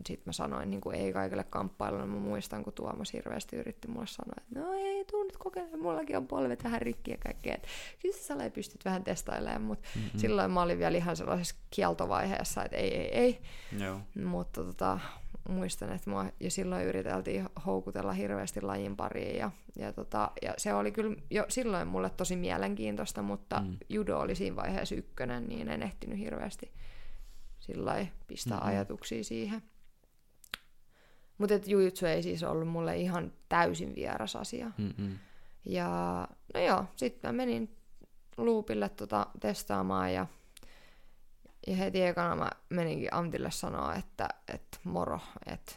sitten 0.07 0.23
mä 0.25 0.31
sanoin 0.31 0.71
niin 0.71 0.81
kuin 0.81 0.95
ei 0.95 1.13
kaikille 1.13 1.43
kamppailulle. 1.43 2.05
Mä 2.05 2.19
muistan, 2.19 2.63
kun 2.63 2.73
Tuomas 2.73 3.13
hirveästi 3.13 3.55
yritti 3.55 3.87
mulle 3.87 4.07
sanoa, 4.07 4.35
että 4.37 4.59
no 4.59 4.73
ei, 4.73 5.05
tuu 5.05 5.23
nyt 5.23 5.37
kokeilemaan, 5.37 5.81
mullakin 5.81 6.17
on 6.17 6.27
polvet 6.27 6.63
vähän 6.63 6.81
rikki 6.81 7.11
ja 7.11 7.17
kaikkea. 7.17 7.55
Että 7.55 7.67
kyllä 8.01 8.17
sä 8.17 8.35
pystyt 8.53 8.85
vähän 8.85 9.03
testailemaan, 9.03 9.61
mutta 9.61 9.87
mm-hmm. 9.95 10.19
silloin 10.19 10.51
mä 10.51 10.61
olin 10.61 10.79
vielä 10.79 10.97
ihan 10.97 11.15
sellaisessa 11.15 11.55
kieltovaiheessa, 11.69 12.63
että 12.63 12.77
ei, 12.77 12.95
ei, 12.97 13.17
ei. 13.17 13.41
Joo. 13.79 13.99
Mutta 14.25 14.63
tota, 14.63 14.99
muistan, 15.49 15.91
että 15.91 16.09
mua 16.09 16.25
jo 16.39 16.49
silloin 16.49 16.85
yriteltiin 16.85 17.49
houkutella 17.65 18.13
hirveästi 18.13 18.61
lajin 18.61 18.95
pariin 18.95 19.37
ja, 19.37 19.51
ja, 19.75 19.93
tota, 19.93 20.31
ja 20.41 20.53
se 20.57 20.73
oli 20.73 20.91
kyllä 20.91 21.15
jo 21.29 21.45
silloin 21.49 21.87
mulle 21.87 22.09
tosi 22.09 22.35
mielenkiintoista, 22.35 23.21
mutta 23.21 23.59
mm. 23.59 23.77
judo 23.89 24.19
oli 24.19 24.35
siinä 24.35 24.55
vaiheessa 24.55 24.95
ykkönen, 24.95 25.47
niin 25.47 25.69
en 25.69 25.83
ehtinyt 25.83 26.19
hirveästi 26.19 26.71
sillä 27.59 28.05
pistää 28.27 28.57
mm-hmm. 28.57 28.69
ajatuksia 28.69 29.23
siihen. 29.23 29.63
Mutta 31.37 31.55
jujutsu 31.65 32.05
ei 32.05 32.23
siis 32.23 32.43
ollut 32.43 32.67
mulle 32.67 32.97
ihan 32.97 33.33
täysin 33.49 33.95
vieras 33.95 34.35
asia. 34.35 34.71
Mm-hmm. 34.77 35.17
Ja 35.65 36.27
no 36.53 36.59
joo, 36.59 36.85
sitten 36.95 37.29
mä 37.29 37.37
menin 37.37 37.75
luupille 38.37 38.89
tota 38.89 39.27
testaamaan 39.39 40.13
ja 40.13 40.27
ja 41.67 41.75
heti 41.75 42.01
ekana 42.01 42.35
mä 42.35 42.49
meninkin 42.69 43.13
Antille 43.13 43.51
sanoa, 43.51 43.95
että, 43.95 44.29
että 44.53 44.77
moro, 44.83 45.19
että 45.45 45.71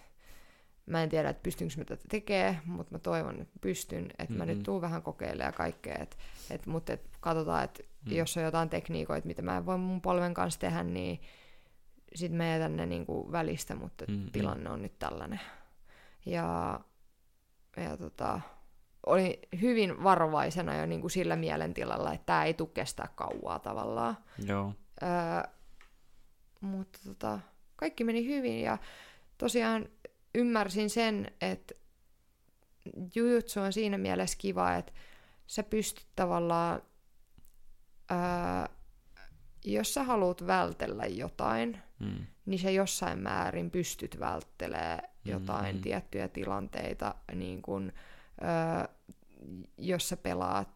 mä 0.86 1.02
en 1.02 1.08
tiedä, 1.08 1.28
että 1.28 1.42
pystynkö 1.42 1.74
mä 1.78 1.84
tätä 1.84 2.04
tekemään, 2.10 2.60
mutta 2.64 2.94
mä 2.94 2.98
toivon, 2.98 3.40
että 3.40 3.58
pystyn, 3.60 4.04
että 4.04 4.22
mm-hmm. 4.22 4.38
mä 4.38 4.46
nyt 4.46 4.62
tuun 4.62 4.80
vähän 4.80 5.02
kokeilemaan 5.02 5.54
kaikkea, 5.54 5.96
että, 6.00 6.16
että, 6.50 6.70
mutta 6.70 6.92
että 6.92 7.08
katsotaan, 7.20 7.64
että 7.64 7.82
mm. 7.82 8.12
jos 8.12 8.36
on 8.36 8.42
jotain 8.42 8.68
tekniikoita, 8.68 9.26
mitä 9.26 9.42
mä 9.42 9.56
en 9.56 9.66
voi 9.66 9.78
mun 9.78 10.00
polven 10.00 10.34
kanssa 10.34 10.60
tehdä, 10.60 10.82
niin 10.82 11.20
sit 12.14 12.32
mä 12.32 12.46
jätän 12.46 12.76
ne 12.76 12.86
niin 12.86 13.06
kuin 13.06 13.32
välistä, 13.32 13.74
mutta 13.74 14.04
mm-hmm. 14.08 14.30
tilanne 14.30 14.70
on 14.70 14.82
nyt 14.82 14.98
tällainen. 14.98 15.40
Ja, 16.26 16.80
ja 17.76 17.96
tota, 17.96 18.40
oli 19.06 19.38
hyvin 19.60 20.04
varovaisena 20.04 20.76
jo 20.76 20.86
niin 20.86 21.00
kuin 21.00 21.10
sillä 21.10 21.36
mielentilalla, 21.36 22.12
että 22.12 22.26
tämä 22.26 22.44
ei 22.44 22.54
tule 22.54 22.68
kestää 22.74 23.08
kauaa 23.14 23.58
tavallaan. 23.58 24.16
Joo. 24.46 24.72
Öö, 25.02 25.55
mutta 26.60 26.98
tota, 27.04 27.40
kaikki 27.76 28.04
meni 28.04 28.26
hyvin 28.26 28.60
ja 28.60 28.78
tosiaan 29.38 29.88
ymmärsin 30.34 30.90
sen, 30.90 31.30
että 31.40 31.74
jujutsu 33.14 33.60
on 33.60 33.72
siinä 33.72 33.98
mielessä 33.98 34.38
kiva, 34.38 34.74
että 34.74 34.92
sä 35.46 35.62
pystyt 35.62 36.06
tavallaan, 36.16 36.82
ää, 38.10 38.68
jos 39.64 39.94
sä 39.94 40.02
haluat 40.02 40.46
vältellä 40.46 41.06
jotain, 41.06 41.78
mm. 41.98 42.26
niin 42.46 42.58
sä 42.58 42.70
jossain 42.70 43.18
määrin 43.18 43.70
pystyt 43.70 44.20
välttelemään 44.20 45.02
jotain 45.24 45.66
mm-hmm. 45.66 45.82
tiettyjä 45.82 46.28
tilanteita, 46.28 47.14
niin 47.34 47.62
kun, 47.62 47.92
ää, 48.40 48.88
jos 49.78 50.08
sä 50.08 50.16
pelaat 50.16 50.75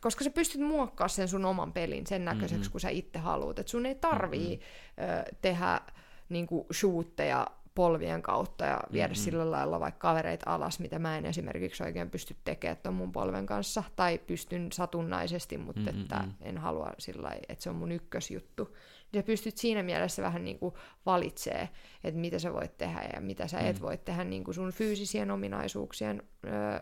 koska 0.00 0.24
sä 0.24 0.30
pystyt 0.30 0.60
muokkaamaan 0.60 1.10
sen 1.10 1.28
sun 1.28 1.44
oman 1.44 1.72
pelin 1.72 2.06
sen 2.06 2.24
näköiseksi, 2.24 2.54
mm-hmm. 2.54 2.72
kun 2.72 2.80
sä 2.80 2.88
itse 2.88 3.18
haluat. 3.18 3.58
Et 3.58 3.68
sun 3.68 3.86
ei 3.86 3.94
tarvii 3.94 4.56
mm-hmm. 4.56 5.18
ö, 5.18 5.24
tehdä 5.42 5.80
niinku 6.28 6.66
shootteja 6.72 7.46
polvien 7.74 8.22
kautta 8.22 8.64
ja 8.64 8.80
viedä 8.92 9.08
mm-hmm. 9.08 9.22
sillä 9.22 9.50
lailla 9.50 9.80
vaikka 9.80 9.98
kavereita 9.98 10.50
alas, 10.50 10.80
mitä 10.80 10.98
mä 10.98 11.18
en 11.18 11.26
esimerkiksi 11.26 11.82
oikein 11.82 12.10
pysty 12.10 12.36
tekemään 12.44 12.76
tuon 12.82 12.94
mun 12.94 13.12
polven 13.12 13.46
kanssa, 13.46 13.82
tai 13.96 14.18
pystyn 14.18 14.72
satunnaisesti, 14.72 15.58
mutta 15.58 15.80
mm-hmm. 15.80 16.02
että 16.02 16.24
en 16.40 16.58
halua 16.58 16.90
sillä 16.98 17.30
että 17.48 17.62
se 17.62 17.70
on 17.70 17.76
mun 17.76 17.92
ykkösjuttu. 17.92 18.76
Ja 19.12 19.22
pystyt 19.22 19.56
siinä 19.56 19.82
mielessä 19.82 20.22
vähän 20.22 20.44
niin 20.44 20.58
kuin 20.58 20.74
valitsee, 21.06 21.68
että 22.04 22.20
mitä 22.20 22.38
sä 22.38 22.52
voit 22.52 22.78
tehdä 22.78 23.08
ja 23.14 23.20
mitä 23.20 23.48
sä 23.48 23.56
mm-hmm. 23.56 23.70
et 23.70 23.80
voi 23.82 23.98
tehdä 23.98 24.24
niin 24.24 24.44
kuin 24.44 24.54
sun 24.54 24.72
fyysisien 24.72 25.30
ominaisuuksien 25.30 26.22
öö, 26.46 26.78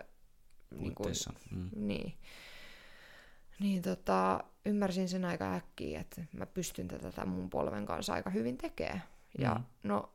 niin, 0.79 0.95
kuin, 0.95 1.15
mm. 1.51 1.71
niin 1.77 2.15
niin 3.63 3.83
tota, 3.83 4.45
ymmärsin 4.67 5.09
sen 5.09 5.25
aika 5.25 5.55
äkkiä, 5.55 6.01
että 6.01 6.23
mä 6.33 6.47
pystyn 6.47 6.89
tätä 6.89 7.27
mun 7.27 7.51
polven 7.51 7.87
kanssa 7.87 8.15
aika 8.15 8.31
hyvin 8.31 8.59
tekemään. 8.59 9.03
Ja 9.39 9.55
mm. 9.55 9.65
no 9.83 10.13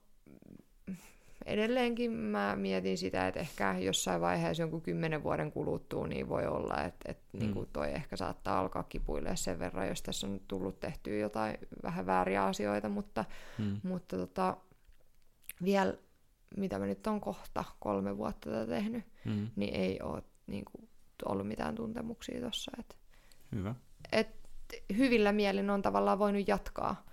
edelleenkin 1.46 2.12
mä 2.12 2.56
mietin 2.56 2.98
sitä, 2.98 3.28
että 3.28 3.40
ehkä 3.40 3.78
jossain 3.80 4.22
vaiheessa 4.22 4.64
jonkun 4.64 4.82
kymmenen 4.82 5.24
vuoden 5.24 5.52
kuluttua 5.52 6.08
niin 6.08 6.30
voi 6.30 6.48
olla, 6.48 6.84
että, 6.84 7.12
että 7.12 7.24
mm. 7.34 7.40
niin 7.40 7.54
kuin 7.54 7.70
toi 7.74 7.92
ehkä 7.92 8.16
saattaa 8.16 8.60
alkaa 8.60 8.84
kipuille 8.84 9.36
sen 9.36 9.60
verran, 9.60 9.88
jos 9.88 10.02
tässä 10.02 10.28
on 10.28 10.42
tullut 10.48 10.80
tehtyä 10.80 11.18
jotain 11.18 11.58
vähän 11.84 12.06
vääriä 12.06 12.46
asioita, 12.46 12.90
mutta, 12.90 13.26
mm. 13.58 13.80
mutta 13.84 14.18
tota, 14.18 14.58
vielä 15.64 15.94
mitä 16.58 16.80
mä 16.80 16.86
nyt 16.86 17.08
on 17.08 17.22
kohta 17.22 17.64
kolme 17.80 18.18
vuotta 18.18 18.50
tätä 18.50 18.68
tehnyt, 18.68 19.06
mm. 19.26 19.48
niin 19.56 19.76
ei 19.76 20.02
ole 20.02 20.24
niin 20.48 20.66
kuin, 20.66 20.90
ollut 21.26 21.48
mitään 21.48 21.76
tuntemuksia 21.76 22.42
tuossa. 22.42 22.72
Että 22.80 22.96
Hyvä. 23.58 23.76
Et 24.12 24.28
hyvillä 24.98 25.32
mielin 25.32 25.70
on 25.70 25.82
tavallaan 25.82 26.20
voinut 26.20 26.48
jatkaa. 26.48 27.06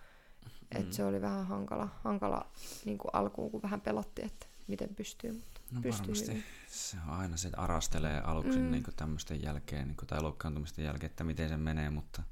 Et 0.73 0.87
mm. 0.87 0.91
Se 0.91 1.05
oli 1.05 1.21
vähän 1.21 1.47
hankala, 1.47 1.89
hankala 2.05 2.47
niin 2.85 2.99
kuin 2.99 3.11
alkuun, 3.13 3.51
kun 3.51 3.63
vähän 3.63 3.81
pelotti, 3.81 4.23
että 4.25 4.47
miten 4.67 4.95
pystyy. 4.95 5.33
Mutta 5.33 5.61
no 5.73 5.81
pystyy 5.81 6.03
varmasti. 6.03 6.29
Hyvin. 6.29 6.45
Se 6.67 6.97
on 7.09 7.15
aina 7.15 7.37
se 7.37 7.51
arastelee 7.57 8.21
aluksi 8.21 8.59
mm. 8.59 8.71
niin 8.71 8.85
tämmöisten 8.97 9.43
jälkeen, 9.43 9.89
niin 9.89 9.97
kuin, 9.97 10.07
tai 10.07 10.23
loukkaantumisten 10.23 10.85
jälkeen, 10.85 11.11
että 11.11 11.25
miten 11.25 11.49
se 11.49 11.57
menee, 11.57 11.91
mutta 11.91 12.23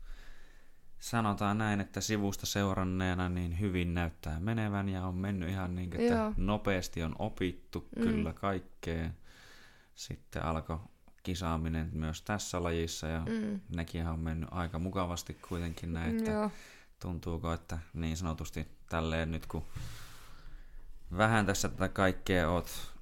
sanotaan 0.98 1.58
näin, 1.58 1.80
että 1.80 2.00
sivusta 2.00 2.46
seuranneena 2.46 3.28
niin 3.28 3.60
hyvin 3.60 3.94
näyttää 3.94 4.40
menevän 4.40 4.88
ja 4.88 5.06
on 5.06 5.14
mennyt 5.14 5.48
ihan 5.48 5.74
niin, 5.74 6.00
että 6.00 6.14
Joo. 6.14 6.34
nopeasti 6.36 7.02
on 7.02 7.16
opittu 7.18 7.88
mm. 7.96 8.02
kyllä 8.02 8.32
kaikkea. 8.32 9.10
Sitten 9.94 10.44
alkoi 10.44 10.78
kisaaminen 11.22 11.90
myös 11.92 12.22
tässä 12.22 12.62
lajissa 12.62 13.06
ja 13.06 13.20
mm. 13.20 13.60
nekin 13.76 14.06
on 14.06 14.18
mennyt 14.18 14.48
aika 14.52 14.78
mukavasti 14.78 15.34
kuitenkin 15.48 15.92
näin, 15.92 16.18
että 16.18 16.30
Joo. 16.30 16.50
tuntuuko, 17.00 17.52
että 17.52 17.78
niin 17.94 18.16
sanotusti 18.16 18.68
tälleen 18.88 19.30
nyt 19.30 19.46
kun 19.46 19.64
vähän 21.16 21.46
tässä 21.46 21.68
tätä 21.68 21.88
kaikkea 21.88 22.50
oot 22.50 22.92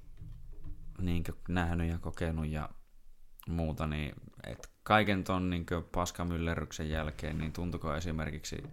niin 0.97 1.23
nähnyt 1.47 1.89
ja 1.89 1.97
kokenut 1.97 2.47
ja 2.47 2.69
muuta, 3.47 3.87
niin 3.87 4.15
että 4.43 4.67
kaiken 4.83 5.23
ton 5.23 5.49
niin 5.49 5.65
paskamyllerryksen 5.91 6.89
jälkeen, 6.89 7.37
niin 7.37 7.53
tuntuko 7.53 7.95
esimerkiksi, 7.95 8.63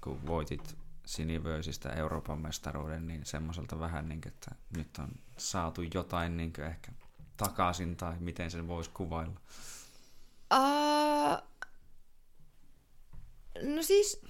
kun 0.00 0.26
voitit 0.26 0.76
Sinivöisistä 1.06 1.92
Euroopan 1.92 2.38
mestaruuden, 2.38 3.06
niin 3.06 3.24
semmoiselta 3.24 3.80
vähän, 3.80 4.08
niin 4.08 4.20
kuin, 4.20 4.32
että 4.32 4.54
nyt 4.76 4.98
on 4.98 5.08
saatu 5.36 5.82
jotain 5.94 6.36
niin 6.36 6.52
ehkä 6.60 6.92
takaisin, 7.36 7.96
tai 7.96 8.14
miten 8.20 8.50
sen 8.50 8.68
voisi 8.68 8.90
kuvailla? 8.94 9.40
Uh, 10.54 11.42
no 13.62 13.82
siis, 13.82 14.22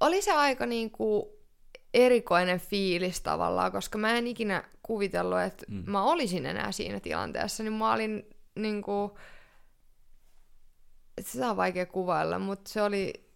oli 0.00 0.22
se 0.22 0.32
aika 0.32 0.66
niinku 0.66 1.38
erikoinen 1.94 2.60
fiilis 2.60 3.20
tavallaan, 3.20 3.72
koska 3.72 3.98
mä 3.98 4.16
en 4.16 4.26
ikinä 4.26 4.64
kuvitellut, 4.82 5.40
että 5.40 5.64
mm. 5.68 5.84
mä 5.86 6.02
olisin 6.02 6.46
enää 6.46 6.72
siinä 6.72 7.00
tilanteessa, 7.00 7.62
niin 7.62 7.72
mä 7.72 7.92
olin 7.92 8.26
niinku, 8.54 9.18
sitä 11.20 11.50
on 11.50 11.56
vaikea 11.56 11.86
kuvailla, 11.86 12.38
mutta 12.38 12.70
se 12.70 12.82
oli 12.82 13.31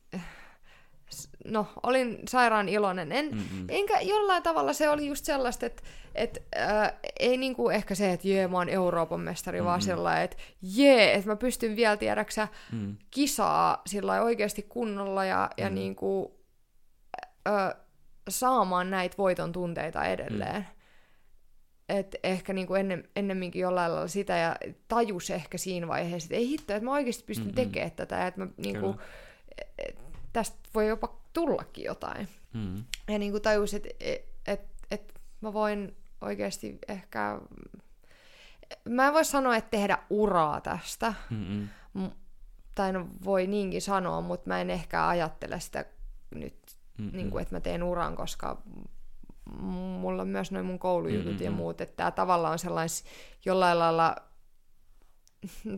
no, 1.44 1.67
olin 1.83 2.18
sairaan 2.28 2.68
iloinen. 2.68 3.12
En, 3.12 3.28
mm-hmm. 3.35 3.67
enkä 3.68 4.01
jollain 4.01 4.43
tavalla 4.43 4.73
se 4.73 4.89
oli 4.89 5.07
just 5.07 5.25
sellaista, 5.25 5.67
että 5.67 5.83
et, 6.15 6.47
äh, 6.57 6.93
ei 7.20 7.36
niinku 7.36 7.68
ehkä 7.68 7.94
se, 7.94 8.12
että 8.12 8.28
jee, 8.28 8.49
mä 8.49 8.57
oon 8.57 8.68
Euroopan 8.68 9.20
mestari, 9.20 9.59
mm-hmm. 9.59 9.67
vaan 9.67 9.83
sellainen, 9.83 10.25
että 10.25 10.36
jee, 10.62 11.15
että 11.15 11.28
mä 11.28 11.36
pystyn 11.36 11.76
vielä 11.76 11.97
tiedäksä 11.97 12.49
mm. 12.73 12.97
kisaa 13.10 13.83
sillä 13.86 14.23
oikeasti 14.23 14.62
kunnolla 14.62 15.25
ja, 15.25 15.51
mm. 15.57 15.62
ja 15.65 15.70
niinku, 15.70 16.41
äh, 17.49 17.75
saamaan 18.28 18.91
näitä 18.91 19.17
voiton 19.18 19.52
tunteita 19.52 20.05
edelleen. 20.05 20.57
Mm. 20.57 20.76
Et 21.89 22.17
ehkä 22.25 22.52
niinku 22.52 22.75
ennem, 22.75 23.02
ennemminkin 23.17 23.62
jollain 23.62 23.93
lailla 23.93 24.09
sitä 24.09 24.36
ja 24.36 24.57
tajus 24.89 25.31
ehkä 25.31 25.59
siinä 25.59 25.89
vaiheessa, 25.89 26.26
että 26.26 26.36
ei 26.36 26.49
hitto, 26.49 26.75
että 26.75 26.85
mä 26.85 26.93
oikeasti 26.93 27.25
pystyn 27.25 27.47
mm-hmm. 27.47 27.55
tekemään 27.55 27.91
tätä, 27.91 28.26
että 28.26 28.41
mä 28.41 28.47
niinku, 28.57 28.97
tästä 30.36 30.56
voi 30.74 30.89
jopa 30.89 31.16
tullakin 31.32 31.84
jotain. 31.84 32.28
Mm. 32.52 32.84
Ja 33.08 33.18
niin 33.18 33.32
kuin 33.32 33.42
tajus, 33.42 33.74
että 33.74 33.89
et, 34.00 34.24
et, 34.47 34.60
et 34.90 35.15
mä 35.40 35.52
voin 35.52 35.97
oikeasti 36.20 36.78
ehkä... 36.89 37.40
Mä 38.89 39.06
en 39.06 39.12
voi 39.12 39.24
sanoa, 39.24 39.56
että 39.56 39.70
tehdä 39.70 39.98
uraa 40.10 40.60
tästä. 40.60 41.15
Mm-mm. 41.31 42.10
Tai 42.74 42.92
no 42.92 43.06
voi 43.24 43.47
niinkin 43.47 43.82
sanoa, 43.82 44.20
mutta 44.20 44.48
mä 44.48 44.60
en 44.60 44.70
ehkä 44.70 45.08
ajattele 45.08 45.60
sitä 45.60 45.84
nyt, 46.34 46.56
niin 47.12 47.31
kuin, 47.31 47.42
että 47.42 47.55
mä 47.55 47.60
teen 47.60 47.82
uran, 47.82 48.16
koska 48.16 48.62
mulla 50.00 50.23
on 50.23 50.28
myös 50.28 50.52
noin 50.52 50.66
mun 50.66 50.78
koulujutut 50.78 51.32
Mm-mm. 51.32 51.44
ja 51.44 51.50
muut, 51.50 51.81
että 51.81 51.97
tää 51.97 52.10
tavallaan 52.10 52.52
on 52.52 52.58
sellais 52.58 53.05
jollain 53.44 53.78
lailla... 53.78 54.16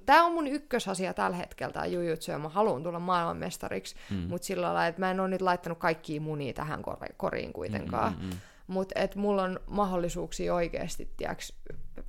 Tämä 0.07 0.25
on 0.25 0.33
mun 0.33 0.47
ykkösasia 0.47 1.15
tällä 1.15 1.37
hetkellä, 1.37 1.73
tämä 1.73 1.87
jujutsu, 1.87 2.31
ja 2.31 2.39
mä 2.39 2.49
haluan 2.49 2.83
tulla 2.83 2.99
maailmanmestariksi, 3.01 3.95
Mm. 4.11 4.17
mutta 4.17 4.47
sillä 4.47 4.63
lailla, 4.67 4.87
että 4.87 5.01
mä 5.01 5.11
en 5.11 5.21
ole 5.21 5.29
nyt 5.29 5.43
laittanut 5.43 5.79
kaikkia 5.79 6.21
munia 6.21 6.53
tähän 6.53 6.83
kor- 6.83 7.13
koriin 7.17 7.53
kuitenkaan. 7.53 8.13
Mm, 8.19 8.25
mm, 8.25 8.31
mm. 8.31 8.37
Mutta 8.67 9.01
että 9.01 9.19
mulla 9.19 9.43
on 9.43 9.61
mahdollisuuksia 9.67 10.55
oikeasti 10.55 11.09
tiiäks, 11.17 11.53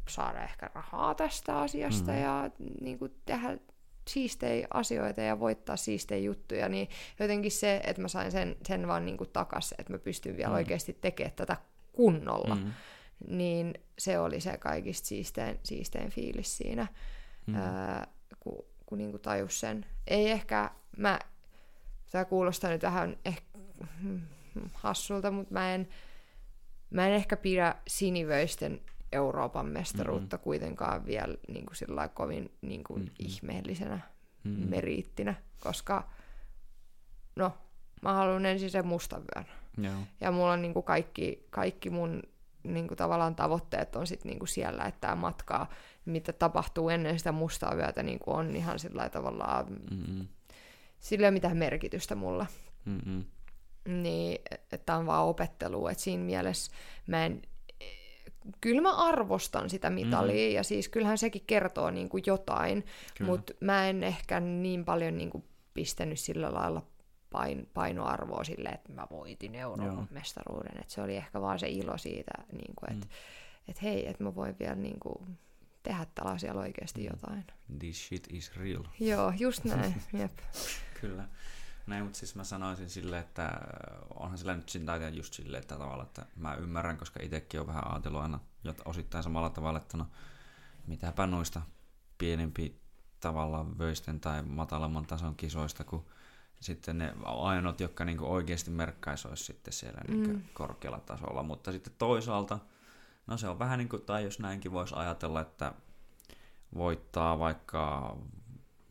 saada 0.10 0.44
ehkä 0.44 0.70
rahaa 0.76 1.16
tästä 1.16 1.60
asiasta 1.60 2.12
Mm. 2.12 2.18
ja 2.22 2.50
niin 2.82 3.00
kuin, 3.00 3.14
tehdä 3.26 3.58
siistejä 4.08 4.68
asioita 4.74 5.22
ja 5.22 5.40
voittaa 5.40 5.78
siistejä 5.78 6.22
juttuja, 6.26 6.70
niin 6.70 6.88
jotenkin 7.20 7.52
se, 7.52 7.82
että 7.84 8.02
mä 8.02 8.08
sain 8.08 8.32
sen, 8.32 8.56
sen 8.68 8.88
vaan 8.88 9.06
niin 9.06 9.18
kuin 9.18 9.30
takas, 9.34 9.76
että 9.78 9.94
mä 9.94 10.00
pystyn 10.00 10.38
vielä 10.38 10.50
Mm. 10.50 10.56
oikeasti 10.56 10.98
tekemään 11.02 11.36
tätä 11.36 11.58
kunnolla, 11.92 12.56
Mm. 12.56 12.72
niin 13.28 13.74
se 14.00 14.20
oli 14.20 14.40
se 14.42 14.58
kaikista 14.58 15.08
siistein, 15.08 15.60
siistein 15.64 16.10
fiilis 16.12 16.58
siinä, 16.58 16.88
Mm. 17.50 17.56
ää, 17.56 18.08
kun, 18.40 18.66
kun 18.86 18.98
niin 18.98 19.12
kuin 19.12 19.22
tajus 19.22 19.60
sen. 19.60 19.86
Ei 20.08 20.32
ehkä, 20.32 20.72
mä, 20.98 21.20
tämä 22.12 22.26
kuulostaa 22.26 22.70
nyt 22.70 22.84
vähän 22.84 23.18
ehkä 23.26 23.46
hassulta, 24.74 25.32
mutta 25.32 25.54
mä 25.54 25.74
en, 25.74 25.88
mä 26.90 27.08
en 27.08 27.14
ehkä 27.14 27.38
pidä 27.38 27.76
sinivöisten 27.88 28.82
Euroopan 29.12 29.66
mestaruutta 29.66 30.38
mm-hmm. 30.38 30.44
kuitenkaan 30.44 31.06
vielä 31.06 31.38
niin 31.48 31.66
kuin 31.66 31.76
sillä 31.76 32.08
kovin 32.08 32.52
niin 32.62 32.84
kuin 32.84 33.02
Mm-mm. 33.02 33.16
ihmeellisenä 33.20 34.00
Mm. 34.44 34.70
meriittinä, 34.70 35.36
koska 35.60 36.10
no, 37.36 37.58
mä 38.02 38.14
haluan 38.14 38.46
ensin 38.46 38.70
sen 38.70 38.88
mustan 38.88 39.22
vyön. 39.22 39.46
Joo. 39.78 40.02
Ja 40.22 40.32
mulla 40.32 40.52
on 40.52 40.62
niin 40.62 40.74
kuin 40.74 40.84
kaikki, 40.84 41.48
kaikki 41.50 41.90
mun 41.90 42.24
niin 42.64 42.88
kuin 42.88 42.98
tavallaan 42.98 43.36
tavoitteet 43.36 43.96
on 43.96 44.08
sit 44.08 44.26
niin 44.26 44.40
kuin 44.40 44.50
siellä, 44.50 44.84
että 44.84 45.02
tämä 45.02 45.16
matkaa, 45.16 45.70
mitä 46.06 46.34
tapahtuu 46.34 46.90
ennen 46.90 47.18
sitä 47.18 47.32
mustaa 47.32 47.78
vyötä, 47.78 48.04
niin 48.04 48.20
kuin 48.20 48.38
on 48.38 48.56
ihan 48.56 48.80
sillä 48.80 48.98
lailla 48.98 49.10
tavallaan, 49.10 49.66
Mm-mm. 49.92 50.28
sillä 51.00 51.26
ei 51.26 51.28
ole 51.28 51.34
mitään 51.34 51.58
merkitystä 51.58 52.16
mulla. 52.16 52.46
Mm-mm. 52.86 53.24
Niin, 53.88 54.42
että 54.72 54.96
on 54.98 55.06
vaan 55.06 55.26
opettelua, 55.26 55.92
että 55.92 56.04
siinä 56.04 56.24
mielessä 56.24 56.72
mä 57.08 57.26
en, 57.26 57.42
kyllä 58.62 58.82
mä 58.82 58.96
arvostan 58.96 59.70
sitä 59.70 59.90
mitalia, 59.90 60.50
mm. 60.50 60.56
ja 60.56 60.64
siis 60.64 60.90
kyllähän 60.90 61.18
sekin 61.18 61.44
kertoo 61.48 61.90
niin 61.90 62.10
kuin 62.10 62.24
jotain, 62.26 62.86
mutta 63.20 63.54
mä 63.62 63.90
en 63.90 64.04
ehkä 64.04 64.40
niin 64.40 64.86
paljon 64.86 65.18
niin 65.18 65.30
kuin 65.30 65.44
pistänyt 65.74 66.20
sillä 66.20 66.54
lailla 66.54 66.82
pain, 67.30 67.70
painoarvoa 67.74 68.44
sille, 68.44 68.70
että 68.70 68.94
mä 68.94 69.08
voitin 69.12 69.56
Euroopan 69.56 70.08
mestaruuden, 70.12 70.78
että 70.82 70.94
se 70.94 71.02
oli 71.02 71.16
ehkä 71.16 71.42
vaan 71.42 71.60
se 71.60 71.70
ilo 71.70 71.98
siitä, 71.98 72.32
niin 72.52 72.74
kuin, 72.76 72.94
että 72.94 73.06
mm. 73.06 73.12
et 73.68 73.82
hei, 73.82 74.10
että 74.10 74.24
mä 74.24 74.36
voin 74.36 74.56
vielä 74.60 74.76
niin 74.76 75.00
kuin, 75.00 75.38
tehdä 75.84 76.06
tällä 76.16 76.32
asialla 76.32 76.62
oikeasti 76.62 77.06
jotain. 77.06 77.46
This 77.80 78.08
shit 78.08 78.28
is 78.34 78.56
real. 78.56 78.84
Joo, 79.00 79.34
just 79.40 79.64
näin, 79.64 79.96
jep. 80.20 80.38
Kyllä. 81.02 81.28
Näin, 81.88 82.04
mutta 82.04 82.20
siis 82.20 82.36
mä 82.36 82.44
sanoisin 82.44 82.90
silleen, 82.90 83.24
että 83.24 83.46
äh, 83.46 83.52
onhan 84.16 84.38
sillä 84.38 84.56
nyt 84.56 84.70
sin- 84.70 84.86
tai 84.86 85.18
just 85.18 85.34
silleen, 85.34 85.62
että 85.62 85.78
tavalla, 85.78 86.04
että 86.04 86.26
mä 86.36 86.56
ymmärrän, 86.56 86.98
koska 86.98 87.20
itsekin 87.24 87.60
on 87.60 87.68
vähän 87.68 87.92
ajatellut 87.92 88.22
aina 88.22 88.40
jot- 88.68 88.82
osittain 88.86 89.24
samalla 89.24 89.50
tavalla, 89.50 89.80
että 89.80 89.98
no 89.98 90.08
mitäpä 90.88 91.28
noista 91.28 91.62
pienempi 92.18 92.82
tavallaan 93.20 93.78
vöisten 93.78 94.20
tai 94.20 94.44
matalamman 94.44 95.06
tason 95.06 95.36
kisoista, 95.36 95.84
kun 95.84 96.06
sitten 96.60 96.98
ne 96.98 97.14
ainoat, 97.24 97.80
jotka 97.80 98.06
niinku 98.06 98.26
oikeasti 98.34 98.72
merkkaisi, 98.72 99.28
olisi 99.28 99.44
sitten 99.44 99.74
siellä 99.74 100.02
niinku 100.08 100.30
Mm. 100.34 100.42
korkealla 100.54 101.00
tasolla. 101.00 101.44
Mutta 101.44 101.72
sitten 101.72 101.94
toisaalta, 101.98 102.60
no 103.28 103.38
se 103.38 103.48
on 103.48 103.60
vähän 103.60 103.78
niin 103.80 103.90
kuin, 103.90 104.02
tai 104.02 104.24
jos 104.24 104.40
näinkin 104.40 104.72
voisi 104.72 104.96
ajatella, 104.98 105.42
että 105.42 105.74
voittaa 106.76 107.40
vaikka 107.40 108.18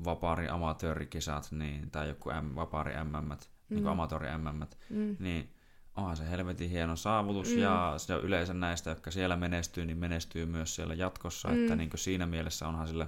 vapaari 0.04 0.48
amatöörikisat 0.48 1.48
niin, 1.52 1.90
tai 1.90 2.08
joku 2.08 2.30
M, 2.30 2.54
vapaari 2.54 2.92
MM, 3.04 3.28
niin 3.28 3.38
kuin 3.68 3.82
Mm. 3.82 3.86
amatööri 3.86 4.28
MM, 4.38 4.60
Mm. 4.90 5.16
niin 5.18 5.50
onhan 5.96 6.16
se 6.16 6.30
helvetin 6.30 6.70
hieno 6.70 6.96
saavutus, 6.96 7.54
Mm. 7.54 7.58
ja 7.58 7.94
se 7.96 8.14
on 8.14 8.22
yleensä 8.22 8.54
näistä, 8.54 8.90
jotka 8.90 9.10
siellä 9.10 9.36
menestyy, 9.36 9.84
niin 9.86 9.98
menestyy 9.98 10.46
myös 10.46 10.74
siellä 10.74 10.94
jatkossa, 10.94 11.48
Mm. 11.48 11.62
että 11.62 11.76
niin 11.76 11.90
siinä 11.94 12.26
mielessä 12.26 12.68
onhan 12.68 12.88
sillä 12.88 13.06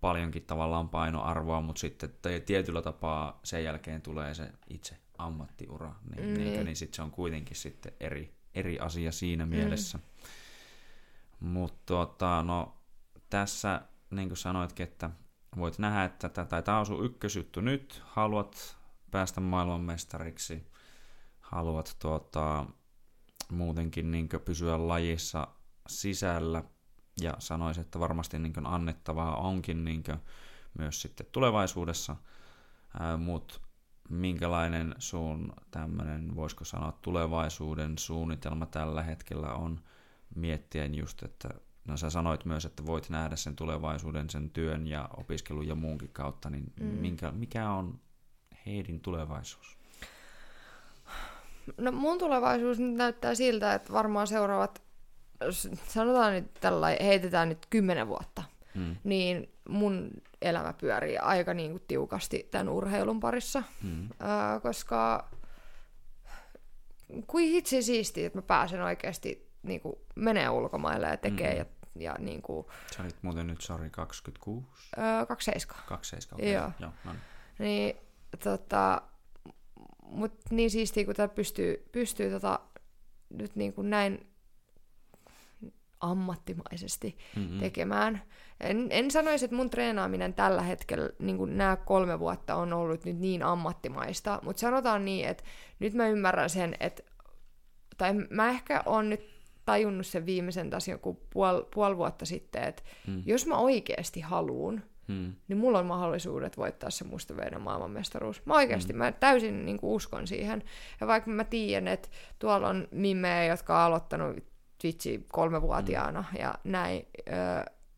paljonkin 0.00 0.44
tavallaan 0.44 0.88
painoarvoa, 0.88 1.60
mutta 1.60 1.80
sitten 1.80 2.14
te- 2.22 2.40
tietyllä 2.40 2.82
tapaa 2.82 3.40
sen 3.44 3.64
jälkeen 3.64 4.02
tulee 4.02 4.34
se 4.34 4.52
itse 4.70 4.96
ammattiura, 5.18 5.94
niin, 6.16 6.28
Mm, 6.28 6.34
niin, 6.34 6.64
niin. 6.64 6.76
sitten 6.76 6.96
se 6.96 7.02
on 7.02 7.10
kuitenkin 7.10 7.56
sitten 7.56 7.92
eri, 8.00 8.34
eri 8.54 8.78
asia 8.78 9.12
siinä 9.12 9.46
mielessä. 9.46 9.98
Mutta 11.40 11.82
tota, 11.86 12.42
no, 12.42 12.76
tässä, 13.30 13.80
niin 14.10 14.28
kuin 14.28 14.38
sanoitkin, 14.38 14.84
että 14.84 15.10
voit 15.56 15.78
nähdä, 15.78 16.04
että 16.04 16.28
tätä, 16.28 16.62
tämä 16.62 16.78
on 16.78 16.86
sun 16.86 17.04
ykkösjuttu 17.04 17.60
nyt, 17.60 18.02
haluat 18.04 18.76
päästä 19.10 19.40
maailmanmestariksi, 19.40 20.66
haluat 21.40 21.96
tuota, 21.98 22.66
muutenkin 23.52 24.10
niin 24.10 24.28
pysyä 24.44 24.88
lajissa 24.88 25.48
sisällä, 25.88 26.64
ja 27.20 27.34
sanoisin, 27.38 27.80
että 27.80 28.00
varmasti 28.00 28.38
niin 28.38 28.66
annettavaa 28.66 29.36
onkin 29.36 29.84
niin 29.84 30.04
myös 30.78 31.02
sitten 31.02 31.26
tulevaisuudessa, 31.32 32.16
mutta 33.18 33.60
minkälainen 34.08 34.94
sun 34.98 35.52
tämmöinen, 35.70 36.36
voisiko 36.36 36.64
sanoa, 36.64 36.98
tulevaisuuden 37.02 37.98
suunnitelma 37.98 38.66
tällä 38.66 39.02
hetkellä 39.02 39.54
on 39.54 39.80
miettien 40.34 40.94
just, 40.94 41.22
että 41.22 41.48
no 41.84 41.96
sä 41.96 42.10
sanoit 42.10 42.44
myös, 42.44 42.64
että 42.64 42.86
voit 42.86 43.10
nähdä 43.10 43.36
sen 43.36 43.56
tulevaisuuden 43.56 44.30
sen 44.30 44.50
työn 44.50 44.86
ja 44.86 45.08
opiskelun 45.16 45.68
ja 45.68 45.74
muunkin 45.74 46.10
kautta, 46.12 46.50
niin 46.50 46.72
mm. 46.80 46.86
minkä, 46.86 47.30
mikä 47.32 47.70
on 47.70 48.00
Heidin 48.66 49.00
tulevaisuus? 49.00 49.78
No 51.78 51.92
mun 51.92 52.18
tulevaisuus 52.18 52.78
nyt 52.78 52.94
näyttää 52.94 53.34
siltä, 53.34 53.74
että 53.74 53.92
varmaan 53.92 54.26
seuraavat, 54.26 54.82
sanotaan 55.88 56.32
nyt 56.32 56.54
tällä, 56.60 56.86
heitetään 57.00 57.48
nyt 57.48 57.66
kymmenen 57.70 58.08
vuotta, 58.08 58.42
Mm. 58.74 58.96
niin 59.04 59.52
mun 59.68 60.10
elämä 60.42 60.72
pyörii 60.72 61.18
aika 61.18 61.54
niin 61.54 61.70
kuin 61.70 61.82
tiukasti 61.88 62.48
tämän 62.50 62.68
urheilun 62.68 63.20
parissa, 63.20 63.62
Mm. 63.82 64.08
ää, 64.20 64.60
koska 64.60 65.28
kuin 67.26 67.48
hitsi 67.48 67.82
siistiä, 67.82 68.26
että 68.26 68.38
mä 68.38 68.42
pääsen 68.42 68.82
oikeasti 68.82 69.48
niin 69.62 69.80
kuin 69.80 69.96
menee 70.14 70.48
ulkomaille 70.50 71.06
ja 71.06 71.16
tekee 71.16 71.52
Mm. 71.52 71.58
ja, 71.58 71.64
ja 72.00 72.14
niin 72.18 72.42
kuin, 72.42 72.66
Sä 72.96 73.02
olit 73.02 73.16
muuten 73.22 73.46
nyt, 73.46 73.60
sori, 73.60 73.90
26? 73.90 74.66
ää, 74.96 75.26
27. 75.26 75.84
27, 75.88 76.40
okei. 76.40 76.52
Joo. 76.52 76.70
Joo, 76.80 76.90
no 77.04 77.12
niin. 77.12 77.20
Niin, 77.58 77.96
tota, 78.44 79.02
mut 80.02 80.32
niin 80.50 80.70
siistiä, 80.70 81.04
kun 81.04 81.14
tää 81.14 81.28
pystyy, 81.28 81.88
pystyy 81.92 82.30
tota, 82.30 82.60
nyt 83.30 83.56
niin 83.56 83.72
kuin 83.72 83.90
näin 83.90 84.26
ammattimaisesti 86.10 87.16
Mm-mm. 87.36 87.58
tekemään. 87.58 88.22
En, 88.60 88.86
en 88.90 89.10
sanoisi, 89.10 89.44
että 89.44 89.56
mun 89.56 89.70
treenaaminen 89.70 90.34
tällä 90.34 90.62
hetkellä, 90.62 91.10
niin 91.18 91.36
kuin 91.36 91.56
nämä 91.58 91.76
kolme 91.76 92.18
vuotta, 92.18 92.54
on 92.54 92.72
ollut 92.72 93.04
nyt 93.04 93.18
niin 93.18 93.42
ammattimaista, 93.42 94.40
mutta 94.42 94.60
sanotaan 94.60 95.04
niin, 95.04 95.28
että 95.28 95.44
nyt 95.78 95.94
mä 95.94 96.08
ymmärrän 96.08 96.50
sen, 96.50 96.74
että, 96.80 97.02
tai 97.96 98.12
mä 98.30 98.48
ehkä 98.48 98.82
on 98.86 99.10
nyt 99.10 99.34
tajunnut 99.64 100.06
sen 100.06 100.26
viimeisen 100.26 100.70
taas 100.70 100.88
joku 100.88 101.20
puoli, 101.32 101.66
puoli 101.74 101.96
vuotta 101.96 102.24
sitten, 102.26 102.62
että 102.62 102.82
Mm. 103.06 103.22
jos 103.26 103.46
mä 103.46 103.56
oikeasti 103.56 104.20
haluun, 104.20 104.80
Mm. 105.08 105.32
niin 105.48 105.56
mulla 105.56 105.78
on 105.78 105.86
mahdollisuudet 105.86 106.56
voittaa 106.56 106.90
se 106.90 107.04
mustaveiden 107.04 107.60
maailmanmestaruus. 107.60 108.46
Mä 108.46 108.54
oikeasti, 108.54 108.92
mm. 108.92 108.98
mä 108.98 109.12
täysin 109.12 109.66
niin 109.66 109.78
kuin 109.78 109.90
uskon 109.90 110.26
siihen. 110.26 110.62
Ja 111.00 111.06
vaikka 111.06 111.30
mä 111.30 111.44
tiedän, 111.44 111.88
että 111.88 112.08
tuolla 112.38 112.68
on 112.68 112.88
mimmejä, 112.90 113.44
jotka 113.44 113.76
on 113.78 113.82
aloittanut 113.84 114.36
vitsi 114.84 115.26
kolmevuotiaana 115.32 116.24
mm. 116.32 116.38
ja 116.38 116.54
näin, 116.64 117.08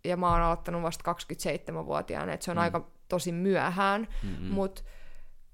ja 0.04 0.16
mä 0.16 0.30
oon 0.30 0.40
aloittanut 0.40 0.82
vasta 0.82 1.12
27-vuotiaana, 1.12 2.32
että 2.32 2.44
se 2.44 2.50
on 2.50 2.56
mm. 2.56 2.62
aika 2.62 2.90
tosi 3.08 3.32
myöhään, 3.32 4.08
Mm-mm. 4.22 4.46
mutta 4.46 4.82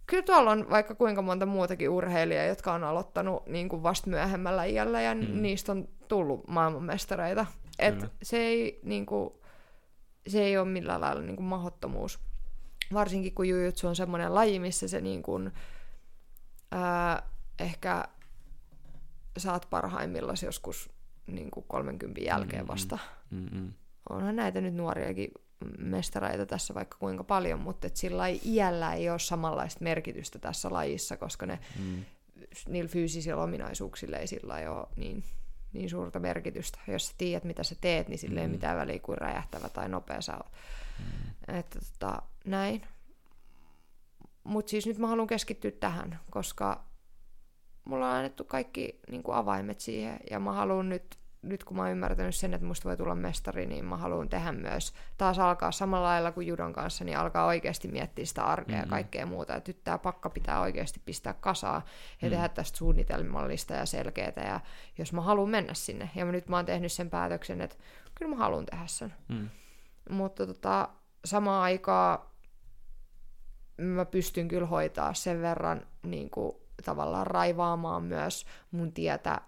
kyllä 0.07 0.23
tuolla 0.23 0.51
on 0.51 0.71
vaikka 0.71 0.95
kuinka 0.95 1.23
monta 1.23 1.47
muutakin 1.47 1.91
urheilijaa, 1.91 2.45
jotka 2.45 2.73
on 2.73 2.85
aloittanut 2.85 3.47
niin 3.47 3.69
kuin 3.69 3.83
vasta 3.83 4.11
myöhemmällä 4.11 4.65
iällä, 4.65 5.01
ja 5.01 5.15
mm. 5.15 5.43
niistä 5.43 5.73
on 5.73 5.89
tullut 6.09 6.49
maailmanmestareita. 6.49 7.47
Et 7.79 7.95
Kyllä. 7.95 8.09
se 8.23 8.37
ei 8.37 8.81
niin 8.85 9.07
kuin, 9.07 9.31
se 10.27 10.43
ei 10.43 10.59
ole 10.59 10.69
millään 10.69 11.01
lailla 11.01 11.23
niin 11.23 11.37
kuin 11.37 11.47
mahdottomuus. 11.47 12.19
Varsinkin 12.93 13.35
kun 13.35 13.49
jujutsu 13.49 13.89
on 13.89 13.97
semmoinen 13.97 14.35
laji, 14.35 14.59
missä 14.59 14.89
se 14.89 15.01
niin 15.01 15.23
kuin, 15.23 15.53
ää, 16.73 17.23
ehkä 17.59 18.05
saat 19.39 19.67
parhaimmillaan 19.71 20.37
joskus 20.45 20.91
niin 21.33 21.51
kuin 21.51 21.65
30 21.69 22.21
jälkeen 22.21 22.69
vasta. 22.69 22.99
Mm-mm. 23.31 23.73
Onhan 24.11 24.37
näitä 24.37 24.61
nyt 24.61 24.75
nuoriakin 24.75 25.29
mestareita 25.79 26.47
tässä 26.47 26.75
vaikka 26.75 26.97
kuinka 27.01 27.25
paljon, 27.25 27.61
mutta 27.61 27.87
et 27.87 27.97
sillä 27.97 28.27
ei, 28.29 28.41
iällä 28.45 28.95
ei 28.95 29.11
ole 29.11 29.19
samanlaista 29.19 29.85
merkitystä 29.85 30.39
tässä 30.39 30.73
lajissa, 30.73 31.17
koska 31.17 31.47
ne, 31.47 31.59
Mm. 31.79 32.05
niillä 32.69 32.89
fyysisillä 32.89 33.43
ominaisuuksilla 33.43 34.17
ei 34.17 34.27
sillä 34.27 34.59
ei 34.59 34.69
ole 34.69 34.87
niin, 34.97 35.25
niin 35.73 35.91
suurta 35.91 36.19
merkitystä. 36.21 36.79
Jos 36.89 37.07
sä 37.09 37.15
tiedät, 37.19 37.45
mitä 37.45 37.63
sä 37.63 37.75
teet, 37.81 38.09
niin 38.09 38.19
sillä 38.19 38.41
ei 38.41 38.47
Mm. 38.47 38.53
mitään 38.53 38.77
väliä 38.79 38.99
kuin 38.99 39.19
räjähtävä 39.19 39.69
tai 39.69 39.89
nopea 39.89 40.21
sä 40.21 40.37
oot. 40.37 40.53
Että 41.49 41.79
tota, 41.99 42.23
näin. 42.45 42.83
Mutta 44.45 44.71
siis 44.71 44.87
nyt 44.87 44.99
mä 44.99 45.07
haluan 45.07 45.27
keskittyä 45.27 45.71
tähän, 45.71 46.21
koska 46.31 46.85
mulla 47.85 48.11
on 48.11 48.17
annettu 48.17 48.45
kaikki 48.45 49.01
niin 49.11 49.23
kuin 49.23 49.37
avaimet 49.37 49.81
siihen, 49.81 50.21
ja 50.31 50.41
mä 50.41 50.53
haluan 50.53 50.89
nyt, 50.89 51.19
nyt 51.43 51.65
kun 51.65 51.77
mä 51.77 51.83
oon 51.83 51.91
ymmärtänyt 51.93 52.35
sen, 52.35 52.55
että 52.55 52.67
musta 52.67 52.89
voi 52.89 52.97
tulla 52.97 53.15
mestari, 53.15 53.67
niin 53.67 53.85
mä 53.85 53.97
haluan 53.97 54.29
tehdä 54.29 54.53
myös, 54.53 54.93
taas 55.19 55.39
alkaa 55.39 55.73
samalla 55.73 56.09
lailla 56.09 56.33
kuin 56.33 56.47
judon 56.47 56.73
kanssa, 56.73 57.05
niin 57.05 57.19
alkaa 57.19 57.47
oikeasti 57.47 57.89
miettiä 57.89 58.25
sitä 58.25 58.45
arkea 58.45 58.77
ja 58.77 58.83
Mhm. 58.83 58.91
kaikkea 58.91 59.27
muuta. 59.27 59.55
Että 59.57 59.69
nyt 59.71 59.85
tämä 59.85 59.99
pakka 59.99 60.31
pitää 60.31 60.61
oikeasti 60.61 61.01
pistää 61.05 61.33
kasaan 61.35 61.83
ja 62.23 62.31
tehdä 62.31 62.49
tästä 62.49 62.79
suunnitelmallista 62.79 63.75
ja 63.75 63.87
selkeää, 63.87 64.33
ja 64.47 64.61
jos 64.99 65.13
mä 65.13 65.21
haluan 65.21 65.49
mennä 65.51 65.75
sinne. 65.75 66.11
Ja 66.17 66.25
mä 66.25 66.33
nyt 66.33 66.49
mä 66.49 66.57
oon 66.57 66.67
tehnyt 66.67 66.93
sen 66.93 67.11
päätöksen, 67.11 67.61
että 67.61 67.77
kyllä 68.15 68.31
mä 68.31 68.37
haluan 68.37 68.67
tehdä 68.67 68.87
sen. 68.87 69.15
Mm. 69.29 69.49
Mutta 70.11 70.47
tota, 70.47 70.89
samaan 71.25 71.63
aikaan 71.63 72.19
mä 73.77 74.05
pystyn 74.05 74.49
kyllä 74.49 74.67
hoitaa 74.67 75.15
sen 75.15 75.43
verran 75.43 75.87
niin 76.03 76.31
kuin, 76.31 76.57
tavallaan 76.85 77.27
raivaamaan 77.27 78.03
myös 78.03 78.47
mun 78.71 78.93
tietä 78.93 79.41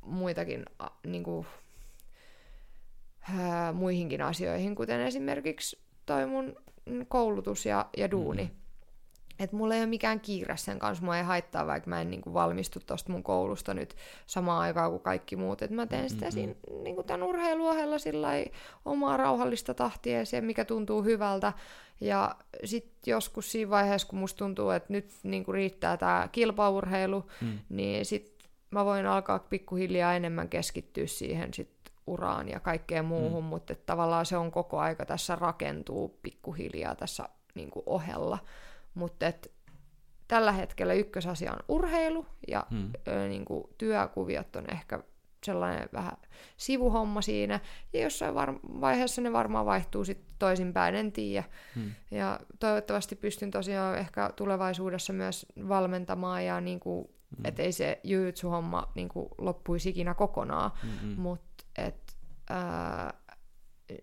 muitakin 0.00 0.64
niin 1.06 1.24
kuin, 1.24 1.46
ää, 3.38 3.72
muihinkin 3.72 4.22
asioihin, 4.22 4.74
kuten 4.74 5.00
esimerkiksi 5.00 5.78
toi 6.06 6.26
mun 6.26 6.56
koulutus 7.08 7.66
ja, 7.66 7.86
ja 7.96 8.10
duuni. 8.10 8.42
Mm-hmm. 8.42 8.58
Että 9.38 9.56
mulla 9.56 9.74
ei 9.74 9.80
ole 9.80 9.86
mikään 9.86 10.20
kiire 10.20 10.56
sen 10.56 10.78
kanssa, 10.78 11.04
mua 11.04 11.16
ei 11.16 11.22
haittaa, 11.22 11.66
vaikka 11.66 11.90
mä 11.90 12.00
en 12.00 12.10
niin 12.10 12.20
kuin, 12.20 12.34
valmistu 12.34 12.80
tuosta 12.86 13.12
mun 13.12 13.22
koulusta 13.22 13.74
nyt 13.74 13.96
samaan 14.26 14.60
aikaan 14.60 14.90
kuin 14.90 15.02
kaikki 15.02 15.36
muut. 15.36 15.62
Että 15.62 15.76
mä 15.76 15.86
teen 15.86 16.10
sitä 16.10 16.30
siinä, 16.30 16.54
niin 16.82 16.94
kuin 16.94 17.06
tämän 17.06 17.22
urheiluohella 17.22 17.98
sillä 17.98 18.28
omaa 18.84 19.16
rauhallista 19.16 19.74
tahtia 19.74 20.18
ja 20.18 20.26
se, 20.26 20.40
mikä 20.40 20.64
tuntuu 20.64 21.02
hyvältä. 21.02 21.52
Ja 22.00 22.36
sitten 22.64 23.12
joskus 23.12 23.52
siinä 23.52 23.70
vaiheessa, 23.70 24.08
kun 24.08 24.18
musta 24.18 24.38
tuntuu, 24.38 24.70
että 24.70 24.92
nyt 24.92 25.10
niin 25.22 25.44
kuin 25.44 25.54
riittää 25.54 25.96
tämä 25.96 26.28
kilpaurheilu, 26.32 27.24
Mm. 27.40 27.58
niin 27.68 28.06
sitten 28.06 28.37
mä 28.70 28.84
voin 28.84 29.06
alkaa 29.06 29.38
pikkuhiljaa 29.38 30.14
enemmän 30.14 30.48
keskittyä 30.48 31.06
siihen 31.06 31.54
sit 31.54 31.70
uraan 32.06 32.48
ja 32.48 32.60
kaikkeen 32.60 33.04
muuhun, 33.04 33.44
mm. 33.44 33.48
mutta 33.48 33.74
tavallaan 33.86 34.26
se 34.26 34.36
on 34.36 34.50
koko 34.50 34.78
aika 34.78 35.06
tässä 35.06 35.36
rakentuu 35.36 36.18
pikkuhiljaa 36.22 36.94
tässä 36.94 37.28
niin 37.54 37.70
kuin 37.70 37.82
ohella. 37.86 38.38
Mutta 38.94 39.26
tällä 40.28 40.52
hetkellä 40.52 40.94
ykkösasia 40.94 41.52
on 41.52 41.58
urheilu 41.68 42.26
ja 42.48 42.66
Mm. 42.70 42.92
ö, 43.08 43.28
niin 43.28 43.44
kuin 43.44 43.64
työkuviot 43.78 44.56
on 44.56 44.64
ehkä 44.72 45.00
sellainen 45.44 45.88
vähän 45.92 46.12
sivuhomma 46.56 47.22
siinä. 47.22 47.60
Ja 47.92 48.00
jossain 48.00 48.34
var- 48.34 48.60
vaiheessa 48.80 49.22
ne 49.22 49.32
varmaan 49.32 49.66
vaihtuu 49.66 50.04
sitten 50.04 50.26
toisinpäin, 50.38 50.94
en 50.94 51.12
tiedä. 51.12 51.44
Mm. 51.76 51.90
Ja 52.10 52.40
toivottavasti 52.58 53.16
pystyn 53.16 53.50
tosiaan 53.50 53.98
ehkä 53.98 54.30
tulevaisuudessa 54.36 55.12
myös 55.12 55.46
valmentamaan 55.68 56.44
ja 56.44 56.60
niin 56.60 56.80
kuin, 56.80 57.08
mm. 57.36 57.44
ettei 57.44 57.72
se 57.72 58.00
jujutsu-homma 58.04 58.92
niin 58.94 59.08
kuin 59.08 59.28
loppuisi 59.38 59.88
ikinä 59.88 60.14
kokonaan. 60.14 60.70
Mm-mm. 60.82 61.20
Mutta 61.20 61.64
et, 61.78 62.16
ää, 62.50 63.14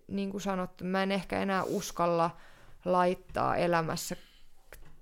niin 0.08 0.30
kuin 0.30 0.40
sanottu, 0.40 0.84
mä 0.84 1.02
en 1.02 1.12
ehkä 1.12 1.42
enää 1.42 1.62
uskalla 1.62 2.36
laittaa 2.84 3.56
elämässä 3.56 4.16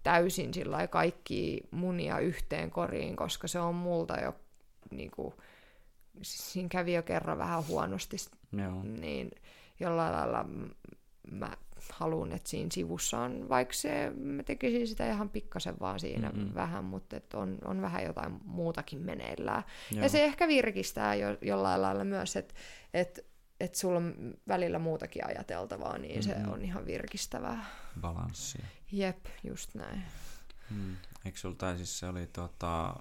täysin 0.02 0.54
sillä 0.54 0.86
kaikki 0.86 1.60
munia 1.70 2.18
yhteen 2.18 2.70
koriin, 2.70 3.16
koska 3.16 3.48
se 3.48 3.60
on 3.60 3.74
multa 3.74 4.20
jo 4.20 4.34
niin 4.90 5.10
kuin, 5.10 5.34
siinä 6.22 6.68
kävi 6.68 6.94
jo 6.94 7.02
kerran 7.02 7.38
vähän 7.38 7.66
huonosti, 7.66 8.16
Joo. 8.52 8.82
niin 8.82 9.30
jollain 9.80 10.12
lailla 10.12 10.44
mä 11.30 11.56
haluan, 11.92 12.32
että 12.32 12.50
siinä 12.50 12.70
sivussa 12.72 13.18
on, 13.18 13.48
vaikka 13.48 13.74
se, 13.74 14.12
mä 14.16 14.42
tekisin 14.42 14.88
sitä 14.88 15.12
ihan 15.12 15.28
pikkasen 15.28 15.76
vaan 15.80 16.00
siinä 16.00 16.30
Mm-mm. 16.30 16.54
vähän, 16.54 16.84
mutta 16.84 17.16
et 17.16 17.34
on, 17.34 17.58
on 17.64 17.82
vähän 17.82 18.04
jotain 18.04 18.40
muutakin 18.44 18.98
meneillään. 18.98 19.62
Joo. 19.90 20.02
Ja 20.02 20.08
se 20.08 20.24
ehkä 20.24 20.48
virkistää 20.48 21.14
jo, 21.14 21.38
jollain 21.42 21.82
lailla 21.82 22.04
myös, 22.04 22.36
että 22.36 22.54
et, 22.94 23.26
et 23.60 23.74
sulla 23.74 23.96
on 23.96 24.34
välillä 24.48 24.78
muutakin 24.78 25.26
ajateltavaa, 25.26 25.98
niin 25.98 26.26
mm-hmm. 26.26 26.44
se 26.44 26.50
on 26.50 26.62
ihan 26.62 26.86
virkistävää. 26.86 27.64
Balanssia. 28.00 28.64
Jep, 28.92 29.26
just 29.44 29.74
näin. 29.74 30.02
Mm. 30.70 30.96
Eikö 31.24 31.38
sul, 31.38 31.52
tai 31.52 31.76
siis 31.76 31.98
se 31.98 32.06
oli 32.06 32.26
tota, 32.26 32.96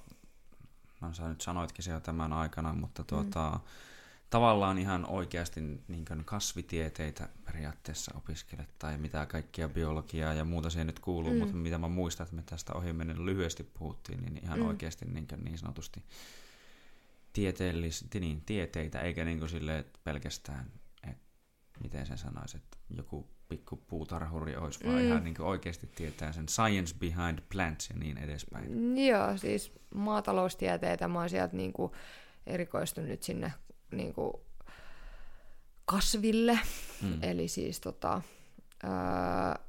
no 1.01 1.13
sä 1.13 1.29
nyt 1.29 1.41
sanoitkin 1.41 1.91
jo 1.91 1.99
tämän 1.99 2.33
aikana, 2.33 2.73
mutta 2.73 3.03
tuota, 3.03 3.51
mm. 3.51 3.59
Tavallaan 4.33 4.77
ihan 4.77 5.05
oikeasti 5.09 5.61
niin 5.87 6.05
kuin 6.05 6.25
kasvitieteitä 6.25 7.29
periaatteessa 7.45 8.11
opiskelet 8.17 8.69
tai 8.79 8.97
mitä 8.97 9.25
kaikkia 9.25 9.69
biologiaa 9.69 10.33
ja 10.33 10.45
muuta 10.45 10.69
siihen 10.69 10.87
nyt 10.87 10.99
kuuluu, 10.99 11.31
mm. 11.31 11.37
mutta 11.37 11.55
mitä 11.55 11.77
mä 11.77 11.87
muistan, 11.87 12.23
että 12.23 12.35
me 12.35 12.43
tästä 12.45 12.73
ohi 12.73 12.93
menen 12.93 13.25
lyhyesti 13.25 13.63
puhuttiin, 13.63 14.21
niin 14.21 14.39
ihan 14.43 14.59
mm. 14.59 14.67
oikeasti 14.67 15.05
niin, 15.05 15.27
kuin 15.27 15.43
niin 15.43 15.57
sanotusti 15.57 16.03
tieteellis, 17.33 18.05
niin, 18.13 18.41
tieteitä, 18.41 19.01
eikä 19.01 19.25
niin 19.25 19.39
kuin 19.39 19.49
silleen, 19.49 19.79
että 19.79 19.99
pelkästään, 20.03 20.71
että 21.03 21.23
miten 21.83 22.05
sen 22.05 22.17
sanoisi, 22.17 22.57
että 22.57 22.77
joku 22.97 23.27
pikku 23.49 23.75
puutarhuri 23.75 24.55
olisi, 24.55 24.83
vaan 24.83 24.95
Mm. 24.95 25.07
ihan 25.07 25.23
niin 25.23 25.35
kuin 25.35 25.47
oikeasti 25.47 25.87
tietää 25.95 26.31
sen 26.31 26.49
science 26.49 26.95
behind 26.99 27.39
plants 27.51 27.89
ja 27.89 27.95
niin 27.95 28.17
edespäin. 28.17 28.97
Joo, 29.07 29.37
siis 29.37 29.73
maataloustieteitä 29.95 31.07
mä 31.07 31.19
oon 31.19 31.29
sieltä 31.29 31.55
niinku 31.55 31.95
erikoistunut 32.47 33.09
nyt 33.09 33.23
sinne 33.93 34.03
niinku 34.03 34.45
kasville. 35.85 36.59
Mm. 37.01 37.19
Eli 37.21 37.47
siis 37.47 37.79
tota, 37.79 38.21
ää, 38.83 39.59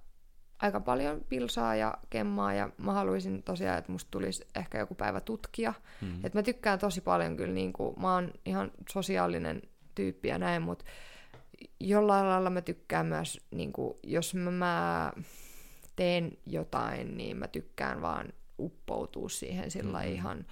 aika 0.58 0.80
paljon 0.80 1.24
pilsaa 1.28 1.74
ja 1.74 1.94
kemmaa 2.10 2.54
ja 2.54 2.70
mä 2.78 2.92
haluaisin 2.92 3.42
tosiaan, 3.42 3.78
että 3.78 3.92
musta 3.92 4.10
tulisi 4.10 4.46
ehkä 4.54 4.78
joku 4.78 4.94
päivä 4.94 5.20
tutkija. 5.20 5.74
Mm. 6.00 6.24
Et 6.24 6.34
mä 6.34 6.42
tykkään 6.42 6.78
tosi 6.78 7.00
paljon 7.00 7.36
kyllä, 7.36 7.54
niinku, 7.54 7.94
mä 8.00 8.14
oon 8.14 8.32
ihan 8.46 8.70
sosiaalinen 8.92 9.62
tyyppi 9.94 10.28
ja 10.28 10.38
näin, 10.38 10.62
mutta 10.62 10.84
jollain 11.80 12.26
lailla 12.26 12.50
mä 12.50 12.60
tykkään 12.60 13.06
myös, 13.06 13.40
niinku, 13.50 13.98
jos 14.02 14.34
mä, 14.34 14.50
mä 14.50 15.12
teen 15.96 16.38
jotain, 16.46 17.16
niin 17.16 17.36
mä 17.36 17.48
tykkään 17.48 18.02
vaan 18.02 18.32
uppoutua 18.58 19.28
siihen 19.28 19.70
sillä 19.70 19.98
mm-hmm. 19.98 20.14
ihan 20.14 20.46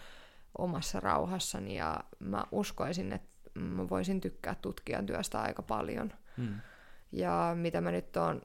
omassa 0.59 1.01
rauhassani 1.01 1.77
ja 1.77 2.05
mä 2.19 2.45
uskoisin, 2.53 3.13
että 3.13 3.32
mä 3.55 3.89
voisin 3.89 4.21
tykkää 4.21 4.55
tutkijan 4.63 5.07
työstä 5.07 5.41
aika 5.41 5.63
paljon. 5.63 6.13
Mm. 6.37 6.55
Ja 7.13 7.53
mitä 7.55 7.81
mä 7.81 7.91
nyt 7.91 8.17
oon, 8.17 8.43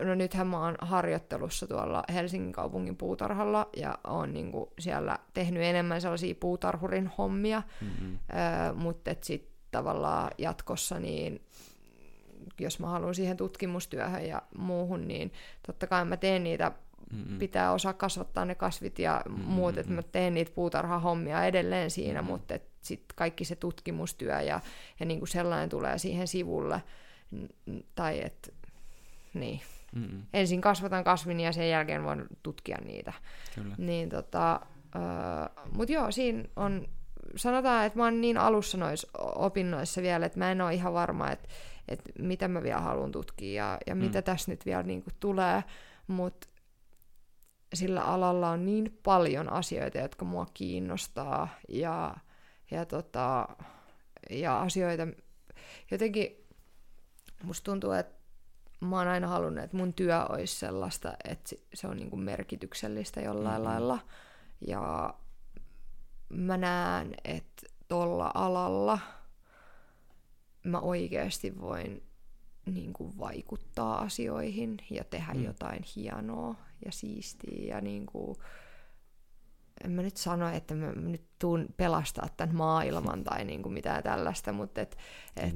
no 0.00 0.14
nythän 0.14 0.46
mä 0.46 0.64
oon 0.64 0.76
harjoittelussa 0.80 1.66
tuolla 1.66 2.02
Helsingin 2.14 2.52
kaupungin 2.52 2.96
puutarhalla 2.96 3.68
ja 3.76 3.98
oon 4.06 4.32
niinku 4.32 4.72
siellä 4.78 5.18
tehnyt 5.34 5.62
enemmän 5.62 6.00
sellaisia 6.00 6.34
puutarhurin 6.40 7.10
hommia, 7.18 7.62
Mm-mm. 7.80 8.18
öö, 8.34 8.74
mutta 8.74 9.14
sitten 9.20 9.50
tavallaan 9.70 10.30
jatkossa 10.38 10.98
niin 11.00 11.42
jos 12.60 12.80
mä 12.80 12.86
haluan 12.86 13.14
siihen 13.14 13.36
tutkimustyöhön 13.36 14.26
ja 14.26 14.42
muuhun, 14.58 15.08
niin 15.08 15.32
totta 15.66 15.86
kai 15.86 16.04
mä 16.04 16.16
teen 16.16 16.44
niitä, 16.44 16.72
Mm-mm. 17.12 17.38
pitää 17.38 17.72
osaa 17.72 17.92
kasvattaa 17.92 18.44
ne 18.44 18.54
kasvit 18.54 18.98
ja 18.98 19.22
muut, 19.28 19.78
että 19.78 19.92
mä 19.92 20.02
teen 20.02 20.34
niitä 20.34 20.52
puutarhahommia 20.54 21.44
edelleen 21.44 21.90
siinä, 21.90 22.20
Mm-hmm. 22.22 22.32
mutta 22.32 22.54
sitten 22.84 23.16
kaikki 23.16 23.44
se 23.44 23.56
tutkimustyö 23.56 24.40
ja, 24.40 24.60
ja 25.00 25.06
niin 25.06 25.18
kuin 25.18 25.28
sellainen 25.28 25.68
tulee 25.68 25.98
siihen 25.98 26.28
sivulle, 26.28 26.82
tai 27.94 28.24
että 28.24 28.52
niin. 29.34 29.60
Mm-mm. 29.94 30.22
Ensin 30.32 30.60
kasvatan 30.60 31.04
kasvin 31.04 31.40
ja 31.40 31.52
sen 31.52 31.70
jälkeen 31.70 32.04
voin 32.04 32.24
tutkia 32.42 32.78
niitä. 32.84 33.12
Kyllä. 33.54 33.74
Niin 33.78 34.08
tota, 34.08 34.60
mutta 35.72 35.92
joo, 35.92 36.10
siinä 36.10 36.44
on, 36.56 36.88
sanotaan, 37.36 37.86
että 37.86 37.98
mä 37.98 38.04
oon 38.04 38.20
niin 38.20 38.38
alussa 38.38 38.78
noissa 38.78 39.08
opinnoissa 39.18 40.02
vielä, 40.02 40.26
että 40.26 40.38
mä 40.38 40.52
en 40.52 40.60
ole 40.60 40.74
ihan 40.74 40.92
varma, 40.92 41.30
että, 41.30 41.48
että 41.88 42.12
mitä 42.18 42.48
mä 42.48 42.62
vielä 42.62 42.80
haluan 42.80 43.12
tutkia 43.12 43.64
ja, 43.64 43.78
ja 43.86 43.94
mitä 43.94 44.22
tässä 44.22 44.50
nyt 44.50 44.66
vielä 44.66 44.82
niin 44.82 45.02
kuin 45.02 45.14
tulee, 45.20 45.64
mutta 46.06 46.48
sillä 47.74 48.02
alalla 48.02 48.50
on 48.50 48.66
niin 48.66 48.98
paljon 49.02 49.52
asioita, 49.52 49.98
jotka 49.98 50.24
mua 50.24 50.46
kiinnostaa 50.54 51.48
ja, 51.68 52.14
ja, 52.70 52.86
tota, 52.86 53.48
ja 54.30 54.60
asioita, 54.60 55.06
jotenkin 55.90 56.46
musta 57.42 57.64
tuntuu, 57.64 57.92
että 57.92 58.14
mä 58.80 58.98
oon 58.98 59.08
aina 59.08 59.28
halunnut, 59.28 59.64
että 59.64 59.76
mun 59.76 59.94
työ 59.94 60.24
olisi 60.24 60.56
sellaista, 60.56 61.12
että 61.24 61.56
se 61.74 61.86
on 61.86 61.96
niinku 61.96 62.16
merkityksellistä 62.16 63.20
jollain 63.20 63.62
mm-hmm. 63.62 63.64
lailla. 63.64 63.98
Ja 64.66 65.14
mä 66.28 66.56
näen, 66.56 67.14
että 67.24 67.66
tuolla 67.88 68.30
alalla 68.34 68.98
mä 70.64 70.80
oikeasti 70.80 71.60
voin 71.60 72.02
niin 72.66 72.92
kuin 72.92 73.18
vaikuttaa 73.18 73.98
asioihin 73.98 74.76
ja 74.90 75.04
tehdä 75.04 75.34
mm. 75.34 75.44
jotain 75.44 75.82
hienoa 75.96 76.54
ja 76.84 76.92
siistiä 76.92 77.74
ja 77.74 77.80
niin 77.80 78.06
kuin, 78.06 78.36
en 79.84 79.90
mä 79.90 80.02
nyt 80.02 80.16
sano, 80.16 80.48
että 80.48 80.74
mä 80.74 80.92
nyt 80.92 81.22
tuun 81.38 81.66
pelastaa 81.76 82.28
tämän 82.36 82.56
maailman 82.56 83.24
tai 83.24 83.44
niin 83.44 83.62
kuin 83.62 83.72
mitään 83.72 84.02
tällaista, 84.02 84.52
mutta 84.52 84.80
et, 84.80 84.98
et, 85.36 85.54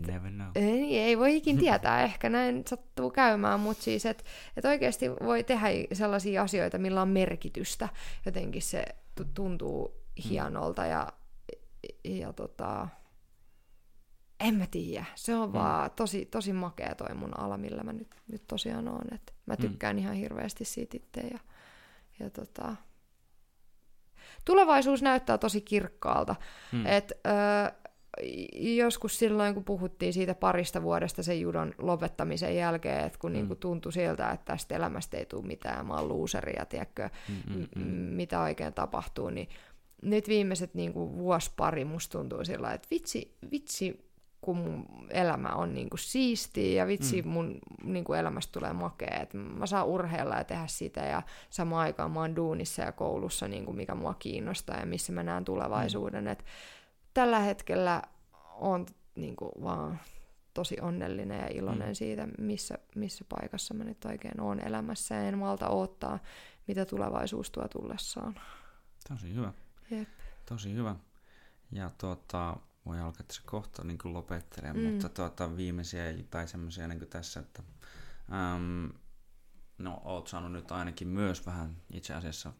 ei, 0.54 0.98
ei 0.98 1.18
voi 1.18 1.36
ikin 1.36 1.58
tietää, 1.58 2.02
ehkä 2.04 2.28
näin 2.28 2.64
sattuu 2.66 3.10
käymään, 3.10 3.60
mutta 3.60 3.82
siis, 3.82 4.06
että 4.06 4.24
et 4.56 4.64
oikeasti 4.64 5.10
voi 5.10 5.44
tehdä 5.44 5.68
sellaisia 5.92 6.42
asioita, 6.42 6.78
millä 6.78 7.02
on 7.02 7.08
merkitystä, 7.08 7.88
jotenkin 8.26 8.62
se 8.62 8.84
tuntuu 9.34 9.88
mm. 9.88 10.28
hienolta 10.28 10.86
ja, 10.86 11.12
ja 12.04 12.32
tota, 12.32 12.88
en 14.40 14.54
mä 14.54 14.66
tiedä. 14.70 15.04
Se 15.14 15.34
on 15.34 15.48
mm. 15.48 15.52
vaan 15.52 15.90
tosi, 15.90 16.26
tosi 16.26 16.52
makea 16.52 16.94
toi 16.94 17.14
mun 17.14 17.40
ala, 17.40 17.56
millä 17.56 17.82
mä 17.82 17.92
nyt, 17.92 18.14
nyt 18.32 18.46
tosiaan 18.46 18.88
oon. 18.88 19.14
Et 19.14 19.34
mä 19.46 19.54
mm. 19.54 19.60
tykkään 19.60 19.96
mm. 19.96 20.02
ihan 20.02 20.14
hirveästi 20.14 20.64
siitä 20.64 20.96
itse. 20.96 21.20
Ja, 21.20 21.38
ja 22.20 22.30
tota... 22.30 22.76
Tulevaisuus 24.48 25.02
näyttää 25.02 25.38
tosi 25.38 25.60
kirkkaalta. 25.60 26.36
Mm. 26.72 26.86
Et, 26.86 27.12
ö, 27.12 27.30
joskus 28.76 29.18
silloin, 29.18 29.54
kun 29.54 29.64
puhuttiin 29.64 30.12
siitä 30.12 30.34
parista 30.34 30.82
vuodesta 30.82 31.22
sen 31.22 31.40
judon 31.40 31.74
lopettamisen 31.78 32.56
jälkeen, 32.56 33.04
että 33.06 33.18
kun 33.18 33.30
mm. 33.30 33.34
niinku 33.34 33.54
tuntui 33.54 33.92
siltä, 33.92 34.30
että 34.30 34.52
tästä 34.52 34.76
elämästä 34.76 35.16
ei 35.16 35.26
tule 35.26 35.46
mitään, 35.46 35.86
mä 35.86 35.94
oon 35.94 36.08
luuseria, 36.08 36.64
tiedätkö, 36.64 37.08
mm, 37.28 37.54
mm, 37.54 37.66
mm. 37.76 37.84
mitä 37.92 38.40
oikein 38.40 38.74
tapahtuu, 38.74 39.30
niin 39.30 39.48
nyt 40.02 40.28
viimeiset 40.28 40.74
niinku 40.74 41.18
vuosi 41.18 41.50
pari 41.56 41.84
musta 41.84 42.18
tuntuu 42.18 42.44
sillä 42.44 42.72
että 42.72 42.88
vitsi, 42.90 43.36
vitsi, 43.50 44.07
kun 44.40 44.56
mun 44.56 44.86
elämä 45.10 45.48
on 45.48 45.74
niinku 45.74 45.96
siistiä 45.96 46.82
ja 46.82 46.86
vitsi 46.86 47.22
mm. 47.22 47.28
mun 47.28 47.58
niinku 47.82 48.12
elämästä 48.12 48.52
tulee 48.52 48.72
makea, 48.72 49.20
että 49.22 49.36
mä 49.36 49.66
saan 49.66 49.86
urheilla 49.86 50.36
ja 50.36 50.44
tehdä 50.44 50.66
sitä 50.66 51.00
ja 51.00 51.22
samaan 51.50 51.82
aikaan 51.82 52.10
mä 52.10 52.20
oon 52.20 52.36
duunissa 52.36 52.82
ja 52.82 52.92
koulussa, 52.92 53.48
niinku 53.48 53.72
mikä 53.72 53.94
mua 53.94 54.14
kiinnostaa 54.14 54.76
ja 54.76 54.86
missä 54.86 55.12
mä 55.12 55.22
näen 55.22 55.44
tulevaisuuden. 55.44 56.24
Mm. 56.24 56.30
Et 56.30 56.44
tällä 57.14 57.38
hetkellä 57.38 58.02
on 58.54 58.86
niinku 59.14 59.52
vaan 59.62 60.00
tosi 60.54 60.76
onnellinen 60.80 61.40
ja 61.40 61.48
iloinen 61.48 61.88
mm. 61.88 61.94
siitä, 61.94 62.28
missä, 62.38 62.78
missä 62.94 63.24
paikassa 63.28 63.74
mä 63.74 63.84
nyt 63.84 64.04
oikein 64.04 64.40
oon 64.40 64.66
elämässä 64.66 65.14
ja 65.14 65.22
en 65.22 65.38
malta 65.38 65.68
odottaa, 65.68 66.18
mitä 66.68 66.84
tulevaisuus 66.84 67.50
tuo 67.50 67.68
tullessaan. 67.68 68.34
Tosi 69.08 69.34
hyvä. 69.34 69.52
Jep. 69.90 70.08
Tosi 70.46 70.74
hyvä. 70.74 70.96
Ja 71.72 71.90
tuota, 72.00 72.56
voi 72.88 73.00
alkaa 73.00 73.22
tässä 73.22 73.42
kohta 73.46 73.84
niin 73.84 73.98
lopettelemaan, 74.04 74.84
mm. 74.84 74.90
mutta 74.90 75.08
tuota, 75.08 75.56
viimeisiä 75.56 76.04
tai 76.30 76.48
semmoisia 76.48 76.88
niin 76.88 77.08
tässä, 77.10 77.40
että 77.40 77.62
äm, 78.32 78.90
no 79.78 80.00
oot 80.04 80.28
saanut 80.28 80.52
nyt 80.52 80.72
ainakin 80.72 81.08
myös 81.08 81.46
vähän 81.46 81.76
itse 81.92 82.14
asiassa 82.14 82.52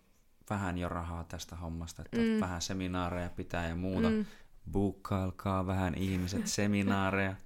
vähän 0.51 0.79
jo 0.79 0.89
rahaa 0.89 1.25
tästä 1.25 1.57
hommasta, 1.57 2.03
että 2.03 2.17
mm. 2.17 2.41
vähän 2.41 2.63
seminaareja 2.63 3.31
pitää 3.31 3.69
ja 3.69 3.77
muuta. 3.77 4.11
Mm. 4.11 4.25
Bukkailkaa 4.73 5.67
vähän 5.67 5.95
ihmiset 5.95 6.47
seminaareja. 6.59 7.37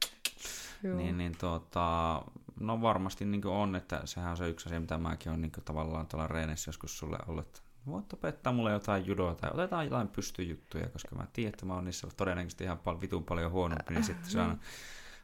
niin, 0.83 1.19
niin 1.19 1.37
tuota, 1.39 2.23
no 2.61 2.83
varmasti 2.83 3.25
niin 3.25 3.47
on, 3.47 3.77
että 3.77 4.01
sehän 4.05 4.31
on 4.31 4.37
se 4.37 4.49
yksi 4.49 4.69
asia, 4.69 4.81
mitä 4.81 4.99
mäkin 4.99 5.31
olen 5.31 5.41
niin 5.41 5.53
tavallaan 5.65 6.07
tuolla 6.07 6.27
reenessä 6.27 6.69
joskus 6.69 6.99
sulle 6.99 7.19
ollut, 7.27 7.63
voit 7.87 8.13
opettaa 8.13 8.53
mulle 8.53 8.73
jotain 8.73 9.07
judoa 9.07 9.35
tai 9.35 9.51
otetaan 9.55 9.85
jotain 9.85 10.09
pystyjuttuja, 10.09 10.89
koska 10.89 11.17
mä 11.17 11.27
tiedän, 11.33 11.49
että 11.49 11.67
mä 11.67 11.75
oon 11.75 11.85
niissä 11.85 12.09
todennäköisesti 12.17 12.65
ihan 12.65 12.79
pal- 12.79 13.01
vitun 13.01 13.25
paljon 13.25 13.53
huonompi, 13.53 13.95
niin 13.95 14.05
sitten 14.05 14.31
saan 14.31 14.61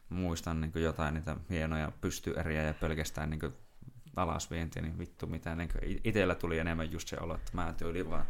muistan 0.09 0.61
niin 0.61 0.71
jotain 0.75 1.13
niitä 1.13 1.35
hienoja 1.49 1.91
pystyeriä 2.01 2.63
ja 2.63 2.73
pelkästään 2.73 3.29
niin 3.29 3.53
alasvientiä, 4.15 4.81
niin 4.81 4.99
vittu 4.99 5.27
mitä, 5.27 5.55
niin 5.55 5.69
itsellä 6.03 6.35
tuli 6.35 6.59
enemmän 6.59 6.91
just 6.91 7.07
se 7.07 7.17
olo, 7.19 7.35
että 7.35 7.51
mä 7.53 7.73
tyyli 7.77 8.09
vaan 8.09 8.25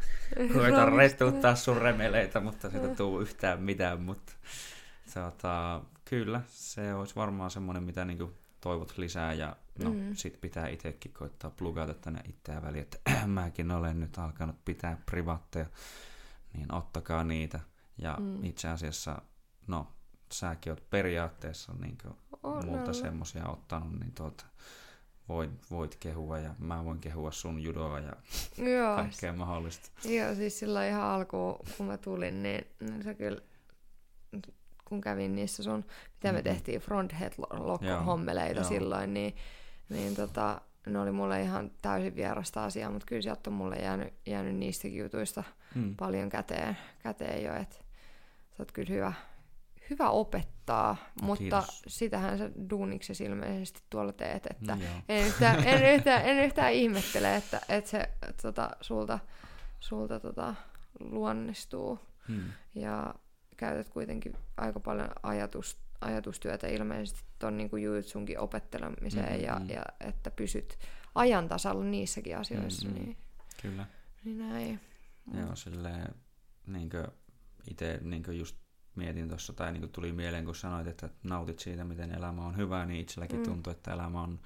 koitan 0.54 0.94
rettuttaa 0.94 1.56
sun 1.56 1.78
remeleitä, 1.78 2.40
mutta 2.40 2.70
siitä 2.70 2.88
tuu 2.88 3.20
yhtään 3.22 3.62
mitään, 3.62 4.02
mutta 4.02 4.34
tota, 5.14 5.82
kyllä, 6.06 6.42
se 6.48 6.94
olisi 6.94 7.16
varmaan 7.16 7.52
semmoinen, 7.52 7.84
mitä 7.84 8.06
niin 8.06 8.34
toivot 8.62 8.98
lisää 8.98 9.34
ja 9.34 9.56
no 9.84 9.94
mm. 9.94 10.16
sit 10.16 10.42
pitää 10.42 10.68
itsekin 10.68 11.14
koittaa 11.14 11.52
plugata 11.52 11.94
tänne 11.94 12.22
itseään 12.30 12.64
väliin, 12.64 12.82
että 12.82 12.98
mäkin 13.28 13.72
olen 13.72 14.00
nyt 14.00 14.18
alkanut 14.18 14.66
pitää 14.66 14.98
privaatteja, 15.06 15.66
niin 16.54 16.74
ottakaa 16.74 17.24
niitä. 17.24 17.60
Ja 17.98 18.18
mm. 18.20 18.44
itse 18.44 18.68
asiassa, 18.68 19.22
no 19.68 19.88
säkin 20.32 20.72
oot 20.72 20.90
periaatteessa 20.90 21.74
niin 21.74 21.98
multa 22.66 22.94
semmosia 22.94 23.48
ottanut, 23.48 24.00
niin 24.00 24.12
tuota, 24.12 24.46
voit, 25.30 25.52
voit 25.72 25.96
kehua 25.96 26.40
ja 26.40 26.56
mä 26.60 26.86
voin 26.86 27.00
kehua 27.00 27.32
sun 27.32 27.64
judoa 27.64 28.00
ja 28.00 28.14
Joo. 28.58 28.96
kaikkea 28.96 29.34
mahdollista. 29.34 29.90
Joo, 30.06 30.36
siis 30.36 30.60
silloin 30.60 30.90
ihan 30.90 31.04
alkuun, 31.04 31.60
kun 31.78 31.86
mä 31.86 31.98
tulin, 31.98 32.44
niin, 32.44 32.68
niin 32.80 33.04
se 33.04 33.14
kyllä 33.14 33.42
kun 34.86 35.02
kävin 35.02 35.36
niissä 35.36 35.64
sun, 35.64 35.86
mitä 36.14 36.32
me 36.32 36.42
tehtiin, 36.42 36.82
front 36.82 37.20
head 37.20 37.34
hommeleita 38.06 38.64
silloin, 38.64 39.14
niin, 39.14 39.36
niin 39.90 40.16
tota, 40.16 40.62
ne 40.86 41.00
oli 41.00 41.12
mulle 41.12 41.42
ihan 41.42 41.72
täysin 41.82 42.16
vierasta 42.16 42.64
asiaa, 42.64 42.92
mutta 42.92 43.06
kyllä 43.06 43.22
sieltä 43.22 43.50
on 43.50 43.54
mulle 43.54 43.76
jäänyt, 43.76 44.14
jäänyt 44.26 44.56
niistäkin 44.56 45.00
jutuista 45.00 45.44
mm. 45.76 45.96
paljon 45.96 46.30
käteen, 46.30 46.78
käteen 47.00 47.44
jo, 47.44 47.56
että 47.56 47.76
sä 48.50 48.56
oot 48.60 48.72
kyllä 48.72 48.94
hyvä, 48.94 49.14
hyvä 49.90 50.10
opettaa, 50.10 50.98
mutta 51.22 51.62
Kiitos. 51.62 51.84
sitähän 51.88 52.38
sä 52.38 52.52
duuniksesi 52.70 53.24
ilmeisesti 53.24 53.82
tuolla 53.90 54.14
teet, 54.14 54.46
että 54.46 54.76
mm, 54.76 54.82
en, 55.10 55.28
yhtään, 55.28 55.68
en, 55.68 55.96
yhtään, 55.96 56.26
en 56.26 56.46
yhtään 56.46 56.74
ihmettele, 56.74 57.36
että, 57.36 57.62
että 57.70 57.90
se 57.90 58.10
tota, 58.42 58.70
sulta, 58.82 59.20
sulta 59.80 60.20
tota, 60.20 60.56
luonnistuu. 61.00 62.00
Hmm. 62.28 62.44
Ja 62.76 63.16
käytät 63.58 63.90
kuitenkin 63.90 64.34
aika 64.58 64.80
paljon 64.80 65.10
ajatus, 65.24 65.78
ajatustyötä 66.02 66.68
ilmeisesti 66.68 67.24
tuon 67.40 67.58
niin 67.58 67.70
jujutsunkin 67.82 68.40
opettelemiseen 68.40 69.32
mm-hmm. 69.32 69.70
ja, 69.70 69.76
ja 69.76 69.84
että 70.00 70.32
pysyt 70.32 70.80
ajan 71.16 71.48
tasalla 71.48 71.84
niissäkin 71.84 72.38
asioissa. 72.38 72.88
Mm-hmm. 72.88 73.04
Niin, 73.04 73.18
Kyllä. 73.62 73.86
Niin 74.24 74.38
näin. 74.38 74.80
Joo, 75.34 75.56
silleen 75.56 76.16
niin 76.68 76.90
itse 77.72 78.00
niin 78.02 78.24
just 78.32 78.56
mietin 78.96 79.28
tuossa, 79.28 79.54
tai 79.54 79.72
niin 79.72 79.90
tuli 79.90 80.12
mieleen, 80.12 80.46
kun 80.46 80.56
sanoit, 80.56 80.88
että 80.88 81.10
nautit 81.24 81.60
siitä, 81.60 81.84
miten 81.84 82.12
elämä 82.12 82.46
on 82.46 82.58
hyvä, 82.58 82.86
niin 82.86 83.02
itselläkin 83.02 83.40
mm. 83.40 83.44
tuntuu, 83.44 83.72
että 83.72 83.94
elämä 83.94 84.22
on 84.22 84.40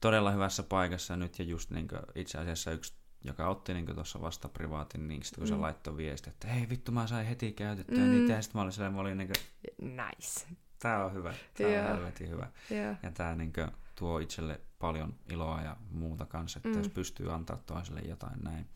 todella 0.00 0.30
hyvässä 0.30 0.62
paikassa 0.62 1.16
nyt, 1.16 1.38
ja 1.38 1.44
just 1.44 1.70
niin 1.70 1.88
itse 2.14 2.38
asiassa 2.38 2.70
yksi 2.70 2.94
joka 3.24 3.48
otti 3.48 3.74
niin 3.74 3.94
tuossa 3.94 4.20
vasta 4.20 4.48
privaatin, 4.48 5.08
niin 5.08 5.22
sitten 5.22 5.40
kun 5.40 5.48
mm. 5.48 5.56
se 5.56 5.60
laittoi 5.60 5.96
viesti, 5.96 6.30
että 6.30 6.48
hei 6.48 6.68
vittu 6.68 6.92
mä 6.92 7.06
sain 7.06 7.26
heti 7.26 7.52
käytettyä 7.52 8.04
mm. 8.04 8.10
niitä, 8.10 8.32
ja 8.32 8.42
sitten 8.42 8.58
mä 8.58 8.62
olin 8.62 8.72
silleen, 8.72 8.92
mä 8.92 9.00
olin 9.00 9.18
niin 9.18 9.28
kuin, 9.28 9.90
Nice. 9.90 10.46
Tää 10.78 11.04
on 11.04 11.12
hyvä, 11.12 11.34
tää 11.54 11.66
yeah. 11.66 11.90
on 11.90 11.96
helvetin 11.96 12.30
hyvä. 12.30 12.48
Yeah. 12.70 12.96
Ja 13.02 13.10
tää 13.10 13.36
niin 13.36 13.52
kuin, 13.52 13.70
tuo 13.94 14.18
itselle 14.18 14.60
paljon 14.78 15.14
iloa 15.32 15.62
ja 15.62 15.76
muuta 15.90 16.26
kanssa, 16.26 16.58
että 16.58 16.68
mm. 16.68 16.78
jos 16.78 16.88
pystyy 16.88 17.32
antaa 17.32 17.56
toiselle 17.56 18.00
jotain 18.00 18.40
näin. 18.42 18.66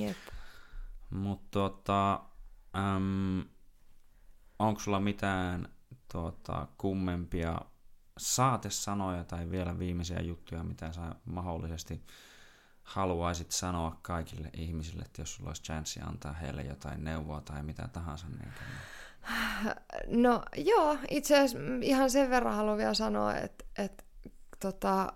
Yep. 0.00 0.16
Mutta 1.10 1.48
tota, 1.50 2.20
äm, 2.76 3.44
onko 4.58 4.80
sulla 4.80 5.00
mitään 5.00 5.68
tota, 6.12 6.68
kummempia 6.78 7.60
saatesanoja 8.18 9.24
tai 9.24 9.50
vielä 9.50 9.78
viimeisiä 9.78 10.20
juttuja, 10.20 10.62
mitä 10.62 10.92
sä 10.92 11.14
mahdollisesti 11.24 12.02
haluaisit 12.84 13.50
sanoa 13.50 13.98
kaikille 14.02 14.50
ihmisille, 14.56 15.02
että 15.02 15.22
jos 15.22 15.34
sulla 15.34 15.50
olisi 15.50 15.62
chanssi 15.62 16.00
antaa 16.00 16.32
heille 16.32 16.62
jotain 16.62 17.04
neuvoa 17.04 17.40
tai 17.40 17.62
mitä 17.62 17.88
tahansa? 17.88 18.26
Niin 18.28 18.52
No 20.22 20.42
joo, 20.56 20.98
itse 21.10 21.34
asiassa 21.34 21.58
ihan 21.82 22.10
sen 22.10 22.30
verran 22.30 22.54
haluan 22.54 22.78
vielä 22.78 22.94
sanoa, 22.94 23.36
että, 23.36 23.64
että 23.78 24.04
tota, 24.60 25.12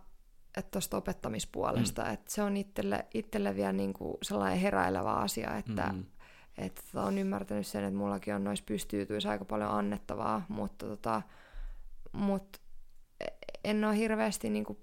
että 0.56 0.70
tuosta 0.70 0.97
opettamispuolesta, 0.97 2.02
mm. 2.02 2.12
että 2.12 2.32
se 2.34 2.42
on 2.42 2.56
itselle, 2.56 3.06
itselle 3.14 3.56
vielä 3.56 3.72
niin 3.72 3.92
kuin 3.92 4.18
sellainen 4.22 4.58
heräilevä 4.58 5.12
asia, 5.12 5.56
että, 5.56 5.92
mm. 5.92 6.05
että 6.58 6.82
tota, 6.82 7.02
on 7.02 7.18
ymmärtänyt 7.18 7.66
sen, 7.66 7.84
että 7.84 7.98
mullakin 7.98 8.34
on 8.34 8.44
noissa 8.44 8.64
pystyytyisi 8.68 9.28
aika 9.28 9.44
paljon 9.44 9.70
annettavaa, 9.70 10.47
mutta, 10.48 10.86
tota, 10.86 11.22
mutta 12.12 12.58
en 13.64 13.84
ole 13.84 13.97
hirveästi 13.97 14.50
niin 14.50 14.64
kuin 14.64 14.78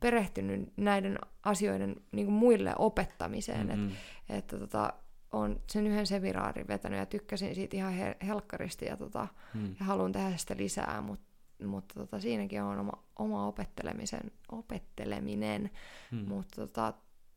perehtynyt 0.00 0.72
näiden 0.76 1.18
asioiden 1.42 1.96
niin 2.12 2.26
kuin 2.26 2.34
muille 2.34 2.74
opettamiseen. 2.78 3.66
Mm-hmm. 3.66 3.88
Et, 3.88 4.38
että 4.38 4.58
tota, 4.58 4.92
on 5.32 5.60
sen 5.66 5.86
yhden 5.86 6.06
seminaarin 6.06 6.68
vetänyt 6.68 6.98
ja 6.98 7.06
tykkäsin 7.06 7.54
siitä 7.54 7.76
ihan 7.76 7.92
helkkaristi 8.26 8.84
ja, 8.84 8.96
tota, 8.96 9.28
mm. 9.54 9.74
ja 9.80 9.84
haluan 9.86 10.12
tehdä 10.12 10.36
sitä 10.36 10.56
lisää, 10.56 11.00
mutta 11.00 11.30
mutta 11.66 11.94
tota, 11.94 12.20
siinäkin 12.20 12.62
on 12.62 12.78
oma, 12.78 12.92
oma 13.18 13.46
opettelemisen, 13.46 14.32
opetteleminen, 14.52 15.70
hmm. 16.10 16.28
mutta 16.28 16.56
tota, 16.56 16.92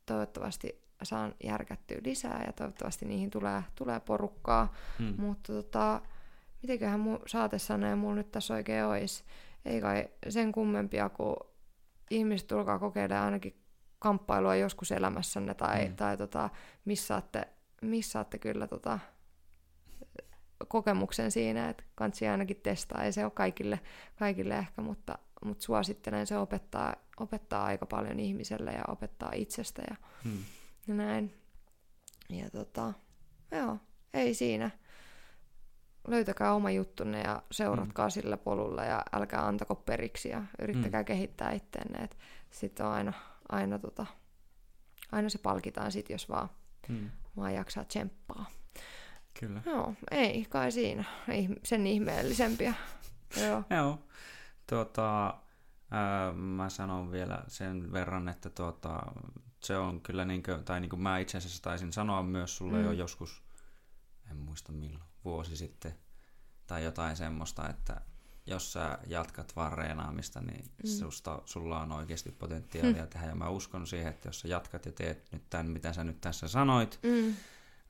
toivottavasti 0.06 0.84
saan 1.02 1.34
järkättyä 1.44 1.98
lisää 2.04 2.44
ja 2.46 2.52
toivottavasti 2.52 3.06
niihin 3.06 3.30
tulee, 3.30 3.62
tulee 3.74 4.00
porukkaa, 4.00 4.74
hmm. 4.98 5.14
mutta 5.18 5.52
tota, 5.52 6.00
mitenköhän 6.62 7.00
mun 7.00 7.20
saatesanoja 7.26 7.96
mulla 7.96 8.14
nyt 8.14 8.32
tässä 8.32 8.54
oikein 8.54 8.84
olisi. 8.84 9.24
Ei 9.64 9.80
kai 9.80 10.08
sen 10.28 10.52
kummempia, 10.52 11.08
kun 11.08 11.36
ihmiset 12.10 12.48
tulkaa 12.48 12.78
kokeilemaan 12.78 13.24
ainakin 13.24 13.60
kamppailua 13.98 14.56
joskus 14.56 14.92
elämässänne 14.92 15.54
tai, 15.54 15.88
mm. 15.88 15.96
tai 15.96 16.16
tota, 16.16 16.50
missaatte, 16.84 17.48
missaatte 17.82 18.38
kyllä 18.38 18.66
tota, 18.66 18.98
kokemuksen 20.68 21.30
siinä, 21.30 21.68
että 21.68 21.84
kansi 21.94 22.28
ainakin 22.28 22.60
testaa. 22.62 23.02
Ei 23.02 23.12
se 23.12 23.24
ole 23.24 23.32
kaikille, 23.34 23.80
kaikille 24.18 24.58
ehkä, 24.58 24.82
mutta, 24.82 25.18
mutta 25.44 25.64
suosittelen, 25.64 26.26
se 26.26 26.38
opettaa, 26.38 26.94
opettaa 27.20 27.64
aika 27.64 27.86
paljon 27.86 28.20
ihmiselle 28.20 28.72
ja 28.72 28.84
opettaa 28.88 29.30
itsestä 29.34 29.82
ja, 29.90 29.96
hmm. 30.24 30.44
ja 30.86 30.94
näin. 30.94 31.34
Ja 32.28 32.50
tota, 32.50 32.92
joo, 33.50 33.78
ei 34.14 34.34
siinä. 34.34 34.70
Löytäkää 36.08 36.54
oma 36.54 36.70
juttunne 36.70 37.20
ja 37.20 37.42
seuratkaa 37.50 38.06
hmm. 38.06 38.10
sillä 38.10 38.36
polulla 38.36 38.84
ja 38.84 39.02
älkää 39.12 39.46
antako 39.46 39.74
periksi 39.74 40.28
ja 40.28 40.42
yrittäkää 40.58 41.00
hmm. 41.00 41.06
kehittää 41.06 41.52
itteenne. 41.52 42.08
Sitten 42.50 42.86
on 42.86 42.92
aina, 42.92 43.12
aina, 43.48 43.78
tota, 43.78 44.06
aina 45.12 45.28
se 45.28 45.38
palkitaan 45.38 45.92
sit, 45.92 46.10
jos 46.10 46.28
vaan, 46.28 46.48
hmm. 46.88 47.10
vaan 47.36 47.54
jaksaa 47.54 47.84
tsemppaa. 47.84 48.46
Kyllä. 49.40 49.62
Joo, 49.66 49.94
ei 50.10 50.46
kai 50.48 50.72
siinä. 50.72 51.04
Ei 51.28 51.48
sen 51.62 51.86
ihmeellisempiä. 51.86 52.74
Joo. 53.36 53.62
Joo. 53.76 53.98
Tuota, 54.66 55.34
ää, 55.90 56.32
mä 56.32 56.68
sanon 56.68 57.12
vielä 57.12 57.44
sen 57.48 57.92
verran, 57.92 58.28
että 58.28 58.50
tuota, 58.50 59.02
se 59.60 59.76
on 59.76 60.00
kyllä, 60.00 60.24
niin 60.24 60.42
kuin, 60.42 60.64
tai 60.64 60.80
niin 60.80 60.90
kuin 60.90 61.02
mä 61.02 61.18
itse 61.18 61.38
asiassa 61.38 61.62
taisin 61.62 61.92
sanoa 61.92 62.22
myös 62.22 62.56
sulle 62.56 62.78
mm. 62.78 62.84
jo 62.84 62.92
joskus, 62.92 63.42
en 64.30 64.36
muista 64.36 64.72
milloin, 64.72 65.10
vuosi 65.24 65.56
sitten, 65.56 65.94
tai 66.66 66.84
jotain 66.84 67.16
semmoista, 67.16 67.68
että 67.68 68.00
jos 68.46 68.72
sä 68.72 68.98
jatkat 69.06 69.56
vaan 69.56 69.78
reenaamista, 69.78 70.40
niin 70.40 70.64
mm. 70.64 70.90
susta, 70.90 71.42
sulla 71.44 71.80
on 71.80 71.92
oikeasti 71.92 72.32
potentiaalia 72.32 73.02
mm. 73.02 73.08
tehdä. 73.08 73.26
Ja 73.26 73.34
mä 73.34 73.48
uskon 73.48 73.86
siihen, 73.86 74.08
että 74.12 74.28
jos 74.28 74.40
sä 74.40 74.48
jatkat 74.48 74.86
ja 74.86 74.92
teet 74.92 75.32
nyt 75.32 75.42
tämän, 75.50 75.66
mitä 75.66 75.92
sä 75.92 76.04
nyt 76.04 76.20
tässä 76.20 76.48
sanoit, 76.48 76.98
mm 77.02 77.34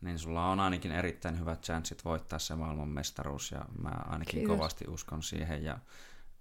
niin 0.05 0.19
sulla 0.19 0.51
on 0.51 0.61
ainakin 0.61 0.93
erittäin 0.93 1.41
hyvät 1.41 1.63
chanssit 1.63 2.05
voittaa 2.05 2.39
se 2.39 2.55
maailmanmestaruus 2.55 3.51
ja 3.51 3.65
mä 3.83 3.89
ainakin 3.89 4.39
Kiitos. 4.39 4.57
kovasti 4.57 4.85
uskon 4.89 5.23
siihen 5.23 5.65
ja 5.65 5.79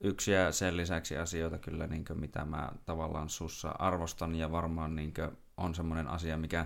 yksi 0.02 0.32
ja 0.32 0.52
sen 0.52 0.78
lisäksi 0.78 1.18
asioita 1.18 1.58
kyllä, 1.58 1.88
niin 1.88 2.06
kuin, 2.06 2.20
mitä 2.20 2.46
mä 2.46 2.72
tavallaan 2.86 3.30
sussa 3.30 3.70
arvostan 3.70 4.36
ja 4.36 4.52
varmaan 4.52 4.96
niin 4.96 5.14
on 5.58 5.76
semmoinen 5.76 6.08
asia, 6.08 6.38
mikä 6.38 6.66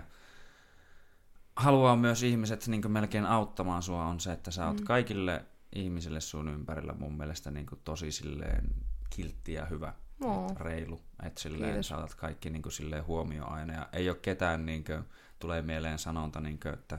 haluaa 1.58 1.96
myös 1.96 2.22
ihmiset 2.22 2.66
niin 2.66 2.92
melkein 2.92 3.26
auttamaan 3.26 3.82
sua 3.82 4.04
on 4.04 4.20
se, 4.20 4.32
että 4.32 4.50
sä 4.50 4.66
oot 4.66 4.80
mm. 4.80 4.84
kaikille 4.84 5.44
ihmisille 5.74 6.20
sun 6.20 6.48
ympärillä 6.48 6.92
mun 6.92 7.16
mielestä 7.16 7.50
niin 7.50 7.66
tosi 7.84 8.12
silleen 8.12 8.74
kiltti 9.10 9.52
ja 9.52 9.66
hyvä. 9.66 9.94
No. 10.20 10.46
reilu, 10.60 11.00
että 11.22 11.40
silleen 11.40 11.84
saatat 11.84 12.14
kaikki 12.14 12.50
niin 12.50 12.62
silleen 12.72 13.06
huomioon 13.06 13.52
aina 13.52 13.74
ja 13.74 13.88
ei 13.92 14.08
ole 14.08 14.18
ketään 14.22 14.66
niin 14.66 14.84
kuin, 14.84 15.04
tulee 15.38 15.62
mieleen 15.62 15.98
sanonta, 15.98 16.40
niin 16.40 16.60
kuin, 16.60 16.74
että 16.74 16.98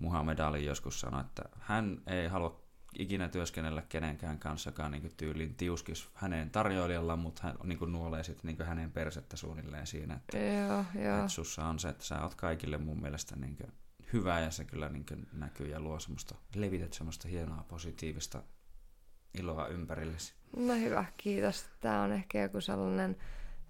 Muhammed 0.00 0.38
Ali 0.38 0.64
joskus 0.64 1.00
sanoi, 1.00 1.20
että 1.20 1.42
hän 1.58 2.02
ei 2.06 2.28
halua 2.28 2.61
ikinä 2.98 3.28
työskennellä 3.28 3.82
kenenkään 3.88 4.38
kanssakaan 4.38 4.92
niin 4.92 5.12
tyylin 5.16 5.54
tiuskis 5.54 6.08
hänen 6.14 6.50
tarjoilijalla, 6.50 7.16
mutta 7.16 7.42
hän 7.42 7.56
niin 7.64 7.78
kuin 7.78 7.92
nuolee 7.92 8.24
sitten 8.24 8.56
niin 8.56 8.66
hänen 8.66 8.90
persettä 8.90 9.36
suunnilleen 9.36 9.86
siinä, 9.86 10.14
että, 10.14 10.38
joo, 10.38 10.84
joo. 11.04 11.16
että 11.16 11.28
sussa 11.28 11.64
on 11.64 11.78
se, 11.78 11.88
että 11.88 12.04
sä 12.04 12.22
oot 12.22 12.34
kaikille 12.34 12.78
mun 12.78 13.02
mielestä 13.02 13.36
niin 13.36 13.56
kuin 13.56 13.72
hyvä 14.12 14.40
ja 14.40 14.50
se 14.50 14.64
kyllä 14.64 14.88
niin 14.88 15.06
kuin 15.06 15.28
näkyy 15.32 15.66
ja 15.66 15.80
luo 15.80 16.00
semmoista, 16.00 16.34
levität 16.54 16.92
semmoista 16.92 17.28
hienoa 17.28 17.64
positiivista 17.68 18.42
iloa 19.38 19.66
ympärillesi. 19.66 20.34
No 20.56 20.74
hyvä, 20.74 21.04
kiitos. 21.16 21.66
Tämä 21.80 22.02
on 22.02 22.12
ehkä 22.12 22.42
joku 22.42 22.60
sellainen, 22.60 23.16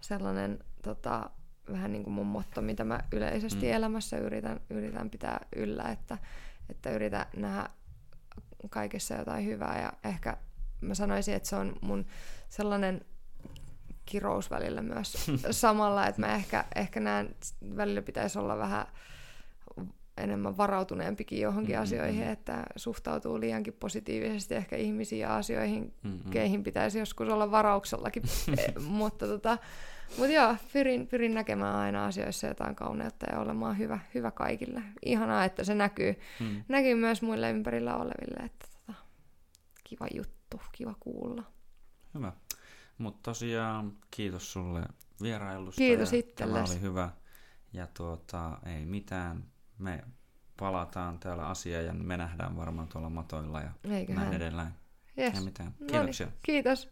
sellainen 0.01 0.59
tota, 0.83 1.31
vähän 1.73 1.93
niin 1.93 2.05
kuin 2.05 2.15
mun 2.15 2.27
motto, 2.27 2.63
mitä 2.63 2.85
mä 2.85 3.01
yleisesti 3.13 3.67
mm. 3.67 3.73
elämässä 3.73 4.19
yritän, 4.19 4.61
yritän 4.71 5.11
pitää 5.11 5.41
yllä, 5.57 5.85
että, 5.85 6.19
että 6.69 6.91
yritän 6.91 7.27
nähdä 7.37 7.71
kaikessa 8.71 9.15
jotain 9.15 9.47
hyvää 9.47 9.83
ja 9.83 9.93
ehkä 10.05 10.37
mä 10.81 10.95
sanoisin, 10.95 11.35
että 11.35 11.49
se 11.49 11.57
on 11.57 11.77
mun 11.81 12.07
sellainen 12.49 13.05
kirous 14.07 14.51
välillä 14.51 14.83
myös 14.83 15.31
samalla, 15.51 16.07
että 16.07 16.21
mä 16.21 16.35
ehkä, 16.35 16.65
ehkä 16.75 17.01
näen, 17.01 17.35
välillä 17.77 18.03
pitäisi 18.03 18.39
olla 18.39 18.59
vähän 18.59 18.87
enemmän 20.17 20.57
varautuneempikin 20.57 21.41
johonkin 21.41 21.75
mm-hmm. 21.75 21.83
asioihin, 21.83 22.23
että 22.23 22.65
suhtautuu 22.77 23.41
liiankin 23.41 23.73
positiivisesti 23.73 24.55
ehkä 24.55 24.77
ihmisiin 24.77 25.21
ja 25.21 25.37
asioihin, 25.37 25.95
mm-hmm. 26.03 26.31
keihin 26.31 26.63
pitäisi 26.63 26.99
joskus 26.99 27.29
olla 27.29 27.51
varauksellakin, 27.51 28.23
mutta 28.89 29.27
tota, 29.27 29.59
mutta 30.19 30.33
joo, 30.33 30.57
pyrin, 30.73 31.07
pyrin 31.07 31.35
näkemään 31.35 31.77
aina 31.77 32.07
asioissa 32.07 32.47
jotain 32.47 32.77
kauneutta 32.77 33.27
ja 33.33 33.41
olemaan 33.41 33.79
hyvä, 33.79 33.99
hyvä 34.15 34.31
kaikille. 34.31 34.83
Ihanaa, 35.05 35.45
että 35.45 35.65
se 35.65 35.75
näkyy, 35.75 36.15
hmm. 36.41 36.65
näkyy 36.69 36.95
myös 36.95 37.23
muille 37.23 37.51
ympärillä 37.51 37.97
oleville. 37.97 38.47
Että 38.47 38.67
tota, 38.75 38.99
kiva 39.85 40.07
juttu, 40.15 40.61
kiva 40.73 40.95
kuulla. 41.01 41.43
Hyvä. 42.15 42.33
Mutta 42.99 43.21
tosiaan 43.23 43.93
kiitos 44.11 44.53
sulle 44.53 44.83
vierailusta. 45.23 45.79
Kiitos 45.79 46.13
itsellesi. 46.13 46.65
Tämä 46.65 46.75
oli 46.75 46.81
hyvä. 46.81 47.11
Ja 47.73 47.87
tuota, 47.87 48.59
ei 48.67 48.87
mitään. 48.87 49.45
Me 49.79 50.05
palataan 50.57 51.19
täällä 51.19 51.47
asiaan 51.47 51.85
ja 51.85 51.93
me 51.93 52.17
nähdään 52.17 52.57
varmaan 52.57 52.89
tuolla 52.89 53.11
matoilla 53.11 53.61
ja 53.61 53.71
Eiköhän. 53.91 54.23
näin 54.23 54.37
edelleen. 54.37 54.75
Yes. 55.19 55.35
Ei 55.35 55.41
mitään. 55.41 55.75
Kiitoksia. 55.79 56.27
Noniin. 56.27 56.41
Kiitos. 56.43 56.92